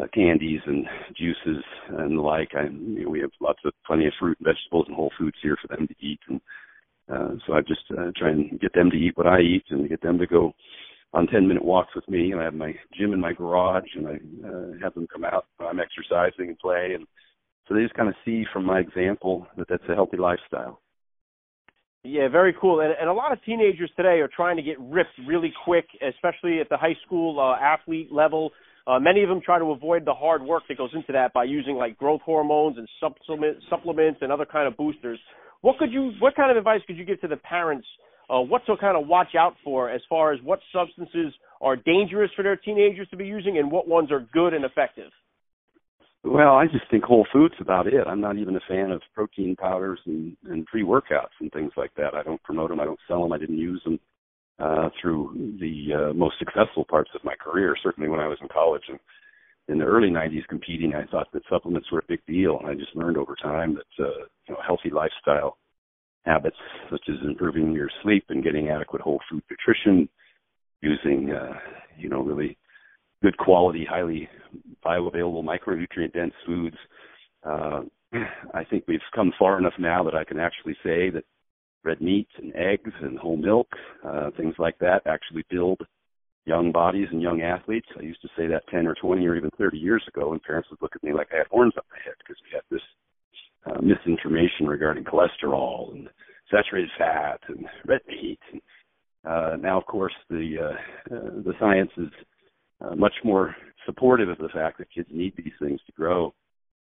uh, 0.00 0.06
candies 0.12 0.60
and 0.66 0.86
juices 1.16 1.62
and 1.88 2.18
the 2.18 2.22
like. 2.22 2.50
I, 2.54 2.64
you 2.64 3.04
know, 3.04 3.10
we 3.10 3.20
have 3.20 3.30
lots 3.40 3.60
of 3.64 3.72
plenty 3.86 4.06
of 4.06 4.12
fruit 4.18 4.38
and 4.38 4.46
vegetables 4.46 4.86
and 4.88 4.96
whole 4.96 5.12
foods 5.18 5.36
here 5.42 5.56
for 5.60 5.74
them 5.74 5.86
to 5.86 5.94
eat, 6.00 6.20
and 6.28 6.40
uh, 7.12 7.36
so 7.46 7.54
I 7.54 7.60
just 7.60 7.84
uh, 7.92 8.10
try 8.16 8.30
and 8.30 8.60
get 8.60 8.72
them 8.74 8.90
to 8.90 8.96
eat 8.96 9.16
what 9.16 9.26
I 9.26 9.40
eat 9.40 9.64
and 9.70 9.88
get 9.88 10.02
them 10.02 10.18
to 10.18 10.26
go 10.26 10.52
on 11.12 11.26
10 11.26 11.46
minute 11.46 11.64
walks 11.64 11.94
with 11.94 12.08
me. 12.08 12.32
And 12.32 12.40
I 12.40 12.44
have 12.44 12.54
my 12.54 12.74
gym 12.98 13.12
in 13.12 13.20
my 13.20 13.32
garage 13.32 13.88
and 13.94 14.06
I 14.06 14.12
uh, 14.12 14.82
have 14.82 14.94
them 14.94 15.06
come 15.12 15.24
out. 15.24 15.46
I'm 15.60 15.80
exercising 15.80 16.48
and 16.48 16.58
play. 16.58 16.92
And 16.94 17.06
so 17.68 17.74
they 17.74 17.82
just 17.82 17.94
kind 17.94 18.08
of 18.08 18.14
see 18.24 18.44
from 18.52 18.64
my 18.64 18.80
example 18.80 19.46
that 19.56 19.66
that's 19.68 19.82
a 19.88 19.94
healthy 19.94 20.16
lifestyle. 20.16 20.80
Yeah, 22.04 22.28
very 22.28 22.54
cool. 22.60 22.80
And, 22.80 22.94
and 23.00 23.10
a 23.10 23.12
lot 23.12 23.32
of 23.32 23.42
teenagers 23.44 23.90
today 23.96 24.20
are 24.20 24.30
trying 24.34 24.56
to 24.56 24.62
get 24.62 24.78
ripped 24.78 25.18
really 25.26 25.52
quick, 25.64 25.86
especially 26.06 26.60
at 26.60 26.68
the 26.68 26.76
high 26.76 26.94
school 27.04 27.40
uh, 27.40 27.60
athlete 27.60 28.12
level. 28.12 28.52
Uh, 28.86 29.00
many 29.00 29.24
of 29.24 29.28
them 29.28 29.40
try 29.44 29.58
to 29.58 29.72
avoid 29.72 30.04
the 30.04 30.14
hard 30.14 30.42
work 30.42 30.62
that 30.68 30.78
goes 30.78 30.90
into 30.94 31.10
that 31.12 31.32
by 31.32 31.42
using 31.42 31.74
like 31.74 31.98
growth 31.98 32.20
hormones 32.24 32.78
and 32.78 32.88
supplement, 33.00 33.56
supplements 33.68 34.20
and 34.22 34.30
other 34.30 34.46
kind 34.46 34.68
of 34.68 34.76
boosters. 34.76 35.18
What 35.62 35.78
could 35.78 35.90
you, 35.90 36.12
what 36.20 36.36
kind 36.36 36.52
of 36.52 36.56
advice 36.56 36.80
could 36.86 36.96
you 36.96 37.04
give 37.04 37.20
to 37.22 37.28
the 37.28 37.36
parents 37.38 37.86
uh, 38.28 38.40
what 38.40 38.64
to 38.66 38.76
kind 38.76 38.96
of 38.96 39.06
watch 39.06 39.34
out 39.38 39.54
for 39.62 39.90
as 39.90 40.00
far 40.08 40.32
as 40.32 40.40
what 40.42 40.60
substances 40.72 41.32
are 41.60 41.76
dangerous 41.76 42.30
for 42.34 42.42
their 42.42 42.56
teenagers 42.56 43.08
to 43.10 43.16
be 43.16 43.26
using 43.26 43.58
and 43.58 43.70
what 43.70 43.88
ones 43.88 44.10
are 44.10 44.26
good 44.32 44.52
and 44.54 44.64
effective? 44.64 45.10
Well, 46.24 46.56
I 46.56 46.66
just 46.66 46.90
think 46.90 47.04
whole 47.04 47.26
foods 47.32 47.54
about 47.60 47.86
it. 47.86 48.04
I'm 48.06 48.20
not 48.20 48.36
even 48.36 48.56
a 48.56 48.60
fan 48.68 48.90
of 48.90 49.00
protein 49.14 49.54
powders 49.54 50.00
and, 50.06 50.36
and 50.50 50.66
pre 50.66 50.82
workouts 50.82 51.36
and 51.40 51.52
things 51.52 51.70
like 51.76 51.94
that. 51.96 52.14
I 52.14 52.24
don't 52.24 52.42
promote 52.42 52.70
them. 52.70 52.80
I 52.80 52.84
don't 52.84 52.98
sell 53.06 53.22
them. 53.22 53.32
I 53.32 53.38
didn't 53.38 53.58
use 53.58 53.80
them 53.84 54.00
uh, 54.58 54.88
through 55.00 55.56
the 55.60 56.10
uh, 56.10 56.14
most 56.14 56.36
successful 56.40 56.84
parts 56.84 57.10
of 57.14 57.22
my 57.22 57.34
career. 57.36 57.76
Certainly 57.80 58.08
when 58.10 58.18
I 58.18 58.26
was 58.26 58.38
in 58.40 58.48
college 58.48 58.82
and 58.88 58.98
in 59.68 59.78
the 59.78 59.84
early 59.84 60.08
90s 60.08 60.46
competing, 60.48 60.94
I 60.94 61.04
thought 61.06 61.28
that 61.32 61.42
supplements 61.48 61.90
were 61.92 61.98
a 62.00 62.08
big 62.08 62.24
deal, 62.26 62.58
and 62.58 62.68
I 62.68 62.74
just 62.74 62.94
learned 62.94 63.16
over 63.16 63.34
time 63.40 63.74
that 63.74 64.04
uh, 64.04 64.26
you 64.48 64.54
know, 64.54 64.58
healthy 64.66 64.90
lifestyle 64.90 65.58
habits 66.26 66.56
such 66.90 67.02
as 67.08 67.16
improving 67.24 67.72
your 67.72 67.88
sleep 68.02 68.24
and 68.28 68.44
getting 68.44 68.68
adequate 68.68 69.00
whole 69.00 69.20
food 69.30 69.42
nutrition, 69.50 70.08
using 70.82 71.30
uh, 71.32 71.54
you 71.98 72.08
know 72.08 72.20
really 72.20 72.58
good 73.22 73.36
quality, 73.38 73.86
highly 73.88 74.28
bioavailable, 74.84 75.44
micronutrient 75.44 76.12
dense 76.12 76.34
foods. 76.44 76.76
Uh, 77.42 77.82
I 78.54 78.64
think 78.64 78.84
we've 78.86 79.00
come 79.14 79.32
far 79.38 79.58
enough 79.58 79.74
now 79.78 80.02
that 80.04 80.14
I 80.14 80.24
can 80.24 80.38
actually 80.38 80.74
say 80.84 81.10
that 81.10 81.24
red 81.84 82.00
meat 82.00 82.28
and 82.38 82.54
eggs 82.56 82.92
and 83.00 83.18
whole 83.18 83.36
milk, 83.36 83.68
uh, 84.04 84.30
things 84.36 84.54
like 84.58 84.78
that, 84.80 85.02
actually 85.06 85.44
build 85.50 85.80
young 86.44 86.72
bodies 86.72 87.08
and 87.10 87.22
young 87.22 87.42
athletes. 87.42 87.88
I 87.98 88.02
used 88.02 88.22
to 88.22 88.28
say 88.36 88.46
that 88.48 88.62
10 88.70 88.86
or 88.86 88.94
20 88.94 89.26
or 89.26 89.36
even 89.36 89.50
30 89.58 89.78
years 89.78 90.04
ago, 90.08 90.32
and 90.32 90.42
parents 90.42 90.68
would 90.70 90.82
look 90.82 90.94
at 90.94 91.02
me 91.02 91.12
like 91.12 91.28
I 91.32 91.38
had 91.38 91.46
horns 91.48 91.74
up 91.76 91.86
my 91.90 91.98
head 92.04 92.14
because 92.18 92.36
we 92.42 92.54
had 92.54 92.62
this 92.70 92.82
uh, 93.66 93.80
misinformation 93.80 94.66
regarding 94.66 95.04
cholesterol 95.04 95.92
and 95.92 96.08
saturated 96.50 96.90
fat 96.98 97.40
and 97.48 97.66
red 97.86 98.00
meat. 98.08 98.38
And, 98.52 98.60
uh, 99.24 99.56
now, 99.56 99.78
of 99.78 99.86
course, 99.86 100.14
the 100.30 100.56
uh, 100.60 101.14
uh, 101.14 101.30
the 101.44 101.52
science 101.58 101.90
is 101.96 102.08
uh, 102.80 102.94
much 102.94 103.14
more 103.24 103.56
supportive 103.84 104.28
of 104.28 104.38
the 104.38 104.48
fact 104.48 104.78
that 104.78 104.92
kids 104.94 105.08
need 105.10 105.34
these 105.36 105.52
things 105.60 105.80
to 105.86 105.92
grow. 105.92 106.34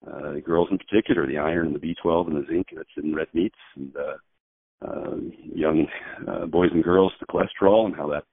Uh, 0.06 0.34
girls, 0.44 0.68
in 0.70 0.78
particular, 0.78 1.26
the 1.26 1.38
iron 1.38 1.66
and 1.68 1.74
the 1.74 1.94
B12 2.04 2.28
and 2.28 2.36
the 2.36 2.46
zinc 2.48 2.68
that's 2.76 2.88
in 3.02 3.14
red 3.14 3.26
meats, 3.34 3.56
and 3.74 3.92
uh, 3.96 4.86
uh, 4.86 5.16
young 5.52 5.86
uh, 6.28 6.46
boys 6.46 6.70
and 6.72 6.84
girls, 6.84 7.12
the 7.18 7.26
cholesterol 7.26 7.86
and 7.86 7.96
how 7.96 8.08
that 8.08 8.24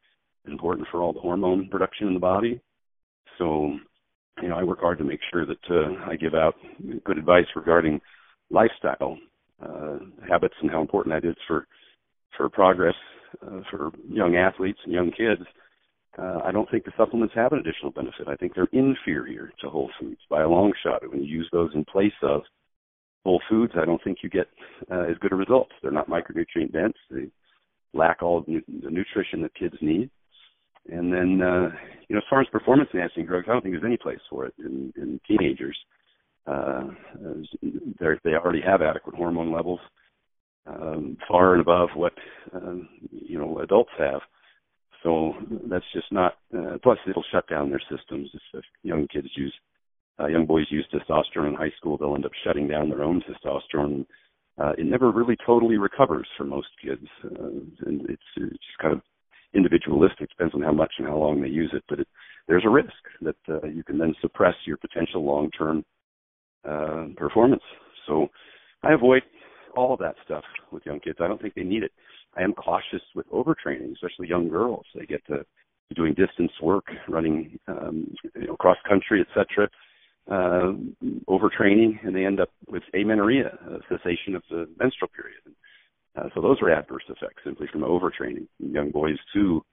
is 0.46 0.52
important 0.52 0.88
for 0.92 1.02
all 1.02 1.14
the 1.14 1.20
hormone 1.20 1.68
production 1.70 2.08
in 2.08 2.14
the 2.14 2.20
body. 2.20 2.62
So, 3.40 3.76
you 4.42 4.50
know, 4.50 4.56
I 4.56 4.64
work 4.64 4.80
hard 4.80 5.00
to 5.00 5.04
make 5.04 5.22
sure 5.32 5.46
that 5.46 5.58
uh, 5.70 6.10
I 6.10 6.16
give 6.16 6.36
out 6.36 6.56
good 7.04 7.18
advice 7.18 7.46
regarding 7.56 8.00
lifestyle 8.56 9.18
uh, 9.62 9.98
habits 10.28 10.56
and 10.62 10.72
how 10.72 10.82
important 10.82 11.14
that 11.14 11.28
is 11.28 11.36
for 11.48 11.68
for 12.36 12.50
progress 12.50 12.96
uh, 13.46 13.62
for 13.70 13.92
young 14.10 14.36
athletes 14.36 14.80
and 14.84 14.94
young 14.94 15.12
kids. 15.12 15.42
Uh, 16.18 16.40
I 16.46 16.52
don't 16.52 16.70
think 16.72 16.86
the 16.86 16.94
supplements 16.98 17.36
have 17.36 17.52
an 17.52 17.60
additional 17.60 17.92
benefit. 17.92 18.28
I 18.28 18.36
think 18.36 18.54
they're 18.56 18.70
inferior 18.72 19.52
to 19.62 19.70
whole 19.70 19.90
foods 20.00 20.22
by 20.30 20.42
a 20.42 20.48
long 20.48 20.72
shot. 20.82 21.02
When 21.10 21.24
you 21.24 21.38
use 21.40 21.50
those 21.52 21.72
in 21.74 21.84
place 21.86 22.14
of 22.24 22.42
whole 23.26 23.42
foods, 23.50 23.74
I 23.76 23.86
don't 23.86 24.02
think 24.04 24.20
you 24.24 24.30
get 24.30 24.48
uh, 24.90 25.04
as 25.12 25.18
good 25.20 25.34
a 25.34 25.36
results. 25.36 25.72
They're 25.82 25.92
not 25.92 26.10
micronutrient 26.10 26.72
dense. 26.72 26.96
They 27.12 27.28
lack 27.94 28.22
all 28.22 28.42
the 28.42 28.62
nutrition 28.68 29.42
that 29.42 29.56
kids 29.56 29.76
need. 29.82 30.10
And 30.90 31.12
then, 31.12 31.42
uh, 31.42 31.70
you 32.08 32.16
know, 32.16 32.20
as 32.20 32.30
far 32.30 32.42
as 32.42 32.48
performance 32.48 32.90
enhancing 32.94 33.26
drugs, 33.26 33.48
I 33.50 33.54
don't 33.54 33.62
think 33.62 33.74
there's 33.74 33.92
any 33.92 33.98
place 33.98 34.20
for 34.30 34.46
it 34.46 34.54
in, 34.60 34.94
in 34.96 35.20
teenagers 35.28 35.78
uh, 35.78 35.95
they 38.24 38.32
already 38.34 38.62
have 38.62 38.82
adequate 38.82 39.16
hormone 39.16 39.52
levels 39.52 39.80
um, 40.68 41.18
far 41.28 41.54
and 41.54 41.62
above 41.62 41.90
what 41.96 42.14
um, 42.54 42.90
you 43.12 43.38
know 43.38 43.60
adults 43.60 43.92
have. 43.98 44.22
So 45.04 45.34
that's 45.70 45.86
just 45.94 46.12
not. 46.12 46.38
Uh, 46.56 46.78
plus, 46.82 46.98
it'll 47.08 47.24
shut 47.32 47.48
down 47.48 47.70
their 47.70 47.82
systems 47.92 48.30
if 48.54 48.64
young 48.82 49.08
kids 49.08 49.28
use, 49.36 49.54
uh, 50.20 50.28
young 50.28 50.46
boys 50.48 50.66
use 50.70 50.88
testosterone 50.92 51.50
in 51.50 51.54
high 51.54 51.74
school. 51.78 51.98
They'll 51.98 52.16
end 52.16 52.26
up 52.26 52.32
shutting 52.44 52.68
down 52.68 52.90
their 52.90 53.04
own 53.04 53.22
testosterone. 53.22 54.06
Uh, 54.58 54.72
it 54.78 54.86
never 54.86 55.12
really 55.12 55.38
totally 55.46 55.78
recovers 55.78 56.28
for 56.38 56.46
most 56.46 56.70
kids, 56.84 57.06
uh, 57.26 57.48
and 57.86 58.10
it's, 58.10 58.24
it's 58.38 58.58
kind 58.82 58.94
of 58.94 59.02
individualistic. 59.54 60.30
Depends 60.30 60.56
on 60.56 60.62
how 60.62 60.72
much 60.72 60.94
and 60.98 61.08
how 61.08 61.18
long 61.18 61.42
they 61.42 61.50
use 61.50 61.72
it, 61.74 61.84
but 61.90 62.00
it 62.00 62.08
there's 62.48 62.66
a 62.66 62.70
risk 62.70 62.90
that 63.22 63.36
uh, 63.50 63.68
you 63.68 63.84
can 63.84 63.98
then 63.98 64.14
suppress 64.22 64.54
your 64.66 64.78
potential 64.78 65.26
long-term 65.26 65.84
uh, 66.68 67.08
performance. 67.18 67.64
So 68.08 68.28
I 68.84 68.94
avoid 68.94 69.24
all 69.76 69.94
of 69.94 70.00
that 70.00 70.16
stuff 70.24 70.44
with 70.72 70.86
young 70.86 71.00
kids. 71.00 71.18
I 71.20 71.28
don't 71.28 71.42
think 71.42 71.54
they 71.54 71.64
need 71.64 71.84
it. 71.84 71.92
I 72.38 72.44
am 72.44 72.54
cautious 72.54 73.02
with 73.16 73.30
overtraining, 73.30 73.94
especially 73.94 74.28
young 74.28 74.50
girls. 74.50 74.86
They 74.94 75.06
get 75.06 75.26
to 75.28 75.46
doing 75.96 76.14
distance 76.14 76.52
work, 76.62 76.86
running 77.08 77.60
um, 77.68 78.14
you 78.36 78.48
know, 78.48 78.56
cross 78.56 78.78
country, 78.88 79.22
etc. 79.22 79.70
Uh, 80.30 80.74
overtraining, 81.30 82.04
and 82.04 82.16
they 82.16 82.26
end 82.26 82.40
up 82.40 82.50
with 82.68 82.84
amenorrhea, 82.94 83.58
cessation 83.88 84.36
of 84.36 84.44
the 84.50 84.68
menstrual 84.80 85.10
period. 85.16 85.42
Uh, 86.16 86.30
so 86.34 86.42
those 86.42 86.58
are 86.62 86.72
adverse 86.72 87.04
effects 87.10 87.44
simply 87.44 87.68
from 87.72 87.82
overtraining. 87.82 88.48
Young 88.60 88.90
boys 88.90 89.18
too. 89.34 89.64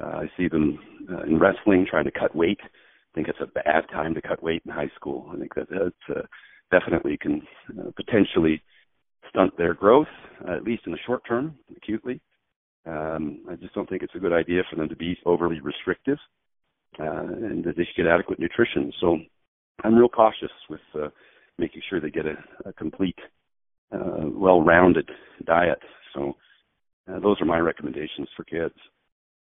Uh, 0.00 0.06
I 0.06 0.30
see 0.36 0.48
them 0.48 0.78
uh, 1.10 1.22
in 1.22 1.38
wrestling 1.38 1.86
trying 1.88 2.04
to 2.04 2.10
cut 2.10 2.34
weight. 2.34 2.60
I 3.12 3.14
think 3.14 3.28
it's 3.28 3.40
a 3.40 3.46
bad 3.46 3.88
time 3.90 4.14
to 4.14 4.22
cut 4.22 4.42
weight 4.42 4.62
in 4.64 4.72
high 4.72 4.90
school. 4.94 5.30
I 5.32 5.36
think 5.36 5.54
that 5.54 5.68
that 5.70 5.92
uh, 6.16 6.22
definitely 6.70 7.16
can 7.16 7.42
uh, 7.78 7.90
potentially 7.96 8.62
stunt 9.28 9.56
their 9.56 9.74
growth, 9.74 10.06
uh, 10.48 10.56
at 10.56 10.64
least 10.64 10.82
in 10.86 10.92
the 10.92 10.98
short 11.06 11.22
term, 11.26 11.56
acutely. 11.76 12.20
Um, 12.86 13.44
I 13.50 13.56
just 13.56 13.74
don't 13.74 13.88
think 13.88 14.02
it's 14.02 14.14
a 14.14 14.20
good 14.20 14.32
idea 14.32 14.62
for 14.70 14.76
them 14.76 14.88
to 14.88 14.96
be 14.96 15.16
overly 15.26 15.60
restrictive 15.60 16.18
uh, 16.98 17.26
and 17.26 17.64
that 17.64 17.76
they 17.76 17.84
should 17.84 18.04
get 18.04 18.06
adequate 18.06 18.38
nutrition. 18.38 18.92
So 19.00 19.18
I'm 19.84 19.94
real 19.94 20.08
cautious 20.08 20.50
with 20.68 20.80
uh, 20.94 21.08
making 21.58 21.82
sure 21.88 22.00
they 22.00 22.10
get 22.10 22.26
a, 22.26 22.36
a 22.68 22.72
complete, 22.72 23.18
uh, 23.92 24.26
well-rounded 24.26 25.08
diet. 25.44 25.80
So 26.14 26.36
uh, 27.10 27.20
those 27.20 27.40
are 27.40 27.46
my 27.46 27.58
recommendations 27.58 28.28
for 28.36 28.44
kids. 28.44 28.74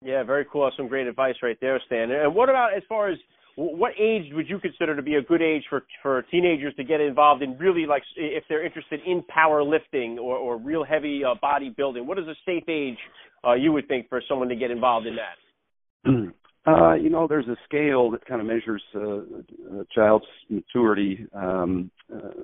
Yeah, 0.03 0.23
very 0.23 0.47
cool. 0.51 0.71
Some 0.77 0.89
great 0.89 1.07
advice 1.07 1.37
right 1.43 1.59
there, 1.61 1.81
Stan. 1.87 2.11
And 2.11 2.35
what 2.35 2.49
about 2.49 2.75
as 2.77 2.83
far 2.89 3.09
as 3.11 3.19
what 3.57 3.93
age 3.99 4.33
would 4.33 4.49
you 4.49 4.59
consider 4.59 4.97
to 4.97 5.03
be 5.03 5.15
a 5.15 5.23
good 5.23 5.41
age 5.41 5.63
for 5.71 5.83
for 6.03 6.23
teenagers 6.31 6.75
to 6.77 6.85
get 6.85 7.01
involved 7.01 7.43
in 7.43 7.57
really 7.59 7.87
like 7.87 8.03
if 8.17 8.45
they're 8.49 8.65
interested 8.65 9.01
in 9.07 9.23
powerlifting 9.23 10.17
or, 10.17 10.37
or 10.37 10.57
real 10.57 10.85
heavy 10.85 11.23
uh, 11.25 11.35
bodybuilding? 11.43 12.05
What 12.05 12.19
is 12.19 12.27
a 12.27 12.35
safe 12.45 12.65
age 12.69 12.99
uh, 13.47 13.55
you 13.55 13.73
would 13.73 13.87
think 13.87 14.09
for 14.09 14.21
someone 14.29 14.49
to 14.49 14.57
get 14.57 14.71
involved 14.71 15.07
in 15.07 15.17
that? 15.17 16.33
Uh, 16.67 16.95
you 16.95 17.11
know, 17.11 17.27
there's 17.29 17.47
a 17.47 17.57
scale 17.67 18.11
that 18.11 18.25
kind 18.25 18.41
of 18.41 18.47
measures 18.47 18.83
uh, 18.95 19.81
a 19.81 19.85
child's 19.95 20.25
maturity, 20.49 21.27
um, 21.35 21.91
uh, 22.11 22.41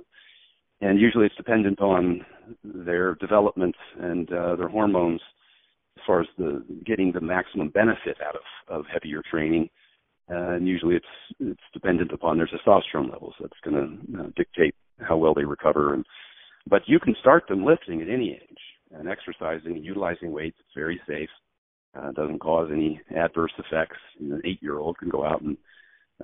and 0.83 1.01
usually 1.01 1.25
it's 1.25 1.35
dependent 1.37 1.81
on 1.81 2.21
their 2.63 3.15
development 3.15 3.75
and 3.99 4.31
uh, 4.31 4.57
their 4.57 4.69
hormones 4.69 5.23
as 5.97 6.03
far 6.07 6.21
as 6.21 6.27
the 6.37 6.63
getting 6.85 7.13
the 7.13 7.21
maximum 7.21 7.71
benefit 7.71 8.19
out 8.23 8.35
of, 8.35 8.81
of 8.81 8.85
heavier 8.93 9.23
training. 9.31 9.71
Uh, 10.31 10.53
and 10.53 10.69
usually 10.69 10.95
it's 10.95 11.07
it's 11.41 11.61
dependent 11.73 12.13
upon 12.13 12.37
their 12.37 12.47
testosterone 12.47 13.11
levels. 13.11 13.35
That's 13.41 13.53
going 13.65 13.77
to 14.15 14.21
uh, 14.21 14.27
dictate 14.37 14.75
how 15.01 15.17
well 15.17 15.35
they 15.35 15.45
recover. 15.45 15.95
And 15.95 16.05
but 16.69 16.83
you 16.87 17.01
can 17.01 17.17
start 17.21 17.45
them 17.49 17.65
lifting 17.65 18.01
at 18.01 18.09
any 18.09 18.33
age 18.33 18.59
and 18.93 19.09
exercising 19.09 19.77
and 19.77 19.85
utilizing 19.85 20.33
weights. 20.33 20.57
It's 20.61 20.75
very 20.75 21.01
safe. 21.07 21.31
Uh, 21.99 22.13
doesn't 22.13 22.39
cause 22.39 22.71
any 22.73 23.01
adverse 23.17 23.53
effects. 23.59 23.97
Know, 24.21 24.37
an 24.37 24.43
eight-year-old 24.45 24.99
can 24.99 25.09
go 25.09 25.25
out 25.27 25.43
and 25.43 25.57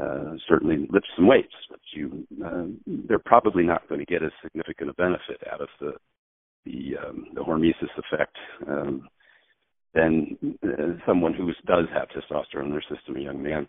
uh, 0.01 0.37
certainly 0.49 0.87
lift 0.91 1.07
some 1.17 1.27
weights, 1.27 1.55
but 1.69 1.81
you 1.93 2.27
uh, 2.45 2.67
they're 2.87 3.19
probably 3.19 3.65
not 3.65 3.89
going 3.89 3.99
to 3.99 4.05
get 4.07 4.23
as 4.23 4.31
significant 4.43 4.91
a 4.91 4.95
benefit 4.95 5.41
out 5.53 5.61
of 5.61 5.69
the 5.81 5.93
the 6.65 6.97
um, 7.05 7.27
the 7.35 7.41
hormesis 7.41 7.91
effect 7.97 8.37
um, 8.69 9.09
than 9.95 10.37
uh, 10.63 10.99
someone 11.07 11.33
who 11.33 11.51
does 11.67 11.87
have 11.93 12.09
testosterone 12.09 12.67
in 12.67 12.71
their 12.71 12.83
system, 12.83 13.17
a 13.17 13.21
young 13.21 13.43
man. 13.43 13.67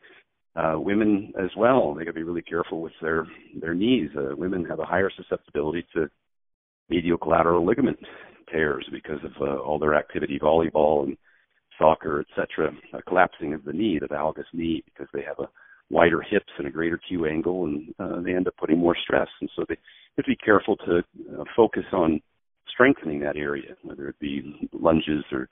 Uh, 0.57 0.79
women 0.79 1.31
as 1.39 1.51
well, 1.55 1.93
they 1.93 2.03
got 2.03 2.11
to 2.11 2.15
be 2.15 2.23
really 2.23 2.41
careful 2.41 2.81
with 2.81 2.93
their 2.99 3.27
their 3.61 3.75
knees. 3.75 4.09
Uh, 4.17 4.35
women 4.35 4.65
have 4.65 4.79
a 4.79 4.85
higher 4.85 5.11
susceptibility 5.15 5.85
to 5.93 6.09
medial 6.89 7.17
collateral 7.17 7.63
ligament 7.63 7.99
tears 8.51 8.87
because 8.91 9.19
of 9.23 9.31
uh, 9.39 9.61
all 9.61 9.77
their 9.77 9.93
activity, 9.93 10.39
volleyball 10.39 11.03
and 11.03 11.15
soccer, 11.77 12.21
etc. 12.21 12.71
Uh, 12.91 12.97
collapsing 13.07 13.53
of 13.53 13.63
the 13.65 13.73
knee, 13.73 13.99
the 13.99 14.07
valgus 14.07 14.45
knee, 14.51 14.83
because 14.85 15.07
they 15.13 15.21
have 15.21 15.37
a 15.37 15.49
wider 15.91 16.21
hips 16.21 16.51
and 16.57 16.65
a 16.65 16.71
greater 16.71 16.99
Q 17.07 17.27
angle, 17.27 17.65
and 17.65 17.93
uh, 17.99 18.21
they 18.21 18.33
end 18.33 18.47
up 18.47 18.57
putting 18.57 18.79
more 18.79 18.97
stress. 19.03 19.27
And 19.41 19.49
so 19.55 19.63
they 19.69 19.77
have 20.17 20.25
to 20.25 20.31
be 20.31 20.35
careful 20.37 20.75
to 20.77 21.03
uh, 21.39 21.43
focus 21.55 21.85
on 21.93 22.19
strengthening 22.67 23.19
that 23.19 23.37
area, 23.37 23.75
whether 23.83 24.07
it 24.07 24.19
be 24.19 24.69
lunges 24.73 25.23
or 25.31 25.49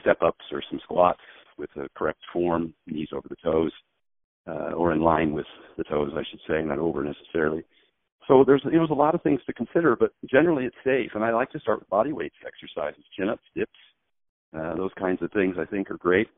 step 0.00 0.22
ups 0.22 0.44
or 0.50 0.60
some 0.68 0.80
squats 0.82 1.20
with 1.56 1.70
a 1.76 1.88
correct 1.96 2.20
form, 2.32 2.74
knees 2.88 3.10
over 3.12 3.28
the 3.28 3.36
toes 3.44 3.72
uh, 4.46 4.72
or 4.72 4.92
in 4.92 5.00
line 5.00 5.32
with 5.32 5.46
the 5.76 5.84
toes, 5.84 6.12
I 6.14 6.22
should 6.30 6.40
say, 6.48 6.62
not 6.62 6.78
over 6.78 7.04
necessarily. 7.04 7.64
So 8.28 8.44
there's 8.46 8.62
you 8.64 8.72
know, 8.72 8.78
there's 8.78 8.90
a 8.90 8.94
lot 8.94 9.14
of 9.14 9.22
things 9.22 9.40
to 9.46 9.52
consider, 9.52 9.96
but 9.96 10.12
generally 10.30 10.64
it's 10.64 10.76
safe. 10.84 11.10
And 11.14 11.24
I 11.24 11.32
like 11.32 11.50
to 11.50 11.60
start 11.60 11.80
with 11.80 11.88
body 11.88 12.12
weight 12.12 12.32
exercises, 12.46 13.04
chin 13.16 13.28
ups, 13.28 13.42
dips, 13.56 13.72
uh, 14.56 14.76
those 14.76 14.92
kinds 14.98 15.22
of 15.22 15.32
things. 15.32 15.56
I 15.58 15.64
think 15.64 15.90
are 15.90 15.96
great. 15.96 16.28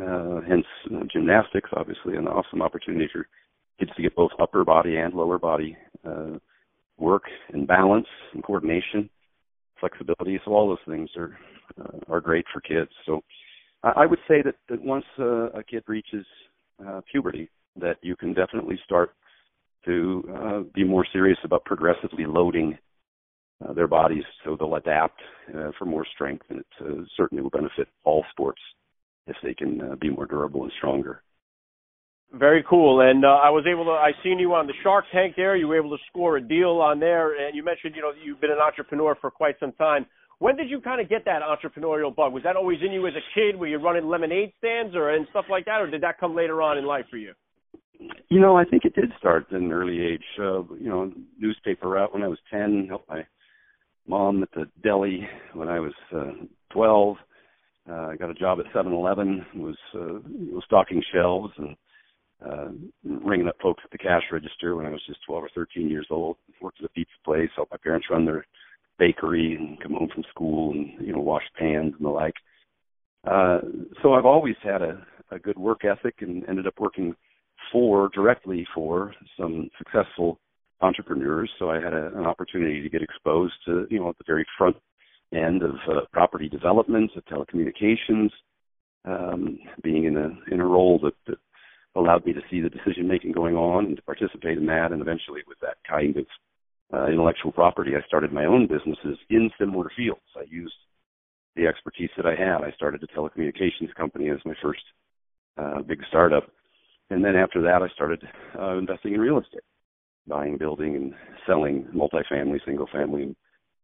Uh, 0.00 0.40
hence 0.48 0.64
uh, 0.94 1.04
gymnastics, 1.12 1.70
obviously, 1.76 2.16
an 2.16 2.26
awesome 2.26 2.62
opportunity 2.62 3.08
for 3.12 3.26
kids 3.78 3.90
to 3.96 4.02
get 4.02 4.16
both 4.16 4.30
upper 4.40 4.64
body 4.64 4.96
and 4.96 5.12
lower 5.12 5.38
body 5.38 5.76
uh, 6.06 6.38
work 6.96 7.24
and 7.52 7.66
balance 7.66 8.06
and 8.32 8.42
coordination, 8.42 9.10
flexibility. 9.80 10.40
So 10.44 10.52
all 10.52 10.68
those 10.68 10.78
things 10.86 11.10
are 11.16 11.36
uh, 11.80 11.98
are 12.08 12.20
great 12.20 12.44
for 12.52 12.60
kids. 12.60 12.90
So 13.06 13.20
I, 13.82 13.92
I 14.02 14.06
would 14.06 14.20
say 14.28 14.40
that 14.42 14.54
that 14.68 14.80
once 14.82 15.04
uh, 15.18 15.50
a 15.50 15.62
kid 15.62 15.82
reaches 15.86 16.24
uh, 16.86 17.00
puberty 17.10 17.50
that 17.76 17.96
you 18.02 18.16
can 18.16 18.34
definitely 18.34 18.78
start 18.84 19.14
to 19.84 20.22
uh, 20.36 20.60
be 20.74 20.84
more 20.84 21.06
serious 21.12 21.38
about 21.44 21.64
progressively 21.64 22.26
loading 22.26 22.78
uh, 23.64 23.72
their 23.72 23.88
bodies 23.88 24.24
so 24.44 24.56
they'll 24.56 24.74
adapt 24.74 25.20
uh, 25.56 25.70
for 25.78 25.84
more 25.84 26.06
strength, 26.14 26.44
and 26.50 26.60
it 26.60 26.66
uh, 26.80 27.02
certainly 27.16 27.42
will 27.42 27.50
benefit 27.50 27.88
all 28.04 28.24
sports 28.30 28.60
if 29.26 29.36
they 29.42 29.54
can 29.54 29.80
uh, 29.80 29.94
be 29.96 30.10
more 30.10 30.26
durable 30.26 30.62
and 30.62 30.72
stronger. 30.78 31.22
Very 32.32 32.64
cool. 32.68 33.02
And 33.02 33.24
uh, 33.24 33.28
I 33.28 33.50
was 33.50 33.64
able 33.70 33.84
to. 33.84 33.90
I 33.90 34.12
seen 34.22 34.38
you 34.38 34.54
on 34.54 34.66
the 34.66 34.72
Shark 34.82 35.04
Tank 35.12 35.34
there. 35.36 35.54
You 35.54 35.68
were 35.68 35.76
able 35.76 35.90
to 35.90 36.02
score 36.08 36.38
a 36.38 36.40
deal 36.40 36.80
on 36.80 36.98
there, 36.98 37.46
and 37.46 37.54
you 37.54 37.62
mentioned 37.62 37.94
you 37.94 38.00
know 38.00 38.12
you've 38.24 38.40
been 38.40 38.50
an 38.50 38.58
entrepreneur 38.58 39.16
for 39.20 39.30
quite 39.30 39.56
some 39.60 39.72
time. 39.72 40.06
When 40.42 40.56
did 40.56 40.68
you 40.68 40.80
kind 40.80 41.00
of 41.00 41.08
get 41.08 41.24
that 41.26 41.40
entrepreneurial 41.40 42.12
bug? 42.12 42.32
Was 42.32 42.42
that 42.42 42.56
always 42.56 42.80
in 42.84 42.90
you 42.90 43.06
as 43.06 43.12
a 43.14 43.22
kid? 43.32 43.56
Were 43.56 43.68
you 43.68 43.78
running 43.78 44.08
lemonade 44.08 44.52
stands 44.58 44.92
or 44.96 45.10
and 45.10 45.24
stuff 45.30 45.44
like 45.48 45.66
that, 45.66 45.80
or 45.80 45.88
did 45.88 46.00
that 46.00 46.18
come 46.18 46.34
later 46.34 46.60
on 46.60 46.78
in 46.78 46.84
life 46.84 47.04
for 47.08 47.16
you? 47.16 47.32
You 48.28 48.40
know, 48.40 48.56
I 48.56 48.64
think 48.64 48.84
it 48.84 48.96
did 48.96 49.12
start 49.20 49.46
at 49.52 49.60
an 49.60 49.70
early 49.70 50.00
age. 50.02 50.24
Uh, 50.36 50.64
you 50.80 50.88
know, 50.88 51.12
newspaper 51.38 51.90
route 51.90 52.12
when 52.12 52.24
I 52.24 52.26
was 52.26 52.40
ten, 52.50 52.86
helped 52.88 53.08
my 53.08 53.24
mom 54.08 54.42
at 54.42 54.50
the 54.50 54.64
deli 54.82 55.28
when 55.54 55.68
I 55.68 55.78
was 55.78 55.92
uh, 56.12 56.32
twelve. 56.72 57.18
Uh, 57.88 58.08
I 58.08 58.16
got 58.16 58.30
a 58.30 58.34
job 58.34 58.58
at 58.58 58.66
Seven 58.74 58.92
Eleven, 58.92 59.46
was 59.54 59.76
uh, 59.94 60.18
was 60.50 60.64
stocking 60.66 61.04
shelves 61.14 61.52
and 61.56 61.76
uh, 62.44 62.68
ringing 63.24 63.46
up 63.46 63.54
folks 63.62 63.84
at 63.84 63.92
the 63.92 63.98
cash 63.98 64.24
register 64.32 64.74
when 64.74 64.86
I 64.86 64.90
was 64.90 65.02
just 65.06 65.20
12 65.24 65.44
or 65.44 65.50
13 65.54 65.88
years 65.88 66.08
old. 66.10 66.36
Worked 66.60 66.80
at 66.80 66.86
a 66.86 66.88
pizza 66.88 67.12
place, 67.24 67.50
helped 67.54 67.70
my 67.70 67.78
parents 67.80 68.08
run 68.10 68.26
their 68.26 68.44
bakery 68.98 69.56
and 69.58 69.80
come 69.80 69.92
home 69.92 70.08
from 70.12 70.24
school 70.30 70.72
and 70.72 71.06
you 71.06 71.12
know 71.12 71.20
wash 71.20 71.44
pans 71.58 71.94
and 71.96 72.06
the 72.06 72.10
like. 72.10 72.34
Uh, 73.26 73.58
so 74.02 74.14
I've 74.14 74.26
always 74.26 74.56
had 74.62 74.82
a, 74.82 75.04
a 75.30 75.38
good 75.38 75.58
work 75.58 75.84
ethic 75.84 76.16
and 76.20 76.48
ended 76.48 76.66
up 76.66 76.74
working 76.78 77.14
for 77.70 78.10
directly 78.14 78.66
for 78.74 79.14
some 79.38 79.70
successful 79.78 80.38
entrepreneurs. 80.80 81.50
So 81.58 81.70
I 81.70 81.76
had 81.76 81.92
a, 81.92 82.08
an 82.18 82.26
opportunity 82.26 82.82
to 82.82 82.88
get 82.88 83.02
exposed 83.02 83.54
to 83.66 83.86
you 83.90 84.00
know 84.00 84.08
at 84.10 84.18
the 84.18 84.24
very 84.26 84.46
front 84.58 84.76
end 85.32 85.62
of 85.62 85.74
uh, 85.88 86.00
property 86.12 86.48
development, 86.48 87.10
of 87.16 87.24
telecommunications, 87.24 88.30
um, 89.04 89.58
being 89.82 90.04
in 90.04 90.16
a 90.16 90.52
in 90.52 90.60
a 90.60 90.66
role 90.66 90.98
that, 91.02 91.14
that 91.26 91.38
allowed 91.94 92.24
me 92.24 92.32
to 92.32 92.40
see 92.50 92.60
the 92.60 92.70
decision 92.70 93.06
making 93.06 93.32
going 93.32 93.54
on 93.54 93.86
and 93.86 93.96
to 93.96 94.02
participate 94.02 94.58
in 94.58 94.66
that, 94.66 94.92
and 94.92 95.00
eventually 95.00 95.40
with 95.46 95.58
that 95.60 95.76
kind 95.88 96.16
of 96.16 96.26
uh, 96.92 97.06
intellectual 97.06 97.52
property, 97.52 97.92
I 97.96 98.06
started 98.06 98.32
my 98.32 98.44
own 98.44 98.66
businesses 98.66 99.18
in 99.30 99.50
similar 99.58 99.90
fields. 99.96 100.20
I 100.36 100.44
used 100.48 100.74
the 101.56 101.66
expertise 101.66 102.10
that 102.16 102.26
I 102.26 102.34
had. 102.34 102.62
I 102.62 102.72
started 102.72 103.02
a 103.02 103.18
telecommunications 103.18 103.94
company 103.96 104.30
as 104.30 104.38
my 104.44 104.54
first 104.62 104.82
uh, 105.58 105.82
big 105.82 106.00
startup, 106.08 106.44
and 107.10 107.24
then 107.24 107.36
after 107.36 107.60
that, 107.62 107.82
I 107.82 107.88
started 107.94 108.22
uh, 108.58 108.78
investing 108.78 109.14
in 109.14 109.20
real 109.20 109.38
estate, 109.38 109.60
buying, 110.26 110.56
building, 110.56 110.96
and 110.96 111.14
selling 111.46 111.86
multifamily, 111.94 112.58
single-family, 112.64 113.22
and 113.22 113.36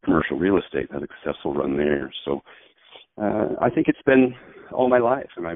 commercial 0.04 0.38
real 0.38 0.58
estate. 0.58 0.90
Had 0.90 1.02
a 1.02 1.06
successful 1.22 1.54
run 1.54 1.76
there. 1.76 2.10
So 2.24 2.40
uh, 3.20 3.48
I 3.60 3.68
think 3.70 3.88
it's 3.88 4.02
been 4.06 4.34
all 4.72 4.88
my 4.88 4.98
life, 4.98 5.28
and 5.36 5.46
I, 5.46 5.52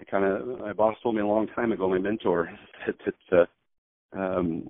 I 0.00 0.04
kind 0.10 0.24
of 0.24 0.60
my 0.60 0.72
boss 0.72 0.96
told 1.02 1.14
me 1.14 1.20
a 1.20 1.26
long 1.26 1.46
time 1.48 1.72
ago, 1.72 1.88
my 1.88 1.98
mentor, 1.98 2.50
that, 2.86 3.14
that 3.30 3.48
uh, 4.16 4.18
um, 4.18 4.68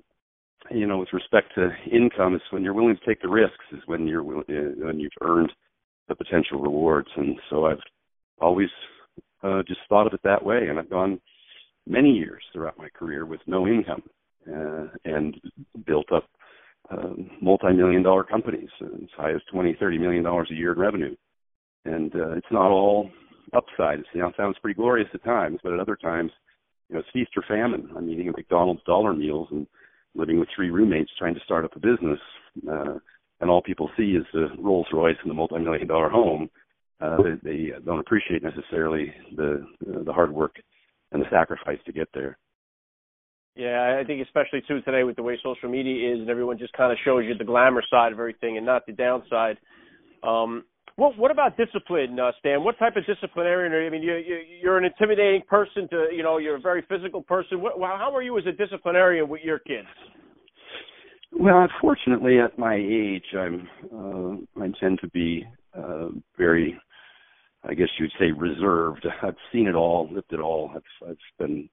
you 0.71 0.87
know, 0.87 0.99
with 0.99 1.13
respect 1.13 1.53
to 1.55 1.71
income, 1.91 2.35
is 2.35 2.43
when 2.51 2.63
you're 2.63 2.75
willing 2.75 2.97
to 2.97 3.07
take 3.07 3.21
the 3.23 3.29
risks, 3.29 3.65
is 3.73 3.83
when 3.87 4.07
you're 4.07 4.23
uh, 4.23 4.43
when 4.87 5.01
you've 5.01 5.13
earned 5.21 5.53
the 6.09 6.15
potential 6.15 6.61
rewards. 6.61 7.09
And 7.17 7.37
so 7.51 7.67
I've 7.67 7.83
always 8.41 8.69
uh, 9.43 9.63
just 9.67 9.81
thought 9.89 10.07
of 10.07 10.15
it 10.15 10.21
that 10.25 10.45
way, 10.45 10.67
and 10.69 10.79
I've 10.79 10.91
gone 10.91 11.21
many 11.87 12.11
years 12.11 12.43
throughout 12.53 12.79
my 12.79 12.89
career 12.89 13.27
with 13.27 13.41
no 13.47 13.67
income 13.67 14.03
uh, 14.49 14.87
and 15.05 15.37
built 15.87 16.11
up 16.13 16.29
uh, 16.91 17.15
multi-million 17.41 18.03
dollar 18.03 18.25
companies 18.25 18.69
as 18.81 19.09
high 19.17 19.33
as 19.33 19.41
20, 19.53 19.77
30 19.79 19.99
million 19.99 20.23
dollars 20.23 20.49
a 20.51 20.55
year 20.55 20.73
in 20.73 20.79
revenue. 20.79 21.17
And 21.85 22.15
uh, 22.15 22.33
it's 22.33 22.47
not 22.51 22.71
all 22.71 23.11
upside. 23.55 24.01
It 24.01 24.07
you 24.15 24.21
know, 24.21 24.33
sounds 24.37 24.57
pretty 24.61 24.77
glorious 24.77 25.09
at 25.15 25.25
times, 25.25 25.59
but 25.63 25.73
at 25.73 25.81
other 25.81 25.97
times, 25.97 26.31
you 26.89 26.95
know, 26.95 27.01
it's 27.01 27.09
feast 27.13 27.31
or 27.37 27.45
famine. 27.49 27.91
I'm 27.97 28.09
eating 28.09 28.27
McDonald's 28.29 28.83
dollar 28.85 29.13
meals 29.13 29.49
and 29.51 29.67
living 30.17 30.41
with 30.41 30.49
three 30.55 30.71
roommates 30.71 31.11
trying 31.19 31.35
to 31.35 31.41
start 31.45 31.65
up 31.65 31.77
a 31.77 31.81
business. 31.81 32.21
Uh, 32.69 32.99
and 33.41 33.51
all 33.51 33.63
people 33.63 33.91
see 33.97 34.13
is 34.13 34.25
the 34.33 34.49
Rolls 34.59 34.87
Royce 34.93 35.17
and 35.23 35.31
the 35.31 35.35
multi-million 35.35 35.87
dollar 35.87 36.09
home. 36.09 36.49
Uh, 37.01 37.19
they, 37.43 37.51
they 37.51 37.71
don't 37.85 38.01
appreciate 38.01 38.43
necessarily 38.43 39.13
the 39.37 39.67
uh, 39.89 40.03
the 40.03 40.13
hard 40.13 40.33
work 40.33 40.57
and 41.13 41.21
the 41.21 41.27
sacrifice 41.31 41.79
to 41.85 41.93
get 41.93 42.09
there. 42.15 42.39
Yeah, 43.55 43.99
I 44.01 44.05
think 44.05 44.23
especially 44.25 44.63
too 44.67 44.81
today 44.83 45.03
with 45.03 45.17
the 45.17 45.23
way 45.23 45.39
social 45.43 45.69
media 45.69 46.15
is, 46.15 46.21
and 46.21 46.31
everyone 46.31 46.59
just 46.59 46.73
kind 46.73 46.93
of 46.93 46.99
shows 47.05 47.25
you 47.27 47.35
the 47.37 47.45
glamour 47.45 47.83
side 47.91 48.13
of 48.13 48.19
everything 48.19 48.57
and 48.57 48.67
not 48.67 48.87
the 48.87 48.93
downside. 48.93 49.59
Um, 50.23 50.65
what 50.95 51.19
what 51.19 51.31
about 51.31 51.57
discipline, 51.57 52.19
uh, 52.19 52.33
Stan? 52.39 52.63
What 52.65 52.79
type 52.79 52.97
of 52.97 53.05
disciplinarian 53.07 53.73
are 53.73 53.81
you? 53.81 53.87
I 53.89 53.91
mean, 53.91 54.03
you, 54.03 54.15
you 54.17 54.39
you're 54.63 54.79
an 54.79 54.85
intimidating 54.85 55.43
person. 55.49 55.89
To 55.91 56.07
you 56.13 56.23
know, 56.23 56.39
you're 56.39 56.57
a 56.57 56.61
very 56.61 56.83
physical 56.89 57.23
person. 57.23 57.61
What, 57.61 57.75
how 57.79 58.15
are 58.15 58.23
you 58.23 58.39
as 58.39 58.45
a 58.47 58.53
disciplinarian 58.53 59.29
with 59.29 59.43
your 59.43 59.59
kids? 59.59 59.89
Well, 61.33 61.69
unfortunately, 61.71 62.39
at 62.39 62.59
my 62.59 62.77
age, 62.77 63.25
I'm 63.37 63.69
uh, 63.93 64.63
I 64.63 64.71
tend 64.81 65.01
to 65.01 65.09
be 65.09 65.45
uh, 65.77 66.09
very, 66.39 66.79
I 67.65 67.75
guess 67.75 67.89
you'd 67.99 68.13
say, 68.19 68.31
reserved. 68.31 69.07
I've 69.23 69.37
seen 69.53 69.67
it 69.67 69.75
all, 69.75 70.09
lived 70.11 70.33
it 70.33 70.41
all. 70.41 70.71
I've 70.75 71.11
I've 71.11 71.17
been 71.39 71.69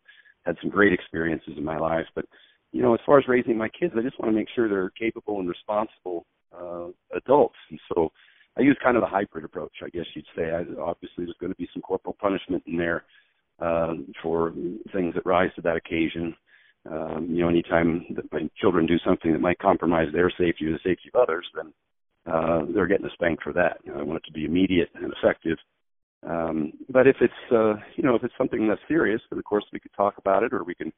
had 0.45 0.57
some 0.61 0.69
great 0.69 0.91
experiences 0.91 1.53
in 1.55 1.63
my 1.63 1.77
life, 1.77 2.07
but 2.13 2.25
you 2.73 2.81
know, 2.81 2.93
as 2.93 2.99
far 3.05 3.19
as 3.19 3.27
raising 3.27 3.57
my 3.57 3.69
kids, 3.69 3.93
I 3.97 4.01
just 4.01 4.19
want 4.19 4.31
to 4.31 4.35
make 4.35 4.49
sure 4.53 4.67
they're 4.67 4.89
capable 4.89 5.39
and 5.39 5.47
responsible 5.47 6.25
uh, 6.51 6.87
adults, 7.15 7.55
and 7.69 7.79
so 7.93 8.11
I 8.57 8.61
use 8.61 8.77
kind 8.83 8.97
of 8.97 9.03
a 9.03 9.07
hybrid 9.07 9.45
approach, 9.45 9.73
I 9.83 9.89
guess 9.89 10.05
you'd 10.13 10.25
say. 10.35 10.51
I, 10.51 10.61
obviously, 10.79 11.25
there's 11.25 11.37
going 11.39 11.51
to 11.51 11.57
be 11.57 11.69
some 11.73 11.81
corporal 11.81 12.15
punishment 12.19 12.63
in 12.67 12.77
there 12.77 13.03
uh, 13.59 13.93
for 14.21 14.53
things 14.93 15.15
that 15.15 15.25
rise 15.25 15.51
to 15.55 15.61
that 15.61 15.75
occasion. 15.75 16.35
Um, 16.89 17.27
you 17.29 17.41
know, 17.41 17.49
anytime 17.49 18.05
that 18.15 18.31
my 18.31 18.49
children 18.59 18.85
do 18.85 18.97
something 19.05 19.31
that 19.31 19.41
might 19.41 19.59
compromise 19.59 20.09
their 20.11 20.29
safety 20.29 20.65
or 20.67 20.71
the 20.71 20.79
safety 20.83 21.09
of 21.13 21.21
others, 21.21 21.45
then 21.55 21.73
uh, 22.31 22.61
they're 22.73 22.87
getting 22.87 23.05
a 23.05 23.13
spank 23.13 23.39
for 23.41 23.53
that. 23.53 23.77
You 23.83 23.93
know, 23.93 23.99
I 23.99 24.03
want 24.03 24.17
it 24.17 24.27
to 24.27 24.33
be 24.33 24.45
immediate 24.45 24.89
and 24.95 25.13
effective. 25.13 25.57
Um, 26.27 26.73
but 26.89 27.07
if 27.07 27.17
it's, 27.21 27.33
uh, 27.51 27.75
you 27.95 28.03
know, 28.03 28.15
if 28.15 28.23
it's 28.23 28.33
something 28.37 28.67
that's 28.67 28.81
serious, 28.87 29.21
then 29.29 29.39
of 29.39 29.45
course 29.45 29.65
we 29.73 29.79
could 29.79 29.93
talk 29.95 30.17
about 30.17 30.43
it, 30.43 30.53
or 30.53 30.63
we 30.63 30.75
can 30.75 30.91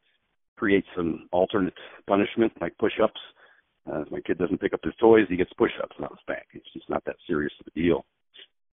create 0.55 0.85
some 0.95 1.27
alternate 1.31 1.73
punishment 2.07 2.53
like 2.61 2.77
push-ups. 2.77 3.19
Uh, 3.19 3.41
if 3.87 4.11
my 4.11 4.19
kid 4.21 4.37
doesn't 4.37 4.59
pick 4.59 4.73
up 4.73 4.83
his 4.83 4.95
toys, 4.99 5.25
he 5.29 5.37
gets 5.37 5.53
push-ups, 5.53 5.95
not 5.99 6.11
a 6.13 6.17
spank. 6.21 6.45
It's 6.53 6.73
just 6.73 6.89
not 6.89 7.03
that 7.05 7.15
serious 7.27 7.53
of 7.59 7.67
a 7.67 7.79
deal. 7.79 8.05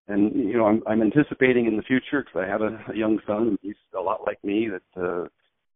And 0.07 0.33
you 0.35 0.57
know, 0.57 0.65
I'm, 0.65 0.83
I'm 0.87 1.01
anticipating 1.01 1.65
in 1.65 1.77
the 1.77 1.83
future 1.83 2.23
because 2.23 2.43
I 2.45 2.49
have 2.49 2.61
a, 2.61 2.91
a 2.91 2.95
young 2.95 3.19
son, 3.25 3.47
and 3.49 3.59
he's 3.61 3.75
a 3.97 4.01
lot 4.01 4.21
like 4.25 4.43
me. 4.43 4.67
That 4.67 5.01
uh, 5.01 5.27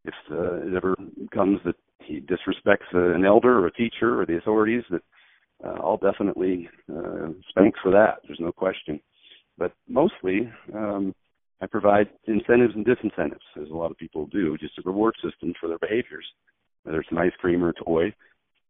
if 0.03 0.13
uh, 0.31 0.67
it 0.67 0.75
ever 0.75 0.95
comes 1.33 1.59
that 1.65 1.75
he 1.99 2.21
disrespects 2.21 2.93
uh, 2.93 3.13
an 3.15 3.25
elder 3.25 3.59
or 3.59 3.67
a 3.67 3.73
teacher 3.73 4.19
or 4.19 4.25
the 4.25 4.37
authorities, 4.37 4.83
that 4.89 5.01
uh, 5.63 5.77
I'll 5.81 5.97
definitely 5.97 6.69
uh, 6.93 7.29
spank 7.49 7.75
for 7.81 7.91
that. 7.91 8.19
There's 8.27 8.39
no 8.39 8.51
question. 8.51 8.99
But 9.57 9.73
mostly, 9.87 10.51
um, 10.73 11.15
I 11.61 11.65
provide 11.65 12.09
incentives 12.25 12.75
and 12.75 12.85
disincentives, 12.85 13.61
as 13.61 13.69
a 13.69 13.75
lot 13.75 13.91
of 13.91 13.97
people 13.97 14.27
do, 14.27 14.57
just 14.57 14.77
a 14.77 14.81
reward 14.85 15.15
system 15.23 15.53
for 15.59 15.67
their 15.67 15.79
behaviors, 15.79 16.25
whether 16.83 16.99
it's 16.99 17.11
an 17.11 17.17
ice 17.17 17.31
cream 17.39 17.63
or 17.63 17.69
a 17.69 17.83
toy. 17.83 18.13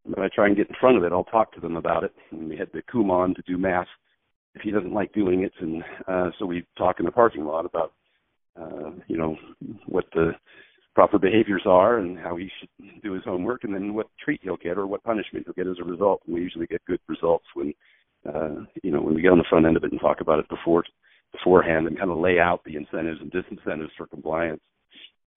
But 0.07 0.23
I 0.23 0.29
try 0.33 0.47
and 0.47 0.55
get 0.55 0.69
in 0.69 0.75
front 0.79 0.97
of 0.97 1.03
it. 1.03 1.11
I'll 1.11 1.25
talk 1.25 1.53
to 1.53 1.59
them 1.59 1.75
about 1.75 2.03
it. 2.03 2.13
And 2.31 2.49
we 2.49 2.57
head 2.57 2.71
to 2.73 2.81
Kumon 2.83 3.35
to 3.35 3.41
do 3.45 3.57
math 3.57 3.87
if 4.57 4.61
he 4.63 4.71
doesn't 4.71 4.93
like 4.93 5.13
doing 5.13 5.43
it, 5.43 5.53
and 5.59 5.83
uh, 6.07 6.31
so 6.37 6.45
we 6.45 6.65
talk 6.77 6.99
in 6.99 7.05
the 7.05 7.11
parking 7.11 7.45
lot 7.45 7.65
about, 7.65 7.93
uh, 8.59 8.89
you 9.07 9.15
know, 9.15 9.35
what 9.85 10.05
the 10.13 10.31
proper 10.95 11.19
behaviors 11.19 11.61
are 11.67 11.99
and 11.99 12.17
how 12.17 12.35
he 12.35 12.49
should 12.59 13.03
do 13.03 13.13
his 13.13 13.23
homework, 13.23 13.63
and 13.63 13.73
then 13.75 13.93
what 13.93 14.07
treat 14.23 14.39
he'll 14.41 14.57
get 14.57 14.79
or 14.79 14.87
what 14.87 15.03
punishment 15.03 15.45
he'll 15.45 15.53
get 15.53 15.69
as 15.69 15.77
a 15.79 15.87
result. 15.87 16.23
And 16.25 16.33
we 16.33 16.41
usually 16.41 16.65
get 16.65 16.83
good 16.85 16.99
results 17.07 17.45
when, 17.53 17.71
uh, 18.27 18.65
you 18.81 18.89
know, 18.89 19.01
when 19.01 19.13
we 19.13 19.21
get 19.21 19.31
on 19.31 19.37
the 19.37 19.43
front 19.47 19.67
end 19.67 19.77
of 19.77 19.83
it 19.83 19.91
and 19.91 20.01
talk 20.01 20.21
about 20.21 20.39
it 20.39 20.49
before 20.49 20.83
beforehand 21.31 21.85
and 21.85 21.97
kind 21.97 22.09
of 22.09 22.17
lay 22.17 22.39
out 22.39 22.63
the 22.65 22.77
incentives 22.77 23.19
and 23.21 23.31
disincentives 23.31 23.91
for 23.95 24.07
compliance. 24.07 24.61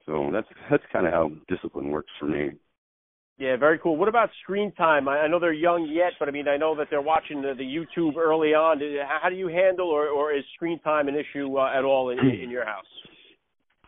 So 0.06 0.30
that's 0.32 0.48
that's 0.70 0.82
kind 0.90 1.06
of 1.06 1.12
how 1.12 1.30
discipline 1.48 1.90
works 1.90 2.10
for 2.18 2.26
me. 2.26 2.52
Yeah, 3.40 3.56
very 3.56 3.78
cool. 3.78 3.96
What 3.96 4.08
about 4.08 4.28
screen 4.42 4.70
time? 4.72 5.08
I, 5.08 5.26
know 5.26 5.40
they're 5.40 5.52
young 5.52 5.88
yet, 5.90 6.12
but 6.20 6.28
I 6.28 6.30
mean, 6.30 6.46
I 6.46 6.56
know 6.56 6.76
that 6.76 6.88
they're 6.90 7.00
watching 7.00 7.40
the, 7.40 7.54
the 7.56 7.64
YouTube 7.64 8.16
early 8.16 8.50
on. 8.50 8.80
How 9.22 9.28
do 9.28 9.34
you 9.34 9.48
handle, 9.48 9.88
or, 9.88 10.08
or 10.08 10.32
is 10.32 10.44
screen 10.54 10.78
time 10.80 11.08
an 11.08 11.16
issue 11.16 11.56
uh, 11.56 11.72
at 11.74 11.82
all 11.82 12.10
in, 12.10 12.18
in 12.18 12.50
your 12.50 12.66
house? 12.66 12.84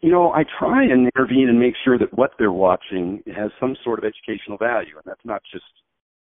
you 0.02 0.10
know, 0.10 0.32
I 0.32 0.42
try 0.58 0.82
and 0.82 1.08
intervene 1.14 1.48
and 1.48 1.58
make 1.58 1.74
sure 1.84 1.96
that 1.96 2.12
what 2.12 2.32
they're 2.38 2.52
watching 2.52 3.22
has 3.34 3.52
some 3.60 3.76
sort 3.84 4.00
of 4.00 4.04
educational 4.04 4.58
value, 4.58 4.96
and 4.96 5.04
that's 5.06 5.24
not 5.24 5.42
just 5.50 5.64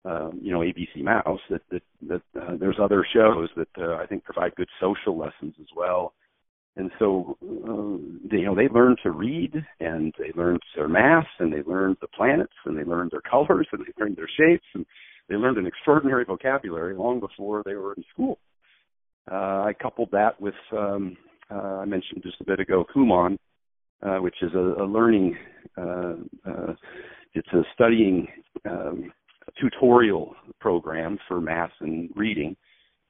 um, 0.05 0.39
you 0.43 0.53
know 0.53 0.61
ABC 0.61 1.03
Mouse. 1.03 1.41
That 1.49 1.63
that, 1.71 1.83
that 2.09 2.23
uh, 2.41 2.57
there's 2.61 2.77
other 2.81 3.05
shows 3.15 3.49
that 3.57 3.69
uh, 3.79 3.95
I 3.95 4.07
think 4.07 4.25
provide 4.25 4.55
good 4.57 4.69
social 4.79 5.19
lessons 5.19 5.55
as 5.59 5.69
well. 5.75 6.13
And 6.77 6.91
so, 6.99 7.37
uh, 7.43 8.29
they, 8.31 8.39
you 8.39 8.47
know, 8.47 8.55
they 8.55 8.69
learn 8.69 8.97
to 9.03 9.11
read, 9.11 9.53
and 9.81 10.13
they 10.19 10.33
learn 10.35 10.59
their 10.75 10.89
math, 10.89 11.27
and 11.39 11.53
they 11.53 11.63
learn 11.63 11.97
the 12.01 12.09
planets, 12.09 12.55
and 12.65 12.77
they 12.77 12.85
learn 12.85 13.09
their 13.11 13.21
colors, 13.21 13.69
and 13.73 13.85
they 13.85 14.03
learn 14.03 14.15
their 14.15 14.29
shapes, 14.39 14.65
and 14.75 14.87
they 15.29 15.37
learned 15.37 15.59
an 15.59 15.67
extraordinary 15.67 16.25
vocabulary 16.25 16.95
long 16.97 17.21
before 17.21 17.63
they 17.65 17.75
were 17.75 17.93
in 17.95 18.05
school. 18.13 18.39
Uh, 19.31 19.65
I 19.65 19.75
coupled 19.81 20.11
that 20.13 20.41
with, 20.41 20.55
um, 20.73 21.17
uh, 21.51 21.79
I 21.79 21.85
mentioned 21.85 22.23
just 22.23 22.41
a 22.41 22.45
bit 22.45 22.59
ago, 22.59 22.85
Kumon, 22.95 23.37
uh, 24.03 24.17
which 24.17 24.37
is 24.43 24.53
a, 24.55 24.83
a 24.83 24.87
learning, 24.87 25.37
uh, 25.77 26.15
uh, 26.49 26.75
it's 27.35 27.53
a 27.53 27.63
studying 27.75 28.27
um, 28.69 29.13
a 29.47 29.53
tutorial 29.61 30.35
program 30.61 31.19
for 31.29 31.41
math 31.41 31.71
and 31.81 32.11
reading. 32.17 32.57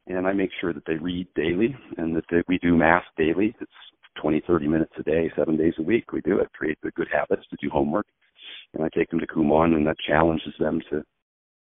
And 0.06 0.26
I 0.26 0.32
make 0.32 0.50
sure 0.60 0.72
that 0.72 0.84
they 0.86 0.96
read 0.96 1.28
daily 1.34 1.76
and 1.96 2.16
that 2.16 2.24
they, 2.30 2.42
we 2.48 2.58
do 2.58 2.76
math 2.76 3.04
daily. 3.16 3.54
It's 3.60 3.70
20, 4.20 4.42
30 4.46 4.68
minutes 4.68 4.92
a 4.98 5.02
day, 5.02 5.30
seven 5.36 5.56
days 5.56 5.74
a 5.78 5.82
week. 5.82 6.12
We 6.12 6.20
do 6.20 6.38
it, 6.38 6.52
create 6.52 6.78
the 6.82 6.90
good 6.92 7.08
habits 7.12 7.42
to 7.50 7.56
do 7.60 7.70
homework. 7.70 8.06
And 8.74 8.84
I 8.84 8.88
take 8.94 9.10
them 9.10 9.20
to 9.20 9.26
Kumon 9.26 9.74
and 9.74 9.86
that 9.86 9.96
challenges 10.06 10.54
them 10.58 10.80
to, 10.90 11.04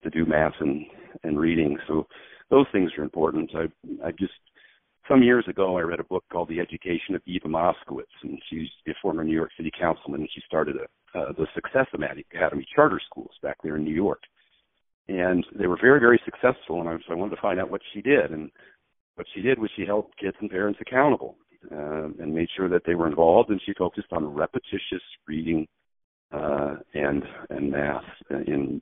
to 0.03 0.09
do 0.09 0.25
math 0.25 0.53
and, 0.59 0.85
and 1.23 1.39
reading. 1.39 1.77
So 1.87 2.07
those 2.49 2.65
things 2.71 2.91
are 2.97 3.03
important. 3.03 3.51
I, 3.55 4.07
I 4.07 4.11
just, 4.11 4.33
some 5.07 5.23
years 5.23 5.45
ago, 5.47 5.77
I 5.77 5.81
read 5.81 5.99
a 5.99 6.05
book 6.05 6.25
called 6.31 6.49
The 6.49 6.59
Education 6.59 7.15
of 7.15 7.21
Eva 7.25 7.47
Moskowitz, 7.47 8.03
and 8.23 8.37
she's 8.49 8.67
a 8.87 8.91
former 9.01 9.23
New 9.23 9.35
York 9.35 9.51
City 9.55 9.71
councilman, 9.79 10.27
she 10.33 10.41
started 10.45 10.75
a, 10.75 11.17
uh, 11.17 11.31
the 11.37 11.47
Success 11.55 11.87
Academy 11.93 12.67
charter 12.75 12.99
schools 13.09 13.31
back 13.41 13.55
there 13.63 13.77
in 13.77 13.85
New 13.85 13.93
York. 13.93 14.19
And 15.09 15.45
they 15.57 15.67
were 15.67 15.77
very, 15.79 15.99
very 15.99 16.19
successful, 16.25 16.81
and 16.81 16.89
I, 16.89 16.97
so 16.97 17.13
I 17.13 17.15
wanted 17.15 17.35
to 17.35 17.41
find 17.41 17.59
out 17.59 17.71
what 17.71 17.81
she 17.93 18.01
did. 18.01 18.31
And 18.31 18.51
what 19.15 19.27
she 19.33 19.41
did 19.41 19.57
was 19.57 19.69
she 19.75 19.85
held 19.85 20.07
kids 20.19 20.35
and 20.41 20.49
parents 20.49 20.79
accountable 20.81 21.37
uh, 21.71 22.09
and 22.19 22.35
made 22.35 22.49
sure 22.55 22.69
that 22.69 22.83
they 22.85 22.95
were 22.95 23.07
involved, 23.07 23.49
and 23.49 23.61
she 23.65 23.73
focused 23.73 24.11
on 24.11 24.25
repetitious 24.25 25.03
reading 25.27 25.67
uh, 26.31 26.75
and 26.93 27.23
and 27.49 27.71
math 27.71 28.03
in 28.29 28.81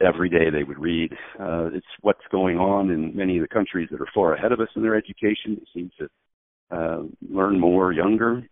every 0.00 0.28
day 0.28 0.50
they 0.50 0.64
would 0.64 0.78
read. 0.78 1.12
Uh, 1.38 1.68
it's 1.72 1.86
what's 2.00 2.24
going 2.30 2.56
on 2.56 2.90
in 2.90 3.14
many 3.16 3.36
of 3.36 3.42
the 3.42 3.54
countries 3.54 3.88
that 3.90 4.00
are 4.00 4.08
far 4.14 4.34
ahead 4.34 4.52
of 4.52 4.60
us 4.60 4.68
in 4.74 4.82
their 4.82 4.96
education. 4.96 5.56
They 5.56 5.80
seem 5.80 5.90
to 5.98 6.08
uh, 6.70 7.02
learn 7.30 7.58
more 7.58 7.92
younger 7.92 8.42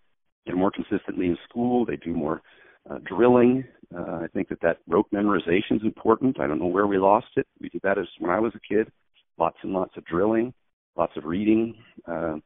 and 0.47 0.57
more 0.57 0.71
consistently 0.71 1.27
in 1.27 1.39
school. 1.49 1.85
They 1.85 1.97
do 1.97 2.13
more 2.13 2.43
uh, 2.91 2.99
drilling. 3.05 3.65
Uh, 3.95 4.21
I 4.23 4.27
think 4.33 4.49
that 4.49 4.61
that 4.63 4.79
rote 4.89 5.11
memorization 5.13 5.77
is 5.77 5.83
important. 5.83 6.41
I 6.41 6.47
don't 6.47 6.59
know 6.59 6.67
where 6.67 6.87
we 6.87 6.99
lost 6.99 7.29
it. 7.37 7.47
We 7.61 7.69
did 7.69 7.83
that 7.83 7.99
as 7.99 8.07
when 8.19 8.31
I 8.31 8.41
was 8.41 8.53
a 8.55 8.75
kid. 8.75 8.91
Lots 9.39 9.57
and 9.63 9.73
lots 9.73 9.97
of 9.97 10.05
drilling, 10.07 10.55
lots 10.97 11.13
of 11.17 11.25
reading. 11.25 11.77
Uh, 12.09 12.37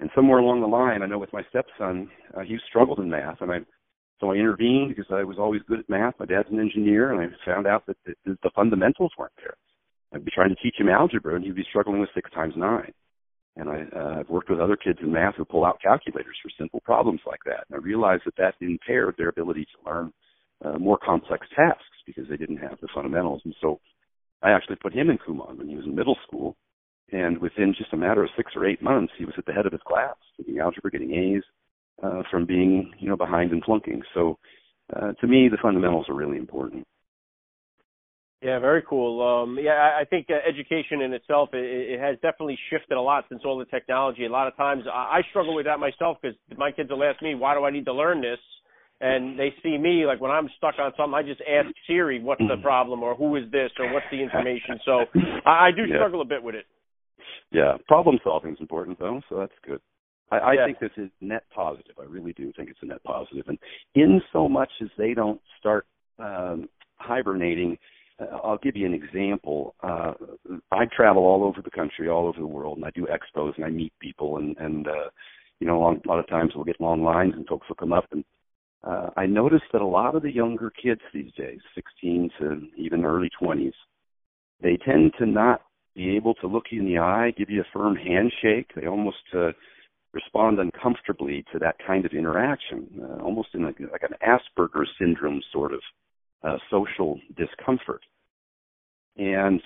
and 0.00 0.10
somewhere 0.14 0.38
along 0.38 0.60
the 0.60 0.66
line, 0.66 1.02
I 1.02 1.06
know 1.06 1.18
with 1.18 1.32
my 1.32 1.42
stepson, 1.50 2.08
uh, 2.36 2.40
he 2.40 2.58
struggled 2.68 2.98
in 2.98 3.10
math, 3.10 3.40
and 3.40 3.50
I 3.50 3.58
so 4.20 4.32
I 4.32 4.34
intervened 4.34 4.88
because 4.88 5.12
I 5.12 5.22
was 5.22 5.38
always 5.38 5.62
good 5.68 5.78
at 5.78 5.88
math. 5.88 6.14
My 6.18 6.26
dad's 6.26 6.48
an 6.50 6.58
engineer, 6.58 7.12
and 7.12 7.20
I 7.20 7.26
found 7.46 7.66
out 7.66 7.86
that 7.86 7.96
the, 8.04 8.14
the 8.24 8.50
fundamentals 8.54 9.12
weren't 9.16 9.32
there. 9.36 9.54
I'd 10.12 10.24
be 10.24 10.32
trying 10.32 10.48
to 10.48 10.56
teach 10.56 10.74
him 10.78 10.88
algebra, 10.88 11.36
and 11.36 11.44
he'd 11.44 11.54
be 11.54 11.66
struggling 11.68 12.00
with 12.00 12.10
six 12.14 12.30
times 12.32 12.54
nine. 12.56 12.92
And 13.58 13.68
I, 13.68 13.82
uh, 13.94 14.20
I've 14.20 14.28
worked 14.30 14.50
with 14.50 14.60
other 14.60 14.76
kids 14.76 15.00
in 15.02 15.12
math 15.12 15.34
who 15.36 15.44
pull 15.44 15.64
out 15.64 15.82
calculators 15.82 16.36
for 16.42 16.50
simple 16.56 16.80
problems 16.80 17.20
like 17.26 17.40
that. 17.44 17.64
And 17.68 17.76
I 17.76 17.82
realized 17.82 18.22
that 18.24 18.36
that 18.36 18.54
impaired 18.60 19.16
their 19.18 19.28
ability 19.28 19.66
to 19.66 19.90
learn 19.90 20.12
uh, 20.64 20.78
more 20.78 20.98
complex 20.98 21.46
tasks 21.54 21.84
because 22.06 22.24
they 22.28 22.36
didn't 22.36 22.58
have 22.58 22.78
the 22.80 22.88
fundamentals. 22.94 23.42
And 23.44 23.54
so 23.60 23.80
I 24.42 24.52
actually 24.52 24.76
put 24.76 24.94
him 24.94 25.10
in 25.10 25.18
Kumon 25.18 25.58
when 25.58 25.68
he 25.68 25.76
was 25.76 25.84
in 25.84 25.94
middle 25.94 26.16
school. 26.26 26.56
And 27.10 27.38
within 27.38 27.74
just 27.76 27.92
a 27.92 27.96
matter 27.96 28.22
of 28.22 28.30
six 28.36 28.52
or 28.54 28.66
eight 28.66 28.82
months, 28.82 29.12
he 29.18 29.24
was 29.24 29.34
at 29.38 29.46
the 29.46 29.52
head 29.52 29.66
of 29.66 29.72
his 29.72 29.80
class, 29.86 30.14
taking 30.36 30.60
algebra, 30.60 30.90
getting 30.90 31.14
A's, 31.14 31.42
uh, 32.02 32.22
from 32.30 32.46
being 32.46 32.92
you 32.98 33.08
know 33.08 33.16
behind 33.16 33.50
and 33.50 33.64
flunking. 33.64 34.02
So 34.14 34.38
uh, 34.94 35.12
to 35.20 35.26
me, 35.26 35.48
the 35.48 35.58
fundamentals 35.60 36.06
are 36.08 36.14
really 36.14 36.36
important. 36.36 36.86
Yeah, 38.40 38.60
very 38.60 38.82
cool. 38.88 39.20
Um, 39.20 39.58
yeah, 39.60 39.98
I, 39.98 40.04
think 40.04 40.28
uh, 40.30 40.38
education 40.48 41.02
in 41.02 41.12
itself 41.12 41.50
it, 41.52 41.64
it 41.64 42.00
has 42.00 42.14
definitely 42.22 42.56
shifted 42.70 42.96
a 42.96 43.00
lot 43.00 43.24
since 43.28 43.42
all 43.44 43.58
the 43.58 43.64
technology. 43.64 44.26
A 44.26 44.30
lot 44.30 44.46
of 44.46 44.56
times 44.56 44.84
I, 44.86 45.18
I 45.18 45.20
struggle 45.30 45.56
with 45.56 45.66
that 45.66 45.80
myself 45.80 46.18
because 46.22 46.36
my 46.56 46.70
kids 46.70 46.90
will 46.90 47.02
ask 47.02 47.20
me, 47.20 47.34
"Why 47.34 47.54
do 47.54 47.64
I 47.64 47.70
need 47.70 47.84
to 47.86 47.92
learn 47.92 48.20
this?" 48.20 48.38
And 49.00 49.36
they 49.38 49.52
see 49.62 49.76
me 49.76 50.06
like 50.06 50.20
when 50.20 50.30
I'm 50.30 50.48
stuck 50.56 50.74
on 50.78 50.92
something, 50.96 51.14
I 51.14 51.22
just 51.22 51.40
ask 51.50 51.66
Siri, 51.88 52.20
"What's 52.20 52.42
the 52.42 52.62
problem?" 52.62 53.02
or 53.02 53.16
"Who 53.16 53.34
is 53.34 53.50
this?" 53.50 53.72
or 53.76 53.92
"What's 53.92 54.06
the 54.12 54.22
information?" 54.22 54.78
So 54.84 55.06
I, 55.44 55.66
I 55.66 55.70
do 55.74 55.86
struggle 55.92 56.20
a 56.20 56.24
bit 56.24 56.42
with 56.42 56.54
it. 56.54 56.66
Yeah, 57.50 57.76
problem 57.88 58.20
solving 58.22 58.52
is 58.52 58.60
important 58.60 59.00
though, 59.00 59.20
so 59.28 59.36
that's 59.36 59.52
good. 59.66 59.80
I, 60.30 60.38
I 60.38 60.52
yeah. 60.52 60.66
think 60.66 60.78
this 60.78 60.90
is 60.96 61.10
net 61.20 61.42
positive. 61.52 61.96
I 61.98 62.04
really 62.04 62.34
do 62.34 62.52
think 62.56 62.70
it's 62.70 62.78
a 62.82 62.86
net 62.86 63.02
positive, 63.02 63.46
and 63.48 63.58
in 63.96 64.20
so 64.32 64.48
much 64.48 64.70
as 64.80 64.88
they 64.96 65.12
don't 65.12 65.40
start 65.58 65.86
um, 66.20 66.68
hibernating 66.98 67.78
I'll 68.20 68.58
give 68.58 68.76
you 68.76 68.86
an 68.86 68.94
example. 68.94 69.74
Uh, 69.82 70.12
I 70.72 70.86
travel 70.94 71.24
all 71.24 71.44
over 71.44 71.62
the 71.62 71.70
country, 71.70 72.08
all 72.08 72.26
over 72.26 72.38
the 72.38 72.46
world, 72.46 72.78
and 72.78 72.84
I 72.84 72.90
do 72.90 73.06
expos 73.06 73.56
and 73.56 73.64
I 73.64 73.70
meet 73.70 73.92
people, 74.00 74.38
and 74.38 74.56
and 74.58 74.88
uh, 74.88 75.10
you 75.60 75.66
know, 75.66 75.82
a 75.82 76.08
lot 76.08 76.18
of 76.18 76.28
times 76.28 76.52
we'll 76.54 76.64
get 76.64 76.80
long 76.80 77.02
lines 77.02 77.34
and 77.36 77.46
folks 77.46 77.68
will 77.68 77.76
come 77.76 77.92
up, 77.92 78.06
and 78.12 78.24
uh, 78.84 79.10
I 79.16 79.26
noticed 79.26 79.64
that 79.72 79.82
a 79.82 79.86
lot 79.86 80.14
of 80.14 80.22
the 80.22 80.32
younger 80.32 80.70
kids 80.70 81.00
these 81.12 81.32
days, 81.36 81.58
16 81.74 82.30
to 82.40 82.62
even 82.76 83.04
early 83.04 83.30
20s, 83.42 83.72
they 84.62 84.76
tend 84.76 85.12
to 85.18 85.26
not 85.26 85.62
be 85.96 86.14
able 86.16 86.34
to 86.34 86.46
look 86.46 86.66
you 86.70 86.80
in 86.80 86.86
the 86.86 86.98
eye, 86.98 87.32
give 87.36 87.50
you 87.50 87.60
a 87.60 87.72
firm 87.72 87.96
handshake. 87.96 88.70
They 88.76 88.86
almost 88.86 89.16
uh, 89.34 89.50
respond 90.12 90.60
uncomfortably 90.60 91.44
to 91.52 91.58
that 91.58 91.76
kind 91.84 92.06
of 92.06 92.12
interaction, 92.12 92.88
uh, 93.02 93.22
almost 93.22 93.48
in 93.54 93.64
a, 93.64 93.72
like 93.90 94.02
an 94.02 94.16
Asperger's 94.22 94.90
syndrome 94.98 95.42
sort 95.52 95.72
of 95.72 95.80
uh, 96.42 96.56
social 96.70 97.20
discomfort. 97.36 98.02
And 99.16 99.60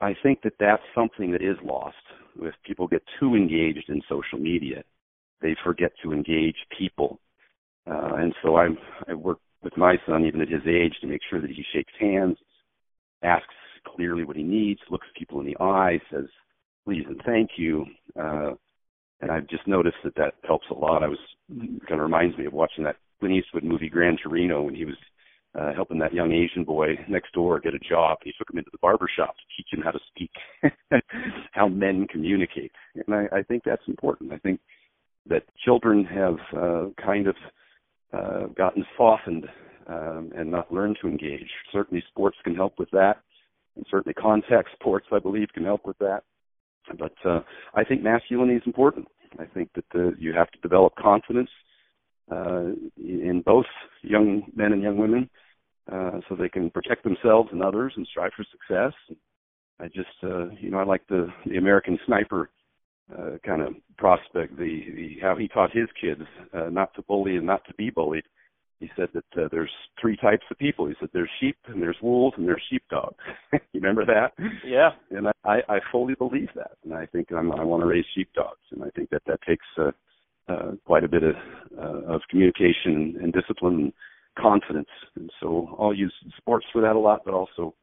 I 0.00 0.14
think 0.22 0.42
that 0.42 0.54
that's 0.60 0.82
something 0.94 1.32
that 1.32 1.42
is 1.42 1.56
lost. 1.64 1.96
If 2.40 2.54
people 2.64 2.86
get 2.86 3.02
too 3.18 3.34
engaged 3.34 3.88
in 3.88 4.02
social 4.08 4.38
media, 4.38 4.84
they 5.40 5.56
forget 5.64 5.92
to 6.02 6.12
engage 6.12 6.56
people. 6.76 7.18
Uh, 7.86 8.14
and 8.16 8.34
so 8.42 8.56
I, 8.56 8.68
I 9.08 9.14
work 9.14 9.38
with 9.62 9.76
my 9.76 9.96
son, 10.06 10.24
even 10.24 10.40
at 10.40 10.48
his 10.48 10.66
age, 10.66 10.94
to 11.00 11.06
make 11.06 11.20
sure 11.28 11.40
that 11.40 11.50
he 11.50 11.64
shakes 11.72 11.92
hands, 11.98 12.36
asks 13.22 13.46
clearly 13.86 14.24
what 14.24 14.36
he 14.36 14.42
needs, 14.42 14.80
looks 14.90 15.06
people 15.16 15.40
in 15.40 15.46
the 15.46 15.56
eye, 15.58 16.00
says 16.12 16.26
please 16.84 17.04
and 17.06 17.20
thank 17.26 17.50
you. 17.56 17.84
Uh, 18.18 18.52
and 19.20 19.30
I've 19.30 19.48
just 19.48 19.66
noticed 19.66 19.96
that 20.04 20.14
that 20.16 20.34
helps 20.46 20.66
a 20.70 20.74
lot. 20.74 21.02
I 21.02 21.08
was 21.08 21.18
kind 21.50 22.00
of 22.00 22.00
reminds 22.00 22.38
me 22.38 22.46
of 22.46 22.52
watching 22.52 22.84
that 22.84 22.96
Clint 23.18 23.34
Eastwood 23.34 23.64
movie 23.64 23.88
Gran 23.88 24.16
Torino 24.22 24.62
when 24.62 24.74
he 24.74 24.84
was 24.84 24.94
uh, 25.58 25.72
helping 25.74 25.98
that 25.98 26.14
young 26.14 26.32
Asian 26.32 26.64
boy 26.64 26.88
next 27.08 27.32
door 27.32 27.58
get 27.58 27.74
a 27.74 27.78
job. 27.78 28.18
He 28.22 28.32
took 28.38 28.50
him 28.50 28.58
into 28.58 28.70
the 28.70 28.78
barber 28.78 29.08
shop 29.14 29.34
to 29.36 29.56
teach 29.56 29.66
him 29.72 29.82
how 29.82 29.90
to 29.90 29.98
speak, 30.08 30.30
how 31.52 31.68
men 31.68 32.06
communicate. 32.06 32.72
And 32.94 33.14
I, 33.14 33.38
I 33.38 33.42
think 33.42 33.64
that's 33.64 33.82
important. 33.88 34.32
I 34.32 34.38
think 34.38 34.60
that 35.26 35.42
children 35.64 36.04
have 36.04 36.36
uh, 36.56 36.84
kind 37.04 37.26
of 37.26 37.36
uh, 38.12 38.46
gotten 38.56 38.84
softened 38.96 39.46
um, 39.88 40.30
and 40.36 40.50
not 40.50 40.72
learned 40.72 40.98
to 41.02 41.08
engage. 41.08 41.48
Certainly, 41.72 42.04
sports 42.08 42.36
can 42.44 42.54
help 42.54 42.74
with 42.78 42.90
that, 42.90 43.16
and 43.76 43.84
certainly 43.90 44.14
contact 44.14 44.68
sports, 44.74 45.06
I 45.12 45.18
believe, 45.18 45.48
can 45.54 45.64
help 45.64 45.86
with 45.86 45.98
that. 45.98 46.22
But 46.98 47.14
uh, 47.24 47.40
I 47.74 47.84
think 47.84 48.02
masculinity 48.02 48.56
is 48.56 48.62
important. 48.66 49.08
I 49.38 49.44
think 49.44 49.70
that 49.74 49.84
the, 49.92 50.14
you 50.18 50.32
have 50.34 50.50
to 50.52 50.60
develop 50.60 50.94
confidence 50.96 51.50
uh, 52.30 52.70
in 52.96 53.42
both 53.44 53.66
young 54.02 54.42
men 54.54 54.72
and 54.72 54.82
young 54.82 54.98
women 54.98 55.28
uh, 55.90 56.20
so 56.28 56.34
they 56.34 56.48
can 56.48 56.70
protect 56.70 57.04
themselves 57.04 57.48
and 57.52 57.62
others 57.62 57.92
and 57.96 58.06
strive 58.06 58.32
for 58.36 58.44
success. 58.50 58.92
I 59.80 59.86
just, 59.86 60.08
uh, 60.22 60.48
you 60.60 60.70
know, 60.70 60.78
I 60.78 60.84
like 60.84 61.06
the 61.08 61.28
the 61.46 61.56
American 61.56 61.98
Sniper 62.06 62.50
uh, 63.16 63.38
kind 63.44 63.62
of 63.62 63.74
prospect, 63.96 64.56
the, 64.56 64.82
the 64.94 65.16
how 65.22 65.36
he 65.36 65.48
taught 65.48 65.70
his 65.72 65.88
kids 66.00 66.22
uh, 66.52 66.68
not 66.68 66.94
to 66.94 67.02
bully 67.02 67.36
and 67.36 67.46
not 67.46 67.64
to 67.66 67.74
be 67.74 67.90
bullied. 67.90 68.24
He 68.80 68.90
said 68.96 69.08
that 69.14 69.42
uh, 69.42 69.48
there's 69.50 69.70
three 70.00 70.16
types 70.16 70.44
of 70.50 70.58
people. 70.58 70.86
He 70.86 70.94
said 71.00 71.08
there's 71.12 71.30
sheep 71.40 71.56
and 71.66 71.82
there's 71.82 71.96
wolves 72.00 72.36
and 72.38 72.46
there's 72.46 72.62
sheepdogs. 72.70 73.16
you 73.52 73.58
remember 73.74 74.04
that? 74.06 74.32
Yeah. 74.64 74.90
And 75.10 75.28
I, 75.28 75.32
I, 75.44 75.56
I 75.68 75.78
fully 75.90 76.14
believe 76.14 76.48
that, 76.54 76.72
and 76.84 76.94
I 76.94 77.06
think 77.06 77.32
I'm, 77.32 77.50
I 77.52 77.64
want 77.64 77.82
to 77.82 77.86
raise 77.86 78.04
sheepdogs, 78.14 78.60
and 78.70 78.84
I 78.84 78.90
think 78.90 79.10
that 79.10 79.22
that 79.26 79.40
takes 79.42 79.66
uh, 79.78 79.90
uh, 80.48 80.72
quite 80.84 81.02
a 81.02 81.08
bit 81.08 81.24
of, 81.24 81.34
uh, 81.76 82.14
of 82.14 82.20
communication 82.30 83.18
and 83.20 83.32
discipline 83.32 83.80
and 83.80 83.92
confidence. 84.40 84.88
And 85.16 85.30
so 85.40 85.76
I'll 85.78 85.94
use 85.94 86.14
sports 86.36 86.66
for 86.72 86.80
that 86.82 86.96
a 86.96 86.98
lot, 86.98 87.22
but 87.24 87.34
also 87.34 87.74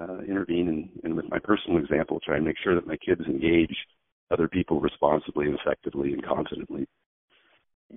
uh, 0.00 0.18
intervene 0.20 0.68
and, 0.68 0.88
and 1.04 1.16
with 1.16 1.28
my 1.30 1.38
personal 1.38 1.78
example, 1.78 2.20
try 2.24 2.36
and 2.36 2.44
make 2.44 2.56
sure 2.62 2.74
that 2.74 2.86
my 2.86 2.96
kids 2.96 3.20
engage 3.26 3.74
other 4.30 4.48
people 4.48 4.80
responsibly 4.80 5.46
and 5.46 5.58
effectively 5.58 6.12
and 6.12 6.24
confidently. 6.24 6.86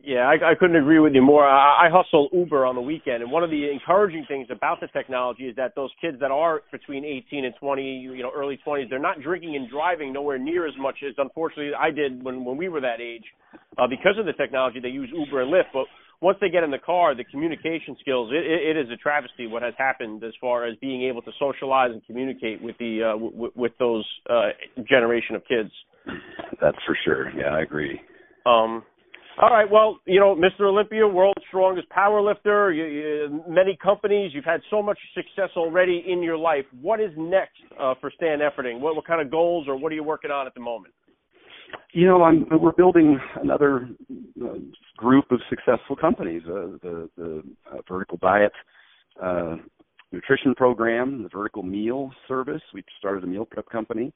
Yeah, 0.04 0.28
I, 0.28 0.52
I 0.52 0.56
couldn't 0.60 0.76
agree 0.76 1.00
with 1.00 1.14
you 1.14 1.22
more. 1.22 1.48
I, 1.48 1.88
I 1.88 1.90
hustle 1.90 2.28
Uber 2.34 2.66
on 2.66 2.76
the 2.76 2.82
weekend, 2.82 3.24
and 3.24 3.32
one 3.32 3.44
of 3.44 3.50
the 3.50 3.72
encouraging 3.72 4.26
things 4.28 4.48
about 4.52 4.82
the 4.82 4.88
technology 4.88 5.44
is 5.44 5.56
that 5.56 5.74
those 5.76 5.90
kids 6.02 6.20
that 6.20 6.32
are 6.32 6.64
between 6.72 7.06
18 7.06 7.46
and 7.46 7.54
20, 7.58 7.82
you 7.82 8.22
know, 8.22 8.32
early 8.36 8.60
20s, 8.68 8.90
they're 8.90 9.00
not 9.00 9.22
drinking 9.22 9.56
and 9.56 9.70
driving 9.70 10.12
nowhere 10.12 10.38
near 10.38 10.68
as 10.68 10.74
much 10.78 10.98
as 11.08 11.14
unfortunately 11.18 11.72
I 11.80 11.92
did 11.92 12.22
when 12.24 12.44
when 12.44 12.58
we 12.58 12.68
were 12.68 12.82
that 12.82 13.00
age. 13.00 13.24
Uh, 13.78 13.88
because 13.88 14.20
of 14.20 14.26
the 14.26 14.34
technology, 14.34 14.82
they 14.82 14.90
use 14.90 15.10
Uber 15.14 15.44
and 15.44 15.52
Lyft, 15.52 15.72
but 15.72 15.86
once 16.22 16.38
they 16.42 16.50
get 16.50 16.64
in 16.64 16.72
the 16.72 16.80
car, 16.80 17.16
the 17.16 17.24
communication 17.26 17.96
skills, 18.00 18.32
it, 18.32 18.46
it, 18.46 18.77
it 18.77 18.80
is 18.80 18.92
a 18.92 18.98
travesty 18.98 19.48
what 19.48 19.61
has 19.61 19.74
happened 19.77 20.24
as 20.24 20.34
far 20.40 20.66
as 20.66 20.76
being 20.82 21.03
able 21.03 21.22
to 21.22 21.32
socialize 21.40 21.92
and 21.92 22.06
communicate 22.06 22.61
with 22.61 22.77
the 22.77 23.02
uh, 23.03 23.11
w- 23.14 23.52
with 23.56 23.72
those 23.80 24.06
uh, 24.30 24.50
generation 24.88 25.35
of 25.35 25.44
kids. 25.48 25.72
That's 26.61 26.77
for 26.85 26.98
sure. 27.03 27.30
Yeah, 27.38 27.56
I 27.56 27.61
agree. 27.61 28.00
Um, 28.45 28.84
all 29.42 29.50
right. 29.50 29.69
Well, 29.69 30.00
you 30.06 30.19
know, 30.19 30.34
Mr. 30.34 30.61
Olympia, 30.61 31.06
world's 31.06 31.42
strongest 31.50 31.90
power 31.90 32.22
lifter, 32.22 32.72
you, 32.72 32.85
you, 32.85 33.44
many 33.50 33.77
companies. 33.84 34.32
You've 34.34 34.45
had 34.45 34.61
so 34.69 34.82
much 34.82 34.98
success 35.14 35.50
already 35.58 36.06
in 36.08 36.24
your 36.24 36.38
life. 36.38 36.64
What 36.82 37.02
is 37.02 37.11
next 37.18 37.60
uh, 37.77 37.95
for 38.00 38.11
Stan 38.16 38.40
Efferding? 38.40 38.80
What, 38.80 38.95
what 38.95 39.06
kind 39.06 39.22
of 39.22 39.30
goals 39.30 39.68
or 39.68 39.77
what 39.77 39.92
are 39.92 39.95
you 39.95 40.03
working 40.06 40.32
on 40.32 40.48
at 40.48 40.53
the 40.53 40.61
moment? 40.61 40.94
You 41.94 42.08
know, 42.08 42.24
I'm, 42.24 42.45
we're 42.60 42.74
building 42.74 43.19
another 43.42 43.90
uh, 44.44 44.56
group 44.98 45.26
of 45.32 45.40
successful 45.50 45.95
companies. 45.95 46.42
Uh, 46.45 46.77
the 46.82 47.10
the 47.18 47.44
uh, 47.72 47.77
Vertical 47.88 48.18
Diet 48.18 48.52
uh, 49.22 49.56
nutrition 50.11 50.53
program, 50.56 51.24
the 51.24 51.30
Vertical 51.30 51.64
Meal 51.64 52.11
Service. 52.27 52.61
We 52.74 52.84
started 53.00 53.24
a 53.24 53.27
meal 53.27 53.45
prep 53.45 53.69
company. 53.69 54.14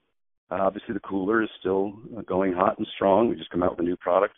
Uh, 0.52 0.60
obviously, 0.61 0.94
the 0.94 1.00
cooler 1.02 1.42
is 1.44 1.50
still 1.60 1.94
uh, 2.18 2.22
going 2.22 2.53
hot 2.53 2.78
and 2.78 2.88
strong. 2.95 3.30
We 3.30 3.36
just 3.36 3.52
come 3.52 3.64
out 3.64 3.72
with 3.72 3.80
a 3.80 3.84
new 3.84 3.98
product 3.98 4.36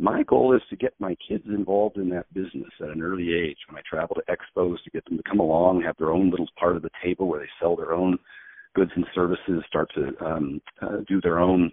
my 0.00 0.22
goal 0.22 0.56
is 0.56 0.62
to 0.70 0.76
get 0.76 0.94
my 0.98 1.14
kids 1.28 1.44
involved 1.46 1.98
in 1.98 2.08
that 2.08 2.32
business 2.32 2.70
at 2.80 2.88
an 2.88 3.02
early 3.02 3.34
age. 3.34 3.58
When 3.68 3.78
I 3.78 3.82
travel 3.88 4.16
to 4.16 4.22
expos, 4.32 4.82
to 4.82 4.90
get 4.90 5.04
them 5.04 5.18
to 5.18 5.22
come 5.22 5.40
along, 5.40 5.82
have 5.82 5.96
their 5.98 6.10
own 6.10 6.30
little 6.30 6.48
part 6.58 6.76
of 6.76 6.82
the 6.82 6.90
table 7.04 7.28
where 7.28 7.40
they 7.40 7.48
sell 7.60 7.76
their 7.76 7.92
own 7.92 8.18
goods 8.74 8.90
and 8.96 9.04
services, 9.14 9.62
start 9.66 9.90
to 9.94 10.24
um, 10.24 10.62
uh, 10.80 10.98
do 11.06 11.20
their 11.20 11.38
own 11.38 11.70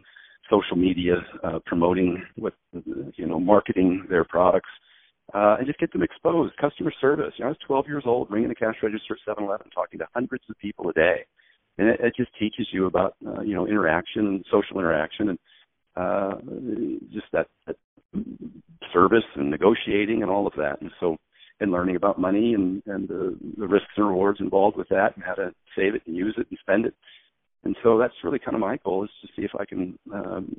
social 0.50 0.78
media 0.78 1.16
uh, 1.44 1.60
promoting 1.66 2.24
what 2.36 2.54
you 3.16 3.26
know, 3.26 3.40
marketing 3.40 4.06
their 4.10 4.24
products, 4.24 4.70
uh, 5.34 5.58
and 5.58 5.68
just 5.68 5.80
get 5.80 5.92
them 5.92 6.04
exposed. 6.04 6.56
Customer 6.58 6.92
service. 7.02 7.34
You 7.38 7.44
know, 7.44 7.48
I 7.48 7.50
was 7.50 7.58
12 7.68 7.88
years 7.88 8.04
old, 8.06 8.32
ringing 8.32 8.50
the 8.50 8.56
cash 8.56 8.76
register 8.82 9.18
at 9.28 9.38
7-Eleven, 9.38 9.70
talking 9.72 10.00
to 10.00 10.08
hundreds 10.14 10.44
of 10.50 10.58
people 10.58 10.90
a 10.90 10.94
day, 10.94 11.26
and 11.78 11.90
it, 11.90 12.00
it 12.00 12.14
just 12.16 12.32
teaches 12.40 12.68
you 12.72 12.86
about 12.86 13.16
uh, 13.26 13.42
you 13.42 13.54
know 13.56 13.68
interaction 13.68 14.28
and 14.28 14.46
social 14.52 14.80
interaction 14.80 15.30
and 15.30 15.40
uh, 15.98 16.36
just 17.12 17.26
that, 17.34 17.48
that 17.66 17.76
service 18.94 19.24
and 19.36 19.50
negotiating 19.50 20.22
and 20.22 20.32
all 20.32 20.48
of 20.48 20.54
that. 20.58 20.80
And 20.82 20.92
so, 21.00 21.18
and 21.60 21.72
learning 21.72 21.96
about 21.96 22.20
money 22.20 22.54
and, 22.54 22.84
and 22.86 23.08
the, 23.08 23.36
the 23.58 23.68
risks 23.68 23.90
and 23.98 24.08
rewards 24.08 24.40
involved 24.40 24.78
with 24.78 24.88
that 24.90 25.16
and 25.16 25.24
how 25.24 25.34
to 25.34 25.52
save 25.76 25.96
it 25.96 26.04
and 26.06 26.16
use 26.16 26.36
it 26.38 26.46
and 26.50 26.60
spend 26.62 26.86
it. 26.86 26.94
And 27.64 27.76
so 27.84 27.98
that's 27.98 28.14
really 28.24 28.40
kind 28.40 28.56
of 28.56 28.62
my 28.62 28.78
goal 28.84 29.04
is 29.04 29.10
to 29.22 29.28
see 29.36 29.46
if 29.46 29.52
I 29.60 29.66
can 29.66 29.98
um, 30.14 30.56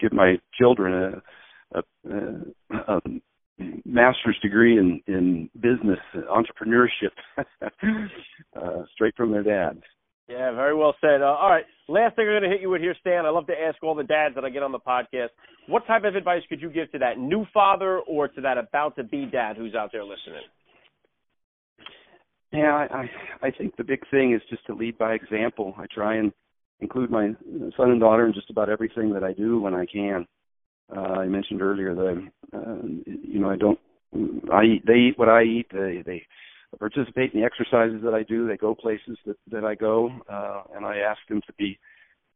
give 0.00 0.12
my 0.12 0.36
children 0.58 1.22
a, 1.74 1.78
a, 1.78 1.82
a, 2.10 2.96
a 2.96 3.00
master's 3.84 4.38
degree 4.42 4.78
in, 4.78 5.00
in 5.06 5.50
business 5.54 5.98
entrepreneurship 6.14 7.12
uh, 8.56 8.82
straight 8.94 9.14
from 9.16 9.32
their 9.32 9.42
dad. 9.42 9.80
Yeah, 10.28 10.52
very 10.52 10.74
well 10.74 10.94
said. 11.00 11.22
Uh, 11.22 11.26
all 11.26 11.48
right, 11.48 11.64
last 11.88 12.16
thing 12.16 12.26
I'm 12.26 12.32
going 12.32 12.42
to 12.42 12.48
hit 12.48 12.60
you 12.60 12.68
with 12.68 12.80
here, 12.80 12.96
Stan. 13.00 13.24
I 13.24 13.30
love 13.30 13.46
to 13.46 13.52
ask 13.52 13.80
all 13.82 13.94
the 13.94 14.02
dads 14.02 14.34
that 14.34 14.44
I 14.44 14.50
get 14.50 14.64
on 14.64 14.72
the 14.72 14.80
podcast, 14.80 15.28
what 15.68 15.86
type 15.86 16.02
of 16.04 16.16
advice 16.16 16.42
could 16.48 16.60
you 16.60 16.68
give 16.68 16.90
to 16.92 16.98
that 16.98 17.18
new 17.18 17.46
father 17.54 18.00
or 18.00 18.26
to 18.28 18.40
that 18.40 18.58
about 18.58 18.96
to 18.96 19.04
be 19.04 19.26
dad 19.26 19.56
who's 19.56 19.74
out 19.74 19.90
there 19.92 20.02
listening? 20.02 20.42
Yeah, 22.56 22.86
I 22.90 23.10
I 23.42 23.50
think 23.50 23.76
the 23.76 23.84
big 23.84 24.00
thing 24.10 24.32
is 24.32 24.40
just 24.48 24.64
to 24.66 24.74
lead 24.74 24.96
by 24.96 25.12
example. 25.12 25.74
I 25.76 25.86
try 25.92 26.16
and 26.16 26.32
include 26.80 27.10
my 27.10 27.34
son 27.76 27.90
and 27.90 28.00
daughter 28.00 28.26
in 28.26 28.32
just 28.32 28.50
about 28.50 28.70
everything 28.70 29.12
that 29.12 29.22
I 29.22 29.32
do 29.34 29.60
when 29.60 29.74
I 29.74 29.84
can. 29.84 30.26
Uh, 30.94 31.00
I 31.00 31.26
mentioned 31.26 31.60
earlier 31.60 31.94
that 31.94 32.28
uh, 32.54 32.82
you 33.04 33.40
know 33.40 33.50
I 33.50 33.56
don't. 33.56 33.78
I 34.50 34.62
eat. 34.62 34.86
They 34.86 34.94
eat 34.94 35.18
what 35.18 35.28
I 35.28 35.42
eat. 35.42 35.66
They 35.70 36.02
they 36.06 36.22
participate 36.78 37.34
in 37.34 37.40
the 37.40 37.46
exercises 37.46 38.00
that 38.04 38.14
I 38.14 38.22
do. 38.22 38.48
They 38.48 38.56
go 38.56 38.74
places 38.74 39.18
that 39.26 39.36
that 39.50 39.64
I 39.64 39.74
go, 39.74 40.10
uh, 40.30 40.62
and 40.74 40.86
I 40.86 40.98
ask 40.98 41.20
them 41.28 41.42
to 41.46 41.52
be. 41.58 41.78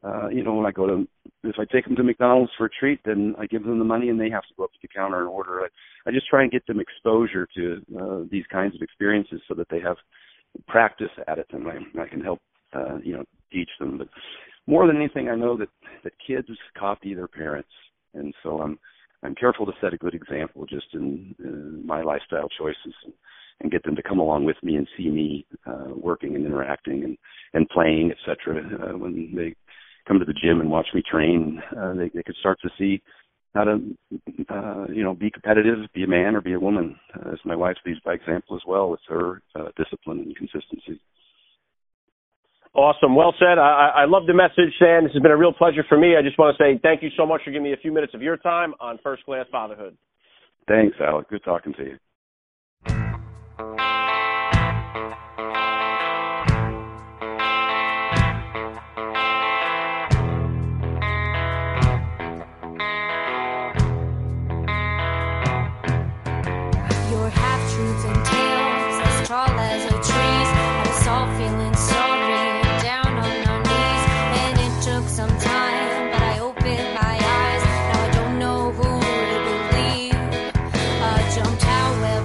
Uh, 0.02 0.28
you 0.28 0.42
know, 0.42 0.54
when 0.54 0.66
I 0.66 0.70
go 0.70 0.86
to, 0.86 1.08
if 1.44 1.56
I 1.58 1.64
take 1.70 1.84
them 1.84 1.96
to 1.96 2.02
McDonald's 2.02 2.52
for 2.56 2.66
a 2.66 2.70
treat, 2.70 3.00
then 3.04 3.34
I 3.38 3.46
give 3.46 3.64
them 3.64 3.78
the 3.78 3.84
money 3.84 4.08
and 4.08 4.18
they 4.18 4.30
have 4.30 4.44
to 4.44 4.54
go 4.56 4.64
up 4.64 4.72
to 4.72 4.78
the 4.80 4.88
counter 4.88 5.20
and 5.20 5.28
order. 5.28 5.60
I, 5.60 6.08
I 6.08 6.12
just 6.12 6.28
try 6.28 6.42
and 6.42 6.50
get 6.50 6.66
them 6.66 6.80
exposure 6.80 7.46
to 7.56 7.82
uh, 8.00 8.20
these 8.30 8.44
kinds 8.50 8.74
of 8.74 8.82
experiences 8.82 9.42
so 9.46 9.54
that 9.54 9.68
they 9.70 9.80
have 9.80 9.96
practice 10.66 11.10
at 11.28 11.38
it 11.38 11.46
and 11.52 11.66
I, 11.68 12.02
I 12.02 12.08
can 12.08 12.22
help, 12.22 12.40
uh, 12.72 12.98
you 13.02 13.14
know, 13.16 13.24
teach 13.52 13.68
them. 13.78 13.98
But 13.98 14.08
more 14.66 14.86
than 14.86 14.96
anything, 14.96 15.28
I 15.28 15.34
know 15.36 15.56
that 15.58 15.68
that 16.04 16.12
kids 16.24 16.48
copy 16.78 17.14
their 17.14 17.28
parents, 17.28 17.68
and 18.14 18.32
so 18.42 18.60
I'm 18.60 18.78
I'm 19.22 19.34
careful 19.34 19.66
to 19.66 19.72
set 19.80 19.92
a 19.92 19.98
good 19.98 20.14
example 20.14 20.64
just 20.66 20.86
in, 20.94 21.34
in 21.38 21.86
my 21.86 22.02
lifestyle 22.02 22.48
choices 22.58 22.94
and, 23.04 23.12
and 23.60 23.70
get 23.70 23.82
them 23.82 23.96
to 23.96 24.02
come 24.02 24.18
along 24.18 24.44
with 24.44 24.56
me 24.62 24.76
and 24.76 24.88
see 24.96 25.08
me 25.08 25.46
uh, 25.66 25.88
working 25.94 26.36
and 26.36 26.46
interacting 26.46 27.04
and 27.04 27.18
and 27.52 27.68
playing, 27.68 28.12
etc. 28.12 28.62
Uh, 28.62 28.96
when 28.96 29.32
they 29.34 29.54
come 30.06 30.18
to 30.18 30.24
the 30.24 30.34
gym 30.34 30.60
and 30.60 30.70
watch 30.70 30.88
me 30.94 31.02
train, 31.08 31.62
uh, 31.76 31.94
they 31.94 32.10
they 32.14 32.22
could 32.22 32.36
start 32.40 32.58
to 32.62 32.70
see 32.78 33.02
how 33.54 33.64
to 33.64 33.80
uh, 34.48 34.86
you 34.92 35.02
know 35.02 35.14
be 35.14 35.30
competitive, 35.30 35.78
be 35.94 36.04
a 36.04 36.08
man 36.08 36.34
or 36.34 36.40
be 36.40 36.52
a 36.52 36.60
woman. 36.60 36.96
Uh, 37.14 37.32
as 37.32 37.38
my 37.44 37.56
wife 37.56 37.76
leads 37.84 38.00
by 38.00 38.14
example 38.14 38.56
as 38.56 38.62
well 38.66 38.90
with 38.90 39.00
her 39.08 39.42
uh, 39.54 39.68
discipline 39.76 40.20
and 40.20 40.36
consistency. 40.36 41.00
Awesome. 42.72 43.16
Well 43.16 43.34
said. 43.38 43.58
I, 43.58 43.90
I 43.96 44.04
love 44.04 44.26
the 44.26 44.34
message, 44.34 44.72
Sam. 44.78 45.02
This 45.02 45.12
has 45.14 45.22
been 45.22 45.32
a 45.32 45.36
real 45.36 45.52
pleasure 45.52 45.84
for 45.88 45.98
me. 45.98 46.14
I 46.16 46.22
just 46.22 46.38
want 46.38 46.56
to 46.56 46.62
say 46.62 46.78
thank 46.82 47.02
you 47.02 47.08
so 47.16 47.26
much 47.26 47.42
for 47.44 47.50
giving 47.50 47.64
me 47.64 47.72
a 47.72 47.76
few 47.76 47.92
minutes 47.92 48.14
of 48.14 48.22
your 48.22 48.36
time 48.36 48.74
on 48.80 48.98
First 49.02 49.24
Class 49.24 49.46
Fatherhood. 49.50 49.96
Thanks, 50.68 50.96
Alec. 51.00 51.28
Good 51.30 51.42
talking 51.44 51.74
to 51.74 51.84
you. 51.84 51.96